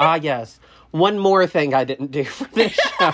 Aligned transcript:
ah, 0.00 0.14
yes. 0.16 0.58
One 0.90 1.18
more 1.18 1.46
thing 1.46 1.74
I 1.74 1.84
didn't 1.84 2.10
do 2.10 2.24
for 2.24 2.44
this 2.54 2.72
show. 2.98 3.12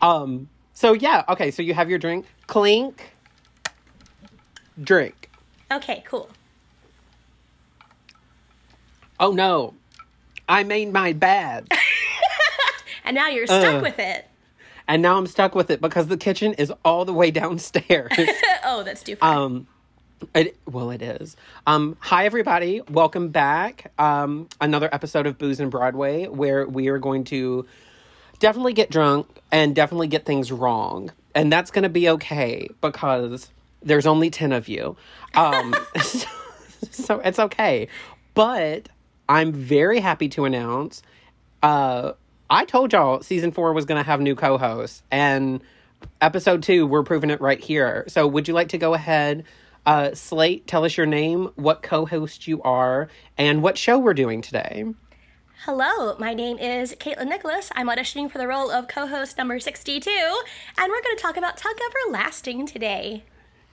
um. 0.02 0.48
So 0.72 0.92
yeah. 0.94 1.24
Okay. 1.28 1.50
So 1.50 1.62
you 1.62 1.74
have 1.74 1.88
your 1.90 1.98
drink. 1.98 2.26
Clink. 2.46 3.10
Drink. 4.82 5.30
Okay, 5.70 6.02
cool. 6.06 6.28
Oh 9.20 9.32
no, 9.32 9.74
I 10.48 10.64
made 10.64 10.92
my 10.92 11.12
bad. 11.12 11.68
And 13.04 13.16
now 13.16 13.26
you're 13.26 13.46
stuck 13.48 13.80
Uh. 13.80 13.80
with 13.82 13.98
it. 13.98 14.26
and 14.86 15.02
now 15.02 15.18
I'm 15.18 15.26
stuck 15.26 15.56
with 15.56 15.72
it 15.72 15.80
because 15.80 16.06
the 16.06 16.16
kitchen 16.16 16.52
is 16.54 16.72
all 16.84 17.04
the 17.04 17.12
way 17.12 17.32
downstairs. 17.32 18.12
oh, 18.64 18.84
that's 18.84 19.02
too 19.02 19.16
far. 19.16 19.34
um, 19.38 19.66
it, 20.34 20.56
well, 20.66 20.90
it 20.90 21.02
is. 21.02 21.36
Um, 21.66 21.96
hi 22.00 22.26
everybody, 22.26 22.80
welcome 22.88 23.28
back. 23.28 23.92
Um, 23.98 24.48
another 24.60 24.88
episode 24.92 25.26
of 25.26 25.38
Booze 25.38 25.60
and 25.60 25.70
Broadway 25.70 26.26
where 26.26 26.66
we 26.66 26.88
are 26.88 26.98
going 26.98 27.24
to 27.24 27.66
definitely 28.38 28.72
get 28.72 28.90
drunk 28.90 29.28
and 29.50 29.74
definitely 29.74 30.08
get 30.08 30.24
things 30.24 30.52
wrong, 30.52 31.12
and 31.34 31.52
that's 31.52 31.70
going 31.70 31.84
to 31.84 31.88
be 31.88 32.08
okay 32.10 32.68
because 32.80 33.50
there's 33.82 34.06
only 34.06 34.30
ten 34.30 34.52
of 34.52 34.68
you. 34.68 34.96
Um, 35.34 35.74
so, 36.02 36.28
so 36.90 37.20
it's 37.20 37.38
okay. 37.38 37.88
But 38.34 38.88
I'm 39.28 39.52
very 39.52 40.00
happy 40.00 40.28
to 40.30 40.44
announce. 40.44 41.02
Uh, 41.62 42.12
I 42.48 42.64
told 42.64 42.92
y'all 42.92 43.22
season 43.22 43.52
four 43.52 43.72
was 43.72 43.84
going 43.84 44.02
to 44.02 44.06
have 44.06 44.20
new 44.20 44.34
co-hosts, 44.34 45.02
and 45.10 45.62
episode 46.20 46.62
two 46.62 46.86
we're 46.86 47.02
proving 47.02 47.30
it 47.30 47.40
right 47.40 47.60
here. 47.60 48.04
So, 48.08 48.26
would 48.26 48.48
you 48.48 48.54
like 48.54 48.70
to 48.70 48.78
go 48.78 48.94
ahead, 48.94 49.44
uh, 49.86 50.14
Slate? 50.14 50.66
Tell 50.66 50.84
us 50.84 50.96
your 50.96 51.06
name, 51.06 51.50
what 51.56 51.82
co-host 51.82 52.46
you 52.46 52.62
are, 52.62 53.08
and 53.36 53.62
what 53.62 53.78
show 53.78 53.98
we're 53.98 54.14
doing 54.14 54.42
today. 54.42 54.84
Hello, 55.64 56.16
my 56.18 56.34
name 56.34 56.58
is 56.58 56.94
Caitlin 56.96 57.28
Nicholas. 57.28 57.70
I'm 57.76 57.86
auditioning 57.86 58.30
for 58.30 58.38
the 58.38 58.48
role 58.48 58.70
of 58.70 58.88
co 58.88 59.06
host 59.06 59.38
number 59.38 59.60
62, 59.60 60.10
and 60.10 60.90
we're 60.90 61.02
going 61.02 61.16
to 61.16 61.22
talk 61.22 61.36
about 61.36 61.56
Tuck 61.56 61.78
Everlasting 61.90 62.66
today. 62.66 63.24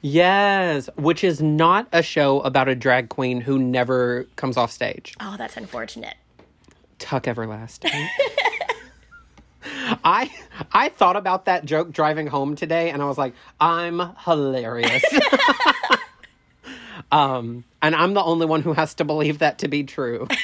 Yes, 0.02 0.90
which 0.96 1.24
is 1.24 1.42
not 1.42 1.88
a 1.92 2.02
show 2.02 2.42
about 2.42 2.70
a 2.70 2.76
drag 2.76 3.10
queen 3.10 3.42
who 3.42 3.60
never 3.60 4.26
comes 4.36 4.56
off 4.56 4.72
stage. 4.72 5.16
Oh, 5.20 5.36
that's 5.38 5.58
unfortunate. 5.58 6.16
Tuck 7.00 7.28
Everlasting. 7.28 7.92
I 10.04 10.32
I 10.72 10.90
thought 10.90 11.18
about 11.18 11.46
that 11.46 11.66
joke 11.66 11.92
driving 11.92 12.28
home 12.28 12.56
today 12.56 12.92
and 12.92 13.02
I 13.02 13.06
was 13.06 13.18
like, 13.18 13.34
I'm 13.60 14.16
hilarious. 14.26 15.04
um 17.12 17.64
and 17.82 17.96
I'm 17.96 18.14
the 18.14 18.24
only 18.24 18.46
one 18.46 18.62
who 18.62 18.74
has 18.74 18.94
to 18.96 19.06
believe 19.06 19.40
that 19.40 19.60
to 19.60 19.68
be 19.68 19.84
true. 19.84 20.28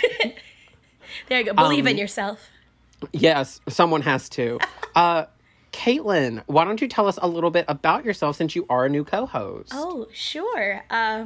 There 1.30 1.40
you 1.40 1.46
go. 1.46 1.54
Believe 1.54 1.86
Um, 1.86 1.92
in 1.92 1.98
yourself. 1.98 2.40
yes, 3.14 3.62
someone 3.70 4.02
has 4.02 4.30
to. 4.30 4.60
Uh 4.96 5.26
Caitlin, 5.74 6.42
why 6.48 6.64
don't 6.64 6.80
you 6.82 6.88
tell 6.88 7.06
us 7.06 7.20
a 7.22 7.28
little 7.28 7.52
bit 7.52 7.66
about 7.68 8.06
yourself 8.06 8.38
since 8.38 8.56
you 8.56 8.66
are 8.70 8.86
a 8.86 8.90
new 8.90 9.04
co-host? 9.04 9.72
Oh, 9.74 10.08
sure. 10.14 10.86
Uh, 10.90 11.26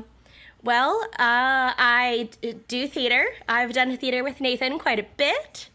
well, 0.64 1.00
uh, 1.20 1.78
I 1.78 2.30
d- 2.42 2.56
do 2.68 2.88
theater. 2.88 3.28
I've 3.48 3.74
done 3.74 3.96
theater 3.96 4.24
with 4.24 4.42
Nathan 4.42 4.80
quite 4.80 4.98
a 4.98 5.06
bit. 5.18 5.70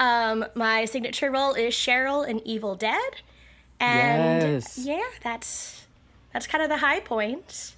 Um, 0.00 0.44
my 0.56 0.84
signature 0.84 1.30
role 1.30 1.54
is 1.54 1.74
Cheryl 1.74 2.26
in 2.26 2.44
Evil 2.46 2.74
Dead, 2.74 3.22
and 3.78 4.42
Yes. 4.42 4.76
yeah, 4.78 5.00
that's 5.22 5.86
that's 6.32 6.48
kind 6.48 6.62
of 6.64 6.68
the 6.70 6.78
high 6.78 6.98
points. 6.98 7.76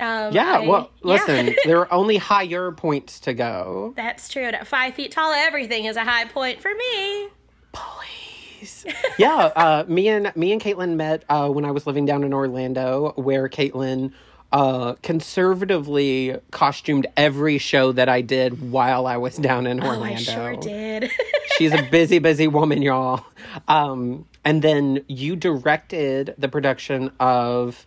Um, 0.00 0.32
yeah, 0.34 0.58
I- 0.60 0.66
well, 0.66 0.90
yeah. 1.04 1.12
listen, 1.12 1.54
there 1.64 1.78
are 1.80 1.92
only 1.92 2.16
higher 2.16 2.72
points 2.72 3.20
to 3.20 3.34
go. 3.34 3.92
that's 3.96 4.28
true. 4.28 4.42
At 4.44 4.66
five 4.66 4.94
feet 4.94 5.12
tall, 5.12 5.32
everything 5.32 5.84
is 5.84 5.96
a 5.96 6.04
high 6.04 6.24
point 6.26 6.60
for 6.60 6.72
me. 6.74 7.28
Please. 7.72 8.86
yeah, 9.18 9.50
uh, 9.56 9.84
me 9.86 10.08
and 10.08 10.32
me 10.36 10.52
and 10.52 10.60
Caitlin 10.60 10.96
met 10.96 11.24
uh, 11.28 11.48
when 11.48 11.64
I 11.64 11.70
was 11.70 11.86
living 11.86 12.06
down 12.06 12.24
in 12.24 12.32
Orlando, 12.32 13.12
where 13.16 13.48
Caitlin 13.48 14.12
uh, 14.52 14.94
conservatively 15.02 16.36
costumed 16.50 17.06
every 17.16 17.58
show 17.58 17.92
that 17.92 18.08
I 18.08 18.20
did 18.20 18.70
while 18.70 19.06
I 19.06 19.16
was 19.16 19.36
down 19.36 19.66
in 19.66 19.80
Orlando. 19.82 20.04
Oh, 20.06 20.06
I 20.06 20.16
sure 20.16 20.56
did. 20.56 21.10
She's 21.58 21.72
a 21.72 21.82
busy, 21.82 22.18
busy 22.20 22.46
woman, 22.46 22.80
y'all. 22.82 23.24
Um, 23.68 24.26
and 24.44 24.62
then 24.62 25.04
you 25.08 25.36
directed 25.36 26.34
the 26.38 26.48
production 26.48 27.10
of 27.20 27.86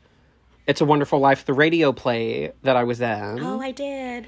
"It's 0.68 0.82
a 0.82 0.86
Wonderful 0.86 1.20
Life," 1.20 1.46
the 1.46 1.54
radio 1.54 1.92
play 1.92 2.52
that 2.64 2.76
I 2.76 2.84
was 2.84 3.02
in. 3.02 3.40
oh, 3.42 3.60
I 3.62 3.72
did. 3.72 4.28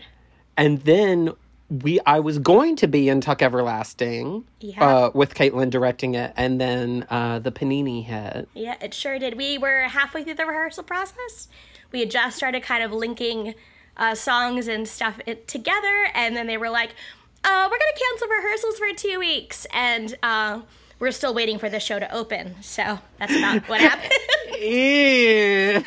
And 0.57 0.79
then 0.81 1.31
we 1.69 1.99
I 2.05 2.19
was 2.19 2.39
going 2.39 2.75
to 2.77 2.87
be 2.87 3.09
in 3.09 3.21
Tuck 3.21 3.41
Everlasting 3.41 4.43
Yeah. 4.59 4.83
uh, 4.83 5.11
with 5.13 5.35
Caitlin 5.35 5.69
directing 5.69 6.15
it, 6.15 6.33
and 6.35 6.59
then 6.59 7.05
uh, 7.09 7.39
the 7.39 7.51
Panini 7.51 8.03
hit. 8.03 8.49
Yeah, 8.55 8.75
it 8.81 8.93
sure 8.93 9.19
did. 9.19 9.37
We 9.37 9.57
were 9.59 9.81
halfway 9.83 10.23
through 10.23 10.33
the 10.35 10.45
rehearsal 10.47 10.83
process. 10.83 11.47
We 11.91 11.99
had 11.99 12.09
just 12.11 12.37
started 12.37 12.63
kind 12.63 12.83
of 12.83 12.91
linking 12.91 13.53
uh, 13.97 14.15
songs 14.15 14.67
and 14.67 14.87
stuff 14.87 15.19
it, 15.25 15.47
together, 15.47 16.07
and 16.15 16.35
then 16.35 16.47
they 16.47 16.57
were 16.57 16.69
like, 16.69 16.95
uh, 17.43 17.67
"We're 17.69 17.77
gonna 17.77 17.99
cancel 18.09 18.27
rehearsals 18.29 18.77
for 18.79 18.87
two 18.95 19.19
weeks," 19.19 19.67
and 19.73 20.17
uh, 20.23 20.61
we're 20.99 21.11
still 21.11 21.33
waiting 21.33 21.57
for 21.59 21.69
the 21.69 21.79
show 21.79 21.97
to 21.99 22.13
open. 22.13 22.55
So 22.61 22.99
that's 23.17 23.35
about 23.35 23.67
what 23.69 23.79
happened. 23.89 24.11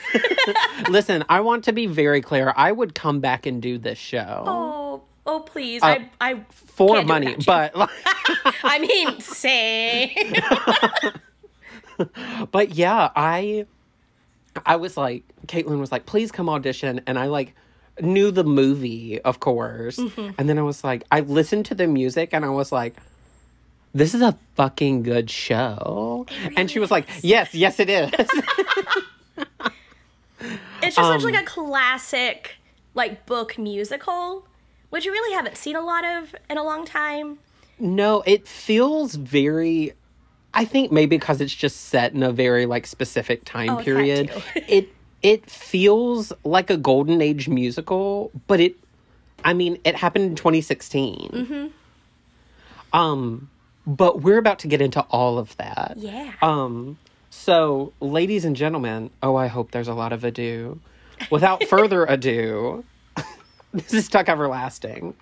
Listen, 0.89 1.25
I 1.29 1.41
want 1.41 1.65
to 1.65 1.73
be 1.73 1.87
very 1.87 2.21
clear. 2.23 2.53
I 2.57 2.73
would 2.73 2.95
come 2.95 3.21
back 3.21 3.45
and 3.47 3.61
do 3.61 3.77
this 3.79 3.99
show 3.99 4.45
oh, 4.47 5.03
oh, 5.27 5.41
please! 5.41 5.83
I, 5.83 6.09
I 6.21 6.41
for 6.51 6.97
can't 6.97 7.07
money, 7.09 7.37
but 7.45 7.73
I 8.65 8.79
mean, 8.79 9.21
say, 9.21 10.33
but 12.51 12.75
yeah, 12.75 13.11
I 13.15 13.67
I 14.65 14.77
was 14.77 14.97
like, 14.97 15.25
Caitlin 15.47 15.79
was 15.79 15.93
like, 15.93 16.07
please 16.07 16.33
come 16.33 16.49
audition, 16.49 17.03
and 17.07 17.19
I 17.19 17.27
like 17.27 17.55
knew 18.01 18.31
the 18.31 18.45
movie, 18.45 19.21
of 19.21 19.41
course, 19.41 19.99
Mm-hmm. 19.99 20.31
and 20.39 20.49
then 20.49 20.59
I 20.59 20.63
was 20.63 20.83
like, 20.83 21.05
I 21.13 21.21
listened 21.21 21.67
to 21.67 21.75
the 21.75 21.87
music, 21.87 22.31
and 22.33 22.45
I 22.45 22.49
was 22.51 22.73
like. 22.73 22.97
This 23.95 24.15
is 24.15 24.23
a 24.23 24.39
fucking 24.55 25.03
good 25.03 25.31
show. 25.31 26.27
and 26.57 26.71
she 26.71 26.79
was 26.79 26.91
like, 26.91 27.07
Yes, 27.23 27.55
yes, 27.55 27.79
it 27.79 27.91
is. 27.91 28.11
it's 30.83 30.97
just 30.97 30.97
such 30.97 31.23
Um, 31.23 31.23
like 31.23 31.41
a 31.41 31.45
classic, 31.45 32.57
like 32.95 33.27
book 33.27 33.59
musical, 33.59 34.47
which 34.91 35.05
you 35.05 35.13
really 35.13 35.35
haven't 35.35 35.57
seen 35.57 35.77
a 35.77 35.81
lot 35.83 36.05
of 36.05 36.35
in 36.49 36.59
a 36.59 36.63
long 36.65 36.85
time. 36.85 37.39
No, 37.79 38.23
it 38.27 38.47
feels 38.47 39.15
very. 39.15 39.93
I 40.55 40.65
think 40.67 40.93
maybe 40.93 41.17
because 41.17 41.41
it's 41.41 41.55
just 41.55 41.77
set 41.87 42.13
in 42.13 42.23
a 42.23 42.31
very 42.33 42.67
like 42.67 42.87
specific 42.87 43.45
time 43.45 43.71
Oh, 43.71 43.77
period. 43.79 44.31
it 44.69 44.89
it 45.23 45.49
feels 45.51 46.33
like 46.45 46.69
a 46.71 46.77
golden 46.77 47.21
age 47.23 47.49
musical, 47.49 48.31
but 48.47 48.61
it. 48.61 48.77
I 49.45 49.55
mean, 49.55 49.79
it 49.85 49.97
happened 49.97 50.25
in 50.27 50.37
2016. 50.37 51.31
Mm-hmm. 51.33 52.97
Um, 52.97 53.51
but 53.87 54.23
we're 54.23 54.39
about 54.39 54.61
to 54.61 54.69
get 54.69 54.81
into 54.81 55.01
all 55.11 55.39
of 55.39 55.57
that. 55.57 55.95
Yeah. 55.97 56.33
Um, 56.41 56.99
so, 57.31 57.93
ladies 58.01 58.45
and 58.45 58.55
gentlemen, 58.55 59.11
oh, 59.23 59.37
I 59.37 59.47
hope 59.47 59.71
there's 59.71 59.89
a 59.89 59.95
lot 59.95 60.13
of 60.13 60.25
ado. 60.25 60.81
Without 61.31 61.65
further 61.69 62.05
ado, 62.05 62.85
this 63.73 63.93
is 63.93 64.09
Tuck 64.09 64.29
Everlasting. 64.29 65.15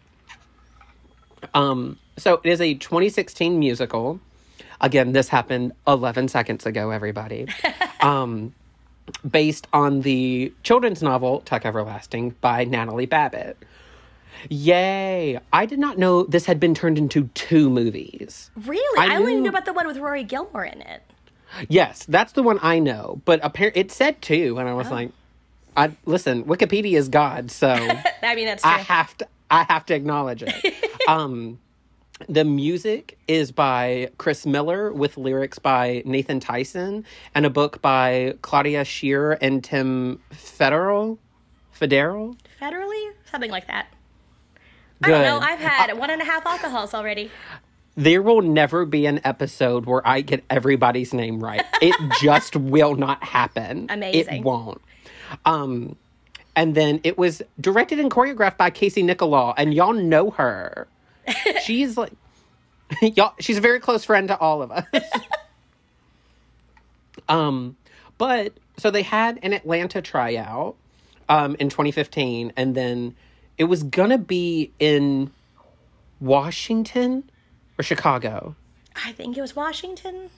Um, 1.55 1.99
so 2.17 2.41
it 2.45 2.51
is 2.51 2.61
a 2.61 2.75
2016 2.75 3.59
musical. 3.59 4.21
Again, 4.81 5.13
this 5.13 5.29
happened 5.29 5.73
11 5.87 6.29
seconds 6.29 6.67
ago, 6.67 6.91
everybody. 6.91 7.47
um, 8.01 8.55
based 9.29 9.67
on 9.73 10.03
the 10.03 10.53
children's 10.63 11.03
novel 11.03 11.41
Tuck 11.41 11.65
Everlasting 11.65 12.35
by 12.41 12.65
Natalie 12.65 13.07
Babbitt. 13.07 13.57
Yay! 14.49 15.39
I 15.53 15.67
did 15.67 15.79
not 15.79 15.99
know 15.99 16.25
this 16.25 16.47
had 16.47 16.59
been 16.61 16.75
turned 16.75 16.99
into 16.99 17.29
two 17.35 17.71
movies. 17.71 18.51
Really? 18.67 18.99
I 18.99 19.15
I, 19.15 19.17
only 19.17 19.37
knew- 19.37 19.49
about 19.49 19.65
the 19.65 19.73
one 19.73 19.87
with 19.87 19.99
Rory 19.99 20.25
Gilmore 20.25 20.65
in 20.65 20.81
it. 20.83 21.03
Yes, 21.69 22.05
that's 22.09 22.33
the 22.33 22.43
one 22.43 22.59
I 22.63 22.79
know. 22.79 23.21
But 23.25 23.41
apparently, 23.43 23.81
it 23.81 23.91
said 23.93 24.23
two, 24.23 24.57
and 24.59 24.69
I 24.69 24.73
Oh. 24.73 24.77
was 24.77 24.91
like, 24.91 25.11
"I 25.77 25.91
listen. 26.05 26.45
Wikipedia 26.45 26.97
is 26.97 27.09
God, 27.09 27.51
so 27.51 27.69
I 28.23 28.35
mean, 28.35 28.47
that's 28.47 28.63
true. 28.63 28.71
I 28.71 28.79
have 28.79 29.17
to. 29.19 29.29
I 29.51 29.65
have 29.65 29.85
to 29.87 29.95
acknowledge 29.95 30.45
it." 30.47 30.55
um, 31.09 31.59
the 32.29 32.45
music 32.45 33.19
is 33.27 33.51
by 33.51 34.11
Chris 34.17 34.47
Miller 34.47 34.93
with 34.93 35.17
lyrics 35.17 35.59
by 35.59 36.03
Nathan 36.07 36.39
Tysen 36.39 37.03
and 37.35 37.45
a 37.47 37.51
book 37.51 37.83
by 37.83 38.35
Claudia 38.43 38.85
Shear 38.85 39.37
and 39.41 39.65
Tim 39.65 40.21
Federal. 40.31 41.19
Federal. 41.73 42.37
Federally? 42.61 43.11
Something 43.31 43.51
like 43.51 43.67
that. 43.69 43.87
I 45.03 45.11
don't 45.11 45.23
know. 45.23 45.39
I've 45.39 45.59
had 45.59 45.99
one 45.99 46.11
and 46.11 46.21
a 46.21 46.25
half 46.25 46.45
alcohols 46.47 46.95
already. 46.95 47.31
There 47.97 48.23
will 48.23 48.43
never 48.43 48.85
be 48.85 49.07
an 49.07 49.21
episode 49.25 49.87
where 49.87 50.07
I 50.07 50.21
get 50.21 50.45
everybody's 50.49 51.13
name 51.13 51.43
right. 51.43 51.65
It 51.83 51.95
just 52.21 52.57
will 52.57 52.95
not 52.95 53.23
happen. 53.25 53.87
Amazing. 53.89 54.41
It 54.41 54.45
won't. 54.45 54.81
Um 55.45 55.97
and 56.57 56.75
then 56.75 57.01
it 57.05 57.17
was 57.17 57.43
directed 57.61 58.01
and 58.01 58.11
choreographed 58.11 58.57
by 58.57 58.71
Casey 58.71 59.03
Nicholaw, 59.03 59.55
and 59.57 59.73
y'all 59.73 59.93
know 59.93 60.31
her. 60.31 60.89
she's 61.65 61.97
like, 61.97 62.13
y'all. 63.03 63.35
She's 63.39 63.59
a 63.59 63.61
very 63.61 63.81
close 63.81 64.05
friend 64.05 64.29
to 64.29 64.39
all 64.39 64.63
of 64.63 64.71
us. 64.73 64.85
um, 67.29 67.77
but 68.19 68.53
so 68.77 68.91
they 68.91 69.03
had 69.03 69.39
an 69.43 69.53
Atlanta 69.53 70.03
tryout, 70.03 70.77
um, 71.29 71.57
in 71.61 71.69
2015, 71.69 72.53
and 72.57 72.75
then 72.75 73.15
it 73.61 73.69
was 73.69 73.83
gonna 73.83 74.17
be 74.17 74.73
in 74.79 75.31
Washington 76.19 77.31
or 77.79 77.83
Chicago. 77.83 78.57
I 79.05 79.13
think 79.13 79.37
it 79.37 79.43
was 79.43 79.55
Washington. 79.55 80.31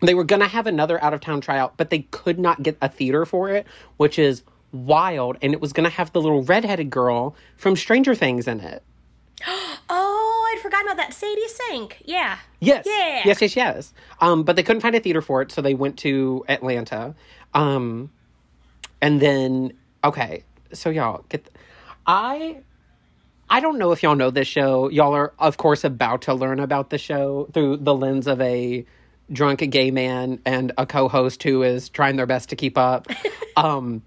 They 0.00 0.14
were 0.14 0.24
gonna 0.24 0.48
have 0.48 0.66
another 0.66 1.00
out 1.02 1.14
of 1.14 1.20
town 1.20 1.40
tryout, 1.40 1.76
but 1.76 1.90
they 1.90 2.00
could 2.10 2.40
not 2.40 2.64
get 2.64 2.76
a 2.82 2.88
theater 2.88 3.24
for 3.24 3.50
it, 3.50 3.68
which 3.98 4.18
is 4.18 4.42
wild. 4.72 5.36
And 5.42 5.52
it 5.52 5.60
was 5.60 5.72
gonna 5.72 5.90
have 5.90 6.12
the 6.12 6.20
little 6.20 6.42
redheaded 6.42 6.90
girl 6.90 7.36
from 7.56 7.76
Stranger 7.76 8.16
Things 8.16 8.48
in 8.48 8.60
it. 8.60 8.82
Oh, 9.88 10.52
I'd 10.52 10.60
forgotten 10.60 10.88
about 10.88 10.96
that. 10.96 11.14
Sadie 11.14 11.46
Sink. 11.46 12.02
Yeah. 12.04 12.38
Yes. 12.58 12.84
Yeah. 12.88 13.22
Yes, 13.24 13.40
yes, 13.40 13.54
yes. 13.54 13.94
Um, 14.20 14.42
but 14.42 14.56
they 14.56 14.64
couldn't 14.64 14.82
find 14.82 14.96
a 14.96 15.00
theater 15.00 15.22
for 15.22 15.40
it, 15.40 15.52
so 15.52 15.62
they 15.62 15.74
went 15.74 15.96
to 15.98 16.44
Atlanta. 16.48 17.14
Um, 17.54 18.10
and 19.00 19.20
then 19.20 19.74
okay, 20.02 20.42
so 20.72 20.90
y'all 20.90 21.24
get. 21.28 21.48
I 22.06 22.58
I 23.48 23.60
don't 23.60 23.78
know 23.78 23.92
if 23.92 24.02
y'all 24.02 24.16
know 24.16 24.30
this 24.30 24.48
show. 24.48 24.88
Y'all 24.90 25.12
are, 25.14 25.32
of 25.38 25.56
course, 25.56 25.84
about 25.84 26.22
to 26.22 26.34
learn 26.34 26.58
about 26.60 26.90
the 26.90 26.98
show 26.98 27.48
through 27.52 27.78
the 27.78 27.94
lens 27.94 28.26
of 28.26 28.40
a 28.40 28.84
drunk 29.32 29.60
gay 29.70 29.90
man 29.90 30.40
and 30.44 30.72
a 30.78 30.86
co-host 30.86 31.42
who 31.42 31.62
is 31.62 31.88
trying 31.88 32.16
their 32.16 32.26
best 32.26 32.48
to 32.50 32.56
keep 32.56 32.76
up. 32.76 33.06
um, 33.56 34.02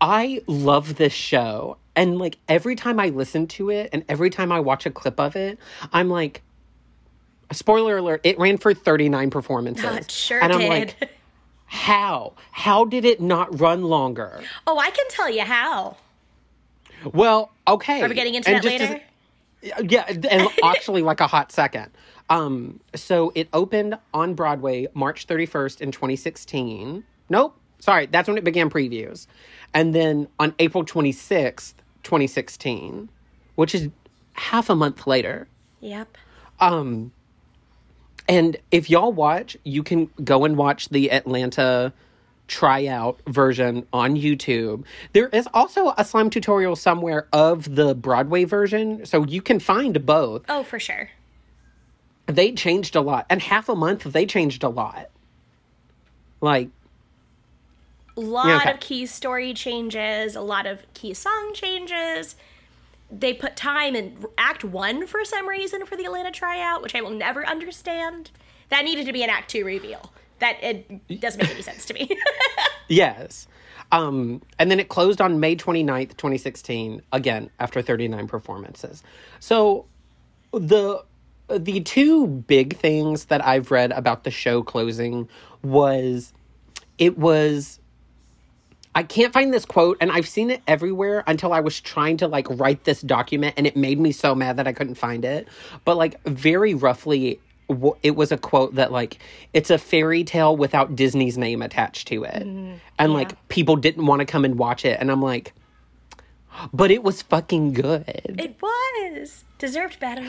I 0.00 0.42
love 0.46 0.94
this 0.96 1.12
show, 1.12 1.76
and 1.96 2.18
like 2.18 2.38
every 2.48 2.76
time 2.76 3.00
I 3.00 3.08
listen 3.08 3.48
to 3.48 3.70
it, 3.70 3.90
and 3.92 4.04
every 4.08 4.30
time 4.30 4.52
I 4.52 4.60
watch 4.60 4.86
a 4.86 4.90
clip 4.90 5.18
of 5.18 5.34
it, 5.34 5.58
I'm 5.92 6.08
like, 6.08 6.42
spoiler 7.50 7.96
alert! 7.98 8.20
It 8.22 8.38
ran 8.38 8.58
for 8.58 8.74
39 8.74 9.30
performances, 9.30 9.84
It 9.84 10.10
sure 10.10 10.40
and 10.40 10.52
I'm 10.52 10.60
did. 10.60 10.68
like, 10.68 11.10
how? 11.66 12.34
How 12.52 12.84
did 12.84 13.04
it 13.04 13.20
not 13.20 13.58
run 13.60 13.82
longer? 13.82 14.40
oh, 14.68 14.78
I 14.78 14.90
can 14.90 15.06
tell 15.08 15.28
you 15.28 15.42
how. 15.42 15.96
Well, 17.04 17.50
okay. 17.66 18.02
Are 18.02 18.08
we 18.08 18.14
getting 18.14 18.34
into 18.34 18.48
And 18.50 18.56
that 18.56 18.62
just 18.62 18.74
as- 18.82 18.90
later? 18.90 19.02
Yeah, 19.82 20.04
and 20.30 20.48
actually, 20.64 21.02
like 21.02 21.20
a 21.20 21.26
hot 21.26 21.50
second. 21.50 21.90
Um, 22.30 22.78
so 22.94 23.32
it 23.34 23.48
opened 23.52 23.98
on 24.14 24.34
Broadway 24.34 24.86
March 24.94 25.26
31st 25.26 25.80
in 25.80 25.90
2016. 25.92 27.02
Nope, 27.30 27.56
sorry, 27.80 28.06
that's 28.06 28.28
when 28.28 28.38
it 28.38 28.44
began 28.44 28.70
previews. 28.70 29.26
And 29.74 29.94
then 29.94 30.28
on 30.38 30.54
April 30.58 30.84
26th, 30.84 31.74
2016, 32.04 33.08
which 33.56 33.74
is 33.74 33.88
half 34.34 34.70
a 34.70 34.74
month 34.76 35.06
later. 35.06 35.48
Yep. 35.80 36.16
Um, 36.60 37.12
and 38.28 38.56
if 38.70 38.90
y'all 38.90 39.12
watch, 39.12 39.56
you 39.64 39.82
can 39.82 40.10
go 40.22 40.44
and 40.44 40.56
watch 40.56 40.90
the 40.90 41.10
Atlanta 41.10 41.92
tryout 42.48 43.20
version 43.26 43.86
on 43.92 44.16
YouTube. 44.16 44.84
There 45.12 45.28
is 45.28 45.46
also 45.54 45.92
a 45.96 46.04
slime 46.04 46.30
tutorial 46.30 46.74
somewhere 46.74 47.28
of 47.32 47.76
the 47.76 47.94
Broadway 47.94 48.44
version, 48.44 49.06
so 49.06 49.24
you 49.24 49.40
can 49.42 49.60
find 49.60 50.04
both. 50.04 50.44
Oh, 50.48 50.62
for 50.64 50.80
sure. 50.80 51.10
They 52.26 52.52
changed 52.52 52.96
a 52.96 53.00
lot, 53.00 53.26
and 53.30 53.40
half 53.40 53.68
a 53.68 53.74
month 53.76 54.02
they 54.04 54.26
changed 54.26 54.62
a 54.64 54.68
lot. 54.68 55.10
Like, 56.40 56.68
A 58.16 58.20
lot 58.20 58.48
Yeah, 58.48 58.56
okay. 58.56 58.72
of 58.72 58.80
key 58.80 59.06
story 59.06 59.54
changes, 59.54 60.34
a 60.34 60.40
lot 60.40 60.66
of 60.66 60.80
key 60.92 61.14
song 61.14 61.52
changes. 61.54 62.34
They 63.10 63.32
put 63.32 63.56
time 63.56 63.94
in 63.96 64.26
Act 64.36 64.64
One 64.64 65.06
for 65.06 65.24
some 65.24 65.48
reason 65.48 65.86
for 65.86 65.96
the 65.96 66.04
Atlanta 66.04 66.30
tryout, 66.32 66.82
which 66.82 66.94
I 66.94 67.00
will 67.00 67.10
never 67.10 67.46
understand. 67.46 68.30
That 68.68 68.84
needed 68.84 69.06
to 69.06 69.12
be 69.12 69.22
an 69.22 69.30
Act 69.30 69.50
Two 69.50 69.64
reveal. 69.64 70.12
That 70.40 70.62
it 70.62 71.20
doesn't 71.20 71.40
make 71.40 71.50
any 71.50 71.62
sense 71.62 71.84
to 71.86 71.94
me. 71.94 72.10
yes. 72.88 73.48
Um, 73.90 74.42
and 74.58 74.70
then 74.70 74.80
it 74.80 74.88
closed 74.88 75.20
on 75.20 75.40
May 75.40 75.56
29th, 75.56 76.10
2016, 76.10 77.02
again, 77.12 77.50
after 77.58 77.80
39 77.80 78.28
performances. 78.28 79.02
So 79.40 79.86
the 80.52 81.04
the 81.48 81.80
two 81.80 82.26
big 82.26 82.76
things 82.76 83.26
that 83.26 83.44
I've 83.44 83.70
read 83.70 83.90
about 83.92 84.24
the 84.24 84.30
show 84.30 84.62
closing 84.62 85.28
was 85.62 86.34
it 86.98 87.16
was 87.16 87.80
I 88.94 89.02
can't 89.02 89.32
find 89.32 89.54
this 89.54 89.64
quote 89.64 89.96
and 90.00 90.10
I've 90.10 90.28
seen 90.28 90.50
it 90.50 90.60
everywhere 90.66 91.24
until 91.26 91.52
I 91.52 91.60
was 91.60 91.80
trying 91.80 92.18
to 92.18 92.28
like 92.28 92.46
write 92.50 92.84
this 92.84 93.00
document 93.00 93.54
and 93.56 93.66
it 93.66 93.76
made 93.76 93.98
me 93.98 94.12
so 94.12 94.34
mad 94.34 94.56
that 94.56 94.66
I 94.66 94.72
couldn't 94.72 94.96
find 94.96 95.24
it. 95.24 95.48
But 95.84 95.96
like 95.96 96.22
very 96.24 96.74
roughly 96.74 97.40
it 98.02 98.16
was 98.16 98.32
a 98.32 98.38
quote 98.38 98.74
that 98.76 98.90
like 98.92 99.18
it's 99.52 99.70
a 99.70 99.78
fairy 99.78 100.24
tale 100.24 100.56
without 100.56 100.96
Disney's 100.96 101.36
name 101.36 101.62
attached 101.62 102.08
to 102.08 102.24
it. 102.24 102.44
Mm-hmm. 102.44 102.74
and 102.98 103.12
like 103.12 103.48
people 103.48 103.76
didn't 103.76 104.06
want 104.06 104.20
to 104.20 104.26
come 104.26 104.44
and 104.44 104.58
watch 104.58 104.84
it 104.84 104.98
and 105.00 105.10
I'm 105.10 105.22
like 105.22 105.52
but 106.72 106.90
it 106.90 107.02
was 107.02 107.22
fucking 107.22 107.72
good. 107.72 108.04
it 108.38 108.56
was 108.60 109.44
deserved 109.58 110.00
better. 110.00 110.26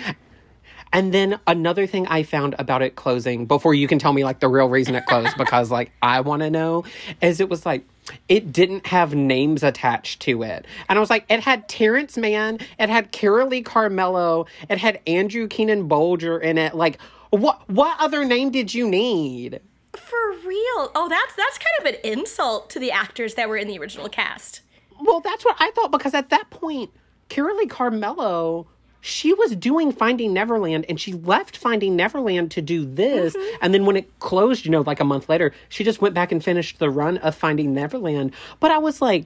And 0.92 1.14
then 1.14 1.40
another 1.46 1.86
thing 1.86 2.08
I 2.08 2.24
found 2.24 2.56
about 2.58 2.82
it 2.82 2.96
closing 2.96 3.46
before 3.46 3.74
you 3.74 3.88
can 3.88 4.00
tell 4.00 4.12
me 4.12 4.24
like 4.24 4.40
the 4.40 4.48
real 4.48 4.70
reason 4.70 4.96
it 4.96 5.06
closed 5.06 5.36
because 5.38 5.70
like 5.70 5.92
I 6.02 6.22
want 6.22 6.42
to 6.42 6.50
know 6.50 6.84
is 7.22 7.40
it 7.40 7.50
was 7.50 7.66
like 7.66 7.86
it 8.28 8.52
didn't 8.52 8.88
have 8.88 9.14
names 9.14 9.62
attached 9.62 10.22
to 10.22 10.42
it. 10.44 10.66
And 10.88 10.98
I 10.98 11.00
was 11.00 11.10
like 11.10 11.26
it 11.30 11.42
had 11.42 11.68
Terrence 11.70 12.18
Mann, 12.18 12.60
it 12.80 12.90
had 12.90 13.12
Carolee 13.12 13.64
Carmello, 13.64 14.48
it 14.68 14.80
had 14.80 15.00
Andrew 15.06 15.48
Keenan 15.48 15.88
Bolger 15.88 16.42
in 16.42 16.58
it. 16.58 16.74
Like 16.74 16.98
what 17.30 17.68
what 17.70 17.98
other 18.00 18.26
name 18.26 18.52
did 18.52 18.74
you 18.74 18.90
need? 18.90 19.62
For 19.94 20.32
real. 20.46 20.92
Oh, 20.96 21.08
that's 21.10 21.36
that's 21.36 21.58
kind 21.58 21.80
of 21.80 21.86
an 21.86 22.20
insult 22.20 22.70
to 22.72 22.80
the 22.80 22.92
actors 22.92 23.36
that 23.36 23.50
were 23.50 23.58
in 23.58 23.68
the 23.68 23.78
original 23.80 24.10
cast. 24.10 24.62
Well, 25.02 25.20
that's 25.20 25.46
what 25.46 25.56
I 25.60 25.72
thought 25.72 25.92
because 25.92 26.14
at 26.14 26.30
that 26.30 26.50
point, 26.50 26.92
Carolee 27.30 27.68
Carmello, 27.68 28.68
she 29.02 29.34
was 29.34 29.56
doing 29.56 29.92
Finding 29.92 30.34
Neverland 30.34 30.86
and 30.90 31.00
she 31.00 31.14
left 31.14 31.56
Finding 31.56 31.96
Neverland 31.96 32.52
to 32.52 32.62
do 32.62 32.86
this. 32.86 33.36
And 33.62 33.74
then 33.74 33.86
when 33.86 33.96
it 33.96 34.20
closed, 34.20 34.66
you 34.66 34.72
know, 34.72 34.82
like 34.82 35.00
a 35.00 35.06
month 35.06 35.30
later, 35.30 35.54
she 35.70 35.84
just 35.84 36.02
went 36.02 36.14
back 36.14 36.32
and 36.32 36.44
finished 36.44 36.80
the 36.80 36.90
run 36.90 37.18
of 37.20 37.34
Finding 37.36 37.74
Neverland. 37.74 38.34
But 38.60 38.72
I 38.72 38.78
was 38.78 39.02
like, 39.02 39.26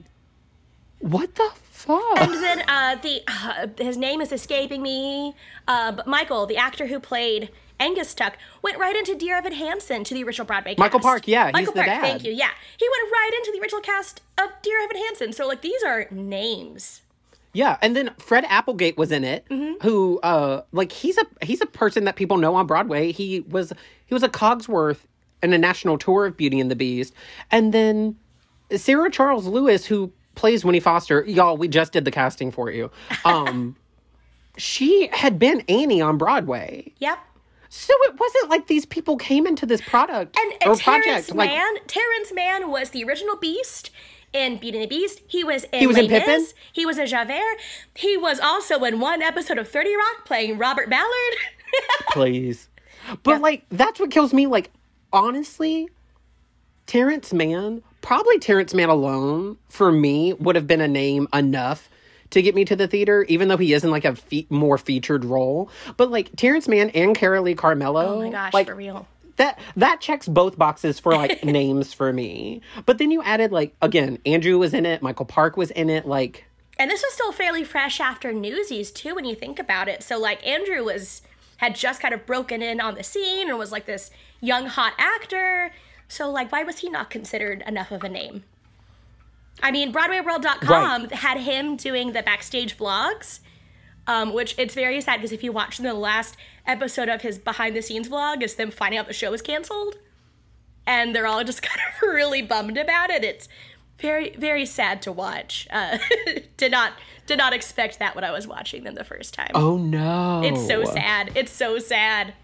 what 1.00 1.34
the 1.34 1.50
fuck? 1.70 2.18
And 2.18 2.32
then 2.34 2.62
uh, 2.68 2.96
the 2.96 3.22
uh, 3.26 3.66
his 3.78 3.96
name 3.96 4.20
is 4.20 4.32
escaping 4.32 4.80
me. 4.80 5.34
Uh, 5.66 5.92
but 5.92 6.06
Michael, 6.06 6.46
the 6.46 6.56
actor 6.56 6.86
who 6.86 7.00
played 7.00 7.50
Angus 7.80 8.14
Tuck, 8.14 8.38
went 8.62 8.78
right 8.78 8.94
into 8.94 9.14
Dear 9.14 9.36
Evan 9.36 9.52
Hansen 9.52 10.04
to 10.04 10.14
the 10.14 10.24
original 10.24 10.46
Broadway 10.46 10.72
cast. 10.72 10.78
Michael 10.78 11.00
Park, 11.00 11.26
yeah, 11.26 11.46
he's 11.46 11.52
Michael 11.52 11.72
Park, 11.74 11.86
thank 11.86 12.24
you. 12.24 12.32
Yeah, 12.32 12.50
he 12.78 12.88
went 12.88 13.12
right 13.12 13.30
into 13.38 13.52
the 13.52 13.60
original 13.60 13.80
cast 13.80 14.22
of 14.38 14.50
Dear 14.62 14.80
Evan 14.82 14.96
Hansen. 14.96 15.32
So 15.32 15.46
like 15.46 15.62
these 15.62 15.82
are 15.82 16.06
names. 16.10 17.02
Yeah, 17.52 17.78
and 17.82 17.94
then 17.94 18.10
Fred 18.18 18.44
Applegate 18.48 18.96
was 18.98 19.12
in 19.12 19.22
it, 19.24 19.46
who 19.82 20.18
uh 20.22 20.62
like 20.72 20.90
he's 20.92 21.16
a 21.18 21.24
he's 21.42 21.60
a 21.60 21.66
person 21.66 22.04
that 22.04 22.16
people 22.16 22.36
know 22.36 22.56
on 22.56 22.66
Broadway. 22.66 23.12
He 23.12 23.40
was 23.40 23.72
he 24.06 24.14
was 24.14 24.22
a 24.24 24.28
Cogsworth 24.28 25.00
in 25.42 25.52
a 25.52 25.58
national 25.58 25.96
tour 25.98 26.26
of 26.26 26.36
Beauty 26.36 26.58
and 26.58 26.70
the 26.70 26.76
Beast. 26.76 27.14
And 27.52 27.72
then 27.72 28.16
Sarah 28.74 29.10
Charles 29.10 29.46
Lewis 29.46 29.86
who 29.86 30.12
plays 30.34 30.64
Winnie 30.64 30.80
Foster, 30.80 31.24
y'all, 31.26 31.56
we 31.56 31.68
just 31.68 31.92
did 31.92 32.04
the 32.04 32.10
casting 32.10 32.50
for 32.50 32.70
you. 32.70 32.90
Um 33.24 33.76
she 34.56 35.08
had 35.12 35.38
been 35.38 35.60
Annie 35.68 36.00
on 36.00 36.16
Broadway. 36.18 36.92
Yep. 36.98 37.18
So 37.76 37.92
it 38.02 38.20
wasn't 38.20 38.50
like 38.50 38.68
these 38.68 38.86
people 38.86 39.16
came 39.16 39.48
into 39.48 39.66
this 39.66 39.80
product 39.80 40.38
And, 40.38 40.52
or 40.64 40.70
and 40.70 40.80
Terrence 40.80 40.82
project 40.82 41.34
like 41.34 41.50
Mann, 41.50 41.74
Terrence 41.88 42.32
Mann 42.32 42.70
was 42.70 42.90
the 42.90 43.02
original 43.02 43.36
Beast 43.36 43.90
in 44.32 44.58
Beauty 44.58 44.78
and 44.78 44.84
the 44.84 44.88
Beast. 44.88 45.22
He 45.26 45.42
was 45.42 45.64
in 45.64 45.80
He 45.80 45.86
was 45.88 45.96
Les 45.96 46.04
in 46.04 46.08
Pippin? 46.08 46.34
Mis. 46.34 46.54
He 46.72 46.86
was 46.86 46.98
in 46.98 47.06
Javert. 47.08 47.56
He 47.96 48.16
was 48.16 48.38
also 48.38 48.84
in 48.84 49.00
one 49.00 49.22
episode 49.22 49.58
of 49.58 49.68
30 49.68 49.96
Rock 49.96 50.24
playing 50.24 50.56
Robert 50.56 50.88
Ballard. 50.88 51.34
please. 52.12 52.68
But 53.24 53.40
like 53.40 53.64
that's 53.70 53.98
what 53.98 54.12
kills 54.12 54.32
me. 54.32 54.46
Like 54.46 54.70
honestly, 55.12 55.88
Terrence 56.86 57.32
Mann, 57.32 57.82
probably 58.02 58.38
Terrence 58.38 58.72
Mann 58.72 58.88
alone 58.88 59.56
for 59.68 59.90
me 59.90 60.32
would 60.34 60.54
have 60.54 60.68
been 60.68 60.80
a 60.80 60.88
name 60.88 61.26
enough 61.34 61.88
to 62.34 62.42
get 62.42 62.54
me 62.54 62.64
to 62.66 62.76
the 62.76 62.86
theater, 62.86 63.24
even 63.28 63.48
though 63.48 63.56
he 63.56 63.72
is 63.72 63.82
in 63.84 63.90
like 63.90 64.04
a 64.04 64.14
fe- 64.14 64.46
more 64.50 64.78
featured 64.78 65.24
role. 65.24 65.70
But 65.96 66.10
like 66.10 66.30
Terrence 66.36 66.68
Mann 66.68 66.90
and 66.90 67.16
Carolee 67.16 67.56
Carmello, 67.56 68.06
oh 68.06 68.22
my 68.22 68.30
gosh, 68.30 68.52
like 68.52 68.66
for 68.66 68.74
real. 68.74 69.06
that 69.36 69.58
that 69.76 70.00
checks 70.00 70.28
both 70.28 70.58
boxes 70.58 71.00
for 71.00 71.14
like 71.14 71.42
names 71.44 71.92
for 71.92 72.12
me. 72.12 72.60
But 72.86 72.98
then 72.98 73.10
you 73.10 73.22
added 73.22 73.50
like 73.52 73.74
again, 73.82 74.18
Andrew 74.26 74.58
was 74.58 74.74
in 74.74 74.86
it, 74.86 75.02
Michael 75.02 75.26
Park 75.26 75.56
was 75.56 75.70
in 75.70 75.90
it, 75.90 76.06
like. 76.06 76.44
And 76.76 76.90
this 76.90 77.02
was 77.02 77.14
still 77.14 77.30
fairly 77.30 77.62
fresh 77.62 78.00
after 78.00 78.32
Newsies 78.32 78.90
too, 78.90 79.14
when 79.14 79.24
you 79.24 79.36
think 79.36 79.60
about 79.60 79.88
it. 79.88 80.02
So 80.02 80.18
like 80.18 80.44
Andrew 80.46 80.84
was 80.84 81.22
had 81.58 81.76
just 81.76 82.00
kind 82.00 82.12
of 82.12 82.26
broken 82.26 82.62
in 82.62 82.80
on 82.80 82.96
the 82.96 83.04
scene 83.04 83.48
and 83.48 83.56
was 83.58 83.70
like 83.72 83.86
this 83.86 84.10
young 84.40 84.66
hot 84.66 84.92
actor. 84.98 85.70
So 86.08 86.30
like, 86.30 86.50
why 86.52 86.64
was 86.64 86.78
he 86.78 86.90
not 86.90 87.10
considered 87.10 87.62
enough 87.66 87.90
of 87.92 88.02
a 88.02 88.08
name? 88.08 88.44
I 89.62 89.70
mean, 89.70 89.92
BroadwayWorld.com 89.92 91.02
Right. 91.02 91.12
had 91.12 91.38
him 91.38 91.76
doing 91.76 92.12
the 92.12 92.22
backstage 92.22 92.76
vlogs, 92.76 93.40
um, 94.06 94.32
which 94.32 94.54
it's 94.58 94.74
very 94.74 95.00
sad 95.00 95.16
because 95.16 95.32
if 95.32 95.42
you 95.42 95.52
watch 95.52 95.78
the 95.78 95.94
last 95.94 96.36
episode 96.66 97.08
of 97.08 97.22
his 97.22 97.38
behind 97.38 97.74
the 97.76 97.82
scenes 97.82 98.08
vlog, 98.08 98.42
it's 98.42 98.54
them 98.54 98.70
finding 98.70 98.98
out 98.98 99.06
the 99.06 99.12
show 99.14 99.30
was 99.30 99.42
canceled. 99.42 99.96
And 100.86 101.14
they're 101.14 101.26
all 101.26 101.44
just 101.44 101.62
kind 101.68 101.80
of 101.80 102.08
really 102.08 102.42
bummed 102.42 102.76
about 102.76 103.10
it. 103.10 103.24
It's 103.24 103.48
very, 103.98 104.30
very 104.36 104.66
sad 104.66 105.00
to 105.02 105.12
watch. 105.12 105.66
Uh, 105.70 105.98
did 106.56 106.72
not 106.72 106.92
did 107.26 107.38
not 107.38 107.54
expect 107.54 108.00
that 108.00 108.14
when 108.14 108.22
I 108.24 108.32
was 108.32 108.46
watching 108.46 108.84
them 108.84 108.94
the 108.96 109.04
first 109.04 109.32
time. 109.32 109.52
Oh 109.54 109.78
no. 109.78 110.42
It's 110.44 110.66
so 110.66 110.84
sad. 110.84 111.30
It's 111.34 111.52
so 111.52 111.78
sad. 111.78 112.34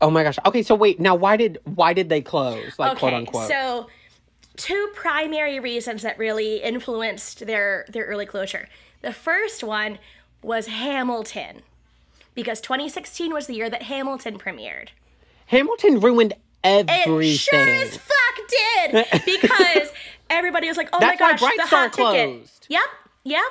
Oh 0.00 0.10
my 0.10 0.22
gosh. 0.24 0.38
Okay, 0.44 0.62
so 0.62 0.74
wait, 0.74 0.98
now 0.98 1.14
why 1.14 1.36
did 1.36 1.58
why 1.64 1.92
did 1.92 2.08
they 2.08 2.20
close? 2.20 2.78
Like 2.78 2.98
quote 2.98 3.14
unquote. 3.14 3.48
So, 3.48 3.86
two 4.56 4.90
primary 4.94 5.60
reasons 5.60 6.02
that 6.02 6.18
really 6.18 6.56
influenced 6.62 7.46
their 7.46 7.84
their 7.88 8.04
early 8.04 8.26
closure. 8.26 8.68
The 9.02 9.12
first 9.12 9.62
one 9.62 9.98
was 10.42 10.66
Hamilton, 10.66 11.62
because 12.34 12.60
2016 12.60 13.32
was 13.32 13.46
the 13.46 13.54
year 13.54 13.70
that 13.70 13.82
Hamilton 13.82 14.38
premiered. 14.38 14.88
Hamilton 15.46 16.00
ruined 16.00 16.34
everything. 16.64 17.22
It 17.22 17.36
sure 17.38 17.68
as 17.68 17.96
fuck 17.96 18.48
did 18.48 19.06
because 19.24 19.92
everybody 20.30 20.68
was 20.68 20.76
like, 20.76 20.88
"Oh 20.92 21.00
That's 21.00 21.20
my 21.20 21.32
gosh, 21.32 21.40
the 21.40 21.62
hot 21.66 21.92
ticket." 21.92 22.50
Yep, 22.68 22.82
yep. 23.24 23.42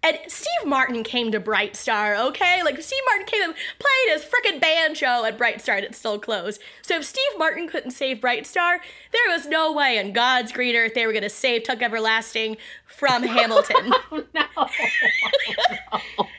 And 0.00 0.16
Steve 0.28 0.64
Martin 0.64 1.02
came 1.02 1.32
to 1.32 1.40
Bright 1.40 1.74
Star, 1.74 2.14
okay? 2.14 2.62
Like 2.62 2.80
Steve 2.80 3.00
Martin 3.10 3.26
came 3.26 3.42
and 3.42 3.54
played 3.54 4.12
his 4.12 4.24
frickin' 4.24 4.60
banjo 4.60 5.24
at 5.24 5.36
Bright 5.36 5.60
Star 5.60 5.74
and 5.76 5.84
it 5.84 5.94
still 5.94 6.20
closed. 6.20 6.60
So 6.82 6.96
if 6.96 7.04
Steve 7.04 7.32
Martin 7.36 7.68
couldn't 7.68 7.90
save 7.90 8.20
Bright 8.20 8.46
Star, 8.46 8.80
there 9.12 9.28
was 9.34 9.46
no 9.46 9.72
way 9.72 9.98
in 9.98 10.12
God's 10.12 10.52
green 10.52 10.76
earth 10.76 10.94
they 10.94 11.04
were 11.04 11.12
gonna 11.12 11.28
save 11.28 11.64
Tuck 11.64 11.82
Everlasting 11.82 12.56
from 12.86 13.22
Hamilton. 13.24 13.92
Oh 14.12 14.24
no. 14.34 14.66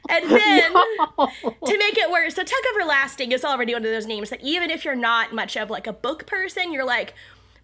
And 0.10 0.30
then 0.32 0.72
to 0.74 1.78
make 1.78 1.98
it 1.98 2.10
worse, 2.10 2.36
so 2.36 2.44
Tuck 2.44 2.64
Everlasting 2.74 3.32
is 3.34 3.44
already 3.44 3.74
one 3.74 3.84
of 3.86 3.92
those 3.92 4.08
names 4.08 4.30
that 4.30 4.42
even 4.42 4.70
if 4.72 4.86
you're 4.86 4.96
not 4.96 5.34
much 5.34 5.56
of 5.58 5.70
like 5.70 5.86
a 5.86 5.94
book 5.94 6.26
person, 6.26 6.72
you're 6.74 6.86
like, 6.86 7.14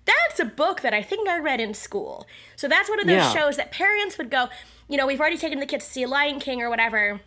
that's 0.05 0.39
a 0.39 0.45
book 0.45 0.81
that 0.81 0.93
I 0.93 1.01
think 1.01 1.27
I 1.27 1.39
read 1.39 1.59
in 1.59 1.73
school. 1.73 2.27
So 2.55 2.67
that's 2.67 2.89
one 2.89 2.99
of 2.99 3.07
those 3.07 3.15
Yeah. 3.15 3.33
shows 3.33 3.57
that 3.57 3.71
parents 3.71 4.17
would 4.19 4.29
go, 4.29 4.49
you 4.87 4.97
know, 4.97 5.07
we've 5.07 5.19
already 5.19 5.37
taken 5.37 5.59
the 5.59 5.65
kids 5.65 5.85
to 5.85 5.91
see 5.91 6.05
Lion 6.05 6.39
King 6.39 6.61
or 6.61 6.69
whatever. 6.69 7.21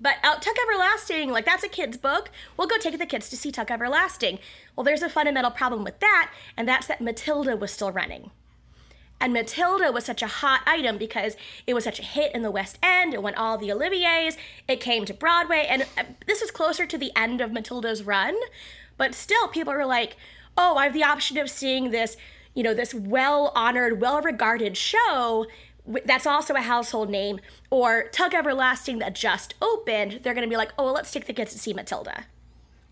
But 0.00 0.16
out 0.22 0.42
Tuck 0.42 0.56
Everlasting, 0.62 1.30
like 1.30 1.46
that's 1.46 1.64
a 1.64 1.68
kid's 1.68 1.96
book. 1.96 2.30
We'll 2.56 2.68
go 2.68 2.76
take 2.78 2.98
the 2.98 3.06
kids 3.06 3.28
to 3.30 3.36
see 3.36 3.50
Tuck 3.50 3.70
Everlasting. 3.70 4.38
Well, 4.74 4.84
there's 4.84 5.02
a 5.02 5.08
fundamental 5.08 5.50
problem 5.50 5.84
with 5.84 6.00
that, 6.00 6.32
and 6.56 6.68
that's 6.68 6.86
that 6.86 7.00
Matilda 7.00 7.56
was 7.56 7.72
still 7.72 7.90
running. 7.90 8.30
And 9.20 9.32
Matilda 9.32 9.90
was 9.90 10.04
such 10.04 10.22
a 10.22 10.26
hot 10.26 10.60
item 10.66 10.98
because 10.98 11.36
it 11.66 11.72
was 11.72 11.84
such 11.84 11.98
a 11.98 12.02
hit 12.02 12.34
in 12.34 12.42
the 12.42 12.50
West 12.50 12.78
End. 12.82 13.14
It 13.14 13.22
won 13.22 13.34
all 13.34 13.56
the 13.56 13.72
Olivier's. 13.72 14.36
It 14.68 14.80
came 14.80 15.06
to 15.06 15.14
Broadway. 15.14 15.66
And 15.68 15.82
uh, 15.96 16.04
this 16.26 16.42
is 16.42 16.50
closer 16.50 16.84
to 16.86 16.98
the 16.98 17.12
end 17.16 17.40
of 17.40 17.50
Matilda's 17.50 18.02
run. 18.02 18.36
But 18.98 19.14
still, 19.14 19.48
people 19.48 19.72
were 19.72 19.86
like, 19.86 20.16
oh, 20.56 20.76
I 20.76 20.84
have 20.84 20.92
the 20.92 21.04
option 21.04 21.38
of 21.38 21.48
seeing 21.48 21.90
this, 21.90 22.18
you 22.54 22.62
know, 22.62 22.74
this 22.74 22.92
well 22.92 23.52
honored, 23.54 24.02
well 24.02 24.20
regarded 24.20 24.76
show 24.76 25.46
that's 26.04 26.26
also 26.26 26.54
a 26.54 26.60
household 26.60 27.10
name. 27.10 27.40
Or 27.70 28.08
Tug 28.12 28.34
Everlasting 28.34 28.98
that 28.98 29.14
just 29.14 29.54
opened. 29.60 30.20
They're 30.22 30.34
going 30.34 30.46
to 30.46 30.50
be 30.50 30.56
like, 30.56 30.72
oh, 30.78 30.84
well, 30.84 30.94
let's 30.94 31.10
take 31.10 31.26
the 31.26 31.32
kids 31.32 31.52
to 31.52 31.58
see 31.58 31.72
Matilda. 31.72 32.24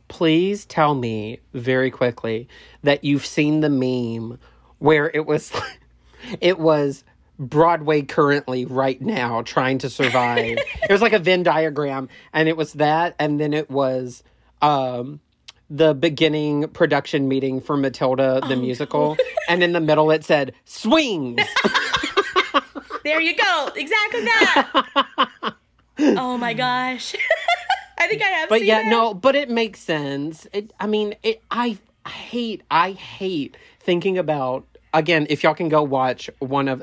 Please 0.08 0.64
tell 0.66 0.94
me 0.94 1.40
very 1.52 1.90
quickly 1.90 2.48
that 2.82 3.04
you've 3.04 3.24
seen 3.24 3.60
the 3.60 3.70
meme 3.70 4.38
where 4.78 5.10
it 5.14 5.26
was 5.26 5.52
it 6.40 6.58
was 6.58 7.04
Broadway 7.38 8.02
currently 8.02 8.64
right 8.64 9.00
now 9.00 9.42
trying 9.42 9.78
to 9.78 9.90
survive. 9.90 10.58
it 10.82 10.90
was 10.90 11.02
like 11.02 11.14
a 11.14 11.18
Venn 11.18 11.42
diagram 11.42 12.08
and 12.32 12.48
it 12.48 12.56
was 12.56 12.74
that 12.74 13.16
and 13.18 13.40
then 13.40 13.52
it 13.52 13.70
was 13.70 14.22
um 14.62 15.20
the 15.70 15.94
beginning 15.94 16.68
production 16.68 17.26
meeting 17.26 17.60
for 17.60 17.76
Matilda 17.76 18.40
the 18.46 18.54
musical 18.54 19.16
and 19.48 19.62
in 19.62 19.72
the 19.72 19.80
middle 19.80 20.10
it 20.10 20.22
said 20.22 20.52
swings. 20.64 21.40
There 23.04 23.20
you 23.20 23.36
go. 23.36 23.70
Exactly 23.76 24.20
that. 24.22 25.54
oh 25.98 26.36
my 26.38 26.54
gosh. 26.54 27.14
I 27.98 28.08
think 28.08 28.22
I 28.22 28.26
have 28.26 28.48
But 28.48 28.64
yeah, 28.64 28.88
no, 28.88 29.14
but 29.14 29.36
it 29.36 29.48
makes 29.48 29.80
sense. 29.80 30.46
It, 30.52 30.72
I 30.80 30.86
mean, 30.86 31.14
it. 31.22 31.42
I 31.50 31.78
hate, 32.06 32.62
I 32.70 32.92
hate 32.92 33.56
thinking 33.80 34.18
about 34.18 34.66
again. 34.92 35.26
If 35.30 35.42
y'all 35.42 35.54
can 35.54 35.68
go 35.68 35.82
watch 35.82 36.28
one 36.38 36.68
of, 36.68 36.82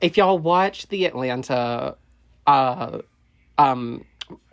if 0.00 0.16
y'all 0.16 0.38
watch 0.38 0.88
the 0.88 1.06
Atlanta, 1.06 1.96
uh, 2.46 2.98
um, 3.56 4.04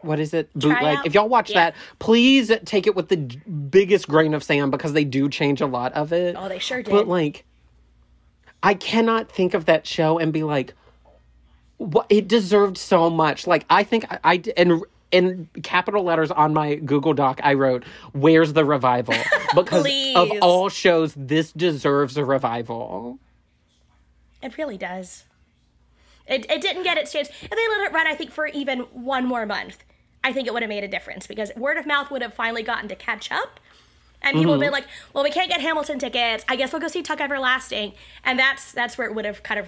what 0.02 0.20
is 0.20 0.34
it? 0.34 0.54
Bootleg. 0.54 0.80
Tryout? 0.80 1.06
If 1.06 1.14
y'all 1.14 1.30
watch 1.30 1.50
Yeah. 1.50 1.72
that, 1.72 1.76
please 2.00 2.52
take 2.66 2.88
it 2.88 2.96
with 2.96 3.10
the 3.10 3.18
biggest 3.18 4.08
grain 4.08 4.34
of 4.34 4.44
sand 4.44 4.72
because 4.72 4.94
they 4.94 5.04
do 5.04 5.30
change 5.30 5.62
a 5.62 5.68
lot 5.68 5.94
of 5.94 6.14
it. 6.14 6.36
Oh, 6.38 6.48
they 6.48 6.60
sure 6.60 6.82
did. 6.82 6.92
But 6.92 7.08
like, 7.08 7.46
I 8.64 8.74
cannot 8.74 9.32
think 9.32 9.54
of 9.54 9.66
that 9.66 9.86
show 9.88 10.18
and 10.20 10.32
be 10.34 10.44
like, 10.44 10.74
it 12.10 12.28
deserved 12.28 12.78
so 12.78 13.10
much. 13.10 13.48
Like 13.48 13.66
I 13.70 13.84
think 13.84 14.06
I 14.24 14.42
and 14.58 14.84
in 15.12 15.50
capital 15.64 16.04
letters 16.04 16.30
on 16.30 16.54
my 16.54 16.76
Google 16.76 17.14
Doc 17.14 17.40
I 17.44 17.54
wrote, 17.54 17.84
"Where's 18.14 18.54
the 18.54 18.66
revival?" 18.66 19.16
Because 19.56 19.88
of 20.16 20.32
all 20.44 20.70
shows, 20.70 21.16
this 21.16 21.52
deserves 21.52 22.18
a 22.18 22.24
revival. 22.24 23.18
It 24.44 24.58
really 24.60 24.78
does. 24.78 25.26
It, 26.28 26.50
it 26.52 26.62
didn't 26.62 26.84
get 26.84 26.98
its 26.98 27.12
chance. 27.12 27.30
If 27.30 27.50
they 27.50 27.56
let 27.56 27.90
it 27.90 27.92
run, 27.92 28.06
I 28.06 28.14
think, 28.14 28.30
for 28.30 28.46
even 28.46 28.82
one 28.92 29.26
more 29.26 29.48
month, 29.48 29.84
I 30.24 30.32
think 30.32 30.48
it 30.48 30.54
would 30.54 30.62
have 30.62 30.70
made 30.70 30.84
a 30.84 30.88
difference 30.88 31.26
because 31.26 31.52
word 31.56 31.78
of 31.78 31.88
mouth 31.88 32.12
would 32.12 32.22
have 32.22 32.36
finally 32.36 32.62
gotten 32.62 32.88
to 32.90 32.96
catch 32.96 33.32
up. 33.32 33.60
And 34.22 34.36
people 34.36 34.52
would 34.52 34.60
be 34.60 34.66
mm-hmm. 34.66 34.74
like, 34.74 34.88
well, 35.14 35.24
we 35.24 35.32
can't 35.32 35.50
get 35.50 35.62
Hamilton 35.62 35.98
tickets. 35.98 36.44
I 36.48 36.58
guess 36.58 36.74
we'll 36.74 36.82
go 36.82 36.90
see 36.90 37.02
Tuck 37.02 37.22
Everlasting. 37.22 37.94
And 38.24 38.38
that's 38.38 38.72
that's 38.74 38.98
where 38.98 39.08
it 39.08 39.16
would 39.16 39.26
have 39.26 39.44
kind 39.44 39.60
of 39.60 39.68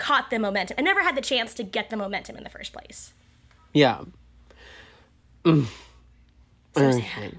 caught 0.00 0.30
the 0.30 0.38
momentum. 0.40 0.74
I 0.78 0.82
never 0.82 1.02
had 1.02 1.16
the 1.16 1.20
chance 1.20 1.54
to 1.54 1.62
get 1.62 1.90
the 1.90 1.96
momentum 1.96 2.36
in 2.36 2.42
the 2.42 2.50
first 2.50 2.72
place. 2.72 3.12
Yeah. 3.72 4.00
Mm. 5.44 5.66
So 6.76 6.90
sad. 6.92 7.36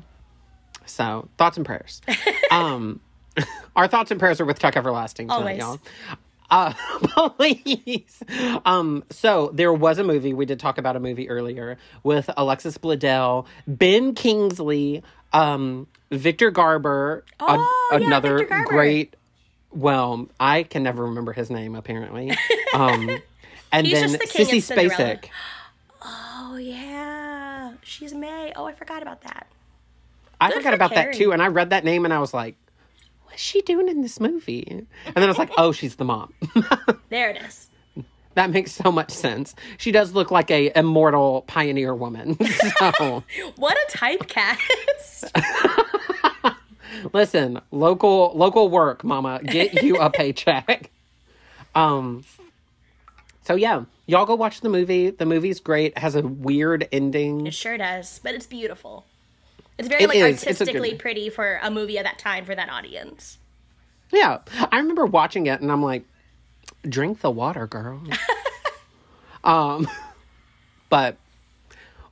So 0.86 1.28
thoughts 1.38 1.58
and 1.58 1.66
prayers. 1.66 2.02
um, 2.52 3.00
our 3.76 3.88
thoughts 3.88 4.12
and 4.12 4.20
prayers 4.20 4.40
are 4.40 4.46
with 4.46 4.60
Chuck 4.60 4.78
Everlasting 4.78 5.28
tonight, 5.28 5.60
Always. 5.62 5.80
y'all. 5.80 5.80
Uh, 6.50 6.74
please. 7.38 8.22
Um, 8.66 9.04
so 9.10 9.52
there 9.54 9.72
was 9.74 10.00
a 10.00 10.04
movie 10.04 10.34
we 10.34 10.46
did 10.46 10.60
talk 10.60 10.78
about 10.78 10.96
a 10.98 11.00
movie 11.00 11.30
earlier 11.30 11.78
with 12.04 12.30
Alexis 12.36 12.78
Bledel, 12.78 13.46
Ben 13.68 14.14
Kingsley, 14.16 15.02
um, 15.32 15.88
Victor 16.12 16.52
Garber, 16.52 17.24
a- 17.40 17.44
Oh, 17.48 17.90
yeah, 17.94 18.06
another 18.06 18.38
Victor 18.40 18.54
Garber. 18.54 18.70
great. 18.70 19.16
Well, 19.74 20.28
I 20.40 20.64
can 20.64 20.84
never 20.84 21.04
remember 21.06 21.34
his 21.34 21.50
name 21.50 21.76
apparently. 21.76 22.32
Um, 22.74 23.10
and 23.74 23.86
then 23.86 24.14
the 24.14 24.18
Sissy 24.20 24.62
Spacek. 24.64 25.26
Oh, 26.02 26.56
yeah. 26.56 27.74
She's 27.84 28.14
May. 28.14 28.54
Oh, 28.56 28.64
I 28.66 28.72
forgot 28.72 29.02
about 29.02 29.24
that. 29.24 29.48
I 30.40 30.48
Good 30.48 30.58
forgot 30.60 30.70
for 30.70 30.76
about 30.76 30.94
that 30.96 31.14
too, 31.14 31.34
and 31.34 31.42
I 31.42 31.48
read 31.48 31.70
that 31.72 31.84
name 31.84 32.06
and 32.06 32.14
I 32.14 32.20
was 32.20 32.34
like, 32.34 32.56
"What's 33.26 33.42
she 33.42 33.62
doing 33.62 33.90
in 33.90 34.02
this 34.02 34.22
movie?" 34.22 34.66
And 34.70 34.88
then 35.16 35.24
I 35.26 35.28
was 35.28 35.38
like, 35.38 35.52
"Oh, 35.58 35.74
she's 35.74 35.96
the 35.98 36.06
mom." 36.06 36.34
There 37.10 37.30
it 37.30 37.42
is. 37.44 37.70
that 38.36 38.50
makes 38.52 38.72
so 38.72 38.90
much 38.90 39.12
sense. 39.12 39.54
She 39.78 39.92
does 39.92 40.14
look 40.14 40.32
like 40.32 40.50
a 40.50 40.72
immortal 40.78 41.42
pioneer 41.46 41.94
woman. 41.94 42.38
so 42.88 43.24
What 43.58 43.76
a 43.78 43.98
typecast. 43.98 45.30
Listen, 47.14 47.62
local 47.72 48.32
local 48.36 48.70
work, 48.70 49.04
Mama, 49.04 49.42
get 49.44 49.84
you 49.84 49.98
a 49.98 50.10
paycheck. 50.12 50.90
Um. 51.76 52.24
So 53.44 53.56
yeah, 53.56 53.86
y'all 54.06 54.26
go 54.26 54.36
watch 54.36 54.62
the 54.62 54.70
movie. 54.70 55.10
The 55.10 55.26
movie's 55.26 55.60
great. 55.60 55.94
It 55.94 55.98
has 55.98 56.16
a 56.16 56.22
weird 56.22 56.88
ending. 56.92 57.48
It 57.48 57.54
sure 57.54 57.78
does, 57.78 58.20
but 58.24 58.36
it's 58.36 58.46
beautiful. 58.46 59.06
It's 59.78 59.88
very 59.88 60.04
It 60.04 60.10
like 60.10 60.18
is. 60.18 60.46
Artistically 60.46 60.96
pretty 60.96 61.30
for 61.30 61.60
a 61.64 61.72
movie 61.72 61.98
at 61.98 62.06
that 62.06 62.20
time 62.20 62.46
for 62.46 62.54
that 62.54 62.70
audience. 62.70 63.40
Yeah, 64.12 64.40
I 64.72 64.78
remember 64.78 65.06
watching 65.06 65.48
it 65.48 65.62
and 65.62 65.72
I'm 65.72 65.82
like, 65.82 66.04
drink 66.88 67.22
the 67.22 67.32
water, 67.32 67.66
girl. 67.66 68.04
um, 69.44 69.88
but 70.90 71.18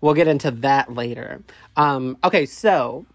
we'll 0.01 0.13
get 0.13 0.27
into 0.27 0.51
that 0.51 0.93
later. 0.93 1.41
Um, 1.75 2.17
okay, 2.23 2.45
so 2.45 3.05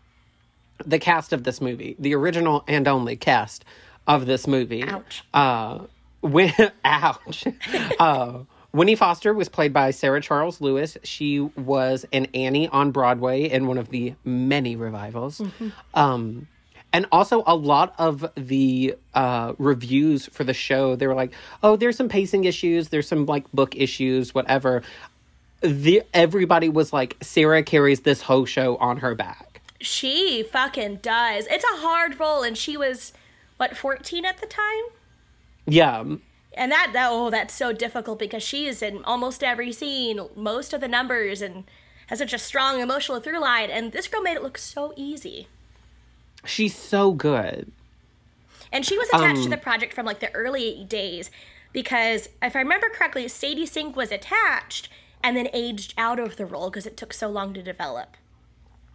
the 0.84 0.98
cast 0.98 1.32
of 1.32 1.44
this 1.44 1.60
movie, 1.60 1.96
the 1.98 2.14
original 2.14 2.64
and 2.68 2.86
only 2.88 3.16
cast 3.16 3.64
of 4.06 4.26
this 4.26 4.46
movie. 4.46 4.82
Ouch. 4.82 5.24
Uh, 5.32 5.80
when, 6.20 6.52
ouch. 6.84 7.44
uh, 7.98 8.38
Winnie 8.72 8.96
Foster 8.96 9.32
was 9.32 9.48
played 9.48 9.72
by 9.72 9.90
Sarah 9.92 10.20
Charles 10.20 10.60
Lewis. 10.60 10.96
She 11.04 11.40
was 11.40 12.04
an 12.12 12.26
Annie 12.34 12.68
on 12.68 12.90
Broadway 12.90 13.48
in 13.48 13.66
one 13.66 13.78
of 13.78 13.90
the 13.90 14.14
many 14.24 14.74
revivals. 14.76 15.40
Um, 15.94 16.48
And 16.92 17.06
also, 17.10 17.42
a 17.46 17.56
lot 17.56 17.94
of 17.98 18.24
the 18.36 18.94
uh, 19.14 19.54
reviews 19.58 20.26
for 20.26 20.44
the 20.44 20.54
show, 20.54 20.94
they 20.96 21.08
were 21.08 21.14
like, 21.14 21.32
"Oh, 21.62 21.74
there's 21.76 21.96
some 21.96 22.08
pacing 22.08 22.44
issues. 22.44 22.90
There's 22.90 23.08
some 23.08 23.26
like 23.26 23.50
book 23.52 23.74
issues, 23.76 24.32
whatever." 24.32 24.82
The 25.60 26.02
everybody 26.12 26.68
was 26.68 26.92
like, 26.92 27.16
"Sarah 27.20 27.62
carries 27.64 28.00
this 28.02 28.22
whole 28.22 28.44
show 28.44 28.76
on 28.76 28.98
her 28.98 29.14
back." 29.16 29.53
She 29.84 30.42
fucking 30.42 30.96
does. 30.96 31.46
It's 31.46 31.64
a 31.64 31.80
hard 31.80 32.18
role, 32.18 32.42
and 32.42 32.56
she 32.56 32.76
was 32.76 33.12
what 33.56 33.76
14 33.76 34.24
at 34.24 34.38
the 34.38 34.46
time. 34.46 34.84
Yeah, 35.66 36.04
And 36.56 36.70
that, 36.72 36.90
that 36.92 37.08
oh, 37.10 37.30
that's 37.30 37.54
so 37.54 37.72
difficult 37.72 38.18
because 38.18 38.42
she 38.42 38.66
is 38.66 38.82
in 38.82 39.02
almost 39.04 39.42
every 39.42 39.72
scene, 39.72 40.20
most 40.36 40.72
of 40.72 40.80
the 40.80 40.88
numbers, 40.88 41.40
and 41.40 41.64
has 42.08 42.18
such 42.18 42.32
a 42.32 42.38
strong 42.38 42.80
emotional 42.80 43.20
through 43.20 43.40
line. 43.40 43.70
And 43.70 43.92
this 43.92 44.08
girl 44.08 44.20
made 44.20 44.36
it 44.36 44.42
look 44.42 44.58
so 44.58 44.92
easy. 44.96 45.48
she's 46.44 46.76
so 46.76 47.12
good. 47.12 47.72
And 48.70 48.84
she 48.84 48.98
was 48.98 49.08
attached 49.08 49.38
to 49.38 49.44
Um, 49.44 49.50
the 49.50 49.56
project 49.56 49.94
from 49.94 50.04
like 50.04 50.20
the 50.20 50.34
early 50.34 50.84
days 50.84 51.30
because 51.72 52.28
if 52.40 52.54
I 52.56 52.60
remember 52.60 52.88
correctly, 52.88 53.26
Sadie 53.28 53.66
Sink 53.66 53.96
was 53.96 54.12
attached 54.12 54.88
and 55.22 55.36
then 55.36 55.48
aged 55.52 55.94
out 55.98 56.18
of 56.20 56.36
the 56.36 56.46
role 56.46 56.70
because 56.70 56.86
it 56.86 56.96
took 56.96 57.12
so 57.12 57.28
long 57.28 57.52
to 57.54 57.62
develop. 57.62 58.16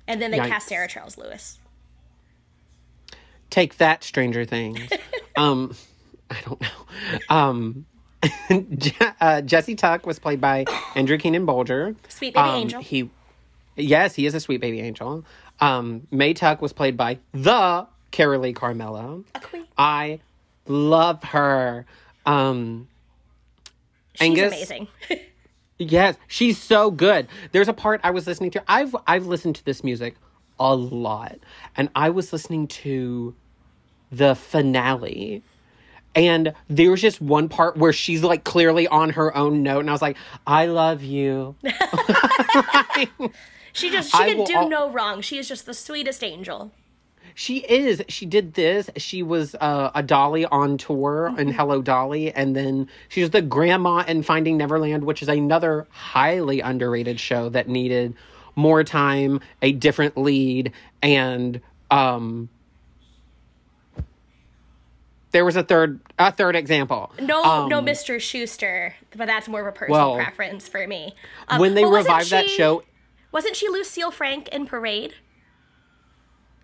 And 0.10 0.20
then 0.22 0.32
they 0.32 0.40
Yikes. 0.40 0.48
cast 0.48 0.68
Sarah 0.68 0.88
Charles 0.88 1.18
Lewis. 1.18 1.60
Take 3.50 3.78
that, 3.78 4.04
Stranger 4.04 4.44
Things. 4.44 4.80
um, 5.38 5.74
I 6.30 6.38
don't 6.46 6.60
know. 6.62 6.68
Um, 7.30 7.86
Je- 8.78 8.92
uh, 9.22 9.42
Jesse 9.42 9.76
Tuck 9.76 10.06
was 10.06 10.20
played 10.20 10.42
by 10.42 10.66
Andrew 10.96 11.18
Keenan 11.18 11.46
Bolger. 11.46 11.96
Sweet 12.10 12.34
baby 12.34 12.50
Um, 12.50 12.56
angel. 12.56 12.82
He, 12.82 13.10
yes, 13.76 14.16
he 14.16 14.26
is 14.26 14.34
a 14.36 14.40
sweet 14.40 14.62
baby 14.62 14.82
angel. 14.82 15.24
Um, 15.62 16.08
May 16.12 16.34
Tuck 16.34 16.62
was 16.62 16.74
played 16.74 16.98
by 16.98 17.20
the 17.34 17.88
Carolee 18.12 18.54
Carmello. 18.56 19.24
A 19.36 19.40
queen. 19.40 19.66
I 19.78 20.20
love 20.68 21.24
her. 21.24 21.86
Um, 22.26 22.88
She's 24.16 24.22
Angus? 24.22 24.54
amazing. 24.54 24.88
Yes, 25.80 26.18
she's 26.28 26.58
so 26.58 26.92
good. 26.92 27.30
There's 27.54 27.70
a 27.70 27.74
part 27.74 28.02
I 28.04 28.12
was 28.12 28.28
listening 28.28 28.52
to. 28.52 28.64
I've 28.68 28.94
I've 29.08 29.28
listened 29.28 29.56
to 29.56 29.66
this 29.66 29.82
music 29.82 30.16
a 30.60 30.76
lot, 30.76 31.40
and 31.78 31.90
I 31.96 32.10
was 32.10 32.34
listening 32.34 32.68
to 32.68 33.34
the 34.12 34.36
finale, 34.36 35.42
and 36.16 36.54
there 36.68 36.92
was 36.92 37.02
just 37.02 37.22
one 37.22 37.48
part 37.48 37.78
where 37.78 37.94
she's 37.94 38.24
like 38.24 38.44
clearly 38.44 38.90
on 38.90 39.12
her 39.12 39.36
own 39.38 39.64
note, 39.64 39.80
and 39.80 39.90
I 39.90 39.94
was 39.94 40.02
like, 40.02 40.18
"I 40.46 40.66
love 40.66 41.02
you." 41.02 41.56
she 43.72 43.90
just 43.90 44.12
she 44.12 44.18
I 44.18 44.34
can 44.34 44.44
do 44.44 44.56
al- 44.56 44.70
no 44.70 44.90
wrong. 44.90 45.22
She 45.22 45.38
is 45.38 45.48
just 45.48 45.66
the 45.66 45.74
sweetest 45.74 46.26
angel. 46.26 46.74
She 47.36 47.58
is. 47.60 48.02
She 48.10 48.26
did 48.26 48.54
this. 48.54 48.90
She 48.98 49.24
was 49.24 49.56
uh, 49.56 49.92
a 49.96 50.04
Dolly 50.04 50.46
on 50.46 50.78
tour 50.78 51.34
in 51.38 51.52
Hello 51.52 51.82
Dolly, 51.82 52.32
and 52.34 52.56
then 52.56 52.90
she's 53.08 53.30
the 53.30 53.42
grandma 53.42 54.04
in 54.08 54.24
Finding 54.24 54.58
Neverland, 54.58 55.04
which 55.04 55.22
is 55.22 55.28
another 55.30 55.88
highly 55.90 56.60
underrated 56.62 57.20
show 57.20 57.50
that 57.50 57.68
needed 57.68 58.14
more 58.56 58.84
time, 58.84 59.40
a 59.62 59.72
different 59.72 60.18
lead, 60.18 60.74
and 61.02 61.62
um, 61.92 62.50
there 65.32 65.46
was 65.46 65.56
a 65.56 65.64
third 65.64 66.00
a 66.18 66.32
third 66.32 66.56
example. 66.56 67.12
No, 67.22 67.68
no, 67.68 67.82
Mr. 67.82 68.20
Schuster, 68.20 68.96
but 69.16 69.28
that's 69.28 69.48
more 69.48 69.62
of 69.62 69.68
a 69.68 69.72
personal 69.72 70.02
Um, 70.02 70.08
well, 70.10 70.18
preference 70.18 70.68
for 70.68 70.86
me. 70.88 71.14
Um, 71.48 71.60
When 71.62 71.76
they 71.76 71.86
wasn't 71.86 72.08
revived 72.08 72.32
that 72.32 72.50
she- 72.50 72.58
show, 72.58 72.84
wasn't 73.32 73.56
she 73.56 73.70
Lucille 73.70 74.12
Frank 74.12 74.48
in 74.50 74.66
Parade? 74.66 75.16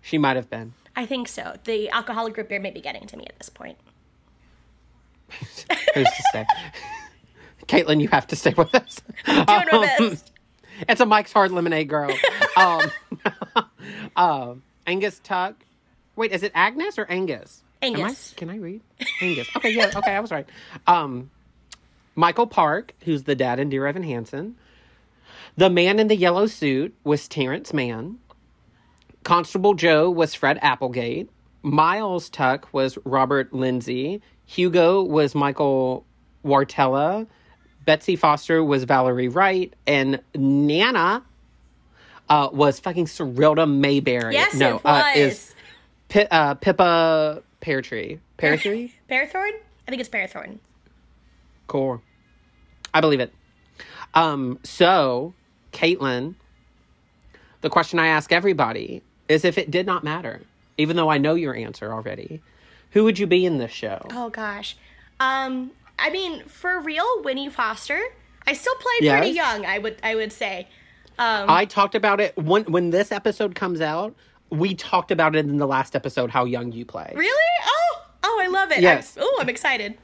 She 0.06 0.18
might 0.18 0.36
have 0.36 0.48
been. 0.48 0.72
I 0.94 1.04
think 1.04 1.26
so. 1.26 1.56
The 1.64 1.90
alcoholic 1.90 2.32
group 2.34 2.48
beer 2.48 2.60
may 2.60 2.70
be 2.70 2.80
getting 2.80 3.06
to 3.08 3.16
me 3.16 3.24
at 3.28 3.36
this 3.38 3.48
point. 3.48 3.76
Who's 5.94 6.04
to 6.06 6.22
say? 6.32 6.46
Caitlin, 7.66 8.00
you 8.00 8.06
have 8.08 8.28
to 8.28 8.36
stay 8.36 8.54
with 8.56 8.72
us. 8.74 9.00
Doing 9.26 9.44
my 9.48 9.94
best. 9.98 10.32
It's 10.90 11.00
a 11.00 11.06
Mike's 11.06 11.32
Hard 11.32 11.52
Lemonade 11.52 11.88
girl. 11.88 12.10
Um, 12.54 12.90
uh, 14.14 14.54
Angus 14.86 15.18
Tuck. 15.20 15.54
Wait, 16.16 16.32
is 16.32 16.42
it 16.42 16.52
Agnes 16.54 16.98
or 16.98 17.06
Angus? 17.10 17.62
Am 17.80 17.96
I- 17.96 18.00
Angus. 18.00 18.34
can 18.36 18.50
I 18.50 18.58
read? 18.58 18.82
Angus. 19.22 19.48
Okay, 19.56 19.70
yeah, 19.70 19.90
okay, 19.96 20.14
I 20.14 20.20
was 20.20 20.30
right. 20.30 20.46
Um, 20.86 21.30
Michael 22.14 22.46
Park, 22.46 22.92
who's 23.00 23.22
the 23.22 23.34
dad 23.34 23.58
in 23.58 23.70
Dear 23.70 23.86
Evan 23.86 24.02
Hansen. 24.02 24.56
The 25.56 25.70
man 25.70 25.98
in 25.98 26.08
the 26.08 26.16
yellow 26.16 26.46
suit 26.46 26.94
was 27.04 27.26
Terrence 27.26 27.72
Mann. 27.72 28.18
Constable 29.26 29.74
Joe 29.74 30.08
was 30.08 30.34
Fred 30.34 30.56
Applegate. 30.62 31.28
Miles 31.62 32.30
Tuck 32.30 32.68
was 32.72 32.96
Robert 33.04 33.50
Lenzi. 33.50 34.20
Hugo 34.44 35.02
was 35.02 35.34
Michael 35.34 36.06
Wartella. 36.44 37.26
Betsy 37.84 38.14
Foster 38.14 38.62
was 38.62 38.84
Valerie 38.84 39.26
Wright. 39.26 39.74
And 39.84 40.20
Nana 40.36 41.24
uh, 42.28 42.50
was 42.52 42.78
fucking 42.78 43.06
Cyrilda 43.06 43.68
Mayberry. 43.68 44.32
Yes, 44.32 44.54
no, 44.54 44.76
it 44.76 44.84
was. 44.84 45.04
Uh, 45.04 45.18
is 45.18 45.54
Pi- 46.08 46.28
uh, 46.30 46.54
Pippa 46.54 47.42
Peartree. 47.58 48.20
Peartree? 48.36 48.92
Parathorn? 49.10 49.50
I 49.88 49.90
think 49.90 49.98
it's 49.98 50.08
Parathorn. 50.08 50.60
Cool. 51.66 52.00
I 52.94 53.00
believe 53.00 53.18
it. 53.18 53.34
Um, 54.14 54.60
so, 54.62 55.34
Caitlin, 55.72 56.36
the 57.62 57.70
question 57.70 57.98
I 57.98 58.06
ask 58.06 58.30
everybody 58.30 59.02
is 59.28 59.44
if 59.44 59.58
it 59.58 59.70
did 59.70 59.86
not 59.86 60.04
matter, 60.04 60.42
even 60.78 60.96
though 60.96 61.08
I 61.08 61.18
know 61.18 61.34
your 61.34 61.54
answer 61.54 61.92
already, 61.92 62.42
who 62.92 63.04
would 63.04 63.18
you 63.18 63.26
be 63.26 63.44
in 63.46 63.58
this 63.58 63.72
show? 63.72 64.00
Oh 64.12 64.30
gosh. 64.30 64.76
Um, 65.20 65.70
I 65.98 66.10
mean, 66.10 66.44
for 66.44 66.80
real, 66.80 67.22
Winnie 67.22 67.48
Foster. 67.48 68.00
I 68.46 68.52
still 68.52 68.74
played 68.76 69.02
Yes. 69.02 69.18
pretty 69.18 69.34
young. 69.34 69.66
I 69.66 69.78
would 69.78 69.96
I 70.02 70.14
would 70.14 70.32
say. 70.32 70.68
Um, 71.18 71.48
I 71.48 71.64
talked 71.64 71.94
about 71.94 72.20
it 72.20 72.36
when 72.36 72.64
when 72.64 72.90
this 72.90 73.10
episode 73.10 73.54
comes 73.54 73.80
out. 73.80 74.14
We 74.50 74.74
talked 74.74 75.10
about 75.10 75.34
it 75.34 75.40
in 75.46 75.56
the 75.56 75.66
last 75.66 75.96
episode 75.96 76.30
how 76.30 76.44
young 76.44 76.70
you 76.70 76.84
play. 76.84 77.12
really? 77.16 77.50
Oh, 77.64 78.02
oh, 78.24 78.40
I 78.44 78.46
love 78.48 78.70
it. 78.70 78.80
Yes. 78.80 79.16
Oh, 79.20 79.38
I'm 79.40 79.48
excited. 79.48 79.96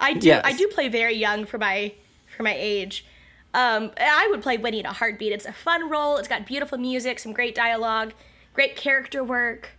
I 0.00 0.14
do. 0.14 0.26
Yes. 0.26 0.42
I 0.44 0.52
do 0.54 0.66
play 0.68 0.88
very 0.88 1.14
young 1.14 1.44
for 1.44 1.58
my 1.58 1.92
for 2.36 2.42
my 2.42 2.54
age. 2.56 3.04
Um, 3.52 3.92
I 3.96 4.26
would 4.30 4.42
play 4.42 4.56
Winnie 4.56 4.80
in 4.80 4.86
a 4.86 4.92
heartbeat. 4.92 5.32
It's 5.32 5.44
a 5.46 5.52
fun 5.52 5.88
role. 5.88 6.16
It's 6.16 6.26
got 6.26 6.44
beautiful 6.44 6.76
music, 6.78 7.20
some 7.20 7.32
great 7.32 7.54
dialogue, 7.54 8.12
great 8.54 8.76
character 8.76 9.22
work. 9.22 9.70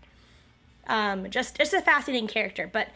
Um, 0.87 1.31
just 1.31 1.57
just 1.57 1.73
a 1.73 1.81
fascinating 1.81 2.27
character. 2.27 2.69
But 2.71 2.89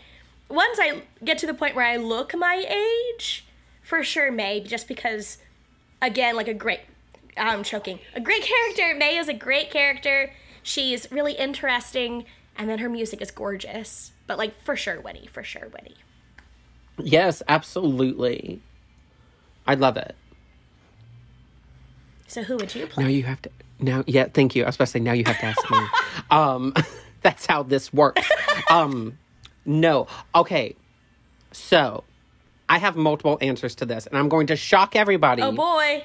once 0.47 0.77
I 0.79 1.03
get 1.23 1.37
to 1.39 1.47
the 1.47 1.53
point 1.53 1.75
where 1.75 1.85
I 1.85 1.97
look 1.97 2.35
my 2.35 2.65
age, 2.69 3.45
for 3.81 4.03
sure 4.03 4.31
May, 4.31 4.59
just 4.59 4.87
because, 4.87 5.39
again, 6.01 6.35
like 6.35 6.47
a 6.47 6.53
great, 6.53 6.81
I'm 7.35 7.63
choking, 7.63 7.99
a 8.13 8.19
great 8.21 8.43
character. 8.77 8.95
May 8.95 9.17
is 9.17 9.27
a 9.27 9.33
great 9.33 9.71
character. 9.71 10.31
She's 10.61 11.11
really 11.11 11.33
interesting, 11.33 12.25
and 12.55 12.69
then 12.69 12.79
her 12.79 12.89
music 12.89 13.21
is 13.21 13.31
gorgeous. 13.31 14.11
But 14.27 14.37
like 14.37 14.61
for 14.61 14.75
sure, 14.75 15.01
Winnie, 15.01 15.27
for 15.31 15.43
sure, 15.43 15.69
Winnie. 15.73 15.97
Yes, 16.99 17.41
absolutely. 17.47 18.61
I 19.65 19.75
love 19.75 19.97
it. 19.97 20.15
So 22.27 22.43
who 22.43 22.57
would 22.57 22.75
you 22.75 22.85
play? 22.85 23.03
Now 23.03 23.09
you 23.09 23.23
have 23.23 23.41
to. 23.43 23.49
Now, 23.79 24.03
yeah, 24.07 24.25
thank 24.33 24.55
you. 24.55 24.63
I 24.63 24.67
was 24.67 24.75
supposed 24.75 24.91
to 24.93 24.99
say 24.99 25.03
now 25.03 25.13
you 25.13 25.23
have 25.25 25.39
to 25.39 25.45
ask 25.45 25.71
me. 25.71 25.77
um, 26.31 26.73
that's 27.21 27.45
how 27.45 27.63
this 27.63 27.91
works. 27.93 28.29
Um, 28.69 29.17
no, 29.65 30.07
okay. 30.35 30.75
So, 31.51 32.03
I 32.67 32.77
have 32.77 32.95
multiple 32.95 33.37
answers 33.41 33.75
to 33.75 33.85
this, 33.85 34.05
and 34.05 34.17
I'm 34.17 34.29
going 34.29 34.47
to 34.47 34.55
shock 34.55 34.95
everybody 34.95 35.41
Oh 35.41 35.51
boy. 35.51 36.03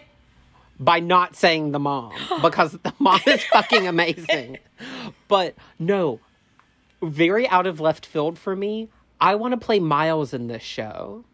by 0.80 1.00
not 1.00 1.36
saying 1.36 1.72
the 1.72 1.78
mom 1.78 2.12
because 2.42 2.72
the 2.72 2.94
mom 2.98 3.20
is 3.26 3.42
fucking 3.44 3.86
amazing. 3.86 4.58
But 5.28 5.54
no, 5.78 6.20
very 7.02 7.48
out 7.48 7.66
of 7.66 7.80
left 7.80 8.04
field 8.06 8.38
for 8.38 8.54
me. 8.54 8.88
I 9.20 9.34
want 9.36 9.52
to 9.52 9.56
play 9.58 9.80
Miles 9.80 10.34
in 10.34 10.48
this 10.48 10.62
show. 10.62 11.24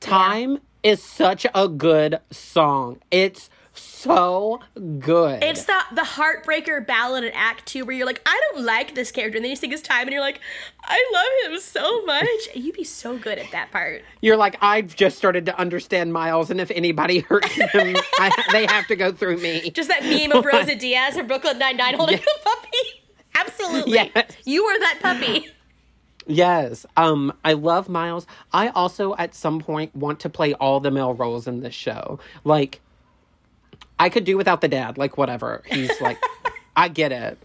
Time 0.00 0.58
is 0.82 1.02
such 1.02 1.46
a 1.54 1.68
good 1.68 2.20
song. 2.30 3.00
It's 3.10 3.50
so 3.74 4.60
good. 4.98 5.42
It's 5.42 5.64
the 5.64 5.78
the 5.92 6.02
heartbreaker 6.02 6.86
ballad 6.86 7.24
in 7.24 7.32
Act 7.34 7.66
Two 7.66 7.84
where 7.84 7.96
you're 7.96 8.06
like, 8.06 8.22
I 8.26 8.40
don't 8.50 8.64
like 8.64 8.94
this 8.94 9.10
character, 9.10 9.36
and 9.36 9.44
then 9.44 9.50
you 9.50 9.56
sing 9.56 9.70
his 9.70 9.82
time, 9.82 10.02
and 10.02 10.12
you're 10.12 10.20
like, 10.20 10.40
I 10.82 11.04
love 11.12 11.52
him 11.52 11.60
so 11.60 12.04
much. 12.04 12.26
You'd 12.54 12.74
be 12.74 12.84
so 12.84 13.18
good 13.18 13.38
at 13.38 13.50
that 13.52 13.70
part. 13.70 14.02
You're 14.20 14.36
like, 14.36 14.56
I've 14.60 14.94
just 14.94 15.16
started 15.18 15.46
to 15.46 15.58
understand 15.58 16.12
Miles, 16.12 16.50
and 16.50 16.60
if 16.60 16.70
anybody 16.70 17.20
hurts 17.20 17.52
him, 17.72 17.96
I, 18.18 18.44
they 18.52 18.66
have 18.66 18.86
to 18.88 18.96
go 18.96 19.12
through 19.12 19.38
me. 19.38 19.70
Just 19.70 19.88
that 19.88 20.02
meme 20.04 20.32
of 20.32 20.44
Rosa 20.52 20.74
Diaz 20.74 21.16
from 21.16 21.26
Brooklyn 21.26 21.58
Nine 21.58 21.76
Nine 21.76 21.94
holding 21.94 22.18
the 22.18 22.38
puppy. 22.44 23.02
Absolutely. 23.34 23.92
Yes. 23.94 24.36
You 24.44 24.64
were 24.64 24.78
that 24.78 24.98
puppy. 25.02 25.48
Yes. 26.26 26.86
Um, 26.96 27.32
I 27.44 27.52
love 27.52 27.88
Miles. 27.88 28.26
I 28.52 28.68
also 28.68 29.14
at 29.16 29.34
some 29.34 29.60
point 29.60 29.94
want 29.94 30.20
to 30.20 30.30
play 30.30 30.54
all 30.54 30.80
the 30.80 30.90
male 30.90 31.14
roles 31.14 31.46
in 31.46 31.60
this 31.60 31.74
show. 31.74 32.18
Like 32.44 32.80
I 33.98 34.08
could 34.08 34.24
do 34.24 34.36
without 34.36 34.60
the 34.60 34.68
dad, 34.68 34.98
like 34.98 35.16
whatever. 35.16 35.62
He's 35.66 36.00
like 36.00 36.18
I 36.76 36.88
get 36.88 37.12
it. 37.12 37.38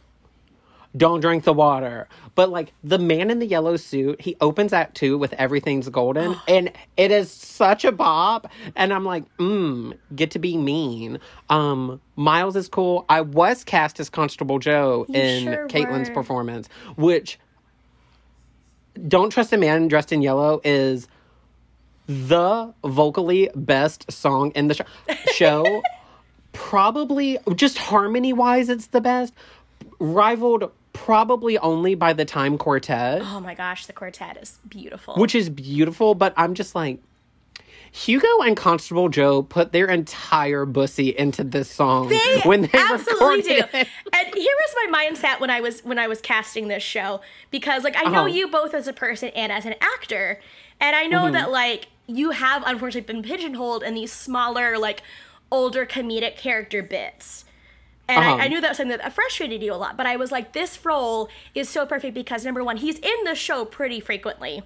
don't 0.97 1.19
drink 1.21 1.43
the 1.43 1.53
water. 1.53 2.07
But 2.35 2.49
like 2.49 2.71
the 2.83 2.97
man 2.97 3.29
in 3.29 3.39
the 3.39 3.45
yellow 3.45 3.75
suit, 3.75 4.21
he 4.21 4.35
opens 4.41 4.71
Act 4.73 4.95
Two 4.95 5.17
with 5.17 5.33
Everything's 5.33 5.88
Golden, 5.89 6.35
and 6.47 6.71
it 6.97 7.12
is 7.12 7.29
such 7.29 7.83
a 7.85 7.91
bop. 7.91 8.49
And 8.75 8.93
I'm 8.93 9.05
like, 9.05 9.25
mmm, 9.38 9.97
get 10.15 10.31
to 10.31 10.39
be 10.39 10.57
mean. 10.57 11.19
Um, 11.49 11.99
Miles 12.15 12.55
is 12.55 12.67
cool. 12.69 13.05
I 13.09 13.21
was 13.21 13.63
cast 13.63 13.99
as 13.99 14.09
Constable 14.09 14.57
Joe 14.59 15.05
in 15.13 15.43
sure 15.43 15.67
Caitlin's 15.67 16.09
were. 16.09 16.15
performance, 16.15 16.69
which 16.97 17.38
Don't 19.07 19.29
Trust 19.29 19.53
a 19.53 19.57
Man 19.57 19.88
Dressed 19.88 20.12
in 20.12 20.21
Yellow 20.21 20.62
is 20.63 21.07
the 22.07 22.73
vocally 22.83 23.49
best 23.55 24.12
song 24.12 24.51
in 24.55 24.67
the 24.67 24.73
show. 24.75 24.83
show. 25.33 25.81
Probably 26.60 27.38
just 27.56 27.78
harmony 27.78 28.34
wise, 28.34 28.67
it's 28.69 28.88
the 28.88 29.00
best. 29.02 29.34
Rivaled 30.00 30.72
probably 30.91 31.58
only 31.58 31.95
by 31.95 32.12
the 32.13 32.26
Time 32.26 32.58
Quartet, 32.58 33.22
Oh 33.24 33.39
my 33.39 33.56
gosh, 33.56 33.86
the 33.86 33.93
quartet 33.93 34.38
is 34.41 34.60
beautiful. 34.67 35.15
which 35.15 35.34
is 35.34 35.50
beautiful, 35.50 36.15
but 36.15 36.34
I'm 36.36 36.54
just 36.54 36.76
like, 36.76 37.00
Hugo 37.91 38.28
and 38.41 38.56
Constable 38.58 39.08
Joe 39.10 39.41
put 39.41 39.72
their 39.72 39.88
entire 39.88 40.65
bussy 40.65 41.10
into 41.17 41.43
this 41.43 41.72
song 41.72 42.10
They 42.10 42.41
when 42.43 42.62
they 42.62 42.69
absolutely 42.74 43.41
do. 43.41 43.63
it. 43.74 43.88
And 44.13 44.28
here 44.36 44.56
was 44.67 44.76
my 44.91 45.06
mindset 45.06 45.39
when 45.39 45.50
I 45.50 45.62
was 45.62 45.80
when 45.84 45.98
I 45.98 46.08
was 46.08 46.22
casting 46.22 46.67
this 46.67 46.84
show 46.84 47.22
because 47.50 47.84
like 47.84 47.95
I 47.98 48.04
know 48.12 48.19
Uh-huh. 48.19 48.26
you 48.28 48.48
both 48.48 48.74
as 48.76 48.88
a 48.88 48.93
person 48.93 49.30
and 49.30 49.52
as 49.52 49.65
an 49.65 49.74
actor, 49.82 50.39
and 50.80 50.95
I 50.95 51.08
know 51.08 51.24
Mm-hmm. 51.24 51.34
that 51.34 51.50
like 51.52 51.88
you 52.06 52.30
have 52.32 52.62
unfortunately 52.67 53.12
been 53.12 53.24
pigeonholed 53.24 53.82
in 53.82 53.95
these 53.95 54.12
smaller 54.12 54.78
like 54.78 55.02
older 55.51 55.85
comedic 55.85 56.38
character 56.38 56.81
bits. 56.83 57.45
And 58.07 58.19
Uh-huh. 58.19 58.35
I, 58.38 58.45
I 58.45 58.47
knew 58.47 58.59
that 58.62 58.69
was 58.69 58.77
something 58.77 58.97
that 58.97 59.13
frustrated 59.13 59.62
you 59.62 59.73
a 59.73 59.75
lot, 59.75 59.95
but 59.97 60.05
I 60.05 60.15
was 60.15 60.31
like, 60.31 60.53
this 60.53 60.83
role 60.83 61.29
is 61.53 61.69
so 61.69 61.85
perfect 61.85 62.13
because 62.13 62.43
number 62.45 62.63
one, 62.63 62.77
he's 62.77 62.97
in 62.99 63.23
the 63.25 63.35
show 63.35 63.65
pretty 63.65 63.99
frequently. 63.99 64.63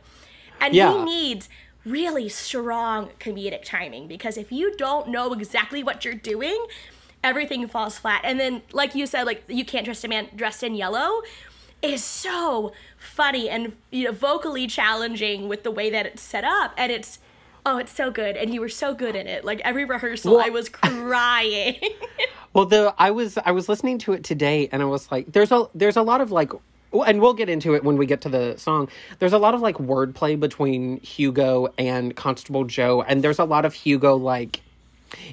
And 0.62 0.74
Yeah. 0.74 0.94
he 0.94 1.04
needs 1.04 1.50
really 1.86 2.30
strong 2.30 3.10
comedic 3.20 3.64
timing 3.66 4.08
because 4.08 4.38
if 4.38 4.52
you 4.52 4.76
don't 4.78 5.10
know 5.10 5.34
exactly 5.34 5.84
what 5.84 6.06
you're 6.06 6.14
doing, 6.14 6.66
everything 7.24 7.68
falls 7.68 7.98
flat. 7.98 8.22
And 8.24 8.40
then, 8.40 8.62
like 8.72 8.96
you 8.96 9.06
said, 9.06 9.24
like 9.26 9.44
you 9.48 9.66
can't 9.66 9.84
trust 9.86 10.06
a 10.06 10.08
man 10.08 10.30
dressed 10.36 10.64
in 10.64 10.76
yellow 10.76 11.22
is 11.82 12.02
so 12.02 12.72
funny 12.98 13.50
and 13.50 13.74
you 13.92 14.06
know 14.06 14.12
vocally 14.14 14.68
challenging 14.68 15.50
with 15.50 15.64
the 15.64 15.72
way 15.72 15.90
that 15.90 16.06
it's 16.06 16.22
set 16.22 16.46
up, 16.46 16.74
and 16.78 16.94
it's 16.94 17.20
oh, 17.66 17.78
it's 17.78 17.92
so 17.94 18.12
good. 18.12 18.36
And 18.38 18.54
you 18.54 18.62
were 18.62 18.70
so 18.70 18.94
good 18.94 19.16
in 19.16 19.28
it. 19.28 19.44
Like 19.46 19.62
every 19.64 19.86
rehearsal, 19.86 20.36
Well- 20.36 20.46
I 20.46 20.50
was 20.50 20.70
crying. 21.14 21.80
Well, 22.54 22.68
the 22.68 22.94
I 23.00 23.10
was 23.10 23.40
I 23.44 23.50
was 23.50 23.68
listening 23.68 23.98
to 24.00 24.14
it 24.14 24.24
today, 24.24 24.70
and 24.72 24.84
I 24.84 24.86
was 24.86 25.12
like, 25.12 25.32
"There's 25.32 25.52
a 25.52 25.68
there's 25.74 25.98
a 25.98 26.04
lot 26.04 26.22
of 26.22 26.32
like." 26.32 26.52
And 27.08 27.20
we'll 27.20 27.34
get 27.34 27.50
into 27.50 27.74
it 27.74 27.84
when 27.84 27.98
we 27.98 28.06
get 28.06 28.22
to 28.22 28.30
the 28.30 28.56
song. 28.58 28.90
There's 29.18 29.34
a 29.34 29.40
lot 29.40 29.56
of 29.56 29.62
like 29.62 29.78
wordplay 29.78 30.40
between 30.40 31.00
Hugo 31.00 31.74
and 31.80 32.16
Constable 32.16 32.64
Joe, 32.66 33.02
and 33.02 33.24
there's 33.24 33.40
a 33.40 33.44
lot 33.44 33.66
of 33.66 33.74
Hugo 33.74 34.16
like, 34.16 34.62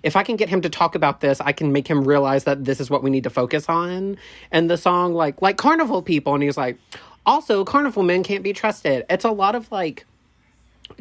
if 0.03 0.17
I 0.17 0.23
can 0.23 0.37
get 0.37 0.49
him 0.49 0.63
to 0.63 0.71
talk 0.71 0.95
about 0.95 1.21
this, 1.21 1.43
I 1.43 1.53
can 1.53 1.73
make 1.73 1.87
him 1.87 2.09
realize 2.09 2.45
that 2.45 2.65
this 2.65 2.81
is 2.81 2.89
what 2.89 3.03
we 3.03 3.11
need 3.11 3.25
to 3.25 3.31
focus 3.31 3.69
on. 3.69 4.17
And 4.51 4.71
the 4.71 4.79
song 4.79 5.13
like 5.13 5.43
like 5.43 5.59
carnival 5.59 6.01
people, 6.01 6.33
and 6.33 6.43
he's 6.43 6.57
like, 6.57 6.79
also 7.27 7.67
carnival 7.67 8.03
men 8.03 8.23
can't 8.23 8.43
be 8.43 8.55
trusted. 8.55 9.05
It's 9.11 9.27
a 9.27 9.31
lot 9.31 9.55
of 9.55 9.71
like 9.71 10.07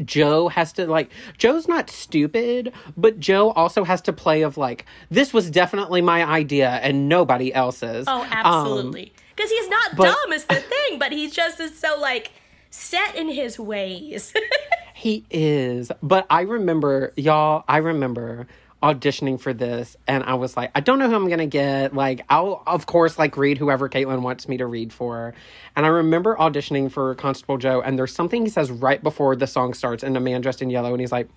Joe 0.06 0.48
has 0.50 0.74
to 0.74 0.86
like 0.88 1.10
Joe's 1.38 1.68
not 1.68 1.90
stupid, 1.90 2.74
but 2.98 3.20
Joe 3.20 3.52
also 3.52 3.84
has 3.84 4.02
to 4.02 4.14
play 4.14 4.42
of 4.42 4.58
like 4.58 4.86
this 5.10 5.34
was 5.34 5.50
definitely 5.50 6.02
my 6.02 6.24
idea 6.24 6.70
and 6.70 7.10
nobody 7.10 7.54
else's. 7.54 8.06
Oh, 8.08 8.22
Um, 8.22 8.28
absolutely. 8.32 9.14
Because 9.36 9.52
he's 9.52 9.70
not 9.70 9.96
but- 9.96 10.06
dumb 10.06 10.34
is 10.34 10.46
the 10.46 10.56
thing, 10.90 11.00
but 11.00 11.12
he 11.12 11.30
just 11.30 11.60
is 11.60 11.78
so 11.80 11.98
like 12.00 12.32
set 12.70 13.16
in 13.16 13.30
his 13.30 13.58
ways. 13.60 14.34
he 14.94 15.26
is. 15.30 15.92
But 16.04 16.26
I 16.30 16.42
remember 16.42 17.14
y'all, 17.16 17.64
I 17.68 17.78
remember 17.78 18.48
auditioning 18.82 19.40
for 19.40 19.54
this 19.54 19.98
and 20.08 20.24
I 20.24 20.36
was 20.36 20.56
like, 20.56 20.72
I 20.74 20.80
don't 20.80 21.00
know 21.00 21.10
who 21.10 21.16
I'm 21.16 21.28
gonna 21.30 21.48
get. 21.48 21.94
Like 21.94 22.26
I'll 22.30 22.64
of 22.66 22.86
course 22.86 23.20
like 23.20 23.36
read 23.36 23.58
whoever 23.58 23.90
Caitlin 23.90 24.22
wants 24.22 24.48
me 24.48 24.58
to 24.58 24.66
read 24.66 24.94
for. 24.94 25.34
And 25.76 25.86
I 25.86 25.90
remember 25.90 26.36
auditioning 26.36 26.92
for 26.92 27.14
Constable 27.16 27.58
Joe 27.58 27.82
and 27.82 28.00
there's 28.00 28.14
something 28.14 28.44
he 28.44 28.50
says 28.50 28.72
right 28.72 29.02
before 29.02 29.36
the 29.36 29.48
song 29.48 29.74
starts 29.74 30.04
and 30.04 30.16
a 30.16 30.20
man 30.20 30.42
dressed 30.42 30.62
in 30.62 30.70
yellow 30.70 30.92
and 30.92 31.02
he's 31.02 31.12
like 31.12 31.28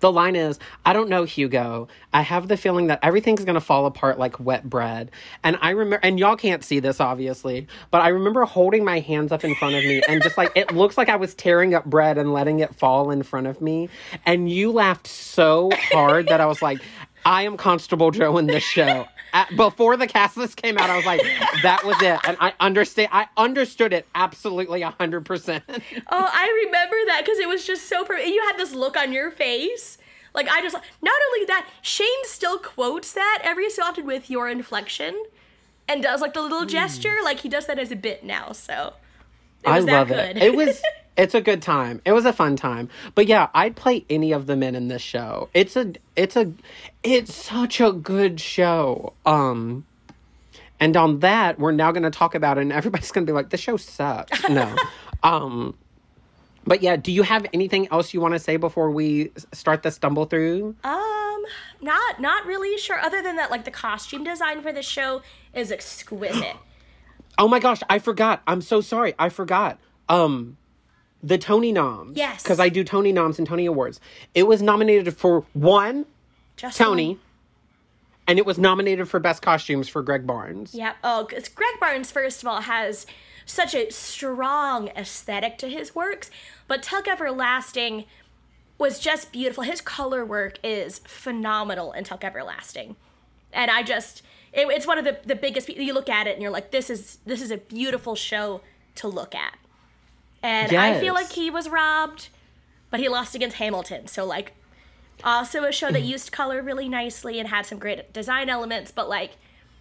The 0.00 0.12
line 0.12 0.36
is, 0.36 0.58
I 0.84 0.92
don't 0.92 1.08
know, 1.08 1.24
Hugo. 1.24 1.88
I 2.12 2.22
have 2.22 2.48
the 2.48 2.56
feeling 2.56 2.86
that 2.88 3.00
everything's 3.02 3.44
going 3.44 3.54
to 3.54 3.60
fall 3.60 3.86
apart 3.86 4.18
like 4.18 4.40
wet 4.40 4.68
bread. 4.68 5.10
And 5.44 5.58
I 5.60 5.70
remember, 5.70 6.00
and 6.02 6.18
y'all 6.18 6.36
can't 6.36 6.64
see 6.64 6.80
this 6.80 7.00
obviously, 7.00 7.66
but 7.90 8.00
I 8.00 8.08
remember 8.08 8.44
holding 8.44 8.84
my 8.84 9.00
hands 9.00 9.32
up 9.32 9.44
in 9.44 9.54
front 9.54 9.74
of 9.74 9.84
me 9.84 10.02
and 10.08 10.22
just 10.22 10.36
like, 10.36 10.52
it 10.54 10.72
looks 10.72 10.96
like 10.96 11.08
I 11.08 11.16
was 11.16 11.34
tearing 11.34 11.74
up 11.74 11.84
bread 11.84 12.18
and 12.18 12.32
letting 12.32 12.60
it 12.60 12.74
fall 12.74 13.10
in 13.10 13.22
front 13.22 13.46
of 13.46 13.60
me. 13.60 13.88
And 14.24 14.50
you 14.50 14.72
laughed 14.72 15.06
so 15.06 15.70
hard 15.90 16.28
that 16.28 16.40
I 16.40 16.46
was 16.46 16.62
like, 16.62 16.80
I 17.26 17.42
am 17.42 17.56
Constable 17.56 18.10
Joe 18.12 18.38
in 18.38 18.46
this 18.46 18.62
show. 18.62 19.06
At, 19.32 19.54
before 19.56 19.96
the 19.98 20.06
cast 20.06 20.36
list 20.36 20.56
came 20.56 20.78
out, 20.78 20.88
I 20.88 20.96
was 20.96 21.04
like, 21.04 21.20
that 21.62 21.84
was 21.84 22.00
it. 22.00 22.18
And 22.24 22.36
I 22.40 22.54
understand, 22.60 23.08
I 23.12 23.26
understood 23.36 23.92
it 23.92 24.06
absolutely 24.14 24.80
100%. 24.80 25.62
oh, 25.68 25.70
I 26.10 26.62
remember 26.64 26.96
that 27.08 27.22
because 27.24 27.38
it 27.40 27.48
was 27.48 27.66
just 27.66 27.88
so 27.88 28.04
perfect. 28.04 28.28
You 28.28 28.40
had 28.46 28.56
this 28.56 28.72
look 28.74 28.96
on 28.96 29.12
your 29.12 29.30
face. 29.32 29.98
Like 30.34 30.48
I 30.48 30.62
just 30.62 30.74
not 31.02 31.14
only 31.32 31.46
that, 31.46 31.68
Shane 31.82 32.06
still 32.24 32.58
quotes 32.58 33.12
that 33.12 33.40
every 33.42 33.68
so 33.70 33.82
often 33.82 34.06
with 34.06 34.30
your 34.30 34.48
inflection, 34.48 35.20
and 35.88 36.02
does 36.02 36.20
like 36.20 36.34
the 36.34 36.42
little 36.42 36.62
Hmm. 36.62 36.68
gesture. 36.68 37.16
Like 37.24 37.40
he 37.40 37.48
does 37.48 37.66
that 37.66 37.78
as 37.78 37.90
a 37.90 37.96
bit 37.96 38.22
now. 38.24 38.52
So 38.52 38.94
it 39.64 39.68
I 39.68 39.80
love 39.80 40.08
good. 40.08 40.36
it. 40.36 40.42
It 40.42 40.54
was 40.54 40.80
it's 41.16 41.34
a 41.34 41.40
good 41.40 41.62
time. 41.62 42.00
It 42.04 42.12
was 42.12 42.24
a 42.26 42.32
fun 42.32 42.56
time. 42.56 42.88
But 43.14 43.26
yeah, 43.26 43.48
I'd 43.54 43.76
play 43.76 44.04
any 44.10 44.32
of 44.32 44.46
the 44.46 44.56
men 44.56 44.74
in 44.74 44.88
this 44.88 45.02
show. 45.02 45.48
It's 45.54 45.76
a 45.76 45.94
it's 46.14 46.36
a 46.36 46.52
it's 47.02 47.34
such 47.34 47.80
a 47.80 47.92
good 47.92 48.40
show. 48.40 49.14
Um 49.24 49.86
and 50.78 50.96
on 50.96 51.20
that, 51.20 51.58
we're 51.58 51.72
now 51.72 51.90
going 51.90 52.02
to 52.02 52.10
talk 52.10 52.34
about 52.34 52.58
it 52.58 52.60
and 52.60 52.72
everybody's 52.72 53.10
going 53.10 53.26
to 53.26 53.30
be 53.30 53.34
like 53.34 53.48
the 53.48 53.56
show 53.56 53.78
sucks. 53.78 54.46
No. 54.48 54.76
um 55.22 55.74
but 56.66 56.82
yeah, 56.82 56.96
do 56.96 57.12
you 57.12 57.22
have 57.22 57.46
anything 57.54 57.88
else 57.92 58.12
you 58.12 58.20
want 58.20 58.34
to 58.34 58.40
say 58.40 58.56
before 58.56 58.90
we 58.90 59.30
start 59.52 59.84
the 59.84 59.92
stumble 59.92 60.24
through? 60.24 60.74
Um, 60.82 61.44
not 61.80 62.20
not 62.20 62.44
really 62.44 62.76
sure. 62.76 62.98
Other 62.98 63.22
than 63.22 63.36
that, 63.36 63.50
like 63.50 63.64
the 63.64 63.70
costume 63.70 64.24
design 64.24 64.62
for 64.62 64.72
the 64.72 64.82
show 64.82 65.22
is 65.54 65.72
exquisite. 65.72 66.56
Oh 67.38 67.48
my 67.48 67.58
gosh, 67.58 67.82
I 67.90 67.98
forgot. 67.98 68.40
I'm 68.46 68.62
so 68.62 68.80
sorry. 68.80 69.12
I 69.18 69.28
forgot. 69.28 69.78
Um 70.08 70.56
the 71.26 71.38
Tony 71.38 71.72
noms. 71.72 72.16
Yes. 72.16 72.42
Because 72.42 72.60
I 72.60 72.68
do 72.68 72.84
Tony 72.84 73.12
noms 73.12 73.38
and 73.38 73.48
Tony 73.48 73.66
Awards. 73.66 74.00
It 74.34 74.44
was 74.44 74.62
nominated 74.62 75.16
for 75.16 75.44
one 75.54 76.06
Just 76.56 76.78
Tony, 76.78 77.18
and 78.28 78.38
it 78.38 78.46
was 78.46 78.58
nominated 78.58 79.08
for 79.08 79.18
Best 79.18 79.42
Costumes 79.42 79.88
for 79.88 80.02
Greg 80.02 80.26
Barnes. 80.26 80.74
Yeah. 80.74 80.94
Oh, 81.02 81.24
because 81.24 81.48
Greg 81.48 81.74
Barnes, 81.80 82.12
first 82.12 82.42
of 82.42 82.48
all, 82.48 82.62
has 82.62 83.06
such 83.44 83.74
a 83.74 83.90
strong 83.90 84.88
aesthetic 84.96 85.58
to 85.58 85.68
his 85.68 85.94
works, 85.94 86.30
but 86.68 86.82
Tuck 86.82 87.08
Everlasting 87.08 88.04
was 88.78 88.98
just 89.00 89.32
beautiful. 89.32 89.64
His 89.64 89.80
color 89.80 90.24
work 90.24 90.58
is 90.62 91.00
phenomenal 91.00 91.92
in 91.92 92.04
Tuck 92.04 92.22
Everlasting, 92.22 92.94
and 93.52 93.70
I 93.70 93.82
just 93.82 94.22
it, 94.52 94.68
it's 94.68 94.86
one 94.86 94.98
of 94.98 95.04
the 95.04 95.18
the 95.24 95.34
biggest. 95.36 95.68
You 95.68 95.92
look 95.92 96.08
at 96.08 96.28
it 96.28 96.34
and 96.34 96.42
you're 96.42 96.52
like, 96.52 96.70
this 96.70 96.88
is 96.88 97.18
this 97.26 97.42
is 97.42 97.50
a 97.50 97.56
beautiful 97.56 98.14
show 98.14 98.60
to 98.96 99.08
look 99.08 99.34
at, 99.34 99.56
and 100.42 100.72
I 100.74 101.00
feel 101.00 101.14
like 101.14 101.30
he 101.30 101.50
was 101.50 101.68
robbed, 101.68 102.28
but 102.90 103.00
he 103.00 103.08
lost 103.08 103.34
against 103.34 103.56
Hamilton. 103.56 104.06
So 104.06 104.24
like. 104.24 104.54
Also, 105.24 105.64
a 105.64 105.72
show 105.72 105.90
that 105.90 106.02
used 106.14 106.30
color 106.30 106.60
really 106.60 106.90
nicely 106.90 107.40
and 107.40 107.48
had 107.48 107.64
some 107.64 107.78
great 107.78 108.12
design 108.12 108.50
elements, 108.50 108.90
but 108.90 109.08
like 109.08 109.38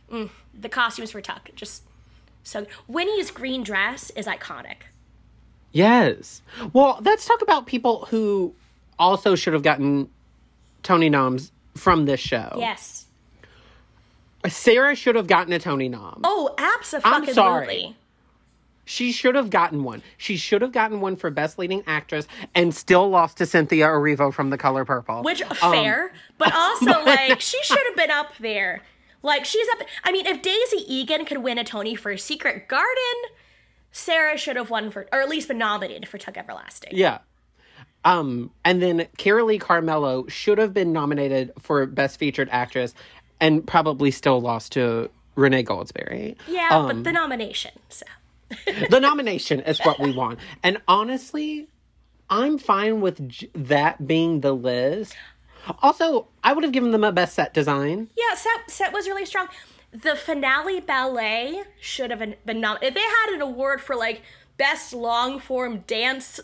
mm, 0.10 0.30
the 0.58 0.70
costumes 0.70 1.12
for 1.12 1.20
Tuck 1.20 1.50
just 1.56 1.84
so. 2.44 2.66
Winnie's 2.88 3.32
green 3.32 3.62
dress 3.62 4.12
is 4.12 4.28
iconic. 4.28 4.88
Yes. 5.72 6.42
Well, 6.72 7.00
let's 7.02 7.26
talk 7.26 7.42
about 7.42 7.66
people 7.66 8.06
who 8.06 8.56
also 8.98 9.36
should 9.36 9.52
have 9.52 9.64
gotten 9.64 10.10
Tony 10.84 11.10
noms 11.10 11.52
from 11.76 12.06
this 12.06 12.22
show. 12.22 12.56
Yes. 12.58 13.06
Sarah 14.48 14.96
should 14.96 15.16
have 15.16 15.28
gotten 15.28 15.52
a 15.52 15.60
Tony 15.60 15.90
nom. 15.90 16.22
Oh, 16.24 16.54
absolutely. 16.58 17.12
I'm 17.12 17.34
sorry. 17.34 17.96
She 18.86 19.12
should 19.12 19.36
have 19.36 19.50
gotten 19.50 19.84
one. 19.84 20.02
She 20.18 20.38
should 20.38 20.62
have 20.62 20.72
gotten 20.72 21.02
one 21.02 21.16
for 21.16 21.30
Best 21.32 21.58
Leading 21.58 21.84
Actress 21.88 22.28
and 22.54 22.74
still 22.74 23.10
lost 23.10 23.38
to 23.38 23.46
Cynthia 23.46 23.88
Erivo 23.88 24.34
from 24.34 24.52
The 24.52 24.58
Color 24.58 24.86
Purple. 24.86 25.24
Which 25.24 25.42
Um, 25.42 25.56
fair, 25.72 26.14
but 26.38 26.54
also 26.54 26.86
like 27.06 27.42
she 27.42 27.62
should 27.64 27.80
have 27.88 27.96
been 27.96 28.12
up 28.12 28.38
there. 28.40 28.82
Like 29.24 29.44
she's 29.46 29.68
up. 29.70 29.80
I 30.04 30.12
mean, 30.12 30.28
if 30.28 30.42
Daisy 30.42 30.86
Egan 30.88 31.26
could 31.26 31.40
win 31.40 31.58
a 31.58 31.64
Tony 31.64 31.96
for 31.96 32.16
Secret 32.16 32.68
Garden, 32.68 33.32
Sarah 33.92 34.38
should 34.38 34.56
have 34.56 34.70
won 34.70 34.92
for, 34.92 35.08
or 35.12 35.22
at 35.22 35.30
least 35.30 35.48
been 35.48 35.58
nominated 35.58 36.08
for 36.08 36.18
Tuck 36.18 36.38
Everlasting. 36.38 36.92
Yeah. 36.94 37.20
Um, 38.04 38.52
and 38.64 38.84
then 38.84 39.08
Carolee 39.18 39.60
Carmello 39.60 40.30
should 40.30 40.60
have 40.60 40.76
been 40.76 40.94
nominated 40.94 41.52
for 41.60 41.86
Best 41.88 42.20
Featured 42.20 42.50
Actress 42.52 42.94
and 43.40 43.66
probably 43.66 44.12
still 44.12 44.40
lost 44.40 44.74
to 44.74 45.10
Renee 45.36 45.64
Goldsberry. 45.64 46.36
Yeah, 46.48 46.70
Um, 46.72 46.88
but 46.88 47.04
the 47.04 47.12
nomination. 47.12 47.72
So 47.90 48.06
the 48.90 49.00
nomination 49.00 49.60
is 49.62 49.80
what 49.80 50.00
we 50.00 50.12
want. 50.12 50.40
And 50.64 50.82
honestly, 50.88 51.68
I'm 52.30 52.58
fine 52.58 53.02
with 53.02 53.28
j- 53.28 53.50
that 53.54 54.08
being 54.08 54.42
the 54.42 54.54
list. 54.54 55.16
Also, 55.82 56.28
I 56.44 56.54
would 56.54 56.64
have 56.64 56.74
given 56.74 56.92
them 56.92 57.04
a 57.04 57.12
best 57.12 57.34
set 57.36 57.54
design. 57.54 58.10
yeah, 58.16 58.36
set 58.36 58.70
set 58.70 58.94
was 58.94 59.08
really 59.08 59.26
strong. 59.26 59.48
The 59.92 60.16
finale 60.16 60.82
ballet 60.82 61.64
should 61.80 62.10
have 62.12 62.20
been, 62.20 62.36
been 62.46 62.60
nom- 62.60 62.78
If 62.82 62.94
they 62.94 63.00
had 63.02 63.34
an 63.34 63.42
award 63.42 63.82
for 63.82 63.96
like 63.96 64.22
best 64.58 64.94
long 64.94 65.40
form 65.40 65.80
dance 65.88 66.40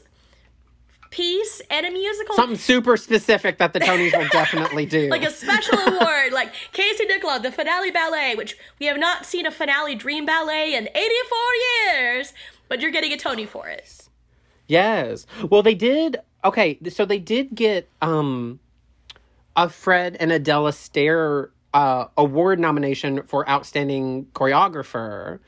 piece 1.11 1.61
and 1.69 1.85
a 1.85 1.91
musical, 1.91 2.35
Something 2.35 2.57
super 2.57 2.97
specific 2.97 3.59
that 3.59 3.73
the 3.73 3.79
Tonys 3.79 4.17
will 4.17 4.27
definitely 4.31 4.85
do. 4.87 5.09
like 5.09 5.23
a 5.23 5.29
special 5.29 5.77
award, 5.77 6.33
like 6.33 6.51
Casey 6.73 7.05
Nicholaw, 7.05 7.43
the 7.43 7.51
finale 7.51 7.91
ballet, 7.91 8.33
which 8.35 8.57
we 8.79 8.87
have 8.87 8.97
not 8.97 9.25
seen 9.25 9.45
a 9.45 9.51
finale 9.51 9.93
dream 9.93 10.25
ballet 10.25 10.73
in 10.73 10.87
84 10.95 11.37
years, 11.93 12.33
but 12.67 12.81
you're 12.81 12.91
getting 12.91 13.11
a 13.13 13.17
Tony 13.17 13.45
for 13.45 13.67
it. 13.67 14.07
Yes. 14.67 15.25
Well, 15.49 15.61
they 15.61 15.75
did. 15.75 16.17
Okay, 16.43 16.79
so 16.89 17.05
they 17.05 17.19
did 17.19 17.53
get 17.53 17.87
um 18.01 18.59
a 19.55 19.67
Fred 19.69 20.15
and 20.19 20.31
Adele 20.31 20.63
Astaire 20.63 21.49
uh, 21.73 22.05
award 22.17 22.57
nomination 22.59 23.21
for 23.23 23.47
outstanding 23.49 24.25
choreographer. 24.33 25.39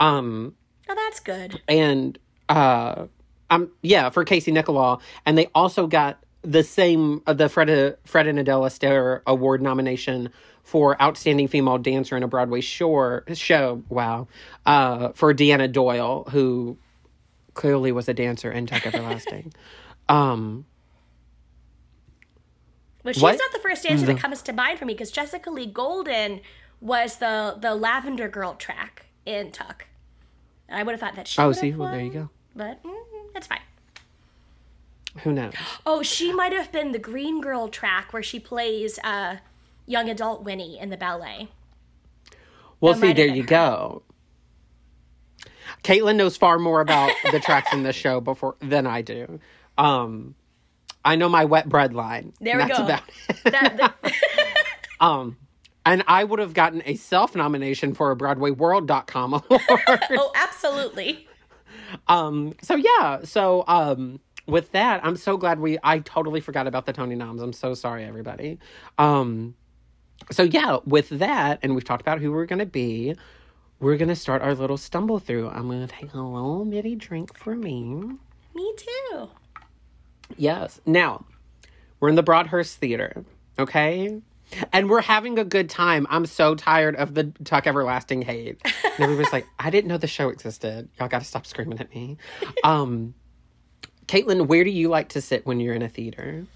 Um 0.00 0.54
Oh, 0.88 0.94
that's 0.94 1.20
good. 1.20 1.60
and 1.68 2.18
uh 2.48 3.06
um 3.50 3.70
yeah, 3.82 4.10
for 4.10 4.24
Casey 4.24 4.52
Nicholaw 4.52 5.00
and 5.26 5.36
they 5.36 5.48
also 5.54 5.86
got 5.86 6.22
the 6.42 6.62
same 6.62 7.22
uh, 7.26 7.32
the 7.34 7.48
Fred 7.48 7.96
Fred 8.04 8.26
and 8.26 8.38
Adele 8.38 8.62
Astaire 8.62 9.20
award 9.26 9.60
nomination 9.60 10.30
for 10.62 11.00
outstanding 11.02 11.48
female 11.48 11.78
dancer 11.78 12.16
in 12.16 12.22
a 12.22 12.28
Broadway 12.28 12.60
show 12.60 13.20
show. 13.34 13.82
Wow. 13.88 14.28
Uh 14.64 15.10
for 15.12 15.34
Deanna 15.34 15.70
Doyle 15.70 16.24
who 16.30 16.78
clearly 17.54 17.92
was 17.92 18.08
a 18.08 18.14
dancer 18.14 18.50
in 18.50 18.66
Tuck 18.66 18.86
Everlasting. 18.86 19.52
um 20.08 20.64
But 23.02 23.14
she's 23.14 23.22
What? 23.22 23.38
not 23.38 23.52
the 23.52 23.58
first 23.58 23.82
dancer 23.82 24.06
that 24.06 24.18
comes 24.18 24.42
to 24.42 24.52
mind 24.52 24.78
for 24.78 24.84
me 24.86 24.94
because 24.94 25.10
Jessica 25.10 25.50
Lee 25.50 25.66
Golden 25.66 26.40
was 26.80 27.16
the 27.16 27.56
the 27.60 27.74
Lavender 27.74 28.28
Girl 28.28 28.54
track 28.54 29.06
in 29.26 29.50
Tuck. 29.52 29.86
I 30.70 30.82
would 30.82 30.92
have 30.92 31.00
thought 31.00 31.16
that 31.16 31.26
she. 31.26 31.40
Oh, 31.42 31.52
see, 31.52 31.70
have 31.70 31.78
well, 31.80 31.90
there 31.90 32.00
you 32.00 32.10
go. 32.12 32.30
But 32.54 32.82
mm, 32.84 32.94
that's 33.32 33.46
fine. 33.46 33.60
Who 35.22 35.32
knows? 35.32 35.52
Oh, 35.84 36.02
she 36.02 36.32
might 36.32 36.52
have 36.52 36.70
been 36.70 36.92
the 36.92 36.98
Green 36.98 37.40
Girl 37.40 37.68
track 37.68 38.12
where 38.12 38.22
she 38.22 38.38
plays 38.38 38.98
uh, 39.02 39.36
young 39.86 40.08
adult 40.08 40.44
Winnie 40.44 40.78
in 40.78 40.90
the 40.90 40.96
ballet. 40.96 41.48
Well, 42.80 42.94
That 42.94 43.00
see, 43.00 43.12
there 43.12 43.26
you 43.26 43.42
been 43.42 43.46
go. 43.46 44.02
Caitlin 45.82 46.16
knows 46.16 46.36
far 46.36 46.58
more 46.58 46.80
about 46.80 47.12
the 47.32 47.40
tracks 47.40 47.72
in 47.72 47.82
the 47.82 47.92
show 47.92 48.20
before 48.20 48.56
than 48.60 48.86
I 48.86 49.02
do. 49.02 49.40
Um, 49.78 50.34
I 51.04 51.16
know 51.16 51.28
my 51.28 51.44
wet 51.44 51.68
bread 51.68 51.94
line. 51.94 52.32
There 52.40 52.58
we 52.58 52.66
go. 52.66 52.86
That, 52.86 53.04
that- 53.44 53.94
um, 55.00 55.36
and 55.86 56.04
I 56.06 56.22
would 56.24 56.38
have 56.38 56.54
gotten 56.54 56.82
a 56.84 56.94
self 56.96 57.34
nomination 57.34 57.94
for 57.94 58.10
a 58.10 58.16
BroadwayWorld.com 58.16 59.34
award. 59.50 60.00
oh, 60.10 60.32
absolutely. 60.34 61.26
Um, 62.08 62.54
so 62.62 62.76
yeah, 62.76 63.20
so 63.24 63.64
um, 63.66 64.20
with 64.46 64.72
that, 64.72 65.04
I'm 65.04 65.16
so 65.16 65.36
glad 65.36 65.60
we. 65.60 65.78
I 65.82 66.00
totally 66.00 66.40
forgot 66.40 66.66
about 66.66 66.86
the 66.86 66.92
Tony 66.92 67.14
noms. 67.14 67.40
I'm 67.42 67.52
so 67.52 67.74
sorry, 67.74 68.04
everybody. 68.04 68.58
Um, 68.98 69.54
so 70.30 70.42
yeah, 70.42 70.78
with 70.84 71.08
that, 71.10 71.60
and 71.62 71.74
we've 71.74 71.84
talked 71.84 72.02
about 72.02 72.20
who 72.20 72.32
we're 72.32 72.46
gonna 72.46 72.66
be. 72.66 73.14
We're 73.78 73.96
gonna 73.96 74.16
start 74.16 74.42
our 74.42 74.54
little 74.54 74.76
stumble 74.76 75.18
through. 75.18 75.48
I'm 75.48 75.68
gonna 75.68 75.86
take 75.86 76.12
a 76.12 76.18
little 76.18 76.64
bitty 76.64 76.96
drink 76.96 77.36
for 77.38 77.54
me. 77.56 78.02
Me 78.54 78.74
too. 78.76 79.28
Yes. 80.36 80.80
Now, 80.86 81.24
we're 81.98 82.08
in 82.08 82.14
the 82.14 82.22
Broadhurst 82.22 82.78
Theater, 82.78 83.24
okay? 83.58 84.20
And 84.72 84.90
we're 84.90 85.00
having 85.00 85.38
a 85.38 85.44
good 85.44 85.70
time. 85.70 86.06
I'm 86.10 86.26
so 86.26 86.54
tired 86.54 86.96
of 86.96 87.14
the 87.14 87.32
Tuck 87.44 87.66
Everlasting 87.66 88.22
hate. 88.22 88.60
And 88.64 89.00
everybody's 89.00 89.32
like, 89.32 89.46
I 89.58 89.70
didn't 89.70 89.88
know 89.88 89.98
the 89.98 90.06
show 90.06 90.28
existed. 90.28 90.88
Y'all 90.98 91.08
gotta 91.08 91.24
stop 91.24 91.46
screaming 91.46 91.78
at 91.78 91.94
me. 91.94 92.16
Um, 92.64 93.14
Caitlin, 94.06 94.46
where 94.48 94.64
do 94.64 94.70
you 94.70 94.88
like 94.88 95.10
to 95.10 95.20
sit 95.20 95.46
when 95.46 95.60
you're 95.60 95.74
in 95.74 95.82
a 95.82 95.88
theater? 95.88 96.46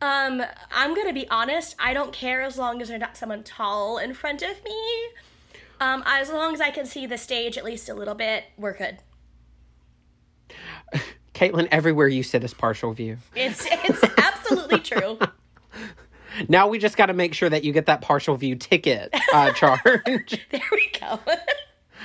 Um, 0.00 0.42
I'm 0.74 0.94
gonna 0.94 1.12
be 1.12 1.28
honest. 1.28 1.76
I 1.78 1.94
don't 1.94 2.12
care 2.12 2.42
as 2.42 2.58
long 2.58 2.82
as 2.82 2.88
there's 2.88 3.00
not 3.00 3.16
someone 3.16 3.44
tall 3.44 3.98
in 3.98 4.14
front 4.14 4.42
of 4.42 4.64
me. 4.64 5.08
Um, 5.80 6.02
as 6.06 6.30
long 6.30 6.54
as 6.54 6.60
I 6.60 6.70
can 6.70 6.86
see 6.86 7.06
the 7.06 7.18
stage 7.18 7.58
at 7.58 7.64
least 7.64 7.88
a 7.88 7.94
little 7.94 8.14
bit, 8.14 8.44
we're 8.56 8.76
good. 8.76 8.98
Caitlin, 11.34 11.68
everywhere 11.70 12.08
you 12.08 12.22
sit 12.22 12.44
is 12.44 12.54
partial 12.54 12.92
view. 12.92 13.18
It's 13.34 13.66
it's 13.70 14.02
absolutely 14.18 14.80
true. 14.80 15.18
Now 16.48 16.68
we 16.68 16.78
just 16.78 16.96
got 16.96 17.06
to 17.06 17.12
make 17.12 17.34
sure 17.34 17.48
that 17.48 17.64
you 17.64 17.72
get 17.72 17.86
that 17.86 18.00
partial 18.00 18.36
view 18.36 18.56
ticket 18.56 19.14
uh, 19.32 19.52
charge. 19.54 20.46
There 20.50 20.60
we 20.70 20.90
go. 20.98 21.18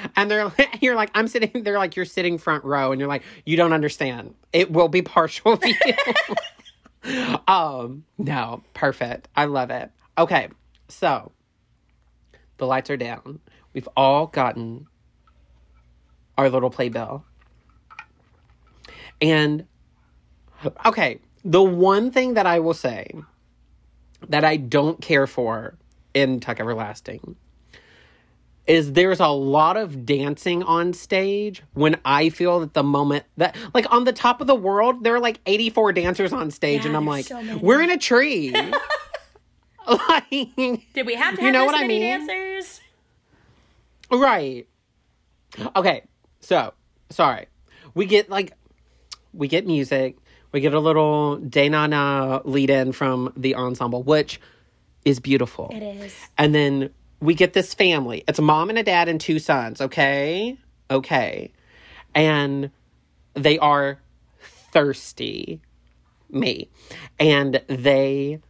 and 0.15 0.29
they're 0.29 0.51
you're 0.81 0.95
like, 0.95 1.11
I'm 1.13 1.27
sitting. 1.27 1.63
They're 1.63 1.77
like, 1.77 1.95
you're 1.95 2.05
sitting 2.05 2.37
front 2.37 2.63
row, 2.63 2.91
and 2.91 2.99
you're 2.99 3.09
like, 3.09 3.23
you 3.45 3.57
don't 3.57 3.73
understand. 3.73 4.35
It 4.53 4.71
will 4.71 4.87
be 4.87 5.01
partial 5.01 5.55
view. 5.57 5.75
um, 7.47 8.03
no, 8.17 8.63
perfect. 8.73 9.27
I 9.35 9.45
love 9.45 9.69
it. 9.69 9.91
Okay, 10.17 10.49
so 10.87 11.31
the 12.57 12.65
lights 12.65 12.89
are 12.89 12.97
down. 12.97 13.39
We've 13.73 13.89
all 13.95 14.27
gotten 14.27 14.87
our 16.37 16.49
little 16.49 16.69
playbill, 16.69 17.25
and 19.21 19.65
okay, 20.85 21.19
the 21.43 21.63
one 21.63 22.11
thing 22.11 22.35
that 22.35 22.45
I 22.45 22.59
will 22.59 22.73
say 22.73 23.11
that 24.29 24.43
I 24.43 24.57
don't 24.57 25.01
care 25.01 25.27
for 25.27 25.75
in 26.13 26.39
Tuck 26.39 26.59
Everlasting 26.59 27.35
is 28.65 28.93
there's 28.93 29.21
a 29.21 29.27
lot 29.27 29.77
of 29.77 30.05
dancing 30.05 30.61
on 30.63 30.91
stage 30.91 31.63
when 31.73 31.97
I 32.03 32.29
feel 32.29 32.59
that 32.59 32.73
the 32.73 32.83
moment 32.83 33.23
that 33.37 33.55
like 33.73 33.91
on 33.93 34.03
the 34.03 34.11
top 34.11 34.41
of 34.41 34.47
the 34.47 34.55
world 34.55 35.03
there 35.03 35.15
are 35.15 35.19
like 35.21 35.39
84 35.45 35.93
dancers 35.93 36.33
on 36.33 36.51
stage 36.51 36.81
Yeah, 36.81 36.87
and 36.87 36.97
I'm 36.97 37.05
like 37.05 37.25
so 37.25 37.41
we're 37.61 37.81
in 37.81 37.89
a 37.89 37.97
tree. 37.97 38.53
like 39.87 40.29
Did 40.29 41.05
we 41.05 41.15
have 41.15 41.35
to 41.35 41.41
have 41.41 41.43
You 41.43 41.51
know 41.51 41.65
what 41.65 41.75
I 41.75 41.87
mean? 41.87 42.01
dancers? 42.01 42.81
right. 44.11 44.67
Okay. 45.75 46.03
So, 46.41 46.73
sorry. 47.09 47.47
We 47.93 48.05
get 48.05 48.29
like 48.29 48.53
we 49.33 49.47
get 49.47 49.65
music. 49.65 50.17
We 50.51 50.61
get 50.61 50.73
a 50.73 50.79
little 50.79 51.37
Daynana 51.39 52.41
lead 52.45 52.69
in 52.69 52.91
from 52.91 53.33
the 53.35 53.55
ensemble 53.55 54.03
which 54.03 54.39
is 55.05 55.19
beautiful. 55.19 55.69
It 55.73 55.83
is. 55.83 56.15
And 56.37 56.53
then 56.53 56.89
we 57.19 57.33
get 57.33 57.53
this 57.53 57.73
family. 57.73 58.23
It's 58.27 58.39
a 58.39 58.41
mom 58.43 58.69
and 58.69 58.77
a 58.77 58.83
dad 58.83 59.07
and 59.07 59.19
two 59.19 59.39
sons, 59.39 59.81
okay? 59.81 60.57
Okay. 60.91 61.51
And 62.13 62.71
they 63.33 63.57
are 63.59 63.99
thirsty. 64.71 65.61
Me. 66.29 66.69
And 67.19 67.61
they 67.67 68.41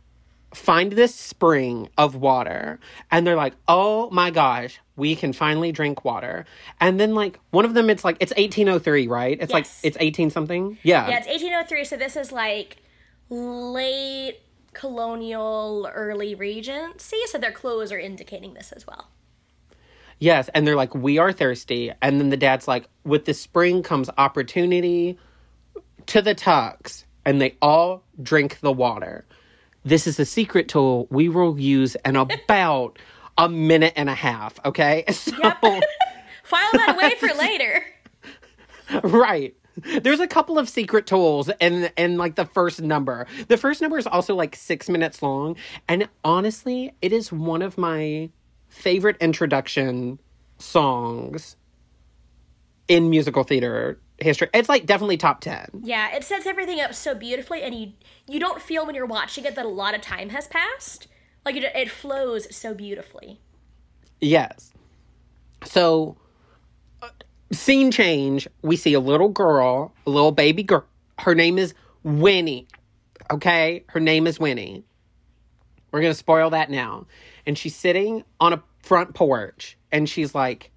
find 0.54 0.94
this 0.94 1.14
spring 1.14 1.90
of 1.98 2.16
water 2.16 2.80
and 3.12 3.28
they're 3.28 3.36
like, 3.36 3.54
"Oh 3.68 4.10
my 4.12 4.32
gosh, 4.32 4.80
we 4.96 5.16
can 5.16 5.34
finally 5.34 5.72
drink 5.72 6.06
water." 6.06 6.46
And 6.80 7.00
then 7.00 7.16
like 7.16 7.40
one 7.52 7.66
of 7.66 7.74
them 7.74 7.90
it's 7.90 8.04
like 8.04 8.18
it's 8.20 8.32
1803, 8.32 9.08
right? 9.08 9.38
It's 9.40 9.54
like 9.54 9.68
it's 9.84 9.98
18 10.00 10.30
something. 10.30 10.78
Yeah. 10.84 11.08
Yeah, 11.10 11.18
it's 11.18 11.28
1803, 11.28 11.84
so 11.84 11.98
this 11.98 12.16
is 12.16 12.32
like 12.32 12.78
late 13.30 14.40
colonial, 14.74 15.90
early 15.94 16.36
Regency, 16.36 17.18
so 17.26 17.38
their 17.38 17.52
clothes 17.52 17.92
are 17.92 18.00
indicating 18.00 18.54
this 18.54 18.72
as 18.72 18.86
well. 18.86 19.10
Yes, 20.20 20.50
and 20.54 20.66
they're 20.66 20.76
like, 20.76 20.96
"We 20.96 21.18
are 21.20 21.32
thirsty," 21.32 21.92
and 22.02 22.20
then 22.20 22.30
the 22.30 22.38
dad's 22.38 22.68
like, 22.68 22.88
"With 23.04 23.26
the 23.26 23.34
spring 23.34 23.84
comes 23.84 24.10
opportunity 24.18 25.18
to 26.08 26.22
the 26.22 26.34
tucks," 26.34 27.06
and 27.26 27.40
they 27.40 27.56
all 27.62 28.04
drink 28.22 28.60
the 28.62 28.72
water. 28.72 29.26
This 29.88 30.06
is 30.06 30.20
a 30.20 30.26
secret 30.26 30.68
tool 30.68 31.08
we 31.10 31.30
will 31.30 31.58
use 31.58 31.96
in 32.04 32.18
about 32.18 33.00
a 33.38 33.48
minute 33.48 33.94
and 33.96 34.10
a 34.10 34.14
half. 34.14 34.60
Okay, 34.66 35.06
so 35.12 35.32
File 36.44 36.70
that 36.74 36.94
away 36.96 37.16
for 37.16 37.34
later. 37.40 37.86
right. 39.04 39.56
There's 40.02 40.20
a 40.20 40.28
couple 40.28 40.60
of 40.60 40.68
secret 40.68 41.08
tools 41.08 41.50
and 41.62 41.90
and 41.96 42.18
like 42.18 42.36
the 42.36 42.46
first 42.46 42.82
number. 42.82 43.28
The 43.48 43.56
first 43.56 43.82
number 43.82 43.98
is 43.98 44.06
also 44.06 44.36
like 44.36 44.58
six 44.58 44.90
minutes 44.90 45.22
long, 45.22 45.56
and 45.88 46.10
honestly, 46.22 46.92
it 47.02 47.14
is 47.14 47.32
one 47.32 47.62
of 47.62 47.78
my 47.78 48.30
favorite 48.68 49.16
introduction 49.22 50.20
songs 50.58 51.56
in 52.90 53.10
musical 53.10 53.46
theater 53.46 54.02
history. 54.20 54.50
It's 54.54 54.70
like 54.70 54.86
definitely 54.86 55.18
top 55.18 55.42
ten. 55.42 55.68
Yeah, 55.84 56.16
it 56.16 56.24
sets 56.24 56.46
everything 56.46 56.80
up 56.80 56.94
so 56.94 57.16
beautifully, 57.16 57.62
and 57.64 57.76
you 57.76 57.94
you 58.28 58.40
don't 58.40 58.62
feel 58.62 58.86
when 58.86 58.96
you're 58.96 59.06
watching 59.06 59.46
it 59.46 59.56
that 59.56 59.66
a 59.66 59.70
lot 59.70 59.96
of 59.96 60.02
time 60.02 60.30
has 60.30 60.48
passed. 60.48 61.08
Like 61.46 61.56
it, 61.56 61.64
it 61.76 61.90
flows 61.90 62.54
so 62.56 62.74
beautifully. 62.74 63.40
Yes. 64.20 64.74
So, 65.64 66.18
uh, 67.02 67.10
scene 67.52 67.92
change. 67.92 68.48
We 68.62 68.76
see 68.76 68.94
a 68.94 69.00
little 69.00 69.30
girl, 69.30 69.94
a 70.06 70.10
little 70.10 70.32
baby 70.32 70.64
girl. 70.64 70.86
Her 71.20 71.36
name 71.36 71.58
is 71.58 71.74
Winnie. 72.04 72.68
Okay? 73.32 73.84
Her 73.88 74.00
name 74.00 74.28
is 74.28 74.40
Winnie. 74.40 74.84
We're 75.92 76.02
going 76.02 76.12
to 76.12 76.18
spoil 76.18 76.50
that 76.52 76.70
now. 76.70 77.08
And 77.46 77.58
she's 77.58 77.76
sitting 77.76 78.24
on 78.40 78.54
a 78.54 78.64
front 78.82 79.14
porch 79.14 79.78
and 79.92 80.08
she's 80.08 80.36
like, 80.36 80.72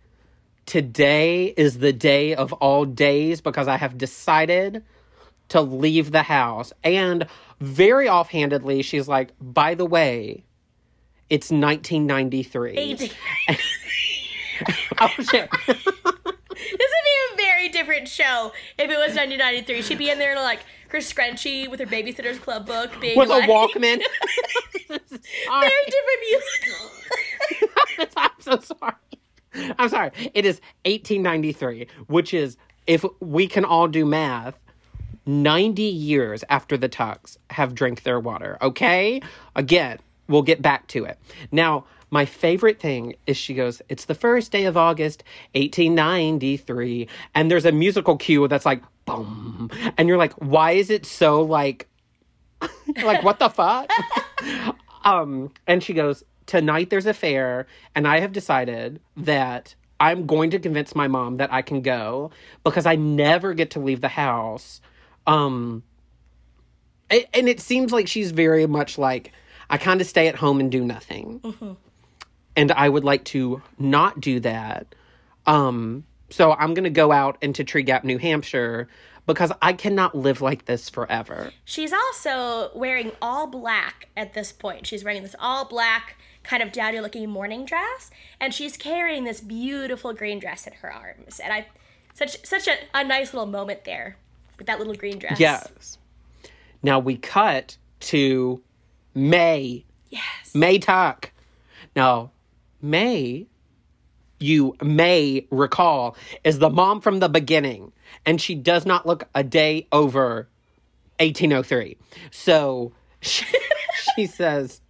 Today 0.71 1.47
is 1.47 1.79
the 1.79 1.93
day 1.93 2.37
of 2.37 2.53
all 2.53 2.85
days 2.85 3.41
because 3.41 3.67
I 3.67 3.77
have 3.77 3.99
decided 3.99 4.85
to 5.49 5.61
leave 5.63 6.13
the 6.13 6.23
house. 6.23 6.73
And 6.85 7.27
very 7.59 8.09
offhandedly, 8.09 8.83
she's 8.83 9.09
like, 9.09 9.33
By 9.41 9.75
the 9.75 9.85
way, 9.85 10.45
it's 11.29 11.51
1993. 11.51 13.11
oh, 15.01 15.09
shit. 15.19 15.51
This 15.67 16.79
would 16.79 17.05
be 17.05 17.33
a 17.33 17.37
very 17.37 17.69
different 17.71 18.07
show 18.07 18.53
if 18.79 18.91
it 18.91 18.99
was 18.99 19.17
1993. 19.17 19.83
She'd 19.83 19.99
be 19.99 20.11
in 20.11 20.19
there 20.21 20.37
like 20.37 20.61
her 20.91 20.99
scrunchie 20.99 21.69
with 21.69 21.81
her 21.81 21.87
Babysitter's 21.87 22.39
Club 22.39 22.67
book, 22.67 22.93
being 23.01 23.19
With 23.19 23.29
like, 23.29 23.49
a 23.49 23.51
Walkman. 23.51 24.03
very 24.89 25.85
different 25.89 26.21
music. 26.29 28.11
I'm 28.17 28.31
so 28.39 28.61
sorry. 28.61 28.95
I'm 29.55 29.89
sorry. 29.89 30.11
It 30.35 30.45
is 30.45 30.61
1893, 30.85 31.87
which 32.07 32.35
is, 32.35 32.57
if 32.87 33.05
we 33.21 33.47
can 33.47 33.65
all 33.65 33.89
do 33.89 34.05
math, 34.05 34.59
90 35.27 35.83
years 35.83 36.45
after 36.49 36.77
the 36.77 36.89
Tucks 36.89 37.39
have 37.51 37.75
drank 37.75 38.03
their 38.03 38.19
water. 38.19 38.59
Okay? 38.63 39.21
Again, 39.55 39.99
we'll 40.29 40.43
get 40.43 40.63
back 40.63 40.87
to 40.89 41.05
it. 41.05 41.19
Now, 41.53 41.85
my 42.11 42.25
favorite 42.25 42.81
thing 42.81 43.15
is 43.27 43.37
she 43.37 43.55
goes, 43.55 43.81
It's 43.89 44.07
the 44.07 44.15
first 44.15 44.51
day 44.51 44.65
of 44.65 44.77
August, 44.77 45.23
1893. 45.55 47.09
And 47.35 47.51
there's 47.51 47.65
a 47.65 47.73
musical 47.73 48.17
cue 48.17 48.49
that's 48.49 48.67
like, 48.67 48.83
boom. 49.05 49.71
And 49.97 50.09
you're 50.09 50.19
like, 50.19 50.33
Why 50.35 50.73
is 50.73 50.91
it 50.91 51.07
so 51.07 51.43
like, 51.43 51.89
like, 53.03 53.23
what 53.23 53.39
the 53.39 53.49
fuck? 53.49 53.91
um, 55.05 55.53
and 55.67 55.83
she 55.83 55.93
goes, 55.93 56.25
Tonight 56.51 56.91
there's 56.91 57.07
a 57.07 57.15
fair, 57.15 57.69
and 57.95 58.09
I 58.09 58.19
have 58.19 58.33
decided 58.33 58.99
that 59.19 59.77
I'm 60.01 60.27
going 60.27 60.51
to 60.51 60.59
convince 60.59 60.97
my 60.97 61.07
mom 61.07 61.37
that 61.37 61.53
I 61.53 61.63
can 61.63 61.81
go 61.81 62.33
because 62.65 62.87
I 62.87 62.97
never 62.97 63.55
get 63.55 63.71
to 63.71 63.79
leave 63.79 64.01
the 64.01 64.09
house. 64.09 64.81
Um, 65.29 65.85
a- 67.09 67.29
and 67.33 67.49
it 67.49 67.61
seems 67.61 67.93
like 67.93 68.09
she's 68.09 68.33
very 68.33 68.67
much 68.67 68.99
like, 68.99 69.31
I 69.71 69.79
kind 69.79 70.01
of 70.01 70.09
stay 70.09 70.27
at 70.27 70.35
home 70.35 70.59
and 70.59 70.73
do 70.73 70.85
nothing. 70.85 71.77
And 72.57 72.73
I 72.73 72.89
would 72.89 73.05
like 73.05 73.23
to 73.27 73.63
not 73.79 74.21
do 74.21 74.41
that. 74.41 74.93
Um, 75.47 76.03
so 76.31 76.51
I'm 76.53 76.75
going 76.75 76.83
to 76.83 76.91
go 76.91 77.13
out 77.13 77.39
into 77.43 77.63
Tree 77.63 77.85
Gap, 77.85 78.03
New 78.03 78.19
Hampshire 78.19 78.89
because 79.25 79.53
I 79.63 79.73
cannot 79.75 80.17
live 80.17 80.41
like 80.41 80.65
this 80.65 80.89
forever. 80.89 81.53
She's 81.65 81.93
also 81.93 82.73
wearing 82.77 83.13
all 83.23 83.47
black 83.47 84.09
at 84.17 84.35
this 84.35 84.51
point. 84.51 84.89
She's 84.89 85.05
wearing 85.05 85.23
this 85.23 85.37
all 85.39 85.65
black, 85.65 86.17
kind 86.51 86.65
of 86.65 86.73
dowdy 86.73 87.01
looking 87.01 87.31
mourning 87.31 87.65
dress, 87.65 88.11
and 88.41 88.53
she's 88.53 88.77
carrying 88.77 89.23
this 89.23 89.41
beautiful 89.41 90.13
green 90.13 90.41
dress 90.41 90.67
in 90.67 90.73
her 90.75 90.93
arms. 90.93 91.39
And 91.39 91.53
I, 91.53 91.69
such 92.13 92.45
such 92.45 92.67
a, 92.67 92.75
a 92.93 93.05
nice 93.05 93.33
little 93.33 93.47
moment 93.47 93.85
there 93.85 94.17
with 94.59 94.67
that 94.67 94.79
little 94.79 94.97
green 94.97 95.21
dress. 95.21 95.39
Yes. 95.39 95.99
Now 96.83 96.99
we 96.99 97.17
cut 97.17 97.77
to 98.01 98.61
May. 99.15 99.85
Yes. 100.09 100.53
May 100.53 100.79
Tuck. 100.79 101.31
Now, 101.95 102.33
May, 102.83 103.47
you 104.41 104.75
may 104.83 105.47
recall, 105.51 106.17
is 106.43 106.59
the 106.59 106.71
mom 106.71 107.01
from 107.01 107.21
the 107.21 107.29
beginning, 107.29 107.93
and 108.27 108.41
she 108.41 108.57
does 108.57 108.85
not 108.85 109.07
look 109.07 109.29
a 109.37 109.45
day 109.45 109.87
over 109.93 110.49
1803. 111.21 111.97
So 112.33 112.93
she, 113.21 113.45
she 114.17 114.27
says, 114.27 114.81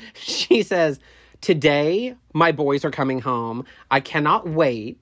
she 0.14 0.62
says, 0.62 0.98
today 1.40 2.14
my 2.32 2.52
boys 2.52 2.84
are 2.84 2.90
coming 2.90 3.20
home. 3.20 3.64
I 3.90 4.00
cannot 4.00 4.48
wait. 4.48 5.00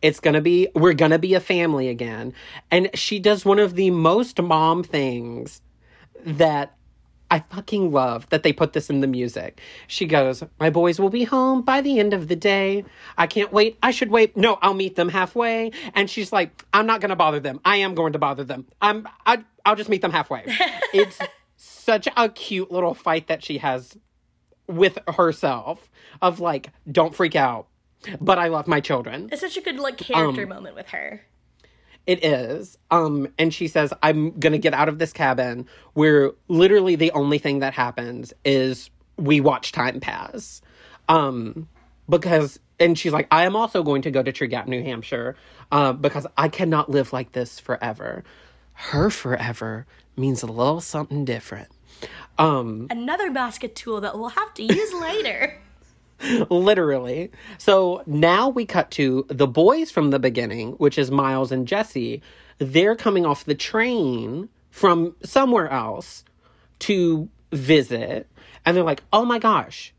It's 0.00 0.20
gonna 0.20 0.40
be, 0.40 0.68
we're 0.74 0.94
gonna 0.94 1.18
be 1.18 1.34
a 1.34 1.40
family 1.40 1.88
again. 1.88 2.32
And 2.70 2.90
she 2.94 3.18
does 3.18 3.44
one 3.44 3.58
of 3.58 3.74
the 3.74 3.90
most 3.90 4.40
mom 4.40 4.84
things 4.84 5.60
that 6.24 6.78
I 7.30 7.40
fucking 7.40 7.92
love 7.92 8.28
that 8.30 8.42
they 8.42 8.52
put 8.52 8.72
this 8.72 8.88
in 8.88 9.00
the 9.00 9.06
music. 9.06 9.60
She 9.86 10.06
goes, 10.06 10.42
My 10.58 10.70
boys 10.70 10.98
will 10.98 11.10
be 11.10 11.24
home 11.24 11.62
by 11.62 11.80
the 11.80 11.98
end 11.98 12.14
of 12.14 12.28
the 12.28 12.36
day. 12.36 12.84
I 13.18 13.26
can't 13.26 13.52
wait. 13.52 13.78
I 13.82 13.90
should 13.90 14.10
wait. 14.10 14.36
No, 14.36 14.58
I'll 14.62 14.74
meet 14.74 14.96
them 14.96 15.10
halfway. 15.10 15.72
And 15.94 16.08
she's 16.08 16.32
like, 16.32 16.64
I'm 16.72 16.86
not 16.86 17.00
going 17.00 17.10
to 17.10 17.16
bother 17.16 17.40
them. 17.40 17.60
I 17.64 17.76
am 17.76 17.94
going 17.94 18.14
to 18.14 18.18
bother 18.18 18.44
them. 18.44 18.66
I'm, 18.80 19.06
I, 19.26 19.44
I'll 19.66 19.76
just 19.76 19.90
meet 19.90 20.00
them 20.00 20.10
halfway. 20.10 20.44
it's 20.94 21.18
such 21.56 22.08
a 22.16 22.28
cute 22.30 22.70
little 22.70 22.94
fight 22.94 23.26
that 23.26 23.44
she 23.44 23.58
has 23.58 23.96
with 24.68 24.98
herself 25.08 25.90
of 26.22 26.40
like, 26.40 26.70
don't 26.90 27.14
freak 27.14 27.34
out, 27.34 27.66
but 28.20 28.38
I 28.38 28.48
love 28.48 28.68
my 28.68 28.80
children. 28.80 29.28
It's 29.32 29.40
such 29.40 29.56
a 29.56 29.60
good 29.60 29.78
like 29.78 29.96
character 29.96 30.42
Um, 30.42 30.48
moment 30.48 30.74
with 30.76 30.88
her. 30.88 31.22
It 32.06 32.24
is. 32.24 32.78
Um, 32.90 33.28
and 33.38 33.52
she 33.52 33.68
says, 33.68 33.92
I'm 34.02 34.38
gonna 34.38 34.58
get 34.58 34.74
out 34.74 34.88
of 34.88 34.98
this 34.98 35.12
cabin 35.12 35.66
where 35.94 36.32
literally 36.48 36.96
the 36.96 37.10
only 37.12 37.38
thing 37.38 37.58
that 37.58 37.74
happens 37.74 38.32
is 38.44 38.90
we 39.16 39.40
watch 39.40 39.72
time 39.72 40.00
pass. 40.00 40.62
Um, 41.08 41.68
because 42.08 42.60
and 42.80 42.98
she's 42.98 43.12
like, 43.12 43.26
I 43.30 43.44
am 43.44 43.56
also 43.56 43.82
going 43.82 44.02
to 44.02 44.10
go 44.10 44.22
to 44.22 44.32
Tree 44.32 44.46
Gap, 44.46 44.68
New 44.68 44.82
Hampshire, 44.82 45.36
uh, 45.72 45.92
because 45.92 46.26
I 46.36 46.48
cannot 46.48 46.88
live 46.90 47.12
like 47.12 47.32
this 47.32 47.58
forever. 47.58 48.22
Her 48.72 49.10
forever 49.10 49.86
means 50.16 50.42
a 50.42 50.46
little 50.46 50.80
something 50.80 51.24
different. 51.24 51.68
Um, 52.38 52.86
Another 52.90 53.30
basket 53.30 53.74
tool 53.74 54.00
that 54.00 54.18
we'll 54.18 54.28
have 54.28 54.54
to 54.54 54.62
use 54.62 54.92
later. 54.94 55.60
literally. 56.50 57.30
So 57.58 58.02
now 58.06 58.48
we 58.48 58.66
cut 58.66 58.90
to 58.92 59.26
the 59.28 59.46
boys 59.46 59.90
from 59.90 60.10
the 60.10 60.18
beginning, 60.18 60.72
which 60.72 60.98
is 60.98 61.10
Miles 61.10 61.52
and 61.52 61.66
Jesse. 61.66 62.22
They're 62.58 62.96
coming 62.96 63.24
off 63.24 63.44
the 63.44 63.54
train 63.54 64.48
from 64.70 65.14
somewhere 65.22 65.68
else 65.68 66.24
to 66.80 67.28
visit. 67.52 68.28
And 68.64 68.76
they're 68.76 68.84
like, 68.84 69.02
oh 69.12 69.24
my 69.24 69.38
gosh, 69.38 69.94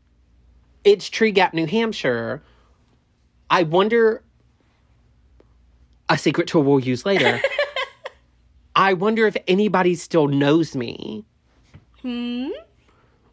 it's 0.84 1.08
Tree 1.08 1.32
Gap, 1.32 1.54
New 1.54 1.66
Hampshire. 1.66 2.42
I 3.48 3.64
wonder. 3.64 4.22
A 6.08 6.18
secret 6.18 6.48
tool 6.48 6.64
we'll 6.64 6.80
use 6.80 7.06
later. 7.06 7.40
I 8.74 8.94
wonder 8.94 9.26
if 9.26 9.36
anybody 9.46 9.94
still 9.94 10.26
knows 10.26 10.74
me. 10.74 11.24
Hmm? 12.02 12.48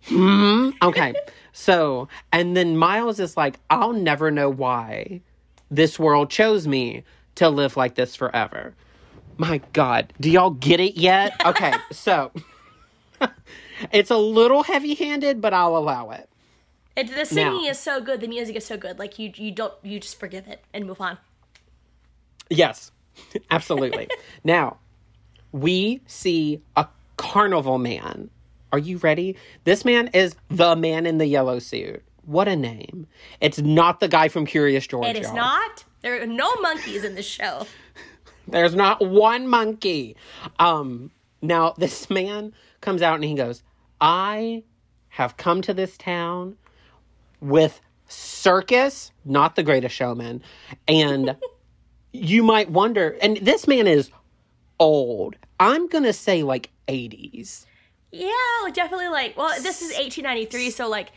Hmm? 0.06 0.70
Okay. 0.82 1.14
So, 1.54 2.08
and 2.32 2.56
then 2.56 2.78
Miles 2.78 3.20
is 3.20 3.36
like, 3.36 3.60
I'll 3.70 3.94
never 3.94 4.32
know 4.32 4.50
why 4.50 5.22
this 5.70 6.00
world 6.00 6.30
chose 6.30 6.68
me 6.68 7.04
to 7.36 7.50
live 7.50 7.76
like 7.78 7.96
this 7.96 8.16
forever. 8.16 8.74
My 9.38 9.62
God. 9.74 10.14
Do 10.20 10.30
y'all 10.30 10.52
get 10.52 10.80
it 10.80 10.96
yet? 10.98 11.34
Okay. 11.46 11.74
so, 11.92 12.32
it's 13.92 14.10
a 14.10 14.18
little 14.18 14.64
heavy 14.64 14.96
handed, 14.96 15.42
but 15.42 15.54
I'll 15.54 15.78
allow 15.78 16.12
it. 16.12 16.30
It, 16.96 17.14
the 17.14 17.26
singing 17.26 17.64
Now- 17.64 17.70
is 17.70 17.80
so 17.80 18.02
good, 18.02 18.22
the 18.22 18.28
music 18.28 18.56
is 18.56 18.66
so 18.66 18.78
good. 18.78 18.98
Like 18.98 19.20
you, 19.20 19.32
you 19.36 19.52
don't, 19.52 19.74
you 19.84 20.00
just 20.00 20.20
forgive 20.20 20.48
it 20.48 20.64
and 20.74 20.86
move 20.86 21.00
on. 21.00 21.18
Yes, 22.50 22.92
absolutely. 23.52 24.08
now, 24.44 24.78
we 25.52 26.02
see 26.08 26.62
a 26.76 26.88
carnival 27.18 27.78
man. 27.78 28.30
Are 28.72 28.80
you 28.80 28.98
ready? 28.98 29.36
This 29.64 29.86
man 29.86 30.10
is 30.14 30.36
the 30.50 30.76
man 30.76 31.06
in 31.06 31.18
the 31.18 31.26
yellow 31.26 31.60
suit. 31.60 32.04
What 32.26 32.48
a 32.48 32.56
name. 32.56 33.08
It's 33.40 33.60
not 33.60 34.00
the 34.00 34.10
guy 34.10 34.28
from 34.28 34.46
Curious 34.46 34.86
George. 34.86 35.08
It 35.08 35.18
is 35.18 35.28
y'all. 35.28 35.36
not. 35.36 35.86
There 36.02 36.22
are 36.22 36.28
no 36.28 36.54
monkeys 36.58 37.04
in 37.04 37.16
the 37.16 37.24
show. 37.24 37.66
There's 38.48 38.76
not 38.76 39.06
one 39.06 39.48
monkey. 39.48 40.16
Um, 40.60 41.12
now 41.42 41.74
this 41.78 42.10
man 42.10 42.54
comes 42.82 43.02
out 43.02 43.16
and 43.16 43.24
he 43.24 43.34
goes, 43.34 43.64
I 44.02 44.64
have 45.10 45.38
come 45.38 45.62
to 45.64 45.74
this 45.74 45.98
town 45.98 46.58
with 47.40 47.82
circus, 48.08 49.12
not 49.26 49.56
the 49.56 49.64
greatest 49.64 49.96
showman, 49.96 50.42
and 50.88 51.36
you 52.14 52.44
might 52.44 52.70
wonder, 52.70 53.18
and 53.22 53.38
this 53.38 53.68
man 53.68 53.88
is 53.88 54.12
old. 54.80 55.36
I'm 55.60 55.88
gonna 55.88 56.14
say 56.14 56.44
like 56.44 56.70
80s. 56.88 57.66
Yeah, 58.12 58.32
definitely 58.74 59.10
like. 59.10 59.36
Well, 59.38 59.50
this 59.62 59.82
is 59.82 59.90
1893, 59.90 60.70
so 60.72 60.88
like 60.88 61.12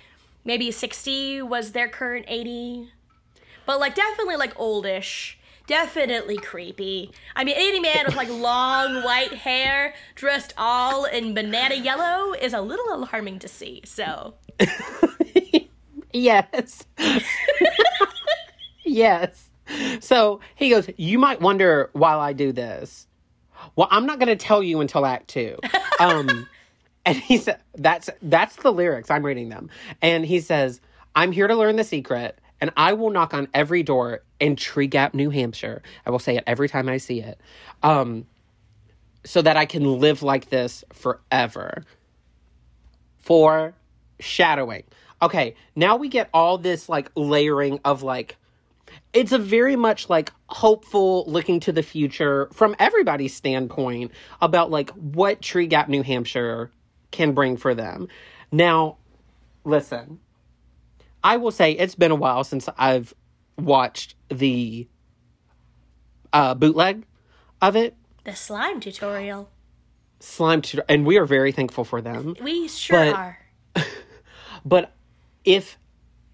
maybe 0.45 0.71
60 0.71 1.43
was 1.43 1.73
their 1.73 1.89
current 1.89 2.27
80, 2.29 2.89
but 3.67 3.81
like 3.81 3.95
definitely 3.95 4.37
like 4.37 4.59
oldish. 4.59 5.37
Definitely 5.67 6.37
creepy. 6.37 7.13
I 7.37 7.45
mean, 7.45 7.55
any 7.57 7.79
man 7.79 8.07
with 8.07 8.17
like 8.17 8.29
long 8.31 9.05
white 9.05 9.35
hair, 9.35 9.95
dressed 10.17 10.53
all 10.59 11.05
in 11.05 11.33
banana 11.33 11.77
yellow, 11.77 12.33
is 12.33 12.53
a 12.53 12.61
little 12.61 12.93
alarming 12.93 13.39
to 13.39 13.49
see. 13.49 13.83
So 13.85 14.35
Yes. 16.13 16.87
yes. 18.85 19.51
so 20.01 20.41
he 20.57 20.71
goes, 20.71 20.89
You 20.97 21.19
might 21.19 21.41
wonder 21.41 21.91
why 21.93 22.17
I 22.17 22.33
do 22.33 22.53
this. 22.53 23.07
Well, 23.77 23.89
I'm 23.91 24.07
not 24.07 24.19
going 24.19 24.29
to 24.29 24.37
tell 24.37 24.63
you 24.63 24.81
until 24.81 25.05
Act 25.07 25.29
Two. 25.29 25.59
Um, 26.01 26.49
and 27.07 27.17
he 27.17 27.39
said, 27.39 27.61
That's 27.75 28.11
that's 28.23 28.57
the 28.57 28.73
lyrics. 28.73 29.11
I'm 29.11 29.25
reading 29.25 29.49
them. 29.49 29.71
And 30.03 30.25
he 30.25 30.41
says, 30.41 30.81
I'm 31.15 31.33
here 31.33 31.47
to 31.47 31.55
learn 31.55 31.77
the 31.77 31.85
secret, 31.85 32.39
and 32.61 32.71
I 32.77 32.93
will 32.93 33.11
knock 33.11 33.35
on 33.35 33.49
every 33.55 33.83
door 33.83 34.23
in 34.39 34.57
Tree 34.57 34.87
Gap, 34.87 35.15
New 35.15 35.31
Hampshire. 35.31 35.83
I 36.07 36.11
will 36.11 36.19
say 36.19 36.37
it 36.37 36.45
every 36.47 36.69
time 36.69 36.89
I 36.89 36.99
see 36.99 37.21
it. 37.21 37.41
Um, 37.83 38.27
so 39.25 39.43
that 39.43 39.57
I 39.57 39.67
can 39.67 39.99
live 39.99 40.23
like 40.23 40.49
this 40.51 40.85
forever. 40.93 41.85
Foreshadowing. 43.19 44.85
Okay, 45.23 45.55
now 45.77 45.97
we 45.97 46.09
get 46.09 46.31
all 46.33 46.57
this 46.57 46.89
like 46.89 47.11
layering 47.15 47.81
of 47.85 48.03
like 48.03 48.37
it's 49.13 49.33
a 49.33 49.39
very 49.39 49.77
much 49.77 50.09
like 50.09 50.33
hopeful 50.47 51.25
looking 51.27 51.61
to 51.61 51.73
the 51.73 51.83
future 51.83 52.49
from 52.53 52.75
everybody's 52.79 53.35
standpoint 53.35 54.13
about 54.41 54.71
like 54.71 54.91
what 54.91 55.43
Tree 55.43 55.67
Gap, 55.67 55.89
New 55.89 56.03
Hampshire 56.03 56.71
can 57.11 57.33
bring 57.33 57.57
for 57.57 57.75
them. 57.75 58.09
Now, 58.53 58.97
listen, 59.65 60.21
I 61.23 61.37
will 61.37 61.51
say 61.51 61.73
it's 61.73 61.95
been 61.95 62.11
a 62.11 62.15
while 62.17 62.45
since 62.45 62.69
I've 62.79 63.15
watched 63.59 64.15
the 64.29 64.89
uh, 66.33 66.55
bootleg 66.55 67.05
of 67.61 67.77
it. 67.77 67.95
The 68.25 68.35
slime 68.35 68.81
tutorial. 68.81 69.51
Slime, 70.21 70.63
tutorial. 70.63 70.87
and 70.89 71.07
we 71.07 71.17
are 71.19 71.27
very 71.27 71.53
thankful 71.53 71.85
for 71.85 72.01
them. 72.01 72.37
We 72.43 72.69
sure 72.69 73.07
But- 73.07 73.15
are. 73.17 73.39
But 74.65 74.93
if 75.45 75.79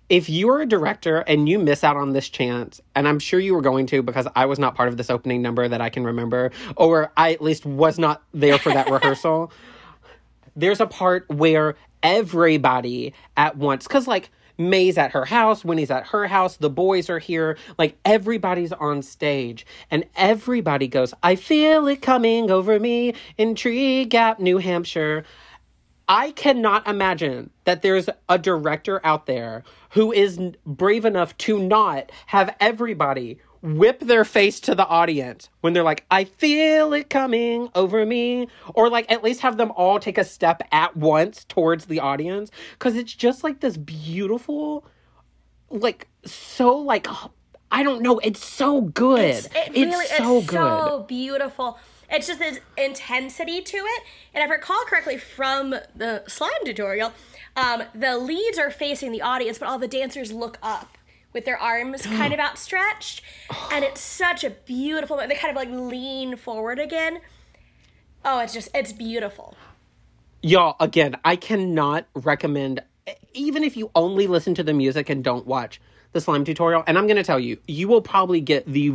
if 0.09 0.29
you're 0.29 0.61
a 0.61 0.67
director 0.67 1.19
and 1.19 1.49
you 1.49 1.59
miss 1.59 1.83
out 1.85 1.97
on 1.97 2.13
this 2.13 2.29
chance, 2.29 2.81
and 2.95 3.07
I'm 3.09 3.19
sure 3.19 3.39
you 3.41 3.55
were 3.55 3.61
going 3.61 3.87
to 3.87 4.03
because 4.03 4.27
I 4.37 4.47
was 4.47 4.59
not 4.59 4.75
part 4.77 4.89
of 4.89 4.97
this 4.97 5.11
opening 5.11 5.43
number 5.43 5.67
that 5.67 5.81
I 5.81 5.91
can 5.91 6.05
remember, 6.05 6.51
or 6.77 7.13
I 7.17 7.33
at 7.33 7.41
least 7.43 7.67
was 7.67 7.99
not 7.99 8.23
there 8.35 8.59
for 8.59 8.71
that 8.73 8.89
rehearsal. 8.91 9.53
There's 10.57 10.81
a 10.81 10.87
part 10.87 11.29
where 11.29 11.77
everybody 12.03 13.13
at 13.37 13.57
once, 13.57 13.87
because 13.87 14.07
like 14.07 14.31
May's 14.59 14.97
at 14.97 15.13
her 15.13 15.27
house, 15.27 15.65
Winnie's 15.65 15.91
at 15.91 16.07
her 16.09 16.27
house, 16.27 16.57
the 16.57 16.71
boys 16.71 17.11
are 17.11 17.19
here, 17.19 17.59
like 17.79 17.99
everybody's 18.07 18.73
on 18.73 19.03
stage, 19.03 19.67
and 19.91 20.05
everybody 20.17 20.89
goes, 20.89 21.13
I 21.23 21.37
feel 21.37 21.87
it 21.89 22.01
coming 22.01 22.51
over 22.51 22.81
me 22.81 23.15
in 23.37 23.55
Tree 23.55 24.07
Gap, 24.07 24.41
New 24.41 24.59
Hampshire. 24.59 25.25
I 26.09 26.31
cannot 26.31 26.87
imagine 26.87 27.51
that 27.65 27.83
there's 27.83 28.09
a 28.29 28.39
director 28.39 29.05
out 29.05 29.27
there 29.27 29.65
who 29.91 30.13
is 30.13 30.39
brave 30.65 31.05
enough 31.05 31.37
to 31.39 31.59
not 31.59 32.11
have 32.27 32.55
everybody 32.61 33.41
whip 33.67 34.01
their 34.01 34.25
face 34.25 34.61
to 34.61 34.75
the 34.75 34.87
audience 34.87 35.49
when 35.61 35.73
they're 35.73 35.83
like, 35.83 36.05
I 36.11 36.25
feel 36.25 36.93
it 36.93 37.11
coming 37.11 37.69
over 37.75 38.07
me. 38.07 38.49
Or 38.75 38.89
like 38.89 39.11
at 39.11 39.25
least 39.25 39.41
have 39.41 39.57
them 39.57 39.73
all 39.73 39.99
take 39.99 40.19
a 40.19 40.25
step 40.25 40.63
at 40.71 40.97
once 40.97 41.45
towards 41.45 41.87
the 41.87 42.01
audience. 42.01 42.51
Cause 42.79 42.95
it's 42.95 43.13
just 43.13 43.43
like 43.43 43.61
this 43.61 43.77
beautiful, 43.77 44.85
like, 45.69 46.09
so 46.25 46.77
like, 46.77 47.09
I 47.73 47.83
don't 47.83 48.03
know, 48.03 48.19
it's 48.21 48.45
so 48.45 48.83
good. 48.83 49.21
It's, 49.21 49.47
it 49.47 49.73
really, 49.73 50.05
it's 50.05 50.17
so 50.19 50.39
it's 50.39 50.47
good. 50.47 50.57
so 50.57 51.05
beautiful. 51.09 51.79
It's 52.09 52.29
just 52.29 52.39
this 52.39 52.61
intensity 52.79 53.63
to 53.63 53.77
it. 53.77 54.03
And 54.33 54.45
if 54.45 54.51
I 54.51 54.55
recall 54.55 54.85
correctly 54.87 55.19
from 55.19 55.75
the 55.95 56.23
slime 56.29 56.51
tutorial, 56.65 57.13
um, 57.57 57.83
the 57.95 58.17
leads 58.17 58.59
are 58.59 58.71
facing 58.71 59.11
the 59.11 59.23
audience, 59.23 59.59
but 59.59 59.67
all 59.67 59.79
the 59.79 59.89
dancers 59.89 60.31
look 60.31 60.59
up 60.63 60.97
with 61.37 61.45
their 61.45 61.61
arms 61.61 62.03
kind 62.07 62.33
of 62.33 62.41
outstretched. 62.41 63.23
And 63.71 63.85
it's 63.85 64.01
such 64.01 64.43
a 64.43 64.51
beautiful, 64.51 65.17
they 65.19 65.37
kind 65.37 65.51
of 65.51 65.57
like 65.57 65.71
lean 65.71 66.35
forward 66.35 66.81
again. 66.81 67.21
Oh, 68.25 68.41
it's 68.41 68.53
just, 68.53 68.71
it's 68.75 68.93
beautiful. 68.93 69.55
Y'all, 70.43 70.75
again, 70.81 71.17
I 71.25 71.37
cannot 71.37 72.07
recommend, 72.15 72.83
even 73.35 73.63
if 73.63 73.77
you 73.77 73.91
only 73.95 74.27
listen 74.27 74.55
to 74.55 74.65
the 74.65 74.73
music 74.73 75.09
and 75.09 75.23
don't 75.23 75.47
watch 75.47 75.81
the 76.13 76.21
slime 76.21 76.45
tutorial. 76.45 76.83
And 76.87 76.99
I'm 76.99 77.07
going 77.07 77.17
to 77.17 77.23
tell 77.23 77.39
you, 77.39 77.59
you 77.69 77.87
will 77.87 78.03
probably 78.03 78.41
get 78.41 78.67
the 78.67 78.95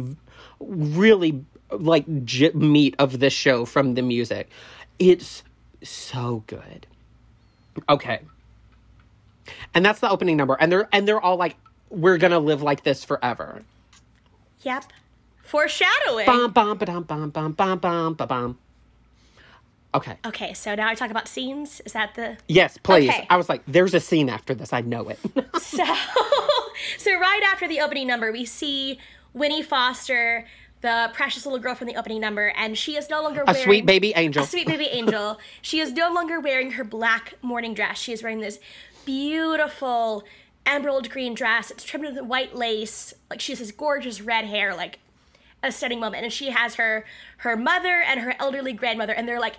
really 0.60 1.46
like 1.70 2.06
j- 2.26 2.52
meat 2.52 2.96
of 3.00 3.20
this 3.20 3.34
show 3.34 3.66
from 3.66 3.94
the 3.94 4.02
music. 4.02 4.50
It's 5.00 5.44
so 5.84 6.44
good. 6.48 6.88
Okay. 7.88 8.20
And 9.74 9.86
that's 9.86 10.00
the 10.00 10.10
opening 10.10 10.38
number. 10.38 10.58
And 10.60 10.72
they're 10.72 10.89
and 10.92 11.08
they're 11.08 11.22
all 11.22 11.38
like, 11.38 11.56
we're 11.92 12.18
gonna 12.18 12.39
live 12.39 12.62
like 12.62 12.84
this 12.84 13.04
forever. 13.04 13.64
Yep. 14.62 14.86
Foreshadowing. 15.44 16.26
Bum 16.26 16.52
bum 16.52 16.78
ba 16.78 16.86
bum 16.86 17.04
bum 17.04 17.30
bum 17.52 17.78
bum 17.78 18.14
ba 18.14 18.26
bum. 18.26 18.58
Okay. 19.94 20.16
Okay, 20.26 20.54
so 20.54 20.74
now 20.74 20.88
I 20.88 20.96
talk 20.96 21.12
about 21.12 21.28
scenes. 21.28 21.82
Is 21.86 21.92
that 21.94 22.16
the 22.16 22.38
Yes, 22.48 22.78
please. 22.78 23.10
Okay. 23.10 23.28
I 23.30 23.36
was 23.36 23.50
like, 23.50 23.62
there's 23.68 23.94
a 23.94 24.00
scene 24.00 24.30
after 24.30 24.56
this. 24.56 24.72
I 24.74 24.82
know 24.82 25.10
it. 25.10 25.20
So, 25.62 25.86
so 26.98 27.18
right 27.18 27.42
after 27.52 27.68
the 27.68 27.80
opening 27.82 28.08
number, 28.08 28.32
we 28.32 28.44
see 28.46 29.00
Winnie 29.34 29.62
Foster, 29.62 30.46
the 30.82 31.10
precious 31.14 31.46
little 31.46 31.60
girl 31.60 31.76
from 31.76 31.88
the 31.88 31.96
opening 31.96 32.20
number, 32.20 32.48
and 32.58 32.78
she 32.78 32.98
is 32.98 33.10
no 33.10 33.22
longer 33.22 33.42
a 33.42 33.46
wearing 33.46 33.64
sweet 33.64 33.86
baby 33.86 34.12
angel. 34.16 34.44
a 34.44 34.48
sweet 34.48 34.68
baby 34.68 34.86
angel. 34.92 35.39
she 35.62 35.80
is 35.80 35.94
no 35.94 36.12
longer 36.12 36.39
wearing 36.42 36.72
her 36.72 36.84
black 36.84 37.36
mourning 37.42 37.74
dress. 37.74 38.00
She 38.00 38.12
is 38.12 38.22
wearing 38.24 38.39
this 38.42 38.60
beautiful 39.06 40.24
emerald 40.66 41.09
green 41.09 41.34
dress. 41.34 41.72
It's 41.72 41.84
trimmed 41.84 42.05
with 42.05 42.26
white 42.26 42.55
lace. 42.55 43.14
Like 43.30 43.41
she 43.41 43.51
has 43.51 43.59
this 43.59 43.72
gorgeous 43.72 44.22
red 44.22 44.45
hair, 44.45 44.76
like 44.76 44.99
a 45.64 45.72
stunning 45.72 45.99
moment. 45.99 46.24
And 46.24 46.34
she 46.34 46.49
has 46.51 46.76
her 46.76 47.05
her 47.38 47.55
mother 47.55 48.01
and 48.01 48.22
her 48.22 48.36
elderly 48.39 48.74
grandmother, 48.74 49.14
and 49.14 49.28
they're 49.28 49.39
like 49.39 49.57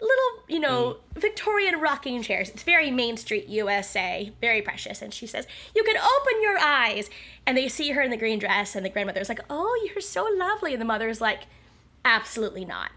little, 0.00 0.42
you 0.48 0.60
know, 0.60 0.98
mm. 1.14 1.20
Victorian 1.20 1.80
rocking 1.80 2.22
chairs. 2.22 2.48
It's 2.50 2.62
very 2.62 2.90
Main 2.90 3.16
Street 3.16 3.46
USA, 3.46 4.32
very 4.40 4.62
precious. 4.62 5.02
And 5.02 5.12
she 5.12 5.26
says, 5.26 5.46
You 5.74 5.82
can 5.84 5.96
open 5.96 6.42
your 6.42 6.58
eyes. 6.58 7.10
And 7.46 7.56
they 7.56 7.68
see 7.68 7.92
her 7.92 8.02
in 8.02 8.10
the 8.10 8.16
green 8.16 8.38
dress, 8.38 8.74
and 8.74 8.84
the 8.84 8.90
grandmother's 8.90 9.28
like, 9.28 9.40
Oh, 9.48 9.88
you're 9.88 10.00
so 10.00 10.28
lovely. 10.36 10.72
And 10.72 10.80
the 10.80 10.86
mother's 10.86 11.20
like, 11.20 11.44
Absolutely 12.04 12.64
not. 12.64 12.90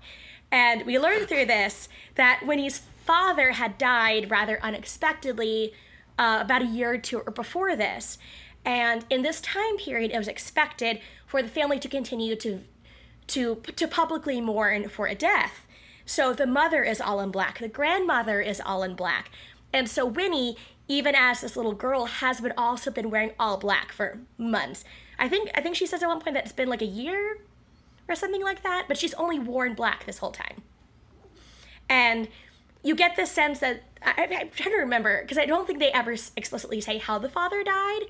And 0.51 0.85
we 0.85 0.97
learn 0.97 1.25
through 1.25 1.45
this 1.45 1.89
that 2.15 2.41
Winnie's 2.45 2.81
father 3.05 3.51
had 3.51 3.77
died 3.77 4.29
rather 4.29 4.59
unexpectedly 4.61 5.73
uh, 6.17 6.39
about 6.41 6.61
a 6.61 6.65
year 6.65 6.93
or 6.93 6.97
two 6.97 7.21
before 7.33 7.75
this. 7.75 8.17
And 8.65 9.05
in 9.09 9.21
this 9.21 9.39
time 9.39 9.77
period, 9.77 10.11
it 10.11 10.17
was 10.17 10.27
expected 10.27 10.99
for 11.25 11.41
the 11.41 11.47
family 11.47 11.79
to 11.79 11.87
continue 11.87 12.35
to 12.35 12.61
to 13.27 13.55
to 13.55 13.87
publicly 13.87 14.41
mourn 14.41 14.89
for 14.89 15.07
a 15.07 15.15
death. 15.15 15.67
So 16.05 16.33
the 16.33 16.47
mother 16.47 16.83
is 16.83 17.01
all 17.01 17.19
in 17.19 17.31
black, 17.31 17.59
the 17.59 17.67
grandmother 17.67 18.41
is 18.41 18.61
all 18.65 18.83
in 18.83 18.95
black. 18.95 19.29
And 19.73 19.89
so 19.89 20.05
Winnie, 20.05 20.55
even 20.87 21.15
as 21.15 21.41
this 21.41 21.57
little 21.57 21.73
girl, 21.73 22.05
has 22.05 22.39
been 22.39 22.53
also 22.57 22.89
been 22.89 23.09
wearing 23.09 23.31
all 23.37 23.57
black 23.57 23.91
for 23.91 24.19
months. 24.37 24.85
I 25.19 25.27
think 25.27 25.49
I 25.53 25.61
think 25.61 25.75
she 25.75 25.85
says 25.85 26.01
at 26.01 26.07
one 26.07 26.21
point 26.21 26.35
that 26.35 26.43
it's 26.43 26.53
been 26.53 26.69
like 26.69 26.81
a 26.81 26.85
year 26.85 27.39
or 28.07 28.15
something 28.15 28.43
like 28.43 28.63
that, 28.63 28.85
but 28.87 28.97
she's 28.97 29.13
only 29.15 29.39
worn 29.39 29.73
black 29.73 30.05
this 30.05 30.19
whole 30.19 30.31
time. 30.31 30.61
And 31.89 32.29
you 32.83 32.95
get 32.95 33.15
this 33.15 33.31
sense 33.31 33.59
that 33.59 33.83
I, 34.17 34.23
I'm 34.23 34.49
trying 34.49 34.71
to 34.71 34.79
remember 34.79 35.21
because 35.21 35.37
I 35.37 35.45
don't 35.45 35.67
think 35.67 35.79
they 35.79 35.91
ever 35.91 36.15
explicitly 36.35 36.81
say 36.81 36.97
how 36.97 37.17
the 37.17 37.29
father 37.29 37.63
died, 37.63 38.01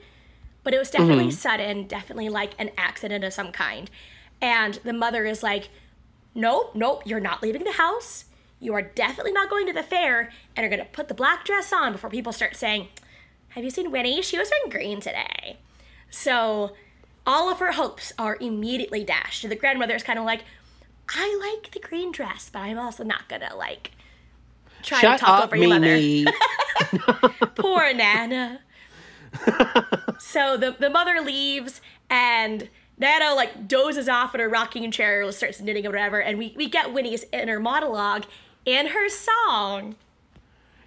but 0.64 0.74
it 0.74 0.80
was 0.80 0.90
definitely 0.90 1.26
mm-hmm. 1.26 1.32
sudden, 1.32 1.88
definitely 1.88 2.30
like 2.30 2.52
an 2.60 2.72
accident 2.78 3.24
of 3.24 3.34
some 3.34 3.52
kind. 3.52 3.90
And 4.42 4.76
the 4.84 4.94
mother 4.94 5.26
is 5.26 5.44
like, 5.44 5.70
Nope, 6.36 6.76
nope, 6.76 7.02
you're 7.06 7.20
not 7.20 7.42
leaving 7.42 7.64
the 7.64 7.74
house. 7.74 8.26
You 8.60 8.74
are 8.74 8.82
definitely 8.82 9.32
not 9.32 9.50
going 9.50 9.66
to 9.68 9.74
the 9.74 9.82
fair 9.82 10.32
and 10.56 10.66
are 10.66 10.70
going 10.70 10.84
to 10.84 10.92
put 10.92 11.08
the 11.08 11.14
black 11.14 11.46
dress 11.46 11.74
on 11.74 11.94
before 11.94 12.10
people 12.10 12.32
start 12.32 12.56
saying, 12.56 12.90
Have 13.50 13.64
you 13.64 13.70
seen 13.72 13.92
Winnie? 13.92 14.22
She 14.22 14.38
was 14.38 14.52
wearing 14.52 14.70
green 14.70 15.02
today. 15.02 15.58
So 16.10 16.74
all 17.26 17.50
of 17.50 17.60
her 17.60 17.74
hopes 17.74 18.14
are 18.18 18.38
immediately 18.40 19.04
dashed. 19.04 19.44
And 19.44 19.52
the 19.52 19.58
grandmother 19.58 19.96
is 19.96 20.04
kind 20.04 20.20
of 20.20 20.26
like, 20.26 20.44
I 21.10 21.58
like 21.60 21.72
the 21.72 21.80
green 21.80 22.12
dress, 22.12 22.50
but 22.52 22.60
I'm 22.60 22.78
also 22.78 23.04
not 23.04 23.28
going 23.28 23.42
to 23.42 23.56
like 23.56 23.92
try 24.84 25.00
Shut 25.00 25.20
to 25.20 25.26
talk 25.26 25.40
up, 25.40 25.46
over 25.46 25.56
your 25.56 25.80
mother. 25.80 26.32
Poor 27.56 27.94
Nana. 27.94 28.60
so 30.20 30.58
the, 30.58 30.76
the 30.80 30.90
mother 30.90 31.22
leaves 31.22 31.82
and 32.10 32.70
Nana 32.98 33.36
like 33.36 33.68
dozes 33.68 34.10
off 34.10 34.34
in 34.34 34.42
her 34.42 34.50
rocking 34.50 34.90
chair, 34.92 35.32
starts 35.32 35.62
knitting 35.62 35.86
or 35.86 35.90
whatever, 35.90 36.22
and 36.22 36.38
we, 36.38 36.54
we 36.58 36.68
get 36.70 36.94
Winnie's 36.94 37.26
inner 37.32 37.60
monologue 37.60 38.26
in 38.66 38.88
her 38.88 39.10
song. 39.10 39.96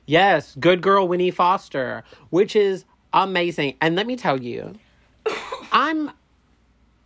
yes, 0.06 0.56
good 0.58 0.82
girl 0.82 1.06
Winnie 1.08 1.30
Foster, 1.30 2.04
which 2.30 2.54
is 2.56 2.84
amazing. 3.12 3.76
And 3.80 3.96
let 3.96 4.06
me 4.06 4.16
tell 4.16 4.40
you, 4.42 4.74
I'm 5.72 6.10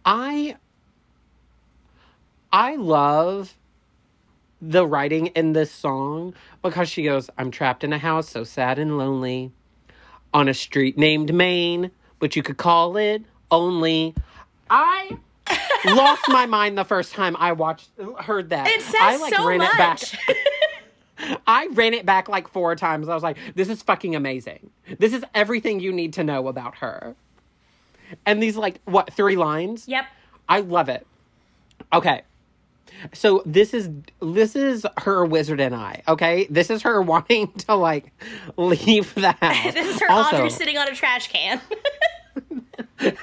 I 0.05 0.57
I 2.53 2.77
love 2.77 3.55
the 4.71 4.87
writing 4.87 5.27
in 5.29 5.53
this 5.53 5.71
song 5.71 6.35
because 6.63 6.89
she 6.89 7.03
goes, 7.03 7.31
I'm 7.39 7.51
trapped 7.51 7.85
in 7.85 7.93
a 7.93 7.99
house 7.99 8.29
so 8.29 8.45
sad 8.45 8.79
and 8.79 8.99
lonely 8.99 9.53
on 10.33 10.49
a 10.49 10.55
street 10.55 10.97
named 10.99 11.33
Main, 11.35 11.91
but 12.19 12.35
you 12.37 12.43
could 12.43 12.57
call 12.57 12.97
it 12.97 13.23
only. 13.51 14.15
I 14.71 15.17
lost 15.85 16.23
my 16.29 16.47
mind 16.47 16.79
the 16.79 16.85
first 16.85 17.13
time 17.13 17.37
I 17.39 17.53
watched 17.53 17.91
heard 18.21 18.51
that. 18.51 18.67
It 18.69 18.83
says 18.83 18.95
I 19.01 19.17
like 19.17 19.35
so 19.35 19.47
ran 19.47 19.61
it 19.61 19.73
back. 19.73 19.79
much. 19.79 20.17
I 21.47 21.69
ran 21.69 21.95
it 21.95 22.05
back 22.05 22.29
like 22.29 22.49
four 22.49 22.75
times. 22.75 23.09
I 23.09 23.15
was 23.15 23.23
like, 23.23 23.37
this 23.55 23.69
is 23.69 23.83
fucking 23.83 24.17
amazing. 24.17 24.71
This 24.99 25.13
is 25.13 25.25
everything 25.35 25.81
you 25.81 25.93
need 25.93 26.15
to 26.15 26.25
know 26.25 26.49
about 26.49 26.77
her. 26.77 27.15
And 28.27 28.43
these 28.43 28.57
like 28.57 28.81
what, 28.85 29.13
three 29.13 29.37
lines? 29.37 29.87
yep. 29.87 30.07
I 30.49 30.61
love 30.61 30.89
it. 30.89 31.07
Okay. 31.93 32.23
So 33.13 33.43
this 33.45 33.75
is 33.75 33.91
this 34.21 34.57
is 34.57 34.87
her 34.99 35.25
wizard 35.25 35.61
and 35.61 35.75
I, 35.75 36.03
okay? 36.09 36.47
This 36.51 36.71
is 36.71 36.83
her 36.83 37.03
wanting 37.13 37.53
to 37.53 37.75
like 37.75 38.13
leave 38.57 39.15
the 39.15 39.33
house. 39.41 39.75
This 39.75 39.87
is 39.95 40.01
her 40.01 40.11
also, 40.11 40.37
Audrey 40.37 40.51
sitting 40.51 40.79
on 40.79 40.89
a 40.89 40.95
trash 40.95 41.29
can. 41.29 41.61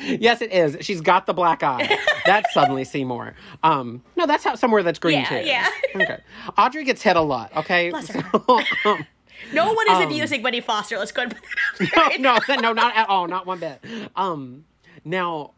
Yes, 0.00 0.40
it 0.40 0.52
is. 0.52 0.78
She's 0.80 1.02
got 1.02 1.26
the 1.26 1.34
black 1.34 1.62
eye. 1.62 1.98
That's 2.24 2.52
suddenly 2.54 2.82
Seymour. 2.84 3.34
Um, 3.62 4.02
no, 4.16 4.24
that's 4.26 4.42
how 4.42 4.54
somewhere 4.54 4.82
that's 4.82 4.98
green 4.98 5.18
Yeah, 5.20 5.28
too. 5.28 5.46
yeah. 5.46 5.68
okay. 5.96 6.18
Audrey 6.56 6.82
gets 6.84 7.02
hit 7.02 7.14
a 7.16 7.20
lot. 7.20 7.54
Okay. 7.54 7.90
Bless 7.90 8.08
her. 8.08 8.22
So, 8.32 8.60
um, 8.86 9.06
no 9.52 9.66
one 9.74 9.86
is 9.90 9.96
Um, 9.98 10.02
abusing 10.04 10.40
Winnie 10.42 10.62
Foster. 10.62 10.96
Let's 10.98 11.12
go 11.12 11.22
and 11.24 11.34
put 11.34 11.42
that 11.78 11.96
out 11.98 12.10
there. 12.12 12.18
no, 12.18 12.38
no, 12.48 12.54
no, 12.60 12.72
not 12.72 12.96
at 12.96 13.06
all. 13.10 13.28
Not 13.28 13.44
one 13.46 13.58
bit. 13.58 13.84
Um, 14.16 14.64
now, 15.04 15.52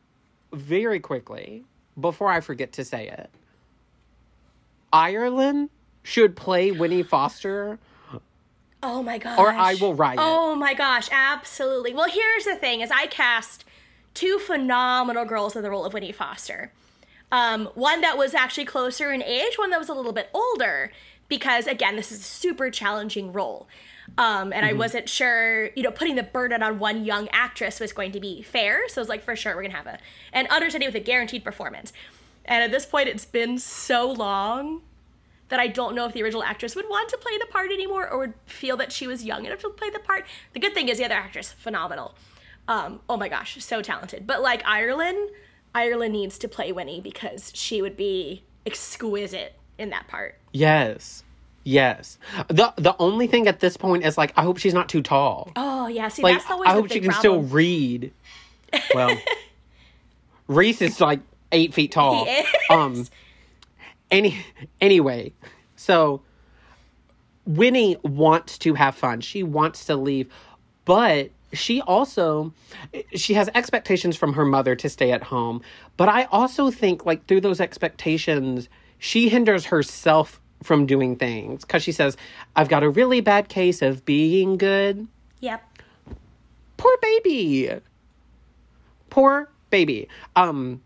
very 0.53 0.99
quickly, 0.99 1.65
before 1.99 2.29
I 2.29 2.41
forget 2.41 2.73
to 2.73 2.85
say 2.85 3.09
it, 3.09 3.31
Ireland 4.93 5.71
should 6.03 6.37
play 6.37 6.71
Winnie 6.71 7.03
Foster. 7.03 7.79
Oh 8.83 9.03
my 9.03 9.19
gosh. 9.19 9.39
Or 9.39 9.51
I 9.51 9.75
will 9.75 9.95
write. 9.95 10.19
Oh 10.21 10.55
my 10.55 10.75
gosh, 10.75 11.09
absolutely. 11.11 11.93
Well, 11.95 12.09
here's 12.09 12.45
the 12.45 12.57
thing: 12.57 12.81
is 12.81 12.91
I 12.91 13.07
cast 13.07 13.65
two 14.15 14.39
phenomenal 14.39 15.25
girls 15.25 15.57
in 15.57 15.63
the 15.63 15.71
role 15.71 15.85
of 15.85 15.93
Winnie 15.93 16.13
Foster. 16.13 16.73
Um, 17.31 17.67
one 17.75 18.01
that 18.01 18.17
was 18.17 18.35
actually 18.35 18.65
closer 18.65 19.13
in 19.13 19.23
age, 19.23 19.59
one 19.59 19.71
that 19.71 19.79
was 19.79 19.89
a 19.89 19.95
little 19.95 20.13
bit 20.13 20.31
older, 20.33 20.91
because 21.29 21.67
again, 21.67 21.97
this 21.97 22.11
is 22.11 22.21
a 22.21 22.25
super 22.25 22.71
challenging 22.71 23.33
role. 23.33 23.69
Um, 24.17 24.53
and 24.53 24.65
I 24.65 24.71
Mm-hmm. 24.71 24.79
wasn't 24.79 25.09
sure, 25.09 25.67
you 25.77 25.83
know, 25.83 25.91
putting 25.91 26.17
the 26.17 26.23
burden 26.23 26.63
on 26.63 26.79
one 26.79 27.05
young 27.05 27.29
actress 27.29 27.79
was 27.81 27.93
going 27.93 28.13
to 28.13 28.21
be 28.21 28.43
fair. 28.43 28.89
So 28.89 29.01
I 29.01 29.03
was 29.03 29.09
like, 29.09 29.23
for 29.23 29.37
sure, 29.37 29.55
we're 29.55 29.63
gonna 29.63 29.75
have 29.77 29.87
a 29.87 29.99
an 30.33 30.47
understudy 30.51 30.87
with 30.87 30.95
a 30.95 31.01
guaranteed 31.01 31.45
performance. 31.45 31.93
And 32.45 32.65
at 32.65 32.71
this 32.71 32.87
point, 32.87 33.09
it's 33.09 33.27
been 33.27 33.59
so 33.59 34.11
long 34.11 34.81
that 35.51 35.61
I 35.61 35.67
don't 35.67 35.95
know 35.95 36.07
if 36.07 36.13
the 36.15 36.23
original 36.23 36.43
actress 36.43 36.75
would 36.77 36.87
want 36.89 37.09
to 37.11 37.17
play 37.19 37.37
the 37.39 37.47
part 37.47 37.71
anymore 37.71 38.09
or 38.09 38.19
would 38.19 38.35
feel 38.47 38.77
that 38.79 38.93
she 38.93 39.07
was 39.07 39.25
young 39.25 39.45
enough 39.47 39.61
to 39.61 39.71
play 39.71 39.91
the 39.91 39.99
part. 39.99 40.27
The 40.53 40.61
good 40.61 40.75
thing 40.75 40.89
is 40.89 40.99
the 40.99 41.05
other 41.05 41.15
actress, 41.15 41.53
phenomenal. 41.53 42.15
Um, 42.67 43.01
oh 43.09 43.17
my 43.17 43.29
gosh, 43.29 43.63
so 43.65 43.81
talented. 43.83 44.27
But 44.27 44.43
like 44.43 44.63
Ireland, 44.67 45.31
Ireland 45.75 46.13
needs 46.13 46.37
to 46.39 46.49
play 46.49 46.71
Winnie 46.73 47.01
because 47.01 47.51
she 47.55 47.81
would 47.81 47.97
be 47.97 48.45
exquisite 48.67 49.55
in 49.79 49.91
that 49.91 50.07
part. 50.09 50.37
Yes. 50.53 51.23
Yes. 51.69 52.17
The 52.49 52.73
the 52.77 52.97
only 52.99 53.27
thing 53.27 53.47
at 53.47 53.61
this 53.61 53.77
point 53.77 54.03
is 54.03 54.17
like 54.17 54.33
I 54.39 54.43
hope 54.43 54.57
she's 54.57 54.73
not 54.73 54.89
too 54.89 55.03
tall. 55.03 55.53
Oh 55.55 55.87
yeah, 55.87 56.09
see 56.09 56.23
like 56.23 56.39
that's 56.39 56.51
always 56.51 56.67
I 56.67 56.73
the 56.73 56.77
ground. 56.77 56.79
I 56.79 56.81
hope 56.81 56.93
she 56.93 57.01
can 57.01 57.13
still 57.13 57.43
read. 57.43 58.13
Well, 58.95 59.17
Reese 60.47 60.83
is 60.83 61.01
like 61.01 61.21
eight 61.53 61.73
feet 61.75 61.93
tall. 61.93 62.25
He 62.25 62.31
is. 62.31 62.47
Um. 62.71 63.07
Any 64.11 64.45
anyway, 64.81 65.33
so 65.77 66.23
Winnie 67.47 67.97
wants 68.03 68.57
to 68.59 68.73
have 68.75 68.95
fun. 68.95 69.21
She 69.21 69.43
wants 69.43 69.85
to 69.87 69.97
leave, 69.97 70.31
but 70.87 71.31
she 71.53 71.83
also 71.83 72.53
she 73.15 73.35
has 73.35 73.51
expectations 73.55 74.17
from 74.17 74.33
her 74.35 74.45
mother 74.47 74.75
to 74.77 74.89
stay 74.89 75.13
at 75.13 75.23
home. 75.23 75.61
But 75.99 76.09
I 76.09 76.25
also 76.25 76.71
think 76.71 77.05
like 77.05 77.27
through 77.27 77.43
those 77.43 77.61
expectations, 77.61 78.71
she 78.99 79.29
hinders 79.29 79.67
herself 79.67 80.41
from 80.63 80.87
doing 80.87 81.17
things. 81.17 81.65
Because 81.65 81.83
she 81.83 81.93
says, 81.93 82.17
"I've 82.57 82.69
got 82.69 82.83
a 82.83 82.89
really 82.91 83.21
bad 83.21 83.49
case 83.49 83.83
of 83.83 84.05
being 84.05 84.57
good." 84.57 85.07
Yep. 85.41 85.63
poor 86.77 86.97
baby. 87.01 87.71
Poor 89.11 89.49
baby. 89.71 90.09
Um 90.37 90.81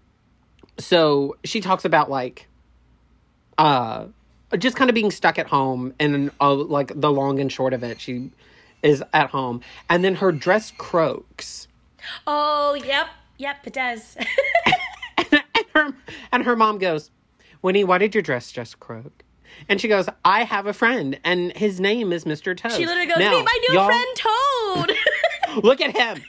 so 0.78 1.36
she 1.44 1.60
talks 1.60 1.84
about 1.84 2.10
like 2.10 2.48
uh 3.58 4.06
just 4.58 4.76
kind 4.76 4.90
of 4.90 4.94
being 4.94 5.10
stuck 5.10 5.38
at 5.38 5.46
home 5.46 5.94
and 5.98 6.30
uh, 6.40 6.52
like 6.52 6.92
the 7.00 7.10
long 7.10 7.40
and 7.40 7.50
short 7.50 7.72
of 7.72 7.82
it 7.82 8.00
she 8.00 8.30
is 8.82 9.02
at 9.12 9.30
home. 9.30 9.60
And 9.88 10.04
then 10.04 10.16
her 10.16 10.32
dress 10.32 10.72
croaks. 10.76 11.68
Oh 12.26 12.74
yep, 12.74 13.06
yep, 13.38 13.66
it 13.66 13.72
does. 13.72 14.16
and 15.32 15.42
her 15.74 15.94
and 16.32 16.44
her 16.44 16.56
mom 16.56 16.78
goes 16.78 17.10
winnie 17.62 17.84
why 17.84 17.98
did 17.98 18.14
your 18.14 18.22
dress 18.22 18.50
just 18.52 18.80
croak 18.80 19.24
and 19.68 19.80
she 19.80 19.88
goes 19.88 20.08
i 20.24 20.44
have 20.44 20.66
a 20.66 20.72
friend 20.72 21.18
and 21.24 21.56
his 21.56 21.80
name 21.80 22.12
is 22.12 22.24
mr 22.24 22.56
toad 22.56 22.72
she 22.72 22.86
literally 22.86 23.06
goes, 23.06 23.18
Now, 23.18 23.30
"Meet 23.30 23.44
my 23.44 23.58
new 23.68 23.84
friend 23.84 24.16
Toad." 24.16 24.96
Look 25.64 25.80
at 25.82 25.94
him. 25.96 26.22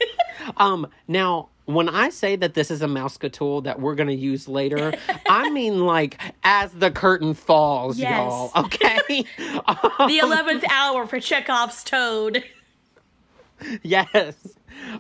um, 0.58 0.88
now, 1.08 1.48
when 1.66 1.88
I 1.88 2.10
say 2.10 2.36
that 2.36 2.56
this 2.56 2.70
is 2.70 2.82
a 2.82 2.88
mouse 2.90 3.18
tool 3.32 3.62
that 3.62 3.80
we're 3.80 3.96
going 3.96 4.10
to 4.10 4.14
use 4.16 4.50
later, 4.50 4.94
I 5.30 5.50
mean 5.52 5.86
like 5.86 6.20
as 6.44 6.72
the 6.74 6.92
curtain 6.92 7.34
falls, 7.34 7.98
Yes. 7.98 8.12
y'all. 8.12 8.52
Okay. 8.66 9.00
the 9.38 10.20
eleventh 10.22 10.66
hour 10.70 11.08
for 11.08 11.22
Chekhov's 11.22 11.84
Toad. 11.86 12.44
yes. 13.82 14.36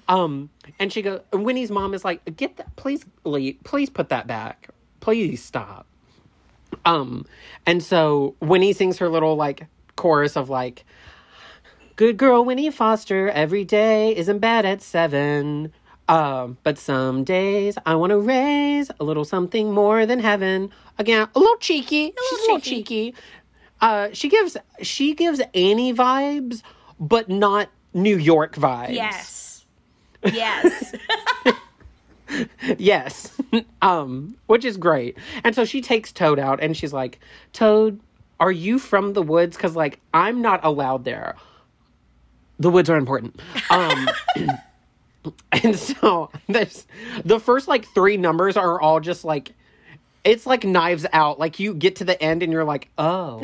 Um, 0.07 0.49
and 0.79 0.93
she 0.93 1.01
goes. 1.01 1.19
Winnie's 1.33 1.71
mom 1.71 1.93
is 1.93 2.05
like, 2.05 2.23
"Get 2.37 2.55
that, 2.57 2.73
please, 2.77 3.03
leave, 3.25 3.57
please 3.65 3.89
put 3.89 4.09
that 4.09 4.27
back. 4.27 4.69
Please 5.01 5.43
stop." 5.43 5.87
Um, 6.85 7.25
and 7.65 7.81
so 7.81 8.35
Winnie 8.39 8.73
sings 8.73 8.97
her 8.97 9.09
little 9.09 9.35
like 9.35 9.67
chorus 9.95 10.35
of 10.35 10.49
like, 10.49 10.85
"Good 11.95 12.17
girl, 12.17 12.43
Winnie 12.43 12.71
Foster. 12.71 13.29
Every 13.29 13.63
day 13.63 14.15
isn't 14.15 14.39
bad 14.39 14.65
at 14.65 14.81
seven. 14.81 15.71
Um, 16.09 16.57
but 16.63 16.77
some 16.77 17.23
days 17.23 17.77
I 17.85 17.95
want 17.95 18.09
to 18.09 18.19
raise 18.19 18.91
a 18.99 19.03
little 19.03 19.23
something 19.23 19.71
more 19.71 20.05
than 20.05 20.19
heaven. 20.19 20.69
Again, 20.97 21.27
a 21.33 21.39
little 21.39 21.55
cheeky. 21.57 22.13
She's 22.29 22.39
a 22.39 22.41
little 22.41 22.59
cheeky. 22.59 23.11
cheeky. 23.11 23.15
Uh, 23.81 24.09
she 24.13 24.29
gives 24.29 24.57
she 24.81 25.13
gives 25.13 25.41
Annie 25.53 25.93
vibes, 25.93 26.61
but 26.99 27.29
not 27.29 27.69
New 27.93 28.17
York 28.17 28.55
vibes. 28.55 28.93
Yes. 28.93 29.65
Yes. 30.25 30.95
Yes. 32.77 33.31
um, 33.81 34.35
which 34.47 34.65
is 34.65 34.77
great. 34.77 35.17
And 35.43 35.55
so 35.55 35.65
she 35.65 35.81
takes 35.81 36.11
Toad 36.11 36.39
out 36.39 36.61
and 36.61 36.75
she's 36.75 36.93
like, 36.93 37.19
Toad, 37.51 37.99
are 38.39 38.51
you 38.51 38.79
from 38.79 39.13
the 39.13 39.21
woods? 39.21 39.55
Because, 39.55 39.75
like, 39.75 39.99
I'm 40.13 40.41
not 40.41 40.61
allowed 40.63 41.05
there. 41.05 41.35
The 42.59 42.69
woods 42.69 42.89
are 42.89 42.97
important. 42.97 43.39
Um, 43.69 44.09
and 45.51 45.77
so 45.77 46.29
there's 46.47 46.85
the 47.23 47.39
first, 47.39 47.67
like, 47.67 47.85
three 47.93 48.17
numbers 48.17 48.57
are 48.57 48.79
all 48.79 48.99
just 48.99 49.23
like, 49.23 49.53
it's 50.23 50.45
like 50.45 50.63
knives 50.63 51.05
out. 51.13 51.39
Like, 51.39 51.59
you 51.59 51.73
get 51.73 51.97
to 51.97 52.05
the 52.05 52.21
end 52.21 52.43
and 52.43 52.51
you're 52.51 52.63
like, 52.63 52.89
oh, 52.97 53.43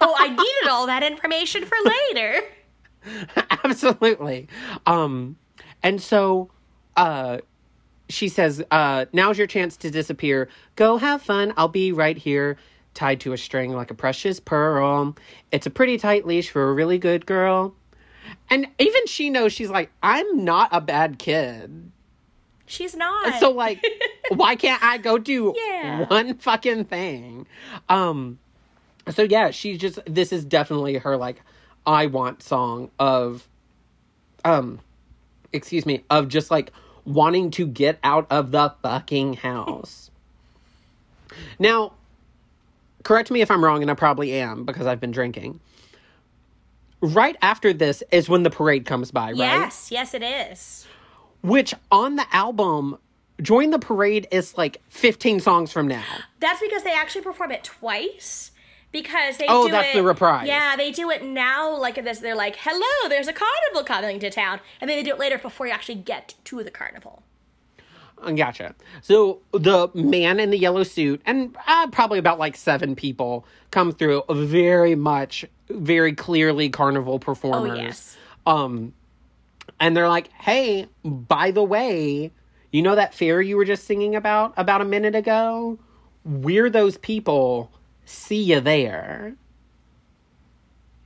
oh, 0.00 0.14
I 0.18 0.28
needed 0.28 0.70
all 0.70 0.86
that 0.86 1.02
information 1.02 1.64
for 1.64 1.76
later. 1.84 2.42
absolutely. 3.64 4.48
Um, 4.86 5.36
and 5.82 6.00
so, 6.00 6.50
uh, 6.96 7.38
she 8.12 8.28
says, 8.28 8.62
uh, 8.70 9.06
now's 9.12 9.38
your 9.38 9.46
chance 9.46 9.76
to 9.78 9.90
disappear. 9.90 10.48
Go 10.76 10.96
have 10.98 11.22
fun. 11.22 11.52
I'll 11.56 11.68
be 11.68 11.92
right 11.92 12.16
here, 12.16 12.56
tied 12.94 13.20
to 13.20 13.32
a 13.32 13.38
string 13.38 13.72
like 13.72 13.90
a 13.90 13.94
precious 13.94 14.40
pearl. 14.40 15.16
It's 15.52 15.66
a 15.66 15.70
pretty 15.70 15.96
tight 15.98 16.26
leash 16.26 16.50
for 16.50 16.68
a 16.70 16.74
really 16.74 16.98
good 16.98 17.26
girl. 17.26 17.74
And 18.48 18.66
even 18.78 19.06
she 19.06 19.30
knows 19.30 19.52
she's 19.52 19.70
like, 19.70 19.90
I'm 20.02 20.44
not 20.44 20.68
a 20.72 20.80
bad 20.80 21.18
kid. 21.18 21.90
She's 22.66 22.94
not. 22.94 23.40
So 23.40 23.50
like, 23.50 23.84
why 24.28 24.54
can't 24.54 24.82
I 24.82 24.98
go 24.98 25.18
do 25.18 25.54
Yeah. 25.56 26.06
one 26.06 26.34
fucking 26.38 26.84
thing? 26.84 27.46
Um 27.88 28.38
so 29.08 29.22
yeah, 29.22 29.50
she 29.50 29.76
just 29.76 29.98
this 30.06 30.32
is 30.32 30.44
definitely 30.44 30.96
her 30.98 31.16
like 31.16 31.42
I 31.86 32.06
want 32.06 32.42
song 32.42 32.90
of 32.98 33.48
um 34.44 34.80
excuse 35.52 35.84
me, 35.86 36.04
of 36.10 36.28
just 36.28 36.50
like 36.50 36.70
wanting 37.04 37.50
to 37.52 37.66
get 37.66 37.98
out 38.02 38.26
of 38.30 38.50
the 38.50 38.74
fucking 38.82 39.34
house. 39.34 40.10
now, 41.58 41.92
correct 43.02 43.30
me 43.30 43.40
if 43.40 43.50
I'm 43.50 43.64
wrong 43.64 43.82
and 43.82 43.90
I 43.90 43.94
probably 43.94 44.32
am 44.32 44.64
because 44.64 44.86
I've 44.86 45.00
been 45.00 45.10
drinking. 45.10 45.60
Right 47.00 47.36
after 47.40 47.72
this 47.72 48.02
is 48.10 48.28
when 48.28 48.42
the 48.42 48.50
parade 48.50 48.84
comes 48.84 49.10
by, 49.10 49.28
right? 49.28 49.36
yes, 49.36 49.90
yes, 49.90 50.12
it 50.12 50.22
is. 50.22 50.86
Which 51.42 51.72
on 51.90 52.16
the 52.16 52.26
album, 52.34 52.98
Join 53.42 53.70
the 53.70 53.78
Parade 53.78 54.28
is 54.30 54.56
like 54.58 54.80
15 54.90 55.40
songs 55.40 55.72
from 55.72 55.88
now. 55.88 56.04
That's 56.40 56.60
because 56.60 56.82
they 56.82 56.92
actually 56.92 57.22
perform 57.22 57.52
it 57.52 57.64
twice. 57.64 58.50
Because 58.92 59.36
they 59.36 59.46
do 59.46 59.52
it. 59.52 59.56
Oh, 59.56 59.66
do 59.66 59.72
that's 59.72 59.94
it, 59.94 59.98
the 59.98 60.02
reprise. 60.02 60.48
Yeah, 60.48 60.74
they 60.76 60.90
do 60.90 61.10
it 61.10 61.24
now 61.24 61.76
like 61.76 62.02
this. 62.02 62.18
They're 62.18 62.34
like, 62.34 62.56
"Hello, 62.56 63.08
there's 63.08 63.28
a 63.28 63.32
carnival 63.32 63.84
coming 63.84 64.18
to 64.18 64.30
town," 64.30 64.60
and 64.80 64.90
then 64.90 64.96
they 64.96 65.04
do 65.04 65.10
it 65.10 65.18
later 65.18 65.38
before 65.38 65.66
you 65.66 65.72
actually 65.72 65.96
get 65.96 66.34
to 66.44 66.62
the 66.64 66.70
carnival. 66.70 67.22
Gotcha. 68.36 68.74
So 69.00 69.40
the 69.52 69.90
man 69.94 70.40
in 70.40 70.50
the 70.50 70.58
yellow 70.58 70.82
suit 70.82 71.22
and 71.24 71.56
uh, 71.66 71.86
probably 71.88 72.18
about 72.18 72.38
like 72.38 72.56
seven 72.56 72.94
people 72.94 73.46
come 73.70 73.92
through, 73.92 74.24
very 74.28 74.94
much, 74.94 75.44
very 75.70 76.12
clearly 76.12 76.68
carnival 76.68 77.18
performers. 77.18 77.78
Oh, 77.78 77.82
yes. 77.82 78.16
Um, 78.46 78.92
and 79.78 79.96
they're 79.96 80.08
like, 80.08 80.28
"Hey, 80.32 80.88
by 81.04 81.50
the 81.50 81.62
way, 81.62 82.30
you 82.72 82.82
know 82.82 82.94
that 82.94 83.14
fair 83.14 83.40
you 83.40 83.56
were 83.56 83.64
just 83.64 83.84
singing 83.84 84.14
about 84.14 84.52
about 84.56 84.80
a 84.80 84.84
minute 84.84 85.14
ago? 85.14 85.78
We're 86.24 86.68
those 86.70 86.98
people. 86.98 87.70
See 88.10 88.42
you 88.42 88.60
there." 88.60 89.34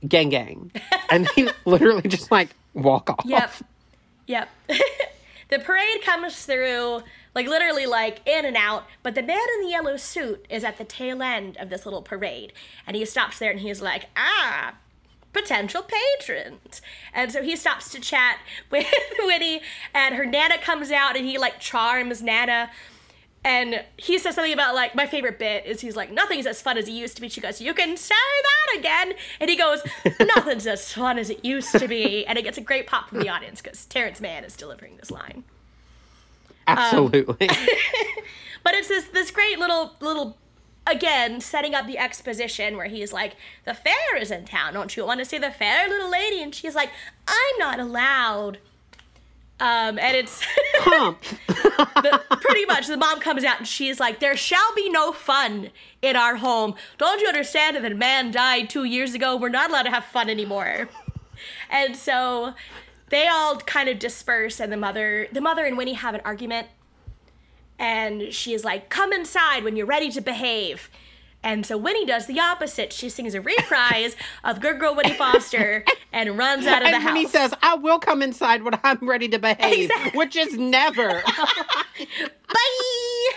Gang, 0.07 0.29
gang, 0.29 0.71
and 1.09 1.27
they 1.35 1.47
literally 1.65 2.07
just 2.07 2.31
like 2.31 2.49
walk 2.73 3.09
off. 3.09 3.25
Yep. 3.25 3.51
Yep. 4.27 4.49
the 5.49 5.59
parade 5.59 6.01
comes 6.03 6.45
through, 6.45 7.01
like 7.33 7.47
literally 7.47 7.85
like 7.85 8.21
in 8.27 8.45
and 8.45 8.57
out, 8.57 8.85
but 9.03 9.15
the 9.15 9.23
man 9.23 9.47
in 9.55 9.63
the 9.63 9.69
yellow 9.69 9.97
suit 9.97 10.45
is 10.49 10.63
at 10.63 10.77
the 10.77 10.83
tail 10.83 11.21
end 11.21 11.57
of 11.57 11.69
this 11.69 11.85
little 11.85 12.01
parade. 12.01 12.53
And 12.85 12.95
he 12.95 13.05
stops 13.05 13.39
there 13.39 13.51
and 13.51 13.59
he's 13.59 13.81
like, 13.81 14.07
ah, 14.15 14.75
potential 15.33 15.83
patrons. 15.83 16.81
And 17.13 17.31
so 17.31 17.43
he 17.43 17.55
stops 17.55 17.89
to 17.91 17.99
chat 17.99 18.39
with 18.71 18.87
Winnie, 19.19 19.61
and 19.93 20.15
her 20.15 20.25
Nana 20.25 20.57
comes 20.57 20.91
out 20.91 21.15
and 21.15 21.25
he 21.25 21.37
like 21.37 21.59
charms 21.59 22.21
Nana. 22.21 22.71
And 23.45 23.85
he 23.95 24.17
says 24.17 24.33
something 24.33 24.51
about 24.51 24.73
like 24.73 24.95
my 24.95 25.05
favorite 25.05 25.37
bit 25.37 25.67
is 25.67 25.79
he's 25.79 25.95
like 25.95 26.11
nothing's 26.11 26.47
as 26.47 26.63
fun 26.63 26.79
as 26.79 26.87
it 26.87 26.93
used 26.93 27.15
to 27.17 27.21
be. 27.21 27.29
She 27.29 27.39
goes, 27.39 27.61
"You 27.61 27.75
can 27.75 27.95
say 27.95 28.15
that 28.15 28.79
again," 28.79 29.13
and 29.39 29.51
he 29.51 29.55
goes, 29.55 29.83
"Nothing's 30.19 30.65
as 30.65 30.91
fun 30.91 31.19
as 31.19 31.29
it 31.29 31.45
used 31.45 31.71
to 31.73 31.87
be," 31.87 32.25
and 32.25 32.39
it 32.39 32.41
gets 32.41 32.57
a 32.57 32.61
great 32.61 32.87
pop 32.87 33.09
from 33.09 33.19
the 33.19 33.29
audience 33.29 33.61
because 33.61 33.85
Terrence 33.85 34.19
Mann 34.19 34.43
is 34.43 34.55
delivering 34.55 34.97
this 34.97 35.11
line. 35.11 35.43
Absolutely. 36.65 37.47
Um, 37.47 37.55
but 38.63 38.73
it's 38.73 38.87
this 38.87 39.05
this 39.09 39.29
great 39.29 39.59
little 39.59 39.93
little 40.01 40.37
again 40.87 41.39
setting 41.39 41.75
up 41.75 41.85
the 41.85 41.99
exposition 41.99 42.77
where 42.77 42.87
he's 42.87 43.13
like, 43.13 43.35
"The 43.63 43.75
fair 43.75 44.17
is 44.17 44.31
in 44.31 44.45
town. 44.45 44.73
Don't 44.73 44.97
you 44.97 45.05
want 45.05 45.19
to 45.19 45.25
see 45.25 45.37
the 45.37 45.51
fair, 45.51 45.87
little 45.87 46.09
lady?" 46.09 46.41
And 46.41 46.53
she's 46.53 46.73
like, 46.73 46.89
"I'm 47.27 47.59
not 47.59 47.79
allowed." 47.79 48.57
Um, 49.59 49.97
and 49.97 50.17
it's 50.17 50.39
the, 50.85 52.21
pretty 52.41 52.65
much 52.65 52.87
the 52.87 52.97
mom 52.97 53.21
comes 53.21 53.43
out 53.45 53.59
and 53.59 53.67
she's 53.67 53.99
like, 53.99 54.19
"There 54.19 54.35
shall 54.35 54.75
be 54.75 54.89
no 54.89 55.13
fun 55.13 55.69
in 56.01 56.15
our 56.17 56.35
home. 56.35 56.75
Don't 56.97 57.21
you 57.21 57.27
understand 57.27 57.77
that 57.77 57.91
a 57.91 57.95
man 57.95 58.31
died 58.31 58.69
two 58.69 58.83
years 58.83 59.13
ago? 59.13 59.37
We're 59.37 59.49
not 59.49 59.69
allowed 59.69 59.83
to 59.83 59.91
have 59.91 60.05
fun 60.05 60.29
anymore." 60.29 60.89
And 61.69 61.95
so 61.95 62.53
they 63.09 63.27
all 63.27 63.57
kind 63.59 63.87
of 63.87 63.97
disperse, 63.97 64.59
and 64.59 64.71
the 64.73 64.77
mother, 64.77 65.27
the 65.31 65.41
mother 65.41 65.63
and 65.63 65.77
Winnie 65.77 65.93
have 65.93 66.15
an 66.15 66.21
argument, 66.25 66.67
and 67.79 68.33
she 68.33 68.53
is 68.53 68.65
like, 68.65 68.89
"Come 68.89 69.13
inside 69.13 69.63
when 69.63 69.77
you're 69.77 69.85
ready 69.85 70.11
to 70.11 70.21
behave." 70.21 70.89
And 71.45 71.65
so 71.65 71.77
Winnie 71.77 72.05
does 72.07 72.25
the 72.25 72.39
opposite. 72.39 72.91
She 72.91 73.07
sings 73.07 73.35
a 73.35 73.39
reprise 73.39 74.15
of 74.43 74.59
Good 74.59 74.79
Girl 74.79 74.95
Winnie 74.95 75.13
Foster 75.13 75.85
and 76.11 76.37
runs 76.37 76.65
out 76.65 76.81
of 76.81 76.87
the 76.89 76.95
and 76.95 77.03
house. 77.03 77.05
when 77.13 77.15
he 77.15 77.27
says, 77.27 77.53
"I 77.61 77.75
will 77.75 77.99
come 77.99 78.21
inside 78.23 78.63
when 78.63 78.77
I'm 78.83 78.97
ready 79.07 79.27
to 79.29 79.37
behave," 79.39 79.85
Exactly. 79.91 80.17
which 80.17 80.35
is 80.35 80.57
never. 80.57 81.21
"Bye." 82.47 83.31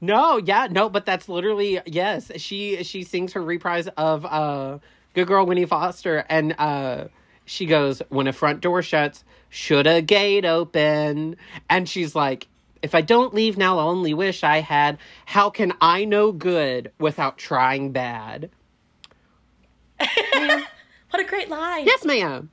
no, 0.00 0.36
yeah, 0.36 0.68
no, 0.70 0.88
but 0.90 1.06
that's 1.06 1.28
literally 1.28 1.80
yes. 1.86 2.30
She 2.36 2.82
she 2.84 3.02
sings 3.02 3.32
her 3.32 3.42
reprise 3.42 3.88
of 3.96 4.26
uh, 4.26 4.78
"Good 5.14 5.26
Girl 5.28 5.46
Winnie 5.46 5.64
Foster," 5.64 6.24
and 6.28 6.54
uh, 6.58 7.04
she 7.46 7.64
goes, 7.64 8.02
"When 8.10 8.26
a 8.26 8.32
front 8.34 8.60
door 8.60 8.82
shuts, 8.82 9.24
should 9.48 9.86
a 9.86 10.02
gate 10.02 10.44
open?" 10.44 11.36
And 11.70 11.88
she's 11.88 12.14
like. 12.14 12.46
If 12.82 12.94
I 12.94 13.00
don't 13.00 13.34
leave 13.34 13.56
now, 13.56 13.78
I'll 13.78 13.88
only 13.88 14.14
wish 14.14 14.44
I 14.44 14.60
had. 14.60 14.98
How 15.26 15.50
can 15.50 15.72
I 15.80 16.04
know 16.04 16.32
good 16.32 16.92
without 16.98 17.38
trying 17.38 17.92
bad? 17.92 18.50
What 21.10 21.24
a 21.24 21.28
great 21.28 21.48
line. 21.48 21.86
Yes, 21.86 22.04
ma'am. 22.04 22.50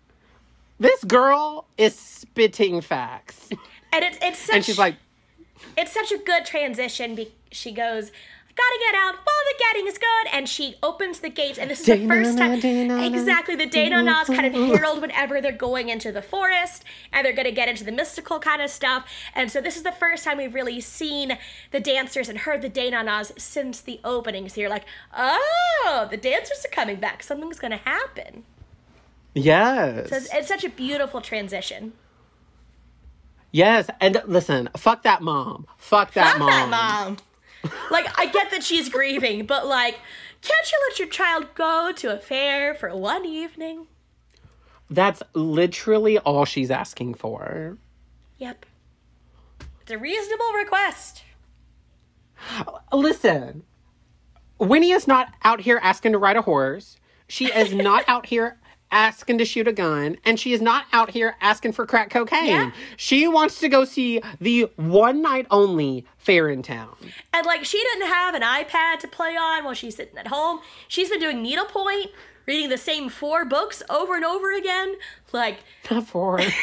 This 0.80 1.04
girl 1.04 1.66
is 1.78 1.96
spitting 1.96 2.80
facts. 2.80 3.50
And 3.92 4.06
it's 4.06 4.18
it's 4.22 4.40
such 4.40 4.56
And 4.56 4.64
she's 4.64 4.78
like, 4.78 4.96
it's 5.78 5.92
such 5.92 6.12
a 6.14 6.18
good 6.18 6.46
transition. 6.46 7.16
Be- 7.16 7.34
she 7.52 7.72
goes, 7.72 8.12
gotta 8.56 8.80
get 8.86 8.96
out 8.96 9.16
while 9.16 9.44
the 9.48 9.56
getting 9.60 9.88
is 9.88 9.98
good. 9.98 10.28
And 10.32 10.48
she 10.48 10.76
opens 10.84 11.20
the 11.20 11.30
gates, 11.30 11.58
and 11.58 11.70
this 11.70 11.80
is 11.82 11.86
the 11.86 12.08
first 12.08 12.38
time. 12.38 12.60
Day-na-na, 12.60 13.04
Exactly, 13.06 13.56
the 13.56 13.66
day 13.66 13.90
nas 13.90 14.04
mm-hmm. 14.04 14.34
kind 14.34 14.46
of 14.48 14.54
mm-hmm. 14.54 14.74
herald 14.74 15.02
whenever 15.02 15.42
they're 15.42 15.52
going 15.52 15.90
into 15.90 16.12
the 16.12 16.22
forest 16.22 16.84
and 17.12 17.26
they're 17.26 17.34
gonna 17.34 17.52
get 17.52 17.68
into 17.68 17.84
the 17.84 17.92
mystical 17.92 18.40
kind 18.40 18.62
of 18.62 18.70
stuff. 18.70 19.08
And 19.34 19.52
so 19.52 19.62
this 19.62 19.76
is 19.76 19.84
the 19.84 19.92
first 19.92 20.24
time 20.24 20.38
we've 20.38 20.54
really 20.54 20.80
seen 20.82 21.38
the 21.72 21.80
dancers 21.80 22.30
and 22.30 22.40
heard 22.40 22.62
the 22.62 22.70
day 22.70 22.90
nas 22.90 23.32
since 23.38 23.82
the 23.82 24.00
opening. 24.04 24.48
So 24.50 24.62
you're 24.62 24.70
like, 24.70 24.86
oh, 25.16 26.08
the 26.10 26.18
dancers 26.18 26.66
are 26.66 26.70
coming 26.70 26.98
back. 26.98 27.24
Something's 27.24 27.60
gonna 27.60 27.78
happen. 27.78 28.44
yes. 29.34 30.10
So 30.10 30.16
it's, 30.18 30.34
it's 30.34 30.48
such 30.48 30.64
a 30.64 30.70
beautiful 30.70 31.22
transition. 31.22 31.94
Yes, 33.52 33.88
and 34.02 34.20
listen, 34.26 34.68
fuck 34.76 35.04
that 35.04 35.22
mom. 35.22 35.68
Fuck 35.78 36.14
that 36.14 36.32
Fuck 36.32 36.40
mom. 36.40 36.50
that 36.50 36.70
mom. 36.70 37.18
Like, 37.92 38.08
I 38.18 38.26
get 38.28 38.52
that 38.52 38.64
she's 38.64 38.90
grieving, 38.90 39.46
but 39.46 39.66
like, 39.68 40.00
can't 40.42 40.72
you 40.72 40.78
let 40.90 41.00
your 41.00 41.08
child 41.08 41.48
go 41.56 41.92
to 41.96 42.14
a 42.14 42.18
fair 42.18 42.74
for 42.74 42.96
one 42.96 43.26
evening? 43.26 43.88
That's 44.90 45.24
literally 45.34 46.20
all 46.20 46.46
she's 46.46 46.70
asking 46.70 47.16
for. 47.16 47.78
Yep. 48.38 48.66
It's 49.82 49.92
a 49.92 49.98
reasonable 49.98 50.52
request. 50.54 51.24
Listen, 52.92 53.64
Winnie 54.60 54.92
is 54.92 55.08
not 55.08 55.34
out 55.44 55.62
here 55.62 55.80
asking 55.82 56.12
to 56.12 56.18
ride 56.18 56.38
a 56.38 56.42
horse. 56.42 56.98
She 57.28 57.46
is 57.52 57.74
not 57.74 58.04
out 58.08 58.26
here 58.26 58.60
asking 58.94 59.40
to 59.40 59.46
shoot 59.46 59.68
a 59.68 59.74
gun, 59.74 60.18
and 60.24 60.40
she 60.40 60.54
is 60.54 60.62
not 60.62 60.86
out 60.94 61.10
here 61.10 61.36
asking 61.42 61.74
for 61.74 61.86
crack 61.86 62.10
cocaine. 62.10 62.46
Yeah. 62.46 62.72
She 62.96 63.28
wants 63.28 63.60
to 63.60 63.68
go 63.68 63.84
see 63.84 64.22
the 64.40 64.70
one 64.78 65.22
night 65.22 65.48
only 65.52 66.06
fair 66.18 66.48
in 66.48 66.62
town. 66.64 66.96
And 67.34 67.46
like, 67.46 67.66
she 67.66 67.78
didn't 67.80 68.08
have 68.08 68.36
an 68.36 68.44
iPad 68.44 69.00
to 69.00 69.08
play 69.08 69.36
on 69.36 69.66
while 69.66 69.74
she's 69.74 69.96
sitting 69.96 70.18
at 70.18 70.28
home. 70.28 70.60
She's 70.88 71.10
been 71.10 71.20
doing 71.20 71.42
needlepoint, 71.42 72.12
reading 72.46 72.70
the 72.70 72.78
same 72.78 73.10
four 73.10 73.44
books 73.46 73.82
over 73.90 74.16
and 74.16 74.24
over 74.24 74.54
again. 74.54 74.96
Like, 75.32 75.60
Not 75.92 76.08
for 76.08 76.38
like 76.40 76.54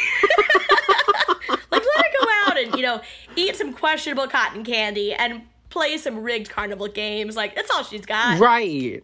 let 1.71 1.83
her 1.83 2.11
go 2.21 2.27
out 2.47 2.59
and 2.59 2.75
you 2.77 2.83
know 2.83 3.01
eat 3.37 3.57
some 3.57 3.73
questionable 3.73 4.29
cotton 4.29 4.65
candy 4.65 5.13
and 5.13 5.43
play 5.69 5.97
some 5.99 6.23
rigged 6.23 6.51
carnival 6.51 6.89
games. 6.89 7.37
Like, 7.37 7.55
that's 7.55 7.71
all 7.71 7.83
she's 7.85 8.07
got. 8.07 8.39
right. 8.41 9.03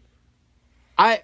I 0.99 1.23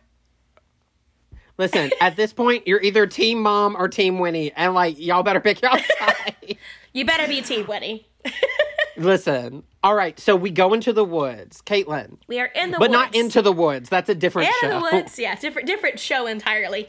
listen. 1.59 1.91
At 2.01 2.17
this 2.17 2.33
point, 2.33 2.67
you're 2.67 2.81
either 2.83 3.07
Team 3.07 3.41
Mom 3.43 3.77
or 3.77 3.89
Team 3.89 4.19
Winnie, 4.19 4.53
and 4.53 4.75
like 4.75 4.99
y'all 4.99 5.23
better 5.23 5.41
pick 5.41 5.61
your 5.63 5.79
side. 5.99 6.57
You 6.93 7.05
better 7.05 7.27
be 7.29 7.41
Team 7.43 7.67
Winnie. 7.67 8.07
Listen. 8.97 9.63
All 9.83 9.95
right, 9.95 10.19
so 10.21 10.37
we 10.37 10.51
go 10.51 10.75
into 10.75 10.93
the 10.93 11.05
woods, 11.05 11.61
Caitlin, 11.63 12.19
We 12.29 12.39
are 12.39 12.47
in 12.55 12.71
the 12.71 12.79
woods. 12.79 12.89
but 12.89 12.91
woods. 12.91 12.93
not 12.93 13.15
into 13.17 13.43
the 13.43 13.51
woods. 13.53 13.89
That's 13.89 14.09
a 14.09 14.15
different 14.15 14.49
Anna 14.63 14.75
show. 14.75 14.89
the 14.91 14.97
Woods, 14.97 15.19
yeah, 15.19 15.35
different 15.35 15.67
different 15.67 15.99
show 15.99 16.27
entirely. 16.27 16.89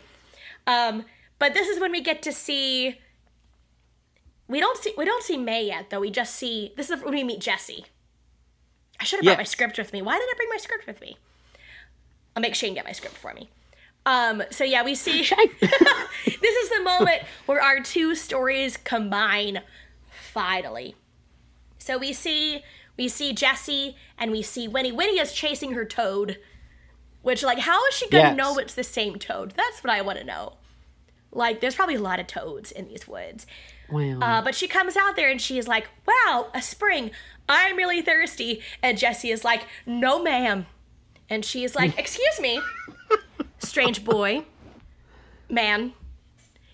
Um, 0.67 1.05
but 1.39 1.53
this 1.55 1.67
is 1.69 1.79
when 1.79 1.91
we 1.91 2.01
get 2.01 2.21
to 2.23 2.31
see. 2.31 2.99
We 4.47 4.59
don't 4.59 4.77
see 4.77 4.93
we 4.97 5.05
don't 5.05 5.23
see 5.23 5.37
May 5.37 5.65
yet 5.65 5.89
though. 5.89 6.01
We 6.01 6.11
just 6.11 6.35
see 6.35 6.73
this 6.75 6.89
is 6.91 7.01
when 7.01 7.13
we 7.15 7.23
meet 7.23 7.39
Jesse. 7.39 7.85
I 8.99 9.05
should 9.05 9.17
have 9.19 9.25
brought 9.25 9.37
my 9.39 9.43
script 9.43 9.77
with 9.77 9.91
me. 9.91 10.01
Why 10.01 10.19
did 10.19 10.23
I 10.29 10.33
bring 10.37 10.49
my 10.49 10.57
script 10.57 10.85
with 10.85 11.01
me? 11.01 11.17
I'll 12.35 12.41
make 12.41 12.53
Shane 12.53 12.73
get 12.75 12.85
my 12.85 12.91
script 12.91 13.15
for 13.15 13.33
me. 13.33 13.49
Um, 14.05 14.43
so 14.51 14.63
yeah, 14.63 14.83
we 14.83 14.95
see 14.95 15.21
this 15.61 16.55
is 16.55 16.69
the 16.69 16.81
moment 16.83 17.21
where 17.45 17.61
our 17.61 17.79
two 17.79 18.15
stories 18.15 18.75
combine 18.77 19.61
finally. 20.09 20.95
So 21.77 21.97
we 21.97 22.13
see 22.13 22.63
we 22.97 23.07
see 23.07 23.33
Jesse 23.33 23.95
and 24.17 24.31
we 24.31 24.41
see 24.41 24.67
Winnie. 24.67 24.91
Winnie 24.91 25.19
is 25.19 25.33
chasing 25.33 25.73
her 25.73 25.85
toad. 25.85 26.37
Which 27.21 27.41
like 27.43 27.59
how 27.59 27.85
is 27.87 27.95
she 27.95 28.09
gonna 28.09 28.29
Yes. 28.29 28.37
know 28.37 28.57
it's 28.57 28.73
the 28.73 28.83
same 28.83 29.17
toad? 29.17 29.53
That's 29.55 29.81
what 29.83 29.91
I 29.93 30.01
want 30.01 30.19
to 30.19 30.25
know. 30.25 30.57
Like 31.31 31.61
there's 31.61 31.75
probably 31.75 31.95
a 31.95 32.01
lot 32.01 32.19
of 32.19 32.27
toads 32.27 32.71
in 32.71 32.89
these 32.89 33.07
woods. 33.07 33.47
Well, 33.89 34.21
Uh, 34.23 34.41
but 34.41 34.55
she 34.55 34.67
comes 34.67 34.97
out 34.97 35.15
there 35.15 35.29
and 35.29 35.41
she 35.41 35.57
is 35.57 35.67
like, 35.67 35.87
"Wow, 36.05 36.47
a 36.53 36.61
spring! 36.61 37.11
I'm 37.47 37.77
really 37.77 38.01
thirsty." 38.01 38.61
And 38.81 38.97
Jesse 38.97 39.29
is 39.31 39.43
like, 39.45 39.65
"No, 39.85 40.21
ma'am." 40.21 40.65
And 41.29 41.45
she 41.45 41.63
is 41.63 41.75
like, 41.75 41.97
"Excuse 41.97 42.39
me, 42.41 42.59
strange 43.63 44.03
boy, 44.03 44.45
man, 45.49 45.93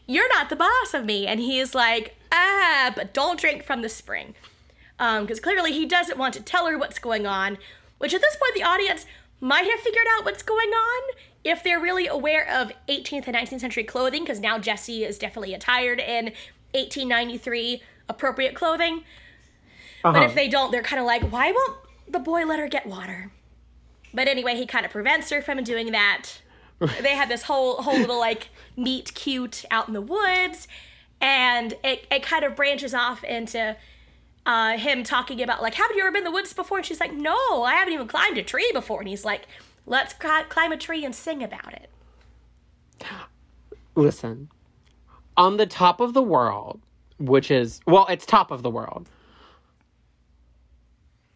you're 0.05 0.29
not 0.29 0.49
the 0.49 0.55
boss 0.55 0.93
of 0.93 1.05
me." 1.05 1.27
And 1.27 1.39
he 1.39 1.59
is 1.59 1.73
like, 1.75 2.15
"Ah, 2.31 2.91
but 2.95 3.13
don't 3.13 3.39
drink 3.39 3.63
from 3.63 3.81
the 3.81 3.89
spring," 3.89 4.35
because 4.97 5.39
clearly 5.39 5.71
he 5.71 5.85
doesn't 5.85 6.17
want 6.17 6.33
to 6.35 6.41
tell 6.41 6.67
her 6.67 6.77
what's 6.77 6.99
going 6.99 7.25
on. 7.25 7.57
Which 7.97 8.13
at 8.13 8.21
this 8.21 8.35
point, 8.35 8.55
the 8.55 8.63
audience 8.63 9.05
might 9.41 9.69
have 9.69 9.79
figured 9.79 10.07
out 10.17 10.25
what's 10.25 10.43
going 10.43 10.69
on 10.69 11.15
if 11.43 11.63
they're 11.63 11.79
really 11.79 12.07
aware 12.07 12.47
of 12.49 12.71
18th 12.87 13.27
and 13.27 13.35
19th 13.35 13.61
century 13.61 13.83
clothing, 13.83 14.23
because 14.23 14.39
now 14.39 14.57
Jesse 14.57 15.03
is 15.03 15.17
definitely 15.17 15.53
attired 15.53 15.99
in 15.99 16.33
1893 16.73 17.81
appropriate 18.07 18.55
clothing. 18.55 19.03
Uh-huh. 20.03 20.13
But 20.13 20.23
if 20.23 20.35
they 20.35 20.47
don't, 20.47 20.71
they're 20.71 20.83
kind 20.83 20.99
of 20.99 21.05
like, 21.05 21.23
why 21.23 21.51
won't 21.51 21.77
the 22.07 22.19
boy 22.19 22.45
let 22.45 22.59
her 22.59 22.67
get 22.67 22.85
water? 22.85 23.31
But 24.13 24.27
anyway, 24.27 24.55
he 24.55 24.65
kind 24.65 24.85
of 24.85 24.91
prevents 24.91 25.29
her 25.29 25.41
from 25.41 25.63
doing 25.63 25.91
that. 25.91 26.39
They 26.79 27.15
have 27.15 27.29
this 27.29 27.43
whole 27.43 27.81
whole 27.81 27.97
little 27.97 28.19
like 28.19 28.49
meet 28.77 29.13
cute 29.13 29.65
out 29.69 29.87
in 29.87 29.93
the 29.93 30.01
woods, 30.01 30.67
and 31.21 31.73
it, 31.83 32.07
it 32.11 32.23
kind 32.23 32.43
of 32.43 32.55
branches 32.55 32.93
off 32.93 33.23
into 33.23 33.75
uh, 34.45 34.77
him 34.77 35.03
talking 35.03 35.41
about 35.41 35.61
like, 35.61 35.75
haven't 35.75 35.95
you 35.95 36.03
ever 36.03 36.11
been 36.11 36.19
in 36.19 36.23
the 36.25 36.31
woods 36.31 36.53
before? 36.53 36.77
And 36.77 36.85
she's 36.85 36.99
like, 36.99 37.13
no, 37.13 37.63
I 37.63 37.73
haven't 37.73 37.93
even 37.93 38.07
climbed 38.07 38.37
a 38.37 38.43
tree 38.43 38.71
before. 38.73 38.99
And 38.99 39.07
he's 39.09 39.25
like, 39.25 39.47
let's 39.85 40.15
cl- 40.19 40.45
climb 40.45 40.71
a 40.71 40.77
tree 40.77 41.05
and 41.05 41.13
sing 41.13 41.43
about 41.43 41.73
it. 41.73 41.89
Listen, 43.95 44.49
on 45.37 45.57
the 45.57 45.65
top 45.65 45.99
of 45.99 46.13
the 46.13 46.23
world, 46.23 46.81
which 47.19 47.51
is, 47.51 47.81
well, 47.85 48.07
it's 48.07 48.25
top 48.25 48.51
of 48.51 48.63
the 48.63 48.69
world. 48.69 49.09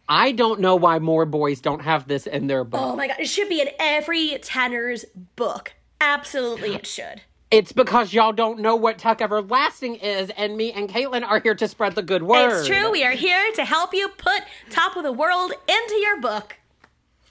I 0.08 0.32
don't 0.32 0.60
know 0.60 0.76
why 0.76 0.98
more 0.98 1.24
boys 1.24 1.60
don't 1.60 1.82
have 1.82 2.08
this 2.08 2.26
in 2.26 2.46
their 2.46 2.64
book. 2.64 2.80
Oh 2.82 2.96
my 2.96 3.08
god, 3.08 3.16
it 3.20 3.28
should 3.28 3.48
be 3.48 3.60
in 3.60 3.68
every 3.78 4.38
tenor's 4.42 5.04
book. 5.36 5.72
Absolutely, 6.00 6.74
it 6.74 6.86
should. 6.86 7.22
It's 7.50 7.72
because 7.72 8.12
y'all 8.12 8.32
don't 8.32 8.58
know 8.58 8.74
what 8.74 8.98
Tuck 8.98 9.22
Everlasting 9.22 9.94
is, 9.96 10.30
and 10.36 10.56
me 10.56 10.72
and 10.72 10.88
Caitlin 10.88 11.22
are 11.22 11.38
here 11.38 11.54
to 11.54 11.68
spread 11.68 11.94
the 11.94 12.02
good 12.02 12.22
word. 12.24 12.58
It's 12.58 12.66
true. 12.66 12.90
We 12.90 13.04
are 13.04 13.12
here 13.12 13.52
to 13.52 13.64
help 13.64 13.94
you 13.94 14.08
put 14.08 14.42
Top 14.70 14.96
of 14.96 15.04
the 15.04 15.12
World 15.12 15.52
into 15.68 15.94
your 15.94 16.20
book. 16.20 16.58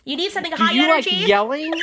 You 0.05 0.15
need 0.17 0.31
something 0.31 0.51
Do 0.51 0.57
high 0.57 0.71
you 0.73 0.83
energy. 0.83 1.11
like 1.17 1.27
yelling? 1.27 1.73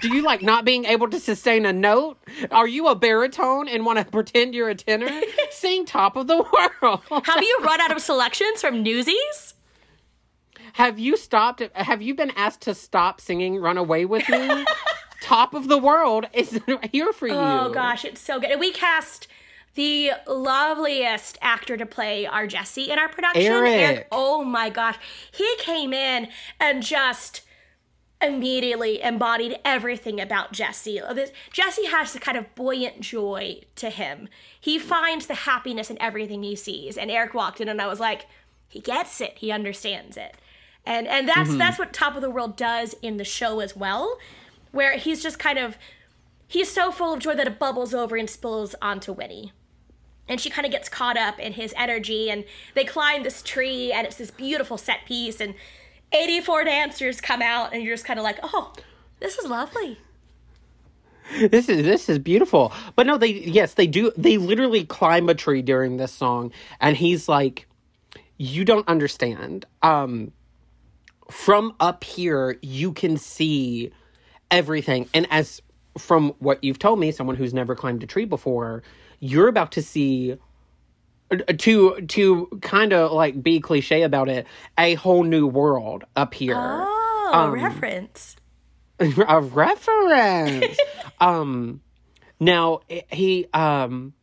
Do 0.00 0.08
you 0.14 0.22
like 0.22 0.42
not 0.42 0.64
being 0.64 0.84
able 0.84 1.08
to 1.10 1.20
sustain 1.20 1.66
a 1.66 1.72
note? 1.72 2.18
Are 2.50 2.66
you 2.66 2.88
a 2.88 2.94
baritone 2.94 3.68
and 3.68 3.84
want 3.84 3.98
to 3.98 4.04
pretend 4.04 4.54
you're 4.54 4.68
a 4.68 4.74
tenor? 4.74 5.08
Sing 5.50 5.84
Top 5.84 6.16
of 6.16 6.26
the 6.26 6.36
World. 6.82 7.00
Have 7.24 7.42
you 7.42 7.58
run 7.62 7.80
out 7.80 7.92
of 7.92 8.00
selections 8.00 8.60
from 8.60 8.82
Newsies? 8.82 9.54
Have 10.78 11.00
you 11.00 11.16
stopped? 11.16 11.60
Have 11.74 12.02
you 12.02 12.14
been 12.14 12.30
asked 12.36 12.60
to 12.60 12.72
stop 12.72 13.20
singing 13.20 13.56
"Run 13.56 13.76
Away 13.76 14.04
with 14.04 14.28
Me"? 14.28 14.64
Top 15.20 15.52
of 15.52 15.66
the 15.66 15.76
World 15.76 16.26
is 16.32 16.60
here 16.92 17.12
for 17.12 17.28
oh, 17.28 17.32
you. 17.32 17.36
Oh 17.36 17.72
gosh, 17.74 18.04
it's 18.04 18.20
so 18.20 18.38
good. 18.38 18.60
We 18.60 18.70
cast 18.70 19.26
the 19.74 20.12
loveliest 20.28 21.36
actor 21.42 21.76
to 21.76 21.84
play 21.84 22.26
our 22.26 22.46
Jesse 22.46 22.92
in 22.92 22.96
our 22.96 23.08
production. 23.08 23.42
Eric. 23.42 24.06
oh 24.12 24.44
my 24.44 24.70
gosh, 24.70 24.94
he 25.32 25.52
came 25.58 25.92
in 25.92 26.28
and 26.60 26.80
just 26.80 27.40
immediately 28.22 29.02
embodied 29.02 29.58
everything 29.64 30.20
about 30.20 30.52
Jesse. 30.52 31.00
Oh, 31.00 31.26
Jesse 31.52 31.86
has 31.86 32.14
a 32.14 32.20
kind 32.20 32.38
of 32.38 32.54
buoyant 32.54 33.00
joy 33.00 33.62
to 33.74 33.90
him. 33.90 34.28
He 34.60 34.78
finds 34.78 35.26
the 35.26 35.34
happiness 35.34 35.90
in 35.90 36.00
everything 36.00 36.44
he 36.44 36.54
sees. 36.54 36.96
And 36.96 37.10
Eric 37.10 37.34
walked 37.34 37.60
in 37.60 37.68
and 37.68 37.82
I 37.82 37.88
was 37.88 37.98
like, 37.98 38.26
he 38.68 38.78
gets 38.78 39.20
it. 39.20 39.38
He 39.38 39.50
understands 39.50 40.16
it. 40.16 40.36
And 40.88 41.06
and 41.06 41.28
that's 41.28 41.54
that's 41.56 41.78
what 41.78 41.92
Top 41.92 42.16
of 42.16 42.22
the 42.22 42.30
World 42.30 42.56
does 42.56 42.94
in 43.02 43.18
the 43.18 43.24
show 43.24 43.60
as 43.60 43.76
well, 43.76 44.16
where 44.72 44.96
he's 44.96 45.22
just 45.22 45.38
kind 45.38 45.58
of 45.58 45.76
he's 46.48 46.72
so 46.72 46.90
full 46.90 47.12
of 47.12 47.20
joy 47.20 47.34
that 47.34 47.46
it 47.46 47.58
bubbles 47.58 47.92
over 47.92 48.16
and 48.16 48.28
spills 48.28 48.74
onto 48.80 49.12
Winnie. 49.12 49.52
And 50.26 50.40
she 50.40 50.48
kind 50.48 50.64
of 50.64 50.72
gets 50.72 50.88
caught 50.88 51.18
up 51.18 51.38
in 51.38 51.52
his 51.52 51.74
energy, 51.76 52.30
and 52.30 52.44
they 52.74 52.84
climb 52.84 53.22
this 53.22 53.42
tree, 53.42 53.92
and 53.92 54.06
it's 54.06 54.16
this 54.16 54.30
beautiful 54.30 54.78
set 54.78 55.04
piece, 55.04 55.40
and 55.40 55.54
84 56.12 56.64
dancers 56.64 57.20
come 57.20 57.42
out, 57.42 57.74
and 57.74 57.82
you're 57.82 57.94
just 57.94 58.06
kind 58.06 58.18
of 58.18 58.24
like, 58.24 58.38
oh, 58.42 58.72
this 59.20 59.36
is 59.36 59.46
lovely. 59.46 59.98
This 61.50 61.68
is 61.68 61.82
this 61.82 62.08
is 62.08 62.18
beautiful. 62.18 62.72
But 62.96 63.06
no, 63.06 63.18
they 63.18 63.32
yes, 63.32 63.74
they 63.74 63.86
do 63.86 64.10
they 64.16 64.38
literally 64.38 64.84
climb 64.84 65.28
a 65.28 65.34
tree 65.34 65.60
during 65.60 65.98
this 65.98 66.12
song 66.12 66.50
and 66.80 66.96
he's 66.96 67.28
like 67.28 67.66
you 68.38 68.64
don't 68.64 68.88
understand. 68.88 69.66
Um 69.82 70.32
from 71.30 71.74
up 71.80 72.04
here 72.04 72.58
you 72.62 72.92
can 72.92 73.16
see 73.16 73.90
everything 74.50 75.08
and 75.12 75.26
as 75.30 75.60
from 75.98 76.34
what 76.38 76.62
you've 76.62 76.78
told 76.78 76.98
me 76.98 77.10
someone 77.10 77.36
who's 77.36 77.52
never 77.52 77.74
climbed 77.74 78.02
a 78.02 78.06
tree 78.06 78.24
before, 78.24 78.82
you're 79.20 79.48
about 79.48 79.72
to 79.72 79.82
see 79.82 80.36
uh, 81.30 81.36
to 81.58 82.00
to 82.02 82.46
kind 82.62 82.92
of 82.92 83.12
like 83.12 83.42
be 83.42 83.60
cliche 83.60 84.02
about 84.02 84.28
it, 84.28 84.46
a 84.78 84.94
whole 84.94 85.24
new 85.24 85.46
world 85.46 86.04
up 86.16 86.34
here. 86.34 86.56
Oh, 86.56 87.30
Um, 87.32 87.52
reference. 87.52 88.36
a 89.00 89.40
reference. 89.40 90.76
um, 91.20 91.80
now 92.40 92.80
he 93.10 93.46
um 93.52 94.14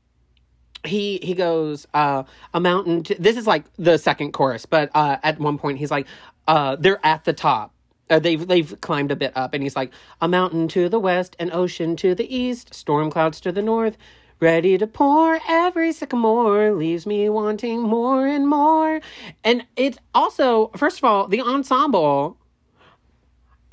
he 0.83 1.19
he 1.21 1.33
goes 1.33 1.87
uh 1.93 2.23
a 2.53 2.59
mountain. 2.59 3.03
To, 3.03 3.15
this 3.15 3.37
is 3.37 3.45
like 3.45 3.65
the 3.77 3.97
second 3.97 4.31
chorus, 4.31 4.65
but 4.65 4.89
uh 4.95 5.17
at 5.23 5.39
one 5.39 5.57
point 5.57 5.77
he's 5.77 5.91
like 5.91 6.07
uh 6.47 6.75
they're 6.77 7.03
at 7.05 7.25
the 7.25 7.33
top. 7.33 7.73
Uh, 8.09 8.19
they've 8.19 8.47
they've 8.47 8.79
climbed 8.81 9.11
a 9.11 9.15
bit 9.15 9.33
up, 9.35 9.53
and 9.53 9.63
he's 9.63 9.75
like 9.75 9.91
a 10.21 10.27
mountain 10.27 10.67
to 10.69 10.89
the 10.89 10.99
west, 10.99 11.35
an 11.39 11.51
ocean 11.51 11.95
to 11.97 12.13
the 12.15 12.35
east, 12.35 12.73
storm 12.73 13.09
clouds 13.09 13.41
to 13.41 13.51
the 13.51 13.61
north. 13.61 13.97
Ready 14.41 14.77
to 14.77 14.85
pour 14.85 15.39
every 15.47 15.93
sycamore 15.93 16.71
leaves 16.73 17.05
me 17.07 17.29
wanting 17.29 17.81
more 17.81 18.27
and 18.27 18.47
more. 18.47 18.99
And 19.45 19.65
it's 19.77 19.97
also, 20.13 20.67
first 20.75 20.97
of 20.97 21.05
all, 21.05 21.27
the 21.27 21.41
ensemble 21.41 22.37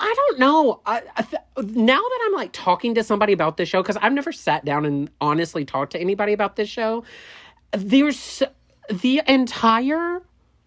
I 0.03 0.13
don't 0.17 0.39
know. 0.39 0.81
I, 0.85 1.01
I 1.15 1.21
th- 1.21 1.41
now 1.75 1.97
that 1.97 2.19
I'm 2.25 2.33
like 2.33 2.51
talking 2.51 2.95
to 2.95 3.03
somebody 3.03 3.31
about 3.31 3.55
this 3.55 3.69
show, 3.69 3.81
because 3.81 3.97
I've 3.97 4.11
never 4.11 4.33
sat 4.33 4.65
down 4.65 4.85
and 4.85 5.09
honestly 5.21 5.63
talked 5.63 5.93
to 5.93 5.99
anybody 5.99 6.33
about 6.33 6.57
this 6.57 6.67
show, 6.67 7.05
there's 7.71 8.43
the 8.89 9.21
entire 9.25 10.21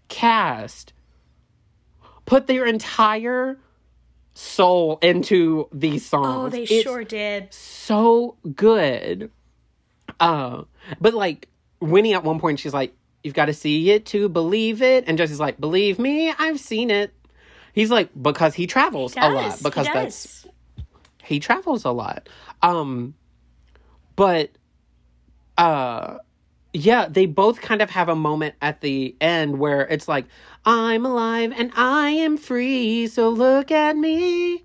cast 0.08 0.94
put 2.26 2.46
their 2.46 2.66
entire 2.66 3.58
soul 4.34 4.98
into 5.00 5.68
these 5.72 6.04
songs. 6.04 6.26
Oh, 6.28 6.48
they 6.50 6.64
It's 6.64 6.82
sure 6.82 7.04
did. 7.04 7.52
so 7.54 8.36
good. 8.54 9.30
Uh, 10.20 10.64
but 11.00 11.14
like 11.14 11.48
Winnie 11.80 12.14
at 12.14 12.22
one 12.24 12.38
point, 12.38 12.58
she's 12.58 12.74
like, 12.74 12.94
"You've 13.22 13.34
got 13.34 13.46
to 13.46 13.54
see 13.54 13.90
it 13.90 14.06
to 14.06 14.28
believe 14.28 14.82
it," 14.82 15.04
and 15.06 15.16
Jesse's 15.16 15.40
like, 15.40 15.58
"Believe 15.58 15.98
me, 15.98 16.32
I've 16.38 16.60
seen 16.60 16.90
it." 16.90 17.12
He's 17.72 17.90
like, 17.90 18.08
because 18.20 18.54
he 18.54 18.66
travels 18.66 19.14
a 19.16 19.28
lot. 19.28 19.62
Because 19.62 19.86
he 19.86 19.92
that's 19.92 20.46
he 21.22 21.40
travels 21.40 21.84
a 21.84 21.90
lot. 21.90 22.28
Um, 22.62 23.14
but 24.16 24.50
uh, 25.58 26.18
yeah, 26.76 27.06
they 27.08 27.26
both 27.26 27.60
kind 27.60 27.80
of 27.80 27.90
have 27.90 28.08
a 28.08 28.14
moment 28.14 28.54
at 28.60 28.82
the 28.82 29.16
end 29.20 29.58
where 29.58 29.82
it's 29.82 30.08
like, 30.08 30.26
I'm 30.64 31.06
alive 31.06 31.52
and 31.56 31.72
I 31.74 32.10
am 32.10 32.36
free, 32.36 33.06
so 33.06 33.30
look 33.30 33.70
at 33.70 33.96
me. 33.96 34.64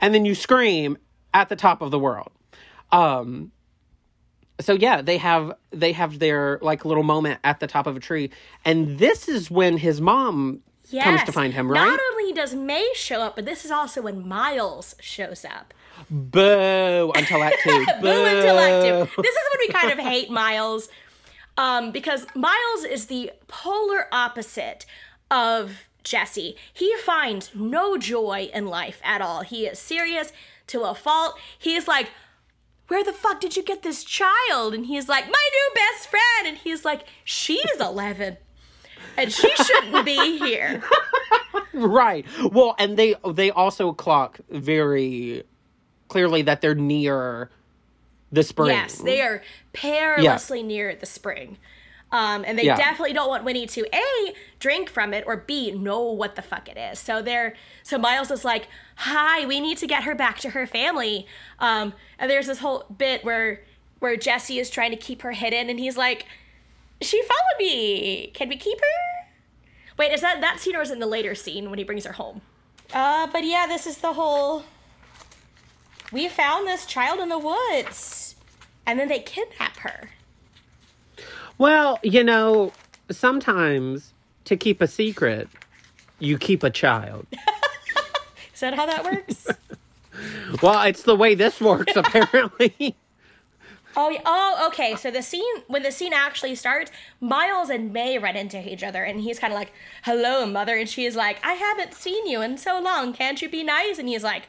And 0.00 0.14
then 0.14 0.24
you 0.24 0.34
scream 0.34 0.98
at 1.32 1.48
the 1.48 1.56
top 1.56 1.80
of 1.80 1.90
the 1.90 1.98
world. 1.98 2.30
Um, 2.92 3.52
so 4.60 4.74
yeah, 4.74 5.02
they 5.02 5.18
have 5.18 5.52
they 5.70 5.92
have 5.92 6.18
their 6.18 6.58
like 6.62 6.84
little 6.84 7.02
moment 7.02 7.40
at 7.44 7.60
the 7.60 7.66
top 7.66 7.86
of 7.86 7.96
a 7.96 8.00
tree, 8.00 8.30
and 8.64 8.98
this 8.98 9.28
is 9.28 9.50
when 9.50 9.76
his 9.76 10.00
mom 10.00 10.62
comes 10.90 11.22
to 11.24 11.32
find 11.32 11.52
him, 11.52 11.70
right? 11.70 11.86
Not 11.86 12.00
only 12.12 12.32
does 12.32 12.54
May 12.54 12.90
show 12.94 13.20
up, 13.20 13.36
but 13.36 13.44
this 13.44 13.64
is 13.64 13.70
also 13.70 14.02
when 14.02 14.26
Miles 14.26 14.96
shows 15.00 15.44
up. 15.44 15.72
Boo! 16.10 17.12
Until 17.14 17.42
Act 17.42 17.58
Two. 17.62 17.86
Boo 18.00 18.24
until 18.24 18.58
Act 18.58 18.84
Two. 19.14 19.22
This 19.22 19.32
is 19.34 19.42
when 19.52 19.58
we 19.60 19.68
kind 19.68 19.92
of 19.92 19.98
hate 19.98 20.30
Miles, 20.30 20.88
um, 21.58 21.90
because 21.90 22.24
Miles 22.34 22.84
is 22.88 23.06
the 23.06 23.32
polar 23.48 24.06
opposite 24.12 24.86
of 25.30 25.88
Jesse. 26.04 26.56
He 26.72 26.96
finds 26.98 27.50
no 27.54 27.98
joy 27.98 28.48
in 28.54 28.66
life 28.66 29.00
at 29.04 29.20
all. 29.20 29.42
He 29.42 29.66
is 29.66 29.78
serious 29.78 30.32
to 30.68 30.82
a 30.84 30.94
fault. 30.94 31.38
He's 31.58 31.88
like, 31.88 32.10
where 32.86 33.04
the 33.04 33.12
fuck 33.12 33.40
did 33.40 33.56
you 33.56 33.62
get 33.62 33.82
this 33.82 34.04
child? 34.04 34.72
And 34.72 34.86
he's 34.86 35.08
like, 35.08 35.24
my 35.26 35.32
new 35.52 35.70
best 35.74 36.08
friend. 36.08 36.46
And 36.46 36.56
he's 36.56 36.84
like, 36.84 37.04
she's 37.24 37.80
11. 37.80 38.38
And 39.18 39.32
she 39.32 39.50
shouldn't 39.56 40.06
be 40.06 40.38
here. 40.38 40.82
Right. 41.74 42.26
Well, 42.50 42.74
and 42.78 42.96
they 42.96 43.14
they 43.32 43.52
also 43.52 43.92
clock 43.92 44.40
very 44.50 45.44
clearly 46.08 46.42
that 46.42 46.60
they're 46.60 46.74
near 46.74 47.50
the 48.32 48.42
spring. 48.42 48.68
Yes, 48.70 48.98
they 48.98 49.20
are 49.20 49.42
perilously 49.72 50.62
near 50.62 50.94
the 50.94 51.06
spring. 51.06 51.58
Um, 52.10 52.42
and 52.46 52.58
they 52.58 52.64
Yeah. 52.64 52.76
definitely 52.76 53.12
don't 53.12 53.28
want 53.28 53.44
Winnie 53.44 53.66
to 53.66 53.86
A, 53.94 54.34
drink 54.58 54.88
from 54.88 55.12
it, 55.12 55.24
or 55.26 55.36
B, 55.36 55.72
know 55.72 56.00
what 56.00 56.36
the 56.36 56.42
fuck 56.42 56.66
it 56.68 56.78
is. 56.78 56.98
So 56.98 57.20
they're 57.20 57.54
so 57.82 57.98
Miles 57.98 58.30
is 58.30 58.44
like, 58.46 58.66
Hi, 58.96 59.44
we 59.44 59.60
need 59.60 59.76
to 59.78 59.86
get 59.86 60.04
her 60.04 60.14
back 60.14 60.38
to 60.38 60.50
her 60.50 60.66
family. 60.66 61.26
Um, 61.58 61.92
and 62.18 62.30
there's 62.30 62.46
this 62.46 62.60
whole 62.60 62.86
bit 62.96 63.24
where 63.24 63.62
where 63.98 64.16
Jesse 64.16 64.58
is 64.58 64.70
trying 64.70 64.90
to 64.92 64.96
keep 64.96 65.20
her 65.22 65.32
hidden 65.32 65.68
and 65.68 65.78
he's 65.78 65.98
like, 65.98 66.24
She 67.02 67.20
followed 67.22 67.58
me. 67.58 68.28
Can 68.32 68.48
we 68.48 68.56
keep 68.56 68.78
her? 68.80 69.26
Wait, 69.98 70.10
is 70.12 70.22
that 70.22 70.40
that 70.40 70.60
scene 70.60 70.76
or 70.76 70.80
is 70.82 70.90
it 70.90 70.94
in 70.94 71.00
the 71.00 71.06
later 71.06 71.34
scene 71.34 71.68
when 71.68 71.78
he 71.78 71.84
brings 71.84 72.06
her 72.06 72.12
home? 72.12 72.40
Uh, 72.94 73.26
but 73.26 73.44
yeah, 73.44 73.66
this 73.66 73.86
is 73.86 73.98
the 73.98 74.14
whole 74.14 74.62
we 76.12 76.28
found 76.28 76.66
this 76.66 76.86
child 76.86 77.20
in 77.20 77.28
the 77.28 77.38
woods 77.38 78.34
and 78.86 78.98
then 78.98 79.08
they 79.08 79.20
kidnap 79.20 79.76
her 79.78 80.10
Well, 81.58 81.98
you 82.02 82.22
know, 82.24 82.72
sometimes 83.10 84.12
to 84.44 84.56
keep 84.56 84.80
a 84.80 84.86
secret, 84.86 85.48
you 86.18 86.38
keep 86.38 86.62
a 86.62 86.70
child. 86.70 87.26
Is 88.54 88.60
that 88.60 88.74
how 88.74 88.86
that 88.86 89.04
works? 89.04 89.46
Well, 90.62 90.82
it's 90.82 91.04
the 91.04 91.14
way 91.14 91.36
this 91.36 91.60
works, 91.60 91.92
apparently. 91.96 92.96
oh, 93.96 94.16
oh, 94.24 94.64
okay. 94.66 94.96
So 94.96 95.12
the 95.12 95.22
scene 95.22 95.44
when 95.68 95.84
the 95.84 95.92
scene 95.92 96.12
actually 96.12 96.56
starts, 96.56 96.90
Miles 97.20 97.70
and 97.70 97.92
May 97.92 98.18
run 98.18 98.34
into 98.34 98.58
each 98.68 98.82
other, 98.82 99.04
and 99.04 99.20
he's 99.20 99.38
kind 99.38 99.52
of 99.52 99.58
like, 99.58 99.72
"Hello, 100.02 100.44
mother," 100.44 100.76
and 100.76 100.88
she's 100.88 101.14
like, 101.14 101.38
"I 101.46 101.52
haven't 101.52 101.94
seen 101.94 102.26
you 102.26 102.42
in 102.42 102.58
so 102.58 102.80
long. 102.80 103.12
Can't 103.12 103.40
you 103.40 103.48
be 103.48 103.62
nice?" 103.62 104.00
And 104.00 104.08
he's 104.08 104.24
like, 104.24 104.48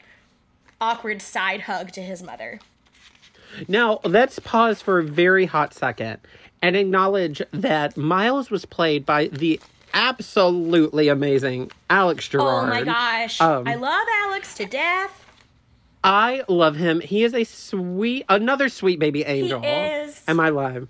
awkward 0.82 1.22
side 1.22 1.62
hug 1.62 1.92
to 1.94 2.02
his 2.02 2.22
mother. 2.24 2.60
now, 3.68 4.00
let's 4.04 4.40
pause 4.40 4.82
for 4.82 5.00
a 5.00 5.04
very 5.04 5.46
hot 5.46 5.74
second 5.74 6.20
and 6.62 6.76
acknowledge 6.76 7.42
that 7.52 7.96
Miles 7.98 8.50
was 8.52 8.66
played 8.66 9.06
by 9.06 9.28
the 9.28 9.60
absolutely 9.94 11.08
amazing 11.08 11.72
Alex 11.90 12.28
Gerard. 12.28 12.66
Oh 12.70 12.74
my 12.74 12.84
gosh, 12.84 13.42
Um, 13.42 13.68
I 13.68 13.76
love 13.76 14.06
Alex 14.24 14.54
to 14.56 14.66
death. 14.66 15.26
I 16.04 16.44
love 16.48 16.76
him. 16.76 17.02
He 17.02 17.24
is 17.24 17.34
a 17.34 17.44
sweet, 17.44 18.26
another 18.30 18.70
sweet 18.70 19.00
baby 19.00 19.24
angel. 19.24 19.62
He 19.62 19.68
is. 19.68 20.24
Am 20.28 20.40
I 20.40 20.50
live? 20.50 20.88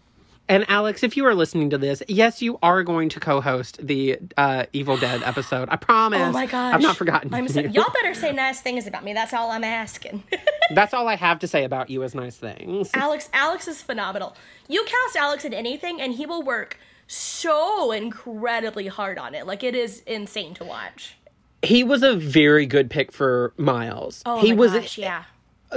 And 0.49 0.65
Alex, 0.67 1.03
if 1.03 1.15
you 1.15 1.27
are 1.27 1.35
listening 1.35 1.69
to 1.69 1.77
this, 1.77 2.01
yes, 2.07 2.41
you 2.41 2.57
are 2.63 2.81
going 2.81 3.09
to 3.09 3.19
co-host 3.19 3.85
the 3.85 4.17
uh, 4.35 4.65
Evil 4.73 4.97
Dead 4.97 5.21
episode. 5.21 5.69
I 5.69 5.75
promise. 5.75 6.21
Oh 6.21 6.31
my 6.31 6.47
gosh, 6.47 6.73
I've 6.73 6.81
not 6.81 6.97
forgotten. 6.97 7.31
I'm 7.31 7.47
so, 7.47 7.59
y'all 7.61 7.93
better 7.93 8.15
say 8.15 8.33
nice 8.33 8.59
things 8.59 8.87
about 8.87 9.03
me. 9.03 9.13
That's 9.13 9.31
all 9.31 9.51
I'm 9.51 9.63
asking. 9.63 10.23
That's 10.73 10.91
all 10.95 11.07
I 11.07 11.15
have 11.15 11.37
to 11.39 11.47
say 11.47 11.65
about 11.65 11.91
you 11.91 12.01
as 12.01 12.15
nice 12.15 12.35
things. 12.35 12.89
Alex, 12.95 13.29
Alex 13.31 13.67
is 13.67 13.83
phenomenal. 13.83 14.35
You 14.67 14.83
cast 14.85 15.15
Alex 15.15 15.45
in 15.45 15.53
anything, 15.53 16.01
and 16.01 16.13
he 16.13 16.25
will 16.25 16.41
work 16.41 16.79
so 17.05 17.91
incredibly 17.91 18.87
hard 18.87 19.19
on 19.19 19.35
it. 19.35 19.45
Like 19.45 19.63
it 19.63 19.75
is 19.75 20.01
insane 20.07 20.55
to 20.55 20.65
watch. 20.65 21.15
He 21.61 21.83
was 21.83 22.01
a 22.01 22.15
very 22.15 22.65
good 22.65 22.89
pick 22.89 23.11
for 23.11 23.53
Miles. 23.57 24.23
Oh 24.25 24.39
he 24.41 24.53
my 24.53 24.57
was 24.57 24.73
gosh, 24.73 24.97
yeah. 24.97 25.25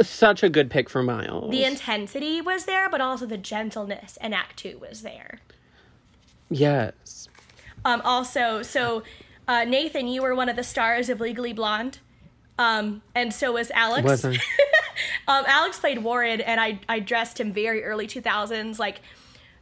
Such 0.03 0.43
a 0.43 0.49
good 0.49 0.71
pick 0.71 0.89
for 0.89 1.03
Miles. 1.03 1.51
The 1.51 1.65
intensity 1.65 2.41
was 2.41 2.65
there, 2.65 2.89
but 2.89 3.01
also 3.01 3.27
the 3.27 3.37
gentleness 3.39 4.17
in 4.23 4.33
Act 4.33 4.57
Two 4.59 4.79
was 4.79 5.03
there. 5.03 5.41
yes. 6.51 7.29
Um, 7.85 8.01
also, 8.05 8.63
so 8.63 9.03
uh, 9.49 9.65
Nathan, 9.65 10.07
you 10.07 10.23
were 10.23 10.35
one 10.37 10.49
of 10.49 10.55
the 10.57 10.63
stars 10.63 11.09
of 11.09 11.21
Legally 11.21 11.53
Blonde, 11.53 11.99
um, 12.59 13.03
and 13.15 13.35
so 13.35 13.53
was 13.53 13.71
Alex. 13.73 14.05
Was 14.05 14.25
I? 14.25 14.37
Um, 15.27 15.45
Alex 15.47 15.79
played 15.79 16.03
Warren, 16.03 16.41
and 16.41 16.61
I 16.61 16.81
I 16.89 16.99
dressed 16.99 17.39
him 17.41 17.53
very 17.53 17.83
early 17.85 18.07
two 18.07 18.21
thousands, 18.21 18.79
like 18.79 19.01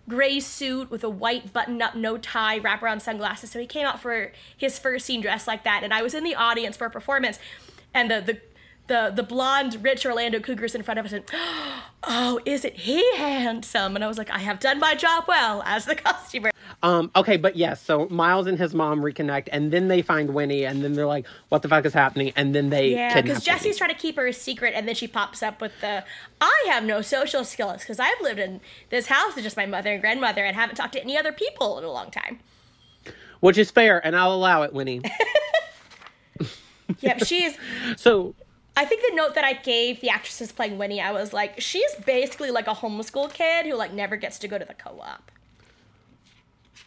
gray 0.08 0.40
suit 0.40 0.90
with 0.90 1.04
a 1.04 1.08
white 1.10 1.52
button 1.52 1.80
up, 1.80 1.94
no 1.94 2.16
tie, 2.18 2.58
wraparound 2.58 3.00
sunglasses. 3.02 3.50
So 3.50 3.60
he 3.60 3.66
came 3.66 3.86
out 3.86 4.00
for 4.00 4.32
his 4.56 4.78
first 4.78 5.06
scene 5.06 5.20
dressed 5.20 5.46
like 5.46 5.62
that, 5.64 5.82
and 5.84 5.92
I 5.94 6.02
was 6.02 6.14
in 6.14 6.24
the 6.24 6.34
audience 6.34 6.76
for 6.76 6.86
a 6.86 6.90
performance, 6.90 7.38
and 7.94 8.10
the 8.10 8.20
the 8.20 8.40
the, 8.90 9.12
the 9.14 9.22
blonde 9.22 9.78
rich 9.82 10.04
Orlando 10.04 10.40
Cougars 10.40 10.74
in 10.74 10.82
front 10.82 10.98
of 10.98 11.06
us 11.06 11.12
and 11.12 11.24
oh 12.04 12.40
isn't 12.44 12.74
he 12.74 13.16
handsome 13.16 13.94
and 13.94 14.04
I 14.04 14.08
was 14.08 14.18
like 14.18 14.30
I 14.30 14.40
have 14.40 14.58
done 14.58 14.80
my 14.80 14.96
job 14.96 15.24
well 15.28 15.62
as 15.64 15.84
the 15.84 15.94
costumer 16.06 16.50
Um, 16.82 17.10
okay, 17.14 17.36
but 17.36 17.54
yes, 17.56 17.80
so 17.80 18.08
Miles 18.08 18.46
and 18.46 18.58
his 18.58 18.74
mom 18.74 19.02
reconnect, 19.02 19.48
and 19.52 19.70
then 19.70 19.88
they 19.88 20.00
find 20.00 20.32
Winnie, 20.32 20.64
and 20.64 20.82
then 20.82 20.94
they're 20.94 21.04
like, 21.06 21.26
"What 21.50 21.60
the 21.60 21.68
fuck 21.68 21.84
is 21.84 21.92
happening?" 21.92 22.32
And 22.36 22.54
then 22.54 22.70
they 22.70 22.92
Yeah, 22.92 23.20
because 23.20 23.44
Jesse's 23.44 23.76
trying 23.76 23.90
to 23.90 23.96
keep 23.96 24.16
her 24.16 24.26
a 24.26 24.32
secret, 24.32 24.72
and 24.74 24.88
then 24.88 24.94
she 24.94 25.06
pops 25.06 25.42
up 25.42 25.60
with 25.60 25.72
the 25.82 26.04
I 26.40 26.64
have 26.68 26.84
no 26.84 27.02
social 27.02 27.44
skills 27.44 27.80
because 27.80 28.00
I've 28.00 28.20
lived 28.22 28.38
in 28.38 28.62
this 28.88 29.08
house 29.08 29.34
with 29.34 29.44
just 29.44 29.58
my 29.58 29.66
mother 29.66 29.92
and 29.92 30.00
grandmother 30.00 30.42
and 30.42 30.56
haven't 30.56 30.76
talked 30.76 30.94
to 30.94 31.02
any 31.02 31.18
other 31.18 31.32
people 31.32 31.76
in 31.76 31.84
a 31.84 31.92
long 31.92 32.10
time. 32.10 32.38
which 33.40 33.58
is 33.58 33.70
fair, 33.70 34.04
and 34.04 34.16
I'll 34.16 34.32
allow 34.32 34.62
it, 34.62 34.72
Winnie. 34.72 35.02
Yep, 37.00 37.24
she 37.24 37.44
is. 37.44 37.56
so 37.96 38.34
I 38.76 38.84
think 38.84 39.02
the 39.08 39.14
note 39.14 39.34
that 39.34 39.44
I 39.44 39.54
gave 39.54 40.00
the 40.00 40.08
actresses 40.08 40.52
playing 40.52 40.78
Winnie, 40.78 41.00
I 41.00 41.12
was 41.12 41.32
like, 41.32 41.60
she's 41.60 41.94
basically 42.06 42.50
like 42.50 42.66
a 42.66 42.74
homeschool 42.74 43.32
kid 43.32 43.66
who 43.66 43.74
like 43.74 43.92
never 43.92 44.16
gets 44.16 44.38
to 44.40 44.48
go 44.48 44.58
to 44.58 44.64
the 44.64 44.74
co-op. 44.74 45.30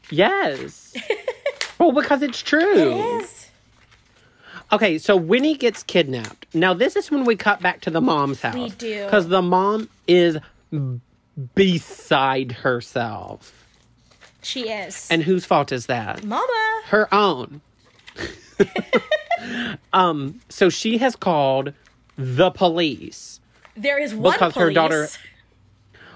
yes, 0.09 0.95
well, 1.79 1.91
because 1.91 2.21
it's 2.21 2.41
true. 2.41 2.95
Yes. 2.95 3.49
Okay, 4.71 4.97
so 4.97 5.15
Winnie 5.15 5.55
gets 5.55 5.83
kidnapped. 5.83 6.47
Now 6.55 6.73
this 6.73 6.95
is 6.95 7.11
when 7.11 7.25
we 7.25 7.35
cut 7.35 7.61
back 7.61 7.81
to 7.81 7.91
the 7.91 8.01
mom's 8.01 8.41
house. 8.41 8.55
We 8.55 8.69
do. 8.69 9.03
because 9.05 9.27
the 9.27 9.41
mom 9.41 9.87
is 10.07 10.37
beside 11.53 12.51
herself. 12.53 13.53
She 14.41 14.69
is. 14.69 15.07
And 15.11 15.21
whose 15.23 15.45
fault 15.45 15.71
is 15.71 15.85
that? 15.87 16.23
Mama. 16.23 16.81
Her 16.85 17.13
own. 17.13 17.61
um, 19.93 20.39
so 20.49 20.69
she 20.69 20.97
has 20.99 21.15
called 21.15 21.73
the 22.17 22.51
police. 22.51 23.39
There 23.75 23.99
is 23.99 24.13
one 24.13 24.33
Because 24.33 24.53
police. 24.53 24.67
her 24.67 24.73
daughter- 24.73 25.07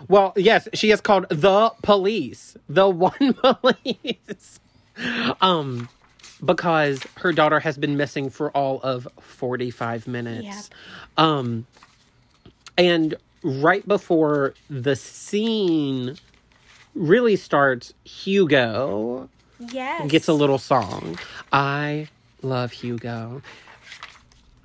Well, 0.08 0.34
yes, 0.36 0.68
she 0.74 0.90
has 0.90 1.02
called 1.02 1.26
the 1.30 1.72
police. 1.82 2.56
The 2.70 2.88
one 2.90 3.34
police. 3.42 4.60
um 5.42 5.90
because 6.46 7.02
her 7.16 7.32
daughter 7.34 7.60
has 7.60 7.78
been 7.80 7.98
missing 7.98 8.30
for 8.30 8.52
all 8.52 8.80
of 8.82 9.08
45 9.20 10.08
minutes. 10.08 10.44
Yep. 10.44 11.26
Um 11.26 11.66
and 12.78 13.16
right 13.44 13.88
before 13.88 14.54
the 14.70 14.96
scene 14.96 16.16
really 16.94 17.36
starts, 17.36 17.94
Hugo 18.04 19.30
Yes. 19.72 20.10
gets 20.12 20.28
a 20.28 20.34
little 20.34 20.60
song. 20.60 21.18
I 21.52 22.08
love 22.42 22.72
Hugo. 22.72 23.42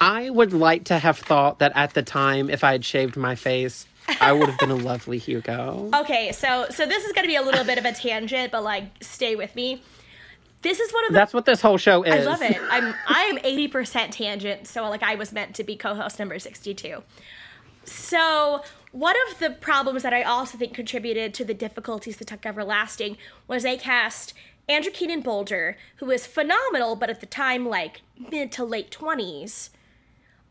I 0.01 0.31
would 0.31 0.53
like 0.53 0.85
to 0.85 0.99
have 0.99 1.19
thought 1.19 1.61
that 1.61 1.73
at 1.77 1.95
the 1.95 2.03
time, 2.03 2.51
if 2.51 2.65
I 2.65 2.73
had 2.73 2.85
shaved 2.85 3.17
my 3.17 3.35
face, 3.37 3.87
I 4.21 4.33
would 4.33 4.49
have 4.49 4.59
been 4.59 4.71
a 4.71 4.77
lovely 4.77 5.19
Hugo. 5.19 5.91
Okay, 6.03 6.33
so 6.33 6.67
so 6.71 6.87
this 6.87 7.05
is 7.05 7.13
gonna 7.13 7.29
be 7.29 7.37
a 7.37 7.43
little 7.43 7.65
bit 7.65 7.79
of 7.79 7.85
a 7.85 7.93
tangent, 7.93 8.51
but 8.51 8.65
like 8.65 8.85
stay 9.01 9.37
with 9.37 9.55
me. 9.55 9.83
This 10.63 10.81
is 10.81 10.93
one 10.93 11.05
of 11.05 11.13
the 11.13 11.19
That's 11.19 11.35
what 11.35 11.45
this 11.45 11.61
whole 11.61 11.77
show 11.79 12.03
is. 12.03 12.27
I 12.27 12.31
love 12.31 12.43
it. 12.43 12.59
I'm 12.71 12.95
I 13.07 13.23
am 13.25 13.39
80% 13.39 14.11
tangent, 14.11 14.67
so 14.67 14.89
like 14.89 15.03
I 15.03 15.15
was 15.15 15.33
meant 15.33 15.55
to 15.57 15.65
be 15.65 15.77
co-host 15.77 16.19
number 16.19 16.39
62. 16.39 17.03
So 17.85 18.63
one 18.93 19.17
of 19.29 19.39
the 19.39 19.51
problems 19.51 20.03
that 20.03 20.13
I 20.13 20.23
also 20.23 20.59
think 20.59 20.75
contributed 20.75 21.35
to 21.35 21.45
the 21.45 21.55
difficulties 21.55 22.19
that 22.19 22.29
Tuck 22.29 22.45
Everlasting 22.45 23.17
was 23.49 23.63
they 23.63 23.77
cast 23.77 24.35
Andrew 24.69 24.93
Keenan 24.93 25.23
Bolger, 25.23 25.75
who 25.97 26.07
was 26.07 26.27
phenomenal, 26.27 26.97
but 26.97 27.11
at 27.11 27.21
the 27.21 27.27
time 27.27 27.67
like 27.69 28.03
mid 28.31 28.53
to 28.53 28.65
late 28.65 28.91
20s, 28.91 29.71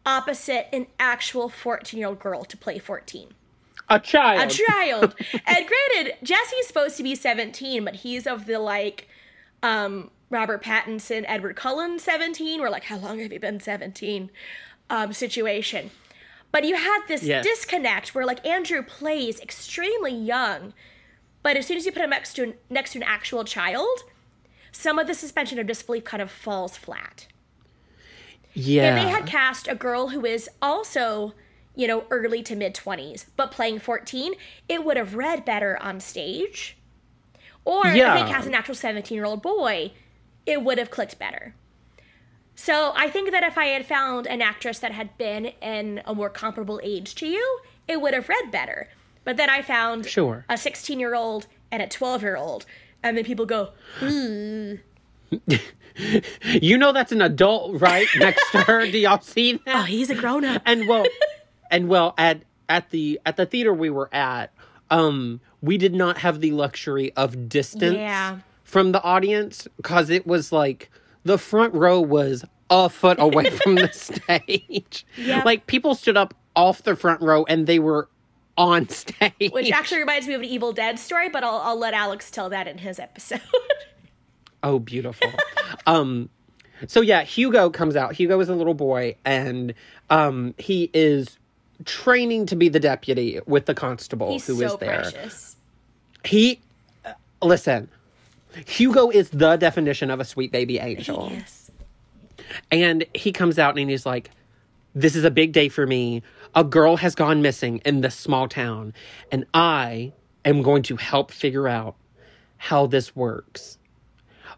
opposite 0.05 0.67
an 0.73 0.87
actual 0.99 1.49
14 1.49 1.97
year 1.99 2.07
old 2.09 2.19
girl 2.19 2.43
to 2.43 2.57
play 2.57 2.79
14 2.79 3.29
A 3.89 3.99
child. 3.99 4.51
a 4.51 4.53
child. 4.53 5.15
and 5.45 5.67
granted, 5.67 6.15
Jesse's 6.23 6.67
supposed 6.67 6.97
to 6.97 7.03
be 7.03 7.15
17, 7.15 7.85
but 7.85 7.95
he's 7.97 8.25
of 8.27 8.45
the 8.45 8.59
like 8.59 9.07
um 9.63 10.11
Robert 10.29 10.63
Pattinson, 10.63 11.25
Edward 11.27 11.55
Cullen 11.57 11.99
17, 11.99 12.61
We're 12.61 12.69
like, 12.69 12.85
how 12.85 12.97
long 12.97 13.19
have 13.19 13.33
you 13.33 13.39
been 13.39 13.59
17? 13.59 14.29
Um, 14.89 15.11
situation. 15.13 15.91
But 16.53 16.65
you 16.65 16.75
had 16.75 16.99
this 17.07 17.23
Yes. 17.23 17.45
disconnect 17.45 18.13
where 18.15 18.25
like 18.25 18.45
Andrew 18.45 18.81
plays 18.81 19.39
extremely 19.39 20.13
young, 20.13 20.73
but 21.43 21.57
as 21.57 21.65
soon 21.65 21.77
as 21.77 21.85
you 21.85 21.91
put 21.91 22.01
him 22.01 22.09
next 22.11 22.33
to 22.33 22.43
an, 22.43 22.53
next 22.69 22.93
to 22.93 22.99
an 22.99 23.03
actual 23.03 23.43
child, 23.43 23.99
some 24.71 24.99
of 24.99 25.07
the 25.07 25.13
suspension 25.13 25.59
of 25.59 25.67
disbelief 25.67 26.03
kind 26.03 26.21
of 26.21 26.31
falls 26.31 26.77
flat. 26.77 27.27
yeah. 28.53 28.95
If 28.95 29.03
they 29.03 29.09
had 29.09 29.25
cast 29.25 29.67
a 29.67 29.75
girl 29.75 30.09
who 30.09 30.25
is 30.25 30.49
also, 30.61 31.33
you 31.75 31.87
know, 31.87 32.05
early 32.09 32.41
to 32.43 32.55
mid 32.55 32.73
20s, 32.75 33.25
but 33.35 33.51
playing 33.51 33.79
14, 33.79 34.33
it 34.69 34.83
would 34.85 34.97
have 34.97 35.15
read 35.15 35.45
better 35.45 35.77
on 35.81 35.99
stage. 35.99 36.77
Or 37.65 37.87
if 37.87 37.93
they 38.25 38.31
cast 38.31 38.47
an 38.47 38.55
actual 38.55 38.75
17 38.75 39.15
year 39.15 39.25
old 39.25 39.41
boy, 39.41 39.91
it 40.45 40.63
would 40.63 40.77
have 40.77 40.89
clicked 40.89 41.19
better. 41.19 41.53
So 42.55 42.91
I 42.95 43.09
think 43.09 43.31
that 43.31 43.43
if 43.43 43.57
I 43.57 43.65
had 43.67 43.85
found 43.85 44.27
an 44.27 44.41
actress 44.41 44.79
that 44.79 44.91
had 44.91 45.17
been 45.17 45.47
in 45.61 46.01
a 46.05 46.13
more 46.13 46.29
comparable 46.29 46.79
age 46.83 47.15
to 47.15 47.27
you, 47.27 47.59
it 47.87 48.01
would 48.01 48.13
have 48.13 48.29
read 48.29 48.51
better. 48.51 48.89
But 49.23 49.37
then 49.37 49.49
I 49.49 49.61
found 49.61 50.05
Sure. 50.07 50.45
a 50.49 50.57
16 50.57 50.99
year 50.99 51.13
old 51.15 51.47
and 51.71 51.81
a 51.81 51.87
12 51.87 52.21
year 52.23 52.37
old, 52.37 52.65
and 53.03 53.15
then 53.17 53.23
people 53.23 53.45
go, 53.45 53.69
you 56.45 56.77
know 56.77 56.91
that's 56.91 57.11
an 57.11 57.21
adult 57.21 57.79
right 57.81 58.07
next 58.17 58.51
to 58.51 58.59
her. 58.61 58.85
Do 58.89 58.97
y'all 58.97 59.21
see 59.21 59.53
that? 59.65 59.75
oh, 59.75 59.83
he's 59.83 60.09
a 60.09 60.15
grown 60.15 60.45
up. 60.45 60.61
and 60.65 60.87
well 60.87 61.05
and 61.71 61.87
well 61.87 62.13
at 62.17 62.41
at 62.69 62.89
the 62.91 63.19
at 63.25 63.37
the 63.37 63.45
theater 63.45 63.73
we 63.73 63.89
were 63.89 64.09
at, 64.13 64.51
um, 64.89 65.39
we 65.61 65.77
did 65.77 65.93
not 65.93 66.17
have 66.19 66.39
the 66.41 66.51
luxury 66.51 67.11
of 67.15 67.49
distance 67.49 67.95
Yeah. 67.95 68.39
from 68.63 68.91
the 68.91 69.01
audience 69.03 69.67
because 69.77 70.09
it 70.09 70.25
was 70.25 70.51
like 70.51 70.89
the 71.23 71.37
front 71.37 71.73
row 71.73 71.99
was 72.01 72.43
a 72.69 72.89
foot 72.89 73.19
away 73.19 73.49
from 73.49 73.75
the 73.75 73.89
stage. 73.91 75.05
Yep. 75.17 75.45
Like 75.45 75.67
people 75.67 75.93
stood 75.95 76.15
up 76.17 76.33
off 76.55 76.83
the 76.83 76.95
front 76.95 77.21
row 77.21 77.43
and 77.45 77.67
they 77.67 77.79
were 77.79 78.09
on 78.57 78.87
stage. 78.89 79.51
Which 79.51 79.71
actually 79.71 79.99
reminds 79.99 80.27
me 80.27 80.33
of 80.33 80.41
an 80.41 80.47
Evil 80.47 80.73
Dead 80.73 80.99
story, 80.99 81.29
but 81.29 81.43
I'll, 81.43 81.57
I'll 81.57 81.77
let 81.79 81.93
Alex 81.93 82.29
tell 82.31 82.49
that 82.49 82.67
in 82.67 82.77
his 82.79 82.99
episode. 82.99 83.41
Oh, 84.63 84.77
beautiful. 84.77 85.31
um, 85.87 86.29
so 86.85 87.01
yeah, 87.01 87.23
Hugo 87.23 87.71
comes 87.71 87.95
out. 87.95 88.13
Hugo 88.13 88.39
is 88.39 88.47
a 88.47 88.53
little 88.53 88.75
boy, 88.75 89.15
and 89.25 89.73
um, 90.11 90.53
he 90.59 90.91
is 90.93 91.39
training 91.85 92.45
to 92.45 92.55
be 92.55 92.69
the 92.69 92.79
deputy 92.79 93.39
with 93.47 93.65
the 93.65 93.73
constable 93.73 94.33
He's 94.33 94.45
who 94.45 94.61
is 94.61 94.71
so 94.71 94.77
there. 94.77 95.01
precious. 95.01 95.55
He, 96.23 96.59
uh, 97.03 97.13
listen, 97.41 97.89
Hugo 98.67 99.09
is 99.09 99.31
the 99.31 99.55
definition 99.57 100.11
of 100.11 100.19
a 100.19 100.25
sweet 100.25 100.51
baby 100.51 100.77
angel. 100.77 101.29
Yes. 101.31 101.71
And 102.69 103.03
he 103.15 103.31
comes 103.31 103.57
out 103.57 103.79
and 103.79 103.89
he's 103.89 104.05
like, 104.05 104.29
This 104.93 105.15
is 105.15 105.23
a 105.23 105.31
big 105.31 105.53
day 105.53 105.69
for 105.69 105.87
me. 105.87 106.21
A 106.55 106.63
girl 106.63 106.97
has 106.97 107.15
gone 107.15 107.41
missing 107.41 107.81
in 107.85 108.01
this 108.01 108.15
small 108.15 108.47
town, 108.47 108.93
and 109.31 109.45
I 109.53 110.13
am 110.43 110.61
going 110.61 110.83
to 110.83 110.97
help 110.97 111.31
figure 111.31 111.67
out 111.67 111.95
how 112.57 112.87
this 112.87 113.15
works. 113.15 113.77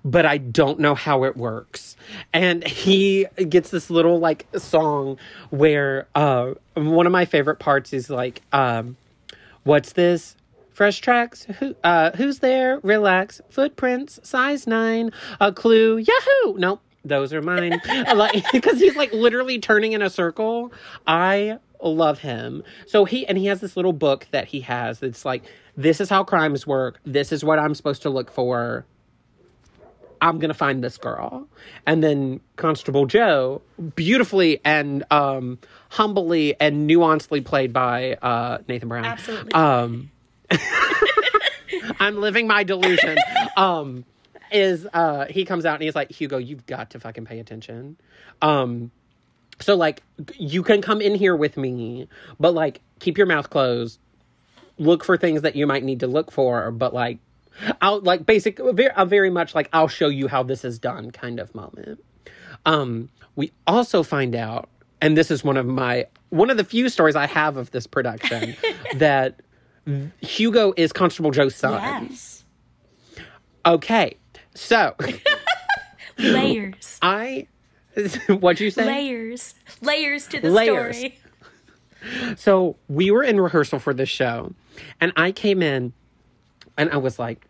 But 0.05 0.25
I 0.25 0.37
don't 0.37 0.79
know 0.79 0.95
how 0.95 1.23
it 1.23 1.37
works. 1.37 1.95
And 2.33 2.67
he 2.67 3.25
gets 3.47 3.69
this 3.69 3.89
little 3.89 4.19
like 4.19 4.47
song 4.57 5.17
where 5.49 6.07
uh, 6.13 6.55
one 6.73 7.05
of 7.05 7.11
my 7.13 7.23
favorite 7.23 7.59
parts 7.59 7.93
is 7.93 8.09
like, 8.09 8.41
um, 8.51 8.97
What's 9.63 9.93
this? 9.93 10.35
Fresh 10.71 10.99
tracks. 10.99 11.45
Who? 11.59 11.75
Uh, 11.83 12.11
who's 12.11 12.39
there? 12.39 12.79
Relax. 12.83 13.39
Footprints. 13.49 14.19
Size 14.23 14.67
nine. 14.67 15.11
A 15.39 15.53
clue. 15.53 15.97
Yahoo! 15.97 16.57
Nope. 16.57 16.81
Those 17.05 17.33
are 17.33 17.41
mine. 17.41 17.81
like 18.15 18.43
because 18.51 18.79
he's 18.79 18.95
like 18.95 19.13
literally 19.13 19.59
turning 19.59 19.93
in 19.93 20.01
a 20.01 20.09
circle. 20.09 20.73
I 21.07 21.59
love 21.84 22.19
him. 22.19 22.63
So 22.88 23.05
he 23.05 23.25
and 23.27 23.38
he 23.38 23.47
has 23.47 23.61
this 23.61 23.75
little 23.75 23.93
book 23.93 24.27
that 24.31 24.47
he 24.47 24.61
has. 24.61 25.01
It's 25.03 25.25
like 25.25 25.43
this 25.75 25.99
is 26.01 26.09
how 26.09 26.23
crimes 26.23 26.65
work. 26.65 26.99
This 27.05 27.31
is 27.31 27.43
what 27.43 27.59
I'm 27.59 27.75
supposed 27.75 28.03
to 28.03 28.09
look 28.09 28.31
for. 28.31 28.86
I'm 30.21 30.39
gonna 30.39 30.53
find 30.53 30.84
this 30.84 30.97
girl. 30.97 31.47
And 31.86 32.03
then 32.03 32.39
Constable 32.55 33.05
Joe, 33.05 33.61
beautifully 33.95 34.61
and 34.63 35.03
um, 35.11 35.59
humbly 35.89 36.55
and 36.59 36.89
nuancedly 36.89 37.43
played 37.43 37.73
by 37.73 38.13
uh, 38.21 38.59
Nathan 38.67 38.88
Brown. 38.88 39.05
Absolutely. 39.05 39.51
Um, 39.53 40.11
I'm 41.99 42.21
living 42.21 42.47
my 42.47 42.63
delusion. 42.63 43.17
um, 43.57 44.05
is 44.51 44.88
uh, 44.93 45.25
he 45.25 45.45
comes 45.45 45.65
out 45.65 45.75
and 45.75 45.84
he's 45.84 45.95
like, 45.95 46.11
Hugo, 46.11 46.38
you've 46.38 46.65
got 46.65 46.91
to 46.91 46.99
fucking 46.99 47.25
pay 47.25 47.39
attention. 47.39 47.97
Um, 48.41 48.91
so 49.59 49.75
like, 49.75 50.03
you 50.35 50.63
can 50.63 50.81
come 50.81 51.01
in 51.01 51.15
here 51.15 51.35
with 51.35 51.57
me, 51.57 52.07
but 52.39 52.53
like, 52.53 52.81
keep 52.99 53.17
your 53.17 53.27
mouth 53.27 53.49
closed. 53.49 53.99
Look 54.77 55.03
for 55.03 55.17
things 55.17 55.41
that 55.43 55.55
you 55.55 55.67
might 55.67 55.83
need 55.83 55.99
to 55.99 56.07
look 56.07 56.31
for, 56.31 56.71
but 56.71 56.93
like, 56.93 57.19
I'll 57.81 58.01
like 58.01 58.25
basic, 58.25 58.59
very, 58.59 58.91
a 58.95 59.05
very 59.05 59.29
much 59.29 59.53
like 59.53 59.69
I'll 59.73 59.87
show 59.87 60.07
you 60.07 60.27
how 60.27 60.43
this 60.43 60.65
is 60.65 60.79
done 60.79 61.11
kind 61.11 61.39
of 61.39 61.53
moment. 61.53 62.03
Um, 62.65 63.09
we 63.35 63.51
also 63.67 64.03
find 64.03 64.35
out, 64.35 64.69
and 65.01 65.17
this 65.17 65.29
is 65.29 65.43
one 65.43 65.57
of 65.57 65.65
my 65.65 66.07
one 66.29 66.49
of 66.49 66.57
the 66.57 66.63
few 66.63 66.89
stories 66.89 67.15
I 67.15 67.27
have 67.27 67.57
of 67.57 67.71
this 67.71 67.85
production 67.85 68.55
that 68.95 69.41
Hugo 70.21 70.73
is 70.77 70.91
Constable 70.93 71.31
Joe's 71.31 71.55
son. 71.55 71.73
Yes. 71.73 72.43
Okay, 73.65 74.17
so 74.55 74.95
Layers. 76.17 76.99
I 77.01 77.47
what'd 78.27 78.59
you 78.59 78.71
say? 78.71 78.85
Layers. 78.85 79.55
Layers 79.81 80.27
to 80.27 80.39
the 80.41 80.49
Layers. 80.49 80.97
story. 80.97 81.19
So 82.35 82.75
we 82.89 83.11
were 83.11 83.23
in 83.23 83.39
rehearsal 83.39 83.79
for 83.79 83.93
this 83.93 84.09
show, 84.09 84.53
and 84.99 85.13
I 85.15 85.31
came 85.31 85.61
in, 85.61 85.93
and 86.77 86.89
I 86.89 86.97
was 86.97 87.17
like, 87.17 87.47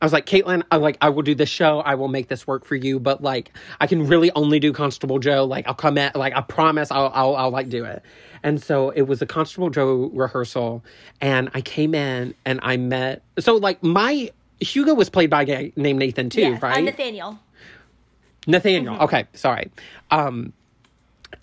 I 0.00 0.04
was 0.04 0.12
like, 0.12 0.26
Caitlin, 0.26 0.62
I 0.70 0.76
like, 0.76 0.96
I 1.00 1.08
will 1.08 1.22
do 1.22 1.34
this 1.34 1.48
show. 1.48 1.80
I 1.80 1.96
will 1.96 2.06
make 2.06 2.28
this 2.28 2.46
work 2.46 2.64
for 2.64 2.76
you, 2.76 3.00
but 3.00 3.20
like, 3.22 3.50
I 3.80 3.88
can 3.88 4.06
really 4.06 4.30
only 4.36 4.60
do 4.60 4.72
Constable 4.72 5.18
Joe. 5.18 5.44
Like, 5.44 5.66
I'll 5.66 5.74
come 5.74 5.98
at, 5.98 6.14
like, 6.14 6.36
I 6.36 6.40
promise, 6.42 6.92
I'll, 6.92 7.10
I'll, 7.12 7.34
I'll 7.34 7.50
like 7.50 7.68
do 7.68 7.84
it. 7.84 8.02
And 8.44 8.62
so 8.62 8.90
it 8.90 9.02
was 9.02 9.20
a 9.22 9.26
Constable 9.26 9.70
Joe 9.70 10.10
rehearsal, 10.14 10.84
and 11.20 11.50
I 11.54 11.60
came 11.60 11.96
in 11.96 12.34
and 12.44 12.60
I 12.62 12.76
met. 12.76 13.22
So 13.40 13.56
like, 13.56 13.82
my 13.82 14.30
Hugo 14.60 14.94
was 14.94 15.08
played 15.10 15.30
by 15.30 15.42
a 15.42 15.44
guy 15.44 15.72
named 15.74 15.98
Nathan 15.98 16.30
too, 16.30 16.42
Yeah, 16.42 16.58
right? 16.62 16.76
I'm 16.78 16.84
Nathaniel. 16.84 17.40
Nathaniel. 18.48 18.94
Mm-hmm. 18.94 19.04
Okay, 19.04 19.26
sorry. 19.34 19.70
Um, 20.10 20.52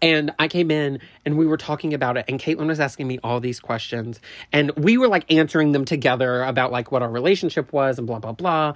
and 0.02 0.34
I 0.40 0.48
came 0.48 0.72
in 0.72 1.00
and 1.26 1.38
we 1.38 1.46
were 1.46 1.58
talking 1.58 1.94
about 1.94 2.18
it, 2.18 2.26
and 2.28 2.40
Caitlin 2.40 2.68
was 2.68 2.80
asking 2.80 3.08
me 3.08 3.20
all 3.24 3.40
these 3.40 3.60
questions, 3.60 4.20
and 4.52 4.72
we 4.72 4.98
were 4.98 5.08
like 5.08 5.32
answering 5.32 5.72
them 5.72 5.86
together 5.86 6.44
about 6.44 6.72
like 6.72 6.92
what 6.92 7.02
our 7.02 7.10
relationship 7.10 7.72
was 7.72 7.98
and 7.98 8.08
blah 8.08 8.20
blah 8.20 8.34
blah. 8.34 8.74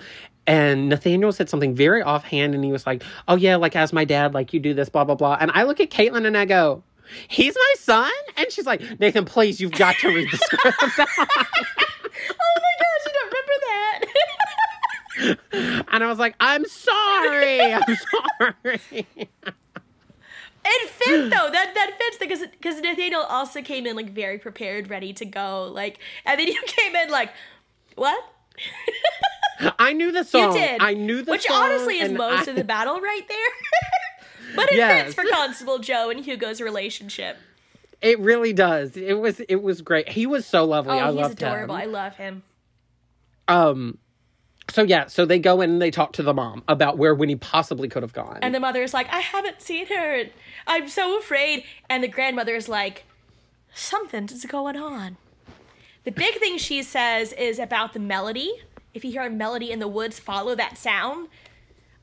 And 0.47 0.89
Nathaniel 0.89 1.31
said 1.31 1.49
something 1.49 1.75
very 1.75 2.01
offhand, 2.01 2.55
and 2.55 2.63
he 2.63 2.71
was 2.71 2.85
like, 2.85 3.03
"Oh 3.27 3.35
yeah, 3.35 3.57
like 3.57 3.75
as 3.75 3.91
my 3.91 4.05
dad, 4.05 4.33
like 4.33 4.53
you 4.53 4.59
do 4.59 4.73
this, 4.73 4.89
blah 4.89 5.03
blah 5.03 5.15
blah." 5.15 5.37
And 5.39 5.51
I 5.53 5.63
look 5.63 5.79
at 5.79 5.89
Caitlin 5.89 6.25
and 6.25 6.37
I 6.37 6.45
go, 6.45 6.83
"He's 7.27 7.55
my 7.55 7.73
son," 7.79 8.11
and 8.37 8.51
she's 8.51 8.67
like, 8.67 8.99
"Nathan, 8.99 9.25
please, 9.25 9.59
you've 9.59 9.71
got 9.71 9.95
to 9.97 10.09
read 10.09 10.29
the 10.31 10.37
script." 10.37 10.77
Oh 12.29 12.55
my 12.61 12.73
gosh, 12.79 13.05
I 13.07 13.11
don't 13.13 13.31
remember 13.31 13.57
that. 13.65 13.99
And 15.51 16.03
I 16.03 16.07
was 16.07 16.19
like, 16.19 16.35
"I'm 16.39 16.65
sorry, 16.65 17.61
I'm 17.73 17.81
sorry." 18.39 19.07
it 20.65 20.89
fit 20.89 21.29
though. 21.29 21.49
That 21.51 21.71
that 21.73 21.91
fits 21.97 22.17
because 22.19 22.39
because 22.51 22.79
Nathaniel 22.81 23.21
also 23.23 23.61
came 23.61 23.85
in 23.85 23.95
like 23.95 24.11
very 24.11 24.37
prepared, 24.37 24.89
ready 24.89 25.13
to 25.13 25.25
go. 25.25 25.63
Like, 25.73 25.99
and 26.25 26.39
then 26.39 26.47
you 26.47 26.61
came 26.65 26.95
in 26.95 27.09
like, 27.09 27.31
what? 27.95 28.23
I 29.79 29.93
knew 29.93 30.11
the 30.11 30.23
song. 30.23 30.53
You 30.53 30.59
did. 30.61 30.81
I 30.81 30.93
knew 30.93 31.21
the 31.21 31.31
Which 31.31 31.43
song, 31.47 31.63
Which 31.63 31.71
honestly 31.71 31.99
is 31.99 32.11
most 32.11 32.47
I- 32.47 32.51
of 32.51 32.57
the 32.57 32.63
battle 32.63 32.99
right 32.99 33.27
there. 33.27 34.55
but 34.55 34.71
it 34.71 34.77
Yes. 34.77 35.03
fits 35.03 35.15
for 35.15 35.23
Constable 35.29 35.79
Joe 35.79 36.09
and 36.09 36.19
Hugo's 36.23 36.61
relationship. 36.61 37.37
It 38.01 38.19
really 38.19 38.53
does. 38.53 38.95
It 38.95 39.13
was 39.19 39.39
it 39.41 39.61
was 39.61 39.81
great. 39.81 40.07
He 40.09 40.25
was 40.25 40.45
so 40.45 40.63
lovely. 40.65 40.93
Oh, 40.97 41.03
I 41.03 41.07
he's 41.11 41.15
loved 41.15 41.41
adorable. 41.41 41.75
I 41.75 41.85
love 41.85 42.15
him. 42.15 42.43
Um 43.49 43.97
so 44.69 44.83
yeah, 44.83 45.07
so 45.07 45.25
they 45.25 45.39
go 45.39 45.61
in 45.61 45.71
and 45.71 45.81
they 45.81 45.91
talk 45.91 46.13
to 46.13 46.23
the 46.23 46.33
mom 46.33 46.63
about 46.67 46.97
where 46.97 47.13
Winnie 47.13 47.35
possibly 47.35 47.87
could 47.87 48.03
have 48.03 48.13
gone. 48.13 48.39
And 48.41 48.53
the 48.53 48.59
mother 48.59 48.81
is 48.83 48.93
like, 48.93 49.11
I 49.11 49.19
haven't 49.19 49.61
seen 49.61 49.87
her. 49.87 50.25
I'm 50.67 50.87
so 50.87 51.17
afraid. 51.17 51.63
And 51.89 52.03
the 52.03 52.07
grandmother 52.07 52.55
is 52.55 52.69
like, 52.69 53.05
something's 53.73 54.45
going 54.45 54.77
on. 54.77 55.17
The 56.03 56.11
big 56.11 56.35
thing 56.35 56.57
she 56.57 56.81
says 56.81 57.33
is 57.33 57.59
about 57.59 57.93
the 57.93 57.99
melody. 57.99 58.53
If 58.93 59.03
you 59.05 59.11
hear 59.11 59.23
a 59.23 59.29
melody 59.29 59.71
in 59.71 59.79
the 59.79 59.87
woods, 59.87 60.19
follow 60.19 60.55
that 60.55 60.77
sound. 60.77 61.27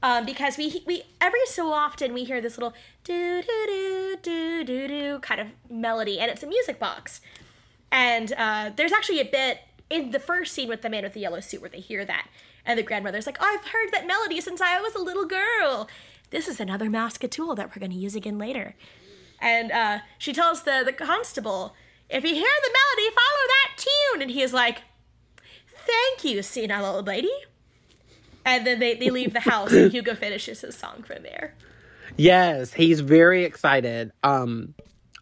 Um, 0.02 0.26
because 0.26 0.58
we 0.58 0.82
we 0.86 1.02
every 1.20 1.44
so 1.46 1.72
often 1.72 2.12
we 2.12 2.24
hear 2.24 2.40
this 2.40 2.58
little 2.58 2.74
do 3.02 3.42
do 3.42 3.66
do 3.66 4.16
do 4.22 4.64
do 4.64 4.88
do 4.88 5.18
kind 5.20 5.40
of 5.40 5.48
melody, 5.70 6.20
and 6.20 6.30
it's 6.30 6.42
a 6.42 6.46
music 6.46 6.78
box. 6.78 7.20
And 7.90 8.32
uh, 8.36 8.70
there's 8.76 8.92
actually 8.92 9.20
a 9.20 9.24
bit 9.24 9.60
in 9.88 10.10
the 10.10 10.20
first 10.20 10.52
scene 10.52 10.68
with 10.68 10.82
the 10.82 10.90
man 10.90 11.02
with 11.02 11.14
the 11.14 11.20
yellow 11.20 11.40
suit 11.40 11.60
where 11.60 11.70
they 11.70 11.80
hear 11.80 12.04
that, 12.04 12.28
and 12.66 12.78
the 12.78 12.82
grandmother's 12.82 13.26
like, 13.26 13.38
"I've 13.40 13.64
heard 13.64 13.90
that 13.92 14.06
melody 14.06 14.40
since 14.40 14.60
I 14.60 14.80
was 14.80 14.94
a 14.94 15.00
little 15.00 15.24
girl. 15.24 15.88
This 16.30 16.48
is 16.48 16.60
another 16.60 16.86
Mascatool 16.86 17.56
that 17.56 17.68
we're 17.70 17.80
going 17.80 17.92
to 17.92 17.96
use 17.98 18.14
again 18.14 18.38
later." 18.38 18.74
And 19.40 19.70
uh, 19.72 19.98
she 20.18 20.32
tells 20.32 20.62
the 20.64 20.82
the 20.84 20.92
constable, 20.92 21.74
"If 22.10 22.24
you 22.24 22.34
hear 22.34 22.42
the 22.42 22.74
melody, 22.74 23.14
follow 23.14 23.46
that 23.48 23.70
tune." 23.76 24.22
And 24.22 24.30
he 24.30 24.42
is 24.42 24.52
like, 24.52 24.82
"Thank 25.86 26.24
you, 26.24 26.42
senile 26.42 26.84
old 26.84 27.06
lady." 27.06 27.32
And 28.44 28.66
then 28.66 28.78
they, 28.78 28.94
they 28.94 29.10
leave 29.10 29.32
the 29.32 29.40
house, 29.40 29.72
and 29.72 29.90
Hugo 29.90 30.14
finishes 30.26 30.60
his 30.60 30.76
song 30.76 31.02
from 31.06 31.22
there. 31.22 31.54
yes, 32.16 32.72
he's 32.72 33.00
very 33.00 33.44
excited 33.44 34.12
um 34.22 34.74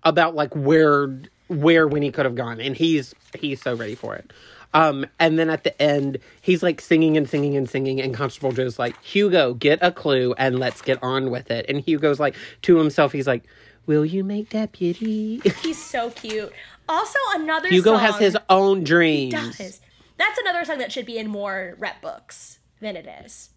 about 0.04 0.34
like 0.34 0.54
where 0.54 1.20
where 1.48 1.88
Winnie 1.88 2.10
could 2.12 2.24
have 2.24 2.34
gone 2.34 2.60
and 2.60 2.76
he's 2.76 3.14
he's 3.38 3.60
so 3.62 3.74
ready 3.74 3.94
for 3.94 4.14
it. 4.14 4.32
Um 4.74 5.06
and 5.18 5.38
then 5.38 5.48
at 5.50 5.64
the 5.64 5.80
end 5.80 6.18
he's 6.42 6.62
like 6.62 6.80
singing 6.80 7.16
and 7.16 7.28
singing 7.28 7.56
and 7.56 7.68
singing 7.70 8.00
and 8.00 8.12
Constable 8.14 8.52
Joe's 8.52 8.78
like, 8.78 9.00
"Hugo, 9.02 9.54
get 9.54 9.78
a 9.80 9.90
clue 9.92 10.34
and 10.36 10.58
let's 10.58 10.82
get 10.82 11.02
on 11.02 11.30
with 11.30 11.50
it." 11.50 11.64
And 11.68 11.80
Hugo's 11.80 12.20
like 12.20 12.34
to 12.62 12.76
himself 12.76 13.12
he's 13.12 13.26
like, 13.26 13.44
"Will 13.86 14.04
you 14.04 14.24
make 14.24 14.50
deputy?" 14.50 15.40
He's 15.62 15.82
so 15.82 16.10
cute. 16.10 16.52
Also, 16.88 17.18
another 17.34 17.68
Hugo 17.68 17.92
song 17.92 18.00
has 18.00 18.18
his 18.18 18.36
own 18.50 18.84
dreams. 18.84 19.32
does. 19.32 19.80
That's 20.18 20.38
another 20.38 20.64
song 20.64 20.78
that 20.78 20.92
should 20.92 21.06
be 21.06 21.16
in 21.18 21.28
more 21.28 21.74
rep 21.78 22.02
books 22.02 22.58
than 22.80 22.94
it 22.96 23.06
is. 23.24 23.50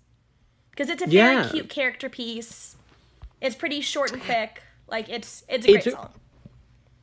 Because 0.72 0.89
it's 0.89 1.01
a 1.03 1.09
Yeah. 1.09 1.41
very 1.41 1.49
cute 1.49 1.70
character 1.70 2.07
piece. 2.09 2.76
It's 3.41 3.55
pretty 3.55 3.82
short 3.82 4.11
and 4.13 4.22
quick. 4.24 4.61
Like 4.88 5.09
it's 5.09 5.43
it's 5.49 5.65
a 5.65 5.72
great 5.72 5.86
It's 5.88 5.95
song. 5.95 6.11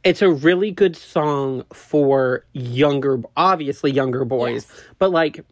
It's 0.04 0.20
a 0.22 0.30
really 0.30 0.70
good 0.70 0.96
song 0.96 1.64
for 1.72 2.44
younger 2.52 3.22
obviously 3.36 3.90
younger 3.90 4.24
boys 4.24 4.66
Yes. 4.68 4.80
but 4.98 5.10
like 5.10 5.44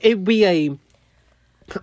it'd 0.00 0.24
be 0.24 0.44
a 0.44 0.78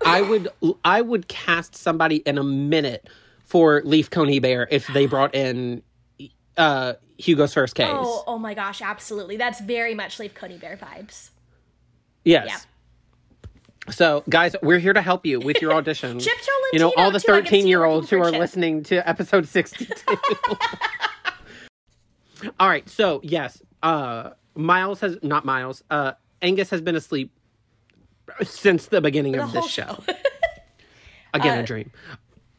i 0.06 0.22
would 0.22 0.48
i 0.84 1.00
would 1.02 1.28
cast 1.28 1.76
somebody 1.76 2.16
in 2.16 2.38
a 2.38 2.42
minute 2.44 3.08
for 3.44 3.82
Leaf 3.84 4.08
Coneybear 4.10 4.66
if 4.70 4.86
they 4.88 5.04
brought 5.06 5.34
in 5.34 5.82
uh 6.56 6.94
hugo's 7.18 7.52
first 7.52 7.74
case 7.74 7.86
Oh, 7.90 8.24
oh 8.26 8.38
my 8.38 8.54
gosh, 8.54 8.80
absolutely. 8.82 9.36
That's 9.36 9.60
very 9.60 9.94
much 9.94 10.18
Leaf 10.18 10.34
Coneybear 10.34 10.78
vibes. 10.78 11.30
yes 12.24 12.46
yeah. 12.48 12.56
So, 13.90 14.24
guys, 14.30 14.56
we're 14.62 14.78
here 14.78 14.94
to 14.94 15.02
help 15.02 15.26
you 15.26 15.40
with 15.40 15.60
your 15.60 15.74
audition. 15.74 16.18
Chip 16.18 16.32
you 16.72 16.78
know, 16.78 16.94
all 16.96 17.10
the 17.10 17.20
Tolentino, 17.20 17.20
too. 17.20 17.32
I 17.34 17.40
can 17.42 17.48
see 17.50 17.56
you 17.56 17.60
13 17.60 17.66
year 17.66 17.84
olds 17.84 18.08
who 18.08 18.18
are 18.18 18.30
Chip. 18.30 18.40
listening 18.40 18.82
to 18.84 19.06
episode 19.06 19.46
62. 19.46 19.94
all 22.60 22.68
right. 22.68 22.88
So, 22.88 23.20
yes, 23.22 23.62
uh, 23.82 24.30
Miles 24.54 25.00
has, 25.00 25.18
not 25.22 25.44
Miles, 25.44 25.82
uh, 25.90 26.12
Angus 26.42 26.70
has 26.70 26.80
been 26.80 26.96
asleep 26.96 27.30
since 28.42 28.86
the 28.86 29.00
beginning 29.00 29.32
the 29.32 29.42
of 29.44 29.52
this 29.52 29.68
show. 29.68 30.02
show. 30.06 30.14
Again, 31.34 31.58
Uh, 31.58 31.62
a 31.62 31.66
dream. 31.66 31.90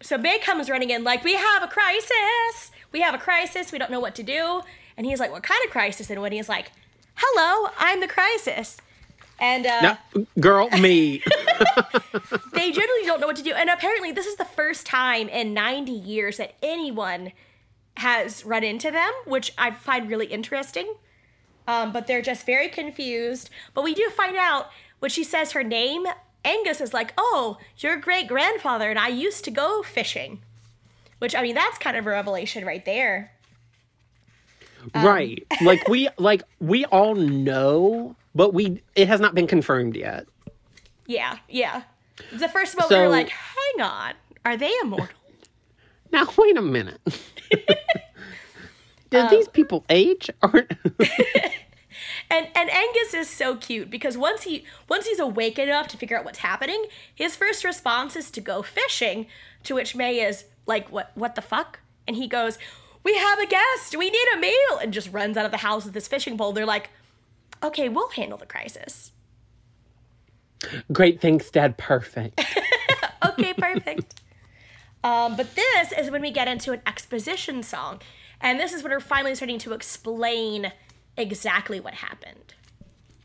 so 0.02 0.18
May 0.18 0.40
comes 0.40 0.70
running 0.70 0.90
in 0.90 1.04
like, 1.04 1.24
"We 1.24 1.34
have 1.36 1.64
a 1.64 1.68
crisis. 1.68 2.72
We 2.92 3.02
have 3.02 3.14
a 3.16 3.18
crisis. 3.18 3.72
We 3.72 3.78
don't 3.80 3.90
know 3.92 4.00
what 4.02 4.16
to 4.16 4.24
do." 4.24 4.62
And 4.98 5.06
he's 5.06 5.20
like, 5.20 5.32
"What 5.32 5.44
kind 5.44 5.60
of 5.66 5.72
crisis?" 5.72 6.10
And 6.10 6.22
Winnie's 6.22 6.50
like, 6.50 6.72
"Hello, 7.16 7.70
I'm 7.78 8.02
the 8.02 8.08
crisis." 8.08 8.78
And 9.40 9.66
uh, 9.66 9.98
No, 10.14 10.26
girl, 10.40 10.70
me. 10.80 11.22
they 12.54 12.72
generally 12.72 13.06
don't 13.06 13.20
know 13.20 13.28
what 13.28 13.36
to 13.38 13.44
do. 13.44 13.54
And 13.54 13.70
apparently, 13.70 14.12
this 14.12 14.26
is 14.26 14.36
the 14.38 14.46
first 14.46 14.86
time 14.86 15.28
in 15.30 15.54
90 15.54 15.92
years 15.92 16.38
that 16.38 16.54
anyone 16.64 17.32
has 17.98 18.46
run 18.46 18.64
into 18.64 18.92
them, 18.92 19.12
which 19.26 19.54
I 19.58 19.72
find 19.72 20.10
really 20.10 20.28
interesting. 20.28 20.96
Um, 21.68 21.92
but 21.92 22.08
they're 22.08 22.22
just 22.22 22.46
very 22.46 22.70
confused. 22.70 23.50
But 23.74 23.84
we 23.84 23.94
do 23.94 24.10
find 24.10 24.38
out 24.38 24.70
when 25.00 25.10
she 25.10 25.24
says 25.24 25.54
her 25.54 25.64
name, 25.64 26.06
Angus 26.44 26.80
is 26.80 26.94
like, 26.94 27.14
Oh, 27.18 27.58
your 27.78 27.98
great 27.98 28.28
grandfather 28.28 28.90
and 28.90 29.00
I 29.00 29.08
used 29.08 29.44
to 29.46 29.52
go 29.52 29.82
fishing. 29.82 30.42
Which, 31.20 31.34
I 31.34 31.42
mean, 31.42 31.56
that's 31.56 31.78
kind 31.78 31.98
of 31.98 32.06
a 32.06 32.10
revelation 32.10 32.66
right 32.66 32.84
there. 32.86 33.32
Um, 34.94 35.06
right. 35.06 35.46
Like, 35.62 35.88
we, 35.88 36.10
like, 36.18 36.44
we 36.60 36.86
all 36.86 37.16
know, 37.16 38.16
but 38.36 38.54
we, 38.54 38.84
it 38.96 39.08
has 39.08 39.20
not 39.20 39.34
been 39.34 39.48
confirmed 39.48 39.96
yet. 39.96 40.28
Yeah, 41.08 41.38
yeah. 41.50 41.84
It's 42.32 42.42
the 42.42 42.50
first 42.50 42.78
moment 42.78 42.92
we 42.92 43.00
were 43.00 43.10
like, 43.10 43.30
Hang 43.30 43.82
on, 43.82 44.14
are 44.44 44.58
they 44.58 44.72
immortal? 44.82 45.10
Now, 46.12 46.28
wait 46.38 46.56
a 46.56 46.62
minute. 46.62 47.02
Did 49.10 49.26
Um, 49.26 49.30
these 49.30 49.48
people 49.48 49.86
age? 49.90 50.30
Or 50.44 50.68
And 52.30 52.48
and 52.56 52.70
Angus 52.70 53.14
is 53.14 53.30
so 53.30 53.56
cute 53.56 53.90
because 53.90 54.18
once 54.18 54.44
he 54.44 54.66
once 54.90 55.06
he's 55.08 55.20
awake 55.20 55.58
enough 55.60 55.88
to 55.90 55.98
figure 55.98 56.18
out 56.18 56.26
what's 56.26 56.40
happening, 56.40 56.86
his 57.14 57.36
first 57.36 57.64
response 57.64 58.16
is 58.16 58.30
to 58.32 58.42
go 58.42 58.62
fishing. 58.62 59.28
To 59.64 59.76
which 59.76 59.96
May 59.96 60.20
is 60.20 60.46
like, 60.66 60.92
"What? 60.92 61.12
What 61.16 61.36
the 61.36 61.42
fuck?" 61.42 61.80
And 62.08 62.16
he 62.18 62.28
goes, 62.28 62.58
"We 63.04 63.16
have 63.16 63.40
a 63.40 63.46
guest. 63.48 63.96
We 63.98 64.10
need 64.10 64.28
a 64.36 64.38
meal," 64.40 64.78
and 64.82 64.92
just 64.92 65.12
runs 65.14 65.38
out 65.38 65.46
of 65.46 65.52
the 65.52 65.58
house 65.58 65.86
with 65.86 65.94
his 65.94 66.08
fishing 66.08 66.38
pole. 66.38 66.52
They're 66.52 66.66
like, 66.66 66.90
"Okay, 67.64 67.88
we'll 67.90 68.10
handle 68.10 68.38
the 68.38 68.46
crisis." 68.46 69.12
great, 70.92 71.22
thanks, 71.22 71.50
Dad. 71.52 71.78
Perfect. 71.78 72.42
Okay, 73.26 73.54
perfect. 73.54 74.22
um, 75.04 75.36
but 75.36 75.56
this 75.56 75.92
is 75.92 76.10
when 76.12 76.22
we 76.22 76.32
get 76.32 76.48
into 76.48 76.72
an 76.72 76.82
exposition 76.88 77.64
song, 77.64 78.00
and 78.46 78.60
this 78.60 78.72
is 78.72 78.84
when 78.84 78.92
we're 78.92 79.00
finally 79.02 79.36
starting 79.36 79.58
to 79.60 79.74
explain 79.74 80.72
exactly 81.18 81.80
what 81.80 81.94
happened. 81.96 82.54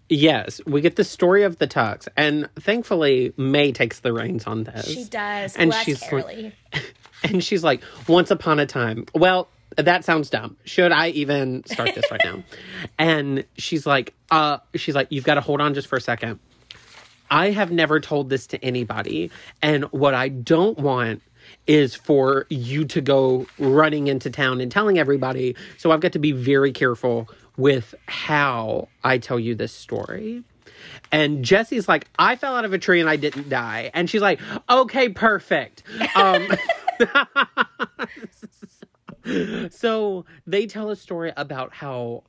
Yes, 0.09 0.61
we 0.67 0.81
get 0.81 0.97
the 0.97 1.05
story 1.05 1.45
of 1.45 1.59
the 1.59 1.69
Tucks, 1.69 2.09
and 2.17 2.49
thankfully 2.59 3.33
May 3.37 3.71
takes 3.71 4.01
the 4.01 4.13
reins 4.13 4.45
on 4.47 4.65
this. 4.65 4.89
She 4.89 5.05
does. 5.05 5.55
And 5.57 5.73
she's 5.73 6.03
like- 6.11 6.55
And 7.23 7.45
she's 7.45 7.63
like, 7.63 7.83
"Once 8.09 8.31
upon 8.31 8.59
a 8.61 8.67
time." 8.67 9.05
Well, 9.15 9.47
that 9.77 10.07
sounds 10.07 10.31
dumb. 10.31 10.57
Should 10.65 10.91
I 10.91 11.11
even 11.11 11.63
start 11.67 11.95
this 11.95 12.11
right 12.11 12.21
now? 12.25 12.43
And 12.99 13.45
she's 13.59 13.87
like, 13.87 14.15
"Uh, 14.31 14.57
she's 14.75 14.95
like, 14.95 15.09
you've 15.11 15.25
got 15.25 15.35
to 15.35 15.43
hold 15.43 15.61
on 15.61 15.75
just 15.75 15.87
for 15.87 15.97
a 15.97 16.01
second. 16.01 16.39
I 17.31 17.51
have 17.51 17.71
never 17.71 18.01
told 18.01 18.31
this 18.31 18.47
to 18.49 18.65
anybody, 18.65 19.31
and 19.61 19.85
what 19.93 20.15
I 20.15 20.31
don't 20.31 20.79
want." 20.79 21.21
Is 21.71 21.95
for 21.95 22.47
you 22.51 22.85
to 22.87 23.01
go 23.01 23.47
running 23.57 24.09
into 24.09 24.29
town 24.29 24.61
and 24.61 24.73
telling 24.73 24.99
everybody. 24.99 25.55
So 25.79 25.93
I've 25.93 26.01
got 26.01 26.11
to 26.15 26.19
be 26.19 26.33
very 26.33 26.73
careful 26.73 27.29
with 27.57 27.95
how 28.07 28.89
I 29.05 29.19
tell 29.19 29.39
you 29.39 29.55
this 29.55 29.73
story. 29.73 30.43
And 31.13 31.45
Jesse's 31.45 31.89
like, 31.89 32.09
I 32.19 32.35
fell 32.35 32.57
out 32.57 32.65
of 32.65 32.73
a 32.73 32.79
tree 32.79 33.01
and 33.01 33.09
I 33.09 33.15
didn't 33.15 33.49
die. 33.49 33.93
And 33.95 34.11
she's 34.11 34.21
like, 34.21 34.41
okay, 34.69 35.11
perfect. 35.11 35.85
Um, 36.17 36.49
so 39.71 40.25
they 40.49 40.67
tell 40.67 40.91
a 40.91 40.97
story 40.97 41.33
about 41.37 41.73
how 41.73 42.25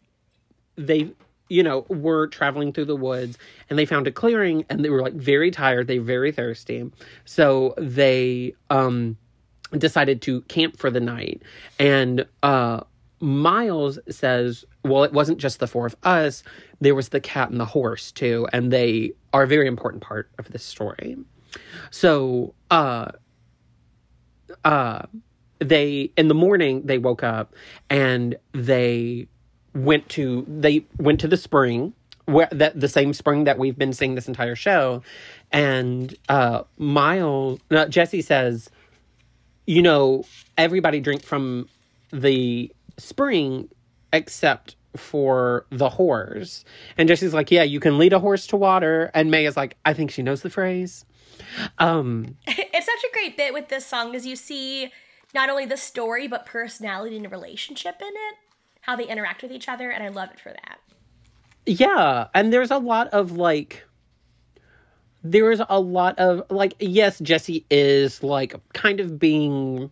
they, 0.75 1.13
you 1.49 1.63
know, 1.63 1.85
were 1.89 2.27
traveling 2.27 2.73
through 2.73 2.85
the 2.85 2.95
woods 2.95 3.39
and 3.71 3.79
they 3.79 3.87
found 3.87 4.05
a 4.05 4.11
clearing 4.11 4.65
and 4.69 4.85
they 4.85 4.91
were 4.91 5.01
like 5.01 5.13
very 5.13 5.49
tired. 5.49 5.87
They 5.87 5.97
were 5.97 6.05
very 6.05 6.31
thirsty. 6.31 6.91
So 7.25 7.73
they, 7.79 8.53
um, 8.69 9.17
decided 9.77 10.21
to 10.23 10.41
camp 10.41 10.77
for 10.77 10.89
the 10.89 10.99
night. 10.99 11.41
And, 11.79 12.25
uh, 12.43 12.81
Miles 13.21 13.99
says, 14.09 14.65
well, 14.83 15.03
it 15.03 15.13
wasn't 15.13 15.37
just 15.37 15.59
the 15.59 15.67
four 15.67 15.85
of 15.85 15.95
us. 16.03 16.43
There 16.79 16.95
was 16.95 17.09
the 17.09 17.19
cat 17.19 17.51
and 17.51 17.59
the 17.59 17.65
horse 17.65 18.11
too, 18.11 18.47
and 18.51 18.73
they 18.73 19.13
are 19.31 19.43
a 19.43 19.47
very 19.47 19.67
important 19.67 20.01
part 20.01 20.29
of 20.39 20.51
this 20.51 20.63
story. 20.63 21.17
So, 21.91 22.55
uh, 22.71 23.11
uh, 24.65 25.03
they 25.59 26.11
in 26.17 26.27
the 26.27 26.33
morning 26.33 26.81
they 26.85 26.97
woke 26.97 27.23
up 27.23 27.53
and 27.89 28.35
they 28.51 29.27
went 29.75 30.09
to 30.09 30.43
they 30.47 30.85
went 30.97 31.19
to 31.19 31.27
the 31.27 31.37
spring 31.37 31.93
where 32.25 32.49
that 32.51 32.79
the 32.79 32.87
same 32.87 33.13
spring 33.13 33.43
that 33.45 33.57
we've 33.57 33.77
been 33.77 33.93
seeing 33.93 34.15
this 34.15 34.27
entire 34.27 34.55
show, 34.55 35.03
and 35.51 36.15
uh, 36.29 36.63
Miles 36.77 37.59
no, 37.69 37.87
Jesse 37.87 38.21
says, 38.21 38.69
you 39.65 39.81
know, 39.81 40.25
everybody 40.57 40.99
drink 40.99 41.23
from 41.23 41.67
the 42.11 42.71
spring 42.97 43.69
except 44.13 44.75
for 44.95 45.65
the 45.69 45.89
whores. 45.89 46.63
And 46.97 47.07
Jesse's 47.07 47.33
like, 47.33 47.49
yeah, 47.51 47.63
you 47.63 47.79
can 47.79 47.97
lead 47.97 48.13
a 48.13 48.19
horse 48.19 48.47
to 48.47 48.57
water. 48.57 49.09
And 49.13 49.31
May 49.31 49.45
is 49.45 49.55
like, 49.55 49.77
I 49.85 49.93
think 49.93 50.11
she 50.11 50.21
knows 50.21 50.41
the 50.41 50.49
phrase. 50.49 51.05
Um, 51.77 52.35
it's 52.47 52.85
such 52.85 53.03
a 53.03 53.13
great 53.13 53.37
bit 53.37 53.53
with 53.53 53.69
this 53.69 53.85
song 53.85 54.15
as 54.15 54.25
you 54.25 54.35
see 54.35 54.91
not 55.33 55.49
only 55.49 55.65
the 55.65 55.77
story 55.77 56.27
but 56.27 56.45
personality 56.45 57.15
and 57.15 57.31
relationship 57.31 57.95
in 58.01 58.07
it 58.07 58.35
how 58.81 58.95
they 58.97 59.07
interact 59.07 59.41
with 59.41 59.51
each 59.51 59.69
other 59.69 59.89
and 59.89 60.03
i 60.03 60.09
love 60.09 60.29
it 60.29 60.39
for 60.39 60.49
that 60.49 60.79
yeah. 61.65 62.27
And 62.33 62.51
there's 62.51 62.71
a 62.71 62.77
lot 62.77 63.07
of 63.09 63.33
like, 63.33 63.85
there's 65.23 65.61
a 65.67 65.79
lot 65.79 66.17
of 66.19 66.43
like, 66.49 66.75
yes, 66.79 67.19
Jesse 67.19 67.65
is 67.69 68.23
like 68.23 68.55
kind 68.73 68.99
of 68.99 69.19
being 69.19 69.91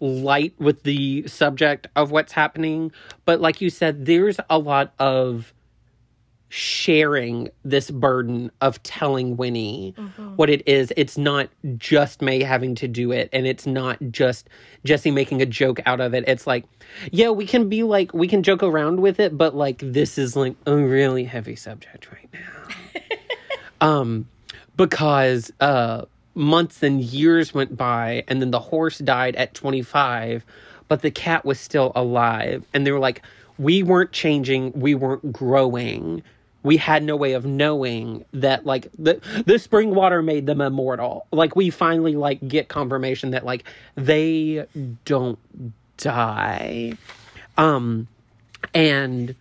light 0.00 0.54
with 0.58 0.82
the 0.82 1.26
subject 1.26 1.86
of 1.96 2.10
what's 2.10 2.32
happening. 2.32 2.92
But 3.24 3.40
like 3.40 3.60
you 3.60 3.70
said, 3.70 4.06
there's 4.06 4.38
a 4.50 4.58
lot 4.58 4.92
of 4.98 5.52
sharing 6.48 7.48
this 7.64 7.90
burden 7.90 8.48
of 8.60 8.80
telling 8.84 9.36
Winnie 9.36 9.92
what 10.36 10.48
it 10.48 10.66
is. 10.68 10.92
It's 10.96 11.18
not 11.18 11.48
just 11.78 12.22
May 12.22 12.42
having 12.42 12.76
to 12.76 12.86
do 12.86 13.10
it, 13.10 13.28
and 13.32 13.44
it's 13.44 13.66
not 13.66 13.98
just 14.10 14.48
Jesse 14.84 15.10
making 15.10 15.42
a 15.42 15.46
joke 15.46 15.80
out 15.84 16.00
of 16.00 16.14
it. 16.14 16.22
It's 16.28 16.46
like, 16.46 16.64
yeah, 17.10 17.30
we 17.30 17.44
can 17.44 17.68
be 17.68 17.82
like, 17.82 18.14
we 18.14 18.28
can 18.28 18.44
joke 18.44 18.62
around 18.62 19.00
with 19.00 19.18
it, 19.18 19.36
but 19.36 19.56
like, 19.56 19.78
this 19.82 20.16
is 20.16 20.36
like 20.36 20.54
a 20.64 20.76
really 20.76 21.24
heavy 21.24 21.56
subject 21.56 22.08
right 22.12 22.28
now. 22.32 23.08
um, 23.80 24.28
because 24.76 25.52
uh, 25.60 26.04
months 26.34 26.82
and 26.82 27.00
years 27.00 27.54
went 27.54 27.76
by, 27.76 28.24
and 28.28 28.40
then 28.40 28.50
the 28.50 28.60
horse 28.60 28.98
died 28.98 29.36
at 29.36 29.54
25, 29.54 30.44
but 30.88 31.02
the 31.02 31.10
cat 31.10 31.44
was 31.44 31.58
still 31.60 31.92
alive. 31.94 32.64
And 32.74 32.86
they 32.86 32.92
were 32.92 32.98
like, 32.98 33.22
we 33.58 33.82
weren't 33.82 34.12
changing, 34.12 34.72
we 34.72 34.94
weren't 34.94 35.32
growing. 35.32 36.22
We 36.62 36.76
had 36.78 37.02
no 37.02 37.14
way 37.14 37.34
of 37.34 37.44
knowing 37.44 38.24
that 38.32 38.64
like 38.64 38.88
the 38.98 39.20
the 39.44 39.58
spring 39.58 39.94
water 39.94 40.22
made 40.22 40.46
them 40.46 40.62
immortal. 40.62 41.26
Like 41.30 41.54
we 41.54 41.68
finally 41.68 42.16
like 42.16 42.46
get 42.48 42.68
confirmation 42.68 43.32
that 43.32 43.44
like 43.44 43.64
they 43.96 44.64
don't 45.04 45.38
die. 45.98 46.94
Um 47.58 48.08
and 48.72 49.34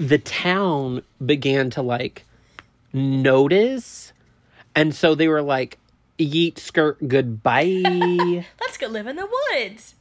the 0.00 0.18
town 0.18 1.02
began 1.24 1.68
to 1.70 1.82
like 1.82 2.24
notice 2.94 4.11
and 4.74 4.94
so 4.94 5.14
they 5.14 5.28
were 5.28 5.42
like 5.42 5.78
yeet 6.18 6.58
skirt 6.58 6.98
goodbye. 7.06 7.64
Let's 8.60 8.76
go 8.78 8.86
live 8.88 9.06
in 9.06 9.16
the 9.16 9.28
woods. 9.52 9.94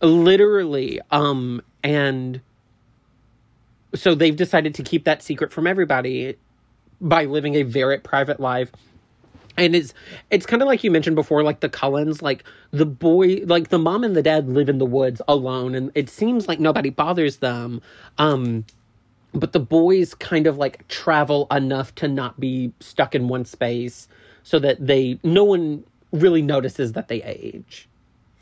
Literally 0.00 1.00
um 1.10 1.62
and 1.82 2.40
so 3.94 4.14
they've 4.14 4.36
decided 4.36 4.74
to 4.76 4.82
keep 4.82 5.04
that 5.04 5.22
secret 5.22 5.52
from 5.52 5.66
everybody 5.66 6.36
by 7.00 7.24
living 7.24 7.56
a 7.56 7.62
very 7.62 7.98
private 7.98 8.40
life. 8.40 8.70
And 9.56 9.76
it's 9.76 9.92
it's 10.30 10.46
kind 10.46 10.62
of 10.62 10.68
like 10.68 10.82
you 10.82 10.90
mentioned 10.90 11.16
before 11.16 11.42
like 11.42 11.60
the 11.60 11.68
cullens 11.68 12.22
like 12.22 12.44
the 12.70 12.86
boy 12.86 13.42
like 13.44 13.68
the 13.68 13.78
mom 13.78 14.02
and 14.02 14.16
the 14.16 14.22
dad 14.22 14.48
live 14.48 14.68
in 14.68 14.78
the 14.78 14.86
woods 14.86 15.20
alone 15.28 15.74
and 15.74 15.92
it 15.94 16.08
seems 16.08 16.48
like 16.48 16.58
nobody 16.58 16.90
bothers 16.90 17.38
them. 17.38 17.82
Um 18.16 18.64
but 19.34 19.52
the 19.52 19.60
boys 19.60 20.14
kind 20.14 20.46
of 20.46 20.58
like 20.58 20.86
travel 20.88 21.46
enough 21.50 21.94
to 21.96 22.08
not 22.08 22.38
be 22.38 22.72
stuck 22.80 23.14
in 23.14 23.28
one 23.28 23.44
space 23.44 24.08
so 24.42 24.58
that 24.58 24.84
they 24.84 25.18
no 25.22 25.44
one 25.44 25.84
really 26.12 26.42
notices 26.42 26.92
that 26.92 27.08
they 27.08 27.22
age 27.22 27.88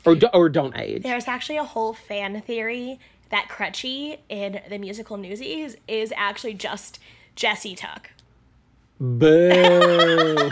or 0.05 0.15
do, 0.15 0.27
or 0.33 0.49
don't 0.49 0.77
age. 0.77 1.03
There's 1.03 1.27
actually 1.27 1.57
a 1.57 1.63
whole 1.63 1.93
fan 1.93 2.41
theory 2.41 2.99
that 3.29 3.47
Crutchy 3.49 4.19
in 4.29 4.61
the 4.69 4.77
musical 4.77 5.17
Newsies 5.17 5.77
is 5.87 6.13
actually 6.15 6.53
just 6.53 6.99
Jesse 7.35 7.75
Tuck. 7.75 8.11
Boo. 8.99 10.51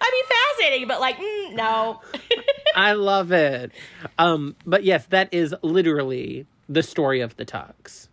I 0.00 0.10
mean, 0.12 0.24
fascinating, 0.56 0.88
but 0.88 1.00
like, 1.00 1.16
mm, 1.16 1.54
no. 1.54 2.00
I 2.76 2.92
love 2.92 3.32
it. 3.32 3.72
Um, 4.18 4.56
but 4.66 4.84
yes, 4.84 5.06
that 5.06 5.32
is 5.32 5.54
literally 5.62 6.46
the 6.68 6.82
story 6.82 7.20
of 7.20 7.36
the 7.36 7.44
Tucks. 7.44 8.07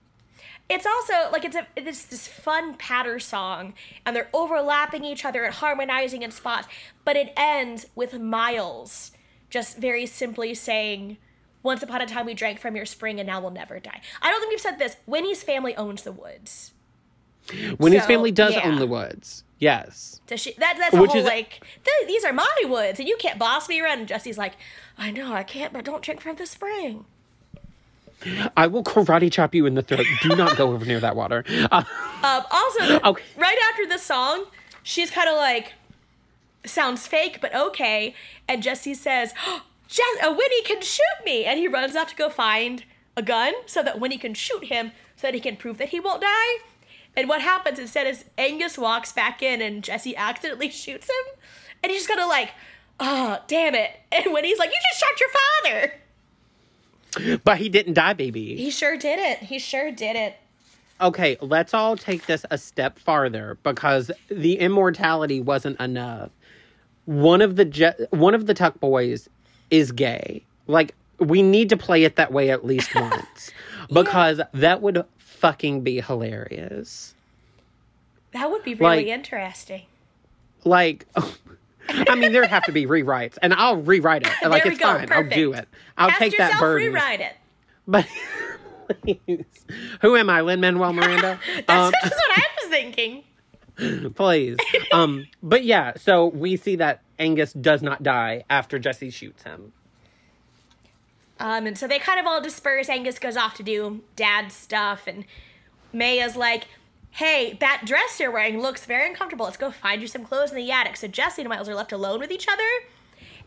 It's 0.69 0.85
also 0.85 1.29
like 1.31 1.45
it's 1.45 1.55
a 1.55 1.67
it's 1.75 2.05
this 2.05 2.27
fun 2.27 2.75
patter 2.75 3.19
song, 3.19 3.73
and 4.05 4.15
they're 4.15 4.29
overlapping 4.33 5.03
each 5.03 5.23
other 5.25 5.43
and 5.43 5.53
harmonizing 5.53 6.21
in 6.23 6.31
spots. 6.31 6.67
But 7.03 7.15
it 7.15 7.31
ends 7.37 7.85
with 7.95 8.19
Miles 8.19 9.11
just 9.49 9.77
very 9.77 10.05
simply 10.05 10.53
saying, 10.55 11.17
"Once 11.63 11.83
upon 11.83 12.01
a 12.01 12.05
time 12.07 12.25
we 12.25 12.33
drank 12.33 12.59
from 12.59 12.75
your 12.75 12.85
spring, 12.85 13.19
and 13.19 13.27
now 13.27 13.39
we'll 13.39 13.51
never 13.51 13.79
die." 13.79 14.01
I 14.21 14.31
don't 14.31 14.39
think 14.39 14.51
we've 14.51 14.59
said 14.61 14.79
this. 14.79 14.97
Winnie's 15.05 15.43
family 15.43 15.75
owns 15.75 16.03
the 16.03 16.11
woods. 16.11 16.71
When 17.77 17.91
his 17.93 18.01
So, 18.01 18.07
family 18.07 18.31
does 18.31 18.55
yeah. 18.55 18.65
own 18.67 18.77
the 18.79 18.87
woods. 18.87 19.43
Yes. 19.59 20.19
Does 20.25 20.39
she? 20.41 20.53
That, 20.53 20.77
that's 20.79 20.95
a 20.95 20.99
Which 20.99 21.11
whole 21.11 21.19
is- 21.21 21.27
like 21.27 21.63
"Th- 21.83 22.07
these 22.07 22.25
are 22.25 22.33
my 22.33 22.55
woods, 22.65 22.99
and 22.99 23.07
you 23.07 23.17
can't 23.17 23.37
boss 23.37 23.69
me 23.69 23.79
around. 23.79 23.99
And 23.99 24.07
Jesse's 24.07 24.37
like, 24.37 24.53
"I 24.97 25.11
know 25.11 25.31
I 25.31 25.43
can't, 25.43 25.71
but 25.71 25.85
don't 25.85 26.01
drink 26.01 26.21
from 26.21 26.35
the 26.37 26.47
spring." 26.47 27.05
I 28.57 28.67
will 28.67 28.83
karate 28.83 29.31
chop 29.31 29.53
you 29.53 29.65
in 29.65 29.75
the 29.75 29.81
throat. 29.81 30.05
Do 30.21 30.29
not 30.35 30.57
go 30.57 30.71
over 30.73 30.85
near 30.85 30.99
that 30.99 31.15
water. 31.15 31.43
Uh, 31.71 31.83
Um, 32.23 32.43
also, 32.51 32.99
Okay. 33.03 33.23
right 33.37 33.57
after 33.71 33.85
the 33.87 33.97
song, 33.99 34.45
she's 34.83 35.11
kind 35.11 35.29
of 35.29 35.35
like, 35.35 35.73
sounds 36.65 37.05
fake, 37.07 37.39
but 37.41 37.53
okay. 37.53 38.15
And 38.47 38.63
Jesse 38.63 38.93
says, 38.93 39.33
oh, 39.47 39.61
uh, 40.23 40.31
Winnie 40.35 40.63
can 40.63 40.81
shoot 40.81 41.03
me. 41.25 41.45
And 41.45 41.59
he 41.59 41.67
runs 41.67 41.95
off 41.95 42.09
to 42.09 42.15
go 42.15 42.29
find 42.29 42.83
a 43.15 43.21
gun 43.21 43.53
so 43.65 43.83
that 43.83 43.99
Winnie 43.99 44.17
can 44.17 44.33
shoot 44.33 44.65
him 44.65 44.91
so 45.15 45.27
that 45.27 45.33
he 45.33 45.39
can 45.39 45.55
prove 45.55 45.77
that 45.77 45.89
he 45.89 45.99
won't 45.99 46.21
die. 46.21 46.57
And 47.15 47.29
what 47.29 47.41
happens 47.41 47.79
instead 47.79 48.07
is 48.07 48.25
Angus 48.37 48.77
walks 48.77 49.13
back 49.13 49.41
in 49.41 49.61
and 49.61 49.83
Jesse 49.83 50.15
accidentally 50.15 50.69
shoots 50.71 51.07
him. 51.09 51.39
And 51.83 51.91
he's 51.91 52.01
just 52.01 52.09
kind 52.09 52.19
of 52.19 52.27
like, 52.27 52.51
oh, 52.99 53.39
damn 53.47 53.75
it. 53.75 53.91
And 54.11 54.33
Winnie's 54.33 54.57
like, 54.57 54.69
you 54.71 54.79
just 54.91 54.99
shot 54.99 55.19
your 55.19 55.29
father. 55.29 55.93
But 57.43 57.57
he 57.57 57.69
didn't 57.69 57.93
die, 57.93 58.13
baby. 58.13 58.55
He 58.55 58.69
sure 58.71 58.97
did 58.97 59.19
it. 59.19 59.39
He 59.39 59.59
sure 59.59 59.91
did 59.91 60.15
it. 60.15 60.35
Okay, 61.01 61.37
let's 61.41 61.73
all 61.73 61.97
take 61.97 62.25
this 62.25 62.45
a 62.51 62.57
step 62.57 62.97
farther 62.99 63.57
because 63.63 64.11
the 64.29 64.57
immortality 64.59 65.41
wasn't 65.41 65.79
enough. 65.79 66.29
One 67.05 67.41
of 67.41 67.55
the 67.57 67.65
Je- 67.65 68.05
one 68.11 68.33
of 68.33 68.45
the 68.47 68.53
Tuck 68.53 68.79
boys 68.79 69.29
is 69.69 69.91
gay. 69.91 70.43
Like 70.67 70.95
we 71.19 71.41
need 71.43 71.69
to 71.69 71.77
play 71.77 72.03
it 72.03 72.15
that 72.15 72.31
way 72.31 72.49
at 72.49 72.65
least 72.65 72.95
once 72.95 73.51
because 73.91 74.39
that 74.53 74.81
would 74.81 75.03
fucking 75.17 75.81
be 75.81 75.99
hilarious. 76.01 77.13
That 78.31 78.49
would 78.51 78.63
be 78.63 78.73
really 78.75 78.97
Like- 78.97 79.07
interesting. 79.07 79.83
Like 80.63 81.05
I 81.89 82.15
mean 82.15 82.31
there 82.31 82.45
have 82.47 82.63
to 82.65 82.71
be 82.71 82.85
rewrites 82.85 83.37
and 83.41 83.53
I'll 83.53 83.77
rewrite 83.77 84.23
it. 84.25 84.49
Like 84.49 84.63
There 84.63 84.71
it's 84.73 84.81
fine. 84.81 85.11
I'll 85.11 85.27
do 85.29 85.53
it. 85.53 85.67
I'll 85.97 86.09
Cast 86.09 86.19
take 86.19 86.37
that 86.37 86.59
burden. 86.59 86.87
rewrite 86.87 87.21
it. 87.21 87.35
But 87.87 88.07
please. 89.01 89.45
Who 90.01 90.15
am 90.15 90.29
I, 90.29 90.41
Lin 90.41 90.59
Manuel 90.61 90.93
Miranda? 90.93 91.39
Um, 91.57 91.63
That's 91.91 92.01
just 92.03 92.15
what 92.15 92.37
I 92.37 92.43
was 92.61 92.69
thinking. 92.69 93.23
please. 94.15 94.57
Um, 94.91 95.25
but 95.43 95.63
yeah, 95.63 95.93
so 95.97 96.27
we 96.27 96.55
see 96.57 96.75
that 96.77 97.01
Angus 97.19 97.53
does 97.53 97.81
not 97.81 98.03
die 98.03 98.43
after 98.49 98.79
Jesse 98.79 99.09
shoots 99.09 99.43
him. 99.43 99.73
Um, 101.39 101.65
and 101.67 101.77
so 101.77 101.87
they 101.87 101.99
kind 101.99 102.19
of 102.19 102.25
all 102.25 102.41
disperse. 102.41 102.87
Angus 102.89 103.19
goes 103.19 103.35
off 103.35 103.55
to 103.55 103.63
do 103.63 104.01
dad 104.15 104.51
stuff, 104.51 105.05
and 105.07 105.25
Maya's 105.91 106.35
like, 106.37 106.67
"Hey, 107.15 107.57
that 107.59 107.83
dress 107.85 108.19
you're 108.19 108.31
wearing 108.31 108.61
looks 108.61 108.85
very 108.85 109.07
uncomfortable. 109.07 109.45
Let's 109.45 109.57
go 109.57 109.71
find 109.71 110.01
you 110.01 110.07
some 110.07 110.23
clothes 110.23 110.51
in 110.51 110.57
the 110.57 110.71
attic." 110.71 110.97
So 110.97 111.07
Jesse 111.07 111.41
and 111.41 111.49
Miles 111.49 111.67
are 111.69 111.75
left 111.75 111.91
alone 111.91 112.19
with 112.19 112.31
each 112.31 112.47
other, 112.47 112.63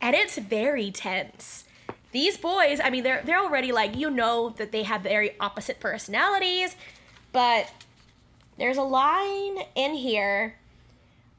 and 0.00 0.14
it's 0.14 0.36
very 0.38 0.90
tense. 0.90 1.64
These 2.12 2.36
boys, 2.38 2.80
I 2.82 2.90
mean, 2.90 3.04
they're 3.04 3.22
they're 3.24 3.38
already 3.40 3.72
like 3.72 3.96
you 3.96 4.10
know 4.10 4.50
that 4.58 4.72
they 4.72 4.82
have 4.84 5.02
very 5.02 5.38
opposite 5.40 5.80
personalities, 5.80 6.76
but 7.32 7.70
there's 8.58 8.76
a 8.76 8.82
line 8.82 9.58
in 9.74 9.94
here 9.94 10.56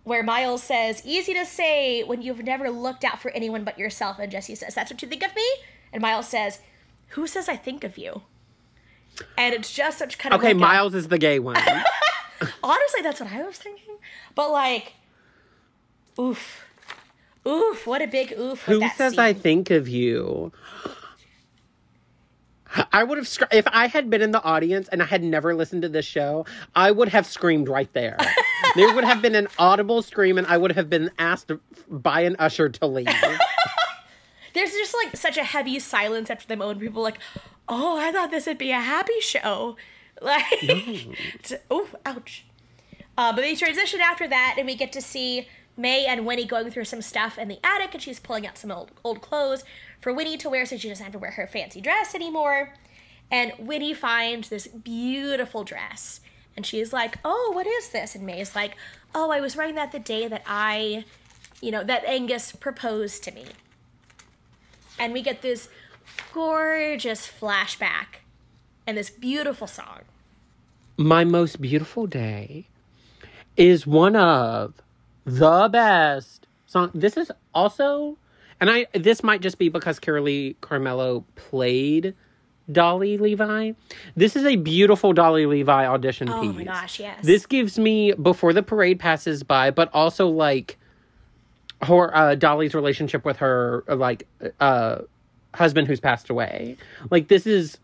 where 0.03 0.23
Miles 0.23 0.64
says, 0.64 1.01
Easy 1.06 1.34
to 1.34 1.45
say 1.45 2.03
when 2.03 2.22
you've 2.22 2.43
never 2.43 2.69
looked 2.69 3.03
out 3.03 3.22
for 3.22 3.30
anyone 3.31 3.64
but 3.64 3.77
yourself. 3.77 4.18
And 4.19 4.31
Jesse 4.31 4.56
says, 4.56 4.73
That's 4.76 4.91
what 4.91 5.01
you 5.01 5.07
think 5.07 5.23
of 5.23 5.35
me? 5.35 5.47
And 5.93 6.01
Miles 6.01 6.27
says, 6.27 6.60
Who 7.10 7.27
says 7.27 7.49
I 7.49 7.56
think 7.56 7.84
of 7.84 7.97
you? 7.97 8.22
And 9.38 9.53
it's 9.53 9.73
just 9.73 9.97
such 9.99 10.18
kind 10.18 10.34
of 10.34 10.39
Okay, 10.39 10.49
like 10.53 10.56
a- 10.56 10.60
Miles 10.60 10.93
is 10.95 11.10
the 11.10 11.18
gay 11.18 11.39
one. 11.39 11.57
honestly, 12.63 13.01
that's 13.01 13.19
what 13.19 13.31
I 13.31 13.43
was 13.43 13.57
thinking. 13.57 13.97
But 14.35 14.51
like, 14.51 14.93
oof. 16.19 16.65
Oof, 17.47 17.87
what 17.87 18.01
a 18.01 18.07
big 18.07 18.33
oof. 18.37 18.63
Who 18.63 18.81
says 18.89 19.11
scene. 19.11 19.19
I 19.19 19.33
think 19.33 19.71
of 19.71 19.87
you? 19.87 20.51
I 22.93 23.03
would 23.03 23.17
have 23.17 23.27
if 23.51 23.65
I 23.67 23.87
had 23.87 24.09
been 24.09 24.21
in 24.21 24.31
the 24.31 24.43
audience 24.43 24.87
and 24.89 25.01
I 25.01 25.05
had 25.05 25.23
never 25.23 25.55
listened 25.55 25.81
to 25.81 25.89
this 25.89 26.05
show, 26.05 26.45
I 26.75 26.91
would 26.91 27.09
have 27.09 27.25
screamed 27.25 27.67
right 27.67 27.91
there. 27.93 28.17
there 28.75 28.93
would 28.93 29.03
have 29.03 29.21
been 29.21 29.35
an 29.35 29.47
audible 29.57 30.01
scream, 30.01 30.37
and 30.37 30.45
I 30.45 30.57
would 30.57 30.73
have 30.73 30.89
been 30.89 31.09
asked 31.17 31.51
by 31.89 32.21
an 32.21 32.35
usher 32.37 32.69
to 32.69 32.85
leave. 32.85 33.07
There's 34.53 34.71
just 34.71 34.95
like 34.95 35.15
such 35.15 35.37
a 35.37 35.43
heavy 35.43 35.79
silence 35.79 36.29
after 36.29 36.47
the 36.47 36.55
moment. 36.55 36.79
People 36.79 37.01
are 37.01 37.05
like, 37.05 37.19
oh, 37.67 37.97
I 37.99 38.11
thought 38.11 38.29
this 38.31 38.45
would 38.45 38.57
be 38.57 38.71
a 38.71 38.79
happy 38.79 39.19
show. 39.19 39.75
Like, 40.21 41.07
oh, 41.71 41.87
ouch. 42.05 42.45
Uh, 43.17 43.33
but 43.33 43.41
they 43.41 43.55
transition 43.55 43.99
after 44.01 44.27
that, 44.27 44.55
and 44.57 44.65
we 44.65 44.75
get 44.75 44.91
to 44.93 45.01
see 45.01 45.47
May 45.77 46.05
and 46.05 46.25
Winnie 46.25 46.45
going 46.45 46.69
through 46.71 46.85
some 46.85 47.01
stuff 47.01 47.37
in 47.37 47.47
the 47.47 47.59
attic, 47.63 47.93
and 47.93 48.01
she's 48.03 48.19
pulling 48.19 48.45
out 48.45 48.57
some 48.57 48.71
old 48.71 48.91
old 49.03 49.21
clothes 49.21 49.63
for 50.01 50.13
Winnie 50.13 50.37
to 50.37 50.49
wear, 50.49 50.65
so 50.65 50.77
she 50.77 50.89
doesn't 50.89 51.03
have 51.03 51.13
to 51.13 51.19
wear 51.19 51.31
her 51.31 51.47
fancy 51.47 51.81
dress 51.81 52.13
anymore. 52.13 52.73
And 53.31 53.53
Winnie 53.59 53.93
finds 53.93 54.49
this 54.49 54.67
beautiful 54.67 55.63
dress, 55.63 56.21
and 56.55 56.65
she's 56.65 56.91
like, 56.91 57.17
"Oh, 57.23 57.51
what 57.53 57.67
is 57.67 57.89
this?" 57.89 58.15
And 58.15 58.25
May's 58.25 58.55
like, 58.55 58.75
"Oh, 59.15 59.31
I 59.31 59.39
was 59.39 59.55
wearing 59.55 59.75
that 59.75 59.91
the 59.91 59.99
day 59.99 60.27
that 60.27 60.43
I, 60.45 61.05
you 61.61 61.71
know, 61.71 61.83
that 61.83 62.05
Angus 62.05 62.51
proposed 62.51 63.23
to 63.23 63.31
me." 63.31 63.45
and 64.99 65.13
we 65.13 65.21
get 65.21 65.41
this 65.41 65.69
gorgeous 66.33 67.25
flashback 67.25 68.19
and 68.85 68.97
this 68.97 69.09
beautiful 69.09 69.65
song. 69.65 70.01
My 70.99 71.23
most 71.23 71.61
beautiful 71.61 72.07
day 72.07 72.67
is 73.55 73.88
one 73.88 74.17
of 74.17 74.73
the 75.23 75.69
best 75.71 76.45
song. 76.65 76.91
This 76.93 77.15
is 77.15 77.31
also, 77.53 78.17
and 78.59 78.69
I 78.69 78.85
this 78.91 79.23
might 79.23 79.39
just 79.39 79.57
be 79.57 79.69
because 79.69 79.97
Carolee 79.97 80.57
Carmello 80.61 81.23
played 81.38 82.15
Dolly 82.69 83.17
Levi. 83.17 83.71
This 84.17 84.35
is 84.35 84.43
a 84.43 84.57
beautiful 84.57 85.13
Dolly 85.13 85.45
Levi 85.45 85.85
audition 85.85 86.27
Oh 86.27 86.41
piece. 86.41 86.49
Oh 86.49 86.53
my 86.53 86.63
gosh, 86.65 86.99
yes. 86.99 87.23
This 87.23 87.45
gives 87.45 87.80
me 87.80 88.11
before 88.11 88.51
the 88.51 88.61
parade 88.61 88.99
passes 88.99 89.41
by, 89.43 89.71
but 89.71 89.89
also 89.93 90.27
like 90.27 90.77
her 91.81 92.13
uh, 92.13 92.35
Dolly's 92.35 92.73
relationship 92.73 93.23
with 93.23 93.38
her 93.38 93.85
like 93.88 94.27
uh 94.59 94.97
husband 95.53 95.88
who's 95.88 96.01
passed 96.01 96.30
away. 96.30 96.76
Like 97.09 97.30
this 97.30 97.47
is 97.47 97.77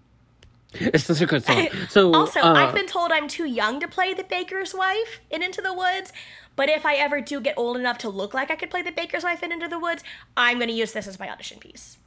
it's 0.80 1.06
such 1.06 1.22
a 1.22 1.26
good 1.26 1.44
song. 1.44 1.68
So 1.90 2.14
also, 2.14 2.40
uh, 2.40 2.54
I've 2.54 2.74
been 2.74 2.88
told 2.88 3.12
I'm 3.12 3.28
too 3.28 3.46
young 3.46 3.80
to 3.80 3.88
play 3.88 4.14
the 4.14 4.24
baker's 4.24 4.74
wife 4.74 5.20
in 5.30 5.42
Into 5.44 5.62
the 5.62 5.74
Woods, 5.74 6.12
but 6.56 6.70
if 6.70 6.86
I 6.86 6.96
ever 6.96 7.22
do 7.22 7.40
get 7.40 7.58
old 7.58 7.78
enough 7.78 7.98
to 8.00 8.10
look 8.10 8.34
like 8.34 8.52
I 8.52 8.56
could 8.56 8.70
play 8.70 8.82
the 8.82 8.92
baker's 8.92 9.24
wife 9.24 9.44
in 9.44 9.52
Into 9.52 9.68
the 9.68 9.80
Woods, 9.80 10.04
I'm 10.36 10.58
going 10.58 10.70
to 10.70 10.74
use 10.74 10.94
this 10.94 11.08
as 11.08 11.20
my 11.20 11.30
audition 11.30 11.60
piece. 11.60 11.98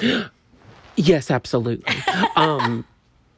Yes, 0.98 1.30
absolutely. 1.30 1.94
um, 2.36 2.86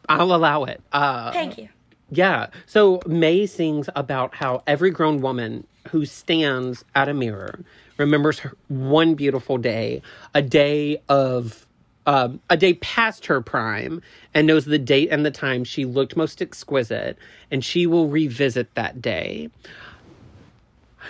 I'll 0.09 0.32
allow 0.32 0.62
it. 0.62 0.81
Uh, 0.93 1.32
Thank 1.32 1.59
you. 1.59 1.69
yeah. 2.09 2.47
So 2.66 3.01
May 3.05 3.47
sings 3.47 3.90
about 3.97 4.35
how 4.36 4.62
every 4.65 4.93
grown 4.93 5.20
woman 5.20 5.66
who 5.89 6.06
stands 6.06 6.85
at 6.94 7.09
a 7.09 7.15
mirror 7.15 7.59
remembers 7.97 8.39
her 8.39 8.52
one 8.69 9.16
beautiful 9.16 9.59
day, 9.59 10.02
a 10.35 10.40
day 10.43 11.02
of. 11.09 11.66
Um, 12.09 12.40
a 12.48 12.56
day 12.56 12.72
past 12.74 13.26
her 13.26 13.43
prime 13.43 14.01
and 14.32 14.47
knows 14.47 14.64
the 14.64 14.78
date 14.78 15.10
and 15.10 15.26
the 15.26 15.30
time 15.30 15.62
she 15.62 15.85
looked 15.85 16.16
most 16.16 16.40
exquisite, 16.40 17.18
and 17.51 17.62
she 17.62 17.86
will 17.86 18.09
revisit 18.09 18.74
that 18.76 19.02
day. 19.02 19.51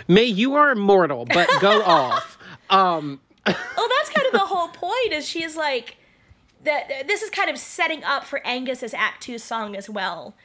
May 0.07 0.25
you 0.25 0.55
are 0.55 0.71
immortal, 0.71 1.25
but 1.25 1.49
go 1.61 1.81
off. 1.85 2.37
Um, 2.69 3.21
Oh, 3.45 3.89
that's 3.97 4.09
kind 4.09 4.27
of 4.27 4.33
the 4.33 4.39
whole 4.45 4.67
point. 4.67 5.13
Is 5.13 5.27
she's 5.27 5.55
like 5.55 5.95
that? 6.65 7.07
This 7.07 7.21
is 7.23 7.29
kind 7.29 7.49
of 7.49 7.57
setting 7.57 8.03
up 8.03 8.25
for 8.25 8.45
Angus's 8.45 8.93
Act 8.93 9.23
Two 9.23 9.37
song 9.39 9.75
as 9.77 9.89
well. 9.89 10.35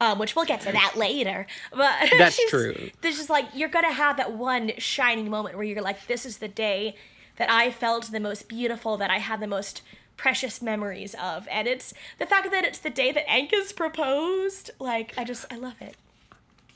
um, 0.00 0.18
which 0.18 0.36
we'll 0.36 0.44
get 0.44 0.60
to 0.60 0.72
that 0.72 0.94
later. 0.94 1.46
But 1.70 2.10
That's 2.18 2.36
she's- 2.36 2.50
true. 2.50 2.90
This 3.00 3.18
is 3.18 3.30
like 3.30 3.46
you're 3.54 3.70
gonna 3.70 3.92
have 3.92 4.18
that 4.18 4.32
one 4.34 4.72
shining 4.78 5.30
moment 5.30 5.54
where 5.56 5.64
you're 5.64 5.80
like, 5.82 6.06
this 6.06 6.26
is 6.26 6.38
the 6.38 6.48
day 6.48 6.94
that 7.36 7.50
I 7.50 7.70
felt 7.70 8.12
the 8.12 8.20
most 8.20 8.46
beautiful, 8.46 8.96
that 8.98 9.10
I 9.10 9.18
had 9.18 9.40
the 9.40 9.46
most 9.46 9.80
precious 10.16 10.62
memories 10.62 11.14
of, 11.20 11.48
and 11.50 11.66
it's 11.66 11.94
the 12.18 12.26
fact 12.26 12.50
that 12.50 12.64
it's 12.64 12.78
the 12.78 12.90
day 12.90 13.12
that 13.12 13.28
Angus 13.30 13.72
proposed. 13.72 14.70
Like, 14.78 15.14
I 15.16 15.24
just 15.24 15.52
I 15.52 15.56
love 15.56 15.80
it. 15.80 15.96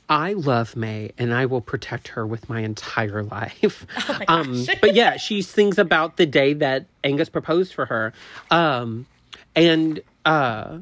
I 0.09 0.33
love 0.33 0.75
May 0.75 1.11
and 1.17 1.33
I 1.33 1.47
will 1.47 1.59
protect 1.59 2.09
her 2.09 2.25
with 2.25 2.47
my 2.49 2.61
entire 2.61 3.23
life. 3.23 3.85
Oh 4.09 4.17
my 4.19 4.25
um, 4.27 4.65
but 4.81 4.95
yeah, 4.95 5.17
she 5.17 5.41
sings 5.41 5.77
about 5.77 6.17
the 6.17 6.25
day 6.25 6.53
that 6.53 6.85
Angus 7.03 7.29
proposed 7.29 7.73
for 7.73 7.85
her. 7.85 8.13
Um, 8.51 9.05
and 9.55 9.99
uh 10.25 10.79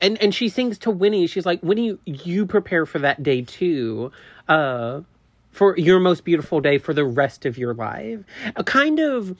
and 0.00 0.20
and 0.20 0.34
she 0.34 0.48
sings 0.48 0.78
to 0.78 0.90
Winnie. 0.90 1.26
She's 1.26 1.46
like, 1.46 1.62
"Winnie, 1.62 1.98
you 2.04 2.46
prepare 2.46 2.86
for 2.86 2.98
that 2.98 3.22
day 3.22 3.42
too. 3.42 4.10
Uh 4.48 5.02
for 5.52 5.76
your 5.78 6.00
most 6.00 6.24
beautiful 6.24 6.60
day 6.60 6.78
for 6.78 6.92
the 6.92 7.04
rest 7.04 7.46
of 7.46 7.56
your 7.56 7.74
life." 7.74 8.20
A 8.56 8.64
kind 8.64 8.98
of 8.98 9.36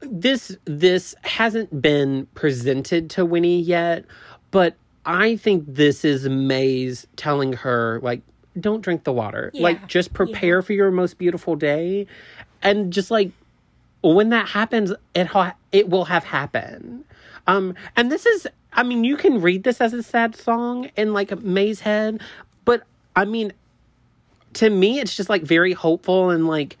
this 0.00 0.56
this 0.64 1.14
hasn't 1.22 1.82
been 1.82 2.26
presented 2.34 3.10
to 3.10 3.24
Winnie 3.24 3.60
yet, 3.60 4.04
but 4.50 4.74
I 5.04 5.36
think 5.36 5.64
this 5.66 6.04
is 6.04 6.28
May's 6.28 7.06
telling 7.16 7.52
her 7.54 8.00
like 8.02 8.22
don't 8.58 8.80
drink 8.80 9.04
the 9.04 9.12
water. 9.12 9.50
Yeah. 9.54 9.62
Like 9.62 9.86
just 9.86 10.12
prepare 10.12 10.62
for 10.62 10.72
your 10.72 10.90
most 10.90 11.18
beautiful 11.18 11.56
day 11.56 12.06
and 12.62 12.92
just 12.92 13.10
like 13.10 13.30
when 14.02 14.30
that 14.30 14.48
happens 14.48 14.92
it 15.14 15.26
ha- 15.26 15.54
it 15.72 15.88
will 15.88 16.06
have 16.06 16.24
happened. 16.24 17.04
Um 17.46 17.74
and 17.96 18.10
this 18.10 18.26
is 18.26 18.46
I 18.72 18.82
mean 18.82 19.04
you 19.04 19.16
can 19.16 19.40
read 19.40 19.64
this 19.64 19.80
as 19.80 19.92
a 19.92 20.02
sad 20.02 20.34
song 20.34 20.90
in 20.96 21.12
like 21.12 21.38
May's 21.42 21.80
head, 21.80 22.20
but 22.64 22.82
I 23.14 23.24
mean 23.24 23.52
to 24.54 24.68
me 24.68 24.98
it's 24.98 25.14
just 25.14 25.28
like 25.28 25.42
very 25.42 25.72
hopeful 25.72 26.30
and 26.30 26.46
like 26.46 26.76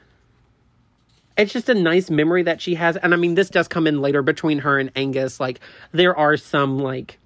it's 1.36 1.52
just 1.52 1.68
a 1.68 1.74
nice 1.74 2.10
memory 2.10 2.42
that 2.42 2.60
she 2.60 2.74
has. 2.74 2.96
And 2.96 3.14
i 3.14 3.16
mean 3.16 3.34
this 3.34 3.50
does 3.50 3.68
come 3.68 3.86
in 3.86 4.00
later 4.00 4.22
between 4.22 4.58
her 4.60 4.78
and 4.78 4.90
angus. 4.96 5.40
Like 5.40 5.60
there 5.92 6.16
are 6.16 6.36
some 6.36 6.78
like 6.78 7.18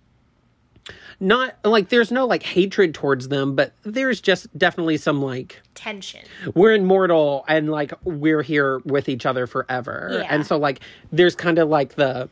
not 1.21 1.55
like 1.65 1.89
there's 1.89 2.11
no 2.11 2.27
like 2.27 2.43
hatred 2.43 2.93
towards 2.93 3.29
them 3.29 3.55
but 3.55 3.73
there's 3.85 4.21
just 4.21 4.47
definitely 4.59 4.97
some 4.97 5.23
like 5.23 5.63
Tension. 5.75 6.21
we're 6.55 6.75
immortal 6.75 7.45
and 7.49 7.71
like 7.71 7.93
we're 8.03 8.43
here 8.43 8.81
with 8.85 9.09
each 9.09 9.25
other 9.25 9.47
forever. 9.47 10.09
Yeah. 10.13 10.27
and 10.29 10.47
so 10.47 10.59
like 10.59 10.81
there's 11.13 11.37
kind 11.37 11.59
of 11.59 11.69
like 11.69 11.95
the 11.95 12.29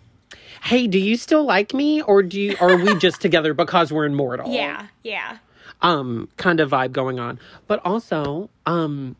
hey 0.64 0.86
do 0.86 0.98
you 0.98 1.16
still 1.16 1.44
like 1.44 1.72
me? 1.72 2.02
Or 2.02 2.22
do 2.22 2.40
you 2.40 2.56
are 2.60 2.76
we 2.76 2.96
just 2.98 3.20
together 3.26 3.54
because 3.54 3.92
we're 3.92 4.04
immortal 4.04 4.52
Yeah, 4.52 4.86
yeah. 5.02 5.38
um 5.80 6.28
kind 6.36 6.60
of 6.60 6.70
vibe 6.70 6.92
going 6.92 7.18
on. 7.20 7.38
But 7.68 7.80
also 7.84 8.50
um 8.66 9.16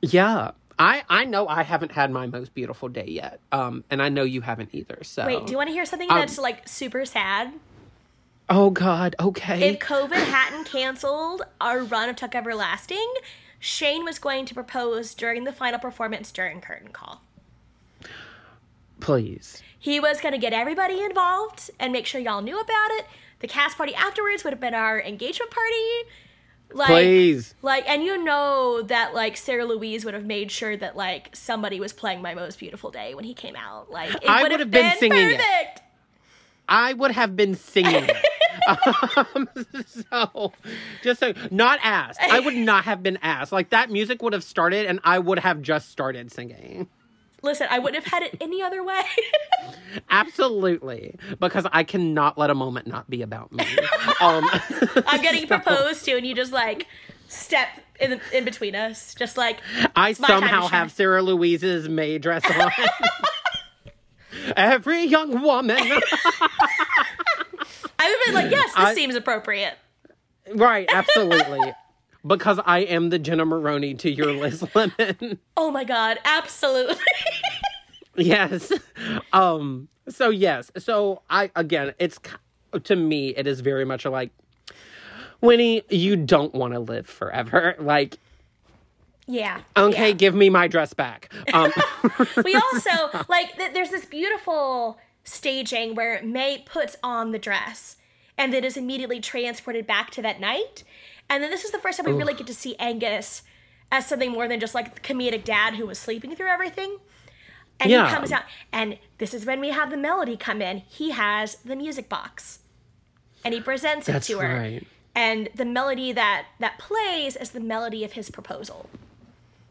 yeah 0.00 0.52
i 0.78 1.02
i 1.08 1.24
know 1.24 1.46
i 1.48 1.62
haven't 1.62 1.92
had 1.92 2.10
my 2.10 2.26
most 2.26 2.54
beautiful 2.54 2.88
day 2.88 3.06
yet 3.06 3.40
um 3.52 3.84
and 3.90 4.00
i 4.02 4.08
know 4.08 4.22
you 4.22 4.40
haven't 4.40 4.70
either 4.72 4.98
so 5.02 5.26
Wait, 5.26 5.44
do 5.46 5.50
you 5.52 5.56
want 5.56 5.68
to 5.68 5.72
hear 5.72 5.84
something 5.84 6.10
Um, 6.10 6.18
that's 6.18 6.38
like 6.38 6.66
super 6.68 7.04
sad? 7.04 7.52
oh 8.48 8.70
god 8.70 9.14
okay 9.20 9.70
If 9.70 9.78
COVID 9.80 10.12
hadn't 10.24 10.64
canceled 10.66 11.42
our 11.60 11.80
run 11.80 12.08
of 12.08 12.16
Tuck 12.16 12.34
Everlasting, 12.34 13.12
Shane 13.58 14.04
was 14.04 14.18
going 14.18 14.46
to 14.46 14.54
propose 14.54 15.14
during 15.14 15.44
the 15.44 15.52
final 15.52 15.78
performance 15.78 16.30
during 16.32 16.60
Curtain 16.60 16.88
Call. 16.92 17.20
please 19.00 19.62
He 19.78 20.00
was 20.00 20.20
going 20.20 20.32
to 20.32 20.38
get 20.38 20.52
everybody 20.52 21.00
involved 21.02 21.70
and 21.78 21.92
make 21.92 22.06
sure 22.06 22.20
y'all 22.20 22.42
knew 22.42 22.58
about 22.58 22.90
it. 22.92 23.06
The 23.40 23.46
cast 23.48 23.76
party 23.76 23.94
afterwards 23.94 24.42
would 24.44 24.52
have 24.52 24.60
been 24.60 24.74
our 24.74 25.00
engagement 25.00 25.50
party. 25.52 26.10
Like, 26.72 26.88
Please. 26.88 27.54
like, 27.62 27.88
and 27.88 28.02
you 28.02 28.22
know 28.22 28.82
that 28.82 29.14
like 29.14 29.36
Sarah 29.36 29.64
Louise 29.64 30.04
would 30.04 30.14
have 30.14 30.26
made 30.26 30.50
sure 30.50 30.76
that 30.76 30.96
like 30.96 31.34
somebody 31.34 31.80
was 31.80 31.92
playing 31.92 32.20
"My 32.20 32.34
Most 32.34 32.58
Beautiful 32.58 32.90
Day" 32.90 33.14
when 33.14 33.24
he 33.24 33.32
came 33.34 33.56
out. 33.56 33.90
Like, 33.90 34.14
it 34.14 34.28
I 34.28 34.42
would 34.42 34.52
have 34.52 34.70
been 34.70 34.82
been, 34.82 34.98
singing 34.98 35.30
it. 35.40 35.80
i 36.68 36.92
would 36.92 37.12
have 37.12 37.34
been 37.34 37.54
singing 37.54 38.04
it 38.06 38.24
um, 39.34 39.48
so 39.86 40.52
just 41.02 41.20
so 41.20 41.32
not 41.50 41.78
asked 41.82 42.20
i 42.20 42.38
would 42.40 42.54
not 42.54 42.84
have 42.84 43.02
been 43.02 43.18
asked 43.22 43.52
like 43.52 43.70
that 43.70 43.90
music 43.90 44.20
would 44.22 44.34
have 44.34 44.44
started 44.44 44.84
and 44.84 45.00
i 45.04 45.18
would 45.18 45.38
have 45.38 45.62
just 45.62 45.88
started 45.90 46.30
singing 46.30 46.86
Listen, 47.42 47.68
I 47.70 47.78
wouldn't 47.78 48.02
have 48.02 48.12
had 48.12 48.22
it 48.24 48.36
any 48.40 48.62
other 48.62 48.82
way. 48.82 49.02
absolutely 50.10 51.14
because 51.40 51.66
i 51.72 51.82
cannot 51.82 52.36
let 52.38 52.50
a 52.50 52.54
moment 52.54 52.86
not 52.86 53.08
be 53.08 53.22
about 53.22 53.50
me 53.52 53.64
um 54.20 54.44
I'm 55.06 55.22
getting 55.22 55.46
proposed 55.48 56.04
to, 56.04 56.16
and 56.16 56.26
you 56.26 56.34
just 56.34 56.52
like 56.52 56.86
step 57.28 57.68
in 58.00 58.20
in 58.32 58.44
between 58.44 58.74
us, 58.74 59.14
just 59.14 59.36
like 59.36 59.58
I 59.96 60.14
my 60.18 60.28
time 60.28 60.42
to 60.42 60.48
somehow 60.48 60.66
have 60.68 60.92
Sarah 60.92 61.22
Louise's 61.22 61.88
May 61.88 62.18
dress 62.18 62.44
on. 62.50 62.70
Every 64.56 65.04
young 65.04 65.42
woman. 65.42 65.76
I 65.78 65.90
would 68.00 68.18
have 68.18 68.24
been 68.26 68.34
like, 68.34 68.50
yes, 68.50 68.66
this 68.74 68.76
I- 68.84 68.94
seems 68.94 69.14
appropriate. 69.14 69.74
right, 70.54 70.88
absolutely. 70.92 71.72
Because 72.26 72.58
I 72.64 72.80
am 72.80 73.10
the 73.10 73.18
Jenna 73.18 73.44
Maroney 73.44 73.94
to 73.94 74.10
your 74.10 74.32
Liz 74.32 74.64
Lemon. 74.74 75.38
Oh 75.56 75.70
my 75.70 75.84
god, 75.84 76.18
absolutely. 76.24 76.96
yes. 78.16 78.72
Um 79.32 79.88
so 80.08 80.30
yes. 80.30 80.70
So 80.78 81.22
I 81.30 81.50
again, 81.54 81.94
it's 81.98 82.18
to 82.84 82.96
me 82.96 83.28
it 83.30 83.46
is 83.46 83.60
very 83.60 83.84
much 83.84 84.04
like 84.04 84.30
Winnie, 85.40 85.82
you 85.88 86.16
don't 86.16 86.52
want 86.54 86.74
to 86.74 86.80
live 86.80 87.06
forever. 87.06 87.76
Like, 87.78 88.18
yeah. 89.28 89.60
okay, 89.76 90.08
yeah. 90.08 90.14
give 90.14 90.34
me 90.34 90.50
my 90.50 90.66
dress 90.66 90.92
back. 90.94 91.32
Um 91.52 91.72
we 92.44 92.54
also 92.54 93.24
like 93.28 93.56
th- 93.56 93.72
there's 93.72 93.90
this 93.90 94.04
beautiful 94.04 94.98
staging 95.22 95.94
where 95.94 96.20
May 96.22 96.58
puts 96.66 96.96
on 97.02 97.30
the 97.30 97.38
dress 97.38 97.96
and 98.36 98.52
then 98.52 98.64
is 98.64 98.76
immediately 98.76 99.20
transported 99.20 99.86
back 99.86 100.10
to 100.12 100.22
that 100.22 100.40
night. 100.40 100.84
And 101.30 101.42
then 101.42 101.50
this 101.50 101.64
is 101.64 101.70
the 101.70 101.78
first 101.78 101.98
time 101.98 102.06
we 102.06 102.16
really 102.18 102.34
get 102.34 102.46
to 102.46 102.54
see 102.54 102.74
Angus 102.78 103.42
as 103.92 104.06
something 104.06 104.32
more 104.32 104.48
than 104.48 104.60
just 104.60 104.74
like 104.74 104.94
the 104.94 105.00
comedic 105.00 105.44
dad 105.44 105.74
who 105.74 105.86
was 105.86 105.98
sleeping 105.98 106.34
through 106.34 106.48
everything. 106.48 106.98
And 107.80 107.90
Yeah. 107.90 108.08
he 108.08 108.14
comes 108.14 108.32
out, 108.32 108.42
and 108.72 108.98
this 109.18 109.32
is 109.32 109.46
when 109.46 109.60
we 109.60 109.70
have 109.70 109.90
the 109.90 109.96
melody 109.96 110.36
come 110.36 110.60
in. 110.60 110.78
He 110.88 111.10
has 111.10 111.56
the 111.64 111.76
music 111.76 112.08
box, 112.08 112.58
and 113.44 113.54
he 113.54 113.60
presents 113.60 114.08
it 114.08 114.12
That's 114.12 114.26
to 114.26 114.38
her. 114.40 114.56
right. 114.58 114.86
And 115.14 115.48
the 115.54 115.64
melody 115.64 116.12
that 116.12 116.46
that 116.58 116.78
plays 116.78 117.36
is 117.36 117.50
the 117.50 117.60
melody 117.60 118.04
of 118.04 118.12
his 118.12 118.30
proposal, 118.30 118.88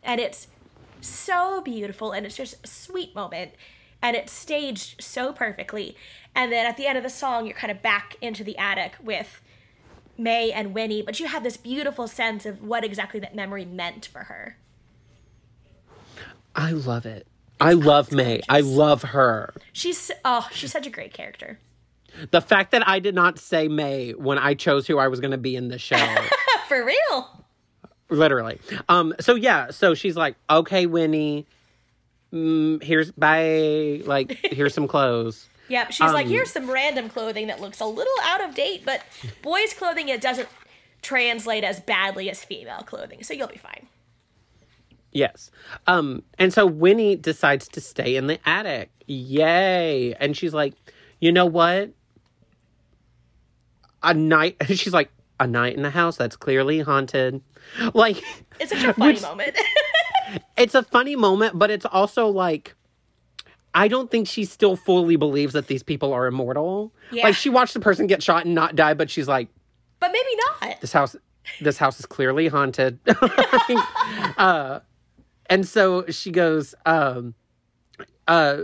and 0.03 0.21
it's 0.21 0.47
so 1.01 1.61
beautiful, 1.61 2.11
and 2.13 2.25
it's 2.25 2.37
just 2.37 2.55
a 2.63 2.67
sweet 2.67 3.13
moment, 3.13 3.51
and 4.01 4.15
it's 4.15 4.31
staged 4.31 5.01
so 5.03 5.33
perfectly. 5.33 5.95
And 6.33 6.51
then 6.51 6.65
at 6.65 6.77
the 6.77 6.87
end 6.87 6.97
of 6.97 7.03
the 7.03 7.09
song, 7.09 7.45
you're 7.45 7.55
kind 7.57 7.71
of 7.71 7.81
back 7.81 8.15
into 8.21 8.43
the 8.43 8.57
attic 8.57 8.93
with 9.01 9.41
May 10.17 10.51
and 10.51 10.73
Winnie, 10.73 11.01
but 11.01 11.19
you 11.19 11.27
have 11.27 11.43
this 11.43 11.57
beautiful 11.57 12.07
sense 12.07 12.45
of 12.45 12.63
what 12.63 12.83
exactly 12.83 13.19
that 13.19 13.35
memory 13.35 13.65
meant 13.65 14.05
for 14.05 14.19
her. 14.25 14.57
I 16.55 16.71
love 16.71 17.05
it. 17.05 17.27
I 17.59 17.73
love 17.73 18.11
May. 18.11 18.41
I 18.49 18.61
love 18.61 19.01
her. 19.03 19.53
She's 19.73 20.11
oh, 20.25 20.47
she's 20.51 20.71
such 20.71 20.87
a 20.87 20.89
great 20.89 21.13
character. 21.13 21.59
The 22.31 22.41
fact 22.41 22.71
that 22.71 22.87
I 22.87 22.99
did 22.99 23.15
not 23.15 23.37
say 23.39 23.67
May 23.67 24.11
when 24.11 24.37
I 24.37 24.53
chose 24.53 24.87
who 24.87 24.97
I 24.97 25.07
was 25.07 25.19
going 25.19 25.31
to 25.31 25.37
be 25.37 25.55
in 25.55 25.67
the 25.67 25.77
show, 25.77 25.97
For 26.67 26.83
real. 26.85 27.43
literally. 28.09 28.59
Um. 28.89 29.13
So 29.19 29.35
yeah. 29.35 29.71
So 29.71 29.93
she's 29.93 30.15
like, 30.15 30.35
"Okay, 30.49 30.85
Winnie, 30.85 31.45
mm, 32.33 32.81
here's 32.81 33.11
bye. 33.11 34.01
Like, 34.05 34.31
here's 34.51 34.73
some 34.73 34.87
clothes." 34.87 35.47
Yep. 35.69 35.91
She's 35.91 36.11
like, 36.13 36.25
Um, 36.25 36.31
here's 36.31 36.51
some 36.51 36.69
random 36.69 37.09
clothing 37.09 37.47
that 37.47 37.59
looks 37.59 37.79
a 37.81 37.85
little 37.85 38.13
out 38.23 38.41
of 38.47 38.55
date, 38.55 38.83
but 38.85 39.01
boys' 39.41 39.73
clothing 39.73 40.09
it 40.09 40.21
doesn't 40.21 40.47
translate 41.01 41.63
as 41.63 41.79
badly 41.79 42.29
as 42.29 42.43
female 42.43 42.83
clothing, 42.83 43.23
so 43.23 43.33
you'll 43.33 43.47
be 43.47 43.57
fine. 43.57 43.87
Yes. 45.11 45.51
Um. 45.87 46.23
And 46.37 46.53
so 46.53 46.65
Winnie 46.65 47.15
decides 47.15 47.67
to 47.69 47.81
stay 47.81 48.15
in 48.15 48.27
the 48.27 48.39
attic. 48.47 48.91
Yay! 49.07 50.13
And 50.15 50.35
she's 50.37 50.53
like, 50.53 50.73
"You 51.19 51.31
know 51.31 51.45
what? 51.45 51.91
A 54.03 54.13
night." 54.13 54.57
She's 54.67 54.93
like, 54.93 55.09
"A 55.39 55.47
night 55.47 55.75
in 55.75 55.81
the 55.83 55.89
house 55.89 56.17
that's 56.17 56.35
clearly 56.35 56.81
haunted." 56.81 57.41
Like, 57.93 58.21
It's 58.59 58.71
such 58.71 58.83
a 58.83 58.93
funny 58.93 59.13
Which- 59.15 59.21
moment. 59.21 59.55
it's 60.57 60.75
a 60.75 60.83
funny 60.83 61.15
moment, 61.15 61.57
but 61.57 61.71
it's 61.71 61.85
also 61.85 62.27
like 62.27 62.75
I 63.77 63.87
don't 63.87 64.09
think 64.09 64.27
she 64.27 64.43
still 64.45 64.75
fully 64.75 65.17
believes 65.17 65.53
that 65.53 65.67
these 65.67 65.83
people 65.83 66.11
are 66.11 66.25
immortal. 66.25 66.91
Yeah. 67.11 67.25
Like 67.25 67.35
she 67.35 67.49
watched 67.51 67.75
the 67.75 67.79
person 67.79 68.07
get 68.07 68.23
shot 68.23 68.43
and 68.43 68.55
not 68.55 68.75
die, 68.75 68.95
but 68.95 69.11
she's 69.11 69.27
like, 69.27 69.49
but 69.99 70.11
maybe 70.11 70.41
not. 70.71 70.81
this 70.81 70.91
house 70.91 71.15
this 71.61 71.77
house 71.77 71.99
is 71.99 72.07
clearly 72.07 72.47
haunted. 72.47 72.97
uh 74.37 74.79
and 75.47 75.67
so 75.67 76.07
she 76.07 76.31
goes, 76.31 76.73
um 76.87 77.35
uh 78.27 78.63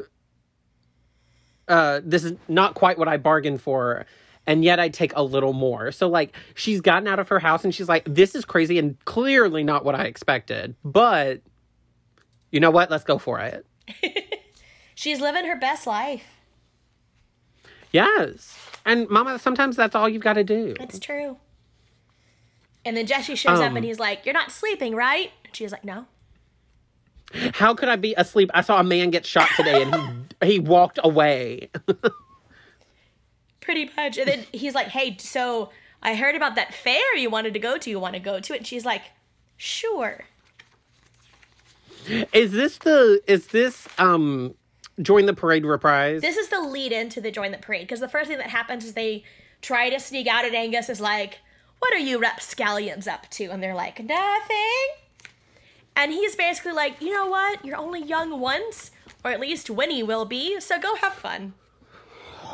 uh 1.68 2.02
this 2.04 2.24
is 2.24 2.34
not 2.48 2.74
quite 2.74 2.98
what 2.98 3.08
I 3.08 3.18
bargained 3.18 3.62
for. 3.62 4.08
and 4.48 4.64
yet 4.64 4.80
I'd 4.80 4.96
take 4.96 5.14
a 5.16 5.22
little 5.22 5.54
more. 5.54 5.92
So 5.92 6.10
like 6.10 6.36
she's 6.56 6.82
gotten 6.82 7.08
out 7.08 7.20
of 7.20 7.30
her 7.30 7.38
house 7.40 7.64
and 7.64 7.74
she's 7.74 7.88
like, 7.88 8.04
this 8.06 8.34
is 8.34 8.46
crazy 8.46 8.80
and 8.80 8.98
clearly 9.06 9.64
not 9.64 9.86
what 9.86 9.94
I 9.94 10.06
expected. 10.06 10.76
But 10.84 11.42
you 12.52 12.60
know 12.60 12.72
what? 12.72 12.90
Let's 12.90 13.04
go 13.04 13.20
for 13.20 13.40
it. 13.42 13.64
She's 14.96 15.20
living 15.22 15.46
her 15.46 15.56
best 15.56 15.88
life. 15.88 16.26
Yes. 17.92 18.58
And 18.86 19.08
mama, 19.10 19.40
sometimes 19.40 19.76
that's 19.76 19.96
all 19.96 20.10
you've 20.10 20.24
got 20.24 20.34
to 20.34 20.44
do. 20.44 20.76
It's 20.80 21.00
true. 21.00 21.38
And 22.86 22.98
then 22.98 23.06
Jesse 23.06 23.36
shows 23.36 23.60
up 23.60 23.72
Um. 23.72 23.78
and 23.78 23.86
he's 23.86 24.00
like, 24.00 24.26
You're 24.26 24.34
not 24.34 24.52
sleeping, 24.52 24.96
right? 24.96 25.32
And 25.46 25.56
she's 25.56 25.72
like, 25.72 25.84
No. 25.86 26.06
How 27.54 27.74
could 27.74 27.90
I 27.90 27.96
be 27.96 28.14
asleep? 28.18 28.52
I 28.54 28.62
saw 28.62 28.80
a 28.80 28.84
man 28.84 29.10
get 29.10 29.26
shot 29.26 29.50
today 29.56 29.84
and 29.84 30.34
he 30.44 30.48
he 30.54 30.60
walked 30.60 31.00
away. 31.04 31.70
Pretty 33.62 33.90
much. 33.96 34.18
And 34.18 34.28
then 34.28 34.46
he's 34.52 34.76
like, 34.76 34.88
Hey, 34.88 35.16
so 35.20 35.70
I 36.02 36.16
heard 36.16 36.36
about 36.36 36.56
that 36.56 36.74
fair 36.74 37.16
you 37.16 37.30
wanted 37.30 37.54
to 37.54 37.60
go 37.60 37.78
to. 37.78 37.90
You 37.90 38.00
want 38.00 38.16
to 38.16 38.20
go 38.20 38.40
to 38.40 38.54
it? 38.54 38.58
And 38.58 38.68
she's 38.68 38.86
like, 38.86 39.04
Sure. 39.56 40.26
is 42.34 42.52
this 42.52 42.78
the 42.80 43.22
is 43.28 43.48
this 43.48 43.88
um 43.98 44.56
join 45.02 45.26
the 45.26 45.34
parade 45.34 45.66
reprise? 45.66 46.22
This 46.22 46.38
is 46.38 46.50
the 46.50 46.62
lead 46.62 46.92
into 46.92 47.22
the 47.22 47.32
join 47.32 47.52
the 47.52 47.58
parade 47.58 47.82
because 47.82 48.00
the 48.00 48.08
first 48.08 48.30
thing 48.30 48.38
that 48.38 48.48
happens 48.48 48.86
is 48.86 48.94
they 48.94 49.24
try 49.62 49.90
to 49.90 50.00
sneak 50.00 50.28
out, 50.28 50.46
and 50.46 50.56
Angus 50.56 50.90
is 50.90 51.02
like, 51.02 51.40
"What 51.80 51.94
are 51.94 52.00
you 52.00 52.20
rapscallions 52.20 53.08
up 53.08 53.30
to?" 53.32 53.46
And 53.46 53.64
they're 53.64 53.76
like, 53.76 54.04
"Nothing." 54.04 54.88
And 55.96 56.12
he's 56.12 56.36
basically 56.36 56.74
like, 56.74 57.02
"You 57.02 57.12
know 57.12 57.28
what? 57.28 57.64
You're 57.64 57.78
only 57.78 58.02
young 58.02 58.40
once, 58.40 58.92
or 59.24 59.32
at 59.32 59.40
least 59.40 59.70
Winnie 59.70 60.04
will 60.04 60.26
be. 60.26 60.60
So 60.60 60.80
go 60.80 60.96
have 60.96 61.14
fun." 61.14 61.54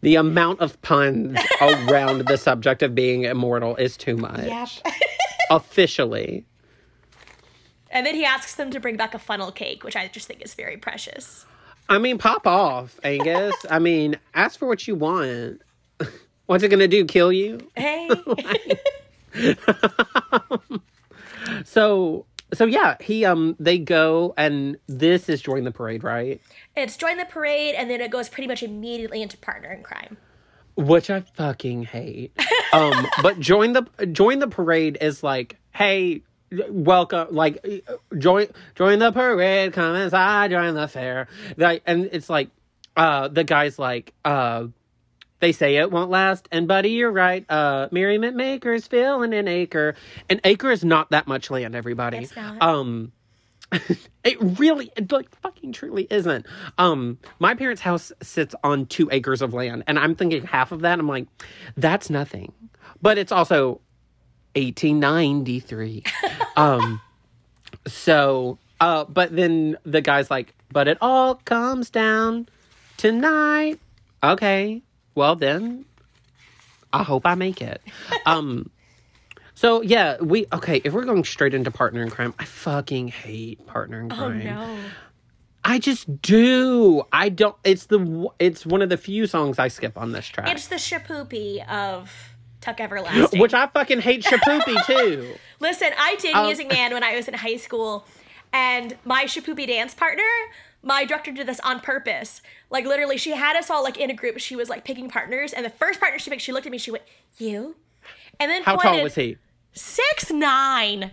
the 0.00 0.14
amount 0.14 0.60
of 0.60 0.80
puns 0.82 1.38
around 1.60 2.26
the 2.26 2.36
subject 2.36 2.82
of 2.82 2.94
being 2.94 3.24
immortal 3.24 3.76
is 3.76 3.96
too 3.96 4.16
much. 4.16 4.46
Yep. 4.46 4.94
Officially. 5.50 6.46
And 7.90 8.06
then 8.06 8.14
he 8.14 8.24
asks 8.24 8.54
them 8.54 8.70
to 8.70 8.80
bring 8.80 8.96
back 8.96 9.14
a 9.14 9.18
funnel 9.18 9.52
cake, 9.52 9.84
which 9.84 9.96
I 9.96 10.08
just 10.08 10.26
think 10.26 10.42
is 10.42 10.54
very 10.54 10.76
precious. 10.76 11.44
I 11.88 11.98
mean, 11.98 12.18
pop 12.18 12.46
off, 12.46 12.98
Angus. 13.02 13.54
I 13.68 13.78
mean, 13.80 14.16
ask 14.34 14.58
for 14.58 14.66
what 14.68 14.86
you 14.86 14.94
want. 14.94 15.62
What's 16.46 16.62
it 16.64 16.68
gonna 16.68 16.88
do? 16.88 17.04
Kill 17.04 17.32
you? 17.32 17.60
Hey, 17.76 18.08
So 21.64 22.26
so 22.52 22.64
yeah, 22.64 22.96
he 23.00 23.24
um 23.24 23.56
they 23.58 23.78
go 23.78 24.34
and 24.36 24.76
this 24.86 25.28
is 25.28 25.40
join 25.40 25.64
the 25.64 25.70
parade, 25.72 26.02
right? 26.04 26.40
it's 26.76 26.96
join 26.96 27.16
the 27.16 27.24
parade, 27.24 27.74
and 27.74 27.90
then 27.90 28.00
it 28.00 28.10
goes 28.10 28.28
pretty 28.28 28.46
much 28.48 28.62
immediately 28.62 29.22
into 29.22 29.36
partner 29.38 29.70
in 29.72 29.82
crime. 29.82 30.16
Which 30.76 31.10
I 31.10 31.20
fucking 31.20 31.84
hate. 31.84 32.32
Um 32.72 33.06
but 33.22 33.40
join 33.40 33.72
the 33.72 33.86
join 34.12 34.38
the 34.38 34.48
parade 34.48 34.98
is 35.00 35.22
like, 35.22 35.56
hey, 35.74 36.22
welcome 36.68 37.28
like 37.30 37.64
join 38.18 38.46
join 38.74 38.98
the 38.98 39.12
parade, 39.12 39.72
come 39.72 39.96
inside, 39.96 40.50
join 40.50 40.74
the 40.74 40.88
fair. 40.88 41.28
Like 41.56 41.82
and 41.86 42.08
it's 42.12 42.28
like 42.28 42.50
uh 42.96 43.28
the 43.28 43.44
guy's 43.44 43.78
like 43.78 44.12
uh 44.24 44.66
they 45.40 45.52
say 45.52 45.76
it 45.76 45.90
won't 45.90 46.10
last, 46.10 46.48
and 46.52 46.68
buddy, 46.68 46.90
you're 46.90 47.10
right. 47.10 47.44
Uh, 47.50 47.88
Merriment 47.90 48.36
Maker's 48.36 48.86
filling 48.86 49.32
an 49.32 49.48
acre. 49.48 49.94
An 50.28 50.40
acre 50.44 50.70
is 50.70 50.84
not 50.84 51.10
that 51.10 51.26
much 51.26 51.50
land, 51.50 51.74
everybody. 51.74 52.18
Um, 52.60 53.12
it 54.24 54.36
really, 54.40 54.92
it 54.96 55.10
like 55.10 55.34
fucking 55.40 55.72
truly 55.72 56.06
isn't. 56.10 56.46
Um, 56.76 57.18
my 57.38 57.54
parents' 57.54 57.80
house 57.80 58.12
sits 58.22 58.54
on 58.62 58.86
two 58.86 59.08
acres 59.10 59.42
of 59.42 59.54
land, 59.54 59.84
and 59.86 59.98
I'm 59.98 60.14
thinking 60.14 60.44
half 60.44 60.72
of 60.72 60.82
that. 60.82 60.98
I'm 60.98 61.08
like, 61.08 61.26
that's 61.76 62.10
nothing, 62.10 62.52
but 63.00 63.16
it's 63.16 63.32
also 63.32 63.80
1893. 64.54 66.02
um, 66.56 67.00
so, 67.86 68.58
uh, 68.80 69.04
but 69.04 69.34
then 69.34 69.76
the 69.84 70.00
guy's 70.00 70.30
like, 70.30 70.54
but 70.72 70.88
it 70.88 70.98
all 71.00 71.34
comes 71.36 71.90
down 71.90 72.48
tonight. 72.96 73.78
Okay, 74.22 74.82
well 75.14 75.36
then, 75.36 75.84
I 76.92 77.02
hope 77.02 77.26
I 77.26 77.34
make 77.34 77.60
it. 77.62 77.80
Um. 78.26 78.70
So 79.54 79.82
yeah, 79.82 80.16
we 80.20 80.46
okay. 80.52 80.80
If 80.84 80.92
we're 80.94 81.04
going 81.04 81.24
straight 81.24 81.52
into 81.54 81.70
partner 81.70 82.02
in 82.02 82.10
crime, 82.10 82.32
I 82.38 82.44
fucking 82.44 83.08
hate 83.08 83.66
partner 83.66 84.00
in 84.00 84.12
Oh 84.12 84.16
crime. 84.16 84.44
no. 84.44 84.78
I 85.62 85.78
just 85.78 86.22
do. 86.22 87.02
I 87.12 87.28
don't. 87.28 87.54
It's 87.64 87.84
the. 87.86 88.28
It's 88.38 88.64
one 88.64 88.80
of 88.80 88.88
the 88.88 88.96
few 88.96 89.26
songs 89.26 89.58
I 89.58 89.68
skip 89.68 89.98
on 89.98 90.12
this 90.12 90.26
track, 90.26 90.48
It's 90.48 90.68
the 90.68 90.76
Shipoopi 90.76 91.66
of 91.68 92.29
Tuck 92.60 92.80
Everlasting. 92.80 93.40
which 93.40 93.54
I 93.54 93.66
fucking 93.66 94.00
hate. 94.00 94.22
Shipoopi 94.24 94.86
too. 94.86 95.34
Listen, 95.60 95.90
I 95.98 96.16
did 96.16 96.34
Um, 96.34 96.46
Music 96.46 96.68
Man 96.70 96.92
when 96.92 97.02
I 97.04 97.16
was 97.16 97.28
in 97.28 97.34
high 97.34 97.56
school, 97.56 98.06
and 98.52 98.96
my 99.04 99.24
Shipoopi 99.24 99.66
dance 99.66 99.94
partner, 99.94 100.24
my 100.82 101.04
director 101.04 101.30
did 101.32 101.46
this 101.46 101.60
on 101.60 101.80
purpose. 101.80 102.40
Like 102.70 102.84
literally, 102.86 103.16
she 103.16 103.30
had 103.32 103.56
us 103.56 103.70
all 103.70 103.82
like 103.82 103.96
in 103.98 104.10
a 104.10 104.14
group. 104.14 104.38
She 104.38 104.56
was 104.56 104.68
like 104.68 104.84
picking 104.84 105.08
partners, 105.08 105.52
and 105.52 105.64
the 105.64 105.70
first 105.70 106.00
partner 106.00 106.18
she 106.18 106.30
picked, 106.30 106.42
she 106.42 106.52
looked 106.52 106.66
at 106.66 106.72
me, 106.72 106.78
she 106.78 106.90
went, 106.90 107.04
"You," 107.38 107.76
and 108.38 108.50
then 108.50 108.62
How 108.62 108.76
pointed, 108.76 108.88
tall 108.96 109.02
was 109.02 109.14
he? 109.14 109.36
Six 109.72 110.30
nine. 110.30 111.12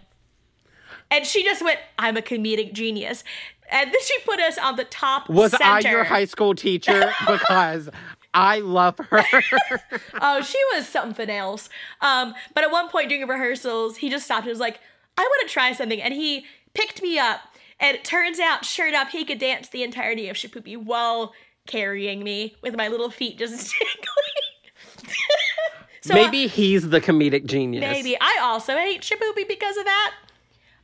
And 1.09 1.25
she 1.25 1.43
just 1.43 1.63
went, 1.63 1.79
"I'm 1.97 2.17
a 2.17 2.21
comedic 2.21 2.73
genius," 2.73 3.23
and 3.71 3.87
then 3.89 4.01
she 4.03 4.19
put 4.25 4.39
us 4.41 4.57
on 4.57 4.75
the 4.75 4.83
top. 4.83 5.29
Was 5.29 5.53
I 5.53 5.79
your 5.79 6.03
high 6.03 6.25
school 6.25 6.53
teacher? 6.53 7.13
Because 7.27 7.89
I 8.33 8.59
love 8.59 8.97
her. 8.97 9.23
Oh, 10.21 10.41
she 10.41 10.59
was 10.73 10.87
something 10.87 11.29
else. 11.29 11.69
Um, 12.01 12.33
but 12.53 12.63
at 12.63 12.71
one 12.71 12.89
point 12.89 13.09
during 13.09 13.27
rehearsals, 13.27 13.97
he 13.97 14.09
just 14.09 14.25
stopped 14.25 14.41
and 14.43 14.49
was 14.49 14.59
like, 14.59 14.79
I 15.17 15.21
want 15.21 15.47
to 15.47 15.53
try 15.53 15.73
something. 15.73 16.01
And 16.01 16.13
he 16.13 16.45
picked 16.73 17.01
me 17.01 17.17
up. 17.17 17.41
And 17.79 17.95
it 17.95 18.03
turns 18.03 18.39
out, 18.39 18.65
sure 18.65 18.87
enough, 18.87 19.09
he 19.09 19.23
could 19.25 19.39
dance 19.39 19.69
the 19.69 19.83
entirety 19.83 20.29
of 20.29 20.35
Shipoopi 20.35 20.75
while 20.77 21.33
carrying 21.67 22.23
me 22.23 22.55
with 22.61 22.75
my 22.75 22.87
little 22.87 23.09
feet 23.11 23.37
just 23.37 23.73
jiggling. 23.79 25.11
so 26.01 26.13
Maybe 26.13 26.47
he's 26.47 26.89
the 26.89 27.01
comedic 27.01 27.45
genius. 27.45 27.81
maybe. 27.81 28.17
I 28.19 28.39
also 28.41 28.75
hate 28.77 29.01
Shipoopi 29.01 29.47
because 29.47 29.77
of 29.77 29.85
that. 29.85 30.13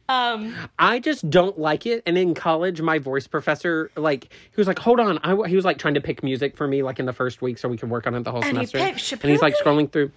Um, 0.10 0.54
I 0.78 1.00
just 1.00 1.30
don't 1.30 1.58
like 1.58 1.86
it. 1.86 2.04
And 2.06 2.18
in 2.18 2.34
college, 2.34 2.82
my 2.82 3.00
voice 3.00 3.26
professor, 3.26 3.90
like, 3.96 4.26
he 4.26 4.56
was 4.58 4.68
like, 4.68 4.80
"Hold 4.80 5.00
on," 5.00 5.18
I, 5.24 5.48
he 5.48 5.56
was 5.56 5.64
like 5.66 5.78
trying 5.78 5.94
to 5.94 6.02
pick 6.02 6.24
music 6.24 6.58
for 6.58 6.68
me, 6.68 6.84
like 6.84 7.00
in 7.00 7.06
the 7.06 7.14
first 7.14 7.42
week, 7.42 7.58
so 7.58 7.70
we 7.70 7.78
could 7.78 7.90
work 7.90 8.06
on 8.06 8.14
it 8.16 8.24
the 8.24 8.32
whole 8.32 8.44
And 8.44 8.58
he 8.60 8.66
semester. 8.66 8.78
picked 9.10 9.24
and 9.24 9.32
he's 9.32 9.42
like 9.42 9.56
scrolling 9.58 9.90
through, 9.92 10.12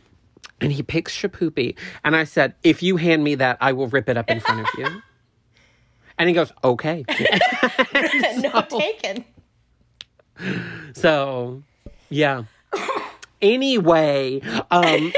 and 0.60 0.72
he 0.72 0.82
picks 0.82 1.16
Shipoopi, 1.16 1.76
and 2.04 2.16
I 2.16 2.24
said, 2.24 2.54
"If 2.64 2.82
you 2.82 2.96
hand 2.96 3.22
me 3.22 3.36
that, 3.36 3.58
I 3.60 3.72
will 3.72 3.86
rip 3.86 4.08
it 4.08 4.16
up 4.16 4.28
in 4.28 4.40
front 4.40 4.60
of 4.60 4.66
you." 4.76 4.86
And 6.18 6.30
he 6.30 6.34
goes, 6.34 6.50
"Okay." 6.64 7.04
no 8.38 8.62
taken. 8.70 9.24
So, 10.94 11.62
yeah. 12.08 12.44
anyway, 13.42 14.40
um, 14.70 15.12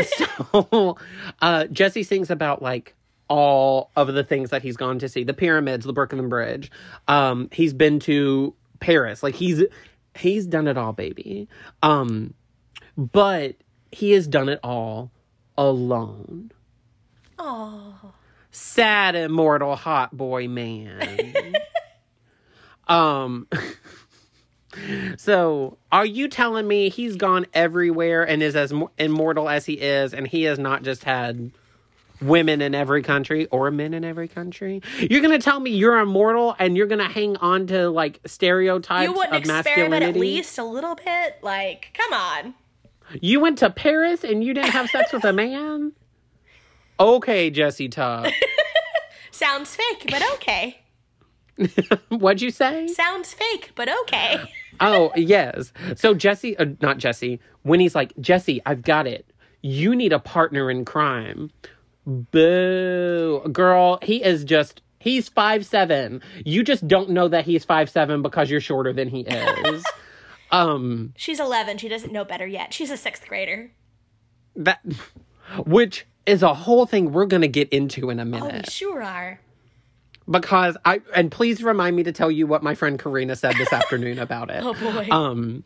so 0.50 0.96
uh, 1.40 1.64
Jesse 1.66 2.02
sings 2.02 2.30
about 2.30 2.62
like 2.62 2.94
all 3.28 3.90
of 3.96 4.12
the 4.12 4.24
things 4.24 4.50
that 4.50 4.62
he's 4.62 4.76
gone 4.76 4.98
to 5.00 5.08
see: 5.08 5.24
the 5.24 5.34
pyramids, 5.34 5.84
the 5.84 5.92
Brooklyn 5.92 6.28
Bridge. 6.28 6.70
Um, 7.06 7.48
he's 7.52 7.72
been 7.72 8.00
to 8.00 8.54
Paris. 8.80 9.22
Like 9.22 9.34
he's 9.34 9.64
he's 10.16 10.46
done 10.46 10.66
it 10.66 10.76
all, 10.76 10.92
baby. 10.92 11.48
Um, 11.82 12.34
but 12.96 13.56
he 13.92 14.12
has 14.12 14.26
done 14.26 14.48
it 14.48 14.60
all 14.62 15.10
alone. 15.56 16.52
Oh, 17.38 18.12
Sad, 18.50 19.14
immortal, 19.14 19.76
hot 19.76 20.16
boy 20.16 20.48
man. 20.48 21.54
um. 22.88 23.46
So, 25.16 25.78
are 25.90 26.06
you 26.06 26.28
telling 26.28 26.68
me 26.68 26.88
he's 26.88 27.16
gone 27.16 27.46
everywhere 27.52 28.22
and 28.22 28.42
is 28.42 28.54
as 28.54 28.72
immortal 28.96 29.48
as 29.48 29.66
he 29.66 29.72
is, 29.72 30.14
and 30.14 30.26
he 30.26 30.44
has 30.44 30.58
not 30.58 30.82
just 30.82 31.02
had 31.04 31.50
women 32.20 32.60
in 32.60 32.74
every 32.74 33.02
country 33.02 33.46
or 33.46 33.70
men 33.70 33.94
in 33.94 34.04
every 34.04 34.28
country? 34.28 34.82
You're 34.98 35.20
gonna 35.20 35.38
tell 35.38 35.60
me 35.60 35.70
you're 35.70 35.98
immortal 35.98 36.54
and 36.58 36.76
you're 36.76 36.86
gonna 36.86 37.08
hang 37.08 37.36
on 37.36 37.66
to 37.68 37.88
like 37.90 38.20
stereotypes 38.26 39.08
you 39.08 39.12
wouldn't 39.14 39.34
of 39.34 39.40
experiment 39.40 39.90
masculinity? 39.90 40.06
at 40.06 40.16
least 40.16 40.58
a 40.58 40.64
little 40.64 40.94
bit? 40.94 41.38
Like, 41.42 41.90
come 41.94 42.12
on. 42.12 42.54
You 43.20 43.40
went 43.40 43.58
to 43.58 43.70
Paris 43.70 44.24
and 44.24 44.44
you 44.44 44.52
didn't 44.54 44.72
have 44.72 44.88
sex 44.90 45.12
with 45.12 45.24
a 45.24 45.32
man? 45.32 45.92
Okay, 47.00 47.50
Jesse 47.50 47.88
Tuck. 47.88 48.32
Sounds 49.30 49.76
fake, 49.76 50.08
but 50.10 50.22
okay. 50.34 50.78
What'd 52.08 52.42
you 52.42 52.50
say? 52.50 52.86
Sounds 52.88 53.32
fake, 53.32 53.72
but 53.74 53.88
okay. 54.02 54.40
Oh, 54.80 55.10
yes. 55.16 55.72
So 55.96 56.14
Jesse, 56.14 56.56
uh, 56.56 56.66
not 56.80 56.98
Jesse, 56.98 57.40
when 57.62 57.80
he's 57.80 57.96
like, 57.96 58.16
Jesse, 58.20 58.62
I've 58.64 58.82
got 58.82 59.08
it. 59.08 59.28
You 59.60 59.96
need 59.96 60.12
a 60.12 60.20
partner 60.20 60.70
in 60.70 60.84
crime. 60.84 61.50
Boo. 62.08 63.40
Girl, 63.52 63.98
he 64.02 64.22
is 64.24 64.44
just, 64.44 64.80
he's 64.98 65.28
five 65.28 65.66
seven. 65.66 66.22
You 66.44 66.62
just 66.64 66.86
don't 66.88 67.10
know 67.10 67.28
that 67.28 67.44
he's 67.44 67.64
five 67.64 67.90
seven 67.90 68.22
because 68.22 68.50
you're 68.50 68.60
shorter 68.60 68.92
than 68.92 69.08
he 69.08 69.20
is. 69.20 69.84
Um, 70.50 71.12
She's 71.14 71.40
11. 71.40 71.76
She 71.76 71.90
doesn't 71.90 72.10
know 72.10 72.24
better 72.24 72.46
yet. 72.46 72.72
She's 72.72 72.90
a 72.90 72.96
sixth 72.96 73.28
grader. 73.28 73.70
that, 74.56 74.80
which 75.66 76.06
is 76.24 76.42
a 76.42 76.54
whole 76.54 76.86
thing 76.86 77.12
we're 77.12 77.26
gonna 77.26 77.48
get 77.48 77.68
into 77.68 78.08
in 78.08 78.18
a 78.18 78.22
Oh, 78.22 78.24
we 78.24 78.30
minute 78.30 78.70
sure 78.70 79.02
are. 79.02 79.40
because 80.30 80.78
I 80.86 81.02
and 81.14 81.30
please 81.30 81.62
remind 81.62 81.96
me 81.96 82.02
to 82.04 82.12
tell 82.12 82.30
you 82.30 82.46
what 82.46 82.62
my 82.62 82.74
friend 82.74 82.98
Karina 82.98 83.36
said 83.36 83.56
this 83.58 83.70
afternoon 83.74 84.18
about 84.18 84.48
it. 84.48 84.62
Oh 84.64 84.72
boy. 84.72 85.06
Um, 85.10 85.64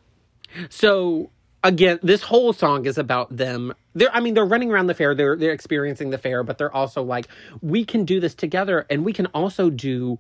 so 0.68 1.30
again, 1.64 1.98
this 2.02 2.22
whole 2.22 2.52
song 2.52 2.86
is 2.86 2.98
about 2.98 3.34
them. 3.36 3.74
They're, 3.94 4.14
I 4.14 4.20
mean, 4.20 4.34
they're 4.34 4.44
running 4.44 4.70
around 4.70 4.86
the 4.86 4.94
fair. 4.94 5.14
They're 5.14 5.36
they're 5.36 5.52
experiencing 5.52 6.10
the 6.10 6.18
fair, 6.18 6.42
but 6.42 6.58
they're 6.58 6.74
also 6.74 7.02
like, 7.02 7.28
we 7.60 7.84
can 7.84 8.04
do 8.04 8.20
this 8.20 8.34
together, 8.34 8.86
and 8.90 9.04
we 9.04 9.12
can 9.12 9.26
also 9.26 9.70
do 9.70 10.18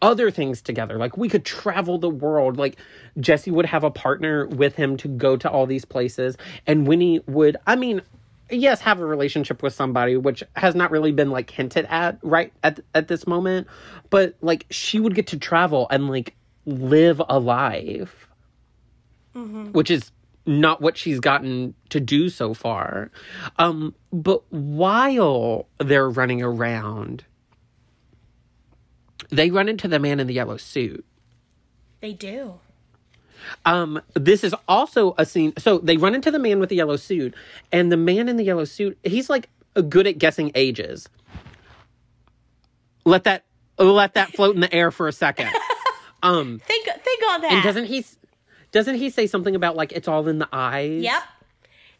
other 0.00 0.30
things 0.30 0.60
together. 0.62 0.96
Like 0.98 1.16
we 1.16 1.28
could 1.28 1.44
travel 1.44 1.98
the 1.98 2.10
world. 2.10 2.56
Like 2.56 2.76
Jesse 3.20 3.50
would 3.50 3.66
have 3.66 3.84
a 3.84 3.90
partner 3.90 4.46
with 4.46 4.74
him 4.74 4.96
to 4.98 5.08
go 5.08 5.36
to 5.36 5.50
all 5.50 5.66
these 5.66 5.84
places, 5.84 6.36
and 6.66 6.86
Winnie 6.86 7.20
would. 7.26 7.56
I 7.66 7.76
mean. 7.76 8.02
Yes, 8.50 8.82
have 8.82 9.00
a 9.00 9.06
relationship 9.06 9.62
with 9.62 9.72
somebody, 9.72 10.18
which 10.18 10.44
has 10.56 10.74
not 10.74 10.90
really 10.90 11.10
been 11.12 11.30
like 11.30 11.48
hinted 11.48 11.86
at 11.88 12.18
right 12.20 12.52
at 12.62 12.80
at 12.94 13.08
this 13.08 13.26
moment, 13.26 13.66
but 14.10 14.34
like 14.42 14.66
she 14.68 15.00
would 15.00 15.14
get 15.14 15.28
to 15.28 15.38
travel 15.38 15.86
and 15.90 16.10
like 16.10 16.34
live 16.66 17.22
a 17.30 17.38
life 17.38 18.28
mm-hmm. 19.34 19.72
which 19.72 19.90
is 19.90 20.10
not 20.44 20.80
what 20.80 20.96
she's 20.96 21.20
gotten 21.20 21.74
to 21.90 22.00
do 22.00 22.28
so 22.28 22.52
far. 22.54 23.10
Um, 23.58 23.94
but 24.12 24.42
while 24.52 25.68
they're 25.78 26.10
running 26.10 26.42
around, 26.42 27.24
they 29.30 29.50
run 29.50 29.68
into 29.68 29.88
the 29.88 29.98
man 29.98 30.20
in 30.20 30.26
the 30.26 30.34
yellow 30.34 30.56
suit. 30.56 31.04
they 32.00 32.12
do. 32.12 32.54
Um, 33.64 34.00
this 34.14 34.44
is 34.44 34.54
also 34.68 35.14
a 35.18 35.26
scene. 35.26 35.52
So 35.58 35.78
they 35.78 35.96
run 35.96 36.14
into 36.14 36.30
the 36.30 36.38
man 36.38 36.60
with 36.60 36.68
the 36.68 36.76
yellow 36.76 36.96
suit, 36.96 37.34
and 37.72 37.90
the 37.90 37.96
man 37.96 38.28
in 38.28 38.36
the 38.36 38.44
yellow 38.44 38.64
suit, 38.64 38.96
he's 39.02 39.28
like 39.28 39.48
good 39.88 40.06
at 40.06 40.18
guessing 40.18 40.52
ages. 40.54 41.08
Let 43.04 43.24
that 43.24 43.44
let 43.78 44.14
that 44.14 44.30
float 44.32 44.54
in 44.54 44.60
the 44.60 44.72
air 44.72 44.90
for 44.90 45.08
a 45.08 45.12
second. 45.12 45.48
Um, 46.24 46.60
Think 46.64 46.84
think 46.86 47.22
on 47.32 47.40
that. 47.40 47.50
and 47.52 47.62
doesn't 47.64 47.86
he 47.86 48.06
doesn't 48.72 48.96
he 48.96 49.10
say 49.10 49.26
something 49.26 49.54
about 49.54 49.76
like 49.76 49.92
it's 49.92 50.08
all 50.08 50.26
in 50.28 50.38
the 50.38 50.48
eyes? 50.52 51.02
Yep. 51.02 51.22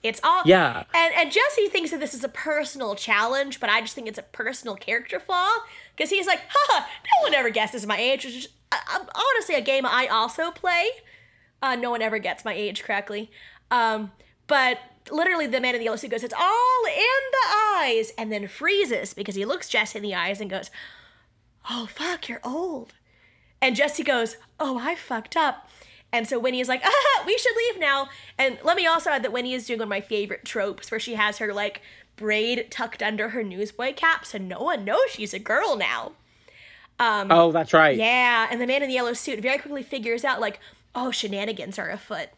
It's 0.02 0.20
all 0.24 0.42
Yeah. 0.44 0.84
And 0.92 1.14
and 1.14 1.30
Jesse 1.30 1.68
thinks 1.68 1.92
that 1.92 2.00
this 2.00 2.14
is 2.14 2.24
a 2.24 2.28
personal 2.28 2.94
challenge, 2.94 3.60
but 3.60 3.70
I 3.70 3.80
just 3.80 3.94
think 3.94 4.08
it's 4.08 4.18
a 4.18 4.24
personal 4.24 4.74
character 4.74 5.20
flaw 5.20 5.48
because 5.94 6.10
he's 6.10 6.26
like, 6.26 6.40
"Ha! 6.50 6.88
No 7.04 7.26
one 7.28 7.34
ever 7.34 7.50
guesses 7.50 7.86
my 7.86 7.98
age." 7.98 8.24
Which 8.24 8.34
is 8.34 8.48
uh, 8.72 8.76
uh, 8.94 9.04
honestly 9.14 9.54
a 9.54 9.60
game 9.60 9.86
I 9.86 10.08
also 10.08 10.50
play. 10.50 10.90
Uh, 11.62 11.76
no 11.76 11.90
one 11.90 12.02
ever 12.02 12.18
gets 12.18 12.44
my 12.44 12.52
age 12.52 12.82
correctly. 12.82 13.30
Um, 13.70 14.10
but 14.48 14.80
literally, 15.10 15.46
the 15.46 15.60
man 15.60 15.76
in 15.76 15.78
the 15.78 15.84
yellow 15.84 15.96
suit 15.96 16.10
goes, 16.10 16.24
"It's 16.24 16.34
all 16.34 16.84
in 16.88 17.22
the 17.30 17.56
eyes," 17.76 18.12
and 18.18 18.32
then 18.32 18.48
freezes 18.48 19.14
because 19.14 19.36
he 19.36 19.44
looks 19.44 19.68
Jesse 19.68 19.98
in 19.98 20.02
the 20.02 20.16
eyes 20.16 20.40
and 20.40 20.50
goes, 20.50 20.70
"Oh 21.70 21.86
fuck, 21.86 22.28
you're 22.28 22.40
old." 22.42 22.94
And 23.62 23.76
Jesse 23.76 24.02
goes, 24.02 24.36
Oh, 24.58 24.76
I 24.78 24.96
fucked 24.96 25.36
up. 25.36 25.68
And 26.12 26.28
so 26.28 26.38
Winnie 26.38 26.60
is 26.60 26.68
like, 26.68 26.82
ah, 26.84 27.24
we 27.26 27.38
should 27.38 27.56
leave 27.56 27.80
now. 27.80 28.08
And 28.38 28.58
let 28.62 28.76
me 28.76 28.86
also 28.86 29.10
add 29.10 29.22
that 29.24 29.32
Winnie 29.32 29.54
is 29.54 29.66
doing 29.66 29.78
one 29.78 29.84
of 29.84 29.88
my 29.88 30.00
favorite 30.00 30.44
tropes 30.44 30.90
where 30.90 31.00
she 31.00 31.14
has 31.14 31.38
her 31.38 31.52
like 31.52 31.80
braid 32.16 32.70
tucked 32.70 33.02
under 33.02 33.30
her 33.30 33.42
newsboy 33.42 33.94
cap 33.94 34.26
so 34.26 34.36
no 34.38 34.60
one 34.60 34.84
knows 34.84 35.10
she's 35.10 35.32
a 35.32 35.38
girl 35.38 35.76
now. 35.76 36.12
Oh, 37.30 37.50
that's 37.50 37.72
right. 37.72 37.96
Yeah, 37.96 38.46
and 38.50 38.60
the 38.60 38.66
man 38.66 38.82
in 38.82 38.88
the 38.88 38.94
yellow 38.94 39.14
suit 39.14 39.40
very 39.40 39.58
quickly 39.58 39.82
figures 39.82 40.24
out 40.24 40.40
like, 40.40 40.60
oh, 40.94 41.10
shenanigans 41.10 41.78
are 41.78 41.90
afoot. 41.90 42.28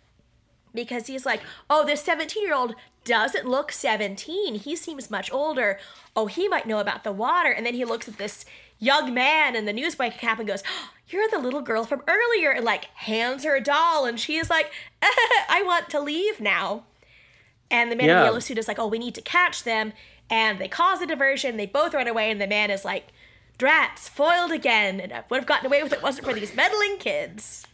Because 0.72 1.06
he's 1.06 1.26
like, 1.26 1.40
oh, 1.68 1.84
this 1.84 2.02
17 2.02 2.42
year 2.42 2.54
old 2.54 2.74
doesn't 3.04 3.46
look 3.46 3.70
17. 3.70 4.56
He 4.56 4.74
seems 4.74 5.10
much 5.10 5.30
older. 5.32 5.78
Oh, 6.16 6.26
he 6.26 6.48
might 6.48 6.66
know 6.66 6.78
about 6.78 7.04
the 7.04 7.12
water. 7.12 7.50
And 7.50 7.66
then 7.66 7.74
he 7.74 7.84
looks 7.84 8.08
at 8.08 8.18
this 8.18 8.44
young 8.84 9.14
man 9.14 9.56
in 9.56 9.64
the 9.64 9.72
newsboy 9.72 10.10
cap 10.10 10.38
and 10.38 10.46
goes, 10.46 10.62
oh, 10.68 10.90
you're 11.08 11.28
the 11.28 11.38
little 11.38 11.62
girl 11.62 11.84
from 11.84 12.02
earlier. 12.06 12.50
And 12.50 12.64
like 12.64 12.86
hands 12.94 13.44
her 13.44 13.56
a 13.56 13.60
doll. 13.60 14.04
And 14.04 14.18
she's 14.18 14.50
like, 14.50 14.70
I 15.02 15.62
want 15.64 15.88
to 15.90 16.00
leave 16.00 16.40
now. 16.40 16.84
And 17.70 17.90
the 17.90 17.96
man 17.96 18.10
in 18.10 18.16
the 18.16 18.24
yellow 18.24 18.40
suit 18.40 18.58
is 18.58 18.68
like, 18.68 18.78
oh, 18.78 18.86
we 18.86 18.98
need 18.98 19.14
to 19.14 19.22
catch 19.22 19.64
them. 19.64 19.92
And 20.30 20.58
they 20.58 20.68
cause 20.68 21.00
a 21.00 21.06
diversion. 21.06 21.56
They 21.56 21.66
both 21.66 21.94
run 21.94 22.06
away. 22.06 22.30
And 22.30 22.40
the 22.40 22.46
man 22.46 22.70
is 22.70 22.84
like, 22.84 23.08
drats, 23.58 24.08
foiled 24.08 24.52
again. 24.52 25.00
And 25.00 25.12
I 25.12 25.24
would 25.28 25.38
have 25.38 25.46
gotten 25.46 25.66
away 25.66 25.82
with 25.82 25.92
it 25.92 26.02
wasn't 26.02 26.26
for 26.26 26.34
these 26.34 26.54
meddling 26.54 26.98
kids. 26.98 27.66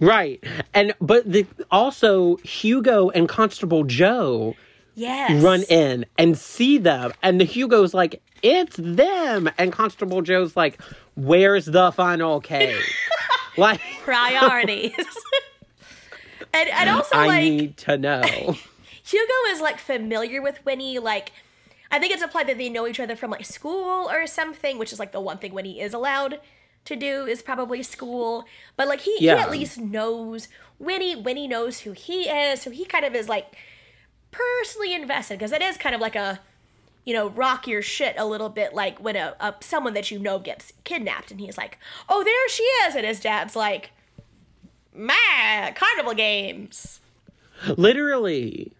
Right. 0.00 0.42
And 0.72 0.94
but 1.00 1.30
the 1.30 1.46
also 1.70 2.36
Hugo 2.36 3.10
and 3.10 3.28
Constable 3.28 3.84
Joe 3.84 4.54
Yes. 4.94 5.42
run 5.42 5.62
in 5.64 6.04
and 6.18 6.36
see 6.36 6.78
them 6.78 7.12
and 7.22 7.40
the 7.40 7.44
Hugo's 7.44 7.94
like 7.94 8.20
it's 8.42 8.76
them 8.76 9.50
and 9.58 9.72
Constable 9.72 10.22
Joe's 10.22 10.56
like 10.56 10.80
where's 11.16 11.66
the 11.66 11.92
funnel 11.92 12.40
cake? 12.40 12.76
like 13.56 13.80
Priorities. 14.02 14.94
and, 16.52 16.68
and 16.68 16.90
also, 16.90 17.16
like 17.16 17.24
I 17.24 17.26
like, 17.26 17.42
need 17.42 17.76
to 17.78 17.98
know. 17.98 18.22
Hugo 19.04 19.34
is 19.48 19.60
like 19.60 19.78
familiar 19.78 20.40
with 20.40 20.64
Winnie. 20.64 20.98
Like, 20.98 21.32
I 21.90 21.98
think 21.98 22.12
it's 22.12 22.22
implied 22.22 22.46
that 22.48 22.58
they 22.58 22.68
know 22.68 22.86
each 22.86 23.00
other 23.00 23.16
from 23.16 23.30
like 23.30 23.44
school 23.44 24.08
or 24.10 24.26
something, 24.26 24.78
which 24.78 24.92
is 24.92 24.98
like 24.98 25.12
the 25.12 25.20
one 25.20 25.38
thing 25.38 25.52
Winnie 25.52 25.80
is 25.80 25.92
allowed 25.92 26.40
to 26.86 26.96
do 26.96 27.26
is 27.26 27.42
probably 27.42 27.82
school. 27.82 28.44
But 28.76 28.88
like 28.88 29.00
he, 29.00 29.16
he 29.18 29.30
at 29.30 29.50
least 29.50 29.78
knows 29.78 30.48
Winnie. 30.78 31.16
Winnie 31.16 31.48
knows 31.48 31.80
who 31.80 31.92
he 31.92 32.28
is, 32.28 32.62
so 32.62 32.70
he 32.70 32.84
kind 32.84 33.04
of 33.04 33.14
is 33.14 33.28
like 33.28 33.56
personally 34.30 34.94
invested 34.94 35.38
because 35.38 35.52
it 35.52 35.62
is 35.62 35.76
kind 35.76 35.94
of 35.94 36.00
like 36.00 36.16
a 36.16 36.40
you 37.04 37.14
know 37.14 37.28
rock 37.30 37.66
your 37.66 37.82
shit 37.82 38.14
a 38.18 38.24
little 38.26 38.48
bit 38.48 38.74
like 38.74 38.98
when 38.98 39.16
a, 39.16 39.34
a 39.40 39.54
someone 39.60 39.94
that 39.94 40.10
you 40.10 40.18
know 40.18 40.38
gets 40.38 40.72
kidnapped 40.84 41.30
and 41.30 41.40
he's 41.40 41.56
like 41.58 41.78
oh 42.08 42.22
there 42.22 42.48
she 42.48 42.62
is 42.62 42.94
and 42.94 43.04
his 43.06 43.20
dad's 43.20 43.56
like 43.56 43.90
my 44.94 45.72
carnival 45.76 46.14
games 46.14 47.00
literally. 47.76 48.72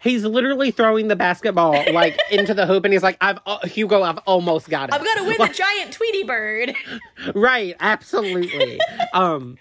He's 0.00 0.24
literally 0.24 0.70
throwing 0.70 1.08
the 1.08 1.16
basketball 1.16 1.72
like 1.92 2.16
into 2.30 2.54
the 2.54 2.64
hoop 2.66 2.84
and 2.84 2.92
he's 2.92 3.02
like 3.02 3.16
I've 3.20 3.40
uh, 3.44 3.66
Hugo 3.66 4.02
I've 4.02 4.18
almost 4.18 4.68
got 4.68 4.88
it. 4.90 4.94
i'm 4.94 5.02
gonna 5.02 5.24
win 5.24 5.36
the 5.38 5.52
giant 5.52 5.92
tweety 5.92 6.22
bird 6.22 6.74
right 7.34 7.74
absolutely 7.80 8.78
um 9.14 9.58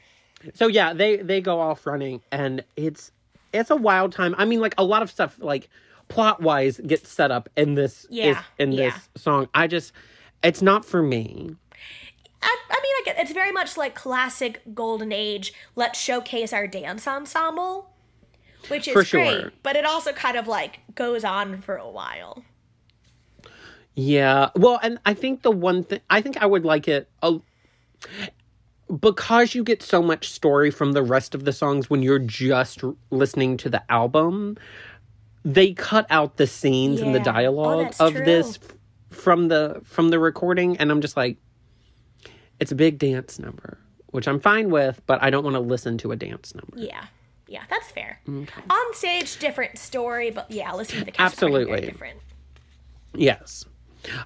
so 0.54 0.68
yeah 0.68 0.94
they 0.94 1.18
they 1.18 1.42
go 1.42 1.60
off 1.60 1.88
running 1.88 2.22
and 2.32 2.64
it's 2.76 3.12
it's 3.60 3.70
a 3.72 3.76
wild 3.76 4.12
time 4.12 4.36
i 4.38 4.46
mean 4.46 4.60
like 4.60 4.76
a 4.78 4.84
lot 4.84 5.02
of 5.02 5.10
stuff 5.12 5.38
like 5.40 5.70
plot 6.08 6.42
wise 6.42 6.80
gets 6.86 7.10
set 7.10 7.32
up 7.32 7.50
in 7.58 7.74
this 7.76 8.06
Yeah, 8.10 8.32
is, 8.32 8.38
in 8.60 8.72
yeah. 8.72 8.90
this 8.92 9.10
song 9.24 9.48
i 9.54 9.68
just 9.68 9.92
it's 10.44 10.62
not 10.62 10.86
for 10.86 11.02
me 11.02 11.56
I, 12.42 12.58
I 12.70 12.80
mean, 12.84 12.94
like 13.16 13.24
it's 13.24 13.32
very 13.34 13.52
much 13.52 13.76
like 13.76 13.96
classic 13.96 14.62
golden 14.76 15.12
age. 15.12 15.52
Let's 15.76 16.00
showcase 16.00 16.54
our 16.54 16.68
dance 16.68 17.08
ensemble, 17.08 17.90
which 18.68 18.88
is 18.88 18.94
For 18.94 19.04
sure. 19.04 19.24
great. 19.42 19.64
But 19.64 19.76
it 19.76 19.84
also 19.84 20.12
kind 20.14 20.38
of 20.38 20.48
like 20.48 20.82
goes 20.94 21.24
on 21.24 21.60
for 21.62 21.76
a 21.76 21.90
while. 21.90 22.44
yeah 23.96 24.50
well 24.56 24.80
and 24.84 25.00
i 25.06 25.14
think 25.14 25.42
the 25.42 25.52
one 25.52 25.84
thing 25.84 26.02
i 26.10 26.22
think 26.22 26.38
i 26.42 26.46
would 26.46 26.66
like 26.66 26.88
it 26.88 27.10
a, 27.24 27.40
because 29.00 29.56
you 29.56 29.64
get 29.64 29.82
so 29.82 30.02
much 30.02 30.30
story 30.30 30.70
from 30.72 30.92
the 30.94 31.02
rest 31.04 31.34
of 31.36 31.44
the 31.46 31.52
songs 31.52 31.90
when 31.90 32.04
you're 32.04 32.20
just 32.20 32.84
listening 33.10 33.58
to 33.58 33.70
the 33.70 33.82
album 33.92 34.58
they 35.44 35.74
cut 35.74 36.06
out 36.10 36.38
the 36.38 36.48
scenes 36.48 37.02
and 37.02 37.14
the 37.14 37.20
Yeah. 37.20 37.30
Oh, 37.30 37.34
dialogue 37.34 37.94
of 38.00 38.14
true. 38.14 38.26
this 38.26 38.60
from 39.10 39.48
the 39.48 39.82
from 39.86 40.10
the 40.10 40.20
recording 40.20 40.78
and 40.78 40.92
i'm 40.92 41.02
just 41.02 41.16
like 41.18 41.38
it's 42.60 42.72
a 42.72 42.76
big 42.76 42.98
dance 43.00 43.40
number 43.40 43.78
which 44.08 44.28
i'm 44.28 44.40
fine 44.40 44.70
with 44.70 45.02
but 45.08 45.22
i 45.24 45.30
don't 45.30 45.44
want 45.44 45.56
to 45.56 45.60
listen 45.60 45.98
to 46.00 46.12
a 46.12 46.16
dance 46.16 46.54
number 46.56 46.78
Yeah, 46.78 47.06
yeah, 47.48 47.62
that's 47.70 47.90
fair. 47.92 48.20
On 48.28 48.94
stage, 48.94 49.38
different 49.38 49.78
story, 49.78 50.32
but 50.32 50.50
yeah, 50.50 50.74
listen 50.74 50.98
to 51.00 51.06
the 51.06 51.12
cast 51.12 51.34
Absolutely. 51.34 51.80
different. 51.82 52.20
yes 53.14 53.66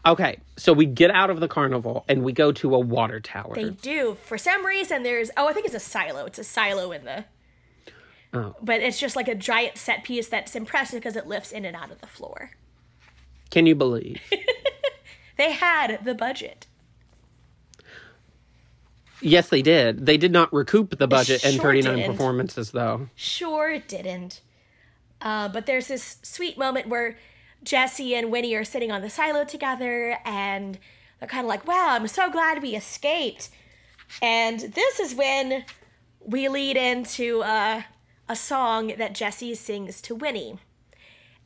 okay 0.05 0.37
so 0.57 0.73
we 0.73 0.85
get 0.85 1.11
out 1.11 1.29
of 1.29 1.39
the 1.39 1.47
carnival 1.47 2.03
and 2.07 2.23
we 2.23 2.31
go 2.33 2.51
to 2.51 2.75
a 2.75 2.79
water 2.79 3.19
tower 3.19 3.53
They 3.55 3.69
do. 3.69 4.17
For 4.25 4.37
some 4.37 4.65
reason, 4.65 5.03
there's 5.03 5.29
oh, 5.37 5.47
I 5.47 5.53
think 5.53 5.65
it's 5.65 5.75
a 5.75 5.79
silo. 5.79 6.25
It's 6.25 6.39
a 6.39 6.43
silo 6.43 6.91
in 6.91 7.05
the. 7.05 7.25
Oh. 8.33 8.55
But 8.61 8.81
it's 8.81 8.99
just 8.99 9.15
like 9.15 9.27
a 9.27 9.35
giant 9.35 9.77
set 9.77 10.03
piece 10.03 10.27
that's 10.27 10.55
impressive 10.55 10.99
because 10.99 11.15
it 11.15 11.25
lifts 11.27 11.51
in 11.51 11.65
and 11.65 11.75
out 11.75 11.91
of 11.91 11.99
the 12.01 12.07
floor. 12.07 12.51
can 13.49 13.65
you 13.65 13.75
believe 13.75 14.21
They 15.37 15.51
had 15.53 16.03
the 16.03 16.13
budget. 16.13 16.67
yes 19.21 19.49
they 19.49 19.61
did 19.61 20.05
they 20.05 20.17
did 20.17 20.31
not 20.31 20.51
recoup 20.53 20.97
the 20.97 21.07
budget 21.07 21.43
in 21.43 21.59
39 21.59 21.95
didn't. 21.97 22.11
performances 22.11 22.71
though 22.71 23.07
Sure 23.15 23.71
it 23.71 23.87
didn't. 23.87 24.41
Uh, 25.21 25.49
but 25.49 25.65
there's 25.65 25.87
this 25.89 26.17
sweet 26.23 26.57
moment 26.57 26.87
where 26.87 27.17
Jesse 27.63 28.15
and 28.15 28.31
Winnie 28.31 28.55
are 28.55 28.63
sitting 28.63 28.91
on 28.91 29.01
the 29.01 29.09
silo 29.09 29.45
together 29.45 30.17
and 30.25 30.77
they're 31.19 31.27
kind 31.27 31.45
of 31.45 31.49
like, 31.49 31.67
wow, 31.67 31.89
I'm 31.89 32.07
so 32.07 32.29
glad 32.29 32.61
we 32.61 32.75
escaped. 32.75 33.49
And 34.21 34.59
this 34.59 34.99
is 34.99 35.13
when 35.13 35.65
we 36.25 36.47
lead 36.47 36.77
into 36.77 37.41
uh, 37.41 37.83
a 38.27 38.35
song 38.35 38.93
that 38.97 39.13
Jesse 39.13 39.55
sings 39.55 40.01
to 40.01 40.15
Winnie. 40.15 40.59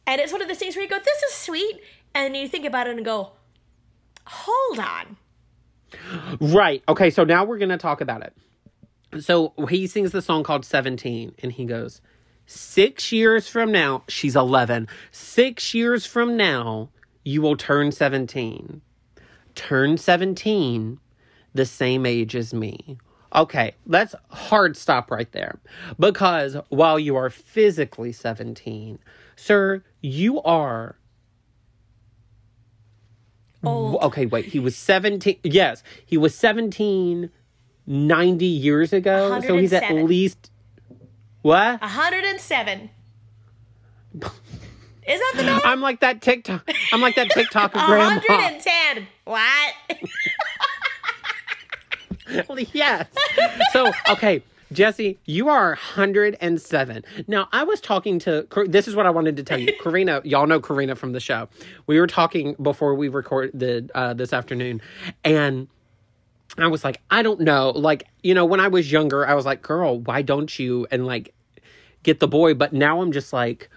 And 0.05 0.21
it's 0.21 0.31
one 0.31 0.41
of 0.41 0.47
the 0.47 0.55
things 0.55 0.75
where 0.75 0.83
you 0.83 0.89
go, 0.89 0.99
this 0.99 1.23
is 1.23 1.33
sweet. 1.33 1.79
And 2.13 2.35
you 2.35 2.47
think 2.47 2.65
about 2.65 2.87
it 2.87 2.95
and 2.95 3.05
go, 3.05 3.31
hold 4.27 4.79
on. 4.79 5.17
Right. 6.39 6.83
Okay, 6.87 7.09
so 7.09 7.23
now 7.23 7.43
we're 7.43 7.57
going 7.57 7.69
to 7.69 7.77
talk 7.77 8.01
about 8.01 8.21
it. 8.21 8.33
So 9.21 9.53
he 9.69 9.87
sings 9.87 10.11
the 10.11 10.21
song 10.21 10.43
called 10.43 10.65
17, 10.65 11.35
and 11.41 11.51
he 11.51 11.65
goes, 11.65 12.01
Six 12.45 13.11
years 13.11 13.47
from 13.47 13.71
now, 13.71 14.03
she's 14.07 14.35
11. 14.35 14.87
Six 15.11 15.73
years 15.73 16.05
from 16.05 16.37
now, 16.37 16.89
you 17.23 17.41
will 17.41 17.55
turn 17.55 17.91
17. 17.91 18.81
Turn 19.55 19.97
17, 19.97 20.99
the 21.53 21.65
same 21.65 22.05
age 22.05 22.35
as 22.35 22.53
me. 22.53 22.97
Okay, 23.33 23.73
let's 23.87 24.13
hard 24.29 24.77
stop 24.77 25.09
right 25.09 25.31
there. 25.31 25.59
Because 25.99 26.57
while 26.69 26.99
you 26.99 27.15
are 27.15 27.29
physically 27.29 28.11
17, 28.11 28.99
sir, 29.35 29.83
you 30.01 30.41
are. 30.41 30.97
Old. 33.63 34.01
Okay, 34.03 34.25
wait, 34.25 34.45
he 34.45 34.59
was 34.59 34.75
17. 34.75 35.39
Yes, 35.43 35.83
he 36.05 36.17
was 36.17 36.35
17 36.35 37.31
90 37.85 38.45
years 38.45 38.93
ago. 38.93 39.41
So 39.41 39.57
he's 39.57 39.73
at 39.73 39.91
least. 39.91 40.51
What? 41.43 41.81
107. 41.81 42.89
Is 44.15 45.19
that 45.19 45.33
the 45.35 45.43
number? 45.43 45.65
I'm 45.65 45.81
like 45.81 45.99
that 45.99 46.21
TikTok. 46.21 46.67
I'm 46.93 47.01
like 47.01 47.15
that 47.15 47.29
TikTok 47.31 47.73
grandma. 47.73 48.21
110. 48.27 49.07
What? 49.25 49.73
Holy 52.47 52.69
yes. 52.73 53.07
So, 53.73 53.91
okay, 54.09 54.41
Jesse, 54.71 55.19
you 55.25 55.49
are 55.49 55.71
107. 55.71 57.03
Now, 57.27 57.49
I 57.51 57.63
was 57.63 57.81
talking 57.81 58.19
to, 58.19 58.47
this 58.67 58.87
is 58.87 58.95
what 58.95 59.05
I 59.05 59.09
wanted 59.09 59.35
to 59.35 59.43
tell 59.43 59.59
you. 59.59 59.73
Karina, 59.81 60.21
y'all 60.23 60.47
know 60.47 60.61
Karina 60.61 60.95
from 60.95 61.11
the 61.11 61.19
show. 61.19 61.49
We 61.87 61.99
were 61.99 62.07
talking 62.07 62.55
before 62.61 62.95
we 62.95 63.09
recorded 63.09 63.91
uh, 63.93 64.13
this 64.13 64.31
afternoon, 64.31 64.81
and 65.25 65.67
I 66.57 66.67
was 66.67 66.83
like, 66.83 67.01
I 67.09 67.21
don't 67.23 67.39
know. 67.41 67.71
Like, 67.71 68.07
you 68.21 68.33
know, 68.33 68.45
when 68.45 68.59
I 68.59 68.67
was 68.67 68.91
younger, 68.91 69.25
I 69.27 69.33
was 69.33 69.45
like, 69.45 69.61
girl, 69.61 69.99
why 69.99 70.21
don't 70.21 70.57
you? 70.59 70.85
And 70.91 71.05
like, 71.05 71.33
get 72.03 72.19
the 72.19 72.27
boy. 72.27 72.53
But 72.53 72.73
now 72.73 73.01
I'm 73.01 73.11
just 73.11 73.33
like, 73.33 73.69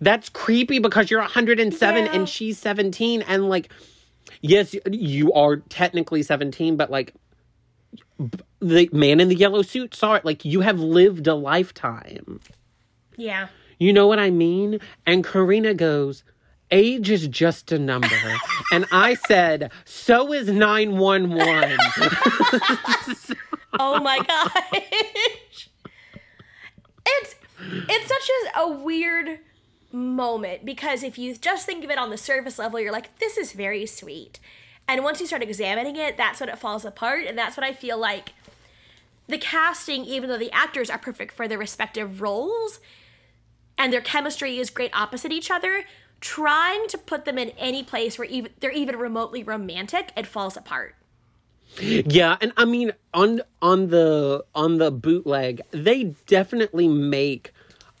that's 0.00 0.28
creepy 0.28 0.78
because 0.78 1.10
you're 1.10 1.20
107 1.20 2.04
Yeah. 2.04 2.12
and 2.12 2.28
she's 2.28 2.58
17. 2.58 3.22
And 3.22 3.48
like, 3.48 3.70
yes, 4.42 4.74
you 4.90 5.32
are 5.32 5.56
technically 5.56 6.22
17, 6.22 6.76
but 6.76 6.90
like, 6.90 7.14
the 8.60 8.88
man 8.92 9.20
in 9.20 9.28
the 9.28 9.34
yellow 9.34 9.62
suit 9.62 9.94
saw 9.94 10.14
it. 10.14 10.24
Like, 10.24 10.44
you 10.44 10.60
have 10.60 10.78
lived 10.80 11.26
a 11.26 11.34
lifetime. 11.34 12.40
yeah. 13.16 13.48
You 13.78 13.94
know 13.94 14.06
what 14.06 14.18
I 14.18 14.28
mean? 14.28 14.78
And 15.06 15.24
Karina 15.24 15.72
goes, 15.72 16.22
Age 16.70 17.10
is 17.10 17.26
just 17.28 17.72
a 17.72 17.78
number. 17.78 18.08
and 18.72 18.86
I 18.92 19.14
said, 19.14 19.72
So 19.84 20.32
is 20.32 20.48
911. 20.48 21.78
Oh 23.78 24.00
my 24.00 24.18
gosh. 24.18 25.70
It's 27.06 27.34
it's 27.62 28.08
such 28.08 28.30
a, 28.56 28.60
a 28.60 28.68
weird 28.68 29.38
moment 29.92 30.64
because 30.64 31.02
if 31.02 31.18
you 31.18 31.34
just 31.34 31.66
think 31.66 31.84
of 31.84 31.90
it 31.90 31.98
on 31.98 32.10
the 32.10 32.16
surface 32.16 32.58
level, 32.58 32.80
you're 32.80 32.92
like, 32.92 33.18
this 33.18 33.36
is 33.36 33.52
very 33.52 33.86
sweet. 33.86 34.40
And 34.88 35.04
once 35.04 35.20
you 35.20 35.26
start 35.26 35.42
examining 35.42 35.96
it, 35.96 36.16
that's 36.16 36.40
when 36.40 36.48
it 36.48 36.58
falls 36.58 36.84
apart. 36.84 37.26
And 37.26 37.38
that's 37.38 37.56
what 37.56 37.64
I 37.64 37.72
feel 37.72 37.98
like 37.98 38.32
the 39.28 39.38
casting, 39.38 40.04
even 40.04 40.28
though 40.28 40.38
the 40.38 40.52
actors 40.52 40.90
are 40.90 40.98
perfect 40.98 41.32
for 41.32 41.46
their 41.46 41.58
respective 41.58 42.20
roles 42.20 42.80
and 43.78 43.92
their 43.92 44.00
chemistry 44.00 44.58
is 44.58 44.68
great 44.68 44.90
opposite 44.92 45.32
each 45.32 45.50
other, 45.50 45.84
trying 46.20 46.86
to 46.88 46.98
put 46.98 47.24
them 47.24 47.38
in 47.38 47.50
any 47.50 47.82
place 47.82 48.18
where 48.18 48.28
even 48.28 48.52
they're 48.60 48.70
even 48.70 48.96
remotely 48.96 49.42
romantic, 49.42 50.12
it 50.16 50.26
falls 50.26 50.56
apart. 50.56 50.94
Yeah, 51.78 52.36
and 52.40 52.52
I 52.56 52.64
mean 52.64 52.92
on 53.14 53.42
on 53.62 53.88
the 53.88 54.44
on 54.54 54.78
the 54.78 54.90
bootleg, 54.90 55.62
they 55.70 56.14
definitely 56.26 56.88
make 56.88 57.52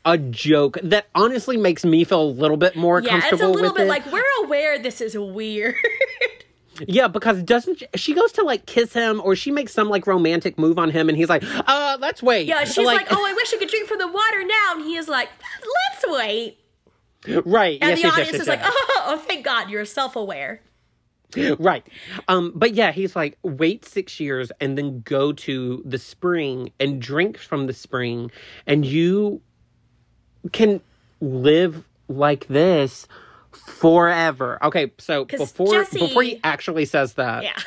a 0.04 0.18
joke 0.18 0.78
that 0.82 1.06
honestly 1.14 1.56
makes 1.56 1.84
me 1.84 2.04
feel 2.04 2.22
a 2.22 2.24
little 2.24 2.56
bit 2.56 2.74
more 2.74 3.00
comfortable. 3.00 3.20
Yeah, 3.20 3.32
it's 3.32 3.42
a 3.42 3.48
little 3.48 3.74
bit 3.74 3.86
it. 3.86 3.88
like 3.88 4.10
we're 4.10 4.44
aware 4.44 4.78
this 4.78 5.00
is 5.00 5.16
weird. 5.16 5.76
yeah, 6.86 7.08
because 7.08 7.42
doesn't 7.42 7.78
she, 7.78 7.86
she 7.94 8.14
goes 8.14 8.32
to 8.32 8.42
like 8.42 8.66
kiss 8.66 8.92
him 8.92 9.20
or 9.24 9.36
she 9.36 9.50
makes 9.50 9.72
some 9.72 9.88
like 9.88 10.06
romantic 10.06 10.58
move 10.58 10.78
on 10.78 10.90
him 10.90 11.08
and 11.08 11.16
he's 11.16 11.28
like, 11.28 11.44
"Uh, 11.44 11.96
let's 12.00 12.22
wait." 12.22 12.46
Yeah, 12.46 12.64
she's 12.64 12.86
like, 12.86 13.06
"Oh, 13.10 13.26
I 13.26 13.32
wish 13.34 13.52
I 13.54 13.58
could 13.58 13.68
drink 13.68 13.88
from 13.88 13.98
the 13.98 14.08
water 14.08 14.44
now," 14.44 14.74
and 14.74 14.84
he 14.84 14.96
is 14.96 15.08
like, 15.08 15.28
"Let's 15.60 16.04
wait." 16.16 16.59
Right. 17.44 17.78
And 17.80 17.90
yes, 17.90 17.98
the 17.98 18.02
yes, 18.02 18.12
audience 18.12 18.32
yes, 18.32 18.42
is 18.42 18.48
like, 18.48 18.60
oh, 18.62 19.02
"Oh, 19.06 19.18
thank 19.18 19.44
God, 19.44 19.70
you're 19.70 19.84
self-aware." 19.84 20.60
Right. 21.58 21.86
Um, 22.26 22.52
but 22.54 22.74
yeah, 22.74 22.90
he's 22.92 23.14
like, 23.14 23.38
wait 23.42 23.84
six 23.84 24.18
years 24.18 24.50
and 24.60 24.76
then 24.76 25.00
go 25.02 25.32
to 25.32 25.82
the 25.84 25.98
spring 25.98 26.72
and 26.80 27.00
drink 27.00 27.38
from 27.38 27.66
the 27.66 27.72
spring, 27.72 28.30
and 28.66 28.84
you 28.84 29.40
can 30.52 30.80
live 31.20 31.84
like 32.08 32.46
this 32.48 33.06
forever. 33.52 34.58
Okay, 34.62 34.92
so 34.98 35.24
before 35.24 35.74
Jesse- 35.74 36.00
before 36.00 36.22
he 36.22 36.40
actually 36.42 36.84
says 36.84 37.14
that, 37.14 37.44
Yeah, 37.44 37.58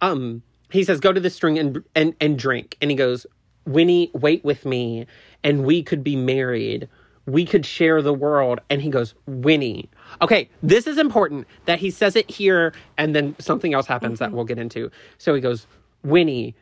um, 0.00 0.42
he 0.70 0.82
says, 0.82 1.00
go 1.00 1.12
to 1.12 1.20
the 1.20 1.30
string 1.30 1.58
and 1.58 1.84
and 1.94 2.14
and 2.20 2.38
drink, 2.38 2.76
and 2.80 2.90
he 2.90 2.96
goes, 2.96 3.26
Winnie, 3.66 4.10
wait 4.14 4.44
with 4.44 4.64
me, 4.64 5.06
and 5.44 5.64
we 5.64 5.82
could 5.82 6.02
be 6.02 6.16
married. 6.16 6.88
We 7.26 7.44
could 7.44 7.66
share 7.66 8.02
the 8.02 8.14
world. 8.14 8.60
And 8.70 8.80
he 8.80 8.88
goes, 8.88 9.14
Winnie. 9.26 9.90
Okay, 10.22 10.48
this 10.62 10.86
is 10.86 10.98
important 10.98 11.46
that 11.66 11.78
he 11.78 11.90
says 11.90 12.16
it 12.16 12.30
here, 12.30 12.72
and 12.96 13.14
then 13.14 13.34
something 13.38 13.74
else 13.74 13.86
happens 13.86 14.20
that 14.20 14.26
mm-hmm. 14.26 14.36
we'll 14.36 14.44
get 14.44 14.58
into. 14.58 14.90
So 15.18 15.34
he 15.34 15.40
goes, 15.40 15.66
Winnie. 16.02 16.54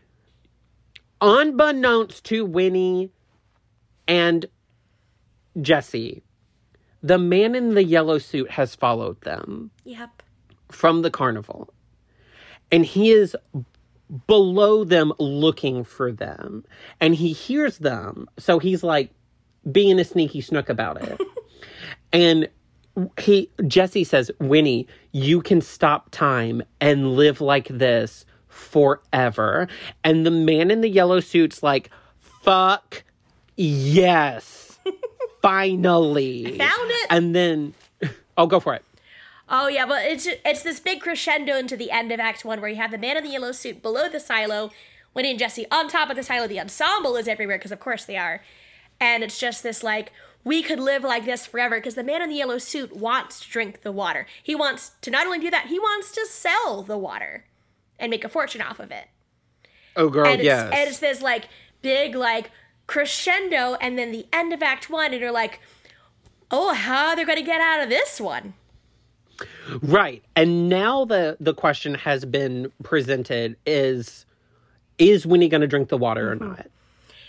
Unbeknownst 1.20 2.24
to 2.24 2.44
Winnie 2.44 3.10
and 4.08 4.46
Jesse, 5.60 6.22
the 7.02 7.18
man 7.18 7.54
in 7.54 7.74
the 7.74 7.84
yellow 7.84 8.18
suit 8.18 8.50
has 8.50 8.74
followed 8.74 9.20
them 9.22 9.70
yep. 9.84 10.22
from 10.70 11.02
the 11.02 11.10
carnival. 11.10 11.72
And 12.72 12.84
he 12.84 13.10
is 13.10 13.36
below 14.26 14.84
them 14.84 15.12
looking 15.18 15.84
for 15.84 16.10
them. 16.10 16.64
And 17.00 17.14
he 17.14 17.32
hears 17.32 17.78
them. 17.78 18.28
So 18.38 18.58
he's 18.58 18.82
like 18.82 19.10
being 19.70 19.98
a 19.98 20.04
sneaky 20.04 20.40
snook 20.40 20.68
about 20.68 21.02
it. 21.02 21.20
and 22.12 22.48
he 23.18 23.50
Jesse 23.66 24.04
says, 24.04 24.30
Winnie, 24.40 24.86
you 25.12 25.40
can 25.40 25.60
stop 25.60 26.10
time 26.10 26.62
and 26.80 27.16
live 27.16 27.40
like 27.40 27.68
this 27.68 28.24
forever. 28.48 29.68
And 30.04 30.24
the 30.24 30.30
man 30.30 30.70
in 30.70 30.80
the 30.80 30.88
yellow 30.88 31.20
suit's 31.20 31.62
like, 31.62 31.90
fuck 32.20 33.02
yes. 33.56 34.78
Finally. 35.42 36.56
found 36.56 36.90
it. 36.90 37.06
And 37.10 37.34
then 37.34 37.74
oh 38.36 38.46
go 38.46 38.60
for 38.60 38.74
it. 38.74 38.84
Oh 39.48 39.68
yeah, 39.68 39.84
but 39.84 40.04
it's 40.04 40.26
it's 40.44 40.62
this 40.62 40.80
big 40.80 41.00
crescendo 41.00 41.56
into 41.56 41.76
the 41.76 41.90
end 41.90 42.12
of 42.12 42.20
Act 42.20 42.44
One 42.44 42.60
where 42.60 42.70
you 42.70 42.76
have 42.76 42.90
the 42.90 42.98
man 42.98 43.16
in 43.16 43.24
the 43.24 43.30
yellow 43.30 43.52
suit 43.52 43.82
below 43.82 44.08
the 44.08 44.20
silo, 44.20 44.70
Winnie 45.12 45.30
and 45.30 45.38
Jesse 45.38 45.66
on 45.70 45.88
top 45.88 46.08
of 46.08 46.16
the 46.16 46.22
silo. 46.22 46.46
The 46.46 46.60
ensemble 46.60 47.16
is 47.16 47.28
everywhere 47.28 47.58
because 47.58 47.72
of 47.72 47.80
course 47.80 48.06
they 48.06 48.16
are, 48.16 48.40
and 49.00 49.22
it's 49.22 49.38
just 49.38 49.62
this 49.62 49.82
like 49.82 50.12
we 50.44 50.62
could 50.62 50.80
live 50.80 51.02
like 51.02 51.24
this 51.24 51.46
forever 51.46 51.76
because 51.76 51.94
the 51.94 52.04
man 52.04 52.22
in 52.22 52.28
the 52.28 52.36
yellow 52.36 52.58
suit 52.58 52.94
wants 52.94 53.40
to 53.40 53.50
drink 53.50 53.82
the 53.82 53.92
water. 53.92 54.26
He 54.42 54.54
wants 54.54 54.92
to 55.00 55.10
not 55.10 55.26
only 55.26 55.38
do 55.38 55.50
that, 55.50 55.66
he 55.68 55.78
wants 55.78 56.12
to 56.12 56.26
sell 56.26 56.82
the 56.82 56.98
water 56.98 57.46
and 57.98 58.10
make 58.10 58.24
a 58.24 58.28
fortune 58.28 58.60
off 58.60 58.78
of 58.78 58.90
it. 58.90 59.06
Oh 59.96 60.08
girl, 60.08 60.26
and 60.26 60.42
yes. 60.42 60.64
and 60.64 60.88
it's 60.88 60.98
this 60.98 61.22
like 61.22 61.48
big 61.82 62.14
like 62.14 62.50
crescendo 62.86 63.74
and 63.80 63.98
then 63.98 64.12
the 64.12 64.26
end 64.32 64.52
of 64.52 64.62
act 64.62 64.90
one 64.90 65.12
and 65.12 65.20
you're 65.20 65.32
like 65.32 65.58
oh 66.50 66.74
how 66.74 67.14
they're 67.14 67.24
gonna 67.24 67.40
get 67.40 67.60
out 67.60 67.82
of 67.82 67.88
this 67.88 68.20
one 68.20 68.52
Right. 69.82 70.22
And 70.36 70.68
now 70.68 71.04
the 71.04 71.36
the 71.40 71.54
question 71.54 71.94
has 71.94 72.24
been 72.24 72.70
presented 72.82 73.56
is 73.66 74.26
is 74.98 75.26
Winnie 75.26 75.48
going 75.48 75.60
to 75.60 75.66
drink 75.66 75.88
the 75.88 75.98
water 75.98 76.32
or 76.32 76.36
mm-hmm. 76.36 76.48
not? 76.48 76.66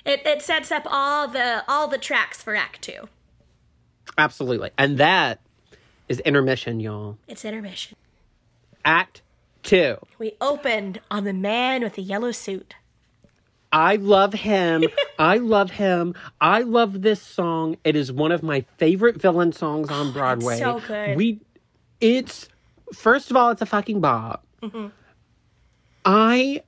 It, 0.05 0.25
it 0.25 0.41
sets 0.41 0.71
up 0.71 0.83
all 0.85 1.27
the 1.27 1.63
all 1.67 1.87
the 1.87 1.97
tracks 1.97 2.41
for 2.41 2.55
act 2.55 2.81
two 2.81 3.07
Absolutely. 4.17 4.69
And 4.77 4.97
that 4.97 5.41
is 6.07 6.19
intermission, 6.21 6.79
y'all. 6.79 7.17
it's 7.27 7.43
intermission 7.43 7.97
Act 8.85 9.21
2. 9.63 9.97
we 10.19 10.33
opened 10.39 11.01
on 11.09 11.23
the 11.23 11.33
man 11.33 11.81
with 11.81 11.95
the 11.95 12.01
yellow 12.01 12.31
suit 12.31 12.75
I 13.75 13.97
love 13.97 14.31
him. 14.31 14.85
I 15.19 15.37
love 15.37 15.71
him. 15.71 16.15
I 16.39 16.61
love 16.61 17.01
this 17.01 17.21
song. 17.21 17.75
It 17.83 17.97
is 17.97 18.09
one 18.09 18.31
of 18.31 18.41
my 18.41 18.61
favorite 18.77 19.21
villain 19.21 19.51
songs 19.51 19.89
on 19.89 20.07
oh, 20.07 20.11
Broadway. 20.13 20.57
so 20.57 20.79
good. 20.79 21.17
We 21.17 21.41
it's 21.99 22.47
first 22.93 23.31
of 23.31 23.35
all, 23.37 23.49
it's 23.49 23.61
a 23.61 23.65
fucking 23.65 23.99
bop. 23.99 24.45
Mm-hmm. 24.63 24.87
I 26.05 26.61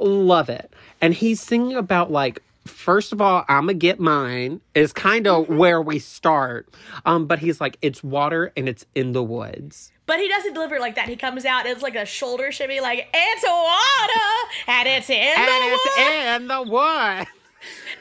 love 0.00 0.48
it. 0.48 0.72
And 1.00 1.14
he's 1.14 1.40
singing 1.40 1.76
about 1.76 2.10
like 2.10 2.42
first 2.66 3.12
of 3.12 3.20
all, 3.20 3.44
I'ma 3.48 3.74
get 3.74 4.00
mine 4.00 4.60
is 4.74 4.92
kind 4.92 5.26
of 5.28 5.48
where 5.48 5.80
we 5.80 6.00
start. 6.00 6.68
Um, 7.04 7.26
but 7.26 7.38
he's 7.38 7.60
like, 7.60 7.78
it's 7.80 8.02
water 8.02 8.52
and 8.56 8.68
it's 8.68 8.84
in 8.94 9.12
the 9.12 9.22
woods. 9.22 9.92
But 10.06 10.18
he 10.18 10.28
doesn't 10.28 10.52
deliver 10.52 10.76
it 10.76 10.80
like 10.80 10.96
that. 10.96 11.08
He 11.08 11.14
comes 11.16 11.44
out, 11.44 11.66
it's 11.66 11.82
like 11.82 11.94
a 11.96 12.04
shoulder 12.04 12.50
shimmy, 12.52 12.80
like, 12.80 13.08
it's 13.14 13.44
water 13.44 14.52
and 14.68 14.88
it's 14.88 15.10
in 15.10 15.16
And 15.16 15.48
the 15.48 15.52
it's 15.52 15.84
woods. 15.84 16.42
in 16.42 16.48
the 16.48 16.62
woods. 16.72 17.30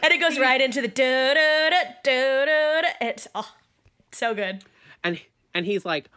And 0.03 0.13
it 0.13 0.19
goes 0.19 0.38
right 0.39 0.61
into 0.61 0.81
the 0.81 0.88
do 0.88 1.34
do 1.34 1.69
do 1.69 1.93
do 2.03 2.81
da. 2.81 2.89
It's 3.01 3.27
oh, 3.35 3.51
so 4.11 4.34
good. 4.35 4.63
and 5.03 5.19
and 5.53 5.65
he's 5.65 5.85
like 5.85 6.09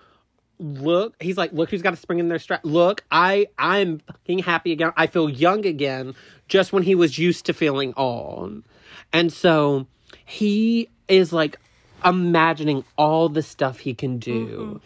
look 0.58 1.14
he's 1.20 1.36
like 1.36 1.52
look 1.52 1.70
who's 1.70 1.82
got 1.82 1.92
a 1.92 1.96
spring 1.96 2.18
in 2.18 2.28
their 2.28 2.38
strap 2.38 2.60
look 2.64 3.04
i 3.12 3.46
i'm 3.58 4.00
fucking 4.00 4.40
happy 4.40 4.72
again. 4.72 4.92
I 4.96 5.06
feel 5.06 5.28
young 5.28 5.64
again 5.66 6.14
just 6.48 6.72
when 6.72 6.82
he 6.82 6.94
was 6.94 7.18
used 7.18 7.46
to 7.46 7.52
feeling 7.52 7.94
old. 7.96 8.64
And 9.12 9.32
so 9.32 9.86
he 10.24 10.88
is 11.08 11.32
like 11.32 11.58
imagining 12.04 12.84
all 12.96 13.28
the 13.28 13.42
stuff 13.42 13.78
he 13.80 13.94
can 13.94 14.18
do 14.18 14.80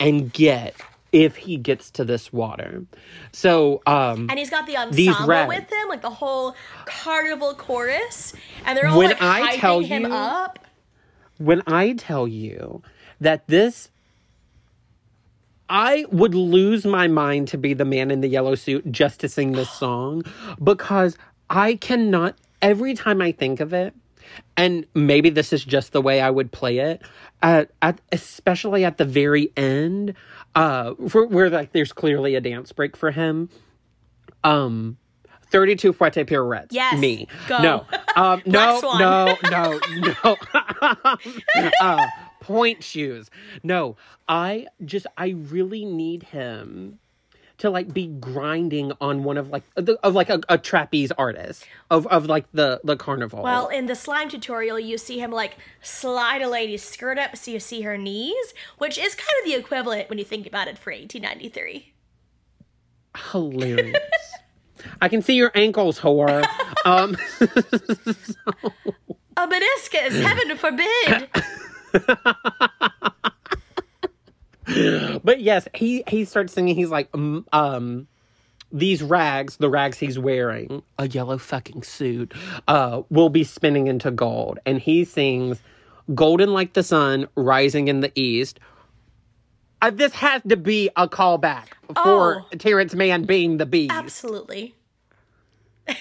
and 0.00 0.32
get 0.32 0.74
if 1.12 1.36
he 1.36 1.56
gets 1.56 1.90
to 1.92 2.04
this 2.04 2.32
water. 2.32 2.84
So 3.32 3.82
um 3.86 4.26
And 4.30 4.38
he's 4.38 4.50
got 4.50 4.66
the 4.66 4.76
ensemble 4.76 5.46
with 5.48 5.70
him, 5.72 5.88
like 5.88 6.02
the 6.02 6.10
whole 6.10 6.54
carnival 6.86 7.54
chorus, 7.54 8.32
and 8.64 8.76
they're 8.76 8.88
all 8.88 8.98
When 8.98 9.10
like 9.10 9.22
I 9.22 9.40
hyping 9.56 9.60
tell 9.60 9.80
him 9.80 10.02
you- 10.02 10.12
up. 10.12 10.58
when 11.38 11.62
I 11.66 11.92
tell 11.92 12.26
you 12.26 12.82
that 13.20 13.46
this, 13.46 13.90
I 15.68 16.04
would 16.10 16.34
lose 16.34 16.84
my 16.84 17.08
mind 17.08 17.48
to 17.48 17.58
be 17.58 17.74
the 17.74 17.84
man 17.84 18.10
in 18.10 18.20
the 18.20 18.28
yellow 18.28 18.54
suit 18.54 18.90
just 18.90 19.20
to 19.20 19.28
sing 19.28 19.52
this 19.52 19.70
song 19.78 20.22
because 20.62 21.16
I 21.50 21.76
cannot, 21.76 22.36
every 22.62 22.94
time 22.94 23.20
I 23.20 23.32
think 23.32 23.60
of 23.60 23.72
it, 23.72 23.94
and 24.56 24.86
maybe 24.94 25.30
this 25.30 25.52
is 25.52 25.64
just 25.64 25.92
the 25.92 26.02
way 26.02 26.20
I 26.20 26.30
would 26.30 26.50
play 26.50 26.78
it, 26.78 27.02
at, 27.42 27.70
at 27.82 28.00
especially 28.10 28.84
at 28.84 28.98
the 28.98 29.04
very 29.04 29.52
end, 29.56 30.14
uh, 30.54 30.94
for, 31.08 31.26
where 31.26 31.50
like 31.50 31.72
there's 31.72 31.92
clearly 31.92 32.34
a 32.34 32.40
dance 32.40 32.72
break 32.72 32.96
for 32.96 33.10
him. 33.10 33.48
Um, 34.42 34.96
32 35.54 35.92
Fouetté 35.92 36.26
Pirouettes. 36.26 36.72
Yes. 36.72 36.98
Me. 36.98 37.28
Go. 37.46 37.58
No. 37.62 37.86
Um, 38.16 38.42
no, 38.46 38.80
Swan. 38.80 38.98
no, 38.98 39.36
no, 39.50 39.78
no. 40.24 40.36
uh, 41.80 42.06
pointe 42.44 42.84
shoes. 42.84 43.30
No, 43.62 43.96
I 44.28 44.66
just, 44.84 45.06
I 45.16 45.28
really 45.30 45.84
need 45.84 46.22
him 46.24 46.98
to 47.56 47.70
like 47.70 47.94
be 47.94 48.08
grinding 48.08 48.92
on 49.00 49.22
one 49.24 49.38
of 49.38 49.48
like 49.48 49.62
the, 49.76 49.96
of 50.02 50.14
like 50.14 50.28
a, 50.28 50.40
a 50.48 50.58
trapeze 50.58 51.12
artist 51.12 51.64
of 51.90 52.06
of 52.08 52.26
like 52.26 52.46
the 52.52 52.80
the 52.84 52.96
carnival. 52.96 53.42
Well, 53.42 53.68
in 53.68 53.86
the 53.86 53.94
slime 53.94 54.28
tutorial, 54.28 54.78
you 54.78 54.98
see 54.98 55.18
him 55.20 55.30
like 55.30 55.56
slide 55.80 56.42
a 56.42 56.48
lady's 56.48 56.82
skirt 56.82 57.18
up 57.18 57.36
so 57.36 57.50
you 57.52 57.60
see 57.60 57.82
her 57.82 57.96
knees, 57.96 58.54
which 58.78 58.98
is 58.98 59.14
kind 59.14 59.28
of 59.40 59.46
the 59.50 59.54
equivalent 59.58 60.08
when 60.10 60.18
you 60.18 60.24
think 60.24 60.46
about 60.46 60.68
it 60.68 60.76
for 60.76 60.92
1893. 60.92 61.92
hilarious. 63.30 63.98
I 65.00 65.08
can 65.08 65.22
see 65.22 65.34
your 65.34 65.52
ankles, 65.54 65.98
whore. 65.98 66.44
Um, 66.84 67.16
A 69.36 69.48
meniscus, 69.48 70.22
heaven 70.22 70.56
forbid! 70.56 71.28
but 75.22 75.40
yes, 75.40 75.68
he 75.74 76.02
he 76.08 76.24
starts 76.24 76.52
singing. 76.52 76.74
He's 76.74 76.90
like, 76.90 77.08
um, 77.14 77.46
um, 77.52 78.06
these 78.72 79.02
rags, 79.02 79.56
the 79.58 79.70
rags 79.70 79.98
he's 79.98 80.18
wearing, 80.18 80.82
a 80.98 81.08
yellow 81.08 81.38
fucking 81.38 81.82
suit, 81.82 82.32
uh, 82.66 83.02
will 83.10 83.28
be 83.28 83.44
spinning 83.44 83.86
into 83.86 84.10
gold, 84.10 84.58
and 84.66 84.80
he 84.80 85.04
sings, 85.04 85.60
"Golden 86.14 86.52
like 86.52 86.72
the 86.72 86.82
sun, 86.82 87.28
rising 87.36 87.88
in 87.88 88.00
the 88.00 88.10
east." 88.14 88.58
Uh, 89.82 89.90
this 89.90 90.12
has 90.14 90.40
to 90.48 90.56
be 90.56 90.88
a 90.96 91.06
callback 91.06 91.66
for 92.02 92.42
Oh. 92.42 92.56
Terrence 92.58 92.94
Mann 92.94 93.24
being 93.24 93.58
the 93.58 93.66
beast. 93.66 93.92
Absolutely. 93.92 94.74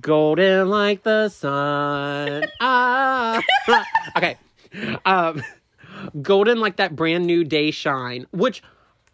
golden 0.00 0.70
like 0.70 1.02
the 1.02 1.28
sun. 1.28 2.44
Ah. 2.60 3.42
okay. 4.16 4.36
Um, 5.04 5.42
golden 6.22 6.60
like 6.60 6.76
that 6.76 6.96
brand 6.96 7.26
new 7.26 7.44
day 7.44 7.70
shine, 7.70 8.26
which 8.30 8.62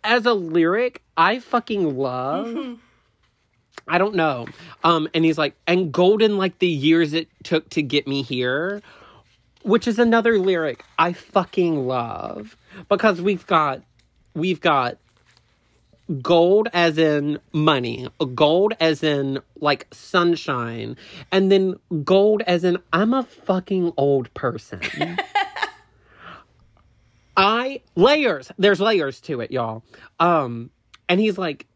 as 0.03 0.27
a 0.27 0.35
lyric, 0.35 1.03
I 1.17 1.39
fucking 1.39 1.97
love. 1.97 2.79
I 3.89 3.99
don't 3.99 4.15
know. 4.15 4.47
Um, 4.83 5.09
and 5.13 5.25
he's 5.25 5.37
like, 5.37 5.57
and 5.67 5.93
golden 5.93 6.39
like 6.39 6.59
the 6.59 6.69
years 6.69 7.13
it 7.13 7.29
took 7.43 7.69
to 7.71 7.83
get 7.83 8.07
me 8.07 8.23
here, 8.23 8.81
which 9.63 9.87
is 9.87 9.99
another 9.99 10.39
lyric 10.39 10.85
I 10.99 11.13
fucking 11.13 11.87
love 11.87 12.57
because 12.89 13.21
we've 13.21 13.47
got, 13.47 13.83
we've 14.35 14.61
got 14.61 14.99
gold 16.23 16.69
as 16.73 16.99
in 16.99 17.41
money, 17.53 18.09
gold 18.35 18.75
as 18.81 19.03
in 19.03 19.41
like 19.61 19.87
sunshine, 19.93 20.97
and 21.33 21.51
then 21.51 21.77
gold 22.05 22.43
as 22.47 22.65
in 22.65 22.79
I'm 22.93 23.13
a 23.15 23.23
fucking 23.23 23.93
old 23.97 24.33
person. 24.35 24.81
I 27.37 27.83
layers. 27.97 28.53
There's 28.59 28.81
layers 28.81 29.21
to 29.23 29.41
it, 29.41 29.51
y'all. 29.51 29.83
Um, 30.21 30.71
and 31.09 31.21
he's 31.21 31.39
like, 31.39 31.67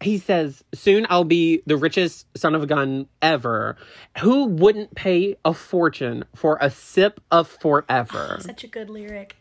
he 0.00 0.18
says, 0.18 0.62
"Soon 0.74 1.06
I'll 1.08 1.24
be 1.24 1.62
the 1.66 1.76
richest 1.76 2.26
son 2.36 2.54
of 2.54 2.62
a 2.62 2.66
gun 2.66 3.08
ever. 3.22 3.76
Who 4.20 4.44
wouldn't 4.44 4.94
pay 4.94 5.36
a 5.44 5.54
fortune 5.54 6.24
for 6.34 6.58
a 6.60 6.70
sip 6.70 7.20
of 7.30 7.48
forever?" 7.48 8.38
Such 8.40 8.64
a 8.64 8.68
good 8.68 8.90
lyric. 8.90 9.36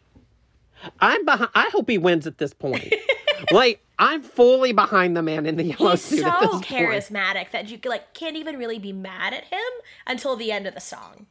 I'm 1.00 1.26
behind. 1.26 1.52
I 1.56 1.70
hope 1.74 1.90
he 1.90 1.98
wins 1.98 2.28
at 2.28 2.38
this 2.38 2.54
point. 2.54 2.94
like 3.52 3.82
I'm 4.00 4.22
fully 4.22 4.72
behind 4.72 5.16
the 5.16 5.22
man 5.22 5.46
in 5.46 5.58
the 5.58 5.64
yellow 5.64 5.92
He's 5.92 6.02
suit 6.02 6.20
so 6.20 6.28
at 6.28 6.40
this 6.40 6.50
point. 6.52 6.66
charismatic 6.66 7.52
that 7.52 7.70
you 7.70 7.80
like 7.86 8.14
can't 8.14 8.36
even 8.36 8.58
really 8.58 8.80
be 8.80 8.94
mad 8.94 9.34
at 9.34 9.46
him 9.46 9.60
until 10.08 10.36
the 10.36 10.52
end 10.52 10.68
of 10.68 10.74
the 10.74 10.82
song. 10.82 11.26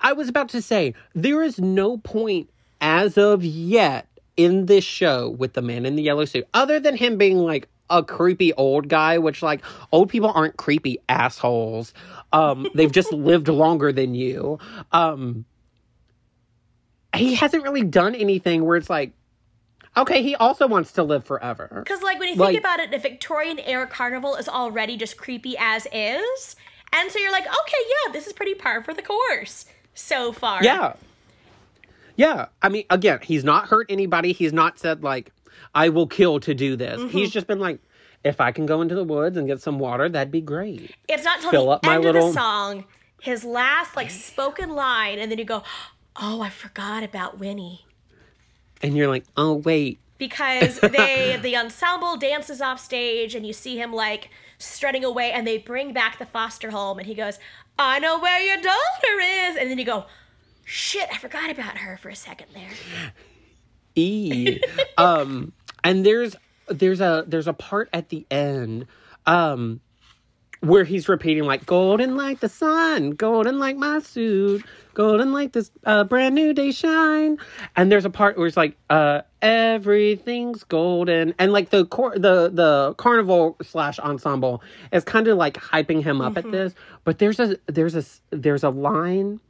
I 0.00 0.12
was 0.12 0.28
about 0.28 0.48
to 0.50 0.62
say 0.62 0.94
there 1.14 1.42
is 1.42 1.58
no 1.58 1.98
point 1.98 2.48
as 2.80 3.16
of 3.18 3.44
yet 3.44 4.06
in 4.36 4.66
this 4.66 4.84
show 4.84 5.30
with 5.30 5.54
the 5.54 5.62
man 5.62 5.86
in 5.86 5.96
the 5.96 6.02
yellow 6.02 6.24
suit 6.24 6.46
other 6.54 6.78
than 6.78 6.96
him 6.96 7.16
being 7.16 7.38
like 7.38 7.68
a 7.88 8.02
creepy 8.02 8.52
old 8.54 8.88
guy 8.88 9.16
which 9.18 9.42
like 9.42 9.64
old 9.92 10.08
people 10.10 10.30
aren't 10.34 10.56
creepy 10.56 10.98
assholes 11.08 11.94
um 12.32 12.66
they've 12.74 12.92
just 12.92 13.12
lived 13.12 13.48
longer 13.48 13.92
than 13.92 14.14
you 14.14 14.58
um 14.92 15.44
he 17.14 17.34
hasn't 17.34 17.62
really 17.62 17.82
done 17.84 18.14
anything 18.14 18.64
where 18.64 18.76
it's 18.76 18.90
like 18.90 19.12
okay 19.96 20.22
he 20.22 20.34
also 20.36 20.66
wants 20.66 20.92
to 20.92 21.02
live 21.02 21.24
forever 21.24 21.70
Because, 21.82 22.02
like, 22.02 22.18
when 22.18 22.28
you 22.28 22.34
Like- 22.34 22.50
think 22.50 22.60
about 22.60 22.80
it, 22.80 22.90
the 22.90 22.98
Victorian 22.98 23.58
era 23.60 23.86
carnival 23.86 24.34
is 24.36 24.48
already 24.48 24.96
just 24.98 25.16
creepy 25.16 25.56
as 25.58 25.86
is. 25.92 26.56
And 26.92 27.10
so 27.10 27.18
you're 27.18 27.32
like, 27.32 27.46
okay, 27.46 27.82
yeah, 28.06 28.12
this 28.12 28.26
is 28.26 28.32
pretty 28.32 28.54
par 28.54 28.82
for 28.82 28.92
the 28.94 29.02
course 29.02 29.64
so 29.94 30.32
far. 30.32 30.62
Yeah. 30.62 30.94
Yeah. 32.16 32.46
I 32.62 32.68
mean, 32.68 32.84
again, 32.90 33.20
he's 33.22 33.44
not 33.44 33.68
hurt 33.68 33.86
anybody. 33.90 34.32
He's 34.32 34.52
not 34.52 34.78
said, 34.78 35.02
like, 35.02 35.32
I 35.74 35.88
will 35.90 36.06
kill 36.06 36.40
to 36.40 36.54
do 36.54 36.76
this. 36.76 36.98
Mm-hmm. 37.00 37.08
He's 37.08 37.30
just 37.30 37.46
been 37.46 37.58
like, 37.60 37.80
if 38.24 38.40
I 38.40 38.50
can 38.52 38.66
go 38.66 38.80
into 38.82 38.94
the 38.94 39.04
woods 39.04 39.36
and 39.36 39.46
get 39.46 39.60
some 39.60 39.78
water, 39.78 40.08
that'd 40.08 40.32
be 40.32 40.40
great. 40.40 40.94
It's 41.08 41.24
not 41.24 41.40
till 41.40 41.50
Fill 41.50 41.64
the 41.66 41.70
up 41.72 41.84
my 41.84 41.94
end 41.96 42.04
little- 42.04 42.28
of 42.28 42.34
the 42.34 42.40
song, 42.40 42.84
his 43.20 43.44
last, 43.44 43.94
like, 43.96 44.10
spoken 44.10 44.70
line, 44.74 45.18
and 45.18 45.30
then 45.30 45.38
you 45.38 45.44
go, 45.44 45.62
oh, 46.20 46.40
I 46.40 46.48
forgot 46.50 47.02
about 47.02 47.38
Winnie. 47.38 47.84
And 48.82 48.96
you're 48.96 49.08
like, 49.08 49.24
oh, 49.36 49.54
wait. 49.54 49.98
because 50.18 50.80
they 50.80 51.38
the 51.42 51.56
ensemble 51.56 52.16
dances 52.16 52.60
off 52.60 52.80
stage 52.80 53.34
and 53.34 53.46
you 53.46 53.52
see 53.52 53.76
him 53.78 53.92
like 53.92 54.30
strutting 54.58 55.04
away 55.04 55.30
and 55.30 55.46
they 55.46 55.58
bring 55.58 55.92
back 55.92 56.18
the 56.18 56.24
foster 56.26 56.70
home 56.70 56.98
and 56.98 57.06
he 57.06 57.12
goes 57.14 57.38
i 57.78 57.98
know 57.98 58.18
where 58.18 58.40
your 58.40 58.56
daughter 58.56 59.20
is 59.20 59.56
and 59.56 59.70
then 59.70 59.76
you 59.78 59.84
go 59.84 60.06
shit 60.66 61.08
i 61.12 61.16
forgot 61.16 61.48
about 61.48 61.78
her 61.78 61.96
for 61.96 62.10
a 62.10 62.16
second 62.16 62.48
there 62.52 62.70
E. 63.98 64.60
um, 64.98 65.54
and 65.82 66.04
there's 66.04 66.36
there's 66.68 67.00
a 67.00 67.24
there's 67.26 67.48
a 67.48 67.54
part 67.54 67.88
at 67.94 68.10
the 68.10 68.26
end 68.30 68.86
um 69.24 69.80
where 70.60 70.84
he's 70.84 71.08
repeating 71.08 71.44
like 71.44 71.64
golden 71.66 72.16
like 72.16 72.40
the 72.40 72.48
sun, 72.48 73.10
golden 73.10 73.58
like 73.58 73.76
my 73.76 74.00
suit, 74.00 74.64
golden 74.94 75.32
like 75.32 75.52
this 75.52 75.70
uh, 75.84 76.04
brand 76.04 76.34
new 76.34 76.52
day 76.52 76.72
shine. 76.72 77.38
And 77.76 77.90
there's 77.92 78.04
a 78.04 78.10
part 78.10 78.36
where 78.36 78.46
it's 78.46 78.56
like 78.56 78.76
uh 78.90 79.22
everything's 79.42 80.64
golden 80.64 81.34
and 81.38 81.52
like 81.52 81.70
the 81.70 81.86
cor- 81.86 82.18
the 82.18 82.50
the 82.52 82.94
carnival 82.98 83.56
slash 83.62 83.98
ensemble 83.98 84.62
is 84.92 85.04
kind 85.04 85.28
of 85.28 85.38
like 85.38 85.54
hyping 85.54 86.02
him 86.02 86.20
up 86.20 86.36
at 86.36 86.50
this, 86.50 86.74
but 87.04 87.18
there's 87.18 87.38
a 87.38 87.56
there's 87.66 87.94
a 87.94 88.04
there's 88.30 88.64
a 88.64 88.70
line 88.70 89.40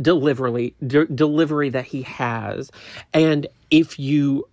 delivery 0.00 0.74
de- 0.86 1.06
delivery 1.06 1.70
that 1.70 1.84
he 1.84 2.02
has 2.02 2.70
and 3.12 3.46
if 3.70 3.98
you 3.98 4.46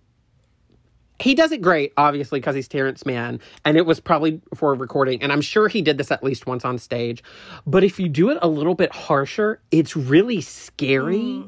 he 1.20 1.34
does 1.34 1.50
it 1.52 1.60
great, 1.60 1.92
obviously, 1.96 2.38
because 2.38 2.54
he's 2.54 2.68
Terrence 2.68 3.04
Mann, 3.04 3.40
and 3.64 3.76
it 3.76 3.84
was 3.84 3.98
probably 3.98 4.40
for 4.54 4.72
a 4.72 4.76
recording. 4.76 5.22
And 5.22 5.32
I'm 5.32 5.40
sure 5.40 5.68
he 5.68 5.82
did 5.82 5.98
this 5.98 6.10
at 6.10 6.22
least 6.22 6.46
once 6.46 6.64
on 6.64 6.78
stage. 6.78 7.22
But 7.66 7.82
if 7.82 7.98
you 7.98 8.08
do 8.08 8.30
it 8.30 8.38
a 8.40 8.48
little 8.48 8.74
bit 8.74 8.92
harsher, 8.92 9.60
it's 9.70 9.96
really 9.96 10.40
scary. 10.40 11.44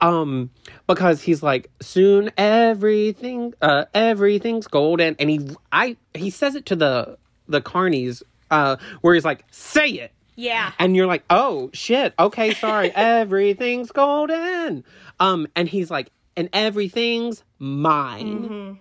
Um, 0.00 0.50
because 0.86 1.22
he's 1.22 1.42
like, 1.42 1.70
soon 1.80 2.30
everything, 2.36 3.54
uh, 3.60 3.86
everything's 3.94 4.68
golden, 4.68 5.16
and 5.18 5.28
he, 5.28 5.48
I, 5.72 5.96
he 6.14 6.30
says 6.30 6.54
it 6.54 6.66
to 6.66 6.76
the 6.76 7.18
the 7.48 7.60
carnies, 7.60 8.22
uh, 8.50 8.76
where 9.00 9.14
he's 9.14 9.24
like, 9.24 9.44
say 9.50 9.88
it, 9.88 10.12
Yeah. 10.40 10.70
and 10.78 10.94
you're 10.94 11.06
like, 11.06 11.24
oh 11.30 11.70
shit, 11.72 12.14
okay, 12.16 12.54
sorry, 12.54 12.90
everything's 12.94 13.90
golden. 13.90 14.84
Um, 15.18 15.48
and 15.56 15.68
he's 15.68 15.90
like, 15.90 16.10
and 16.36 16.48
everything's 16.52 17.42
mine. 17.58 18.78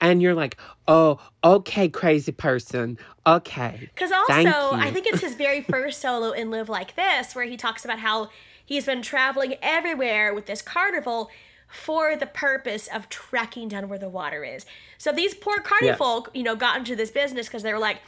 And 0.00 0.22
you're 0.22 0.34
like, 0.34 0.56
oh, 0.86 1.18
okay, 1.42 1.88
crazy 1.88 2.30
person. 2.32 2.98
Okay. 3.26 3.90
Because 3.94 4.12
also, 4.12 4.76
I 4.76 4.90
think 4.92 5.06
it's 5.06 5.20
his 5.20 5.34
very 5.34 5.60
first 5.68 6.00
solo 6.00 6.30
in 6.30 6.50
Live 6.50 6.68
Like 6.68 6.94
This, 6.94 7.34
where 7.34 7.44
he 7.44 7.56
talks 7.56 7.84
about 7.84 7.98
how 7.98 8.30
he's 8.64 8.86
been 8.86 9.02
traveling 9.02 9.56
everywhere 9.62 10.32
with 10.32 10.46
this 10.46 10.62
carnival 10.62 11.30
for 11.68 12.16
the 12.16 12.26
purpose 12.26 12.88
of 12.88 13.08
tracking 13.08 13.68
down 13.68 13.88
where 13.88 13.98
the 13.98 14.08
water 14.08 14.44
is. 14.44 14.64
So 14.98 15.12
these 15.12 15.34
poor 15.34 15.58
carnival 15.58 15.88
Yes. 15.88 15.98
folk, 15.98 16.30
you 16.32 16.42
know, 16.44 16.54
got 16.56 16.78
into 16.78 16.94
this 16.96 17.10
business 17.10 17.46
because 17.48 17.62
they 17.64 17.72
were 17.72 17.78
like, 17.78 17.98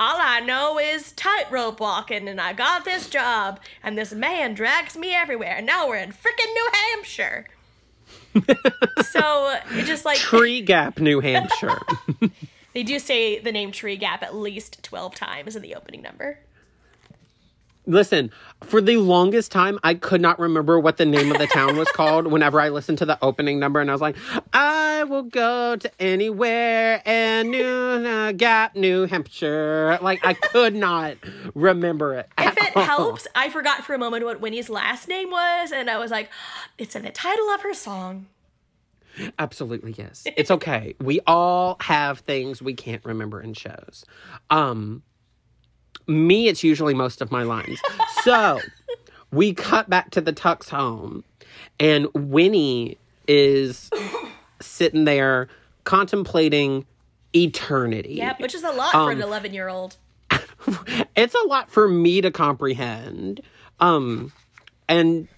all 0.00 0.16
I 0.18 0.40
know 0.40 0.78
is 0.78 1.12
tightrope 1.12 1.78
walking, 1.78 2.26
and 2.26 2.40
I 2.40 2.54
got 2.54 2.86
this 2.86 3.06
job, 3.06 3.60
and 3.82 3.98
this 3.98 4.14
man 4.14 4.54
drags 4.54 4.96
me 4.96 5.14
everywhere, 5.14 5.56
and 5.58 5.66
now 5.66 5.86
we're 5.86 5.98
in 5.98 6.10
frickin' 6.10 6.54
New 6.54 6.70
Hampshire. 6.72 7.46
so 9.10 9.58
it 9.72 9.84
just 9.84 10.06
like 10.06 10.16
Tree 10.16 10.62
Gap, 10.62 10.98
New 10.98 11.20
Hampshire. 11.20 11.78
they 12.72 12.82
do 12.82 12.98
say 12.98 13.40
the 13.40 13.52
name 13.52 13.72
Tree 13.72 13.98
Gap 13.98 14.22
at 14.22 14.34
least 14.34 14.82
twelve 14.82 15.14
times 15.14 15.54
in 15.54 15.60
the 15.60 15.74
opening 15.74 16.00
number. 16.00 16.38
Listen, 17.86 18.30
for 18.62 18.80
the 18.80 18.98
longest 18.98 19.50
time, 19.50 19.78
I 19.82 19.94
could 19.94 20.20
not 20.20 20.38
remember 20.38 20.78
what 20.78 20.98
the 20.98 21.06
name 21.06 21.32
of 21.32 21.38
the 21.38 21.46
town 21.46 21.76
was 21.76 21.88
called 21.88 22.26
whenever 22.30 22.60
I 22.60 22.68
listened 22.68 22.98
to 22.98 23.06
the 23.06 23.18
opening 23.22 23.58
number, 23.58 23.80
and 23.80 23.90
I 23.90 23.94
was 23.94 24.02
like, 24.02 24.16
I 24.52 25.04
will 25.04 25.22
go 25.22 25.76
to 25.76 25.90
anywhere 26.00 27.02
in 27.06 27.50
New 27.50 28.32
Gap, 28.34 28.76
New 28.76 29.06
Hampshire. 29.06 29.98
Like, 30.02 30.24
I 30.24 30.34
could 30.34 30.74
not 30.74 31.16
remember 31.54 32.14
it. 32.14 32.28
If 32.38 32.56
it 32.58 32.76
all. 32.76 32.82
helps, 32.84 33.26
I 33.34 33.48
forgot 33.48 33.84
for 33.84 33.94
a 33.94 33.98
moment 33.98 34.24
what 34.24 34.40
Winnie's 34.40 34.68
last 34.68 35.08
name 35.08 35.30
was, 35.30 35.72
and 35.72 35.88
I 35.88 35.98
was 35.98 36.10
like, 36.10 36.28
it's 36.76 36.94
in 36.94 37.02
the 37.02 37.10
title 37.10 37.48
of 37.50 37.62
her 37.62 37.74
song. 37.74 38.26
Absolutely, 39.38 39.94
yes. 39.96 40.24
It's 40.36 40.50
okay. 40.50 40.94
we 41.00 41.20
all 41.26 41.76
have 41.80 42.20
things 42.20 42.62
we 42.62 42.74
can't 42.74 43.04
remember 43.04 43.40
in 43.40 43.54
shows. 43.54 44.04
Um, 44.50 45.02
me, 46.10 46.48
it's 46.48 46.62
usually 46.62 46.94
most 46.94 47.20
of 47.20 47.30
my 47.30 47.42
lines. 47.42 47.80
So 48.22 48.60
we 49.32 49.54
cut 49.54 49.88
back 49.88 50.10
to 50.10 50.20
the 50.20 50.32
Tucks 50.32 50.68
home, 50.68 51.24
and 51.78 52.08
Winnie 52.14 52.98
is 53.28 53.90
sitting 54.60 55.04
there 55.04 55.48
contemplating 55.84 56.84
eternity. 57.34 58.14
Yep, 58.14 58.40
which 58.40 58.54
is 58.54 58.64
a 58.64 58.70
lot 58.72 58.92
for 58.92 58.98
Um, 58.98 59.10
an 59.10 59.22
11 59.22 59.54
year 59.54 59.68
old. 59.68 59.96
it's 61.16 61.34
a 61.34 61.46
lot 61.46 61.70
for 61.70 61.88
me 61.88 62.20
to 62.20 62.30
comprehend. 62.30 63.40
Um, 63.78 64.32
and 64.88 65.28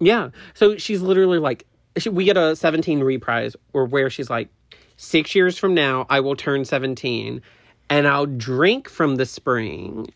yeah, 0.00 0.30
so 0.54 0.76
she's 0.76 1.02
literally 1.02 1.38
like, 1.38 1.66
she, 1.98 2.08
we 2.08 2.24
get 2.24 2.36
a 2.36 2.56
17 2.56 3.00
reprise 3.00 3.54
or 3.72 3.84
where 3.84 4.10
she's 4.10 4.30
like, 4.30 4.48
six 4.96 5.34
years 5.34 5.58
from 5.58 5.74
now, 5.74 6.06
I 6.08 6.20
will 6.20 6.36
turn 6.36 6.64
17 6.64 7.42
and 7.90 8.08
I'll 8.08 8.26
drink 8.26 8.88
from 8.88 9.16
the 9.16 9.26
spring. 9.26 10.08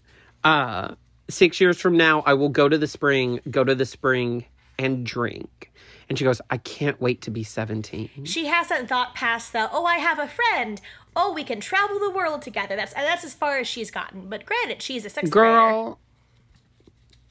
Uh, 0.47 0.95
six 1.29 1.61
years 1.61 1.81
from 1.81 1.97
now, 1.97 2.23
I 2.25 2.35
will 2.35 2.51
go 2.51 2.69
to 2.69 2.79
the 2.79 2.87
spring, 2.87 3.41
go 3.51 3.65
to 3.65 3.75
the 3.75 3.85
spring 3.85 4.45
and 4.79 5.05
drink. 5.05 5.73
And 6.09 6.17
she 6.17 6.23
goes, 6.23 6.41
I 6.51 6.59
can't 6.59 7.01
wait 7.01 7.23
to 7.23 7.33
be 7.33 7.43
17. 7.43 8.25
She 8.25 8.47
hasn't 8.47 8.89
thought 8.89 9.17
past 9.17 9.53
the, 9.53 9.69
oh, 9.73 9.85
I 9.85 9.97
have 9.97 10.21
a 10.21 10.29
friend. 10.29 10.81
Oh, 11.17 11.33
we 11.33 11.43
can 11.43 11.59
travel 11.59 11.99
the 11.99 12.11
world 12.11 12.43
together. 12.43 12.77
That's 12.77 12.95
that's 12.95 13.25
as 13.25 13.35
far 13.35 13.59
as 13.59 13.67
she's 13.67 13.91
gotten. 13.91 14.29
But 14.29 14.47
granted, 14.47 14.83
she's 14.83 15.05
a 15.05 15.11
sex. 15.11 15.29
Girl, 15.29 15.99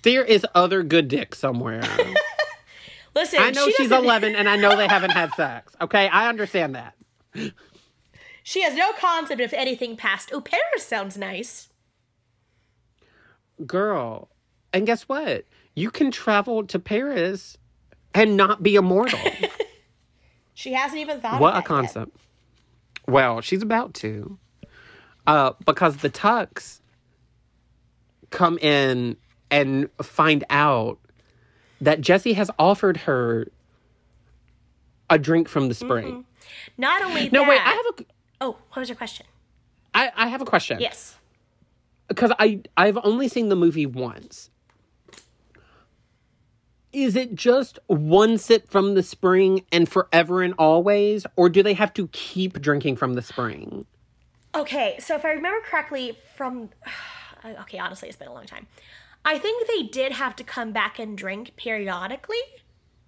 there 0.01 0.25
is 0.25 0.45
other 0.53 0.83
good 0.83 1.07
dick 1.07 1.35
somewhere. 1.35 1.83
Listen, 3.15 3.39
I 3.41 3.51
know 3.51 3.67
she 3.67 3.75
she's 3.75 3.91
11 3.93 4.35
and 4.35 4.49
I 4.49 4.57
know 4.57 4.75
they 4.75 4.89
haven't 4.89 5.11
had 5.11 5.31
sex. 5.35 5.73
Okay, 5.79 6.09
I 6.09 6.27
understand 6.27 6.75
that. 6.75 6.95
She 8.43 8.61
has 8.63 8.75
no 8.75 8.91
concept 8.91 9.39
of 9.39 9.53
anything 9.53 9.95
past. 9.95 10.31
Oh, 10.33 10.41
Paris 10.41 10.85
sounds 10.85 11.17
nice. 11.17 11.69
Girl, 13.65 14.29
and 14.73 14.85
guess 14.85 15.03
what? 15.03 15.45
You 15.75 15.91
can 15.91 16.11
travel 16.11 16.65
to 16.67 16.79
Paris 16.79 17.57
and 18.13 18.35
not 18.37 18.63
be 18.63 18.75
immortal. 18.75 19.19
She 20.57 20.71
hasn't 20.71 21.01
even 21.01 21.19
thought 21.19 21.41
what 21.41 21.49
of 21.49 21.55
a 21.55 21.57
that 21.57 21.63
yet. 21.63 21.67
concept. 21.67 22.17
Well, 23.09 23.41
she's 23.41 23.61
about 23.61 23.93
to. 23.95 24.39
Uh, 25.27 25.51
because 25.65 25.97
the 25.97 26.07
Tucks 26.07 26.81
come 28.29 28.57
in 28.59 29.17
and 29.51 29.89
find 30.01 30.45
out 30.49 30.97
that 31.81 31.99
Jesse 31.99 32.31
has 32.33 32.49
offered 32.57 32.95
her 32.97 33.47
a 35.09 35.19
drink 35.19 35.49
from 35.49 35.67
the 35.67 35.73
spring. 35.75 36.23
Not 36.77 37.01
only 37.03 37.29
No, 37.31 37.41
that. 37.41 37.49
wait, 37.49 37.59
I 37.61 37.71
have 37.73 37.85
a 37.99 38.05
Oh, 38.39 38.51
what 38.69 38.77
was 38.77 38.87
your 38.87 38.95
question? 38.95 39.25
I, 39.93 40.09
I 40.15 40.27
have 40.27 40.41
a 40.41 40.45
question. 40.45 40.79
Yes. 40.79 41.17
Because 42.07 42.31
I 42.39 42.61
I've 42.77 42.97
only 43.03 43.27
seen 43.27 43.49
the 43.49 43.55
movie 43.55 43.85
once. 43.85 44.49
Is 46.93 47.15
it 47.17 47.35
just 47.35 47.77
one 47.87 48.37
sip 48.37 48.69
from 48.69 48.93
the 48.93 49.03
spring 49.03 49.65
and 49.71 49.89
forever 49.89 50.41
and 50.41 50.53
always, 50.57 51.25
or 51.35 51.49
do 51.49 51.61
they 51.61 51.73
have 51.73 51.93
to 51.95 52.07
keep 52.13 52.61
drinking 52.61 52.95
from 52.95 53.15
the 53.15 53.21
spring? 53.21 53.85
Okay, 54.53 54.95
so 54.99 55.15
if 55.15 55.25
I 55.25 55.31
remember 55.31 55.59
correctly 55.65 56.17
from 56.37 56.69
uh, 57.43 57.49
okay, 57.61 57.79
honestly, 57.79 58.07
it's 58.07 58.17
been 58.17 58.29
a 58.29 58.33
long 58.33 58.45
time. 58.45 58.67
I 59.25 59.37
think 59.39 59.67
they 59.67 59.83
did 59.83 60.13
have 60.13 60.35
to 60.37 60.43
come 60.43 60.71
back 60.71 60.99
and 60.99 61.17
drink 61.17 61.55
periodically. 61.57 62.37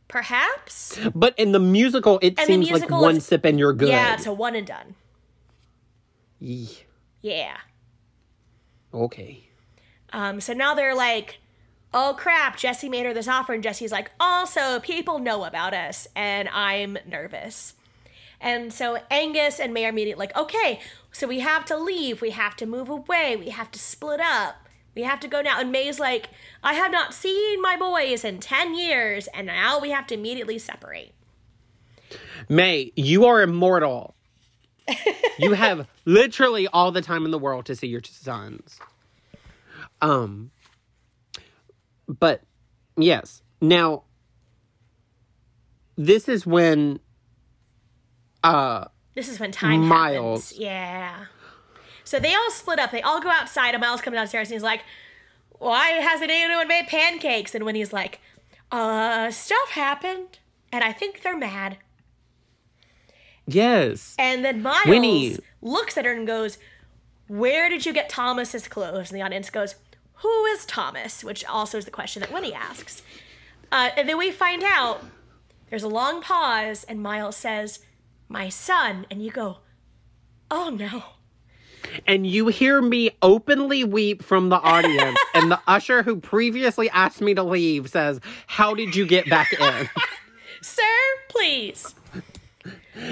Perhaps? 0.10 0.98
But 1.14 1.38
in 1.38 1.52
the 1.52 1.60
musical, 1.60 2.18
it 2.22 2.36
And 2.40 2.48
seems 2.48 2.70
musical 2.70 2.98
like 2.98 3.04
one 3.04 3.18
is- 3.18 3.26
sip 3.26 3.46
and 3.46 3.60
you're 3.60 3.74
good. 3.74 3.90
Yeah, 3.90 4.14
it's 4.16 4.26
a 4.26 4.34
one 4.34 4.56
and 4.56 4.66
done. 4.66 4.96
Yee. 6.40 6.70
Yeah. 7.22 7.58
Okay. 8.98 9.48
Um, 10.12 10.42
so 10.42 10.54
now 10.54 10.74
they're 10.74 10.96
like, 10.96 11.40
oh 11.94 12.16
crap, 12.18 12.58
Jesse 12.58 12.90
made 12.90 13.06
her 13.06 13.14
this 13.14 13.28
offer, 13.28 13.54
and 13.54 13.64
Jesse's 13.64 13.92
like, 13.92 14.12
also, 14.20 14.80
people 14.80 15.20
know 15.20 15.44
about 15.44 15.74
us, 15.74 16.08
and 16.16 16.50
I'm 16.50 16.98
nervous. 17.06 17.74
And 18.40 18.72
so 18.72 19.00
Angus 19.10 19.60
and 19.60 19.74
May 19.74 19.86
are 19.86 19.90
immediately 19.90 20.26
like, 20.26 20.36
okay, 20.36 20.80
so 21.12 21.28
we 21.28 21.40
have 21.40 21.66
to 21.66 21.78
leave, 21.78 22.22
we 22.22 22.32
have 22.32 22.56
to 22.58 22.66
move 22.66 22.90
away, 22.90 23.36
we 23.36 23.50
have 23.50 23.72
to 23.72 23.80
split 23.80 24.20
up, 24.20 24.68
we 24.96 25.04
have 25.04 25.20
to 25.22 25.28
go 25.28 25.42
now. 25.42 25.60
And 25.60 25.72
May's 25.72 26.00
like, 26.00 26.30
I 26.64 26.74
have 26.74 26.92
not 26.92 27.14
seen 27.14 27.62
my 27.62 27.78
boys 27.78 28.24
in 28.24 28.40
10 28.40 28.76
years, 28.76 29.28
and 29.28 29.48
now 29.48 29.80
we 29.80 29.90
have 29.90 30.08
to 30.08 30.16
immediately 30.16 30.60
separate. 30.60 31.14
May, 32.48 32.92
you 32.96 33.26
are 33.26 33.42
immortal. 33.42 34.16
You 35.40 35.54
have 35.54 35.88
literally 36.06 36.68
all 36.68 36.92
the 36.92 37.02
time 37.02 37.26
in 37.26 37.32
the 37.32 37.40
world 37.40 37.66
to 37.68 37.76
see 37.76 37.88
your 37.88 38.02
sons. 38.04 38.80
Um 40.02 40.52
but 42.08 42.42
yes. 42.98 43.42
Now 43.62 44.04
this 45.98 46.30
is 46.30 46.46
when 46.46 47.00
uh 48.44 48.86
This 49.16 49.30
is 49.30 49.40
when 49.40 49.52
time 49.52 49.82
Miles. 49.88 50.50
happens. 50.52 50.60
Yeah. 50.60 51.26
So 52.04 52.20
they 52.20 52.34
all 52.34 52.52
split 52.52 52.80
up. 52.80 52.92
They 52.92 53.02
all 53.02 53.20
go 53.20 53.30
outside, 53.30 53.74
and 53.74 53.82
Miles 53.82 54.00
comes 54.02 54.16
downstairs 54.16 54.48
and 54.50 54.54
he's 54.56 54.64
like, 54.64 54.84
Why 55.60 55.90
hasn't 55.90 56.32
anyone 56.32 56.68
made 56.68 56.88
pancakes? 56.88 57.54
And 57.56 57.66
when 57.66 57.76
he's 57.76 57.92
like, 57.92 58.20
Uh, 58.72 59.32
stuff 59.32 59.70
happened. 59.72 60.40
And 60.72 60.84
I 60.84 60.92
think 60.94 61.22
they're 61.24 61.38
mad. 61.38 61.78
Yes. 63.48 64.16
And 64.20 64.46
then 64.46 64.62
Miles 64.62 64.86
Winnie. 64.86 65.38
looks 65.62 65.98
at 65.98 66.06
her 66.06 66.12
and 66.12 66.28
goes, 66.28 66.58
Where 67.28 67.70
did 67.70 67.86
you 67.86 67.94
get 67.94 68.10
Thomas's 68.10 68.68
clothes? 68.68 69.12
And 69.12 69.20
the 69.20 69.24
audience 69.24 69.50
goes, 69.50 69.76
Who 70.16 70.46
is 70.46 70.66
Thomas? 70.66 71.24
Which 71.24 71.44
also 71.46 71.78
is 71.78 71.86
the 71.86 71.92
question 71.92 72.22
that 72.22 72.32
Winnie 72.32 72.54
asks. 72.54 73.02
Uh, 73.72 73.90
and 73.98 74.08
then 74.08 74.18
we 74.18 74.32
find 74.32 74.64
out 74.64 75.04
there's 75.70 75.84
a 75.84 75.90
long 75.90 76.22
pause, 76.22 76.84
and 76.86 77.02
Miles 77.02 77.36
says, 77.36 77.80
My 78.30 78.50
son. 78.50 79.06
And 79.10 79.22
you 79.22 79.32
go, 79.32 79.58
Oh 80.50 80.70
no. 80.70 81.04
And 82.06 82.26
you 82.28 82.48
hear 82.48 82.82
me 82.82 83.12
openly 83.22 83.84
weep 83.84 84.24
from 84.24 84.50
the 84.50 84.58
audience 84.58 85.18
and 85.34 85.52
the 85.52 85.60
usher 85.68 86.04
who 86.04 86.20
previously 86.20 86.90
asked 86.90 87.22
me 87.22 87.34
to 87.34 87.44
leave 87.44 87.90
says, 87.90 88.20
"How 88.48 88.74
did 88.74 88.96
you 88.96 89.06
get 89.06 89.30
back 89.30 89.54
in?" 89.54 89.90
Sir, 90.62 90.84
please. 91.30 91.96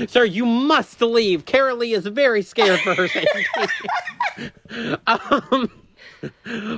Sir, 0.07 0.24
you 0.26 0.45
must 0.45 1.02
leave. 1.02 1.45
Carolee 1.45 1.95
is 1.95 2.06
very 2.07 2.41
scared 2.41 2.80
for 2.80 2.94
her 2.95 3.07
safety. 3.07 3.45
um, 5.07 5.72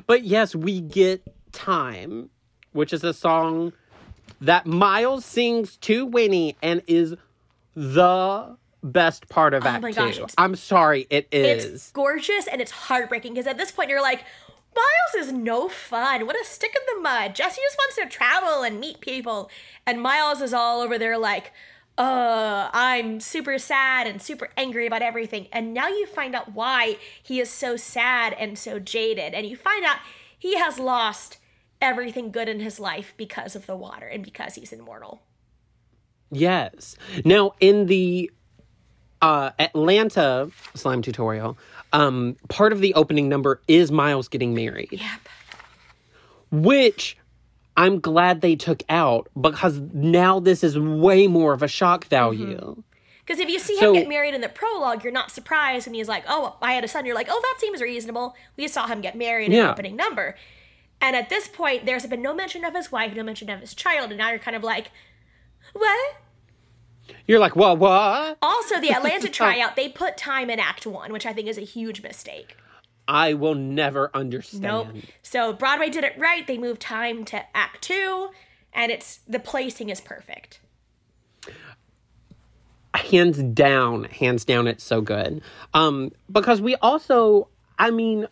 but 0.05 0.23
yes, 0.23 0.55
we 0.55 0.81
get 0.81 1.21
Time, 1.51 2.29
which 2.73 2.93
is 2.93 3.03
a 3.03 3.13
song 3.13 3.73
that 4.41 4.65
Miles 4.67 5.25
sings 5.25 5.77
to 5.77 6.05
Winnie 6.05 6.55
and 6.61 6.83
is 6.85 7.15
the 7.75 8.55
best 8.83 9.27
part 9.29 9.53
of 9.53 9.65
Act 9.65 9.83
Oh 9.83 9.87
2. 9.87 9.93
gosh, 9.93 10.19
I'm 10.37 10.55
sorry, 10.55 11.07
it 11.09 11.27
is. 11.31 11.65
It's 11.65 11.91
gorgeous 11.91 12.47
and 12.47 12.61
it's 12.61 12.71
heartbreaking 12.71 13.33
because 13.33 13.47
at 13.47 13.57
this 13.57 13.71
point 13.71 13.89
you're 13.89 14.01
like, 14.01 14.23
Miles 14.75 15.25
is 15.27 15.33
no 15.33 15.67
fun. 15.69 16.27
What 16.27 16.35
a 16.39 16.45
stick 16.45 16.75
in 16.75 16.95
the 16.95 17.01
mud. 17.01 17.33
Jesse 17.33 17.61
just 17.61 17.77
wants 17.77 17.95
to 17.95 18.05
travel 18.05 18.61
and 18.61 18.79
meet 18.79 18.99
people. 19.01 19.49
And 19.87 19.99
Miles 20.01 20.41
is 20.41 20.53
all 20.53 20.81
over 20.81 20.99
there 20.99 21.17
like, 21.17 21.51
uh, 21.97 22.69
I'm 22.73 23.19
super 23.19 23.57
sad 23.57 24.05
and 24.07 24.21
super 24.21 24.49
angry 24.55 24.85
about 24.85 25.01
everything. 25.01 25.47
And 25.51 25.73
now 25.73 25.87
you 25.87 26.05
find 26.05 26.35
out 26.35 26.53
why 26.53 26.97
he 27.21 27.39
is 27.39 27.49
so 27.49 27.75
sad 27.75 28.33
and 28.33 28.57
so 28.57 28.79
jaded. 28.79 29.33
And 29.33 29.47
you 29.47 29.55
find 29.55 29.83
out 29.83 29.97
he 30.37 30.55
has 30.57 30.77
lost 30.77 31.37
everything 31.81 32.31
good 32.31 32.47
in 32.47 32.59
his 32.59 32.79
life 32.79 33.13
because 33.17 33.55
of 33.55 33.65
the 33.65 33.75
water 33.75 34.05
and 34.05 34.23
because 34.23 34.55
he's 34.55 34.71
immortal. 34.71 35.23
Yes. 36.31 36.95
Now 37.25 37.53
in 37.59 37.87
the 37.87 38.29
uh, 39.21 39.51
Atlanta 39.57 40.51
slime 40.75 41.01
tutorial, 41.01 41.57
um, 41.93 42.35
part 42.49 42.73
of 42.73 42.81
the 42.81 42.93
opening 42.93 43.29
number 43.29 43.61
is 43.67 43.91
Miles 43.91 44.27
getting 44.27 44.53
married, 44.53 44.89
Yep. 44.91 45.29
which 46.51 47.17
I'm 47.77 47.99
glad 47.99 48.41
they 48.41 48.55
took 48.55 48.83
out 48.89 49.29
because 49.39 49.79
now 49.93 50.39
this 50.39 50.63
is 50.63 50.77
way 50.77 51.27
more 51.27 51.53
of 51.53 51.61
a 51.61 51.67
shock 51.67 52.05
value. 52.05 52.57
Mm-hmm. 52.57 52.81
Because 53.19 53.39
if 53.39 53.49
you 53.49 53.59
see 53.59 53.75
him 53.75 53.93
get 53.93 54.07
married 54.07 54.33
in 54.33 54.41
the 54.41 54.49
prologue, 54.49 55.03
you're 55.03 55.11
not 55.13 55.31
surprised 55.31 55.85
when 55.85 55.93
he's 55.93 56.07
like, 56.07 56.23
"Oh, 56.27 56.55
I 56.61 56.73
had 56.73 56.83
a 56.83 56.87
son." 56.87 57.05
You're 57.05 57.13
like, 57.13 57.27
"Oh, 57.29 57.39
that 57.41 57.59
seems 57.59 57.81
reasonable." 57.81 58.35
We 58.55 58.67
saw 58.69 58.87
him 58.87 59.01
get 59.01 59.15
married 59.15 59.47
in 59.47 59.51
the 59.51 59.57
Yeah. 59.57 59.71
opening 59.71 59.97
number, 59.97 60.35
and 61.01 61.13
at 61.15 61.29
this 61.29 61.47
point, 61.49 61.85
there's 61.85 62.05
been 62.05 62.21
no 62.21 62.33
mention 62.33 62.63
of 62.63 62.73
his 62.73 62.89
wife, 62.89 63.13
no 63.13 63.23
mention 63.23 63.49
of 63.49 63.59
his 63.59 63.73
child, 63.73 64.11
and 64.11 64.17
now 64.17 64.29
you're 64.29 64.39
kind 64.39 64.55
of 64.55 64.63
like, 64.63 64.91
"What?" 65.73 66.15
You're 67.25 67.39
like, 67.39 67.55
well, 67.55 67.75
what? 67.77 68.37
Also, 68.41 68.79
the 68.79 68.91
Atlanta 68.91 69.27
oh. 69.29 69.31
tryout, 69.31 69.75
they 69.75 69.87
put 69.89 70.17
time 70.17 70.49
in 70.49 70.59
Act 70.59 70.85
One, 70.85 71.11
which 71.13 71.25
I 71.25 71.33
think 71.33 71.47
is 71.47 71.57
a 71.57 71.61
huge 71.61 72.01
mistake. 72.01 72.57
I 73.07 73.33
will 73.33 73.55
never 73.55 74.11
understand. 74.13 74.61
Nope. 74.63 74.87
So 75.21 75.53
Broadway 75.53 75.89
did 75.89 76.03
it 76.03 76.13
right. 76.17 76.45
They 76.45 76.57
moved 76.57 76.81
time 76.81 77.23
to 77.25 77.43
Act 77.55 77.81
Two, 77.81 78.29
and 78.73 78.91
it's 78.91 79.19
the 79.27 79.39
placing 79.39 79.89
is 79.89 80.01
perfect. 80.01 80.59
hands 82.95 83.41
down, 83.43 84.05
hands 84.05 84.43
down, 84.43 84.67
it's 84.67 84.83
so 84.83 85.01
good. 85.01 85.41
Um, 85.73 86.11
because 86.31 86.61
we 86.61 86.75
also, 86.77 87.47
I 87.77 87.91
mean, 87.91 88.27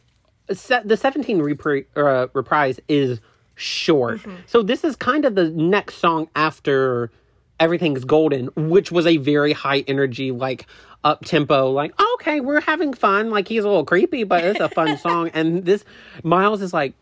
se- 0.51 0.81
the 0.85 0.97
17 0.97 1.39
repri- 1.39 1.85
uh, 1.95 2.27
reprise 2.33 2.79
is 2.87 3.19
short. 3.55 4.21
So 4.47 4.63
this 4.63 4.83
is 4.83 4.95
kind 4.95 5.23
of 5.23 5.35
the 5.35 5.49
next 5.51 5.95
song 5.95 6.29
after 6.35 7.11
Everything's 7.59 8.03
Golden, 8.03 8.47
which 8.55 8.91
was 8.91 9.05
a 9.07 9.17
very 9.17 9.53
high 9.53 9.79
energy, 9.87 10.31
like 10.31 10.65
up 11.05 11.23
tempo, 11.23 11.69
like, 11.69 11.93
okay, 12.15 12.41
we're 12.41 12.59
having 12.59 12.93
fun. 12.93 13.29
Like 13.29 13.47
he's 13.47 13.63
a 13.63 13.67
little 13.67 13.85
creepy, 13.85 14.23
but 14.23 14.43
it's 14.43 14.59
a 14.59 14.67
fun 14.67 14.97
song. 14.97 15.29
And 15.33 15.63
this, 15.63 15.85
Miles 16.23 16.61
is 16.61 16.73
like, 16.73 16.93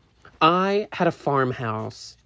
I 0.41 0.89
had 0.91 1.07
a 1.07 1.11
farmhouse 1.11 2.17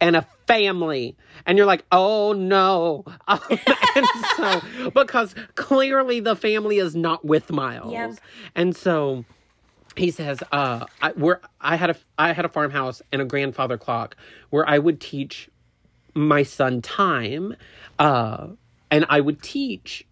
and 0.00 0.14
a 0.16 0.22
family. 0.46 1.16
And 1.44 1.58
you're 1.58 1.66
like, 1.66 1.84
oh 1.90 2.32
no. 2.32 3.04
and 3.28 4.06
so, 4.36 4.62
because 4.94 5.34
clearly 5.56 6.20
the 6.20 6.36
family 6.36 6.78
is 6.78 6.94
not 6.94 7.24
with 7.24 7.50
Miles. 7.50 7.92
Yep. 7.92 8.18
And 8.54 8.76
so 8.76 9.24
he 9.96 10.12
says, 10.12 10.38
uh, 10.52 10.86
I, 11.02 11.10
where 11.12 11.40
I 11.60 11.74
had 11.74 11.90
a, 11.90 11.96
I 12.16 12.32
had 12.32 12.44
a 12.44 12.48
farmhouse 12.48 13.02
and 13.10 13.20
a 13.20 13.24
grandfather 13.24 13.76
clock 13.76 14.16
where 14.50 14.66
I 14.68 14.78
would 14.78 15.00
teach 15.00 15.50
my 16.14 16.44
son 16.44 16.82
time. 16.82 17.56
Uh, 17.98 18.48
and 18.92 19.06
I 19.08 19.20
would 19.20 19.42
teach, 19.42 20.04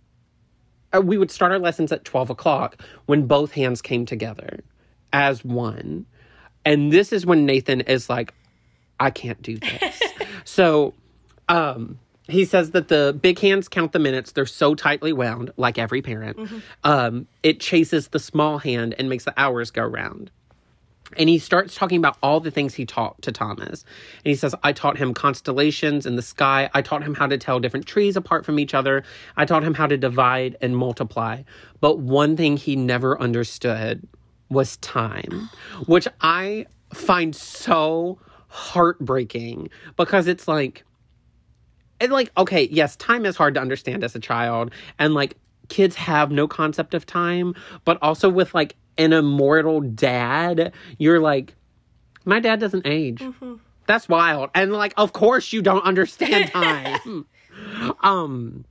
we 1.02 1.19
would 1.19 1.31
start 1.31 1.52
our 1.52 1.59
lessons 1.59 1.93
at 1.93 2.05
12 2.05 2.31
o'clock 2.31 2.82
when 3.06 3.27
both 3.27 3.52
hands 3.52 3.82
came 3.82 4.06
together 4.06 4.60
as 5.12 5.44
one. 5.44 6.06
And 6.65 6.93
this 6.93 7.12
is 7.12 7.24
when 7.24 7.47
Nathan 7.47 7.82
is 7.82 8.10
like, 8.10 8.35
I 9.01 9.10
can't 9.10 9.40
do 9.43 9.59
this. 9.59 10.02
so 10.44 10.94
um 11.48 11.98
he 12.28 12.44
says 12.44 12.73
that 12.73 12.89
the 12.89 13.19
big 13.20 13.39
hands 13.39 13.69
count 13.69 13.93
the 13.93 13.98
minutes. 13.98 14.32
They're 14.32 14.44
so 14.47 14.74
tightly 14.74 15.15
wound, 15.15 15.51
like 15.56 15.78
every 15.78 16.02
parent. 16.02 16.39
Um, 16.85 17.27
it 17.43 17.59
chases 17.59 18.09
the 18.09 18.19
small 18.19 18.59
hand 18.59 18.94
and 18.98 19.09
makes 19.09 19.24
the 19.24 19.32
hours 19.39 19.70
go 19.70 19.82
round. 19.82 20.31
And 21.17 21.29
he 21.29 21.39
starts 21.39 21.75
talking 21.75 21.99
about 21.99 22.19
all 22.23 22.41
the 22.41 22.51
things 22.51 22.75
he 22.75 22.85
taught 22.85 23.21
to 23.23 23.33
Thomas. 23.33 23.85
And 24.25 24.31
he 24.31 24.35
says, 24.35 24.55
I 24.63 24.73
taught 24.73 24.99
him 24.99 25.15
constellations 25.15 26.07
in 26.07 26.17
the 26.17 26.23
sky. 26.23 26.69
I 26.75 26.83
taught 26.83 27.03
him 27.03 27.15
how 27.15 27.27
to 27.27 27.39
tell 27.39 27.61
different 27.61 27.87
trees 27.87 28.17
apart 28.17 28.45
from 28.45 28.59
each 28.59 28.75
other. 28.75 29.03
I 29.37 29.45
taught 29.45 29.65
him 29.65 29.75
how 29.75 29.87
to 29.87 29.97
divide 29.97 30.57
and 30.61 30.77
multiply. 30.77 31.43
But 31.81 31.99
one 31.99 32.37
thing 32.37 32.57
he 32.57 32.77
never 32.77 33.21
understood 33.21 34.07
was 34.51 34.77
time, 34.79 35.49
which 35.87 36.07
I 36.21 36.67
find 36.93 37.35
so 37.35 38.19
heartbreaking 38.49 39.71
because 39.97 40.27
it's 40.27 40.49
like, 40.49 40.85
and 42.01 42.13
like, 42.13 42.31
okay, 42.37 42.69
yes, 42.71 42.97
time 42.97 43.27
is 43.27 43.37
hard 43.37 43.55
to 43.55 43.61
understand 43.61 44.05
as 44.05 44.15
a 44.15 44.21
child. 44.21 44.73
And 44.99 45.15
like, 45.15 45.37
kids 45.69 45.97
have 45.97 46.31
no 46.31 46.49
concept 46.49 46.95
of 46.95 47.07
time, 47.07 47.55
but 47.85 47.99
also 48.03 48.29
with 48.29 48.55
like 48.55 48.77
an 48.99 49.12
immortal 49.12 49.81
dad, 49.81 50.73
you're 50.99 51.20
like, 51.20 51.55
my 52.25 52.41
dad 52.41 52.61
doesn't 52.61 52.87
age. 52.87 53.23
That's 53.87 54.09
wild. 54.09 54.51
And 54.55 54.73
like, 54.73 54.93
of 54.97 55.12
course 55.12 55.53
you 55.53 55.62
don't 55.62 55.83
understand 55.85 56.51
time. 56.53 57.27
um, 58.03 58.65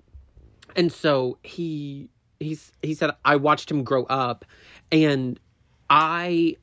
and 0.75 0.91
so 0.91 1.37
he 1.41 2.09
he's 2.39 2.71
he 2.81 2.93
said 2.93 3.11
I 3.25 3.37
watched 3.37 3.71
him 3.71 3.83
grow 3.83 4.03
up, 4.03 4.45
and 4.91 5.39
I 5.89 6.57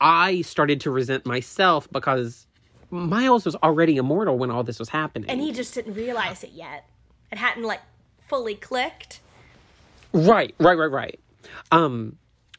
I 0.00 0.42
started 0.42 0.80
to 0.82 0.90
resent 0.90 1.26
myself 1.26 1.88
because 1.90 2.46
Miles 2.90 3.44
was 3.44 3.56
already 3.56 3.96
immortal 3.96 4.38
when 4.38 4.50
all 4.50 4.62
this 4.62 4.78
was 4.78 4.88
happening. 4.88 5.28
And 5.28 5.40
he 5.40 5.50
just 5.50 5.74
didn't 5.74 5.94
realize 5.94 6.44
it 6.44 6.52
yet. 6.52 6.86
It 7.32 7.38
hadn't 7.38 7.64
like 7.64 7.80
fully 8.28 8.54
clicked. 8.54 9.20
Right, 10.12 10.54
right, 10.60 10.78
right, 10.78 10.90
right. 10.90 11.20
Um, 11.72 12.16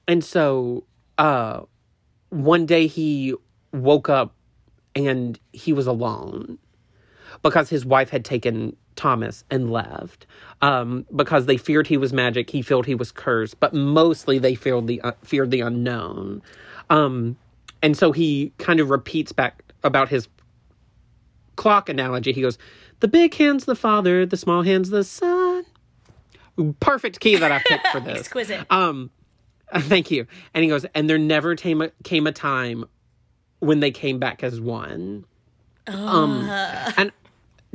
and 0.08 0.24
so 0.24 0.86
uh, 1.18 1.62
one 2.30 2.66
day 2.66 2.88
he 2.88 3.36
woke 3.72 4.10
up 4.10 4.34
and 4.96 5.40
he 5.52 5.74
was 5.74 5.88
alone 5.88 6.58
because 7.44 7.70
his 7.70 7.86
wife 7.86 8.10
had 8.10 8.24
taken 8.24 8.76
Thomas 8.96 9.44
and 9.50 9.70
left. 9.70 10.26
Um, 10.62 11.06
because 11.16 11.46
they 11.46 11.58
feared 11.58 11.88
he 11.88 11.98
was 11.98 12.14
magic, 12.14 12.50
he 12.50 12.62
felt 12.62 12.86
he 12.86 12.96
was 12.96 13.12
cursed, 13.12 13.60
but 13.60 13.74
mostly 13.74 14.40
they 14.40 14.56
feared 14.56 14.88
the 14.88 15.02
uh, 15.02 15.12
feared 15.22 15.52
the 15.52 15.62
unknown. 15.62 16.42
Um, 16.90 17.38
and 17.82 17.98
so 17.98 18.12
he 18.12 18.52
kind 18.58 18.80
of 18.80 18.90
repeats 18.90 19.32
back 19.32 19.64
about 19.84 20.10
his 20.10 20.28
clock 21.56 21.90
analogy. 21.90 22.32
He 22.32 22.42
goes, 22.42 22.58
"The 23.02 23.08
big 23.08 23.34
hand's 23.36 23.66
the 23.66 23.76
father, 23.76 24.26
the 24.26 24.38
small 24.38 24.64
hand's 24.64 24.90
the 24.90 25.04
son." 25.04 25.66
Perfect 26.80 27.20
key 27.20 27.36
that 27.36 27.52
I 27.52 27.60
picked 27.60 27.88
for 27.88 28.00
this. 28.00 28.20
Exquisite. 28.20 28.66
Um, 28.72 29.12
thank 29.80 30.12
you. 30.12 30.28
And 30.54 30.64
he 30.64 30.70
goes, 30.70 30.86
and 30.94 31.10
there 31.10 31.18
never 31.18 31.56
came 31.56 31.82
a, 31.82 31.90
came 32.04 32.28
a 32.28 32.32
time 32.32 32.86
when 33.60 33.80
they 33.80 33.92
came 33.92 34.20
back 34.20 34.44
as 34.44 34.60
one. 34.60 35.26
Um, 35.88 36.50
and 36.98 37.12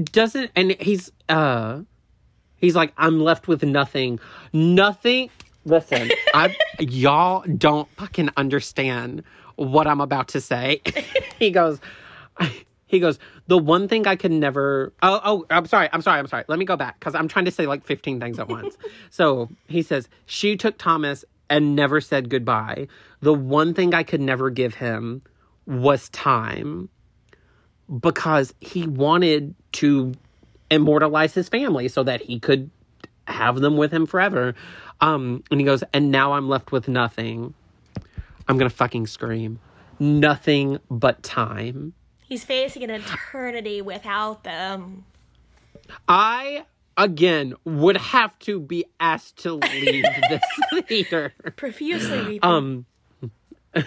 doesn't 0.03 0.51
and 0.57 0.73
he's 0.81 1.13
uh 1.29 1.83
he's 2.57 2.75
like, 2.75 2.93
I'm 2.97 3.21
left 3.21 3.49
with 3.49 3.63
nothing, 3.63 4.19
nothing. 4.53 5.31
Listen, 5.65 6.11
I 6.35 6.57
y'all 6.79 7.45
don't 7.57 7.89
fucking 7.97 8.31
understand 8.37 9.23
what 9.57 9.87
I'm 9.87 10.01
about 10.01 10.29
to 10.29 10.41
say. 10.41 10.81
he 11.39 11.51
goes, 11.51 11.81
he 12.87 12.99
goes, 12.99 13.19
the 13.47 13.59
one 13.59 13.89
thing 13.89 14.07
I 14.07 14.17
could 14.17 14.33
never. 14.33 14.93
Oh, 15.03 15.21
oh, 15.23 15.47
I'm 15.51 15.67
sorry, 15.67 15.89
I'm 15.93 16.03
sorry, 16.03 16.19
I'm 16.19 16.27
sorry. 16.27 16.45
Let 16.49 16.59
me 16.59 16.65
go 16.65 16.77
back 16.77 16.99
because 16.99 17.15
I'm 17.15 17.29
trying 17.29 17.45
to 17.45 17.51
say 17.51 17.67
like 17.67 17.85
15 17.85 18.21
things 18.21 18.39
at 18.39 18.49
once. 18.49 18.77
so 19.11 19.49
he 19.69 19.83
says, 19.83 20.09
she 20.27 20.57
took 20.57 20.79
Thomas 20.79 21.25
and 21.51 21.75
never 21.75 22.01
said 22.01 22.31
goodbye. 22.31 22.87
The 23.21 23.35
one 23.35 23.75
thing 23.75 23.93
I 23.93 24.05
could 24.05 24.21
never 24.21 24.49
give 24.49 24.75
him 24.75 25.23
was 25.67 26.09
time 26.11 26.89
because 28.01 28.55
he 28.61 28.87
wanted 28.87 29.55
to 29.73 30.15
immortalize 30.71 31.35
his 31.35 31.49
family 31.49 31.89
so 31.89 32.05
that 32.05 32.23
he 32.23 32.39
could 32.39 32.71
have 33.27 33.57
them 33.57 33.77
with 33.77 33.93
him 33.93 34.07
forever. 34.07 34.55
Um, 35.01 35.43
and 35.51 35.61
he 35.61 35.67
goes, 35.67 35.83
and 35.93 36.11
now 36.11 36.33
I'm 36.33 36.49
left 36.49 36.73
with 36.73 36.89
nothing. 36.89 37.53
I'm 38.49 38.57
gonna 38.57 38.71
fucking 38.71 39.09
scream. 39.09 39.59
Nothing 39.99 40.79
but 40.91 41.23
time. 41.23 41.93
He's 42.23 42.45
facing 42.45 42.85
an 42.85 42.91
eternity 42.91 43.83
without 43.83 44.45
them. 44.45 45.05
I 46.09 46.65
again 47.01 47.55
would 47.65 47.97
have 47.97 48.39
to 48.41 48.61
be 48.61 48.85
asked 49.01 49.39
to 49.39 49.55
leave 49.55 50.05
this 50.29 50.43
theater. 50.87 51.33
Profusely 51.57 52.19
weeping. 52.19 52.41
Um, 52.43 52.87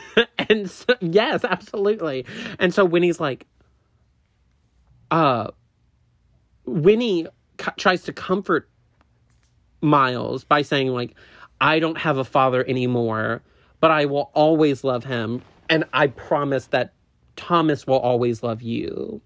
and 0.49 0.69
so, 0.69 0.95
yes, 0.99 1.45
absolutely. 1.45 2.25
And 2.59 2.73
so 2.73 2.83
Winnie's 2.83 3.19
like, 3.19 3.45
uh, 5.11 5.51
Winnie 6.65 7.27
tries 7.77 8.03
to 8.03 8.13
comfort 8.13 8.67
Miles 9.81 10.43
by 10.43 10.63
saying 10.63 10.87
like, 10.87 11.15
I 11.61 11.79
don't 11.79 11.97
have 11.97 12.17
a 12.17 12.23
father 12.23 12.67
anymore, 12.67 13.43
but 13.79 13.91
I 13.91 14.05
will 14.05 14.31
always 14.33 14.83
love 14.83 15.03
him, 15.03 15.43
and 15.69 15.83
I 15.93 16.07
promise 16.07 16.67
that 16.67 16.93
Thomas 17.35 17.85
will 17.85 17.99
always 17.99 18.43
love 18.43 18.61
you. 18.61 19.21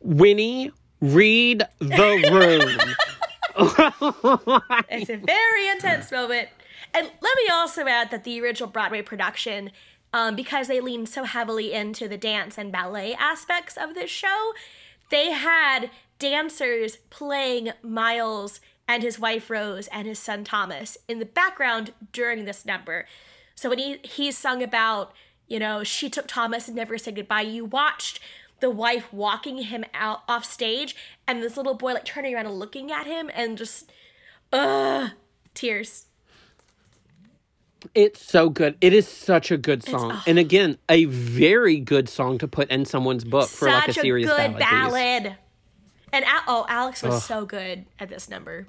Winnie, 0.00 0.70
read 1.02 1.64
the 1.78 2.30
room. 2.32 2.78
It's 4.88 5.10
a 5.10 5.16
very 5.16 5.68
intense 5.68 6.10
moment. 6.10 6.48
And 6.94 7.10
let 7.20 7.36
me 7.36 7.48
also 7.52 7.86
add 7.86 8.10
that 8.10 8.24
the 8.24 8.40
original 8.40 8.68
Broadway 8.70 9.02
production, 9.02 9.70
um, 10.12 10.34
because 10.36 10.68
they 10.68 10.80
leaned 10.80 11.08
so 11.08 11.24
heavily 11.24 11.72
into 11.72 12.08
the 12.08 12.16
dance 12.16 12.56
and 12.56 12.72
ballet 12.72 13.14
aspects 13.14 13.76
of 13.76 13.94
this 13.94 14.10
show, 14.10 14.52
they 15.10 15.32
had 15.32 15.90
dancers 16.18 16.96
playing 17.10 17.72
Miles 17.82 18.60
and 18.88 19.02
his 19.02 19.18
wife 19.18 19.50
Rose 19.50 19.88
and 19.88 20.06
his 20.06 20.18
son 20.18 20.44
Thomas 20.44 20.96
in 21.08 21.18
the 21.18 21.26
background 21.26 21.92
during 22.12 22.44
this 22.44 22.64
number. 22.64 23.06
So 23.54 23.68
when 23.68 23.78
he, 23.78 23.98
he 24.02 24.30
sung 24.30 24.62
about, 24.62 25.12
you 25.46 25.58
know, 25.58 25.84
she 25.84 26.08
took 26.08 26.26
Thomas 26.26 26.68
and 26.68 26.76
never 26.76 26.96
said 26.98 27.16
goodbye, 27.16 27.42
you 27.42 27.64
watched 27.64 28.20
the 28.62 28.70
wife 28.70 29.12
walking 29.12 29.58
him 29.58 29.84
out 29.92 30.20
off 30.28 30.44
stage 30.44 30.96
and 31.26 31.42
this 31.42 31.56
little 31.56 31.74
boy 31.74 31.92
like 31.92 32.04
turning 32.04 32.34
around 32.34 32.46
and 32.46 32.58
looking 32.58 32.92
at 32.92 33.06
him 33.06 33.28
and 33.34 33.58
just, 33.58 33.90
ugh, 34.52 35.10
tears. 35.52 36.06
It's 37.96 38.24
so 38.24 38.48
good. 38.48 38.76
It 38.80 38.92
is 38.92 39.08
such 39.08 39.50
a 39.50 39.56
good 39.56 39.82
song, 39.82 40.12
oh. 40.14 40.22
and 40.24 40.38
again, 40.38 40.78
a 40.88 41.06
very 41.06 41.80
good 41.80 42.08
song 42.08 42.38
to 42.38 42.46
put 42.46 42.70
in 42.70 42.84
someone's 42.84 43.24
book 43.24 43.48
for 43.48 43.68
like 43.68 43.88
a 43.88 43.92
Such 43.92 44.02
serious 44.02 44.30
good 44.30 44.56
ballad. 44.56 45.24
ballad. 45.24 45.36
And 46.12 46.24
oh, 46.46 46.64
Alex 46.68 47.02
was 47.02 47.24
so 47.24 47.44
good 47.44 47.86
at 47.98 48.08
this 48.08 48.30
number. 48.30 48.68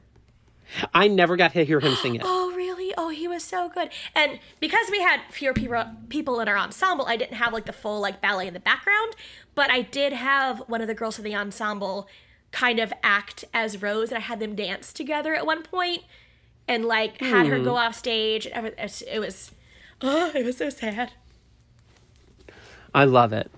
I 0.94 1.08
never 1.08 1.36
got 1.36 1.54
to 1.54 1.64
hear 1.66 1.80
him 1.80 1.96
sing 1.96 2.16
it. 2.16 2.22
Oh, 2.24 2.52
really? 2.56 2.94
Oh, 2.98 3.10
he 3.10 3.28
was 3.28 3.44
so 3.44 3.70
good. 3.70 3.90
And 4.16 4.40
because 4.60 4.90
we 4.90 5.00
had 5.02 5.22
fewer 5.30 5.54
people 5.54 5.86
people 6.10 6.40
in 6.40 6.48
our 6.48 6.58
ensemble, 6.58 7.06
I 7.06 7.18
didn't 7.18 7.36
have 7.36 7.54
like 7.54 7.66
the 7.66 7.74
full 7.74 8.00
like 8.00 8.22
ballet 8.22 8.48
in 8.48 8.54
the 8.54 8.60
background, 8.60 9.16
but 9.56 9.70
I 9.70 9.82
did 9.82 10.14
have 10.14 10.60
one 10.68 10.82
of 10.82 10.88
the 10.88 10.94
girls 10.96 11.18
in 11.20 11.26
the 11.26 11.36
ensemble 11.36 12.08
kind 12.52 12.80
of 12.80 12.94
act 13.04 13.46
as 13.54 13.82
Rose, 13.82 14.10
and 14.10 14.18
I 14.18 14.22
had 14.22 14.40
them 14.40 14.56
dance 14.56 14.94
together 14.94 15.34
at 15.36 15.46
one 15.46 15.64
point, 15.64 16.04
and 16.68 16.86
like 16.86 17.20
had 17.20 17.48
her 17.48 17.58
Hmm. 17.58 17.64
go 17.64 17.76
off 17.78 17.96
stage. 17.96 18.48
everything. 18.48 18.78
It's- 18.80 19.02
It 19.02 19.20
was, 19.20 19.52
oh, 20.02 20.32
it 20.36 20.46
was 20.46 20.58
so 20.58 20.70
sad. 20.70 21.14
I 22.94 23.06
love 23.06 23.34
it. 23.34 23.50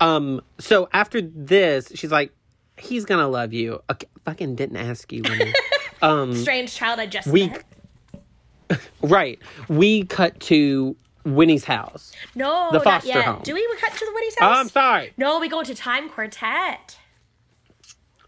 Um, 0.00 0.40
so 0.58 0.88
after 0.92 1.20
this, 1.20 1.92
she's 1.94 2.10
like, 2.10 2.32
"He's 2.76 3.04
gonna 3.04 3.28
love 3.28 3.52
you." 3.52 3.82
Okay, 3.90 4.08
fucking 4.24 4.56
didn't 4.56 4.76
ask 4.78 5.12
you. 5.12 5.22
Winnie. 6.04 6.36
Strange 6.36 6.74
child 6.74 7.00
I 7.00 7.06
just 7.06 7.28
we, 7.28 7.48
met. 7.48 7.64
right. 9.02 9.38
We 9.68 10.04
cut 10.04 10.38
to 10.40 10.96
Winnie's 11.24 11.64
house. 11.64 12.12
No, 12.34 12.68
the 12.70 12.78
not 12.78 12.84
foster 12.84 13.08
yet. 13.08 13.24
home. 13.24 13.40
Do 13.42 13.54
we 13.54 13.66
cut 13.78 13.92
to 13.92 14.04
the 14.04 14.12
Oh, 14.40 14.44
house? 14.44 14.58
I'm 14.58 14.68
sorry. 14.68 15.12
No, 15.16 15.40
we 15.40 15.48
go 15.48 15.62
to 15.62 15.74
Time 15.74 16.08
Quartet. 16.08 16.98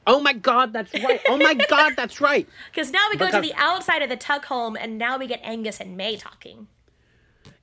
Oh 0.06 0.20
my 0.20 0.32
god, 0.32 0.72
that's 0.72 0.92
right. 0.94 1.20
Oh 1.28 1.36
my 1.36 1.54
god, 1.54 1.94
that's 1.96 2.20
right. 2.20 2.48
Because 2.70 2.92
now 2.92 3.06
we 3.10 3.16
go 3.16 3.30
to 3.30 3.40
the 3.40 3.52
outside 3.56 4.02
of 4.02 4.08
the 4.08 4.16
Tuck 4.16 4.44
home, 4.44 4.76
and 4.76 4.98
now 4.98 5.18
we 5.18 5.26
get 5.26 5.40
Angus 5.42 5.80
and 5.80 5.96
May 5.96 6.16
talking. 6.16 6.68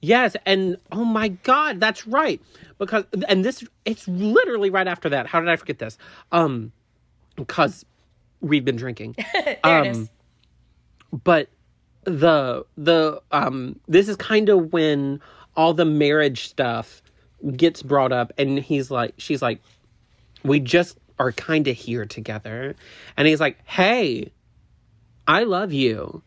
Yes, 0.02 0.36
and 0.46 0.78
oh 0.92 1.06
my 1.06 1.30
god, 1.30 1.80
that's 1.80 2.06
right. 2.06 2.42
Because 2.78 3.06
and 3.30 3.46
this 3.46 3.64
it's 3.86 4.08
literally 4.08 4.70
right 4.70 4.88
after 4.88 5.08
that. 5.10 5.28
How 5.28 5.40
did 5.40 5.48
I 5.48 5.56
forget 5.56 5.80
this? 5.80 5.98
Um 6.34 6.74
because 7.38 7.86
we've 8.44 8.64
been 8.66 8.76
drinking. 8.76 9.16
There 9.34 9.58
Um, 9.64 9.86
it 9.86 9.90
is. 9.92 10.10
but 11.24 11.50
the 12.04 12.66
the 12.78 13.22
um 13.32 13.80
this 13.88 14.10
is 14.10 14.16
kind 14.18 14.50
of 14.50 14.72
when 14.74 15.22
all 15.56 15.74
the 15.74 15.86
marriage 15.86 16.50
stuff 16.50 17.02
gets 17.56 17.82
brought 17.82 18.12
up 18.12 18.32
and 18.38 18.60
he's 18.60 18.92
like 18.92 19.14
she's 19.18 19.42
like 19.42 19.62
we 20.44 20.60
just 20.60 20.98
are 21.20 21.32
kind 21.32 21.68
of 21.70 21.78
here 21.78 22.06
together 22.06 22.76
and 23.16 23.26
he's 23.28 23.40
like 23.40 23.58
hey 23.66 24.32
i 25.28 25.44
love 25.44 25.72
you 25.72 26.22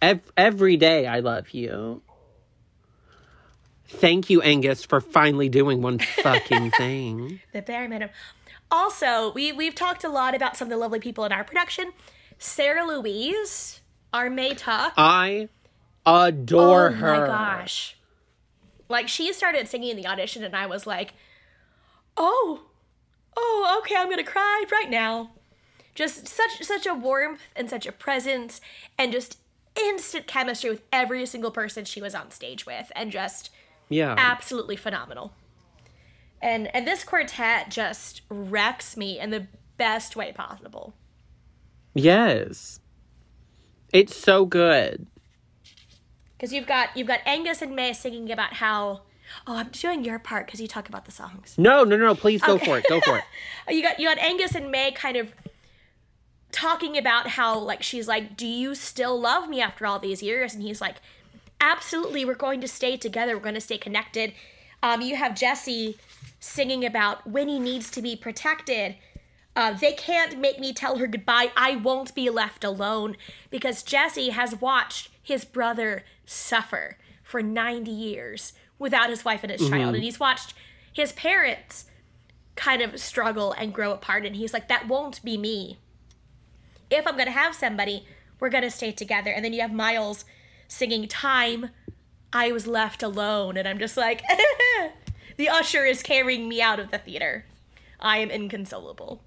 Ev- 0.00 0.30
every 0.36 0.76
day 0.76 1.06
i 1.08 1.18
love 1.20 1.50
you 1.50 2.02
thank 3.88 4.30
you 4.30 4.40
angus 4.42 4.84
for 4.84 5.00
finally 5.00 5.48
doing 5.48 5.82
one 5.82 5.98
fucking 6.22 6.70
thing 6.72 7.40
The 7.52 7.62
bare 7.62 7.88
minimum. 7.88 8.14
Also, 8.70 9.32
we 9.32 9.52
we've 9.52 9.74
talked 9.74 10.04
a 10.04 10.08
lot 10.08 10.34
about 10.34 10.56
some 10.56 10.66
of 10.66 10.70
the 10.70 10.76
lovely 10.76 11.00
people 11.00 11.24
in 11.24 11.32
our 11.32 11.44
production. 11.44 11.92
Sarah 12.38 12.86
Louise, 12.86 13.80
our 14.12 14.30
May 14.30 14.54
Tuck. 14.54 14.94
i 14.96 15.48
adore 16.06 16.88
oh 16.88 16.92
her 16.92 17.14
Oh 17.14 17.20
my 17.20 17.26
gosh. 17.26 17.96
Like 18.88 19.08
she 19.08 19.32
started 19.32 19.68
singing 19.68 19.90
in 19.90 19.96
the 19.96 20.06
audition 20.06 20.42
and 20.42 20.56
I 20.56 20.66
was 20.66 20.86
like, 20.86 21.14
"Oh. 22.16 22.62
Oh, 23.36 23.80
okay, 23.80 23.94
I'm 23.96 24.06
going 24.06 24.18
to 24.18 24.24
cry 24.24 24.64
right 24.70 24.90
now." 24.90 25.32
Just 25.94 26.28
such 26.28 26.62
such 26.62 26.86
a 26.86 26.94
warmth 26.94 27.42
and 27.54 27.68
such 27.68 27.86
a 27.86 27.92
presence 27.92 28.60
and 28.98 29.12
just 29.12 29.38
instant 29.76 30.26
chemistry 30.26 30.70
with 30.70 30.82
every 30.92 31.26
single 31.26 31.50
person 31.50 31.84
she 31.84 32.02
was 32.02 32.14
on 32.14 32.30
stage 32.30 32.66
with 32.66 32.90
and 32.96 33.12
just 33.12 33.50
yeah 33.88 34.14
absolutely 34.16 34.76
phenomenal. 34.76 35.32
And 36.42 36.74
and 36.74 36.86
this 36.86 37.04
quartet 37.04 37.70
just 37.70 38.22
wrecks 38.28 38.96
me 38.96 39.18
in 39.18 39.30
the 39.30 39.46
best 39.76 40.16
way 40.16 40.32
possible. 40.32 40.94
yes 41.94 42.80
it's 43.92 44.14
so 44.14 44.44
good 44.46 45.06
Because 46.36 46.52
you've 46.52 46.66
got 46.66 46.96
you've 46.96 47.08
got 47.08 47.20
Angus 47.26 47.60
and 47.62 47.74
May 47.74 47.92
singing 47.92 48.30
about 48.30 48.54
how 48.54 49.00
oh 49.46 49.56
I'm 49.56 49.68
doing 49.70 50.04
your 50.04 50.18
part 50.18 50.46
because 50.46 50.60
you 50.60 50.68
talk 50.68 50.88
about 50.88 51.04
the 51.06 51.10
songs. 51.12 51.54
No, 51.58 51.82
no, 51.84 51.96
no, 51.96 52.14
please 52.14 52.40
go 52.42 52.58
for 52.58 52.78
it. 52.78 52.84
Go 52.88 53.00
for 53.00 53.18
it. 53.18 53.24
You 53.74 53.82
got 53.82 53.98
you 53.98 54.06
got 54.08 54.18
Angus 54.18 54.54
and 54.54 54.70
May 54.70 54.92
kind 54.92 55.16
of 55.16 55.32
talking 56.52 56.96
about 56.98 57.28
how 57.28 57.58
like 57.58 57.82
she's 57.82 58.06
like, 58.08 58.36
Do 58.36 58.46
you 58.46 58.74
still 58.74 59.18
love 59.20 59.48
me 59.48 59.60
after 59.60 59.86
all 59.86 59.98
these 59.98 60.22
years? 60.22 60.54
And 60.54 60.62
he's 60.62 60.80
like, 60.80 60.96
Absolutely, 61.60 62.24
we're 62.24 62.34
going 62.34 62.60
to 62.60 62.68
stay 62.68 62.96
together, 62.96 63.34
we're 63.36 63.42
going 63.42 63.54
to 63.54 63.60
stay 63.60 63.78
connected. 63.78 64.32
Um, 64.82 65.00
you 65.02 65.16
have 65.16 65.34
Jesse 65.34 65.98
singing 66.40 66.84
about 66.84 67.26
Winnie 67.26 67.60
needs 67.60 67.90
to 67.90 68.02
be 68.02 68.16
protected. 68.16 68.96
Uh, 69.54 69.72
they 69.72 69.92
can't 69.92 70.38
make 70.38 70.58
me 70.58 70.72
tell 70.72 70.96
her 70.96 71.06
goodbye. 71.06 71.52
I 71.56 71.76
won't 71.76 72.14
be 72.14 72.30
left 72.30 72.64
alone 72.64 73.16
because 73.50 73.82
Jesse 73.82 74.30
has 74.30 74.60
watched 74.60 75.10
his 75.22 75.44
brother 75.44 76.04
suffer 76.24 76.96
for 77.22 77.42
90 77.42 77.90
years 77.90 78.54
without 78.78 79.10
his 79.10 79.24
wife 79.24 79.42
and 79.42 79.52
his 79.52 79.68
child. 79.68 79.94
And 79.94 80.02
he's 80.02 80.18
watched 80.18 80.54
his 80.92 81.12
parents 81.12 81.84
kind 82.56 82.82
of 82.82 83.00
struggle 83.00 83.52
and 83.52 83.72
grow 83.72 83.92
apart. 83.92 84.24
And 84.24 84.36
he's 84.36 84.52
like, 84.52 84.68
that 84.68 84.88
won't 84.88 85.22
be 85.22 85.36
me. 85.36 85.78
If 86.90 87.06
I'm 87.06 87.14
going 87.14 87.26
to 87.26 87.32
have 87.32 87.54
somebody, 87.54 88.06
we're 88.40 88.48
going 88.48 88.64
to 88.64 88.70
stay 88.70 88.92
together. 88.92 89.30
And 89.30 89.44
then 89.44 89.52
you 89.52 89.60
have 89.60 89.72
Miles 89.72 90.24
singing 90.66 91.06
Time, 91.06 91.70
I 92.32 92.52
was 92.52 92.66
left 92.66 93.02
alone. 93.02 93.56
And 93.56 93.66
I'm 93.66 93.78
just 93.78 93.96
like, 93.96 94.22
the 95.40 95.48
usher 95.48 95.86
is 95.86 96.02
carrying 96.02 96.50
me 96.50 96.60
out 96.60 96.78
of 96.78 96.90
the 96.90 96.98
theater. 96.98 97.46
I 97.98 98.18
am 98.18 98.30
inconsolable. 98.30 99.22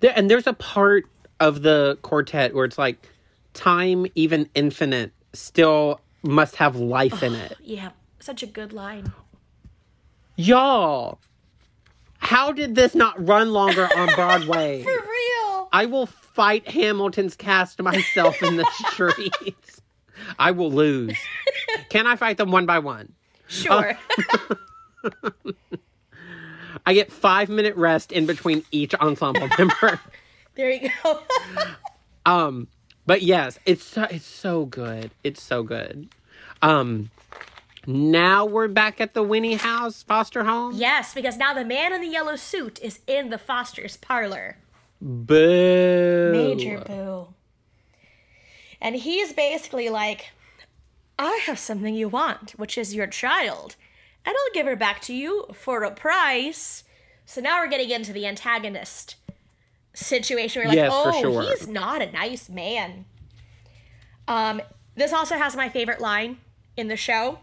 There, 0.00 0.12
and 0.16 0.28
there's 0.28 0.48
a 0.48 0.52
part 0.52 1.04
of 1.38 1.62
the 1.62 1.96
quartet 2.02 2.56
where 2.56 2.64
it's 2.64 2.76
like 2.76 3.08
time, 3.54 4.08
even 4.16 4.48
infinite, 4.56 5.12
still 5.32 6.00
must 6.24 6.56
have 6.56 6.74
life 6.74 7.22
in 7.22 7.34
it. 7.36 7.56
Yeah, 7.62 7.90
such 8.18 8.42
a 8.42 8.46
good 8.46 8.72
line. 8.72 9.12
Y'all, 10.34 11.20
how 12.18 12.50
did 12.50 12.74
this 12.74 12.96
not 12.96 13.14
run 13.24 13.52
longer 13.52 13.88
on 13.96 14.12
Broadway? 14.16 14.82
For 14.82 14.90
real. 14.90 15.68
I 15.72 15.86
will 15.86 16.06
fight 16.06 16.66
Hamilton's 16.66 17.36
cast 17.36 17.80
myself 17.80 18.42
in 18.42 18.56
the 18.56 18.68
streets. 18.90 19.82
I 20.36 20.50
will 20.50 20.72
lose. 20.72 21.16
Can 21.90 22.08
I 22.08 22.16
fight 22.16 22.38
them 22.38 22.50
one 22.50 22.66
by 22.66 22.80
one? 22.80 23.12
Sure. 23.46 23.96
Uh, 24.50 24.54
I 26.86 26.94
get 26.94 27.10
five 27.12 27.48
minute 27.48 27.76
rest 27.76 28.12
in 28.12 28.26
between 28.26 28.64
each 28.70 28.94
ensemble 28.94 29.48
member. 29.58 30.00
there 30.54 30.70
you 30.70 30.90
go. 31.02 31.20
Um, 32.26 32.68
but 33.06 33.22
yes, 33.22 33.58
it's 33.66 33.84
so, 33.84 34.04
it's 34.04 34.26
so 34.26 34.64
good. 34.66 35.10
It's 35.24 35.42
so 35.42 35.62
good. 35.62 36.08
Um, 36.62 37.10
now 37.86 38.44
we're 38.44 38.68
back 38.68 39.00
at 39.00 39.14
the 39.14 39.22
Winnie 39.22 39.54
house 39.54 40.02
foster 40.02 40.44
home. 40.44 40.74
yes, 40.74 41.14
because 41.14 41.36
now 41.36 41.54
the 41.54 41.64
man 41.64 41.92
in 41.92 42.00
the 42.02 42.06
yellow 42.08 42.36
suit 42.36 42.78
is 42.82 43.00
in 43.06 43.30
the 43.30 43.38
Foster's 43.38 43.96
parlor. 43.96 44.58
Boo. 45.00 46.30
Major 46.32 46.78
boo. 46.86 47.28
And 48.82 48.96
he's 48.96 49.32
basically 49.32 49.88
like, 49.88 50.30
I 51.18 51.40
have 51.46 51.58
something 51.58 51.94
you 51.94 52.08
want, 52.08 52.52
which 52.52 52.76
is 52.78 52.94
your 52.94 53.06
child, 53.06 53.76
and 54.24 54.34
I'll 54.34 54.54
give 54.54 54.66
her 54.66 54.76
back 54.76 55.00
to 55.02 55.14
you 55.14 55.46
for 55.52 55.82
a 55.82 55.90
price. 55.90 56.84
So 57.26 57.40
now 57.40 57.60
we're 57.60 57.68
getting 57.68 57.90
into 57.90 58.12
the 58.12 58.26
antagonist 58.26 59.16
situation. 59.94 60.62
We're 60.62 60.68
like, 60.68 60.76
Yes, 60.76 60.92
oh, 60.92 61.20
sure. 61.20 61.42
he's 61.42 61.66
not 61.68 62.02
a 62.02 62.10
nice 62.10 62.48
man. 62.48 63.04
Um, 64.28 64.60
this 64.94 65.12
also 65.12 65.36
has 65.36 65.56
my 65.56 65.68
favorite 65.68 66.00
line 66.00 66.38
in 66.76 66.88
the 66.88 66.96
show, 66.96 67.38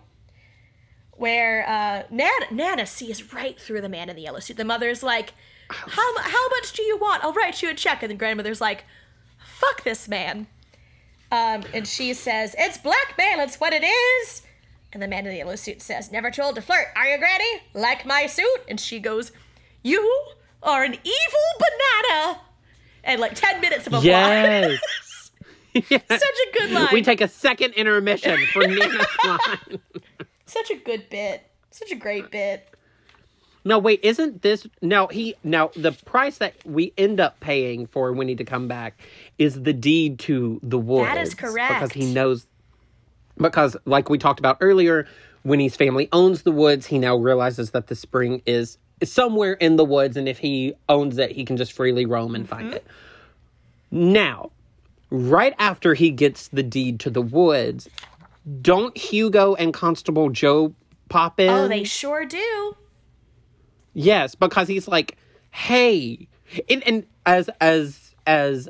where 1.11 1.67
uh, 1.67 2.03
Nana, 2.09 2.45
Nana 2.51 2.85
sees 2.85 3.33
right 3.33 3.59
through 3.59 3.81
the 3.81 3.89
man 3.89 4.09
in 4.09 4.15
the 4.15 4.21
yellow 4.21 4.39
suit. 4.39 4.57
The 4.57 4.65
mother's 4.65 5.03
like, 5.03 5.33
"How 5.69 6.17
how 6.19 6.49
much 6.49 6.73
do 6.73 6.83
you 6.83 6.97
want? 6.97 7.23
I'll 7.23 7.33
write 7.33 7.61
you 7.61 7.69
a 7.69 7.73
check." 7.73 8.03
And 8.03 8.11
the 8.11 8.15
grandmother's 8.15 8.61
like, 8.61 8.85
"Fuck 9.39 9.83
this 9.83 10.07
man." 10.07 10.47
Um, 11.31 11.63
and 11.73 11.87
she 11.87 12.13
says, 12.13 12.55
"It's 12.57 12.77
blackmail. 12.77 13.39
It's 13.39 13.59
what 13.59 13.73
it 13.73 13.83
is." 13.83 14.43
And 14.97 15.03
the 15.03 15.07
man 15.07 15.27
in 15.27 15.31
the 15.31 15.37
yellow 15.37 15.55
suit 15.55 15.83
says, 15.83 16.11
"Never 16.11 16.31
too 16.31 16.41
old 16.41 16.55
to 16.55 16.61
flirt, 16.63 16.87
are 16.95 17.05
you, 17.05 17.19
Granny? 17.19 17.61
Like 17.75 18.03
my 18.03 18.25
suit?" 18.25 18.61
And 18.67 18.79
she 18.79 18.97
goes, 18.99 19.31
"You 19.83 20.01
are 20.63 20.83
an 20.83 20.93
evil 20.93 21.47
banana." 21.59 22.39
And 23.03 23.21
like 23.21 23.35
ten 23.35 23.61
minutes 23.61 23.85
of 23.85 23.93
a 23.93 23.99
Yes. 23.99 24.79
Such 25.75 26.01
a 26.09 26.51
good 26.57 26.71
line. 26.71 26.87
we 26.91 27.03
take 27.03 27.21
a 27.21 27.27
second 27.27 27.73
intermission 27.75 28.39
for 28.51 28.65
Nana's 28.65 29.05
line. 29.23 29.79
Such 30.47 30.71
a 30.71 30.75
good 30.77 31.11
bit. 31.11 31.43
Such 31.69 31.91
a 31.91 31.95
great 31.95 32.31
bit. 32.31 32.67
No, 33.63 33.77
wait, 33.77 33.99
isn't 34.01 34.41
this 34.41 34.65
now 34.81 35.05
he 35.05 35.35
now 35.43 35.69
the 35.75 35.91
price 35.91 36.39
that 36.39 36.55
we 36.65 36.91
end 36.97 37.19
up 37.19 37.39
paying 37.39 37.85
for 37.85 38.11
Winnie 38.13 38.35
to 38.35 38.43
come 38.43 38.67
back 38.67 38.99
is 39.37 39.61
the 39.61 39.73
deed 39.73 40.17
to 40.21 40.59
the 40.63 40.79
woods. 40.79 41.05
That 41.07 41.21
is 41.21 41.35
correct. 41.35 41.75
Because 41.75 41.91
he 41.91 42.11
knows 42.11 42.47
because 43.37 43.77
like 43.85 44.09
we 44.09 44.17
talked 44.17 44.39
about 44.39 44.57
earlier, 44.61 45.07
Winnie's 45.43 45.75
family 45.75 46.09
owns 46.11 46.43
the 46.43 46.51
woods. 46.51 46.85
He 46.85 46.99
now 46.99 47.15
realizes 47.15 47.71
that 47.71 47.87
the 47.87 47.95
spring 47.95 48.41
is 48.45 48.77
somewhere 49.03 49.53
in 49.53 49.75
the 49.75 49.85
woods, 49.85 50.17
and 50.17 50.27
if 50.27 50.39
he 50.39 50.73
owns 50.89 51.17
it, 51.17 51.31
he 51.31 51.45
can 51.45 51.57
just 51.57 51.73
freely 51.73 52.05
roam 52.05 52.35
and 52.35 52.47
find 52.47 52.67
mm-hmm. 52.67 52.77
it. 52.77 52.87
Now, 53.91 54.51
right 55.09 55.53
after 55.59 55.93
he 55.93 56.11
gets 56.11 56.49
the 56.49 56.63
deed 56.63 56.99
to 57.01 57.09
the 57.09 57.21
woods, 57.21 57.87
don't 58.61 58.97
Hugo 58.97 59.55
and 59.55 59.73
Constable 59.73 60.29
Joe 60.29 60.73
pop 61.09 61.39
in? 61.39 61.49
Oh, 61.49 61.67
they 61.67 61.83
sure 61.83 62.25
do. 62.25 62.75
Yes, 63.93 64.35
because 64.35 64.67
he's 64.67 64.87
like, 64.87 65.17
hey, 65.51 66.27
and, 66.69 66.83
and 66.87 67.05
as 67.25 67.49
as 67.59 68.13
as 68.25 68.69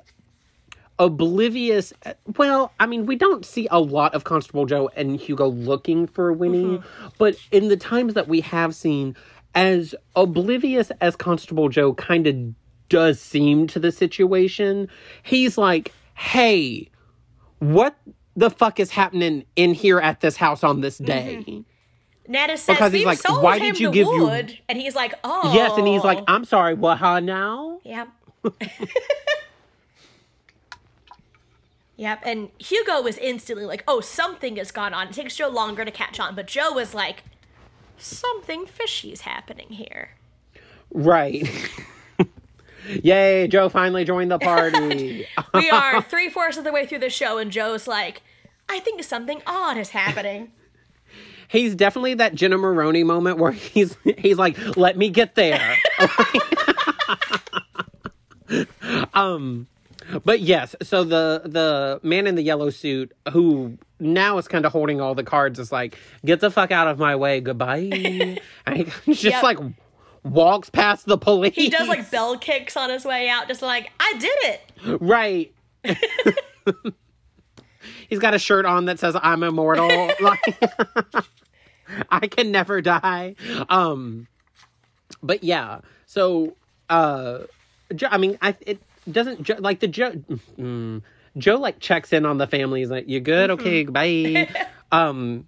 oblivious. 1.00 1.94
Well, 2.38 2.72
I 2.80 2.86
mean, 2.86 3.06
we 3.06 3.16
don't 3.16 3.46
see 3.46 3.68
a 3.72 3.80
lot 3.80 4.14
of 4.14 4.24
Constable 4.24 4.66
Joe 4.66 4.90
and 4.96 5.16
Hugo 5.20 5.48
looking 5.48 6.08
for 6.08 6.34
Winnie, 6.34 6.82
but 7.18 7.36
in 7.52 7.68
the 7.68 7.78
times 7.78 8.14
that 8.16 8.28
we 8.28 8.42
have 8.42 8.76
seen, 8.76 9.16
as 9.56 9.96
oblivious 10.16 10.92
as 11.02 11.16
Constable 11.16 11.70
Joe 11.70 11.94
kind 11.94 12.28
of 12.28 12.36
does 12.90 13.22
seem 13.22 13.68
to 13.68 13.80
the 13.80 13.92
situation, 13.92 14.88
he's 15.24 15.58
like, 15.58 15.94
hey, 16.16 16.90
what 17.60 17.96
the 18.36 18.50
fuck 18.50 18.80
is 18.80 18.92
happening 18.92 19.46
in 19.56 19.74
here 19.74 20.00
at 20.00 20.22
this 20.22 20.36
house 20.36 20.64
on 20.64 20.82
this 20.82 20.98
day? 20.98 21.64
Nana 22.28 22.58
says 22.58 22.76
Because 22.76 22.92
he's 22.92 23.06
like, 23.06 23.20
sold 23.20 23.42
"Why 23.42 23.58
did 23.58 23.80
you 23.80 23.90
give 23.92 24.08
you-" 24.08 24.30
and 24.30 24.78
he's 24.78 24.96
like, 24.96 25.14
oh, 25.24 25.54
Yes, 25.54 25.78
and 25.78 25.88
he's 25.88 26.04
like, 26.04 26.20
I'm 26.28 26.46
sorry, 26.46 26.74
what, 26.74 26.98
huh, 26.98 27.20
now? 27.22 27.80
yep, 27.84 28.10
yep. 31.98 32.22
And 32.24 32.50
Hugo 32.60 33.02
was 33.02 33.18
instantly 33.18 33.66
like, 33.66 33.84
oh, 33.88 34.00
something 34.00 34.56
has 34.56 34.72
gone 34.72 34.94
on. 34.94 35.08
It 35.10 35.14
takes 35.14 35.36
Joe 35.36 35.50
longer 35.50 35.84
to 35.84 35.92
catch 35.92 36.20
on, 36.20 36.36
but 36.36 36.48
Joe 36.48 36.72
was 36.72 36.94
like, 36.94 37.24
something 37.98 38.66
fishy's 38.66 39.22
happening 39.22 39.70
here. 39.70 40.12
Right. 40.92 41.46
Yay, 43.04 43.48
Joe 43.50 43.68
finally 43.68 44.06
joined 44.06 44.32
the 44.32 44.40
party. 44.40 45.28
We 45.54 45.70
are 45.70 46.02
three 46.02 46.30
fourths 46.30 46.58
of 46.58 46.64
the 46.64 46.72
way 46.72 46.86
through 46.86 47.00
the 47.00 47.10
show, 47.10 47.38
and 47.38 47.52
Joe's 47.52 47.88
like, 47.88 48.22
I 48.70 48.80
think 48.80 49.04
something 49.04 49.42
odd 49.46 49.78
is 49.78 49.90
happening. 49.90 50.52
he's 51.48 51.76
definitely 51.76 52.16
that 52.16 52.36
Jenna 52.36 52.58
Maroney 52.58 53.04
moment 53.04 53.38
where 53.38 53.52
he's 53.52 53.96
he's 54.18 54.38
like, 54.38 54.58
"Let 54.78 54.98
me 54.98 55.10
get 55.10 55.36
there." 55.36 55.78
um 59.14 59.68
but 60.24 60.40
yes, 60.42 60.76
so 60.82 61.04
the 61.04 61.42
the 61.46 62.00
man 62.04 62.28
in 62.28 62.36
the 62.36 62.42
yellow 62.42 62.70
suit 62.70 63.12
who 63.32 63.78
now 64.00 64.38
is 64.38 64.48
kind 64.48 64.66
of 64.66 64.72
holding 64.72 65.02
all 65.02 65.16
the 65.16 65.24
cards 65.24 65.60
is 65.60 65.72
like, 65.72 65.98
"Get 66.26 66.40
the 66.40 66.52
fuck 66.52 66.72
out 66.72 66.88
of 66.88 67.00
my 67.00 67.16
way, 67.16 67.42
goodbye." 67.42 67.78
and 68.66 68.88
he 69.06 69.14
just 69.14 69.24
Yep. 69.24 69.44
like 69.44 69.58
walks 70.24 70.70
past 70.70 71.06
the 71.06 71.18
police. 71.18 71.56
He 71.56 71.70
does 71.70 71.88
like 71.88 72.10
bell 72.12 72.38
kicks 72.38 72.76
on 72.78 72.90
his 72.90 73.06
way 73.06 73.30
out, 73.30 73.48
just 73.48 73.62
like, 73.62 73.92
I 74.00 74.14
did 74.20 74.38
it. 74.44 74.62
Right. 75.02 75.54
He's 78.10 78.20
got 78.20 78.34
a 78.34 78.40
shirt 78.40 78.66
on 78.66 78.86
that 78.86 79.00
says 79.00 79.16
I'm 79.22 79.44
immortal. 79.44 79.88
Like 80.22 80.40
I 82.10 82.28
can 82.28 82.52
never 82.52 82.82
die. 82.82 83.36
Um 83.70 84.28
but 85.24 85.44
yeah. 85.44 85.82
So 86.06 86.56
uh 86.90 87.40
I 88.10 88.18
mean 88.18 88.38
I 88.42 88.56
it 88.62 88.80
doesn't 89.12 89.62
like 89.62 89.80
the 89.80 89.88
Joe 89.88 90.12
mm, 90.58 91.02
Joe 91.38 91.56
like 91.56 91.80
checks 91.80 92.14
in 92.14 92.26
on 92.26 92.38
the 92.38 92.48
family 92.48 92.82
He's 92.82 92.90
like 92.90 93.08
you 93.08 93.20
good? 93.20 93.52
Okay, 93.52 93.84
bye. 93.86 94.50
um 94.92 95.46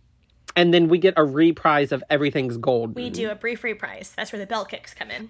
and 0.56 0.73
then 0.73 0.90
we 0.90 0.98
get 0.98 1.14
a 1.18 1.23
reprise 1.23 1.91
of 1.91 2.03
everything's 2.10 2.57
gold. 2.57 2.95
We 2.95 3.10
do 3.10 3.30
a 3.30 3.36
brief 3.36 3.64
reprise. 3.64 4.14
That's 4.15 4.31
where 4.31 4.40
the 4.40 4.48
bell 4.48 4.65
kicks 4.65 4.94
come 4.94 5.11
in. 5.11 5.30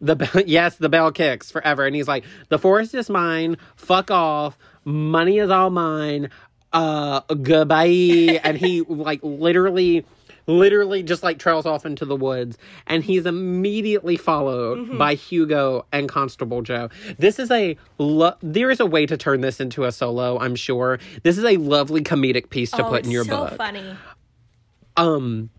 The 0.00 0.16
bell, 0.16 0.42
yes, 0.46 0.76
the 0.76 0.88
bell 0.88 1.12
kicks 1.12 1.50
forever, 1.50 1.86
and 1.86 1.94
he's 1.94 2.08
like, 2.08 2.24
"The 2.48 2.58
forest 2.58 2.94
is 2.94 3.08
mine. 3.08 3.58
Fuck 3.76 4.10
off. 4.10 4.58
Money 4.84 5.38
is 5.38 5.50
all 5.50 5.70
mine. 5.70 6.30
Uh, 6.72 7.20
goodbye." 7.20 8.40
and 8.42 8.58
he 8.58 8.80
like 8.88 9.20
literally, 9.22 10.04
literally 10.46 11.02
just 11.02 11.22
like 11.22 11.38
trails 11.38 11.66
off 11.66 11.86
into 11.86 12.04
the 12.04 12.16
woods, 12.16 12.58
and 12.86 13.02
he's 13.04 13.26
immediately 13.26 14.16
followed 14.16 14.98
by 14.98 15.14
Hugo 15.14 15.86
and 15.92 16.08
Constable 16.08 16.62
Joe. 16.62 16.88
This 17.18 17.38
is 17.38 17.50
a 17.50 17.76
lo- 17.98 18.36
there 18.42 18.70
is 18.70 18.80
a 18.80 18.86
way 18.86 19.06
to 19.06 19.16
turn 19.16 19.40
this 19.40 19.60
into 19.60 19.84
a 19.84 19.92
solo. 19.92 20.38
I'm 20.38 20.54
sure 20.54 20.98
this 21.22 21.38
is 21.38 21.44
a 21.44 21.56
lovely 21.56 22.02
comedic 22.02 22.50
piece 22.50 22.70
to 22.72 22.84
oh, 22.84 22.90
put 22.90 23.04
in 23.04 23.10
your 23.10 23.24
book. 23.24 23.50
So 23.50 23.56
book. 23.56 23.58
funny. 23.58 23.96
Um, 24.96 25.50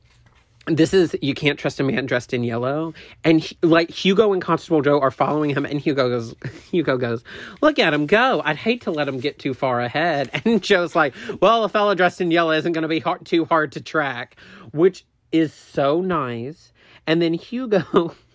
this 0.67 0.93
is 0.93 1.15
you 1.21 1.33
can't 1.33 1.59
trust 1.59 1.79
a 1.79 1.83
man 1.83 2.05
dressed 2.05 2.33
in 2.33 2.43
yellow, 2.43 2.93
and 3.23 3.39
he- 3.41 3.57
like 3.61 3.89
Hugo 3.89 4.33
and 4.33 4.41
Constable 4.41 4.81
Joe 4.81 4.99
are 4.99 5.11
following 5.11 5.51
him, 5.51 5.65
and 5.65 5.79
Hugo 5.79 6.09
goes, 6.09 6.35
Hugo 6.71 6.97
goes, 6.97 7.23
look 7.61 7.77
at 7.79 7.93
him 7.93 8.05
go. 8.07 8.41
I'd 8.43 8.57
hate 8.57 8.81
to 8.81 8.91
let 8.91 9.07
him 9.07 9.19
get 9.19 9.37
too 9.39 9.53
far 9.53 9.81
ahead, 9.81 10.29
and 10.45 10.61
Joe's 10.61 10.95
like, 10.95 11.13
well, 11.41 11.63
a 11.63 11.69
fellow 11.69 11.93
dressed 11.95 12.21
in 12.21 12.31
yellow 12.31 12.51
isn't 12.51 12.71
going 12.71 12.81
to 12.83 12.87
be 12.87 12.99
hard, 12.99 13.25
too 13.25 13.45
hard 13.45 13.71
to 13.73 13.81
track, 13.81 14.35
which 14.71 15.05
is 15.31 15.53
so 15.53 16.01
nice. 16.01 16.71
And 17.07 17.21
then 17.21 17.33
Hugo. 17.33 18.15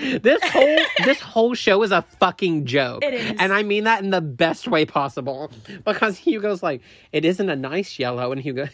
This 0.00 0.40
whole 0.44 0.78
this 1.04 1.18
whole 1.20 1.54
show 1.54 1.82
is 1.82 1.90
a 1.90 2.02
fucking 2.20 2.66
joke. 2.66 3.02
It 3.02 3.14
is. 3.14 3.32
And 3.40 3.52
I 3.52 3.64
mean 3.64 3.82
that 3.82 4.00
in 4.00 4.10
the 4.10 4.20
best 4.20 4.68
way 4.68 4.86
possible. 4.86 5.50
Because 5.84 6.16
Hugo's 6.16 6.62
like, 6.62 6.82
it 7.10 7.24
isn't 7.24 7.50
a 7.50 7.56
nice 7.56 7.98
yellow. 7.98 8.30
And 8.30 8.40
Hugo 8.40 8.68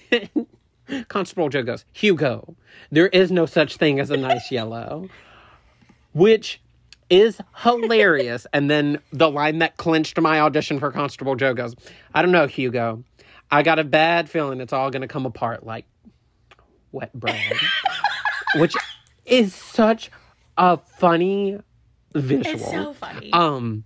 Constable 1.08 1.48
Joe 1.48 1.62
goes, 1.62 1.84
Hugo, 1.92 2.56
there 2.90 3.08
is 3.08 3.30
no 3.30 3.46
such 3.46 3.76
thing 3.76 4.00
as 4.00 4.10
a 4.10 4.16
nice 4.16 4.50
yellow. 4.50 5.08
Which 6.12 6.60
is 7.10 7.40
hilarious. 7.56 8.46
and 8.52 8.70
then 8.70 8.98
the 9.12 9.30
line 9.30 9.58
that 9.58 9.76
clinched 9.76 10.20
my 10.20 10.40
audition 10.40 10.78
for 10.78 10.90
Constable 10.90 11.36
Joe 11.36 11.54
goes, 11.54 11.74
I 12.14 12.22
don't 12.22 12.32
know, 12.32 12.46
Hugo. 12.46 13.04
I 13.50 13.62
got 13.62 13.78
a 13.78 13.84
bad 13.84 14.28
feeling 14.28 14.60
it's 14.60 14.72
all 14.72 14.90
gonna 14.90 15.08
come 15.08 15.26
apart 15.26 15.64
like 15.64 15.86
wet 16.92 17.12
bread. 17.12 17.40
Which 18.56 18.74
is 19.26 19.54
such 19.54 20.10
a 20.56 20.76
funny 20.76 21.58
visual. 22.14 22.54
It's 22.54 22.70
so 22.70 22.92
funny. 22.94 23.32
Um, 23.32 23.84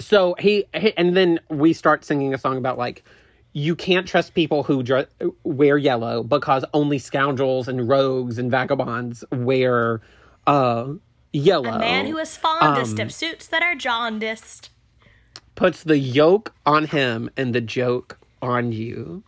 so 0.00 0.34
he, 0.38 0.64
he 0.74 0.96
and 0.96 1.16
then 1.16 1.40
we 1.48 1.72
start 1.72 2.04
singing 2.04 2.34
a 2.34 2.38
song 2.38 2.56
about 2.56 2.78
like 2.78 3.04
you 3.56 3.74
can't 3.74 4.06
trust 4.06 4.34
people 4.34 4.64
who 4.64 4.82
dr- 4.82 5.08
wear 5.42 5.78
yellow 5.78 6.22
because 6.22 6.62
only 6.74 6.98
scoundrels 6.98 7.68
and 7.68 7.88
rogues 7.88 8.36
and 8.36 8.50
vagabonds 8.50 9.24
wear 9.32 10.02
uh 10.46 10.92
yellow. 11.32 11.70
a 11.70 11.78
man 11.78 12.04
who 12.04 12.18
is 12.18 12.36
fondest 12.36 13.00
um, 13.00 13.06
of 13.06 13.14
suits 13.14 13.46
that 13.48 13.62
are 13.62 13.74
jaundiced. 13.74 14.68
puts 15.54 15.82
the 15.84 15.96
yoke 15.98 16.52
on 16.66 16.84
him 16.84 17.30
and 17.34 17.54
the 17.54 17.62
joke 17.62 18.18
on 18.42 18.72
you. 18.72 19.22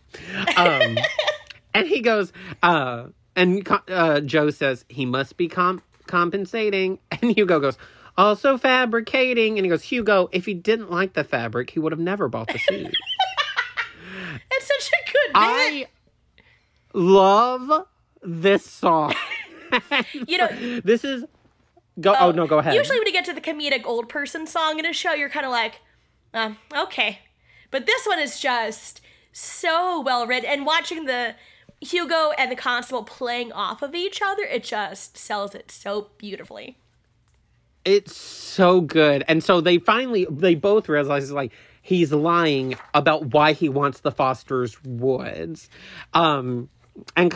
Um, 0.55 0.99
and 1.73 1.87
he 1.87 2.01
goes, 2.01 2.31
uh, 2.61 3.05
and 3.35 3.67
uh, 3.87 4.21
Joe 4.21 4.51
says 4.51 4.85
he 4.89 5.07
must 5.07 5.37
be 5.37 5.47
com- 5.47 5.81
compensating, 6.05 6.99
and 7.11 7.35
Hugo 7.35 7.59
goes, 7.59 7.79
also 8.15 8.59
fabricating. 8.59 9.57
And 9.57 9.65
he 9.65 9.69
goes, 9.69 9.81
Hugo, 9.81 10.29
if 10.31 10.45
he 10.45 10.53
didn't 10.53 10.91
like 10.91 11.13
the 11.13 11.23
fabric, 11.23 11.71
he 11.71 11.79
would 11.79 11.91
have 11.91 11.99
never 11.99 12.27
bought 12.27 12.49
the 12.49 12.59
suit. 12.59 12.93
It's 14.51 14.67
such 14.67 14.91
a 14.91 15.05
good 15.05 15.27
bit. 15.27 15.35
I 15.35 15.87
love 16.93 17.87
this 18.21 18.65
song. 18.65 19.13
you 20.27 20.37
know, 20.37 20.47
this 20.83 21.03
is 21.03 21.25
go. 21.99 22.15
Oh, 22.19 22.31
no, 22.31 22.47
go 22.47 22.59
ahead. 22.59 22.73
Usually, 22.73 22.97
when 22.99 23.07
you 23.07 23.13
get 23.13 23.25
to 23.25 23.33
the 23.33 23.41
comedic 23.41 23.85
old 23.85 24.09
person 24.09 24.47
song 24.47 24.79
in 24.79 24.85
a 24.85 24.93
show, 24.93 25.13
you're 25.13 25.29
kind 25.29 25.45
of 25.45 25.51
like, 25.51 25.81
um, 26.33 26.57
okay. 26.75 27.19
But 27.71 27.85
this 27.85 28.05
one 28.05 28.19
is 28.19 28.39
just 28.39 29.01
so 29.31 30.01
well 30.01 30.25
written. 30.25 30.49
And 30.49 30.65
watching 30.65 31.05
the 31.05 31.35
Hugo 31.81 32.31
and 32.37 32.51
the 32.51 32.55
constable 32.55 33.03
playing 33.03 33.51
off 33.51 33.81
of 33.81 33.95
each 33.95 34.21
other, 34.23 34.43
it 34.43 34.63
just 34.63 35.17
sells 35.17 35.53
it 35.53 35.71
so 35.71 36.09
beautifully. 36.17 36.77
It's 37.85 38.15
so 38.15 38.81
good. 38.81 39.23
And 39.27 39.43
so 39.43 39.61
they 39.61 39.77
finally, 39.77 40.27
they 40.29 40.55
both 40.55 40.89
realize, 40.89 41.31
like, 41.31 41.51
he's 41.81 42.11
lying 42.11 42.75
about 42.93 43.33
why 43.33 43.53
he 43.53 43.69
wants 43.69 44.01
the 44.01 44.11
Foster's 44.11 44.81
Woods. 44.83 45.69
Um, 46.13 46.69
and 47.15 47.33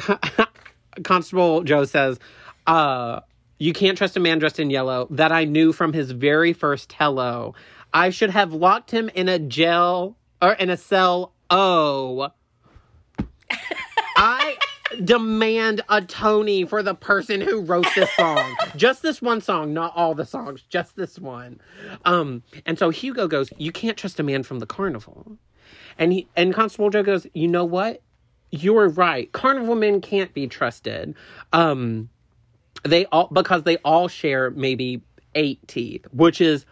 Constable 1.04 1.64
Joe 1.64 1.86
says, 1.86 2.20
uh, 2.68 3.22
you 3.58 3.74
can't 3.74 3.98
trust 3.98 4.18
a 4.18 4.20
man 4.20 4.40
dressed 4.40 4.60
in 4.60 4.70
yellow 4.70 5.08
that 5.12 5.32
I 5.32 5.46
knew 5.46 5.72
from 5.74 5.94
his 5.94 6.12
very 6.12 6.54
first 6.54 6.94
hello. 6.94 7.56
I 7.94 8.10
should 8.10 8.32
have 8.32 8.54
locked 8.54 8.92
him 8.92 9.10
in 9.10 9.30
a 9.30 9.40
jail 9.40 10.18
or 10.42 10.54
in 10.54 10.70
a 10.70 10.78
cell. 10.78 11.34
Oh. 11.50 12.32
I 14.18 14.58
demand 15.04 15.82
a 15.90 16.02
Tony 16.02 16.66
for 16.66 16.84
the 16.84 16.96
person 16.96 17.42
who 17.42 17.62
wrote 17.62 17.88
this 17.96 18.12
song. 18.16 18.56
just 18.76 19.02
this 19.02 19.22
one 19.22 19.42
song, 19.42 19.74
not 19.74 19.94
all 19.96 20.16
the 20.16 20.26
songs, 20.26 20.64
just 20.70 20.96
this 20.96 21.20
one. 21.20 21.60
Um, 22.06 22.44
and 22.66 22.78
so 22.78 22.90
Hugo 22.90 23.28
goes, 23.28 23.52
"You 23.58 23.72
can't 23.72 23.98
trust 23.98 24.20
a 24.20 24.24
man 24.24 24.44
from 24.44 24.60
the 24.60 24.66
carnival." 24.66 25.38
And 25.98 26.12
he 26.14 26.28
and 26.36 26.54
Constable 26.54 26.90
Joe 26.90 27.04
goes, 27.04 27.28
"You 27.34 27.48
know 27.48 27.66
what? 27.66 28.02
You're 28.52 28.90
right. 28.90 29.32
Carnival 29.32 29.76
men 29.76 30.02
can't 30.02 30.34
be 30.34 30.48
trusted. 30.48 31.16
Um, 31.54 32.10
they 32.84 33.06
all 33.06 33.28
because 33.32 33.64
they 33.64 33.78
all 33.78 34.08
share 34.08 34.52
maybe 34.52 35.02
eight 35.36 35.66
teeth, 35.68 36.06
which 36.12 36.42
is 36.42 36.66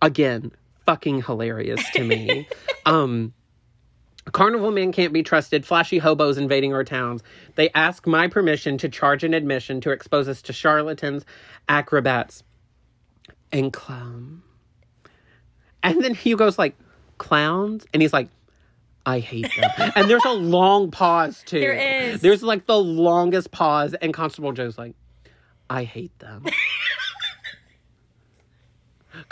again 0.00 0.52
fucking 0.86 1.22
hilarious 1.22 1.82
to 1.92 2.04
me. 2.04 2.48
um 2.86 3.32
Carnival 4.30 4.70
men 4.70 4.92
can't 4.92 5.12
be 5.12 5.22
trusted, 5.22 5.66
flashy 5.66 5.98
hobos 5.98 6.38
invading 6.38 6.72
our 6.72 6.84
towns. 6.84 7.22
They 7.56 7.70
ask 7.70 8.06
my 8.06 8.28
permission 8.28 8.78
to 8.78 8.88
charge 8.88 9.24
an 9.24 9.34
admission 9.34 9.80
to 9.80 9.90
expose 9.90 10.28
us 10.28 10.42
to 10.42 10.52
charlatans, 10.52 11.24
acrobats, 11.68 12.44
and 13.50 13.72
clowns. 13.72 14.42
And 15.82 16.02
then 16.02 16.14
Hugo's 16.14 16.58
like, 16.58 16.76
clowns? 17.18 17.84
And 17.92 18.00
he's 18.00 18.12
like, 18.12 18.28
I 19.04 19.18
hate 19.18 19.50
them. 19.56 19.92
and 19.96 20.08
there's 20.08 20.24
a 20.24 20.32
long 20.32 20.90
pause 20.92 21.42
too. 21.44 21.60
There 21.60 21.72
is. 21.72 22.20
There's 22.20 22.42
like 22.42 22.66
the 22.66 22.78
longest 22.78 23.50
pause, 23.50 23.94
and 23.94 24.14
Constable 24.14 24.52
Joe's 24.52 24.78
like, 24.78 24.94
I 25.68 25.84
hate 25.84 26.16
them. 26.18 26.44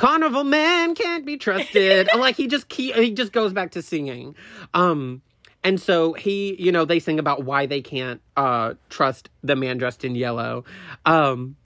Carnival 0.00 0.44
man 0.44 0.94
can't 0.94 1.26
be 1.26 1.36
trusted. 1.36 2.08
like 2.16 2.34
he 2.34 2.46
just 2.46 2.70
keep, 2.70 2.94
he 2.94 3.10
just 3.10 3.32
goes 3.32 3.52
back 3.52 3.72
to 3.72 3.82
singing. 3.82 4.34
Um 4.72 5.20
and 5.62 5.78
so 5.78 6.14
he, 6.14 6.56
you 6.58 6.72
know, 6.72 6.86
they 6.86 7.00
sing 7.00 7.18
about 7.18 7.44
why 7.44 7.66
they 7.66 7.82
can't 7.82 8.22
uh 8.34 8.74
trust 8.88 9.28
the 9.42 9.56
man 9.56 9.76
dressed 9.76 10.02
in 10.02 10.14
yellow. 10.14 10.64
Um 11.04 11.56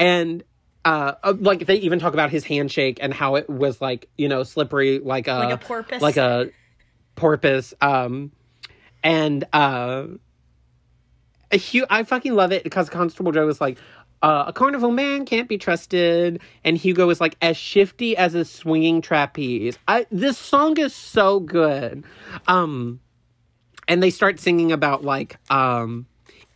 and 0.00 0.42
uh, 0.84 1.12
uh 1.22 1.34
like 1.38 1.66
they 1.66 1.76
even 1.76 2.00
talk 2.00 2.12
about 2.12 2.30
his 2.30 2.44
handshake 2.44 2.98
and 3.00 3.14
how 3.14 3.36
it 3.36 3.48
was 3.48 3.80
like, 3.80 4.08
you 4.18 4.28
know, 4.28 4.42
slippery 4.42 4.98
like 4.98 5.28
a 5.28 5.38
Like 5.38 5.54
a 5.54 5.58
porpoise. 5.58 6.02
Like 6.02 6.16
a 6.16 6.50
porpoise 7.14 7.72
um 7.80 8.32
and 9.04 9.44
uh 9.52 10.06
Hugh, 11.52 11.86
I 11.88 12.02
fucking 12.02 12.34
love 12.34 12.50
it 12.50 12.64
because 12.64 12.90
Constable 12.90 13.30
Joe 13.30 13.46
was 13.46 13.60
like, 13.60 13.78
uh, 14.26 14.46
a 14.48 14.52
carnival 14.52 14.90
man 14.90 15.24
can't 15.24 15.48
be 15.48 15.56
trusted, 15.56 16.40
and 16.64 16.76
Hugo 16.76 17.08
is 17.10 17.20
like 17.20 17.36
as 17.40 17.56
shifty 17.56 18.16
as 18.16 18.34
a 18.34 18.44
swinging 18.44 19.00
trapeze. 19.00 19.78
I 19.86 20.04
this 20.10 20.36
song 20.36 20.76
is 20.78 20.92
so 20.92 21.38
good. 21.38 22.02
Um, 22.48 22.98
and 23.86 24.02
they 24.02 24.10
start 24.10 24.40
singing 24.40 24.72
about 24.72 25.04
like 25.04 25.36
um, 25.48 26.06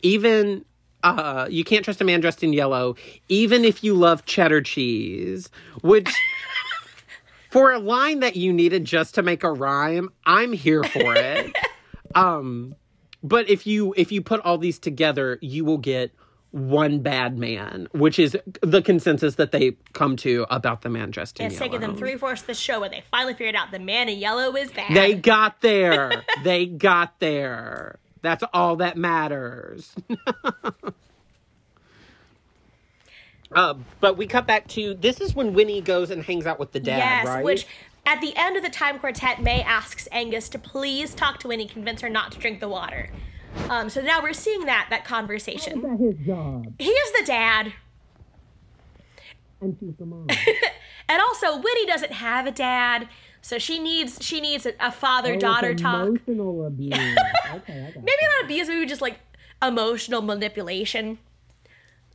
even 0.02 0.64
uh, 1.04 1.46
you 1.48 1.62
can't 1.62 1.84
trust 1.84 2.00
a 2.00 2.04
man 2.04 2.18
dressed 2.18 2.42
in 2.42 2.52
yellow, 2.52 2.96
even 3.28 3.64
if 3.64 3.84
you 3.84 3.94
love 3.94 4.24
cheddar 4.24 4.62
cheese, 4.62 5.48
which. 5.82 6.12
for 7.50 7.70
a 7.70 7.78
line 7.78 8.20
that 8.20 8.34
you 8.34 8.52
needed 8.52 8.84
just 8.84 9.14
to 9.14 9.22
make 9.22 9.44
a 9.44 9.52
rhyme, 9.52 10.08
I'm 10.24 10.52
here 10.52 10.82
for 10.82 11.14
it. 11.16 11.52
um, 12.16 12.74
but 13.22 13.48
if 13.48 13.64
you 13.64 13.94
if 13.96 14.10
you 14.10 14.22
put 14.22 14.40
all 14.40 14.58
these 14.58 14.80
together, 14.80 15.38
you 15.40 15.64
will 15.64 15.78
get 15.78 16.12
one 16.52 16.98
bad 16.98 17.38
man, 17.38 17.86
which 17.92 18.18
is 18.18 18.36
the 18.60 18.82
consensus 18.82 19.36
that 19.36 19.52
they 19.52 19.76
come 19.92 20.16
to 20.16 20.46
about 20.50 20.82
the 20.82 20.88
man 20.88 21.10
dressed 21.10 21.38
in 21.38 21.46
It's 21.46 21.54
yellow. 21.54 21.66
taken 21.66 21.80
them 21.80 21.96
three 21.96 22.16
fourths 22.16 22.42
of 22.42 22.48
the 22.48 22.54
show 22.54 22.82
and 22.82 22.92
they 22.92 23.04
finally 23.10 23.34
figured 23.34 23.54
out 23.54 23.70
the 23.70 23.78
man 23.78 24.08
in 24.08 24.18
yellow 24.18 24.54
is 24.56 24.70
bad. 24.72 24.94
They 24.94 25.14
got 25.14 25.60
there. 25.60 26.24
they 26.42 26.66
got 26.66 27.20
there. 27.20 27.98
That's 28.22 28.42
all 28.52 28.76
that 28.76 28.96
matters. 28.96 29.94
uh, 33.54 33.74
but 34.00 34.16
we 34.16 34.26
cut 34.26 34.46
back 34.46 34.66
to 34.68 34.94
this 34.94 35.20
is 35.20 35.34
when 35.34 35.54
Winnie 35.54 35.80
goes 35.80 36.10
and 36.10 36.24
hangs 36.24 36.46
out 36.46 36.58
with 36.58 36.72
the 36.72 36.80
dad, 36.80 36.98
yes, 36.98 37.26
right? 37.26 37.44
which 37.44 37.66
at 38.04 38.20
the 38.20 38.32
end 38.36 38.56
of 38.56 38.62
the 38.62 38.70
time 38.70 38.98
quartet, 38.98 39.40
May 39.40 39.62
asks 39.62 40.08
Angus 40.10 40.48
to 40.50 40.58
please 40.58 41.14
talk 41.14 41.38
to 41.40 41.48
Winnie, 41.48 41.66
convince 41.66 42.00
her 42.00 42.10
not 42.10 42.32
to 42.32 42.38
drink 42.38 42.60
the 42.60 42.68
water. 42.68 43.10
Um, 43.68 43.88
so 43.88 44.00
now 44.02 44.22
we're 44.22 44.32
seeing 44.32 44.64
that 44.66 44.88
that 44.90 45.04
conversation. 45.04 45.82
that 45.82 45.98
his 45.98 46.14
job? 46.26 46.72
He 46.78 46.90
is 46.90 47.12
the 47.20 47.24
dad, 47.26 47.72
And 49.60 49.76
she's 49.78 49.94
the 49.98 50.06
mom. 50.06 50.26
and 51.08 51.20
also 51.20 51.56
Winnie 51.56 51.86
doesn't 51.86 52.12
have 52.12 52.46
a 52.46 52.50
dad, 52.50 53.08
so 53.40 53.58
she 53.58 53.78
needs 53.78 54.18
she 54.20 54.40
needs 54.40 54.66
a, 54.66 54.72
a 54.80 54.90
father 54.90 55.36
daughter 55.36 55.74
talk. 55.74 56.06
Emotional 56.08 56.66
abuse. 56.66 56.94
okay, 57.54 57.86
okay. 57.88 57.92
Maybe 57.96 58.22
not 58.36 58.44
abuse, 58.44 58.68
maybe 58.68 58.86
just 58.86 59.02
like 59.02 59.18
emotional 59.62 60.22
manipulation. 60.22 61.18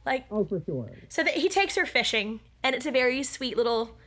Like 0.06 0.26
Oh, 0.30 0.46
for 0.46 0.62
sure. 0.66 0.92
So 1.10 1.24
that 1.24 1.36
he 1.36 1.50
takes 1.50 1.76
her 1.76 1.86
fishing, 1.86 2.42
and 2.64 2.76
it's 2.76 2.86
a 2.86 2.92
very 2.92 3.24
sweet 3.24 3.58
little 3.58 3.98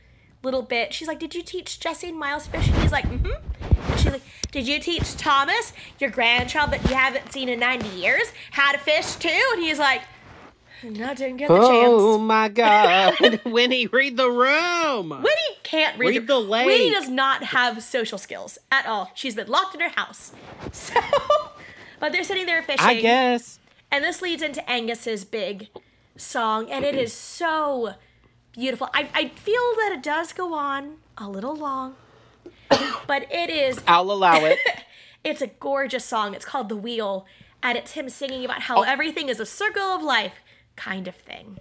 little 0.43 0.61
bit. 0.61 0.93
She's 0.93 1.07
like, 1.07 1.19
"Did 1.19 1.35
you 1.35 1.41
teach 1.43 1.79
Jesse 1.79 2.09
and 2.09 2.17
Miles 2.17 2.47
fishing?" 2.47 2.73
He's 2.75 2.91
like, 2.91 3.05
"Mm-hmm." 3.05 3.91
And 3.91 3.99
she's 3.99 4.11
like, 4.11 4.21
"Did 4.51 4.67
you 4.67 4.79
teach 4.79 5.15
Thomas, 5.17 5.73
your 5.99 6.09
grandchild 6.09 6.71
that 6.71 6.83
you 6.89 6.95
haven't 6.95 7.31
seen 7.31 7.49
in 7.49 7.59
ninety 7.59 7.89
years, 7.89 8.31
how 8.51 8.71
to 8.71 8.77
fish 8.77 9.15
too?" 9.15 9.41
And 9.53 9.61
he's 9.61 9.79
like, 9.79 10.01
"No, 10.83 11.13
didn't 11.13 11.37
get 11.37 11.49
the 11.49 11.55
Oh 11.55 11.69
chance." 11.69 11.87
Oh 11.91 12.17
my 12.17 12.47
God. 12.63 13.41
Winnie, 13.45 13.87
read 13.87 14.17
the 14.17 14.29
room. 14.29 15.09
Winnie 15.09 15.57
can't 15.63 15.97
read, 15.99 16.09
Read 16.09 16.27
the 16.27 16.39
lake. 16.39 16.65
Winnie 16.67 16.91
does 16.91 17.09
not 17.09 17.43
have 17.43 17.83
social 17.83 18.17
skills 18.17 18.57
at 18.71 18.85
all. 18.85 19.11
She's 19.15 19.35
been 19.35 19.47
locked 19.47 19.75
in 19.75 19.81
her 19.81 19.89
house. 19.89 20.31
So, 20.71 20.99
but 21.99 22.11
they're 22.11 22.23
sitting 22.23 22.45
there 22.45 22.61
fishing. 22.63 22.85
I 22.85 23.01
guess. 23.01 23.59
And 23.91 24.03
this 24.03 24.21
leads 24.21 24.41
into 24.43 24.67
Angus's 24.69 25.25
big 25.25 25.67
song, 26.15 26.69
and 26.69 26.85
it 26.85 26.95
is 26.95 27.11
so 27.11 27.95
beautiful. 28.59 28.89
I, 28.93 29.09
I 29.13 29.27
feel 29.29 29.55
that 29.77 29.91
it 29.93 30.03
does 30.03 30.33
go 30.33 30.53
on 30.53 30.97
a 31.17 31.29
little 31.29 31.55
long, 31.55 31.95
but 33.07 33.25
it 33.31 33.49
is 33.49 33.81
I'll 33.87 34.11
allow 34.11 34.43
it. 34.45 34.59
it's 35.23 35.41
a 35.41 35.47
gorgeous 35.47 36.03
song. 36.03 36.33
It's 36.33 36.45
called 36.45 36.67
The 36.69 36.75
Wheel, 36.75 37.25
and 37.63 37.77
it's 37.77 37.91
him 37.91 38.09
singing 38.09 38.43
about 38.43 38.63
how 38.63 38.81
everything 38.81 39.29
is 39.29 39.39
a 39.39 39.45
circle 39.45 39.83
of 39.83 40.01
life 40.03 40.33
kind 40.75 41.07
of 41.07 41.15
thing. 41.15 41.57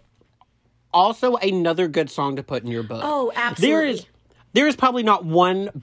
also, 0.92 1.36
another 1.36 1.86
good 1.86 2.10
song 2.10 2.34
to 2.36 2.42
put 2.42 2.62
in 2.64 2.70
your 2.70 2.82
book. 2.82 3.02
Oh, 3.04 3.30
absolutely. 3.36 3.90
is 3.90 4.06
there 4.54 4.66
is 4.66 4.74
probably 4.76 5.02
not 5.04 5.24
one 5.24 5.82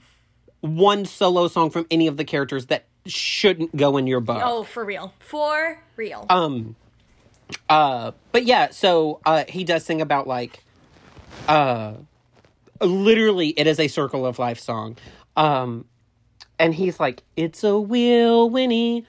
one 0.60 1.04
solo 1.06 1.48
song 1.48 1.70
from 1.70 1.86
any 1.90 2.08
of 2.08 2.16
the 2.16 2.24
characters 2.24 2.66
that 2.66 2.86
shouldn't 3.06 3.74
go 3.76 3.96
in 3.96 4.06
your 4.06 4.20
book. 4.20 4.42
Oh, 4.44 4.64
for 4.64 4.84
real. 4.84 5.14
For 5.18 5.82
real. 5.96 6.26
Um 6.28 6.76
uh 7.70 8.12
but 8.32 8.44
yeah, 8.44 8.70
so 8.70 9.20
uh 9.24 9.44
he 9.48 9.64
does 9.64 9.84
sing 9.84 10.00
about 10.00 10.26
like 10.26 10.64
uh 11.48 11.94
literally 12.80 13.48
it 13.50 13.66
is 13.66 13.78
a 13.80 13.88
circle 13.88 14.26
of 14.26 14.38
life 14.38 14.58
song. 14.58 14.96
Um 15.36 15.86
and 16.58 16.74
he's 16.74 16.98
like, 16.98 17.22
It's 17.36 17.64
a 17.64 17.78
wheel, 17.78 18.48
Winnie, 18.50 19.06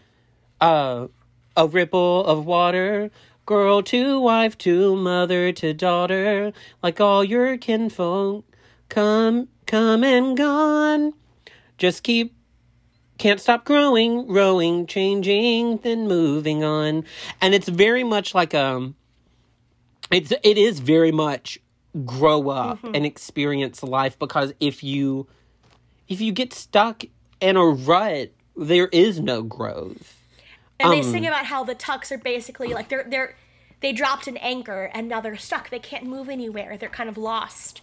uh 0.61 1.07
a 1.55 1.67
ripple 1.67 2.23
of 2.25 2.45
water, 2.45 3.09
girl 3.45 3.81
to 3.81 4.19
wife 4.19 4.57
to 4.59 4.95
mother 4.95 5.51
to 5.51 5.73
daughter, 5.73 6.53
like 6.83 7.01
all 7.01 7.23
your 7.23 7.57
kinfolk, 7.57 8.45
come 8.89 9.47
come 9.65 10.03
and 10.03 10.37
gone. 10.37 11.13
Just 11.77 12.03
keep 12.03 12.35
can't 13.17 13.39
stop 13.41 13.65
growing, 13.65 14.27
rowing, 14.27 14.85
changing, 14.85 15.77
then 15.77 16.07
moving 16.07 16.63
on. 16.63 17.03
And 17.41 17.55
it's 17.55 17.67
very 17.67 18.03
much 18.03 18.35
like 18.35 18.53
um 18.53 18.95
it's 20.11 20.31
it 20.43 20.57
is 20.57 20.79
very 20.79 21.11
much 21.11 21.59
grow 22.05 22.49
up 22.49 22.77
Mm-hmm. 22.81 22.95
and 22.95 23.05
experience 23.05 23.83
life 23.83 24.17
because 24.19 24.53
if 24.59 24.83
you 24.83 25.27
if 26.07 26.21
you 26.21 26.31
get 26.31 26.53
stuck 26.53 27.03
in 27.41 27.57
a 27.57 27.65
rut, 27.65 28.31
there 28.55 28.87
is 28.87 29.19
no 29.19 29.41
growth. 29.41 30.15
And 30.79 30.93
they 30.93 30.99
Um, 30.99 31.11
sing 31.11 31.25
about 31.27 31.45
how 31.47 31.63
the 31.63 31.75
tucks 31.75 32.11
are 32.11 32.17
basically 32.17 32.73
like 32.73 32.89
they're 32.89 33.05
they're 33.09 33.35
they 33.79 33.91
dropped 33.93 34.27
an 34.27 34.37
anchor 34.37 34.89
and 34.93 35.07
now 35.07 35.21
they're 35.21 35.37
stuck. 35.37 35.69
They 35.69 35.79
can't 35.79 36.05
move 36.05 36.29
anywhere. 36.29 36.77
They're 36.77 36.89
kind 36.89 37.09
of 37.09 37.17
lost. 37.17 37.81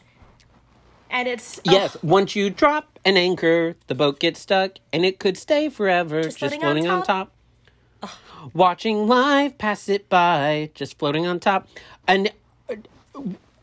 And 1.11 1.29
it's 1.29 1.61
oh, 1.69 1.71
Yes, 1.71 1.97
once 2.03 2.35
you 2.35 2.51
drop 2.51 2.99
an 3.05 3.17
anchor, 3.17 3.77
the 3.87 3.95
boat 3.95 4.19
gets 4.19 4.41
stuck 4.41 4.73
and 4.93 5.05
it 5.05 5.21
could 5.21 5.37
stay 5.37 5.69
forever 5.69 6.23
just, 6.25 6.39
floating 6.39 6.61
floating, 6.61 6.89
on 6.89 6.99
on 7.01 7.03
top. 7.05 7.31
Watching 8.53 9.07
life 9.07 9.57
pass 9.57 9.89
it 9.89 10.09
by, 10.09 10.71
just 10.75 10.99
floating 10.99 11.27
on 11.27 11.41
top. 11.41 11.67
And 12.07 12.31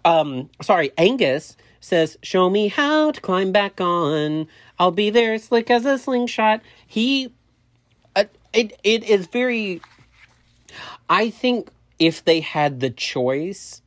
um 0.05 0.49
sorry, 0.61 0.91
Angus 0.97 1.57
says, 1.79 2.17
"Show 2.21 2.49
me 2.49 2.67
how 2.67 3.11
to 3.11 3.21
climb 3.21 3.51
back 3.51 3.81
on. 3.81 4.47
I'll 4.79 4.91
be 4.91 5.09
there 5.09 5.37
slick 5.37 5.69
as 5.69 5.85
a 5.85 5.97
slingshot." 5.97 6.61
He 6.87 7.33
uh, 8.15 8.25
it 8.53 8.79
it 8.83 9.03
is 9.03 9.27
very 9.27 9.81
I 11.09 11.29
think 11.29 11.69
if 11.99 12.23
they 12.23 12.39
had 12.39 12.79
the 12.79 12.89
choice, 12.89 13.81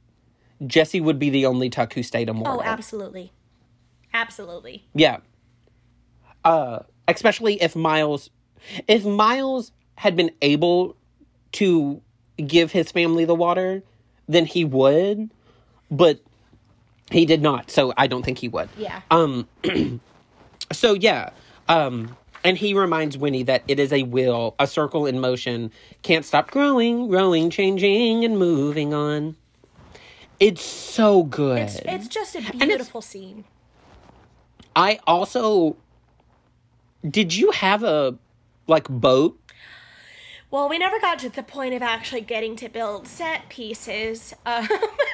Jesse 0.66 1.01
would 1.01 1.19
be 1.19 1.31
the 1.31 1.47
only 1.47 1.70
Tuck 1.70 1.95
who 1.95 2.03
stayed 2.03 2.28
immortal. 2.28 2.59
oh, 2.59 2.62
absolutely, 2.62 3.32
absolutely. 4.12 4.85
Yeah. 4.95 5.19
Uh, 6.45 6.81
especially 7.09 7.62
if 7.62 7.74
Miles, 7.74 8.28
if 8.86 9.07
Miles 9.07 9.73
had 9.97 10.16
been 10.16 10.32
able 10.43 10.97
to 11.53 12.03
give 12.36 12.73
his 12.73 12.93
family 12.93 13.24
the 13.24 13.35
water, 13.35 13.82
then 14.28 14.45
he 14.45 14.65
would, 14.65 15.31
but 15.97 16.21
he 17.11 17.25
did 17.27 17.43
not. 17.43 17.71
So 17.71 17.93
I 17.97 18.07
don't 18.07 18.25
think 18.25 18.39
he 18.39 18.49
would. 18.49 18.69
Yeah. 18.77 19.03
Um. 19.11 19.49
So 20.73 20.95
yeah. 20.95 21.31
Um. 21.69 22.16
And 22.43 22.57
he 22.57 22.75
reminds 22.75 23.16
Winnie 23.16 23.43
that 23.45 23.62
it 23.69 23.79
is 23.79 23.93
a 23.93 24.03
wheel, 24.03 24.55
a 24.59 24.66
circle 24.66 25.07
in 25.07 25.21
motion, 25.21 25.71
can't 26.03 26.25
stop 26.25 26.51
growing, 26.51 27.09
growing, 27.09 27.51
changing, 27.51 28.25
and 28.25 28.39
moving 28.39 28.93
on. 28.93 29.37
It's 30.41 30.62
so 30.62 31.23
good. 31.23 31.59
It's 31.59 31.81
it's 31.85 32.09
just 32.09 32.35
a 32.35 32.41
beautiful 32.41 33.03
scene. 33.03 33.45
I 34.75 35.01
also 35.07 35.77
did 37.09 37.35
you 37.35 37.51
have 37.51 37.83
a 37.83 38.16
like 38.66 38.89
boat? 38.89 39.39
Well, 40.51 40.69
we 40.69 40.79
never 40.79 41.01
got 41.01 41.19
to 41.21 41.29
the 41.29 41.43
point 41.43 41.75
of 41.75 41.83
actually 41.83 42.21
getting 42.21 42.55
to 42.57 42.69
build 42.69 43.09
set 43.09 43.49
pieces. 43.49 44.35
Um, 44.47 44.69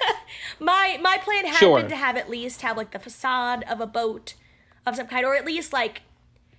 my 0.58 0.98
my 1.00 1.18
plan 1.18 1.46
had 1.46 1.56
Sure. 1.56 1.80
been 1.80 1.88
to 1.90 1.96
have 1.96 2.16
at 2.16 2.28
least 2.30 2.62
have 2.62 2.76
like 2.76 2.90
the 2.92 2.98
facade 2.98 3.64
of 3.68 3.80
a 3.80 3.86
boat 3.86 4.34
of 4.86 4.96
some 4.96 5.06
kind, 5.06 5.24
or 5.24 5.34
at 5.34 5.44
least 5.44 5.72
like 5.72 6.02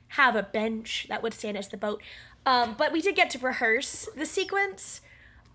have 0.09 0.35
a 0.35 0.43
bench 0.43 1.05
that 1.09 1.23
would 1.23 1.33
stand 1.33 1.57
as 1.57 1.67
the 1.69 1.77
boat. 1.77 2.01
Um, 2.45 2.75
but 2.77 2.91
we 2.91 3.01
did 3.01 3.15
get 3.15 3.29
to 3.31 3.39
rehearse 3.39 4.07
the 4.15 4.25
sequence. 4.25 5.01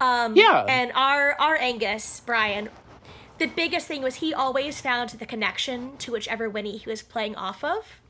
Um, 0.00 0.34
Yeah. 0.36 0.64
And 0.68 0.92
our 0.94 1.34
our 1.40 1.56
Angus 1.56 2.20
Brian, 2.24 2.68
the 3.38 3.46
biggest 3.46 3.86
thing 3.86 4.02
was 4.02 4.16
he 4.16 4.32
always 4.32 4.80
found 4.80 5.10
the 5.10 5.26
connection 5.26 5.96
to 5.98 6.12
whichever 6.12 6.48
Winnie 6.48 6.78
he 6.78 6.88
was 6.88 7.02
playing 7.02 7.34
off 7.36 7.62
of. 7.64 8.00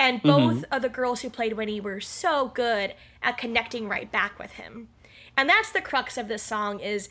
And 0.00 0.22
both 0.22 0.64
of 0.70 0.82
the 0.82 0.88
girls 0.88 1.22
who 1.22 1.30
played 1.30 1.54
Winnie 1.54 1.80
were 1.80 2.00
so 2.00 2.48
good 2.54 2.94
at 3.20 3.36
connecting 3.36 3.88
right 3.88 4.10
back 4.10 4.38
with 4.38 4.52
him. 4.52 4.88
And 5.36 5.48
that's 5.48 5.72
the 5.72 5.80
crux 5.80 6.16
of 6.16 6.28
this 6.28 6.42
song 6.42 6.78
is 6.78 7.08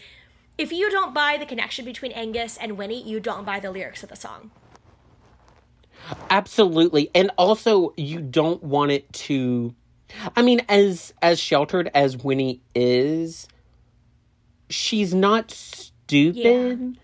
if 0.58 0.72
you 0.72 0.90
don't 0.90 1.14
buy 1.14 1.38
the 1.38 1.46
connection 1.46 1.86
between 1.86 2.12
Angus 2.14 2.58
and 2.58 2.78
Winnie, 2.78 3.04
you 3.04 3.20
don't 3.20 3.46
buy 3.46 3.60
the 3.60 3.72
lyrics 3.72 4.04
of 4.04 4.10
the 4.10 4.16
song. 4.16 4.52
Absolutely. 6.30 7.10
And 7.14 7.32
also 7.38 7.94
you 7.98 8.22
don't 8.22 8.64
want 8.64 8.92
it 8.92 9.12
to 9.14 9.76
I 10.36 10.42
mean 10.42 10.62
as 10.70 11.14
as 11.22 11.40
sheltered 11.40 11.90
as 11.94 12.18
Winnie 12.18 12.62
is, 12.74 13.48
she's 14.70 15.14
not 15.14 15.52
stupid. 15.52 16.98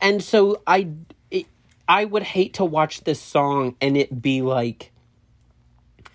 And 0.00 0.22
so 0.22 0.62
I 0.66 0.88
it, 1.30 1.46
I 1.88 2.04
would 2.04 2.22
hate 2.22 2.54
to 2.54 2.64
watch 2.64 3.04
this 3.04 3.20
song 3.20 3.76
and 3.80 3.96
it 3.96 4.20
be 4.20 4.42
like 4.42 4.90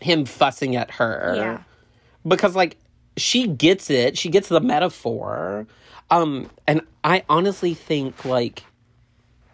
him 0.01 0.25
fussing 0.25 0.75
at 0.75 0.91
her. 0.91 1.33
Yeah. 1.37 1.59
because 2.27 2.55
like 2.55 2.77
she 3.17 3.47
gets 3.47 3.89
it 3.89 4.17
she 4.17 4.29
gets 4.29 4.49
the 4.49 4.59
metaphor 4.59 5.67
um 6.11 6.49
and 6.67 6.81
i 7.03 7.23
honestly 7.29 7.73
think 7.73 8.25
like 8.25 8.63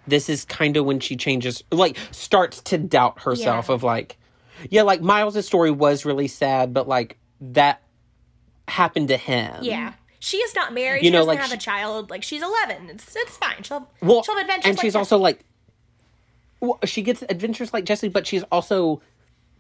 this 0.08 0.30
is 0.30 0.46
kind 0.46 0.78
of 0.78 0.86
when 0.86 1.00
she 1.00 1.16
changes 1.16 1.64
like 1.72 1.98
starts 2.12 2.62
to 2.62 2.78
doubt 2.78 3.22
herself 3.22 3.70
Yeah. 3.70 3.76
of 3.76 3.84
like 3.84 4.18
yeah 4.70 4.82
like 4.82 5.02
miles's 5.02 5.46
story 5.46 5.72
was 5.72 6.06
really 6.06 6.28
sad 6.28 6.74
but 6.74 6.88
like 6.88 7.18
that 7.40 7.82
happened 8.68 9.08
to 9.10 9.18
him 9.18 9.56
Yeah. 9.62 9.94
She 10.24 10.38
is 10.38 10.54
not 10.54 10.72
married. 10.72 11.00
You 11.02 11.08
she 11.08 11.12
know, 11.14 11.18
doesn't 11.22 11.28
like 11.30 11.40
have 11.40 11.50
she- 11.50 11.56
a 11.56 11.60
child. 11.60 12.12
Like 12.12 12.22
she's 12.22 12.44
eleven. 12.44 12.92
It's 12.92 13.16
it's 13.16 13.38
fine. 13.38 13.64
She'll 13.64 13.90
well 14.04 14.22
she'll 14.22 14.36
have 14.36 14.44
adventures. 14.44 14.70
and 14.70 14.78
like 14.78 14.82
she's 14.84 14.94
Jesse. 14.94 15.00
also 15.00 15.18
like 15.18 15.44
well, 16.60 16.78
she 16.86 17.02
gets 17.02 17.24
adventures 17.24 17.74
like 17.74 17.86
jesse 17.86 18.08
but 18.08 18.28
she's 18.28 18.44
also 18.52 19.02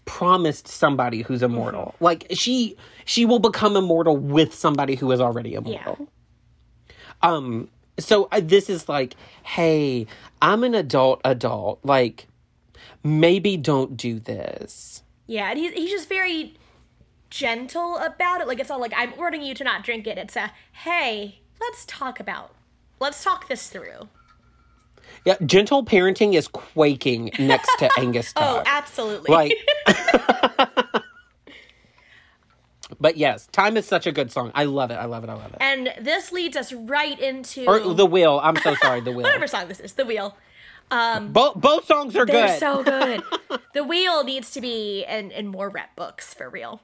promised 0.05 0.68
somebody 0.68 1.23
who's 1.23 1.41
immortal 1.41 1.95
Mm-hmm. 1.95 2.03
like 2.05 2.27
she 2.34 2.76
she 3.05 3.26
will 3.26 3.39
become 3.39 3.76
immortal 3.76 4.15
with 4.18 4.53
somebody 4.53 4.93
who 4.95 5.11
is 5.11 5.19
already 5.19 5.55
immortal 5.55 6.07
um 7.23 7.69
so 7.99 8.27
uh, 8.31 8.39
this 8.43 8.69
is 8.69 8.88
like 8.89 9.15
hey 9.43 10.07
i'm 10.41 10.64
an 10.64 10.73
adult 10.76 11.22
adult 11.26 11.80
like 11.84 12.27
maybe 13.03 13.57
don't 13.57 13.98
do 13.98 14.19
this 14.19 15.03
Yeah, 15.27 15.49
and 15.49 15.57
he's 15.60 15.72
he's 15.73 15.89
just 15.91 16.10
very 16.10 16.53
gentle 17.30 17.98
about 17.98 18.41
it. 18.41 18.48
Like 18.48 18.60
it's 18.60 18.69
all 18.69 18.80
like 18.81 18.93
I'm 18.95 19.14
ordering 19.18 19.41
you 19.41 19.53
to 19.56 19.64
not 19.64 19.84
drink 19.84 20.06
it. 20.06 20.18
It's 20.18 20.35
a 20.35 20.52
hey, 20.84 21.39
let's 21.61 21.85
talk 21.85 22.19
about, 22.19 22.53
let's 22.99 23.23
talk 23.23 23.48
this 23.48 23.69
through. 23.69 24.10
yeah 25.26 25.38
gentle 25.45 25.84
parenting 25.85 26.34
is 26.35 26.48
quaking 26.48 27.31
next 27.39 27.69
to 27.80 27.89
angus 27.99 28.34
Oh, 28.35 28.61
absolutely. 28.65 29.31
like 29.31 29.53
but 33.01 33.17
yes 33.17 33.47
time 33.47 33.75
is 33.75 33.85
such 33.85 34.07
a 34.07 34.11
good 34.11 34.31
song 34.31 34.51
i 34.55 34.63
love 34.63 34.91
it 34.91 34.95
i 34.95 35.05
love 35.05 35.23
it 35.25 35.29
i 35.29 35.33
love 35.33 35.51
it 35.51 35.57
and 35.59 35.93
this 35.99 36.31
leads 36.31 36.55
us 36.55 36.71
right 36.71 37.19
into 37.19 37.65
or 37.65 37.79
the 37.93 38.05
wheel 38.05 38.39
i'm 38.41 38.55
so 38.55 38.73
sorry 38.75 39.01
the 39.01 39.11
wheel 39.11 39.23
whatever 39.23 39.47
song 39.47 39.67
this 39.67 39.79
is, 39.81 39.93
the 39.93 40.05
wheel. 40.05 40.37
Um, 40.91 41.31
both 41.31 41.55
both 41.55 41.85
songs 41.85 42.17
are 42.17 42.25
They're 42.25 42.47
good 42.47 42.59
so 42.59 42.83
good. 42.83 43.23
the 43.73 43.83
wheel 43.83 44.25
needs 44.25 44.51
to 44.51 44.61
be 44.61 45.05
in 45.07 45.31
in 45.31 45.47
more 45.47 45.69
rep 45.69 45.95
books 45.95 46.33
for 46.33 46.49
real. 46.49 46.81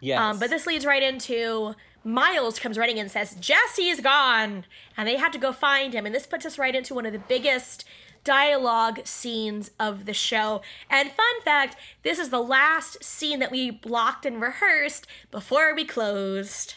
yes 0.00 0.20
Um, 0.20 0.38
but 0.38 0.50
this 0.50 0.66
leads 0.66 0.84
right 0.84 1.02
into 1.02 1.74
Miles 2.04 2.58
comes 2.58 2.78
running 2.78 2.98
and 2.98 3.10
says, 3.10 3.34
Jesse's 3.34 4.00
gone. 4.00 4.64
And 4.96 5.08
they 5.08 5.16
have 5.16 5.32
to 5.32 5.38
go 5.38 5.52
find 5.52 5.92
him. 5.92 6.06
And 6.06 6.14
this 6.14 6.26
puts 6.26 6.46
us 6.46 6.58
right 6.58 6.74
into 6.74 6.94
one 6.94 7.06
of 7.06 7.12
the 7.12 7.18
biggest 7.18 7.84
dialogue 8.28 9.00
scenes 9.06 9.70
of 9.80 10.04
the 10.04 10.12
show. 10.12 10.60
And 10.90 11.10
fun 11.10 11.40
fact 11.42 11.76
this 12.02 12.18
is 12.18 12.28
the 12.28 12.42
last 12.42 13.02
scene 13.02 13.38
that 13.38 13.50
we 13.50 13.70
blocked 13.70 14.26
and 14.26 14.38
rehearsed 14.38 15.06
before 15.30 15.74
we 15.74 15.86
closed. 15.86 16.74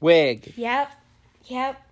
wig 0.00 0.52
Yep. 0.56 0.92
Yep. 1.46 1.82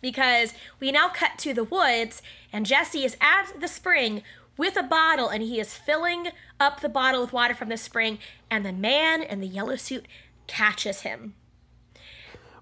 Because 0.00 0.52
we 0.80 0.90
now 0.90 1.08
cut 1.08 1.38
to 1.38 1.54
the 1.54 1.62
woods, 1.62 2.20
and 2.52 2.66
Jesse 2.66 3.04
is 3.04 3.16
at 3.20 3.52
the 3.60 3.68
spring 3.68 4.24
with 4.58 4.76
a 4.76 4.82
bottle, 4.82 5.28
and 5.28 5.44
he 5.44 5.60
is 5.60 5.74
filling 5.74 6.28
up 6.58 6.80
the 6.80 6.88
bottle 6.88 7.20
with 7.20 7.32
water 7.32 7.54
from 7.54 7.68
the 7.68 7.76
spring, 7.76 8.18
and 8.50 8.66
the 8.66 8.72
man 8.72 9.22
in 9.22 9.38
the 9.38 9.46
yellow 9.46 9.76
suit 9.76 10.06
catches 10.48 11.02
him. 11.02 11.34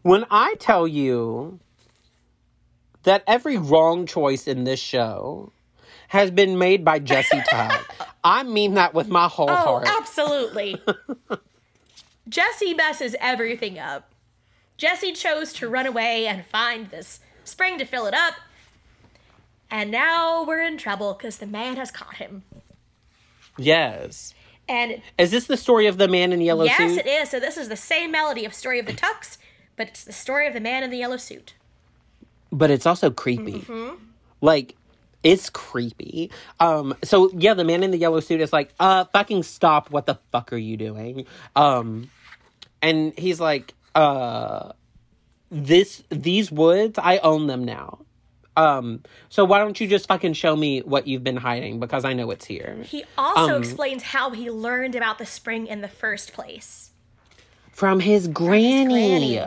when 0.03 0.27
i 0.31 0.55
tell 0.59 0.87
you 0.87 1.59
that 3.05 3.23
every 3.27 3.57
wrong 3.57 4.07
choice 4.07 4.47
in 4.47 4.65
this 4.65 4.81
show 4.81 5.53
has 6.09 6.31
been 6.31 6.59
made 6.59 6.85
by 6.85 6.99
jesse 6.99 7.41
tuck 7.51 7.95
i 8.25 8.43
mean 8.43 8.75
that 8.75 8.95
with 8.95 9.09
my 9.09 9.29
whole 9.29 9.51
Oh, 9.51 9.55
heart 9.55 9.89
absolutely. 9.89 10.77
Jesse 12.29 12.73
messes 12.75 13.17
everything 13.21 13.79
up. 13.81 14.13
Jesse 14.77 15.13
chose 15.13 15.53
to 15.55 15.69
run 15.69 15.87
away 15.87 16.27
and 16.27 16.47
find 16.47 16.89
this 16.89 17.19
spring 17.45 17.79
to 17.79 17.85
fill 17.85 18.07
it 18.07 18.15
up. 18.15 18.35
And 19.71 19.91
now 19.91 20.45
we're 20.45 20.63
in 20.63 20.79
trouble 20.79 21.15
because 21.15 21.39
the 21.39 21.47
man 21.47 21.77
has 21.77 21.91
caught 21.91 22.17
him. 22.17 22.45
yes 23.59 24.35
And 24.69 25.03
is 25.19 25.31
this 25.33 25.47
the 25.47 25.57
story 25.57 25.87
of 25.87 25.99
the 25.99 26.09
man 26.09 26.33
in 26.33 26.39
the 26.39 26.45
yellow 26.47 26.65
yes, 26.65 26.77
suit 26.77 26.89
Yes, 26.91 26.99
it 26.99 27.07
is. 27.09 27.31
So 27.31 27.41
this 27.41 27.57
is 27.57 27.69
the 27.69 27.77
same 27.77 28.11
melody 28.13 28.45
of 28.45 28.55
Story 28.55 28.79
of 28.79 28.87
the 28.87 28.93
Tucks, 28.93 29.39
but 29.77 29.89
it's 29.89 30.05
the 30.05 30.13
story 30.13 30.47
of 30.47 30.55
the 30.55 30.61
man 30.61 30.83
in 30.85 30.91
the 30.91 30.99
yellow 30.99 31.17
suit. 31.17 31.55
But 32.53 32.71
it's 32.71 32.87
also 32.87 33.11
creepy. 33.11 33.61
Mm-hmm. 33.61 33.97
Like 34.41 34.77
it's 35.23 35.51
creepy. 35.51 36.31
Um 36.61 36.95
so 37.03 37.31
yeah, 37.33 37.55
the 37.55 37.65
man 37.65 37.83
in 37.83 37.91
the 37.91 37.99
yellow 37.99 38.21
suit 38.21 38.41
is 38.41 38.53
like, 38.53 38.73
"Uh 38.79 39.05
fucking 39.07 39.43
stop. 39.43 39.91
What 39.91 40.07
the 40.07 40.19
fuck 40.31 40.53
are 40.53 40.57
you 40.59 40.77
doing?" 40.77 41.27
Um 41.57 42.11
and 42.81 43.13
he's 43.19 43.41
like, 43.41 43.75
"Uh 43.95 44.73
this 45.51 46.03
these 46.09 46.51
woods, 46.51 46.99
I 46.99 47.19
own 47.19 47.47
them 47.47 47.65
now. 47.65 47.99
Um, 48.55 49.03
so 49.31 49.45
why 49.47 49.59
don't 49.59 49.81
you 49.81 49.87
just 49.87 50.09
fucking 50.09 50.35
show 50.35 50.55
me 50.55 50.81
what 50.81 51.07
you've 51.07 51.25
been 51.25 51.39
hiding 51.39 51.81
because 51.81 52.05
I 52.05 52.13
know 52.13 52.31
it's 52.31 52.45
here. 52.45 52.77
He 52.85 53.05
also 53.17 53.55
Um, 53.57 53.63
explains 53.63 54.03
how 54.03 54.31
he 54.31 54.51
learned 54.51 54.95
about 54.95 55.17
the 55.19 55.25
spring 55.25 55.67
in 55.67 55.81
the 55.81 55.89
first 55.89 56.35
place. 56.35 56.91
From 57.71 58.01
his 58.01 58.29
granny. 58.29 59.37
granny. 59.37 59.39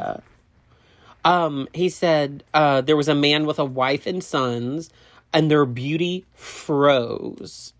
Um, 1.26 1.68
he 1.74 1.90
said 1.90 2.44
uh, 2.54 2.82
there 2.82 2.96
was 2.96 3.10
a 3.10 3.16
man 3.16 3.46
with 3.46 3.60
a 3.60 3.66
wife 3.66 4.06
and 4.06 4.24
sons, 4.24 4.90
and 5.34 5.52
their 5.52 5.66
beauty 5.66 6.24
froze. 6.34 7.74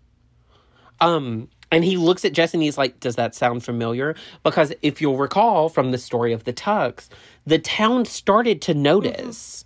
Um, 1.00 1.48
and 1.70 1.84
he 1.84 1.96
looks 1.96 2.24
at 2.24 2.32
Jesse 2.32 2.56
and 2.56 2.62
he's 2.62 2.78
like, 2.78 3.00
Does 3.00 3.16
that 3.16 3.34
sound 3.34 3.64
familiar? 3.64 4.14
Because 4.42 4.72
if 4.82 5.00
you'll 5.00 5.16
recall 5.16 5.68
from 5.68 5.90
the 5.90 5.98
story 5.98 6.32
of 6.32 6.44
the 6.44 6.52
Tucks, 6.52 7.08
the 7.46 7.58
town 7.58 8.04
started 8.04 8.60
to 8.62 8.74
notice 8.74 9.64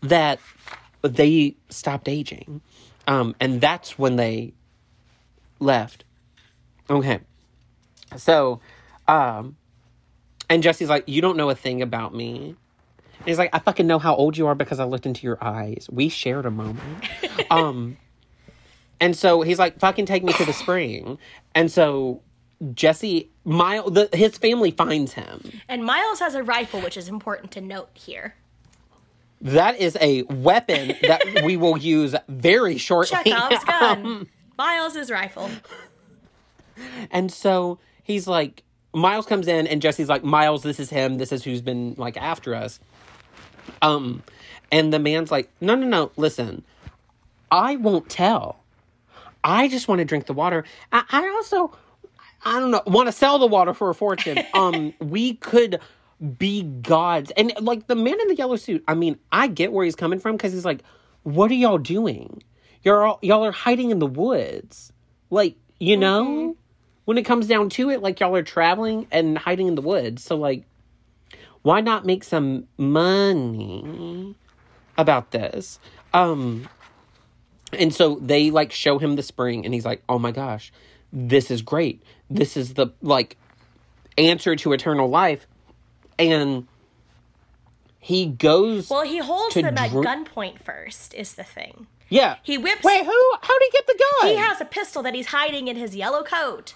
that 0.00 0.40
they 1.02 1.56
stopped 1.68 2.08
aging. 2.08 2.60
Um, 3.06 3.34
and 3.40 3.60
that's 3.60 3.98
when 3.98 4.16
they 4.16 4.52
left. 5.58 6.04
Okay. 6.88 7.20
So, 8.16 8.60
um, 9.08 9.56
and 10.48 10.62
Jesse's 10.62 10.88
like, 10.88 11.04
You 11.06 11.20
don't 11.20 11.36
know 11.36 11.50
a 11.50 11.54
thing 11.54 11.82
about 11.82 12.14
me. 12.14 12.56
And 13.20 13.28
he's 13.28 13.38
like, 13.38 13.50
I 13.52 13.58
fucking 13.58 13.86
know 13.86 13.98
how 13.98 14.16
old 14.16 14.36
you 14.38 14.46
are 14.46 14.54
because 14.54 14.80
I 14.80 14.84
looked 14.84 15.04
into 15.04 15.26
your 15.26 15.42
eyes. 15.44 15.86
We 15.92 16.08
shared 16.08 16.46
a 16.46 16.50
moment. 16.50 16.80
um, 17.50 17.98
and 18.98 19.14
so 19.14 19.42
he's 19.42 19.58
like, 19.58 19.78
fucking 19.78 20.06
take 20.06 20.24
me 20.24 20.32
to 20.32 20.44
the 20.44 20.54
spring. 20.54 21.18
And 21.54 21.70
so 21.70 22.22
Jesse, 22.74 23.30
Miles, 23.44 23.92
the, 23.92 24.08
his 24.12 24.38
family 24.38 24.70
finds 24.70 25.12
him. 25.12 25.60
And 25.68 25.84
Miles 25.84 26.20
has 26.20 26.34
a 26.34 26.42
rifle, 26.42 26.80
which 26.80 26.96
is 26.96 27.08
important 27.08 27.50
to 27.52 27.60
note 27.60 27.90
here. 27.94 28.36
That 29.42 29.78
is 29.78 29.96
a 30.00 30.22
weapon 30.24 30.94
that 31.02 31.42
we 31.44 31.56
will 31.56 31.78
use 31.78 32.14
very 32.28 32.76
shortly. 32.76 33.18
Chekhov's 33.24 33.64
gun. 33.64 34.28
Miles' 34.58 35.10
rifle. 35.10 35.50
And 37.10 37.32
so 37.32 37.78
he's 38.02 38.26
like, 38.26 38.62
Miles 38.92 39.24
comes 39.24 39.48
in, 39.48 39.66
and 39.66 39.80
Jesse's 39.80 40.08
like, 40.08 40.24
Miles, 40.24 40.62
this 40.62 40.78
is 40.78 40.90
him. 40.90 41.16
This 41.16 41.32
is 41.32 41.44
who's 41.44 41.62
been 41.62 41.94
like 41.96 42.18
after 42.18 42.54
us. 42.54 42.80
Um, 43.82 44.22
and 44.72 44.92
the 44.92 44.98
man's 44.98 45.30
like, 45.30 45.50
No, 45.60 45.74
no, 45.74 45.86
no. 45.86 46.12
Listen, 46.16 46.64
I 47.50 47.76
won't 47.76 48.08
tell. 48.08 48.60
I 49.42 49.68
just 49.68 49.88
want 49.88 50.00
to 50.00 50.04
drink 50.04 50.26
the 50.26 50.32
water. 50.32 50.64
I, 50.92 51.04
I 51.10 51.28
also, 51.28 51.76
I 52.44 52.60
don't 52.60 52.70
know, 52.70 52.82
want 52.86 53.08
to 53.08 53.12
sell 53.12 53.38
the 53.38 53.46
water 53.46 53.72
for 53.74 53.90
a 53.90 53.94
fortune. 53.94 54.38
Um, 54.54 54.94
we 55.00 55.34
could 55.34 55.80
be 56.38 56.62
gods, 56.62 57.32
and 57.36 57.52
like 57.60 57.86
the 57.86 57.96
man 57.96 58.20
in 58.20 58.28
the 58.28 58.34
yellow 58.34 58.56
suit. 58.56 58.84
I 58.86 58.94
mean, 58.94 59.18
I 59.32 59.46
get 59.46 59.72
where 59.72 59.84
he's 59.84 59.96
coming 59.96 60.18
from 60.18 60.36
because 60.36 60.52
he's 60.52 60.64
like, 60.64 60.82
What 61.22 61.50
are 61.50 61.54
y'all 61.54 61.78
doing? 61.78 62.42
You're 62.82 63.04
all, 63.04 63.18
y'all 63.22 63.44
are 63.44 63.52
hiding 63.52 63.90
in 63.90 63.98
the 63.98 64.06
woods, 64.06 64.92
like 65.30 65.56
you 65.78 65.96
know 65.96 66.56
when 67.10 67.18
it 67.18 67.24
comes 67.24 67.48
down 67.48 67.68
to 67.70 67.90
it, 67.90 68.02
like 68.02 68.20
y'all 68.20 68.36
are 68.36 68.42
traveling 68.44 69.06
and 69.10 69.36
hiding 69.36 69.66
in 69.66 69.74
the 69.74 69.82
woods. 69.82 70.22
So 70.22 70.36
like, 70.36 70.62
why 71.62 71.80
not 71.80 72.04
make 72.06 72.24
some 72.24 72.66
money 72.78 74.34
about 74.96 75.30
this? 75.30 75.78
Um, 76.12 76.68
and 77.72 77.94
so 77.94 78.16
they 78.20 78.50
like 78.50 78.72
show 78.72 78.98
him 78.98 79.16
the 79.16 79.22
spring, 79.22 79.64
and 79.64 79.72
he's 79.74 79.84
like, 79.84 80.02
"Oh 80.08 80.18
my 80.18 80.32
gosh, 80.32 80.72
this 81.12 81.50
is 81.50 81.62
great. 81.62 82.02
This 82.28 82.56
is 82.56 82.74
the 82.74 82.88
like 83.02 83.36
answer 84.18 84.56
to 84.56 84.72
eternal 84.72 85.08
life." 85.08 85.46
And 86.18 86.66
he 87.98 88.26
goes, 88.26 88.90
Well, 88.90 89.04
he 89.04 89.18
holds 89.18 89.54
them 89.54 89.66
at 89.66 89.90
gunpoint 89.90 90.58
first, 90.60 91.14
is 91.14 91.34
the 91.34 91.44
thing. 91.44 91.86
yeah. 92.08 92.36
He 92.42 92.58
whips. 92.58 92.82
Wait, 92.82 93.04
who? 93.04 93.32
How 93.42 93.54
would 93.54 93.62
he 93.62 93.70
get 93.70 93.86
the 93.86 93.98
gun? 94.20 94.30
He 94.30 94.36
has 94.36 94.60
a 94.60 94.64
pistol 94.64 95.02
that 95.02 95.14
he's 95.14 95.26
hiding 95.28 95.68
in 95.68 95.76
his 95.76 95.94
yellow 95.96 96.22
coat, 96.22 96.74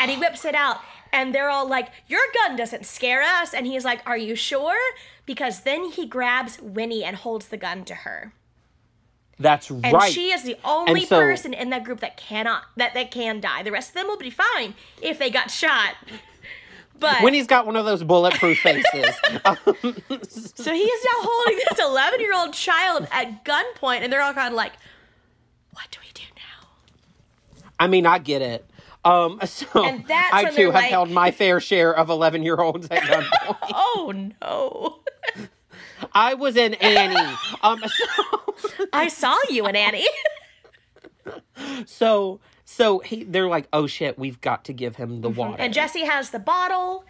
and 0.00 0.10
he 0.10 0.16
whips 0.16 0.44
it 0.44 0.54
out. 0.54 0.78
And 1.12 1.34
they're 1.34 1.50
all 1.50 1.68
like, 1.68 1.88
"Your 2.06 2.20
gun 2.34 2.56
doesn't 2.56 2.86
scare 2.86 3.22
us." 3.22 3.52
And 3.54 3.66
he's 3.66 3.84
like, 3.84 4.00
"Are 4.06 4.16
you 4.16 4.34
sure?" 4.34 4.78
Because 5.26 5.60
then 5.60 5.84
he 5.90 6.06
grabs 6.06 6.60
Winnie 6.60 7.04
and 7.04 7.16
holds 7.16 7.48
the 7.48 7.56
gun 7.56 7.84
to 7.86 7.94
her. 7.94 8.32
That's 9.38 9.70
And 9.70 9.92
right. 9.92 10.12
she 10.12 10.32
is 10.32 10.42
the 10.42 10.56
only 10.64 11.06
so- 11.06 11.18
person 11.18 11.54
in 11.54 11.70
that 11.70 11.84
group 11.84 12.00
that 12.00 12.16
cannot 12.16 12.64
that 12.76 12.94
that 12.94 13.10
can 13.10 13.40
die. 13.40 13.62
The 13.62 13.72
rest 13.72 13.90
of 13.90 13.94
them 13.94 14.06
will 14.06 14.18
be 14.18 14.30
fine 14.30 14.74
if 15.00 15.18
they 15.18 15.30
got 15.30 15.50
shot. 15.50 15.94
But 16.98 17.22
when 17.22 17.32
he's 17.32 17.46
got 17.46 17.64
one 17.64 17.76
of 17.76 17.86
those 17.86 18.02
bulletproof 18.04 18.58
faces. 18.58 19.14
Um, 19.46 19.56
so 20.28 20.70
he 20.74 20.82
is 20.82 21.04
now 21.06 21.22
holding 21.22 21.56
this 21.70 21.78
11 21.80 22.20
year 22.20 22.34
old 22.34 22.52
child 22.52 23.08
at 23.10 23.42
gunpoint, 23.42 24.02
and 24.02 24.12
they're 24.12 24.20
all 24.20 24.34
kind 24.34 24.48
of 24.48 24.54
like, 24.54 24.72
"What 25.72 25.86
do 25.90 25.98
we 26.04 26.10
do 26.12 26.24
now?" 26.36 27.62
I 27.78 27.86
mean, 27.86 28.04
I 28.04 28.18
get 28.18 28.42
it. 28.42 28.69
Um, 29.04 29.40
so 29.44 29.84
And 29.84 30.06
that's 30.06 30.32
I 30.34 30.50
too 30.50 30.66
have 30.66 30.74
like- 30.74 30.90
held 30.90 31.10
my 31.10 31.30
fair 31.30 31.60
share 31.60 31.94
of 31.94 32.10
eleven 32.10 32.42
year 32.42 32.56
olds 32.60 32.88
at 32.90 33.02
gunpoint. 33.02 33.56
Oh 33.74 34.12
no! 34.42 35.00
I 36.12 36.34
was 36.34 36.56
in 36.56 36.74
Annie. 36.74 37.36
Um, 37.62 37.82
so, 37.86 38.54
I 38.92 39.08
saw 39.08 39.36
you 39.48 39.66
and 39.66 39.76
Annie. 39.76 40.06
so 41.86 42.40
so 42.64 43.00
he, 43.00 43.24
they're 43.24 43.48
like, 43.48 43.68
oh 43.72 43.86
shit, 43.86 44.18
we've 44.18 44.40
got 44.40 44.64
to 44.66 44.72
give 44.72 44.96
him 44.96 45.20
the 45.20 45.28
water. 45.28 45.56
And 45.58 45.74
Jesse 45.74 46.04
has 46.04 46.30
the 46.30 46.38
bottle, 46.38 47.04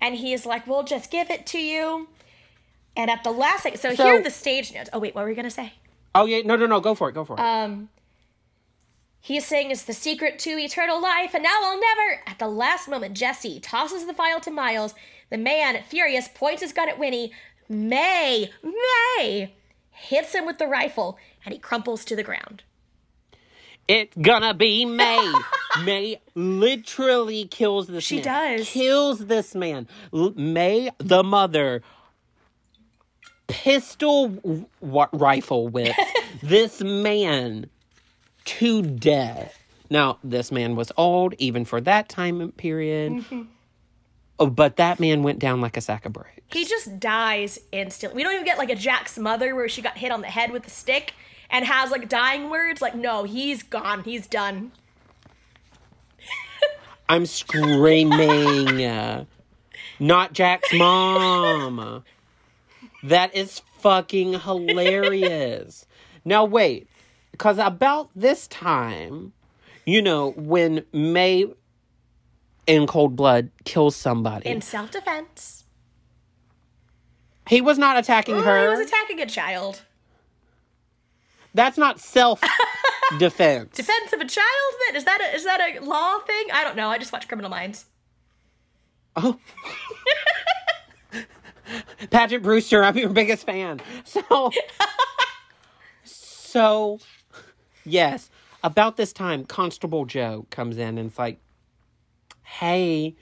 and 0.00 0.14
he's 0.14 0.44
like, 0.46 0.66
"We'll 0.66 0.82
just 0.84 1.10
give 1.10 1.30
it 1.30 1.46
to 1.46 1.58
you." 1.58 2.08
And 2.96 3.10
at 3.10 3.22
the 3.24 3.30
last 3.30 3.62
so, 3.76 3.94
So- 3.94 4.04
here 4.04 4.18
are 4.20 4.22
the 4.22 4.30
stage 4.30 4.72
notes. 4.74 4.90
Oh 4.92 4.98
wait, 4.98 5.14
what 5.14 5.22
were 5.22 5.28
we 5.28 5.34
gonna 5.34 5.50
say? 5.50 5.72
oh 6.14 6.24
yeah, 6.26 6.40
no, 6.44 6.56
no, 6.56 6.66
no, 6.66 6.80
go 6.80 6.94
for 6.94 7.08
it, 7.08 7.12
go 7.12 7.24
for 7.24 7.34
it. 7.36 7.40
Um, 7.40 7.88
he's 9.20 9.46
saying 9.46 9.70
it's 9.70 9.84
the 9.84 9.92
secret 9.92 10.38
to 10.40 10.50
eternal 10.58 11.00
life, 11.00 11.34
and 11.34 11.42
now 11.42 11.58
I'll 11.62 11.80
never. 11.80 12.20
At 12.26 12.38
the 12.38 12.48
last 12.48 12.88
moment, 12.88 13.16
Jesse 13.16 13.60
tosses 13.60 14.06
the 14.06 14.12
vial 14.12 14.40
to 14.40 14.50
Miles. 14.50 14.94
The 15.30 15.38
man, 15.38 15.82
furious, 15.82 16.28
points 16.34 16.62
his 16.62 16.72
gun 16.72 16.88
at 16.88 16.98
Winnie. 16.98 17.32
May, 17.68 18.50
May, 18.62 19.54
hits 19.90 20.34
him 20.34 20.46
with 20.46 20.58
the 20.58 20.66
rifle, 20.66 21.18
and 21.44 21.52
he 21.52 21.58
crumples 21.58 22.04
to 22.06 22.16
the 22.16 22.22
ground. 22.22 22.62
it's 23.86 24.16
gonna 24.16 24.54
be 24.54 24.84
May. 24.86 25.32
May 25.84 26.20
literally 26.34 27.44
kills 27.46 27.88
this 27.88 28.04
She 28.04 28.16
man. 28.22 28.56
does. 28.58 28.68
Kills 28.70 29.26
this 29.26 29.54
man. 29.54 29.86
May, 30.12 30.90
the 30.98 31.22
mother, 31.22 31.82
pistol 33.48 34.28
w- 34.28 34.66
w- 34.80 35.06
rifle 35.12 35.68
with 35.68 35.94
this 36.42 36.80
man 36.82 37.68
to 38.48 38.82
death. 38.82 39.54
Now, 39.90 40.18
this 40.24 40.50
man 40.52 40.76
was 40.76 40.92
old, 40.96 41.34
even 41.38 41.64
for 41.64 41.80
that 41.82 42.08
time 42.08 42.52
period. 42.52 43.12
Mm-hmm. 43.12 43.42
Oh, 44.38 44.48
but 44.48 44.76
that 44.76 45.00
man 45.00 45.22
went 45.22 45.38
down 45.38 45.60
like 45.60 45.76
a 45.76 45.80
sack 45.80 46.06
of 46.06 46.12
bricks. 46.12 46.30
He 46.52 46.64
just 46.64 47.00
dies 47.00 47.58
instantly. 47.72 48.16
We 48.16 48.22
don't 48.22 48.34
even 48.34 48.44
get 48.44 48.58
like 48.58 48.70
a 48.70 48.74
Jack's 48.74 49.18
mother 49.18 49.54
where 49.54 49.68
she 49.68 49.82
got 49.82 49.98
hit 49.98 50.12
on 50.12 50.20
the 50.20 50.28
head 50.28 50.52
with 50.52 50.66
a 50.66 50.70
stick 50.70 51.14
and 51.50 51.64
has 51.64 51.90
like 51.90 52.08
dying 52.08 52.50
words. 52.50 52.80
Like, 52.80 52.94
no, 52.94 53.24
he's 53.24 53.62
gone. 53.62 54.04
He's 54.04 54.26
done. 54.26 54.72
I'm 57.08 57.26
screaming. 57.26 58.84
uh, 58.84 59.24
Not 59.98 60.32
Jack's 60.32 60.72
mom. 60.74 62.04
That 63.02 63.34
is 63.34 63.62
fucking 63.78 64.40
hilarious. 64.40 65.86
now, 66.24 66.44
wait. 66.44 66.88
Because 67.38 67.58
about 67.58 68.10
this 68.16 68.48
time, 68.48 69.32
you 69.86 70.02
know, 70.02 70.32
when 70.32 70.84
May 70.92 71.46
in 72.66 72.86
cold 72.88 73.14
blood 73.14 73.50
kills 73.64 73.94
somebody, 73.94 74.48
In 74.48 74.60
self 74.60 74.90
defense, 74.90 75.64
he 77.48 77.60
was 77.60 77.78
not 77.78 77.96
attacking 77.96 78.34
he 78.36 78.42
her. 78.42 78.62
He 78.62 78.76
was 78.76 78.88
attacking 78.88 79.20
a 79.20 79.26
child. 79.26 79.82
That's 81.54 81.78
not 81.78 82.00
self 82.00 82.42
defense. 83.20 83.70
Defense 83.76 84.12
of 84.12 84.20
a 84.20 84.26
child? 84.26 84.74
Then 84.86 84.96
is 84.96 85.04
that 85.04 85.20
a, 85.20 85.36
is 85.36 85.44
that 85.44 85.60
a 85.60 85.84
law 85.84 86.18
thing? 86.18 86.48
I 86.52 86.64
don't 86.64 86.76
know. 86.76 86.88
I 86.88 86.98
just 86.98 87.12
watch 87.12 87.28
Criminal 87.28 87.50
Minds. 87.50 87.86
Oh. 89.14 89.38
Paget 92.10 92.42
Brewster, 92.42 92.82
I'm 92.82 92.96
your 92.98 93.10
biggest 93.10 93.46
fan. 93.46 93.80
So, 94.04 94.50
so, 96.04 96.98
yes, 97.88 98.30
about 98.62 98.96
this 98.96 99.12
time, 99.12 99.44
Constable 99.44 100.04
Joe 100.04 100.46
comes 100.50 100.76
in 100.78 100.98
and 100.98 101.10
it's 101.10 101.18
like, 101.18 101.38
hey, 102.42 103.14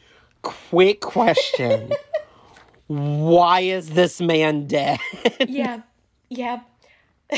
quick 0.43 1.01
question. 1.01 1.93
Why 2.87 3.61
is 3.61 3.91
this 3.91 4.21
man 4.21 4.67
dead? 4.67 5.01
Yeah, 5.41 5.83
yeah. 6.29 6.61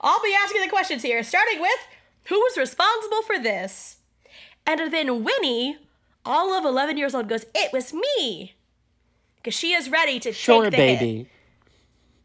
I'll 0.00 0.22
be 0.22 0.34
asking 0.42 0.62
the 0.62 0.68
questions 0.68 1.02
here, 1.02 1.22
starting 1.22 1.60
with 1.60 1.78
who 2.24 2.36
was 2.36 2.56
responsible 2.56 3.22
for 3.22 3.38
this? 3.38 3.96
And 4.66 4.92
then 4.92 5.24
Winnie, 5.24 5.78
all 6.24 6.52
of 6.52 6.64
11 6.64 6.96
years 6.96 7.14
old, 7.14 7.28
goes, 7.28 7.44
It 7.54 7.72
was 7.72 7.92
me. 7.92 8.54
Because 9.36 9.54
she 9.54 9.72
is 9.72 9.90
ready 9.90 10.18
to 10.20 10.32
sure, 10.32 10.70
take 10.70 10.70
the 10.70 11.06
hit. 11.06 11.26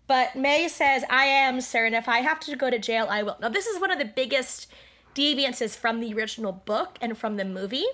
But 0.09 0.35
May 0.35 0.67
says, 0.67 1.03
I 1.09 1.25
am, 1.25 1.61
sir, 1.61 1.85
and 1.85 1.93
if 1.95 2.09
I 2.09 2.19
have 2.21 2.39
to 2.41 2.55
go 2.55 2.69
to 2.71 2.79
jail, 2.79 3.05
I 3.09 3.21
will. 3.21 3.37
Now, 3.39 3.47
this 3.49 3.67
is 3.67 3.79
one 3.79 3.91
of 3.91 3.99
the 3.99 4.05
biggest 4.05 4.65
deviances 5.13 5.75
from 5.77 5.99
the 5.99 6.11
original 6.15 6.51
book 6.51 6.97
and 6.99 7.15
from 7.15 7.37
the 7.37 7.45
movie 7.45 7.85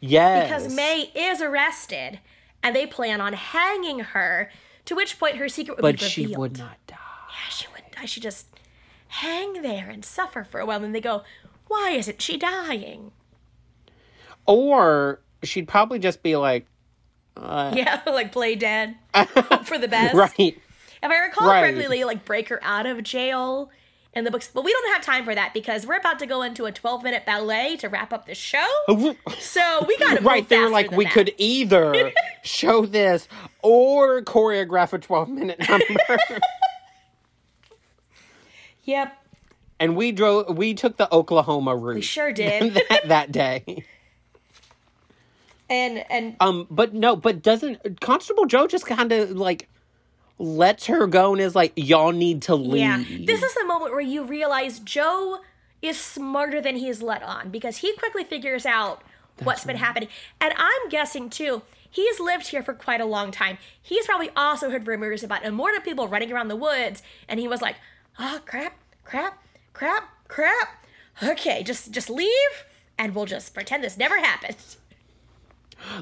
Yes. 0.00 0.48
because 0.48 0.74
May 0.74 1.10
is 1.14 1.42
arrested 1.42 2.20
and 2.62 2.74
they 2.74 2.86
plan 2.86 3.20
on 3.20 3.34
hanging 3.34 4.00
her, 4.00 4.50
to 4.86 4.94
which 4.94 5.18
point 5.18 5.36
her 5.36 5.48
secret 5.50 5.76
would 5.76 5.82
But 5.82 5.98
be 6.00 6.04
she 6.06 6.22
revealed. 6.22 6.38
would 6.40 6.58
not 6.58 6.78
die. 6.86 6.96
Yeah, 6.96 7.50
she 7.50 7.66
wouldn't 7.74 7.92
die. 7.92 8.06
She 8.06 8.20
just 8.20 8.46
hang 9.08 9.60
there 9.62 9.90
and 9.90 10.02
suffer 10.04 10.44
for 10.44 10.60
a 10.60 10.66
while. 10.66 10.76
And 10.76 10.84
then 10.86 10.92
they 10.92 11.00
go, 11.02 11.24
why 11.68 11.90
isn't 11.90 12.22
she 12.22 12.38
dying? 12.38 13.12
Or 14.46 15.20
she'd 15.42 15.68
probably 15.68 15.98
just 15.98 16.22
be 16.22 16.36
like, 16.36 16.66
uh, 17.36 17.72
Yeah, 17.76 18.00
like 18.06 18.32
play 18.32 18.54
dead. 18.54 18.96
For 19.64 19.76
the 19.78 19.88
best. 19.88 20.14
right. 20.14 20.58
If 21.06 21.12
I 21.12 21.18
recall 21.24 21.48
Right. 21.48 21.60
correctly, 21.60 21.86
they 21.98 22.04
like 22.04 22.24
break 22.24 22.48
her 22.50 22.58
out 22.62 22.84
of 22.86 23.02
jail 23.02 23.70
in 24.12 24.24
the 24.24 24.30
books. 24.30 24.48
But 24.52 24.64
we 24.64 24.72
don't 24.72 24.92
have 24.94 25.02
time 25.02 25.24
for 25.24 25.34
that 25.34 25.54
because 25.54 25.86
we're 25.86 25.98
about 25.98 26.18
to 26.20 26.26
go 26.26 26.42
into 26.42 26.64
a 26.66 26.72
12 26.72 27.02
minute 27.02 27.24
ballet 27.24 27.76
to 27.78 27.88
wrap 27.88 28.12
up 28.12 28.26
the 28.26 28.34
show. 28.34 28.66
So 29.38 29.84
we 29.86 29.96
got 29.98 30.18
to 30.18 30.22
Right, 30.24 30.48
they 30.48 30.58
were 30.58 30.68
like, 30.70 30.90
we 30.90 31.04
could 31.06 31.32
either 31.38 32.12
show 32.42 32.84
this 32.86 33.28
or 33.62 34.22
choreograph 34.22 34.92
a 34.92 34.98
12 34.98 35.28
minute 35.28 35.58
number. 35.68 35.84
Yep, 38.84 39.16
and 39.80 39.96
we 39.96 40.12
drove, 40.12 40.56
we 40.56 40.74
took 40.74 40.96
the 40.96 41.12
Oklahoma 41.12 41.74
route 41.76 41.96
we 41.96 42.02
sure 42.02 42.32
did. 42.32 42.74
that, 42.88 43.08
that 43.08 43.32
day. 43.32 43.84
and 45.68 46.04
and 46.10 46.36
Um, 46.40 46.66
but 46.70 46.94
no, 46.94 47.16
but 47.16 47.42
doesn't 47.42 48.00
Constable 48.00 48.46
Joe 48.46 48.66
just 48.68 48.86
kind 48.86 49.10
of 49.12 49.30
like 49.32 49.68
lets 50.38 50.86
her 50.86 51.06
go 51.06 51.32
and 51.32 51.40
is 51.40 51.54
like, 51.54 51.72
y'all 51.76 52.12
need 52.12 52.42
to 52.42 52.54
leave. 52.54 52.80
yeah, 52.80 53.02
this 53.24 53.42
is 53.42 53.54
the 53.54 53.64
moment 53.64 53.92
where 53.92 54.00
you 54.00 54.24
realize 54.24 54.78
Joe 54.80 55.40
is 55.82 55.98
smarter 55.98 56.60
than 56.60 56.76
he's 56.76 57.02
let 57.02 57.22
on 57.22 57.50
because 57.50 57.78
he 57.78 57.94
quickly 57.96 58.24
figures 58.24 58.66
out 58.66 59.02
what's 59.42 59.64
been 59.64 59.76
happening. 59.76 60.08
And 60.40 60.52
I'm 60.56 60.88
guessing 60.88 61.30
too, 61.30 61.62
he's 61.90 62.20
lived 62.20 62.48
here 62.48 62.62
for 62.62 62.74
quite 62.74 63.00
a 63.00 63.04
long 63.06 63.30
time. 63.30 63.58
He's 63.80 64.06
probably 64.06 64.30
also 64.36 64.70
heard 64.70 64.86
rumors 64.86 65.22
about 65.22 65.44
immortal 65.44 65.80
people 65.80 66.08
running 66.08 66.32
around 66.32 66.48
the 66.48 66.56
woods, 66.56 67.02
and 67.28 67.38
he 67.40 67.48
was 67.48 67.62
like, 67.62 67.76
"Oh 68.18 68.40
crap, 68.46 68.74
crap, 69.04 69.42
crap, 69.72 70.08
crap. 70.28 70.84
Okay, 71.22 71.62
just 71.62 71.90
just 71.92 72.10
leave, 72.10 72.64
and 72.98 73.14
we'll 73.14 73.26
just 73.26 73.54
pretend 73.54 73.84
this 73.84 73.96
never 73.96 74.18
happened." 74.18 74.56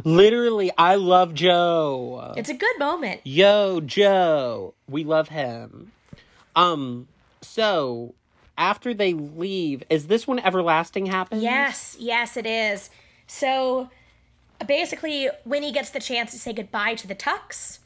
Literally, 0.04 0.70
I 0.76 0.94
love 0.96 1.34
Joe. 1.34 2.32
It's 2.36 2.48
a 2.48 2.54
good 2.54 2.78
moment. 2.78 3.20
Yo, 3.24 3.80
Joe. 3.80 4.74
We 4.88 5.04
love 5.04 5.28
him. 5.28 5.92
Um, 6.56 7.08
so 7.40 8.14
after 8.56 8.94
they 8.94 9.12
leave, 9.12 9.82
is 9.90 10.06
this 10.06 10.26
when 10.26 10.38
everlasting 10.38 11.06
happens? 11.06 11.42
Yes, 11.42 11.96
yes, 11.98 12.36
it 12.36 12.46
is. 12.46 12.90
So 13.26 13.90
basically, 14.66 15.28
Winnie 15.44 15.72
gets 15.72 15.90
the 15.90 16.00
chance 16.00 16.30
to 16.32 16.38
say 16.38 16.52
goodbye 16.52 16.94
to 16.94 17.06
the 17.06 17.14
Tucks. 17.14 17.80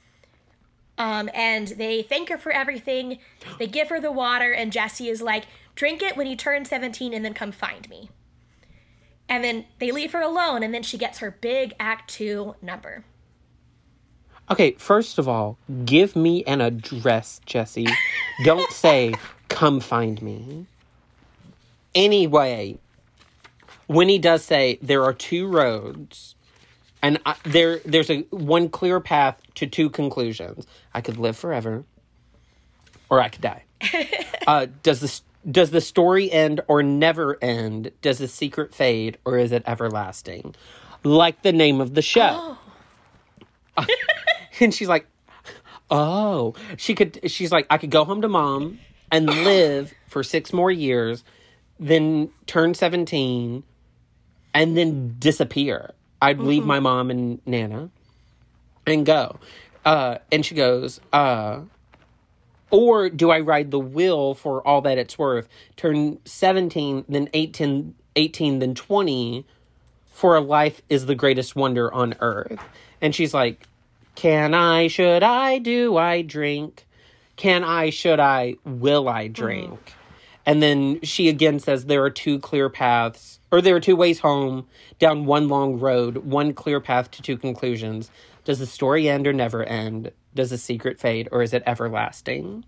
Um, 0.99 1.31
and 1.33 1.69
they 1.69 2.03
thank 2.03 2.29
her 2.29 2.37
for 2.37 2.51
everything. 2.51 3.19
They 3.59 3.69
give 3.69 3.89
her 3.89 4.01
the 4.01 4.11
water, 4.11 4.53
and 4.53 4.73
Jesse 4.73 5.09
is 5.09 5.23
like, 5.23 5.45
drink 5.77 6.03
it 6.03 6.17
when 6.17 6.27
you 6.27 6.35
turn 6.35 6.65
17 6.65 7.15
and 7.15 7.25
then 7.25 7.35
come 7.35 7.53
find 7.53 7.89
me. 7.89 8.11
And 9.29 9.45
then 9.45 9.67
they 9.79 9.91
leave 9.91 10.13
her 10.13 10.23
alone, 10.23 10.63
and 10.63 10.73
then 10.73 10.83
she 10.83 10.97
gets 10.97 11.19
her 11.19 11.31
big 11.31 11.75
Act 11.79 12.11
Two 12.11 12.55
number. 12.63 13.05
Okay, 14.51 14.73
first 14.79 15.19
of 15.19 15.29
all, 15.29 15.59
give 15.85 16.17
me 16.17 16.43
an 16.45 16.63
address, 16.63 17.41
Jesse. 17.45 17.87
Don't 18.45 18.71
say, 18.73 19.15
come 19.49 19.81
find 19.81 20.23
me. 20.23 20.67
Anyway, 21.95 22.79
Winnie 23.89 24.19
does 24.19 24.45
say 24.45 24.79
there 24.81 25.05
are 25.05 25.13
two 25.13 25.47
roads, 25.47 26.35
and 27.03 27.19
I, 27.27 27.35
there 27.45 27.81
there's 27.85 28.11
a 28.11 28.21
one 28.31 28.71
clear 28.71 29.01
path 29.01 29.41
to 29.57 29.67
two 29.67 29.91
conclusions. 29.91 30.67
I 30.95 31.03
could 31.03 31.19
live 31.19 31.37
forever, 31.37 31.85
or 33.11 33.21
I 33.21 33.29
could 33.29 33.43
die. 33.43 33.65
uh, 34.47 34.67
does 34.83 35.01
this 35.01 35.23
does 35.49 35.71
the 35.71 35.81
story 35.81 36.31
end 36.31 36.61
or 36.69 36.83
never 36.83 37.39
end? 37.43 37.93
Does 38.03 38.19
the 38.19 38.29
secret 38.29 38.75
fade 38.75 39.19
or 39.25 39.39
is 39.39 39.53
it 39.53 39.63
everlasting? 39.67 40.55
Like 41.05 41.43
the 41.43 41.53
name 41.53 41.81
of 41.81 41.95
the 41.95 42.03
show. 42.03 42.57
and 44.61 44.75
she's 44.75 44.89
like, 44.89 45.07
"Oh, 45.91 46.55
she 46.77 46.95
could." 46.95 47.31
She's 47.31 47.53
like, 47.53 47.67
"I 47.71 47.79
could 47.79 47.91
go 47.91 48.05
home 48.05 48.23
to 48.23 48.29
mom 48.29 48.81
and 49.11 49.27
live 49.45 49.95
for 50.09 50.23
six 50.23 50.53
more 50.53 50.71
years, 50.71 51.23
then 51.79 52.31
turn 52.47 52.75
seventeen, 52.75 53.63
and 54.53 54.77
then 54.77 55.17
disappear. 55.19 55.93
I'd 56.21 56.41
leave 56.41 56.65
my 56.65 56.81
mom 56.81 57.11
and 57.11 57.41
Nana, 57.47 57.91
and 58.87 59.07
go." 59.07 59.39
Uh, 59.85 60.19
and 60.31 60.45
she 60.45 60.55
goes, 60.55 61.01
uh, 61.15 61.61
or 62.71 63.09
do 63.09 63.31
I 63.31 63.41
ride 63.41 63.71
the 63.71 63.79
wheel 63.79 64.35
for 64.35 64.67
all 64.67 64.81
that 64.83 64.99
it's 64.99 65.19
worth? 65.19 65.49
Turn 65.77 66.19
17, 66.25 67.05
then 67.09 67.29
18, 67.33 67.95
18 68.17 68.59
then 68.59 68.75
20, 68.75 69.47
for 70.13 70.37
a 70.37 70.41
life 70.41 70.83
is 70.89 71.07
the 71.07 71.15
greatest 71.15 71.57
wonder 71.57 71.93
on 71.93 72.15
earth. 72.21 72.61
And 73.01 73.15
she's 73.15 73.33
like, 73.33 73.67
Can 74.15 74.55
I, 74.55 74.89
should 74.89 75.23
I, 75.23 75.59
do 75.59 75.97
I 75.97 76.23
drink? 76.23 76.87
Can 77.37 77.63
I, 77.63 77.91
should 77.91 78.19
I, 78.19 78.57
will 78.65 79.09
I 79.09 79.27
mm-hmm. 79.27 79.33
drink? 79.33 79.95
And 80.45 80.63
then 80.63 81.01
she 81.03 81.29
again 81.29 81.61
says 81.61 81.85
there 81.85 82.03
are 82.03 82.11
two 82.11 82.39
clear 82.39 82.69
paths, 82.69 83.39
or 83.53 83.61
there 83.61 83.77
are 83.77 83.81
two 83.81 83.97
ways 83.97 84.19
home, 84.19 84.67
down 84.99 85.27
one 85.27 85.49
long 85.49 85.79
road, 85.79 86.17
one 86.19 86.55
clear 86.55 86.81
path 86.81 87.11
to 87.13 87.23
two 87.23 87.37
conclusions. 87.37 88.11
Does 88.45 88.59
the 88.59 88.67
story 88.67 89.09
end 89.09 89.27
or 89.27 89.33
never 89.35 89.63
end? 89.63 90.11
Does 90.39 90.51
the 90.51 90.57
secret 90.59 91.01
fade 91.01 91.29
or 91.33 91.43
is 91.43 91.53
it 91.53 91.65
everlasting? 91.67 92.65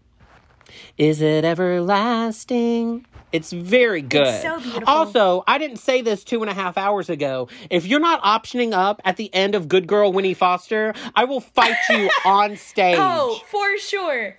Is 0.99 1.21
it 1.21 1.45
everlasting? 1.45 3.07
It's 3.31 3.53
very 3.53 4.03
good. 4.03 4.43
so 4.43 4.59
beautiful. 4.59 4.83
Also, 4.89 5.45
I 5.47 5.57
didn't 5.59 5.77
say 5.77 6.03
this 6.03 6.25
two 6.25 6.43
and 6.43 6.51
a 6.51 6.53
half 6.53 6.77
hours 6.77 7.09
ago. 7.09 7.47
If 7.71 7.87
you're 7.87 8.01
not 8.01 8.21
optioning 8.25 8.73
up 8.73 9.01
at 9.05 9.17
the 9.17 9.33
end 9.33 9.55
of 9.55 9.69
Good 9.69 9.87
Girl 9.87 10.13
Winnie 10.13 10.35
Foster, 10.35 10.95
I 11.15 11.27
will 11.27 11.39
fight 11.39 11.77
you 11.91 12.11
on 12.25 12.57
stage. 12.57 12.97
Oh, 12.99 13.41
for 13.47 13.79
sure. 13.79 14.37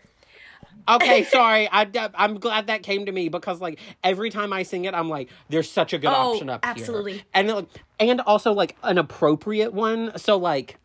Okay, 0.89 1.23
sorry. 1.31 1.69
I, 1.71 1.87
I'm 2.15 2.37
glad 2.37 2.67
that 2.67 2.83
came 2.83 3.05
to 3.05 3.13
me 3.13 3.29
because 3.29 3.61
like 3.61 3.79
every 4.03 4.29
time 4.29 4.51
I 4.51 4.63
sing 4.63 4.83
it, 4.83 4.93
I'm 4.93 5.07
like, 5.07 5.29
there's 5.47 5.71
such 5.71 5.93
a 5.93 5.97
good 5.97 6.07
Oh, 6.09 6.33
option 6.33 6.49
up 6.49 6.65
here. 6.65 6.71
absolutely. 6.73 7.23
and 7.33 7.65
and 7.97 8.19
also 8.19 8.51
like 8.51 8.75
an 8.83 8.97
appropriate 8.97 9.71
one. 9.73 10.11
So 10.17 10.35
like, 10.37 10.79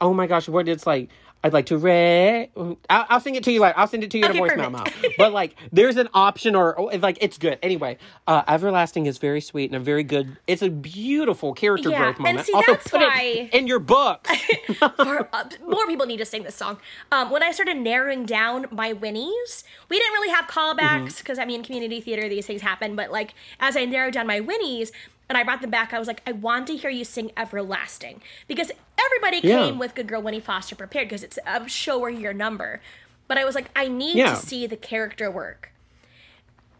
oh 0.00 0.12
my 0.14 0.26
gosh, 0.28 0.48
what 0.48 0.68
it's 0.68 0.86
like. 0.86 1.10
I'd 1.44 1.52
like 1.52 1.66
to 1.66 1.76
re. 1.78 2.50
I'll, 2.56 2.78
I'll 2.88 3.20
sing 3.20 3.34
it 3.34 3.42
to 3.44 3.52
you. 3.52 3.60
Like 3.60 3.76
I'll 3.76 3.86
send 3.88 4.04
it 4.04 4.10
to 4.12 4.18
you 4.18 4.24
in 4.26 4.30
a 4.30 4.34
voicemail 4.40 4.70
now. 4.72 4.84
perfect. 4.84 5.14
But 5.18 5.32
like, 5.32 5.56
there's 5.72 5.96
an 5.96 6.08
option, 6.14 6.54
or, 6.54 6.74
or 6.78 6.96
like 6.98 7.18
it's 7.20 7.36
good. 7.38 7.58
Anyway, 7.62 7.98
uh, 8.26 8.42
everlasting 8.46 9.06
is 9.06 9.18
very 9.18 9.40
sweet 9.40 9.66
and 9.70 9.74
a 9.76 9.80
very 9.80 10.04
good. 10.04 10.36
It's 10.46 10.62
a 10.62 10.70
beautiful 10.70 11.52
character 11.54 11.90
Yeah, 11.90 11.98
growth 11.98 12.16
and 12.16 12.24
moment. 12.24 12.46
see, 12.46 12.52
also, 12.52 12.72
that's 12.72 12.88
put 12.88 13.00
why- 13.00 13.48
it 13.50 13.54
in 13.54 13.66
your 13.66 13.78
books. 13.80 14.30
More, 14.98 15.28
uh, 15.32 15.44
more 15.68 15.86
people 15.86 16.06
need 16.06 16.16
to 16.18 16.24
sing 16.24 16.42
this 16.44 16.54
song. 16.54 16.78
Um, 17.10 17.30
when 17.30 17.42
I 17.42 17.50
started 17.52 17.76
narrowing 17.76 18.24
down 18.24 18.66
my 18.70 18.92
Winnies, 18.92 19.64
we 19.88 19.98
didn't 19.98 20.12
really 20.12 20.30
have 20.30 20.42
Mm-hmm. 20.46 20.58
callbacks 20.58 21.18
because 21.18 21.38
I 21.38 21.44
mean, 21.44 21.62
community 21.62 22.00
theater, 22.00 22.28
these 22.28 22.46
things 22.46 22.60
happen. 22.62 22.94
But 22.96 23.10
like, 23.10 23.34
as 23.60 23.76
I 23.76 23.84
narrowed 23.84 24.14
down 24.14 24.26
my 24.26 24.40
Winnies 24.40 24.90
and 25.32 25.38
I 25.38 25.44
brought 25.44 25.62
them 25.62 25.70
back, 25.70 25.94
I 25.94 25.98
was 25.98 26.06
like, 26.08 26.20
I 26.26 26.32
want 26.32 26.66
to 26.66 26.76
hear 26.76 26.90
you 26.90 27.04
sing 27.06 27.30
"Everlasting" 27.38 28.20
because 28.46 28.70
everybody 28.98 29.38
Yeah. 29.46 29.64
came 29.64 29.78
with 29.78 29.94
"Good 29.94 30.06
Girl 30.06 30.20
Winnie 30.20 30.40
Foster" 30.40 30.74
prepared 30.76 31.08
because 31.08 31.22
it's 31.22 31.38
a 31.46 31.66
show 31.70 32.00
or 32.00 32.10
your 32.10 32.34
number. 32.34 32.82
But 33.28 33.38
I 33.38 33.46
was 33.46 33.54
like, 33.54 33.70
I 33.74 33.88
need 33.88 34.16
Yeah. 34.16 34.34
to 34.34 34.36
see 34.36 34.66
the 34.66 34.76
character 34.76 35.30
work, 35.30 35.72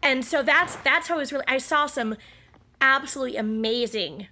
and 0.03 0.23
so 0.23 0.43
that's 0.43 0.75
that's 0.77 1.07
how 1.07 1.15
I 1.15 1.17
was 1.17 1.31
really. 1.31 1.45
I 1.47 1.57
saw 1.57 1.87
some 1.87 2.15
absolutely 2.79 3.37
amazing 3.37 4.27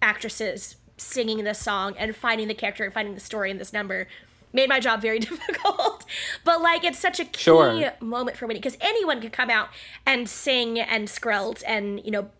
actresses 0.00 0.76
singing 0.96 1.44
this 1.44 1.58
song 1.58 1.94
and 1.98 2.16
finding 2.16 2.48
the 2.48 2.54
character 2.54 2.84
and 2.84 2.92
finding 2.94 3.14
the 3.14 3.20
story 3.20 3.50
in 3.50 3.58
this 3.58 3.72
number 3.72 4.06
made 4.52 4.68
my 4.68 4.80
job 4.80 5.00
very 5.00 5.18
difficult. 5.28 6.04
but 6.44 6.60
like 6.60 6.82
it's 6.84 6.98
such 6.98 7.20
a 7.20 7.24
key 7.24 7.42
Sure. 7.42 7.92
moment 8.00 8.36
for 8.36 8.46
Winnie 8.46 8.58
because 8.60 8.76
anyone 8.80 9.20
could 9.20 9.32
come 9.32 9.50
out 9.50 9.68
and 10.06 10.28
sing 10.28 10.78
and 10.78 11.08
skrelt 11.08 11.62
and 11.66 12.04
you 12.04 12.10
know 12.10 12.30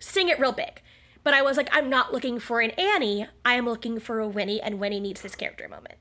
sing 0.00 0.28
it 0.28 0.40
real 0.40 0.52
big. 0.52 0.82
But 1.22 1.34
I 1.34 1.42
was 1.42 1.56
like, 1.56 1.68
I'm 1.72 1.88
not 1.88 2.12
looking 2.12 2.40
for 2.40 2.60
an 2.60 2.70
Annie. 2.72 3.28
I 3.44 3.54
am 3.54 3.66
looking 3.66 4.00
for 4.00 4.18
a 4.20 4.26
Winnie, 4.26 4.60
and 4.60 4.80
Winnie 4.80 5.00
needs 5.00 5.20
this 5.20 5.36
character 5.36 5.68
moment. 5.68 5.96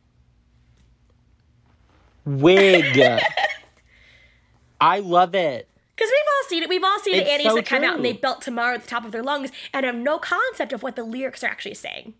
Wig. 2.25 2.99
I 4.81 4.99
love 4.99 5.35
it. 5.35 5.67
Because 5.95 6.09
we've 6.09 6.27
all 6.27 6.49
seen 6.49 6.63
it. 6.63 6.69
We've 6.69 6.83
all 6.83 6.99
seen 6.99 7.17
the 7.17 7.21
It's 7.21 7.29
Annies 7.29 7.47
so 7.47 7.55
that 7.55 7.65
come 7.65 7.83
out 7.83 7.95
and 7.97 8.05
they 8.05 8.13
belt 8.13 8.41
tomorrow 8.41 8.75
at 8.75 8.83
the 8.83 8.87
top 8.87 9.03
of 9.03 9.11
their 9.11 9.23
lungs 9.23 9.51
and 9.73 9.85
have 9.85 9.95
no 9.95 10.17
concept 10.17 10.71
of 10.71 10.81
what 10.81 10.95
the 10.95 11.03
lyrics 11.03 11.43
are 11.43 11.47
actually 11.47 11.73
saying. 11.73 12.13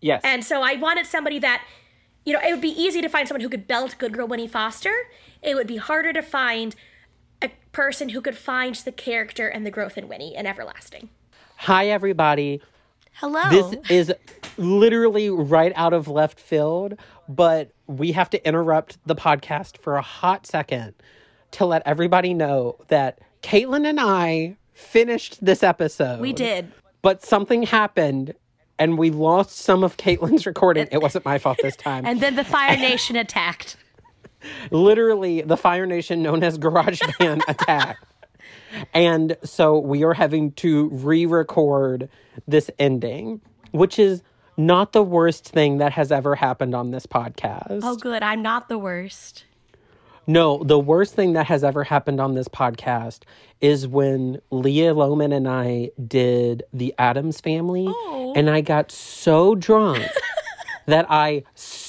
Yes. 0.00 0.22
And 0.24 0.42
so 0.44 0.62
I 0.62 0.76
wanted 0.76 1.04
somebody 1.04 1.38
that 1.40 1.62
you 2.24 2.34
know, 2.34 2.40
it 2.46 2.52
would 2.52 2.60
be 2.60 2.68
easy 2.68 3.00
to 3.00 3.08
find 3.08 3.26
someone 3.26 3.40
who 3.40 3.48
could 3.48 3.66
belt 3.66 3.96
good 3.98 4.12
girl 4.12 4.26
Winnie 4.26 4.46
Foster. 4.46 4.94
It 5.42 5.54
would 5.54 5.66
be 5.66 5.76
harder 5.78 6.12
to 6.12 6.20
find 6.20 6.76
person 7.72 8.10
who 8.10 8.20
could 8.20 8.36
find 8.36 8.74
the 8.74 8.92
character 8.92 9.48
and 9.48 9.64
the 9.66 9.70
growth 9.70 9.96
in 9.98 10.08
Winnie 10.08 10.34
and 10.36 10.46
Everlasting. 10.46 11.08
Hi, 11.56 11.88
everybody. 11.88 12.60
Hello. 13.14 13.50
This 13.50 13.90
is 13.90 14.12
literally 14.56 15.28
right 15.30 15.72
out 15.74 15.92
of 15.92 16.06
left 16.08 16.38
field, 16.38 16.94
but 17.28 17.70
we 17.86 18.12
have 18.12 18.30
to 18.30 18.46
interrupt 18.46 18.98
the 19.06 19.16
podcast 19.16 19.78
for 19.78 19.96
a 19.96 20.02
hot 20.02 20.46
second 20.46 20.94
to 21.52 21.64
let 21.66 21.82
everybody 21.84 22.34
know 22.34 22.76
that 22.88 23.18
Caitlin 23.42 23.86
and 23.88 23.98
I 23.98 24.56
finished 24.72 25.44
this 25.44 25.62
episode. 25.62 26.20
we 26.20 26.32
did. 26.32 26.70
But 27.02 27.24
something 27.24 27.62
happened 27.64 28.34
and 28.78 28.96
we 28.98 29.10
lost 29.10 29.56
some 29.58 29.82
of 29.82 29.96
Caitlin's 29.96 30.46
recording. 30.46 30.86
It 30.92 31.02
wasn't 31.02 31.24
my 31.24 31.38
fault 31.38 31.58
this 31.62 31.76
time. 31.76 32.06
And 32.06 32.20
then 32.20 32.36
the 32.36 32.44
Fire 32.44 32.76
Nation 32.76 33.16
attacked. 33.16 33.76
Literally 34.70 35.42
the 35.42 35.56
Fire 35.56 35.86
Nation 35.86 36.22
known 36.22 36.42
as 36.42 36.58
GarageBand 36.58 37.42
attack. 37.48 37.98
And 38.94 39.36
so 39.44 39.78
we 39.78 40.04
are 40.04 40.12
having 40.14 40.52
to 40.52 40.88
re-record 40.90 42.08
this 42.46 42.70
ending, 42.78 43.40
which 43.72 43.98
is 43.98 44.22
not 44.56 44.92
the 44.92 45.02
worst 45.02 45.48
thing 45.48 45.78
that 45.78 45.92
has 45.92 46.12
ever 46.12 46.34
happened 46.34 46.74
on 46.74 46.90
this 46.90 47.06
podcast. 47.06 47.80
Oh, 47.82 47.96
good. 47.96 48.22
I'm 48.22 48.42
not 48.42 48.68
the 48.68 48.78
worst. 48.78 49.44
No, 50.26 50.62
the 50.62 50.78
worst 50.78 51.14
thing 51.14 51.32
that 51.32 51.46
has 51.46 51.64
ever 51.64 51.84
happened 51.84 52.20
on 52.20 52.34
this 52.34 52.48
podcast 52.48 53.20
is 53.62 53.88
when 53.88 54.42
Leah 54.50 54.92
Loman 54.92 55.32
and 55.32 55.48
I 55.48 55.90
did 56.06 56.64
the 56.72 56.94
Addams 56.98 57.40
family, 57.40 57.86
Oh. 57.88 58.34
and 58.36 58.50
I 58.50 58.60
got 58.60 58.92
so 58.92 59.54
drunk 59.54 60.04
that 60.86 61.06
I 61.08 61.44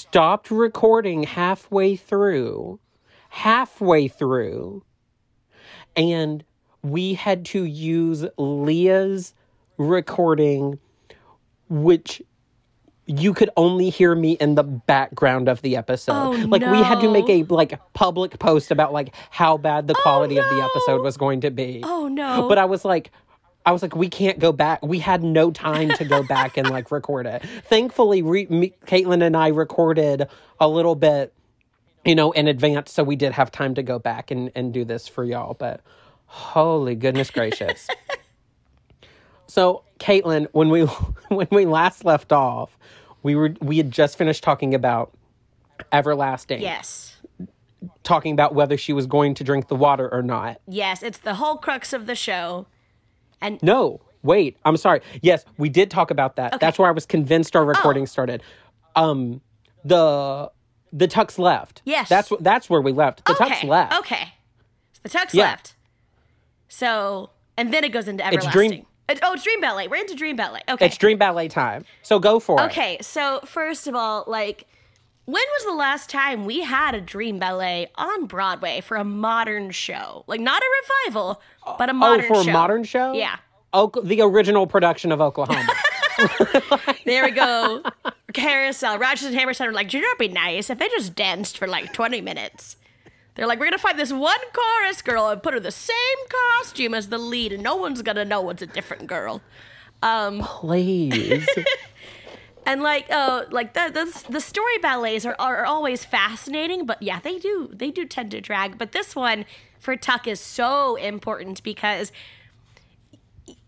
stopped 0.10 0.50
recording 0.50 1.22
halfway 1.22 1.96
through. 1.96 2.80
Halfway 3.30 4.08
through. 4.08 4.84
And 5.96 6.44
we 6.82 7.14
had 7.14 7.46
to 7.46 7.64
use 7.64 8.26
Leah's 8.38 9.36
recording, 9.78 10.80
which 11.70 12.24
you 13.06 13.36
could 13.36 13.52
only 13.56 13.92
hear 13.92 14.16
me 14.16 14.32
in 14.34 14.56
the 14.56 14.64
background 14.64 15.48
of 15.48 15.62
the 15.62 15.76
episode. 15.76 16.14
Oh, 16.14 16.32
like 16.48 16.62
we 16.62 16.82
had 16.82 17.02
to 17.02 17.12
make 17.12 17.30
a 17.30 17.44
like 17.54 17.80
public 17.94 18.40
post 18.40 18.72
about 18.72 18.92
like 18.92 19.14
how 19.30 19.58
bad 19.58 19.88
the 19.88 19.96
oh, 19.96 20.02
quality 20.02 20.38
of 20.38 20.46
the 20.46 20.62
episode 20.64 21.04
was 21.04 21.18
going 21.18 21.42
to 21.42 21.52
be. 21.52 21.82
Oh, 21.84 22.08
no. 22.08 22.48
But 22.50 22.58
I 22.58 22.66
was 22.66 22.84
like 22.84 23.12
I 23.66 23.72
was 23.72 23.82
like, 23.82 23.96
we 23.96 24.10
can't 24.10 24.40
go 24.40 24.52
back. 24.52 24.84
We 24.84 25.00
had 25.00 25.22
no 25.24 25.52
time 25.52 25.90
to 25.90 26.06
go 26.06 26.24
back 26.28 26.58
and 26.58 26.70
like 26.70 26.92
record 26.92 27.26
it. 27.26 27.44
Thankfully, 27.66 28.22
re- 28.22 28.48
me, 28.50 28.74
Caitlin 28.86 29.24
and 29.24 29.36
I 29.38 29.50
recorded 29.50 30.28
a 30.60 30.68
little 30.68 30.96
bit, 30.96 31.34
you 32.06 32.16
know, 32.16 32.32
in 32.32 32.48
advance, 32.48 32.92
so 32.92 33.04
we 33.04 33.16
did 33.16 33.34
have 33.34 33.52
time 33.52 33.76
to 33.76 33.84
go 33.84 34.00
back 34.00 34.32
and 34.32 34.52
and 34.56 34.74
do 34.74 34.86
this 34.86 35.08
for 35.08 35.24
y'all. 35.24 35.54
But 35.54 35.82
holy 36.26 36.96
goodness 36.96 37.30
gracious! 37.32 37.88
so, 39.48 39.84
Caitlin, 40.00 40.48
when 40.52 40.70
we 40.70 40.82
when 41.28 41.48
we 41.52 41.66
last 41.66 42.06
left 42.06 42.32
off, 42.32 42.78
we 43.24 43.36
were 43.36 43.54
we 43.62 43.78
had 43.78 43.92
just 43.92 44.18
finished 44.18 44.44
talking 44.44 44.74
about 44.74 45.12
everlasting, 45.92 46.62
Yes. 46.62 47.18
talking 48.04 48.34
about 48.34 48.54
whether 48.56 48.78
she 48.78 48.94
was 48.94 49.06
going 49.06 49.34
to 49.36 49.44
drink 49.44 49.68
the 49.68 49.76
water 49.76 50.12
or 50.12 50.22
not. 50.22 50.60
Yes. 50.68 51.04
It's 51.04 51.20
the 51.20 51.36
whole 51.36 51.58
crux 51.58 51.94
of 51.94 52.06
the 52.06 52.16
show. 52.16 52.68
And 53.42 53.62
No, 53.64 54.02
wait. 54.24 54.58
I'm 54.66 54.78
sorry. 54.78 55.02
Yes, 55.22 55.46
we 55.58 55.70
did 55.70 55.90
talk 55.92 56.12
about 56.12 56.36
that. 56.38 56.60
That's 56.60 56.78
where 56.80 56.88
I 56.88 56.92
was 56.92 57.06
convinced 57.06 57.56
our 57.56 57.66
recording 57.66 58.06
started. 58.06 58.44
Um, 58.96 59.42
the 59.86 60.52
the 60.92 61.08
Tucks 61.08 61.38
left. 61.40 61.82
Yes. 61.86 62.10
that's 62.10 62.32
that's 62.40 62.70
where 62.70 62.82
we 62.82 62.92
left. 62.92 63.24
The 63.26 63.34
okay. 63.34 63.50
Tucks 63.50 63.64
left. 63.64 63.94
Okay. 64.00 64.34
So 64.94 65.00
the 65.04 65.10
Tucks 65.10 65.34
Yeah. 65.34 65.44
left. 65.44 65.76
So, 66.68 67.30
and 67.58 67.74
then 67.74 67.84
it 67.84 67.90
goes 67.92 68.08
into 68.08 68.26
It's 68.26 68.36
Everlasting. 68.38 68.70
Dream- 68.70 68.86
It- 69.08 69.20
oh, 69.24 69.34
it's 69.34 69.44
Dream 69.44 69.60
Ballet. 69.62 69.88
We're 69.88 70.02
into 70.02 70.16
Dream 70.16 70.36
Ballet. 70.36 70.62
Okay. 70.70 70.86
It's 70.86 70.98
Dream 70.98 71.18
Ballet 71.18 71.48
time. 71.48 71.84
So 72.04 72.20
go 72.20 72.40
for 72.40 72.60
it. 72.62 72.66
Okay, 72.66 72.98
so 73.02 73.40
first 73.46 73.88
of 73.88 73.96
all, 73.96 74.24
like, 74.28 74.68
when 75.32 75.44
was 75.58 75.66
the 75.66 75.74
last 75.74 76.10
time 76.10 76.46
we 76.46 76.62
had 76.62 76.96
a 76.96 77.02
Dream 77.02 77.38
Ballet 77.38 77.92
on 77.96 78.26
Broadway 78.26 78.82
for 78.82 78.98
a 78.98 79.04
modern 79.04 79.70
show? 79.72 80.24
Like, 80.28 80.42
not 80.42 80.62
a 80.62 80.66
revival, 81.06 81.42
but 81.78 81.90
a 81.90 81.92
oh, 81.92 81.96
modern 81.96 82.22
show. 82.22 82.34
Oh, 82.34 82.38
for 82.40 82.44
show. 82.44 82.50
a 82.50 82.54
modern 82.54 82.84
show? 82.84 83.14
Yeah. 83.14 83.38
Oak- 83.72 84.04
the 84.04 84.22
original 84.22 84.66
production 84.66 85.12
of 85.12 85.22
Oklahoma. 85.22 85.68
There 87.06 87.24
we 87.24 87.32
go. 87.32 87.82
Carousel. 88.34 89.00
Rodgers 89.00 89.28
and 89.28 89.36
Hammerstein 89.36 89.68
were 89.68 89.74
like, 89.74 89.94
you 89.94 90.02
know, 90.02 90.08
it'd 90.08 90.20
be 90.20 90.28
nice 90.28 90.70
if 90.70 90.78
they 90.78 90.88
just 90.90 91.16
danced 91.16 91.58
for 91.58 91.68
like 91.68 91.94
20 91.94 92.22
minutes. 92.22 92.76
They're 93.36 93.48
like, 93.48 93.60
we're 93.60 93.66
gonna 93.66 93.78
find 93.78 93.98
this 93.98 94.12
one 94.12 94.40
chorus 94.54 95.02
girl 95.02 95.30
and 95.30 95.42
put 95.42 95.54
her 95.54 95.60
the 95.60 95.72
same 95.72 95.96
costume 96.58 96.94
as 96.94 97.08
the 97.08 97.18
lead, 97.18 97.54
and 97.54 97.64
no 97.64 97.76
one's 97.76 98.02
gonna 98.02 98.26
know 98.26 98.50
it's 98.50 98.62
a 98.62 98.68
different 98.68 99.08
girl. 99.08 99.42
Um, 100.02 100.42
Please. 100.42 101.48
And 102.70 102.84
like, 102.84 103.08
oh, 103.10 103.46
like 103.50 103.74
the, 103.74 103.90
the 103.92 104.32
the 104.32 104.40
story 104.40 104.78
ballets 104.78 105.26
are, 105.26 105.36
are 105.40 105.66
always 105.66 106.06
fascinating, 106.06 106.86
but 106.86 107.02
yeah, 107.02 107.20
they 107.20 107.40
do 107.40 107.68
they 107.74 107.90
do 107.90 108.06
tend 108.06 108.30
to 108.30 108.42
drag. 108.42 108.78
But 108.78 108.92
this 108.92 109.16
one 109.16 109.46
for 109.80 109.96
Tuck 109.96 110.28
is 110.28 110.40
so 110.40 110.96
important 110.96 111.64
because 111.64 112.12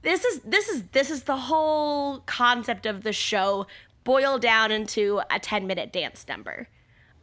this 0.03 0.23
is 0.23 0.41
this 0.41 0.69
is 0.69 0.83
this 0.91 1.09
is 1.09 1.23
the 1.23 1.35
whole 1.35 2.19
concept 2.27 2.85
of 2.85 3.01
the 3.01 3.11
show 3.11 3.65
boiled 4.03 4.43
down 4.43 4.71
into 4.71 5.19
a 5.31 5.39
10 5.39 5.65
minute 5.65 5.91
dance 5.91 6.23
number. 6.27 6.67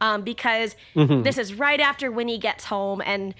Um, 0.01 0.23
because 0.23 0.75
this 1.23 1.37
is 1.37 1.53
right 1.53 1.79
after 1.79 2.11
winnie 2.11 2.39
gets 2.39 2.65
home 2.65 3.01
and 3.05 3.33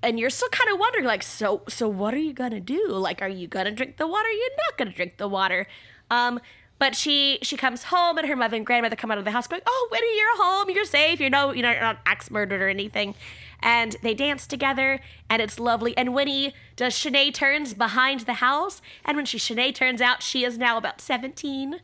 and 0.00 0.20
you're 0.20 0.30
still 0.30 0.48
kind 0.50 0.70
of 0.72 0.78
wondering 0.78 1.06
like 1.06 1.24
so 1.24 1.62
so 1.68 1.88
what 1.88 2.14
are 2.14 2.18
you 2.18 2.34
gonna 2.34 2.60
do? 2.60 2.86
Like 2.86 3.20
are 3.20 3.28
you 3.28 3.48
gonna 3.48 3.72
drink 3.72 3.96
the 3.96 4.06
water? 4.06 4.30
You're 4.30 4.56
not 4.70 4.78
gonna 4.78 4.92
drink 4.92 5.16
the 5.16 5.26
water. 5.26 5.66
Um 6.08 6.38
but 6.78 6.94
she 6.94 7.38
she 7.42 7.56
comes 7.56 7.84
home 7.84 8.18
and 8.18 8.26
her 8.26 8.36
mother 8.36 8.56
and 8.56 8.66
grandmother 8.66 8.96
come 8.96 9.10
out 9.10 9.18
of 9.18 9.24
the 9.24 9.30
house 9.30 9.46
going 9.46 9.62
oh 9.66 9.88
winnie 9.90 10.16
you're 10.16 10.36
home. 10.36 10.70
You're 10.70 10.84
safe. 10.84 11.20
You're 11.20 11.30
no 11.30 11.52
you 11.52 11.62
know 11.62 11.70
you're 11.70 11.80
not 11.80 11.98
axe 12.06 12.30
murdered 12.30 12.60
or 12.60 12.68
anything. 12.68 13.14
And 13.60 13.96
they 14.02 14.14
dance 14.14 14.46
together 14.46 15.00
and 15.30 15.40
it's 15.40 15.58
lovely. 15.58 15.96
And 15.96 16.14
winnie 16.14 16.54
does 16.76 16.94
chaîné 16.94 17.32
turns 17.32 17.74
behind 17.74 18.20
the 18.20 18.34
house. 18.34 18.82
And 19.04 19.16
when 19.16 19.26
she 19.26 19.38
chaîné 19.38 19.74
turns 19.74 20.00
out 20.00 20.22
she 20.22 20.44
is 20.44 20.58
now 20.58 20.76
about 20.76 21.00
17 21.00 21.80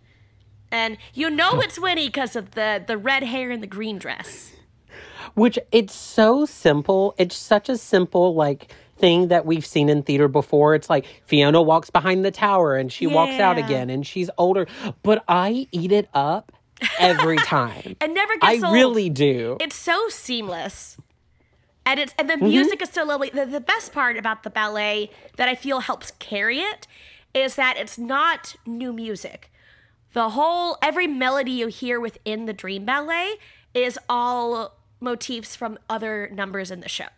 and 0.72 0.98
you 1.14 1.30
know 1.30 1.60
it's 1.60 1.78
winnie 1.78 2.08
because 2.08 2.36
of 2.36 2.52
the 2.52 2.82
the 2.84 2.98
red 2.98 3.22
hair 3.22 3.50
and 3.50 3.62
the 3.62 3.66
green 3.66 3.98
dress. 3.98 4.52
Which 5.34 5.58
it's 5.70 5.94
so 5.94 6.44
simple. 6.44 7.14
It's 7.16 7.36
such 7.36 7.68
a 7.68 7.76
simple 7.76 8.34
like 8.34 8.74
thing 9.00 9.28
that 9.28 9.46
we've 9.46 9.64
seen 9.66 9.88
in 9.88 10.02
theater 10.02 10.28
before. 10.28 10.74
It's 10.74 10.88
like 10.90 11.06
Fiona 11.24 11.60
walks 11.62 11.90
behind 11.90 12.24
the 12.24 12.30
tower 12.30 12.76
and 12.76 12.92
she 12.92 13.06
walks 13.06 13.34
out 13.40 13.58
again 13.58 13.90
and 13.90 14.06
she's 14.06 14.30
older, 14.38 14.66
but 15.02 15.24
I 15.26 15.66
eat 15.72 15.90
it 15.92 16.08
up 16.14 16.52
every 16.98 17.36
time. 17.44 17.96
and 18.00 18.14
never 18.14 18.32
I 18.42 18.52
gets 18.54 18.64
old. 18.64 18.74
I 18.74 18.78
really 18.78 19.10
do. 19.10 19.56
it's 19.60 19.76
so 19.76 20.08
seamless 20.08 20.96
and 21.86 21.98
it's 21.98 22.14
and 22.18 22.28
the 22.28 22.34
Mm-hmm. 22.34 22.44
music 22.48 22.82
is 22.82 22.90
so 22.90 23.04
lovely 23.04 23.30
the, 23.30 23.44
the 23.46 23.60
best 23.60 23.92
part 23.92 24.16
about 24.16 24.42
the 24.44 24.50
ballet 24.50 25.10
that 25.36 25.48
i 25.48 25.54
feel 25.54 25.80
helps 25.80 26.12
carry 26.18 26.58
it 26.60 26.86
is 27.34 27.54
that 27.56 27.76
it's 27.78 27.96
not 27.98 28.54
new 28.66 28.92
music 28.92 29.50
the 30.12 30.30
whole 30.30 30.76
every 30.82 31.06
melody 31.06 31.52
you 31.52 31.66
hear 31.68 31.98
within 31.98 32.44
the 32.46 32.52
dream 32.52 32.84
ballet 32.84 33.34
is 33.74 33.98
all 34.10 34.76
motifs 35.00 35.56
from 35.56 35.78
other 35.88 36.30
numbers 36.32 36.70
in 36.70 36.80
the 36.80 36.88
show 36.88 37.08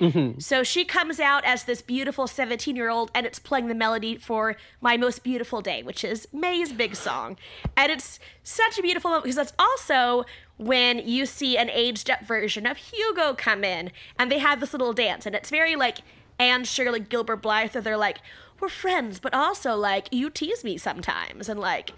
Mm-hmm. 0.00 0.40
so 0.40 0.64
she 0.64 0.84
comes 0.84 1.20
out 1.20 1.44
as 1.44 1.64
this 1.64 1.80
beautiful 1.80 2.26
17 2.26 2.74
year 2.74 2.90
old, 2.90 3.10
and 3.14 3.24
it's 3.26 3.38
playing 3.38 3.68
the 3.68 3.74
melody 3.74 4.16
for 4.16 4.56
My 4.80 4.96
Most 4.96 5.22
Beautiful 5.22 5.60
Day, 5.60 5.82
which 5.82 6.02
is 6.02 6.26
May's 6.32 6.72
big 6.72 6.96
song. 6.96 7.36
And 7.76 7.92
it's 7.92 8.18
such 8.42 8.78
a 8.78 8.82
beautiful 8.82 9.10
moment 9.10 9.24
because 9.24 9.36
that's 9.36 9.52
also 9.58 10.24
when 10.56 10.98
you 10.98 11.26
see 11.26 11.56
an 11.56 11.70
aged 11.70 12.10
up 12.10 12.24
version 12.26 12.66
of 12.66 12.76
Hugo 12.76 13.34
come 13.34 13.62
in, 13.64 13.90
and 14.18 14.30
they 14.32 14.38
have 14.38 14.60
this 14.60 14.72
little 14.72 14.92
dance, 14.92 15.26
and 15.26 15.34
it's 15.34 15.50
very 15.50 15.76
like 15.76 15.98
Anne 16.38 16.64
Shirley 16.64 17.00
Gilbert 17.00 17.36
Blythe, 17.42 17.74
where 17.74 17.82
they're 17.82 17.96
like, 17.96 18.18
We're 18.60 18.68
friends, 18.68 19.20
but 19.20 19.32
also 19.32 19.76
like, 19.76 20.08
you 20.10 20.28
tease 20.30 20.64
me 20.64 20.76
sometimes, 20.76 21.48
and 21.48 21.60
like, 21.60 21.92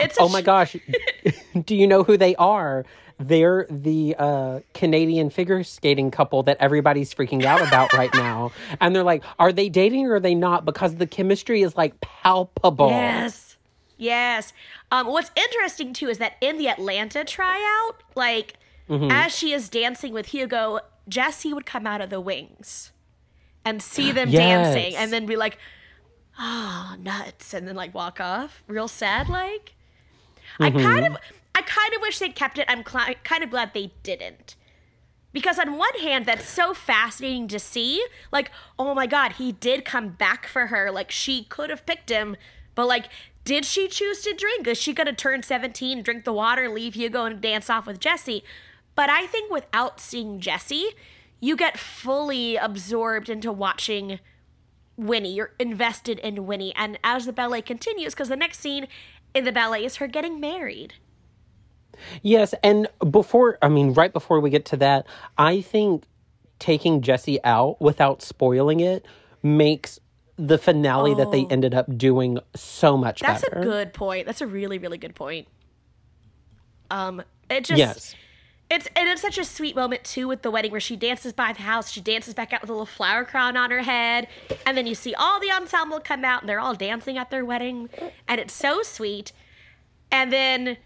it's 0.00 0.18
a 0.18 0.22
Oh 0.22 0.28
my 0.28 0.40
sh- 0.40 0.44
gosh. 0.44 0.76
Do 1.64 1.74
you 1.76 1.86
know 1.86 2.02
who 2.02 2.16
they 2.16 2.34
are? 2.36 2.84
They're 3.20 3.66
the 3.68 4.14
uh, 4.18 4.60
Canadian 4.74 5.30
figure 5.30 5.64
skating 5.64 6.10
couple 6.10 6.44
that 6.44 6.56
everybody's 6.60 7.12
freaking 7.12 7.44
out 7.44 7.60
about 7.66 7.92
right 7.92 8.12
now. 8.14 8.52
And 8.80 8.94
they're 8.94 9.02
like, 9.02 9.24
are 9.38 9.52
they 9.52 9.68
dating 9.68 10.06
or 10.06 10.14
are 10.14 10.20
they 10.20 10.34
not? 10.36 10.64
Because 10.64 10.96
the 10.96 11.06
chemistry 11.06 11.62
is 11.62 11.76
like 11.76 12.00
palpable. 12.00 12.88
Yes. 12.90 13.56
Yes. 13.96 14.52
Um, 14.92 15.08
what's 15.08 15.32
interesting 15.34 15.92
too 15.92 16.08
is 16.08 16.18
that 16.18 16.34
in 16.40 16.58
the 16.58 16.68
Atlanta 16.68 17.24
tryout, 17.24 17.96
like 18.14 18.54
Mm-hmm. 18.88 19.10
as 19.10 19.36
she 19.36 19.52
is 19.52 19.68
dancing 19.68 20.14
with 20.14 20.26
Hugo, 20.28 20.80
Jesse 21.10 21.52
would 21.52 21.66
come 21.66 21.86
out 21.86 22.00
of 22.00 22.08
the 22.08 22.22
wings 22.22 22.90
and 23.62 23.82
see 23.82 24.12
them 24.12 24.30
Yes. 24.30 24.72
dancing 24.74 24.96
and 24.96 25.12
then 25.12 25.26
be 25.26 25.36
like, 25.36 25.58
oh, 26.38 26.96
nuts, 26.98 27.52
and 27.52 27.68
then 27.68 27.76
like 27.76 27.92
walk 27.94 28.18
off, 28.18 28.62
real 28.66 28.88
sad 28.88 29.28
like. 29.28 29.74
Mm-hmm. 30.58 30.78
I 30.78 30.82
kind 30.82 31.06
of 31.06 31.18
I 31.54 31.62
kind 31.62 31.94
of 31.94 32.00
wish 32.00 32.18
they'd 32.18 32.34
kept 32.34 32.58
it. 32.58 32.66
I'm 32.68 32.84
cl- 32.84 33.14
kind 33.24 33.42
of 33.42 33.50
glad 33.50 33.72
they 33.74 33.92
didn't. 34.02 34.56
Because 35.32 35.58
on 35.58 35.76
one 35.76 35.94
hand, 36.00 36.26
that's 36.26 36.48
so 36.48 36.72
fascinating 36.72 37.48
to 37.48 37.58
see. 37.58 38.04
Like, 38.32 38.50
oh 38.78 38.94
my 38.94 39.06
god, 39.06 39.32
he 39.32 39.52
did 39.52 39.84
come 39.84 40.10
back 40.10 40.46
for 40.46 40.68
her. 40.68 40.90
Like, 40.90 41.10
she 41.10 41.44
could 41.44 41.70
have 41.70 41.86
picked 41.86 42.10
him, 42.10 42.36
but 42.74 42.86
like, 42.86 43.08
did 43.44 43.64
she 43.64 43.88
choose 43.88 44.22
to 44.22 44.34
drink? 44.34 44.66
Is 44.66 44.78
she 44.78 44.92
gonna 44.92 45.12
turn 45.12 45.42
17, 45.42 46.02
drink 46.02 46.24
the 46.24 46.32
water, 46.32 46.68
leave 46.68 46.94
Hugo, 46.94 47.24
and 47.24 47.40
dance 47.40 47.70
off 47.70 47.86
with 47.86 48.00
Jesse? 48.00 48.44
But 48.94 49.10
I 49.10 49.26
think 49.26 49.50
without 49.50 50.00
seeing 50.00 50.40
Jesse, 50.40 50.90
you 51.40 51.56
get 51.56 51.78
fully 51.78 52.56
absorbed 52.56 53.28
into 53.28 53.52
watching 53.52 54.18
Winnie. 54.96 55.34
You're 55.34 55.54
invested 55.58 56.18
in 56.18 56.46
Winnie. 56.46 56.74
And 56.74 56.98
as 57.04 57.26
the 57.26 57.32
ballet 57.32 57.62
continues, 57.62 58.14
because 58.14 58.28
the 58.28 58.36
next 58.36 58.58
scene 58.58 58.88
in 59.34 59.44
the 59.44 59.52
ballet 59.52 59.84
is 59.84 59.96
her 59.96 60.08
getting 60.08 60.40
married. 60.40 60.94
Yes, 62.22 62.54
and 62.62 62.88
before 63.10 63.58
I 63.62 63.68
mean, 63.68 63.92
right 63.94 64.12
before 64.12 64.40
we 64.40 64.50
get 64.50 64.64
to 64.66 64.76
that, 64.78 65.06
I 65.36 65.60
think 65.60 66.04
taking 66.58 67.02
Jesse 67.02 67.42
out 67.44 67.80
without 67.80 68.22
spoiling 68.22 68.80
it 68.80 69.06
makes 69.42 70.00
the 70.36 70.58
finale 70.58 71.14
that 71.14 71.30
they 71.32 71.46
ended 71.50 71.74
up 71.74 71.96
doing 71.98 72.38
so 72.54 72.96
much 72.96 73.22
Oh. 73.22 73.26
That's 73.26 73.42
better. 73.42 73.58
a 73.60 73.62
good 73.62 73.92
point. 73.92 74.26
That's 74.26 74.40
a 74.40 74.46
really, 74.46 74.78
really 74.78 74.98
good 74.98 75.14
point. 75.14 75.48
Um, 76.90 77.22
it 77.50 77.64
just 77.64 77.78
Yes. 77.78 78.14
it's 78.70 78.88
and 78.96 79.08
it's 79.08 79.20
such 79.22 79.38
a 79.38 79.44
sweet 79.44 79.74
moment 79.76 80.04
too 80.04 80.28
with 80.28 80.42
the 80.42 80.50
wedding 80.50 80.70
where 80.70 80.80
she 80.80 80.96
dances 80.96 81.32
by 81.32 81.52
the 81.52 81.62
house, 81.62 81.90
she 81.90 82.00
dances 82.00 82.34
back 82.34 82.52
out 82.52 82.60
with 82.62 82.70
a 82.70 82.72
little 82.72 82.86
flower 82.86 83.24
crown 83.24 83.56
on 83.56 83.70
her 83.70 83.82
head, 83.82 84.26
and 84.66 84.76
then 84.76 84.86
you 84.86 84.94
see 84.94 85.14
all 85.14 85.38
the 85.40 85.50
ensemble 85.50 86.00
come 86.00 86.24
out 86.24 86.42
and 86.42 86.48
they're 86.48 86.60
all 86.60 86.74
dancing 86.74 87.18
at 87.18 87.30
their 87.30 87.44
wedding, 87.44 87.88
and 88.26 88.40
it's 88.40 88.54
so 88.54 88.82
sweet. 88.82 89.32
And 90.10 90.32
then 90.32 90.78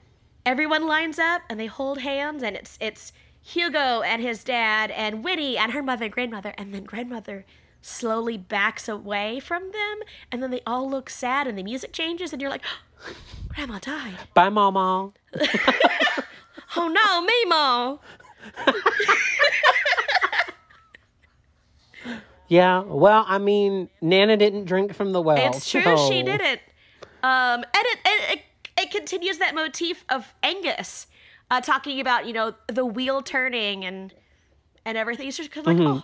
everyone 0.44 0.86
lines 0.86 1.18
up 1.18 1.42
and 1.48 1.58
they 1.60 1.66
hold 1.66 1.98
hands, 2.00 2.42
and 2.42 2.56
it's 2.56 2.76
it's 2.80 3.12
Hugo 3.42 4.02
and 4.02 4.22
his 4.22 4.44
dad 4.44 4.90
and 4.90 5.24
Winnie 5.24 5.56
and 5.58 5.72
her 5.72 5.82
mother 5.82 6.04
and 6.04 6.12
grandmother, 6.12 6.54
and 6.56 6.72
then 6.74 6.84
grandmother 6.84 7.44
slowly 7.80 8.36
backs 8.38 8.88
away 8.88 9.40
from 9.40 9.72
them, 9.72 10.00
and 10.30 10.42
then 10.42 10.50
they 10.50 10.60
all 10.66 10.88
look 10.88 11.10
sad, 11.10 11.46
and 11.48 11.58
the 11.58 11.62
music 11.64 11.92
changes, 11.92 12.32
and 12.32 12.40
you're 12.40 12.50
like, 12.50 12.62
Grandma 13.48 13.78
died. 13.80 14.14
Bye, 14.34 14.48
Mama. 14.50 15.10
Oh 16.74 16.88
no, 16.88 17.26
Mimo! 17.26 17.98
Yeah, 22.48 22.80
well, 22.82 23.24
I 23.26 23.38
mean, 23.38 23.88
Nana 24.02 24.36
didn't 24.36 24.66
drink 24.66 24.92
from 24.94 25.12
the 25.12 25.22
well. 25.22 25.38
It's 25.38 25.70
true, 25.70 25.82
so- 25.82 26.08
she 26.10 26.22
didn't. 26.22 26.60
Um, 27.22 27.62
and 27.62 27.66
it, 27.74 27.98
it, 28.04 28.32
it, 28.38 28.42
it 28.82 28.90
continues 28.90 29.38
that 29.38 29.54
motif 29.54 30.04
of 30.08 30.34
Angus 30.42 31.06
uh, 31.50 31.60
talking 31.60 32.00
about, 32.00 32.26
you 32.26 32.32
know, 32.32 32.54
the 32.66 32.84
wheel 32.84 33.22
turning 33.22 33.84
and 33.84 34.12
and 34.84 34.98
everything. 34.98 35.28
It's 35.28 35.36
just 35.36 35.50
kind 35.50 35.66
of 35.66 35.72
like, 35.74 35.82
Mm-hmm. 35.86 35.98
oh. 35.98 36.02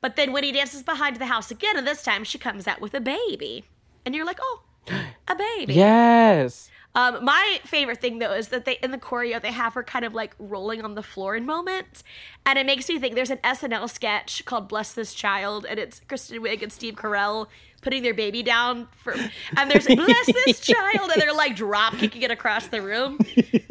But 0.00 0.16
then 0.16 0.32
when 0.32 0.44
he 0.44 0.52
dances 0.52 0.82
behind 0.82 1.16
the 1.16 1.26
house 1.26 1.50
again, 1.50 1.76
and 1.78 1.86
this 1.86 2.02
time 2.02 2.24
she 2.24 2.36
comes 2.38 2.66
out 2.68 2.80
with 2.80 2.92
a 2.92 3.00
baby. 3.00 3.64
And 4.04 4.14
you're 4.14 4.26
like, 4.26 4.38
oh, 4.42 4.62
a 5.28 5.34
baby. 5.34 5.74
Yes. 5.74 6.68
Um, 6.96 7.24
my 7.24 7.58
favorite 7.64 8.00
thing 8.00 8.20
though 8.20 8.34
is 8.34 8.48
that 8.48 8.66
they 8.66 8.74
in 8.80 8.92
the 8.92 8.98
choreo 8.98 9.42
they 9.42 9.50
have 9.50 9.74
her 9.74 9.82
kind 9.82 10.04
of 10.04 10.14
like 10.14 10.36
rolling 10.38 10.84
on 10.84 10.94
the 10.94 11.02
floor 11.02 11.34
in 11.34 11.44
moments, 11.44 12.04
and 12.46 12.56
it 12.56 12.66
makes 12.66 12.88
me 12.88 13.00
think 13.00 13.16
there's 13.16 13.30
an 13.30 13.38
SNL 13.38 13.90
sketch 13.90 14.44
called 14.44 14.68
"Bless 14.68 14.92
This 14.92 15.12
Child," 15.12 15.66
and 15.68 15.80
it's 15.80 15.98
Kristen 16.06 16.40
Wiig 16.40 16.62
and 16.62 16.70
Steve 16.70 16.94
Carell 16.94 17.48
putting 17.84 18.02
their 18.02 18.14
baby 18.14 18.42
down 18.42 18.88
for, 18.96 19.14
and 19.56 19.70
there's 19.70 19.86
"Bless 19.86 20.26
this 20.26 20.60
child," 20.66 21.10
and 21.12 21.22
they're 21.22 21.34
like 21.34 21.54
drop 21.54 21.94
kicking 21.98 22.22
it 22.22 22.30
across 22.30 22.66
the 22.66 22.82
room. 22.82 23.18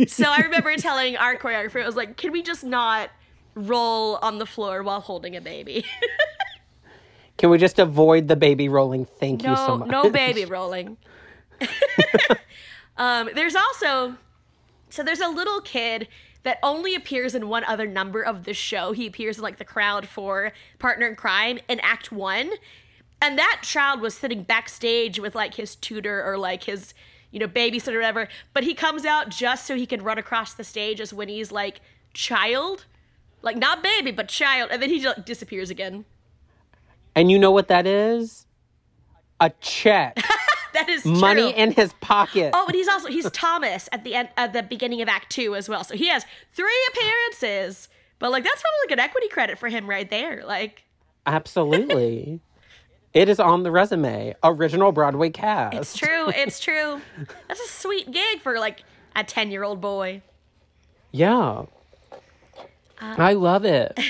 So 0.08 0.26
I 0.28 0.40
remember 0.42 0.76
telling 0.78 1.18
our 1.18 1.36
choreographer, 1.36 1.82
I 1.82 1.86
was 1.86 1.96
like, 1.96 2.16
"Can 2.16 2.32
we 2.32 2.42
just 2.42 2.64
not 2.64 3.10
roll 3.56 4.18
on 4.22 4.38
the 4.40 4.46
floor 4.46 4.84
while 4.84 5.02
holding 5.02 5.36
a 5.36 5.42
baby? 5.42 5.86
Can 7.38 7.50
we 7.50 7.58
just 7.58 7.80
avoid 7.80 8.28
the 8.28 8.36
baby 8.36 8.70
rolling? 8.70 9.06
Thank 9.06 9.44
you 9.44 9.56
so 9.56 9.78
much. 9.78 9.90
no 9.90 10.10
baby 10.10 10.46
rolling." 10.46 10.98
Um, 12.98 13.30
there's 13.34 13.56
also 13.56 14.18
so 14.90 15.04
there's 15.04 15.20
a 15.20 15.28
little 15.28 15.62
kid 15.62 16.08
that 16.44 16.60
only 16.62 16.94
appears 16.94 17.34
in 17.34 17.50
one 17.50 17.64
other 17.64 17.88
number 17.88 18.22
of 18.22 18.44
the 18.44 18.54
show. 18.54 18.92
He 18.92 19.08
appears 19.08 19.38
in 19.38 19.44
like 19.44 19.58
the 19.58 19.66
crowd 19.66 20.08
for 20.08 20.52
Partner 20.78 21.08
in 21.08 21.16
Crime 21.16 21.60
in 21.68 21.80
Act 21.80 22.12
One, 22.12 22.52
and 23.24 23.40
that 23.40 23.62
child 23.64 24.02
was 24.02 24.14
sitting 24.14 24.44
backstage 24.44 25.18
with 25.18 25.34
like 25.34 25.56
his 25.56 25.76
tutor 25.76 26.24
or 26.24 26.38
like 26.38 26.66
his 26.66 26.94
you 27.32 27.40
know 27.40 27.48
babysitter 27.48 27.94
or 27.94 28.00
whatever. 28.00 28.28
But 28.54 28.64
he 28.66 28.74
comes 28.74 29.06
out 29.06 29.30
just 29.30 29.66
so 29.66 29.76
he 29.76 29.86
can 29.86 30.04
run 30.04 30.18
across 30.18 30.54
the 30.54 30.64
stage 30.64 31.00
as 31.00 31.14
Winnie's 31.14 31.52
like 31.52 31.80
child, 32.14 32.86
like 33.42 33.56
not 33.56 33.82
baby 33.82 34.12
but 34.12 34.28
child, 34.28 34.70
and 34.72 34.82
then 34.82 34.90
he 34.90 35.00
just 35.00 35.26
disappears 35.26 35.70
again. 35.70 36.06
And 37.16 37.32
you 37.32 37.40
know 37.40 37.52
what 37.52 37.70
that 37.70 37.88
is? 37.88 38.46
A 39.40 39.50
check. 39.62 40.20
That 40.74 40.90
is 40.90 41.06
Money 41.06 41.54
true. 41.54 41.62
in 41.62 41.72
his 41.74 41.94
pocket. 42.02 42.50
Oh, 42.52 42.64
but 42.66 42.74
he's 42.74 42.88
also 42.88 43.08
he's 43.08 43.30
Thomas 43.30 43.88
at 43.92 44.04
the 44.04 44.16
end 44.16 44.30
at 44.36 44.54
the 44.54 44.64
beginning 44.64 45.04
of 45.04 45.08
Act 45.08 45.30
Two 45.32 45.56
as 45.56 45.70
well. 45.70 45.84
So 45.84 45.96
he 45.96 46.08
has 46.08 46.26
three 46.52 46.90
appearances. 46.90 47.90
But 48.18 48.32
like 48.32 48.44
that's 48.44 48.60
probably 48.60 48.80
like 48.88 48.92
an 48.94 49.00
equity 49.00 49.28
credit 49.28 49.60
for 49.60 49.70
him 49.70 49.88
right 49.88 50.10
there. 50.10 50.44
Like 50.44 50.86
Absolutely. 51.28 52.42
it 53.14 53.30
is 53.30 53.40
on 53.40 53.64
the 53.64 53.72
resume. 53.72 54.36
Original 54.44 54.92
Broadway 54.92 55.30
cast. 55.30 55.76
it's 55.76 55.98
true, 55.98 56.30
it's 56.30 56.60
true. 56.60 57.02
That's 57.48 57.60
a 57.62 57.68
sweet 57.68 58.12
gig 58.12 58.42
for 58.42 58.60
like 58.60 58.84
a 59.16 59.24
ten 59.24 59.52
year 59.52 59.64
old 59.64 59.82
boy. 59.82 60.22
Yeah. 61.12 61.66
Uh, 62.12 63.16
I 63.18 63.34
love 63.34 63.66
it. 63.66 64.00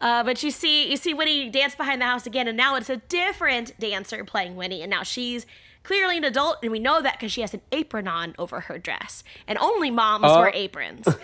Uh, 0.00 0.24
but 0.24 0.42
you 0.42 0.50
see, 0.50 0.90
you 0.90 0.96
see 0.96 1.12
Winnie 1.12 1.50
dance 1.50 1.74
behind 1.74 2.00
the 2.00 2.06
house 2.06 2.24
again, 2.26 2.48
and 2.48 2.56
now 2.56 2.74
it's 2.76 2.88
a 2.88 2.96
different 2.96 3.78
dancer 3.78 4.24
playing 4.24 4.56
Winnie, 4.56 4.80
and 4.80 4.88
now 4.88 5.02
she's 5.02 5.44
clearly 5.82 6.16
an 6.16 6.24
adult, 6.24 6.56
and 6.62 6.72
we 6.72 6.78
know 6.78 7.02
that 7.02 7.18
because 7.18 7.30
she 7.30 7.42
has 7.42 7.52
an 7.52 7.60
apron 7.70 8.08
on 8.08 8.34
over 8.38 8.60
her 8.60 8.78
dress, 8.78 9.22
and 9.46 9.58
only 9.58 9.90
moms 9.90 10.24
Oh. 10.26 10.40
wear 10.40 10.50
aprons. 10.54 11.06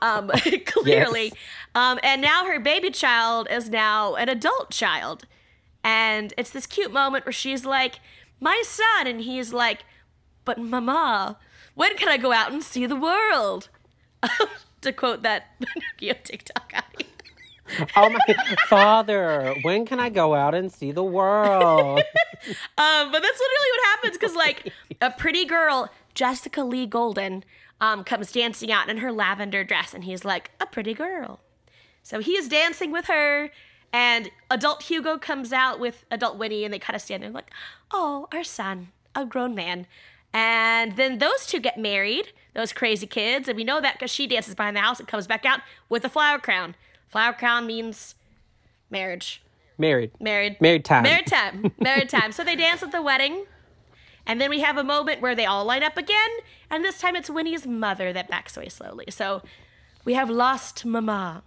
Um, 0.00 0.30
clearly, 0.66 1.32
um, 1.74 1.98
and 2.02 2.22
now 2.22 2.44
her 2.46 2.60
baby 2.60 2.90
child 2.90 3.48
is 3.50 3.68
now 3.68 4.14
an 4.14 4.28
adult 4.28 4.70
child, 4.70 5.26
and 5.82 6.32
it's 6.38 6.50
this 6.50 6.66
cute 6.66 6.92
moment 6.92 7.26
where 7.26 7.32
she's 7.32 7.64
like, 7.64 8.00
"My 8.40 8.62
son," 8.64 9.06
and 9.06 9.20
he's 9.20 9.52
like, 9.52 9.84
"But 10.44 10.58
mama, 10.58 11.38
when 11.74 11.96
can 11.96 12.08
I 12.08 12.16
go 12.16 12.32
out 12.32 12.52
and 12.52 12.62
see 12.62 12.86
the 12.86 12.96
world?" 12.96 13.68
to 14.80 14.92
quote 14.92 15.22
that 15.22 15.58
Pinocchio 16.00 16.14
TikTok. 16.24 16.74
Oh 17.96 18.08
my 18.08 18.56
father, 18.66 19.54
when 19.62 19.84
can 19.84 20.00
I 20.00 20.08
go 20.08 20.34
out 20.34 20.54
and 20.54 20.72
see 20.72 20.90
the 20.90 21.04
world? 21.04 22.00
Um, 22.78 23.12
but 23.12 23.20
that's 23.20 23.40
literally 23.40 23.70
what 23.72 23.84
happens 23.86 24.16
because 24.16 24.34
like 24.34 24.72
a 25.02 25.10
pretty 25.10 25.44
girl, 25.44 25.90
Jessica 26.14 26.62
Lee 26.62 26.86
Golden, 26.86 27.44
um, 27.80 28.04
comes 28.04 28.32
dancing 28.32 28.72
out 28.72 28.88
in 28.88 28.98
her 28.98 29.12
lavender 29.12 29.64
dress, 29.64 29.94
and 29.94 30.04
he's 30.04 30.24
like 30.24 30.50
a 30.60 30.66
pretty 30.66 30.94
girl. 30.94 31.40
So 32.02 32.20
he 32.20 32.32
is 32.32 32.48
dancing 32.48 32.90
with 32.90 33.06
her, 33.06 33.50
and 33.92 34.30
adult 34.50 34.84
Hugo 34.84 35.18
comes 35.18 35.52
out 35.52 35.78
with 35.78 36.04
adult 36.10 36.38
Winnie, 36.38 36.64
and 36.64 36.72
they 36.72 36.78
kind 36.78 36.96
of 36.96 37.02
stand 37.02 37.22
there 37.22 37.30
like, 37.30 37.50
"Oh, 37.90 38.28
our 38.32 38.44
son, 38.44 38.88
a 39.14 39.24
grown 39.24 39.54
man." 39.54 39.86
And 40.32 40.96
then 40.96 41.18
those 41.18 41.46
two 41.46 41.58
get 41.60 41.78
married, 41.78 42.32
those 42.54 42.72
crazy 42.72 43.06
kids, 43.06 43.48
and 43.48 43.56
we 43.56 43.64
know 43.64 43.80
that 43.80 43.94
because 43.94 44.10
she 44.10 44.26
dances 44.26 44.54
behind 44.54 44.76
the 44.76 44.80
house 44.80 44.98
and 44.98 45.08
comes 45.08 45.26
back 45.26 45.46
out 45.46 45.60
with 45.88 46.04
a 46.04 46.08
flower 46.08 46.38
crown. 46.38 46.74
Flower 47.06 47.32
crown 47.32 47.66
means 47.66 48.14
marriage. 48.90 49.42
Married. 49.78 50.10
Married. 50.20 50.60
Married 50.60 50.84
time. 50.84 51.04
Married 51.04 51.26
time. 51.26 51.72
Married 51.78 52.08
time. 52.08 52.32
So 52.32 52.44
they 52.44 52.56
dance 52.56 52.82
at 52.82 52.92
the 52.92 53.00
wedding. 53.00 53.46
And 54.28 54.40
then 54.40 54.50
we 54.50 54.60
have 54.60 54.76
a 54.76 54.84
moment 54.84 55.22
where 55.22 55.34
they 55.34 55.46
all 55.46 55.64
line 55.64 55.82
up 55.82 55.96
again. 55.96 56.30
And 56.70 56.84
this 56.84 57.00
time 57.00 57.16
it's 57.16 57.30
Winnie's 57.30 57.66
mother 57.66 58.12
that 58.12 58.28
backs 58.28 58.56
away 58.56 58.68
slowly. 58.68 59.06
So 59.08 59.42
we 60.04 60.14
have 60.14 60.28
lost 60.28 60.84
Mama. 60.84 61.42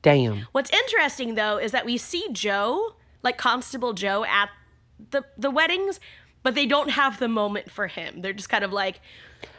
Damn. 0.00 0.48
What's 0.52 0.72
interesting 0.72 1.34
though 1.34 1.58
is 1.58 1.70
that 1.72 1.84
we 1.84 1.98
see 1.98 2.26
Joe, 2.32 2.94
like 3.22 3.36
Constable 3.36 3.92
Joe, 3.92 4.24
at 4.24 4.48
the, 5.10 5.24
the 5.36 5.50
weddings, 5.50 6.00
but 6.42 6.54
they 6.54 6.66
don't 6.66 6.90
have 6.90 7.18
the 7.18 7.28
moment 7.28 7.70
for 7.70 7.86
him. 7.86 8.22
They're 8.22 8.32
just 8.32 8.48
kind 8.48 8.64
of 8.64 8.72
like, 8.72 9.00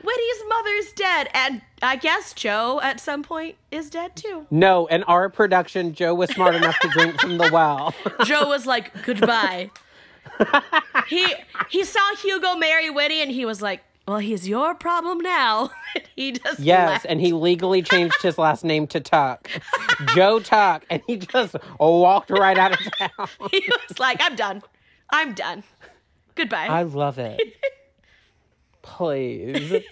Winnie's 0.04 0.44
mother's 0.50 0.92
dead. 0.94 1.30
And 1.34 1.62
I 1.82 1.96
guess 1.96 2.34
Joe 2.34 2.80
at 2.82 3.00
some 3.00 3.24
point 3.24 3.56
is 3.72 3.90
dead 3.90 4.16
too. 4.16 4.48
No, 4.50 4.88
in 4.88 5.04
our 5.04 5.30
production, 5.30 5.94
Joe 5.94 6.14
was 6.14 6.30
smart 6.32 6.56
enough 6.56 6.78
to 6.80 6.90
drink 6.90 7.20
from 7.20 7.38
the 7.38 7.50
well. 7.52 7.94
Joe 8.26 8.48
was 8.48 8.66
like, 8.66 9.04
goodbye. 9.04 9.72
He 11.08 11.34
he 11.70 11.84
saw 11.84 12.16
Hugo 12.22 12.56
marry 12.56 12.90
Winnie 12.90 13.22
and 13.22 13.32
he 13.32 13.46
was 13.46 13.62
like, 13.62 13.82
well, 14.08 14.18
he's 14.18 14.48
your 14.48 14.76
problem 14.76 15.20
now. 15.20 15.72
He 16.16 16.32
just 16.32 16.60
yes, 16.60 16.90
left. 16.90 17.06
and 17.08 17.22
he 17.22 17.34
legally 17.34 17.84
changed 17.84 18.20
his 18.24 18.40
last 18.40 18.64
name 18.64 18.88
to 18.88 19.00
Tuck. 19.00 19.48
Joe 20.16 20.40
Tuck. 20.40 20.84
And 20.90 21.04
he 21.06 21.18
just 21.18 21.56
walked 21.80 22.32
right 22.32 22.58
out 22.58 22.72
of 22.72 22.80
town. 22.98 23.28
he 23.52 23.64
was 23.90 24.00
like, 24.00 24.18
I'm 24.20 24.36
done. 24.36 24.64
I'm 25.12 25.34
done. 25.34 25.64
Goodbye. 26.34 26.66
I 26.68 26.82
love 26.82 27.20
it. 27.20 27.40
Please. 28.82 29.84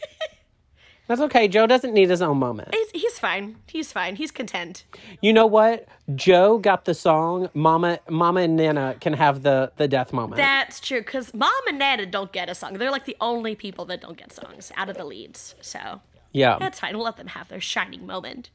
That's 1.11 1.19
okay. 1.23 1.49
Joe 1.49 1.67
doesn't 1.67 1.93
need 1.93 2.09
his 2.09 2.21
own 2.21 2.37
moment. 2.37 2.73
He's, 2.73 3.01
he's 3.01 3.19
fine. 3.19 3.57
He's 3.67 3.91
fine. 3.91 4.15
He's 4.15 4.31
content. 4.31 4.85
You 5.19 5.33
know 5.33 5.45
what? 5.45 5.85
Joe 6.15 6.57
got 6.57 6.85
the 6.85 6.93
song. 6.93 7.49
Mama, 7.53 7.99
Mama 8.09 8.39
and 8.39 8.55
Nana 8.55 8.95
can 9.01 9.11
have 9.11 9.43
the 9.43 9.73
the 9.75 9.89
death 9.89 10.13
moment. 10.13 10.37
That's 10.37 10.79
true, 10.79 11.01
because 11.01 11.33
Mom 11.33 11.51
and 11.67 11.77
Nana 11.77 12.05
don't 12.05 12.31
get 12.31 12.47
a 12.47 12.55
song. 12.55 12.75
They're 12.75 12.91
like 12.91 13.03
the 13.03 13.17
only 13.19 13.55
people 13.55 13.83
that 13.87 13.99
don't 13.99 14.15
get 14.17 14.31
songs 14.31 14.71
out 14.77 14.87
of 14.87 14.95
the 14.95 15.03
leads. 15.03 15.53
So 15.59 15.99
yeah, 16.31 16.57
that's 16.57 16.79
fine. 16.79 16.95
We'll 16.95 17.03
let 17.03 17.17
them 17.17 17.27
have 17.27 17.49
their 17.49 17.59
shining 17.59 18.05
moment. 18.05 18.49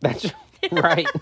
that's 0.00 0.26
right. 0.72 1.06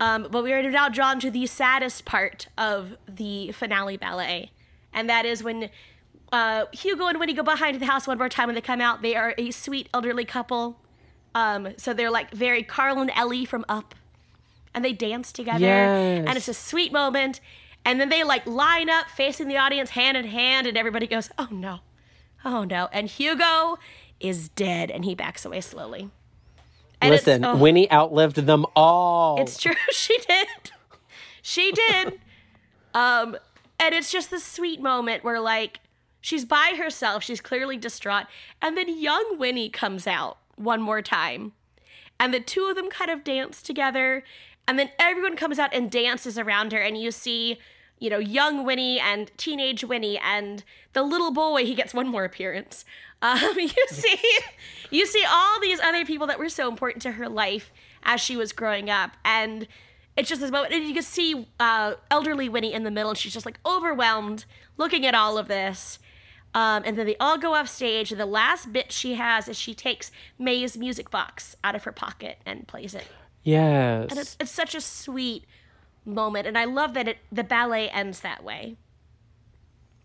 Um, 0.00 0.28
but 0.30 0.42
we 0.42 0.52
are 0.54 0.62
now 0.70 0.88
drawn 0.88 1.20
to 1.20 1.30
the 1.30 1.46
saddest 1.46 2.06
part 2.06 2.48
of 2.56 2.96
the 3.06 3.52
finale 3.52 3.98
ballet, 3.98 4.50
and 4.94 5.10
that 5.10 5.26
is 5.26 5.42
when 5.42 5.68
uh, 6.32 6.66
Hugo 6.72 7.06
and 7.06 7.18
Winnie 7.18 7.32
go 7.34 7.42
behind 7.42 7.80
the 7.80 7.86
house 7.86 8.06
one 8.06 8.18
more 8.18 8.28
time 8.28 8.46
when 8.46 8.54
they 8.54 8.60
come 8.60 8.80
out. 8.80 9.02
They 9.02 9.14
are 9.16 9.34
a 9.38 9.50
sweet 9.50 9.88
elderly 9.94 10.24
couple. 10.24 10.78
Um, 11.34 11.68
so 11.76 11.92
they're 11.94 12.10
like 12.10 12.30
very 12.32 12.62
Carl 12.62 13.00
and 13.00 13.10
Ellie 13.14 13.44
from 13.44 13.64
Up, 13.68 13.94
and 14.74 14.84
they 14.84 14.92
dance 14.92 15.30
together, 15.32 15.60
Yes. 15.60 16.24
and 16.26 16.36
it's 16.36 16.48
a 16.48 16.54
sweet 16.54 16.92
moment. 16.92 17.40
And 17.84 18.00
then 18.00 18.08
they 18.08 18.24
like 18.24 18.46
line 18.46 18.90
up 18.90 19.08
facing 19.10 19.48
the 19.48 19.56
audience 19.56 19.90
hand 19.90 20.16
in 20.16 20.26
hand, 20.26 20.66
and 20.66 20.76
everybody 20.76 21.06
goes, 21.06 21.30
"Oh 21.38 21.48
no, 21.50 21.80
oh 22.44 22.64
no!" 22.64 22.88
And 22.92 23.08
Hugo 23.08 23.78
is 24.20 24.48
dead, 24.48 24.90
and 24.90 25.04
he 25.04 25.14
backs 25.14 25.44
away 25.44 25.60
slowly. 25.60 26.10
And 27.00 27.10
Listen, 27.10 27.44
oh. 27.44 27.56
Winnie 27.56 27.90
outlived 27.92 28.36
them 28.36 28.66
all. 28.74 29.40
It's 29.40 29.58
true. 29.58 29.74
She 29.92 30.18
did. 30.26 30.48
She 31.42 31.72
did. 31.72 32.18
um, 32.94 33.36
and 33.78 33.94
it's 33.94 34.10
just 34.10 34.30
this 34.30 34.44
sweet 34.44 34.80
moment 34.80 35.22
where 35.22 35.38
like 35.40 35.78
she's 36.20 36.44
by 36.44 36.74
herself, 36.76 37.22
she's 37.22 37.40
clearly 37.40 37.76
distraught, 37.76 38.26
and 38.60 38.76
then 38.76 38.98
young 38.98 39.36
Winnie 39.38 39.70
comes 39.70 40.06
out 40.06 40.38
one 40.56 40.82
more 40.82 41.02
time. 41.02 41.52
And 42.20 42.34
the 42.34 42.40
two 42.40 42.64
of 42.64 42.76
them 42.76 42.90
kind 42.90 43.10
of 43.10 43.24
dance 43.24 43.62
together, 43.62 44.24
and 44.66 44.78
then 44.78 44.90
everyone 44.98 45.36
comes 45.36 45.58
out 45.58 45.72
and 45.72 45.90
dances 45.90 46.38
around 46.38 46.72
her, 46.72 46.80
and 46.80 46.98
you 46.98 47.10
see, 47.10 47.58
you 47.98 48.10
know, 48.10 48.18
young 48.18 48.64
Winnie 48.64 49.00
and 49.00 49.30
teenage 49.36 49.84
Winnie 49.84 50.18
and 50.18 50.64
the 50.92 51.02
little 51.02 51.32
boy. 51.32 51.64
He 51.64 51.74
gets 51.74 51.94
one 51.94 52.08
more 52.08 52.24
appearance. 52.24 52.84
Um, 53.20 53.58
you 53.58 53.86
see, 53.88 54.16
you 54.92 55.04
see 55.04 55.24
all 55.28 55.60
these 55.60 55.80
other 55.80 56.04
people 56.04 56.28
that 56.28 56.38
were 56.38 56.48
so 56.48 56.68
important 56.68 57.02
to 57.02 57.10
her 57.10 57.28
life 57.28 57.72
as 58.04 58.20
she 58.20 58.36
was 58.36 58.52
growing 58.52 58.88
up, 58.88 59.16
and 59.24 59.66
it's 60.16 60.28
just 60.28 60.40
this 60.40 60.52
moment, 60.52 60.72
and 60.72 60.84
you 60.84 60.94
can 60.94 61.02
see 61.02 61.48
uh, 61.58 61.94
elderly 62.12 62.48
Winnie 62.48 62.72
in 62.72 62.84
the 62.84 62.92
middle, 62.92 63.10
and 63.10 63.18
she's 63.18 63.32
just 63.32 63.44
like 63.44 63.58
overwhelmed, 63.66 64.44
looking 64.76 65.04
at 65.04 65.16
all 65.16 65.36
of 65.36 65.48
this. 65.48 65.98
Um, 66.58 66.82
and 66.84 66.98
then 66.98 67.06
they 67.06 67.16
all 67.18 67.38
go 67.38 67.54
off 67.54 67.68
stage, 67.68 68.10
and 68.10 68.20
the 68.20 68.26
last 68.26 68.72
bit 68.72 68.90
she 68.90 69.14
has 69.14 69.46
is 69.46 69.56
she 69.56 69.74
takes 69.74 70.10
May's 70.40 70.76
music 70.76 71.08
box 71.08 71.54
out 71.62 71.76
of 71.76 71.84
her 71.84 71.92
pocket 71.92 72.38
and 72.44 72.66
plays 72.66 72.96
it. 72.96 73.06
yes. 73.44 74.08
And 74.10 74.18
it's 74.18 74.36
it's 74.40 74.50
such 74.50 74.74
a 74.74 74.80
sweet 74.80 75.44
moment, 76.04 76.48
and 76.48 76.58
I 76.58 76.64
love 76.64 76.94
that 76.94 77.06
it 77.06 77.18
the 77.30 77.44
ballet 77.44 77.88
ends 77.90 78.20
that 78.20 78.42
way. 78.42 78.76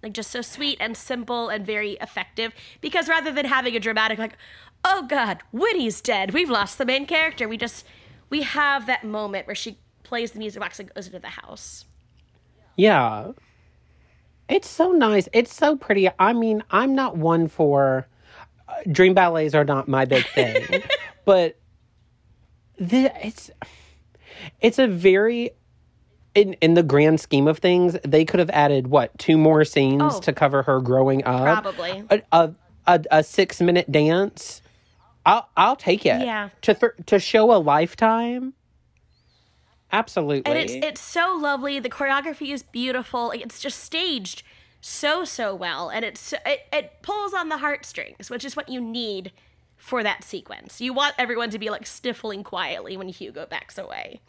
Like 0.04 0.14
just 0.14 0.30
so 0.30 0.44
sweet 0.44 0.78
and 0.80 0.96
simple 0.96 1.50
and 1.50 1.66
very 1.66 1.94
effective. 1.94 2.54
Because 2.82 3.10
rather 3.10 3.32
than 3.32 3.46
having 3.46 3.76
a 3.76 3.80
dramatic 3.80 4.20
like, 4.20 4.38
oh 4.86 5.08
God, 5.10 5.40
Winnie's 5.52 6.02
dead, 6.02 6.36
we've 6.36 6.52
lost 6.52 6.78
the 6.78 6.86
main 6.86 7.08
character. 7.08 7.50
We 7.50 7.58
just 7.58 7.84
we 8.30 8.44
have 8.44 8.86
that 8.86 9.04
moment 9.04 9.48
where 9.48 9.56
she 9.56 9.80
plays 10.04 10.34
the 10.34 10.40
music 10.40 10.62
box 10.62 10.80
and 10.80 10.94
goes 10.94 11.08
into 11.08 11.18
the 11.18 11.30
house. 11.30 11.86
Yeah. 12.78 13.32
It's 14.54 14.70
so 14.70 14.92
nice. 14.92 15.28
It's 15.34 15.54
so 15.54 15.76
pretty. 15.76 16.10
I 16.20 16.34
mean, 16.34 16.64
I'm 16.70 16.94
not 16.96 17.18
one 17.18 17.48
for 17.48 18.08
uh, 18.70 18.74
dream 18.92 19.14
ballets 19.14 19.56
are 19.56 19.66
not 19.66 19.88
my 19.88 20.06
big 20.06 20.26
thing, 20.28 20.84
but 21.26 21.58
the, 22.78 23.12
it's 23.26 23.50
it's 24.62 24.80
a 24.80 24.88
very 24.88 25.52
in 26.36 26.54
in 26.54 26.74
the 26.74 26.84
grand 26.84 27.20
scheme 27.20 27.48
of 27.48 27.60
things, 27.60 27.98
they 28.06 28.26
could 28.26 28.40
have 28.40 28.50
added 28.52 28.88
what 28.88 29.18
two 29.18 29.38
more 29.38 29.64
scenes 29.66 30.02
Oh. 30.16 30.20
to 30.22 30.34
cover 30.34 30.64
her 30.64 30.80
growing 30.82 31.24
up. 31.26 31.64
Probably. 31.64 32.04
a 32.10 32.22
a, 32.32 32.54
a, 32.88 33.04
a 33.12 33.24
six 33.24 33.62
minute 33.62 33.92
dance. 33.92 34.62
I'll 35.26 35.48
I'll 35.56 35.76
take 35.76 36.06
it. 36.06 36.22
Yeah. 36.26 36.50
To 36.64 36.74
th- 36.74 36.92
to 37.08 37.20
show 37.20 37.52
a 37.54 37.58
lifetime. 37.58 38.54
Absolutely. 39.94 40.52
And 40.52 40.58
it's 40.58 40.74
it's 40.74 41.02
so 41.02 41.38
lovely. 41.40 41.80
The 41.80 41.90
choreography 41.90 42.52
is 42.52 42.64
beautiful. 42.64 43.32
It's 43.32 43.62
just 43.62 43.80
staged 43.80 44.42
so 44.82 45.24
so 45.24 45.54
well, 45.56 45.90
and 45.90 46.04
it's 46.04 46.34
it, 46.46 46.62
it 46.74 47.02
pulls 47.04 47.34
on 47.34 47.50
the 47.50 47.60
heartstrings, 47.60 48.30
which 48.30 48.44
is 48.44 48.56
what 48.56 48.68
you 48.68 48.82
need 48.82 49.32
for 49.78 50.02
that 50.02 50.24
sequence. 50.24 50.82
You 50.82 50.94
want 50.94 51.14
everyone 51.20 51.52
to 51.52 51.60
be 51.60 51.70
like 51.70 51.86
sniffling 51.86 52.44
quietly 52.44 52.98
when 52.98 53.08
Hugo 53.08 53.46
backs 53.46 53.78
away. 53.78 54.20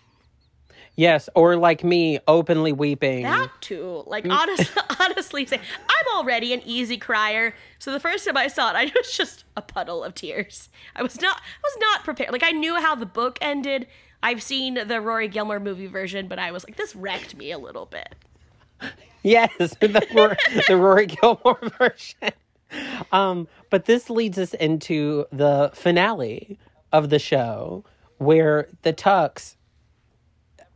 yes, 0.97 1.31
or 1.35 1.57
like 1.57 1.83
me, 1.83 2.19
openly 2.29 2.73
weeping. 2.73 3.23
That 3.23 3.51
too, 3.63 4.05
like 4.07 4.25
mm. 4.25 4.33
honest, 4.33 4.71
honestly, 5.01 5.47
say 5.47 5.61
I'm 5.89 6.17
already 6.19 6.53
an 6.53 6.61
easy 6.67 6.99
crier. 6.99 7.55
So 7.79 7.91
the 7.91 8.01
first 8.01 8.27
time 8.27 8.37
I 8.37 8.49
saw 8.49 8.71
it, 8.71 8.77
I 8.77 8.85
was 8.95 9.17
just 9.17 9.45
a 9.57 9.63
puddle 9.63 10.05
of 10.05 10.15
tears. 10.15 10.69
I 10.95 11.03
was 11.03 11.21
not, 11.23 11.39
I 11.39 11.63
was 11.63 11.77
not 11.81 12.05
prepared. 12.05 12.33
Like 12.33 12.45
I 12.45 12.51
knew 12.51 12.75
how 12.77 12.95
the 12.95 13.07
book 13.07 13.39
ended. 13.41 13.87
I've 14.25 14.43
seen 14.43 14.75
the 14.87 15.03
Rory 15.03 15.29
Gilmore 15.29 15.61
movie 15.61 15.87
version, 15.87 16.29
but 16.29 16.39
I 16.39 16.51
was 16.51 16.65
like, 16.65 16.77
this 16.77 16.97
wrecked 16.97 17.37
me 17.37 17.53
a 17.53 17.59
little 17.59 17.85
bit. 17.85 18.15
Yes, 19.23 19.51
the, 19.81 20.07
Rory- 20.15 20.63
the 20.67 20.77
Rory 20.79 21.07
Gilmore 21.07 21.61
version. 21.79 22.33
Um, 23.13 23.47
but 23.69 23.85
this 23.85 24.09
leads 24.09 24.39
us 24.39 24.55
into 24.55 25.27
the 25.31 25.71
finale 25.75 26.59
of 26.91 27.11
the 27.11 27.19
show 27.19 27.85
where 28.17 28.69
the 28.81 28.95
Tucks, 28.95 29.59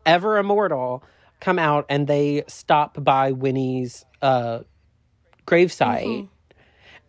ever 0.04 0.36
immortal, 0.36 1.02
come 1.40 1.58
out 1.58 1.86
and 1.88 2.06
they 2.06 2.44
stop 2.48 3.02
by 3.02 3.32
Winnie's 3.32 4.04
uh, 4.20 4.60
gravesite. 5.46 6.28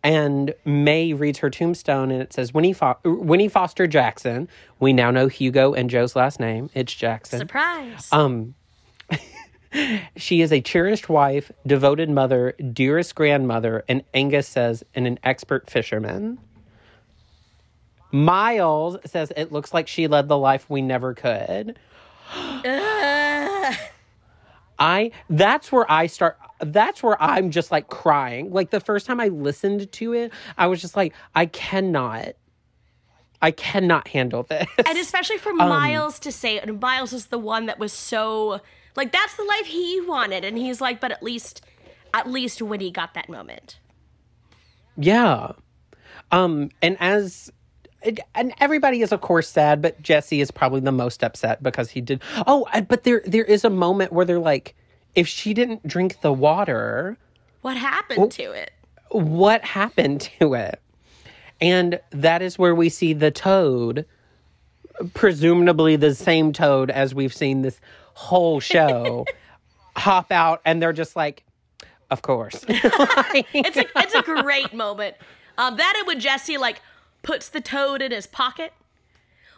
And 0.04 0.54
May 0.64 1.14
reads 1.14 1.40
her 1.40 1.50
tombstone 1.50 2.12
and 2.12 2.22
it 2.22 2.32
says 2.32 2.54
Winnie, 2.54 2.74
Fo- 2.74 2.98
Winnie 3.04 3.50
Foster 3.50 3.86
Jackson. 3.86 4.48
We 4.80 4.94
now 4.94 5.12
know 5.12 5.28
Hugo 5.28 5.74
and 5.74 5.90
Joe's 5.90 6.16
last 6.16 6.40
name. 6.40 6.70
It's 6.74 6.94
Jackson. 6.94 7.40
Surprise! 7.40 8.08
Um, 8.12 8.56
she 10.16 10.42
is 10.42 10.52
a 10.54 10.62
cherished 10.62 11.10
wife, 11.10 11.52
devoted 11.68 12.10
mother, 12.10 12.54
dearest 12.74 13.16
grandmother, 13.16 13.84
and 13.90 14.04
Angus 14.14 14.48
says, 14.48 14.84
and 14.96 15.06
an 15.06 15.20
expert 15.24 15.70
fisherman. 15.70 16.40
Miles 18.12 18.98
says 19.06 19.32
it 19.36 19.52
looks 19.52 19.74
like 19.74 19.88
she 19.88 20.08
led 20.08 20.28
the 20.28 20.38
life 20.38 20.70
we 20.70 20.82
never 20.82 21.14
could. 21.14 21.78
Ugh. 22.34 23.76
I 24.82 25.12
that's 25.30 25.74
where 25.74 25.90
I 25.92 26.08
start 26.08 26.38
that's 26.60 27.02
where 27.02 27.22
I'm 27.22 27.52
just 27.52 27.72
like 27.72 27.88
crying. 27.88 28.52
Like 28.52 28.70
the 28.70 28.80
first 28.80 29.06
time 29.06 29.20
I 29.20 29.28
listened 29.30 29.92
to 29.92 30.14
it, 30.14 30.32
I 30.58 30.68
was 30.68 30.82
just 30.82 30.96
like 30.96 31.14
I 31.36 31.46
cannot 31.46 32.34
I 33.42 33.52
cannot 33.52 34.08
handle 34.10 34.44
this. 34.44 34.68
and 34.86 34.98
especially 34.98 35.38
for 35.38 35.54
Miles 35.54 36.20
to 36.20 36.32
say 36.32 36.60
and 36.60 36.80
Miles 36.82 37.14
is 37.14 37.28
the 37.28 37.40
one 37.40 37.68
that 37.68 37.80
was 37.80 37.94
so 37.94 38.62
like 38.96 39.12
that's 39.12 39.36
the 39.36 39.44
life 39.44 39.66
he 39.66 40.02
wanted, 40.02 40.44
and 40.44 40.58
he's 40.58 40.82
like, 40.82 41.00
but 41.00 41.12
at 41.12 41.24
least, 41.24 41.66
at 42.14 42.30
least 42.30 42.62
Winnie 42.62 42.92
got 42.92 43.14
that 43.14 43.30
moment. 43.30 43.80
Yeah. 44.98 45.54
Um, 46.32 46.70
and 46.82 46.98
as 47.00 47.52
and 48.36 48.54
everybody 48.60 49.02
is 49.02 49.12
of 49.12 49.22
course 49.22 49.50
sad, 49.50 49.82
but 49.82 50.02
Jesse 50.02 50.42
is 50.42 50.52
probably 50.52 50.80
the 50.82 50.92
most 50.92 51.24
upset 51.24 51.62
because 51.64 51.90
he 51.90 52.02
did. 52.02 52.22
Oh, 52.46 52.68
but 52.88 53.04
there 53.04 53.22
there 53.26 53.46
is 53.46 53.64
a 53.64 53.70
moment 53.70 54.12
where 54.12 54.26
they're 54.26 54.40
like, 54.40 54.76
if 55.20 55.28
she 55.28 55.54
didn't 55.54 55.86
drink 55.86 56.22
the 56.22 56.32
water, 56.34 57.18
What 57.62 57.78
happened 57.78 58.32
to 58.34 58.52
it? 58.52 58.72
what 59.12 59.64
happened 59.64 60.22
to 60.40 60.54
it? 60.54 60.80
And 61.62 62.00
that 62.12 62.42
is 62.42 62.58
where 62.58 62.74
we 62.74 62.88
see 62.90 63.12
the 63.14 63.32
toad, 63.32 64.06
presumably 65.14 65.96
the 65.96 66.16
same 66.16 66.54
toad 66.54 66.90
as 66.90 67.14
we've 67.14 67.34
seen 67.34 67.62
this 67.62 67.80
whole 68.14 68.60
show, 68.60 69.26
hop 69.98 70.32
out, 70.32 70.62
and 70.66 70.82
they're 70.82 70.94
just 70.94 71.16
like, 71.16 71.44
of 72.10 72.22
course. 72.22 72.64
It's 72.68 73.78
a 73.78 73.86
it's 73.98 74.16
a 74.16 74.22
great 74.24 74.74
moment. 74.74 75.16
Um, 75.58 75.76
that 75.78 75.94
and 75.98 76.08
when 76.08 76.20
Jesse 76.20 76.58
like 76.58 76.82
puts 77.24 77.50
the 77.50 77.62
toad 77.62 78.02
in 78.02 78.12
his 78.12 78.26
pocket. 78.28 78.74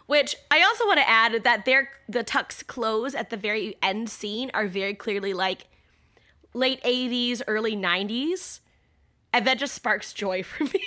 Which 0.06 0.36
I 0.50 0.62
also 0.62 0.86
want 0.86 0.98
to 0.98 1.08
add 1.08 1.44
that 1.44 1.64
their 1.64 1.88
the 2.08 2.22
Tuck's 2.22 2.62
clothes 2.62 3.14
at 3.14 3.30
the 3.30 3.36
very 3.36 3.76
end 3.82 4.10
scene 4.10 4.50
are 4.52 4.66
very 4.66 4.94
clearly 4.94 5.32
like 5.32 5.66
late 6.54 6.82
'80s, 6.82 7.42
early 7.46 7.76
'90s, 7.76 8.60
and 9.32 9.46
that 9.46 9.58
just 9.58 9.74
sparks 9.74 10.12
joy 10.12 10.42
for 10.42 10.64
me. 10.64 10.84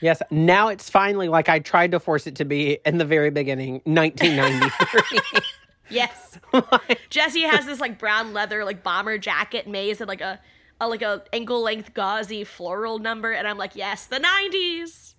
Yes, 0.00 0.20
now 0.30 0.68
it's 0.68 0.90
finally 0.90 1.28
like 1.28 1.48
I 1.48 1.60
tried 1.60 1.92
to 1.92 2.00
force 2.00 2.26
it 2.26 2.34
to 2.36 2.44
be 2.44 2.78
in 2.84 2.98
the 2.98 3.04
very 3.04 3.30
beginning, 3.30 3.80
1993. 3.84 5.40
Yes. 5.92 6.38
Jesse 7.10 7.42
has 7.42 7.66
this 7.66 7.78
like 7.80 7.98
brown 7.98 8.32
leather 8.32 8.64
like 8.64 8.82
bomber 8.82 9.18
jacket, 9.18 9.68
May's 9.68 10.00
and 10.00 10.08
like 10.08 10.20
a 10.20 10.40
a 10.80 10.88
like 10.88 11.02
a 11.02 11.22
ankle 11.32 11.60
length 11.62 11.94
gauzy 11.94 12.44
floral 12.44 12.98
number, 12.98 13.30
and 13.30 13.46
I'm 13.46 13.58
like, 13.58 13.76
yes, 13.76 14.06
the 14.06 14.18
'90s. 14.18 15.11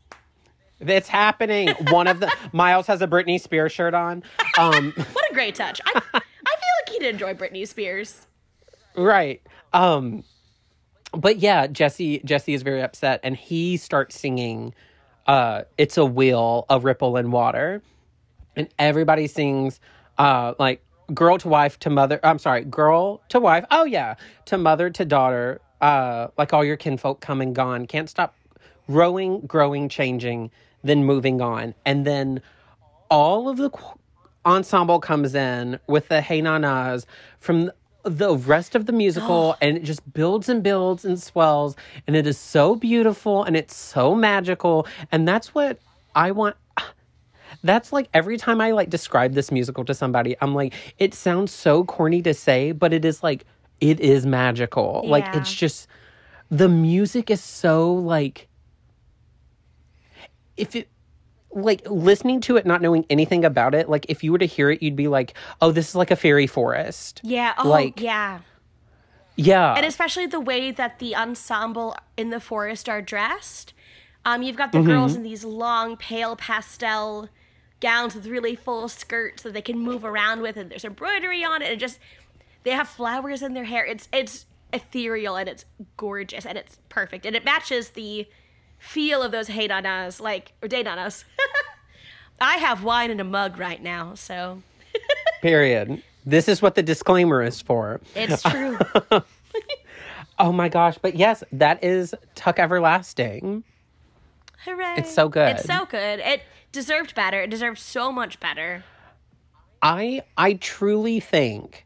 It's 0.89 1.07
happening. 1.07 1.69
One 1.91 2.07
of 2.07 2.19
the 2.19 2.31
Miles 2.51 2.87
has 2.87 3.01
a 3.01 3.07
Britney 3.07 3.39
Spears 3.39 3.71
shirt 3.71 3.93
on. 3.93 4.23
Um, 4.57 4.93
What 5.13 5.29
a 5.29 5.33
great 5.33 5.55
touch! 5.55 5.79
I 5.85 5.91
I 6.13 6.19
feel 6.19 6.73
like 6.85 6.89
he'd 6.89 7.03
enjoy 7.07 7.33
Britney 7.33 7.67
Spears. 7.67 8.27
right. 8.95 9.41
Um, 9.73 10.23
but 11.11 11.37
yeah, 11.39 11.67
Jesse 11.67 12.19
Jesse 12.25 12.53
is 12.53 12.61
very 12.63 12.81
upset, 12.81 13.19
and 13.23 13.35
he 13.35 13.77
starts 13.77 14.19
singing. 14.19 14.73
Uh, 15.25 15.63
it's 15.77 15.97
a 15.97 16.05
wheel, 16.05 16.65
a 16.69 16.79
ripple 16.79 17.17
in 17.17 17.31
water, 17.31 17.81
and 18.55 18.67
everybody 18.79 19.27
sings. 19.27 19.79
Uh, 20.17 20.53
like 20.59 20.83
girl 21.13 21.37
to 21.39 21.47
wife 21.47 21.79
to 21.79 21.89
mother. 21.89 22.19
I'm 22.23 22.39
sorry, 22.39 22.63
girl 22.65 23.21
to 23.29 23.39
wife. 23.39 23.65
Oh 23.71 23.83
yeah, 23.85 24.15
to 24.45 24.57
mother 24.57 24.89
to 24.91 25.05
daughter. 25.05 25.59
Uh, 25.81 26.27
like 26.37 26.53
all 26.53 26.63
your 26.63 26.77
kinfolk 26.77 27.19
come 27.19 27.41
and 27.41 27.53
gone. 27.55 27.85
Can't 27.87 28.09
stop 28.09 28.35
growing, 28.87 29.41
growing, 29.41 29.89
changing, 29.89 30.51
then 30.83 31.03
moving 31.05 31.41
on, 31.41 31.73
and 31.85 32.05
then 32.05 32.41
all 33.09 33.49
of 33.49 33.57
the 33.57 33.69
qu- 33.69 33.99
ensemble 34.45 34.99
comes 34.99 35.35
in 35.35 35.79
with 35.87 36.09
the 36.09 36.19
hey 36.21 36.41
nanas 36.41 37.05
from 37.39 37.71
the 38.03 38.35
rest 38.35 38.75
of 38.75 38.85
the 38.87 38.91
musical 38.91 39.55
and 39.61 39.77
it 39.77 39.83
just 39.83 40.13
builds 40.13 40.49
and 40.49 40.61
builds 40.61 41.05
and 41.05 41.21
swells 41.21 41.77
and 42.07 42.15
it 42.17 42.27
is 42.27 42.37
so 42.37 42.75
beautiful 42.75 43.45
and 43.45 43.55
it's 43.55 43.73
so 43.73 44.13
magical 44.13 44.85
and 45.13 45.25
that's 45.25 45.55
what 45.55 45.79
i 46.13 46.29
want 46.29 46.57
that's 47.63 47.93
like 47.93 48.09
every 48.13 48.35
time 48.35 48.59
i 48.59 48.71
like 48.71 48.89
describe 48.89 49.33
this 49.33 49.49
musical 49.49 49.85
to 49.85 49.93
somebody 49.93 50.35
i'm 50.41 50.53
like 50.53 50.73
it 50.97 51.13
sounds 51.13 51.49
so 51.49 51.85
corny 51.85 52.21
to 52.21 52.33
say 52.33 52.73
but 52.73 52.91
it 52.91 53.05
is 53.05 53.23
like 53.23 53.45
it 53.83 53.99
is 53.99 54.25
magical. 54.25 55.03
Like 55.05 55.25
it's 55.35 55.53
just 55.53 55.87
the 56.49 56.69
music 56.69 57.29
is 57.29 57.41
so 57.41 57.93
like 57.93 58.47
if 60.57 60.75
it 60.75 60.87
like 61.51 61.81
listening 61.89 62.41
to 62.41 62.57
it 62.57 62.65
not 62.65 62.81
knowing 62.81 63.05
anything 63.09 63.45
about 63.45 63.75
it 63.75 63.87
like 63.87 64.05
if 64.09 64.23
you 64.23 64.31
were 64.31 64.39
to 64.39 64.45
hear 64.47 64.71
it 64.71 64.81
you'd 64.81 64.95
be 64.95 65.07
like 65.07 65.33
oh 65.61 65.71
this 65.71 65.89
is 65.89 65.95
like 65.95 66.09
a 66.11 66.15
fairy 66.15 66.47
forest 66.47 67.21
Yeah. 67.23 67.53
Oh, 67.57 67.69
Like- 67.69 68.01
yeah. 68.01 68.39
yeah 69.35 69.75
and 69.75 69.85
especially 69.85 70.25
the 70.25 70.39
way 70.39 70.71
that 70.71 70.99
the 70.99 71.15
ensemble 71.15 71.95
in 72.17 72.29
the 72.29 72.39
forest 72.39 72.87
are 72.89 73.01
dressed. 73.01 73.73
Um, 74.25 74.41
you've 74.41 74.55
got 74.55 74.71
the 74.71 74.77
Mm-hmm. 74.77 74.87
girls 74.87 75.15
in 75.15 75.23
these 75.23 75.43
long, 75.43 75.97
pale 75.97 76.35
pastel 76.37 77.27
gowns 77.81 78.15
with 78.15 78.25
really 78.27 78.55
full 78.55 78.87
skirts 78.87 79.43
that 79.43 79.51
they 79.53 79.61
can 79.61 79.77
move 79.77 80.05
around 80.05 80.41
with, 80.41 80.55
and 80.55 80.71
there's 80.71 80.85
embroidery 80.85 81.43
on 81.43 81.61
it, 81.61 81.69
and 81.71 81.79
just 81.79 81.99
they 82.63 82.71
have 82.71 82.87
flowers 82.87 83.41
in 83.41 83.53
their 83.53 83.65
hair. 83.65 83.85
It's 83.85 84.07
it's 84.13 84.45
ethereal 84.71 85.35
and 85.35 85.49
it's 85.49 85.65
gorgeous 85.97 86.45
and 86.45 86.57
it's 86.57 86.77
perfect, 86.87 87.25
and 87.25 87.35
it 87.35 87.43
matches 87.43 87.89
the 87.89 88.25
feel 88.83 89.23
of 89.23 89.31
those 89.31 89.47
hey 89.47 89.67
nanas, 89.67 90.19
like 90.19 90.51
or 90.61 90.67
day 90.67 90.83
nanas. 90.83 91.23
I 92.41 92.57
have 92.57 92.83
wine 92.83 93.09
in 93.11 93.19
a 93.19 93.23
mug 93.23 93.57
right 93.57 93.81
now, 93.81 94.15
so 94.15 94.61
period 95.41 96.03
this 96.25 96.47
is 96.47 96.61
what 96.61 96.75
the 96.75 96.83
disclaimer 96.83 97.41
is 97.41 97.61
for 97.61 97.99
it's 98.15 98.41
true. 98.51 98.77
oh 100.39 100.51
my 100.53 100.69
gosh 100.69 100.97
but 101.01 101.15
yes 101.15 101.43
that 101.51 101.83
is 101.83 102.15
tuck 102.35 102.59
everlasting 102.59 103.63
Hooray! 104.65 104.95
It's 104.97 105.13
so 105.13 105.27
good. 105.27 105.49
It's 105.57 105.65
so 105.65 105.85
good. 105.85 106.19
It 106.21 106.41
deserved 106.71 107.13
better. 107.15 107.41
It 107.41 107.49
deserved 107.49 107.79
so 107.79 108.11
much 108.13 108.39
better. 108.39 108.83
i 109.81 110.21
i 110.37 110.53
truly 110.53 111.19
think 111.19 111.85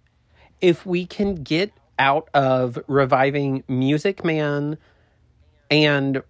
if 0.62 0.86
we 0.86 1.06
can 1.08 1.36
get 1.36 1.72
out 1.98 2.30
of 2.36 2.78
reviving 2.88 3.64
music 3.68 4.24
man 4.24 4.78
and 5.72 6.22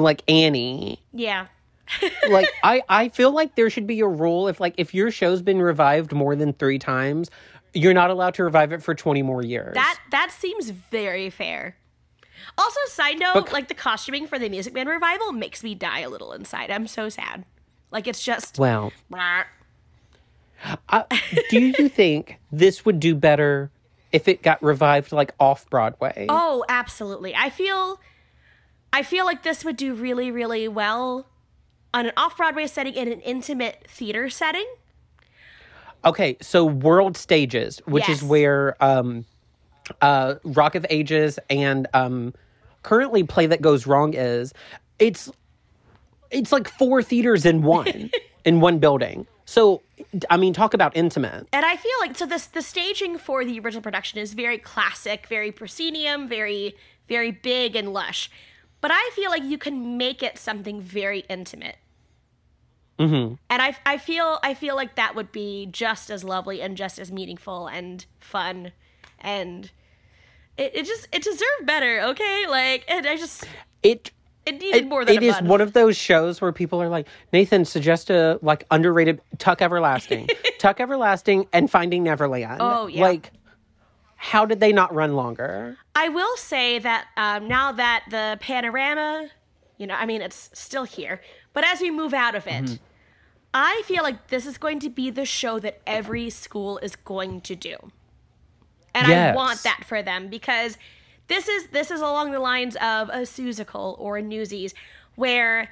like 0.00 0.22
annie 0.28 1.00
Yeah. 1.12 1.46
like 2.30 2.48
I 2.62 2.82
I 2.88 3.08
feel 3.08 3.32
like 3.32 3.56
there 3.56 3.68
should 3.68 3.86
be 3.86 4.00
a 4.00 4.06
rule 4.06 4.46
if 4.48 4.60
like 4.60 4.74
if 4.76 4.94
your 4.94 5.10
show's 5.10 5.42
been 5.42 5.60
revived 5.60 6.12
more 6.12 6.36
than 6.36 6.52
3 6.52 6.78
times, 6.78 7.30
you're 7.74 7.94
not 7.94 8.10
allowed 8.10 8.34
to 8.34 8.44
revive 8.44 8.72
it 8.72 8.82
for 8.82 8.94
20 8.94 9.22
more 9.22 9.42
years. 9.42 9.74
That 9.74 9.98
that 10.12 10.30
seems 10.30 10.70
very 10.70 11.30
fair. 11.30 11.76
Also, 12.56 12.80
side 12.86 13.18
note, 13.18 13.34
Bec- 13.34 13.52
like 13.52 13.68
the 13.68 13.74
costuming 13.74 14.26
for 14.26 14.38
the 14.38 14.48
Music 14.48 14.72
Man 14.72 14.86
revival 14.86 15.32
makes 15.32 15.62
me 15.62 15.74
die 15.74 16.00
a 16.00 16.08
little 16.08 16.32
inside. 16.32 16.70
I'm 16.70 16.86
so 16.86 17.08
sad. 17.08 17.44
Like 17.90 18.06
it's 18.06 18.22
just 18.22 18.58
well, 18.58 18.92
uh, 20.88 21.04
do 21.50 21.60
you 21.60 21.88
think 21.88 22.38
this 22.52 22.84
would 22.84 23.00
do 23.00 23.14
better 23.14 23.70
if 24.12 24.28
it 24.28 24.42
got 24.42 24.62
revived 24.62 25.12
like 25.12 25.32
off 25.40 25.68
Broadway? 25.70 26.26
Oh, 26.28 26.64
absolutely. 26.68 27.34
I 27.34 27.50
feel 27.50 28.00
I 28.92 29.02
feel 29.02 29.24
like 29.24 29.42
this 29.42 29.64
would 29.64 29.76
do 29.76 29.94
really, 29.94 30.30
really 30.30 30.68
well 30.68 31.26
on 31.92 32.06
an 32.06 32.12
off-Broadway 32.16 32.66
setting 32.66 32.94
in 32.94 33.10
an 33.10 33.20
intimate 33.20 33.84
theater 33.88 34.28
setting. 34.30 34.66
Okay, 36.04 36.36
so 36.40 36.64
World 36.64 37.16
Stages, 37.16 37.80
which 37.84 38.08
is 38.08 38.22
where 38.22 38.82
um 38.82 39.26
uh 40.00 40.36
Rock 40.44 40.74
of 40.74 40.86
Ages 40.88 41.38
and 41.50 41.86
um 41.92 42.32
currently 42.82 43.22
Play 43.22 43.46
That 43.46 43.60
Goes 43.60 43.86
Wrong 43.86 44.14
is, 44.14 44.54
it's 44.98 45.30
it's 46.30 46.52
like 46.52 46.68
four 46.68 47.02
theaters 47.02 47.44
in 47.44 47.62
one 47.62 48.10
in 48.44 48.60
one 48.60 48.78
building. 48.78 49.26
So 49.44 49.82
I 50.30 50.38
mean 50.38 50.54
talk 50.54 50.72
about 50.72 50.96
intimate. 50.96 51.46
And 51.52 51.66
I 51.66 51.76
feel 51.76 51.92
like 52.00 52.16
so 52.16 52.24
this 52.24 52.46
the 52.46 52.62
staging 52.62 53.18
for 53.18 53.44
the 53.44 53.60
original 53.60 53.82
production 53.82 54.20
is 54.20 54.32
very 54.32 54.58
classic, 54.58 55.26
very 55.26 55.52
proscenium, 55.52 56.28
very 56.28 56.76
very 57.08 57.30
big 57.30 57.76
and 57.76 57.92
lush. 57.92 58.30
But 58.80 58.90
I 58.92 59.10
feel 59.14 59.30
like 59.30 59.44
you 59.44 59.58
can 59.58 59.96
make 59.96 60.22
it 60.22 60.38
something 60.38 60.80
very 60.80 61.20
intimate. 61.28 61.76
Mm-hmm. 62.98 63.34
And 63.48 63.62
I, 63.62 63.76
I 63.86 63.96
feel 63.96 64.38
I 64.42 64.54
feel 64.54 64.76
like 64.76 64.96
that 64.96 65.14
would 65.14 65.32
be 65.32 65.66
just 65.70 66.10
as 66.10 66.22
lovely 66.22 66.60
and 66.60 66.76
just 66.76 66.98
as 66.98 67.10
meaningful 67.10 67.66
and 67.66 68.04
fun, 68.18 68.72
and 69.18 69.70
it, 70.58 70.72
it 70.74 70.86
just 70.86 71.08
it 71.10 71.22
deserved 71.22 71.64
better. 71.64 72.00
Okay, 72.00 72.46
like 72.46 72.84
and 72.88 73.06
I 73.06 73.16
just 73.16 73.46
It 73.82 74.10
it 74.46 74.60
needed 74.60 74.84
it, 74.84 74.88
more 74.88 75.04
than 75.04 75.16
it 75.16 75.22
is 75.22 75.40
one 75.42 75.60
of 75.60 75.72
those 75.74 75.96
shows 75.96 76.40
where 76.40 76.52
people 76.52 76.82
are 76.82 76.88
like, 76.88 77.06
Nathan, 77.32 77.64
suggest 77.64 78.10
a 78.10 78.38
like 78.42 78.64
underrated 78.70 79.20
Tuck 79.38 79.62
Everlasting, 79.62 80.28
Tuck 80.58 80.80
Everlasting, 80.80 81.46
and 81.52 81.70
Finding 81.70 82.02
Neverland. 82.02 82.58
Oh, 82.60 82.86
yeah. 82.86 83.02
Like, 83.02 83.32
how 84.22 84.44
did 84.44 84.60
they 84.60 84.70
not 84.70 84.94
run 84.94 85.16
longer? 85.16 85.78
I 85.94 86.10
will 86.10 86.36
say 86.36 86.78
that 86.78 87.06
um, 87.16 87.48
now 87.48 87.72
that 87.72 88.04
the 88.10 88.36
panorama, 88.38 89.30
you 89.78 89.86
know, 89.86 89.94
I 89.94 90.04
mean, 90.04 90.20
it's 90.20 90.50
still 90.52 90.84
here, 90.84 91.22
but 91.54 91.64
as 91.64 91.80
we 91.80 91.90
move 91.90 92.12
out 92.12 92.34
of 92.34 92.46
it, 92.46 92.64
Mm-hmm. 92.64 92.74
I 93.52 93.82
feel 93.84 94.04
like 94.04 94.28
this 94.28 94.46
is 94.46 94.58
going 94.58 94.78
to 94.80 94.88
be 94.88 95.10
the 95.10 95.24
show 95.24 95.58
that 95.58 95.80
every 95.86 96.30
school 96.30 96.78
is 96.78 96.94
going 96.94 97.40
to 97.40 97.56
do. 97.56 97.76
And 98.94 99.10
I 99.12 99.34
want 99.34 99.62
that 99.64 99.82
for 99.86 100.02
them 100.02 100.28
because 100.28 100.78
this 101.26 101.48
is 101.48 101.68
this 101.68 101.90
is 101.90 102.00
along 102.00 102.30
the 102.32 102.40
lines 102.40 102.76
of 102.76 103.08
a 103.08 103.22
Seussical 103.22 103.98
or 103.98 104.18
a 104.18 104.22
Newsies 104.22 104.74
where 105.16 105.70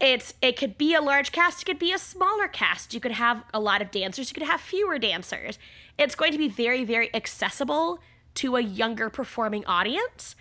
it's 0.00 0.34
it 0.40 0.56
could 0.56 0.76
be 0.76 0.94
a 0.94 1.00
large 1.00 1.32
cast, 1.32 1.62
it 1.62 1.64
could 1.64 1.78
be 1.78 1.92
a 1.92 1.98
smaller 1.98 2.48
cast. 2.48 2.94
You 2.94 3.00
could 3.00 3.12
have 3.12 3.44
a 3.52 3.60
lot 3.60 3.82
of 3.82 3.90
dancers, 3.90 4.30
you 4.30 4.34
could 4.34 4.46
have 4.46 4.60
fewer 4.60 4.98
dancers. 4.98 5.58
It's 6.00 6.14
going 6.14 6.32
to 6.32 6.38
be 6.38 6.48
very, 6.48 6.82
very 6.84 7.14
accessible 7.14 8.00
to 8.36 8.56
a 8.56 8.60
younger 8.60 9.10
performing 9.10 9.64
audience. 9.66 10.34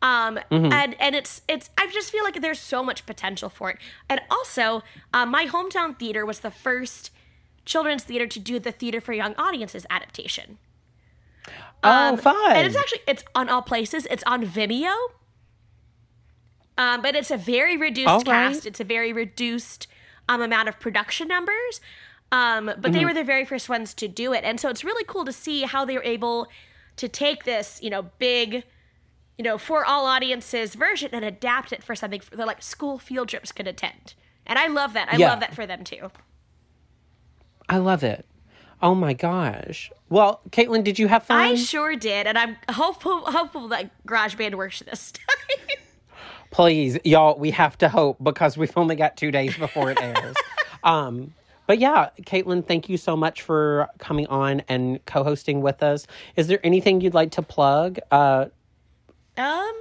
Um, 0.00 0.38
and 0.50 0.94
and 1.00 1.16
it's 1.16 1.42
it's 1.48 1.70
I 1.76 1.88
just 1.88 2.12
feel 2.12 2.22
like 2.22 2.40
there's 2.40 2.60
so 2.60 2.84
much 2.84 3.04
potential 3.04 3.48
for 3.48 3.70
it. 3.70 3.78
And 4.08 4.20
also, 4.30 4.82
um, 5.12 5.30
my 5.30 5.46
hometown 5.46 5.98
theater 5.98 6.24
was 6.24 6.40
the 6.40 6.52
first 6.52 7.10
children's 7.64 8.04
theater 8.04 8.26
to 8.26 8.38
do 8.38 8.60
the 8.60 8.70
theater 8.70 9.00
for 9.00 9.12
young 9.12 9.34
audiences 9.34 9.86
adaptation. 9.90 10.58
oh, 11.82 12.16
fun! 12.16 12.36
Um, 12.36 12.56
And 12.56 12.66
it's 12.66 12.76
actually 12.76 13.00
it's 13.08 13.24
on 13.34 13.48
all 13.48 13.62
places. 13.62 14.06
It's 14.08 14.22
on 14.24 14.44
Vimeo. 14.44 14.94
Um, 16.76 17.02
but 17.02 17.16
it's 17.16 17.32
a 17.32 17.36
very 17.36 17.76
reduced 17.76 18.08
right. 18.08 18.24
cast. 18.24 18.66
It's 18.66 18.78
a 18.78 18.84
very 18.84 19.12
reduced 19.12 19.88
um, 20.28 20.40
amount 20.40 20.68
of 20.68 20.78
production 20.78 21.26
numbers. 21.26 21.80
Um, 22.30 22.66
but 22.66 22.76
Mm-hmm. 22.76 22.92
they 22.92 23.04
were 23.04 23.14
the 23.14 23.24
very 23.24 23.44
first 23.44 23.68
ones 23.68 23.94
to 23.94 24.08
do 24.08 24.32
it, 24.32 24.44
and 24.44 24.60
so 24.60 24.68
it's 24.68 24.84
really 24.84 25.04
cool 25.04 25.24
to 25.24 25.32
see 25.32 25.62
how 25.62 25.84
they 25.84 25.94
were 25.96 26.02
able 26.04 26.48
to 26.96 27.08
take 27.08 27.44
this, 27.44 27.78
you 27.82 27.88
know, 27.90 28.10
big, 28.18 28.64
you 29.38 29.44
know, 29.44 29.56
for 29.56 29.84
all 29.84 30.04
audiences 30.04 30.74
version 30.74 31.10
and 31.12 31.24
adapt 31.24 31.72
it 31.72 31.82
for 31.82 31.94
something 31.94 32.20
that 32.32 32.46
like 32.46 32.62
school 32.62 32.98
field 32.98 33.28
trips 33.28 33.52
could 33.52 33.66
attend. 33.66 34.14
And 34.44 34.58
I 34.58 34.66
love 34.66 34.92
that. 34.94 35.08
I 35.12 35.16
Yeah. 35.16 35.28
love 35.30 35.40
that 35.40 35.54
for 35.54 35.66
them 35.66 35.84
too. 35.84 36.10
I 37.68 37.78
love 37.78 38.02
it. 38.02 38.26
Oh 38.82 38.94
my 38.94 39.12
gosh. 39.12 39.90
Well, 40.08 40.40
Caitlin, 40.50 40.84
did 40.84 40.98
you 40.98 41.08
have 41.08 41.24
fun? 41.24 41.38
I 41.38 41.54
sure 41.54 41.96
did, 41.96 42.26
and 42.26 42.36
I'm 42.38 42.56
hopeful 42.70 43.20
hopeful 43.30 43.68
that 43.68 43.90
GarageBand 44.06 44.54
works 44.54 44.80
this 44.80 45.12
time. 45.12 45.58
Please, 46.50 46.98
y'all, 47.04 47.38
we 47.38 47.50
have 47.50 47.76
to 47.78 47.88
hope 47.88 48.16
because 48.22 48.56
we've 48.56 48.76
only 48.76 48.96
got 48.96 49.16
two 49.16 49.30
days 49.30 49.56
before 49.56 49.90
it 49.90 50.00
airs. 50.00 50.34
um, 50.82 51.34
but 51.68 51.78
yeah, 51.78 52.08
Caitlin, 52.22 52.66
thank 52.66 52.88
you 52.88 52.96
so 52.96 53.14
much 53.14 53.42
for 53.42 53.88
coming 53.98 54.26
on 54.28 54.62
and 54.68 55.04
co-hosting 55.04 55.60
with 55.60 55.82
us. 55.82 56.06
Is 56.34 56.46
there 56.46 56.58
anything 56.64 57.02
you'd 57.02 57.12
like 57.12 57.30
to 57.32 57.42
plug? 57.42 57.98
Uh, 58.10 58.46
Um, 59.36 59.72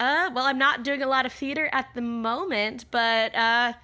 uh, 0.00 0.30
well, 0.34 0.46
I'm 0.46 0.58
not 0.58 0.82
doing 0.84 1.02
a 1.02 1.06
lot 1.06 1.26
of 1.26 1.32
theater 1.32 1.68
at 1.70 1.88
the 1.94 2.00
moment, 2.00 2.86
but 2.90 3.34
uh, 3.34 3.74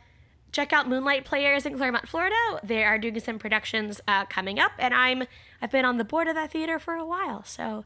check 0.53 0.73
out 0.73 0.89
Moonlight 0.89 1.27
Players 1.27 1.67
in 1.67 1.77
Clermont, 1.77 2.09
Florida. 2.09 2.35
They 2.63 2.83
are 2.83 2.97
doing 2.99 3.21
some 3.21 3.39
productions 3.39 4.01
uh, 4.09 4.25
coming 4.25 4.59
up, 4.59 4.73
and 4.79 4.95
I'm 4.95 5.25
I've 5.61 5.71
been 5.71 5.85
on 5.85 5.99
the 5.99 6.05
board 6.05 6.29
of 6.29 6.35
that 6.37 6.51
theater 6.51 6.79
for 6.79 6.95
a 6.95 7.05
while, 7.05 7.45
so 7.45 7.85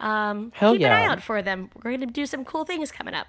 um, 0.00 0.50
Hell 0.56 0.72
keep 0.72 0.82
an 0.82 0.90
eye 0.90 1.04
out 1.06 1.22
for 1.22 1.40
them. 1.40 1.70
We're 1.76 1.92
going 1.92 2.00
to 2.00 2.06
do 2.06 2.26
some 2.26 2.44
cool 2.44 2.64
things 2.64 2.90
coming 2.90 3.14
up. 3.14 3.28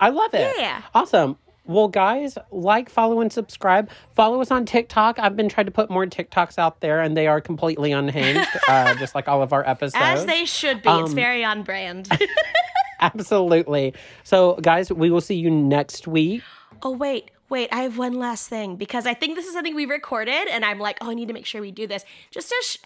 I 0.00 0.08
love 0.08 0.34
it. 0.34 0.56
Yeah. 0.58 0.82
Awesome. 0.92 1.38
Well, 1.66 1.88
guys, 1.88 2.36
like, 2.50 2.90
follow, 2.90 3.20
and 3.20 3.32
subscribe. 3.32 3.88
Follow 4.14 4.40
us 4.42 4.50
on 4.50 4.66
TikTok. 4.66 5.18
I've 5.18 5.34
been 5.34 5.48
trying 5.48 5.64
to 5.66 5.72
put 5.72 5.88
more 5.88 6.04
TikToks 6.04 6.58
out 6.58 6.80
there, 6.80 7.00
and 7.00 7.16
they 7.16 7.26
are 7.26 7.40
completely 7.40 7.90
unhinged, 7.92 8.48
uh, 8.68 8.94
just 8.96 9.14
like 9.14 9.28
all 9.28 9.40
of 9.42 9.52
our 9.54 9.66
episodes. 9.66 9.94
As 9.98 10.26
they 10.26 10.44
should 10.44 10.82
be. 10.82 10.90
it's 10.90 11.10
Um, 11.10 11.14
very 11.14 11.42
on 11.42 11.62
brand. 11.62 12.08
Absolutely. 13.00 13.94
So, 14.22 14.54
guys, 14.62 14.92
we 14.92 15.10
will 15.10 15.20
see 15.20 15.36
you 15.36 15.50
next 15.50 16.06
week. 16.06 16.42
oh 16.82 16.90
wait, 16.90 17.30
wait, 17.48 17.68
I 17.72 17.80
have 17.82 17.96
one 17.98 18.14
last 18.14 18.48
thing 18.48 18.76
because 18.76 19.06
I 19.06 19.14
think 19.14 19.34
this 19.36 19.46
is 19.46 19.52
something 19.54 19.74
we 19.74 19.86
recorded, 19.86 20.48
and 20.50 20.64
I'm 20.64 20.78
like, 20.78 20.98
oh, 21.00 21.10
I 21.10 21.14
need 21.14 21.28
to 21.28 21.34
make 21.34 21.46
sure 21.46 21.60
we 21.60 21.70
do 21.72 21.86
this. 21.86 22.04
Just 22.30 22.50
a. 22.52 22.62
Sh- 22.62 22.76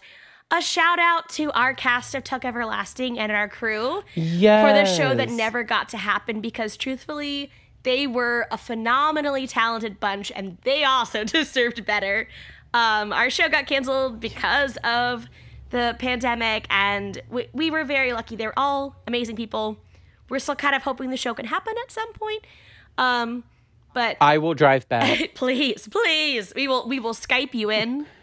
a 0.51 0.63
shout 0.63 0.97
out 0.97 1.29
to 1.29 1.51
our 1.51 1.75
cast 1.75 2.15
of 2.15 2.23
Tuck 2.23 2.43
Everlasting 2.43 3.19
and 3.19 3.31
our 3.31 3.47
crew. 3.47 4.01
Yes. 4.15 4.65
for 4.67 4.73
the 4.73 4.83
show 4.97 5.13
that 5.15 5.29
never 5.29 5.61
got 5.63 5.89
to 5.89 5.97
happen 5.97 6.41
because 6.41 6.75
truthfully 6.75 7.51
they 7.83 8.07
were 8.07 8.47
a 8.51 8.57
phenomenally 8.57 9.47
talented 9.47 9.99
bunch 9.99 10.31
and 10.35 10.57
they 10.63 10.83
also 10.83 11.23
deserved 11.25 11.85
better. 11.85 12.27
Um, 12.73 13.11
our 13.13 13.29
show 13.29 13.49
got 13.49 13.67
canceled 13.67 14.19
because 14.19 14.77
of 14.83 15.27
the 15.71 15.95
pandemic 15.99 16.65
and 16.69 17.21
we, 17.29 17.47
we 17.53 17.71
were 17.71 17.83
very 17.83 18.13
lucky. 18.13 18.35
They're 18.35 18.57
all 18.57 18.95
amazing 19.07 19.35
people. 19.35 19.77
We're 20.29 20.39
still 20.39 20.55
kind 20.55 20.75
of 20.75 20.83
hoping 20.83 21.09
the 21.09 21.17
show 21.17 21.33
can 21.33 21.45
happen 21.45 21.73
at 21.83 21.91
some 21.91 22.13
point 22.13 22.45
um, 22.99 23.43
but 23.93 24.17
I 24.21 24.37
will 24.37 24.53
drive 24.53 24.87
back. 24.89 25.31
please 25.33 25.87
please. 25.87 26.53
We 26.55 26.67
will 26.67 26.87
we 26.87 26.99
will 26.99 27.15
skype 27.15 27.55
you 27.55 27.71
in. 27.71 28.05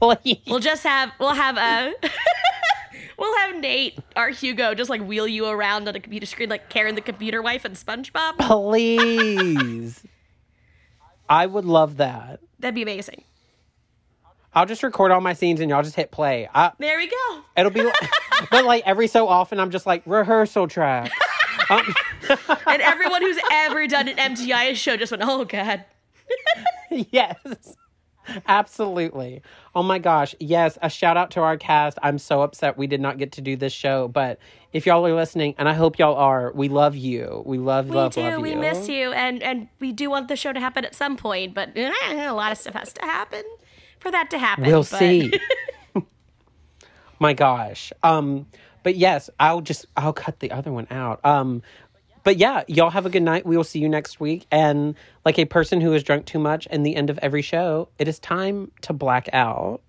Please. 0.00 0.40
we'll 0.48 0.58
just 0.58 0.82
have 0.82 1.12
we'll 1.20 1.34
have 1.34 1.56
a 1.56 1.92
We'll 3.18 3.36
have 3.38 3.56
Nate, 3.60 3.98
our 4.14 4.28
Hugo, 4.30 4.74
just 4.74 4.90
like 4.90 5.00
wheel 5.02 5.26
you 5.26 5.46
around 5.46 5.88
on 5.88 5.96
a 5.96 6.00
computer 6.00 6.26
screen 6.26 6.48
like 6.50 6.68
Karen 6.68 6.94
the 6.94 7.00
computer 7.00 7.40
wife 7.42 7.64
and 7.64 7.74
SpongeBob. 7.74 8.38
Please. 8.40 10.02
I 11.28 11.46
would 11.46 11.64
love 11.64 11.96
that. 11.96 12.40
That'd 12.58 12.74
be 12.74 12.82
amazing. 12.82 13.24
I'll 14.54 14.66
just 14.66 14.82
record 14.82 15.10
all 15.12 15.20
my 15.20 15.32
scenes 15.34 15.60
and 15.60 15.68
y'all 15.70 15.82
just 15.82 15.96
hit 15.96 16.10
play. 16.10 16.48
I, 16.54 16.72
There 16.78 16.96
we 16.98 17.08
go. 17.08 17.40
it'll 17.56 17.70
be, 17.72 17.82
like, 17.82 17.94
but 18.50 18.64
like 18.64 18.82
every 18.86 19.06
so 19.06 19.28
often, 19.28 19.60
I'm 19.60 19.70
just 19.70 19.86
like 19.86 20.02
rehearsal 20.06 20.68
track. 20.68 21.10
Um, 21.68 21.82
And 22.68 22.80
everyone 22.80 23.22
who's 23.22 23.38
ever 23.50 23.88
done 23.88 24.06
an 24.06 24.16
MTI 24.16 24.76
show 24.76 24.96
just 24.96 25.10
went, 25.10 25.24
oh 25.26 25.44
god. 25.44 25.84
yes, 26.90 27.34
absolutely. 28.48 29.42
Oh 29.74 29.82
my 29.82 29.98
gosh, 29.98 30.34
yes. 30.40 30.78
A 30.82 30.90
shout 30.90 31.16
out 31.16 31.30
to 31.32 31.40
our 31.40 31.56
cast. 31.56 31.98
I'm 32.02 32.18
so 32.18 32.42
upset 32.42 32.76
we 32.78 32.86
did 32.86 33.00
not 33.00 33.18
get 33.18 33.32
to 33.32 33.40
do 33.40 33.56
this 33.56 33.72
show, 33.72 34.08
but 34.08 34.38
if 34.72 34.86
y'all 34.86 35.06
are 35.06 35.14
listening, 35.14 35.54
and 35.58 35.68
I 35.68 35.72
hope 35.74 35.98
y'all 35.98 36.16
are, 36.16 36.52
we 36.54 36.68
love 36.68 36.96
you. 36.96 37.42
We 37.46 37.58
love, 37.58 37.88
We 37.88 37.96
love, 37.96 38.12
do. 38.14 38.20
love 38.22 38.40
we 38.42 38.50
you. 38.50 38.56
miss 38.58 38.88
you, 38.88 39.12
and 39.12 39.42
and 39.42 39.68
we 39.80 39.92
do 39.92 40.10
want 40.10 40.28
the 40.28 40.36
show 40.36 40.52
to 40.52 40.60
happen 40.60 40.84
at 40.84 40.94
some 40.94 41.16
point, 41.16 41.54
but 41.54 41.70
eh, 41.76 41.92
a 42.28 42.32
lot 42.32 42.52
of 42.52 42.58
stuff 42.58 42.74
has 42.74 42.92
to 42.94 43.02
happen 43.02 43.42
for 43.98 44.10
that 44.10 44.30
to 44.30 44.38
happen. 44.38 44.64
We'll 44.66 44.80
but- 44.80 44.98
see. 44.98 45.32
My 47.18 47.32
gosh. 47.32 47.92
Um, 48.02 48.46
but 48.82 48.94
yes, 48.96 49.30
I'll 49.40 49.62
just 49.62 49.86
I'll 49.96 50.12
cut 50.12 50.40
the 50.40 50.50
other 50.52 50.70
one 50.70 50.86
out. 50.90 51.24
Um, 51.24 51.62
but 52.26 52.38
yeah, 52.38 52.64
y'all 52.66 52.90
have 52.90 53.06
a 53.06 53.08
good 53.08 53.22
night. 53.22 53.46
We 53.46 53.56
will 53.56 53.62
see 53.62 53.78
you 53.78 53.88
next 53.88 54.18
week. 54.18 54.48
And 54.50 54.96
like 55.24 55.38
a 55.38 55.44
person 55.44 55.80
who 55.80 55.92
has 55.92 56.02
drunk 56.02 56.26
too 56.26 56.40
much, 56.40 56.66
and 56.72 56.84
the 56.84 56.96
end 56.96 57.08
of 57.08 57.18
every 57.18 57.40
show, 57.40 57.88
it 58.00 58.08
is 58.08 58.18
time 58.18 58.72
to 58.80 58.92
black 58.92 59.28
out. 59.32 59.80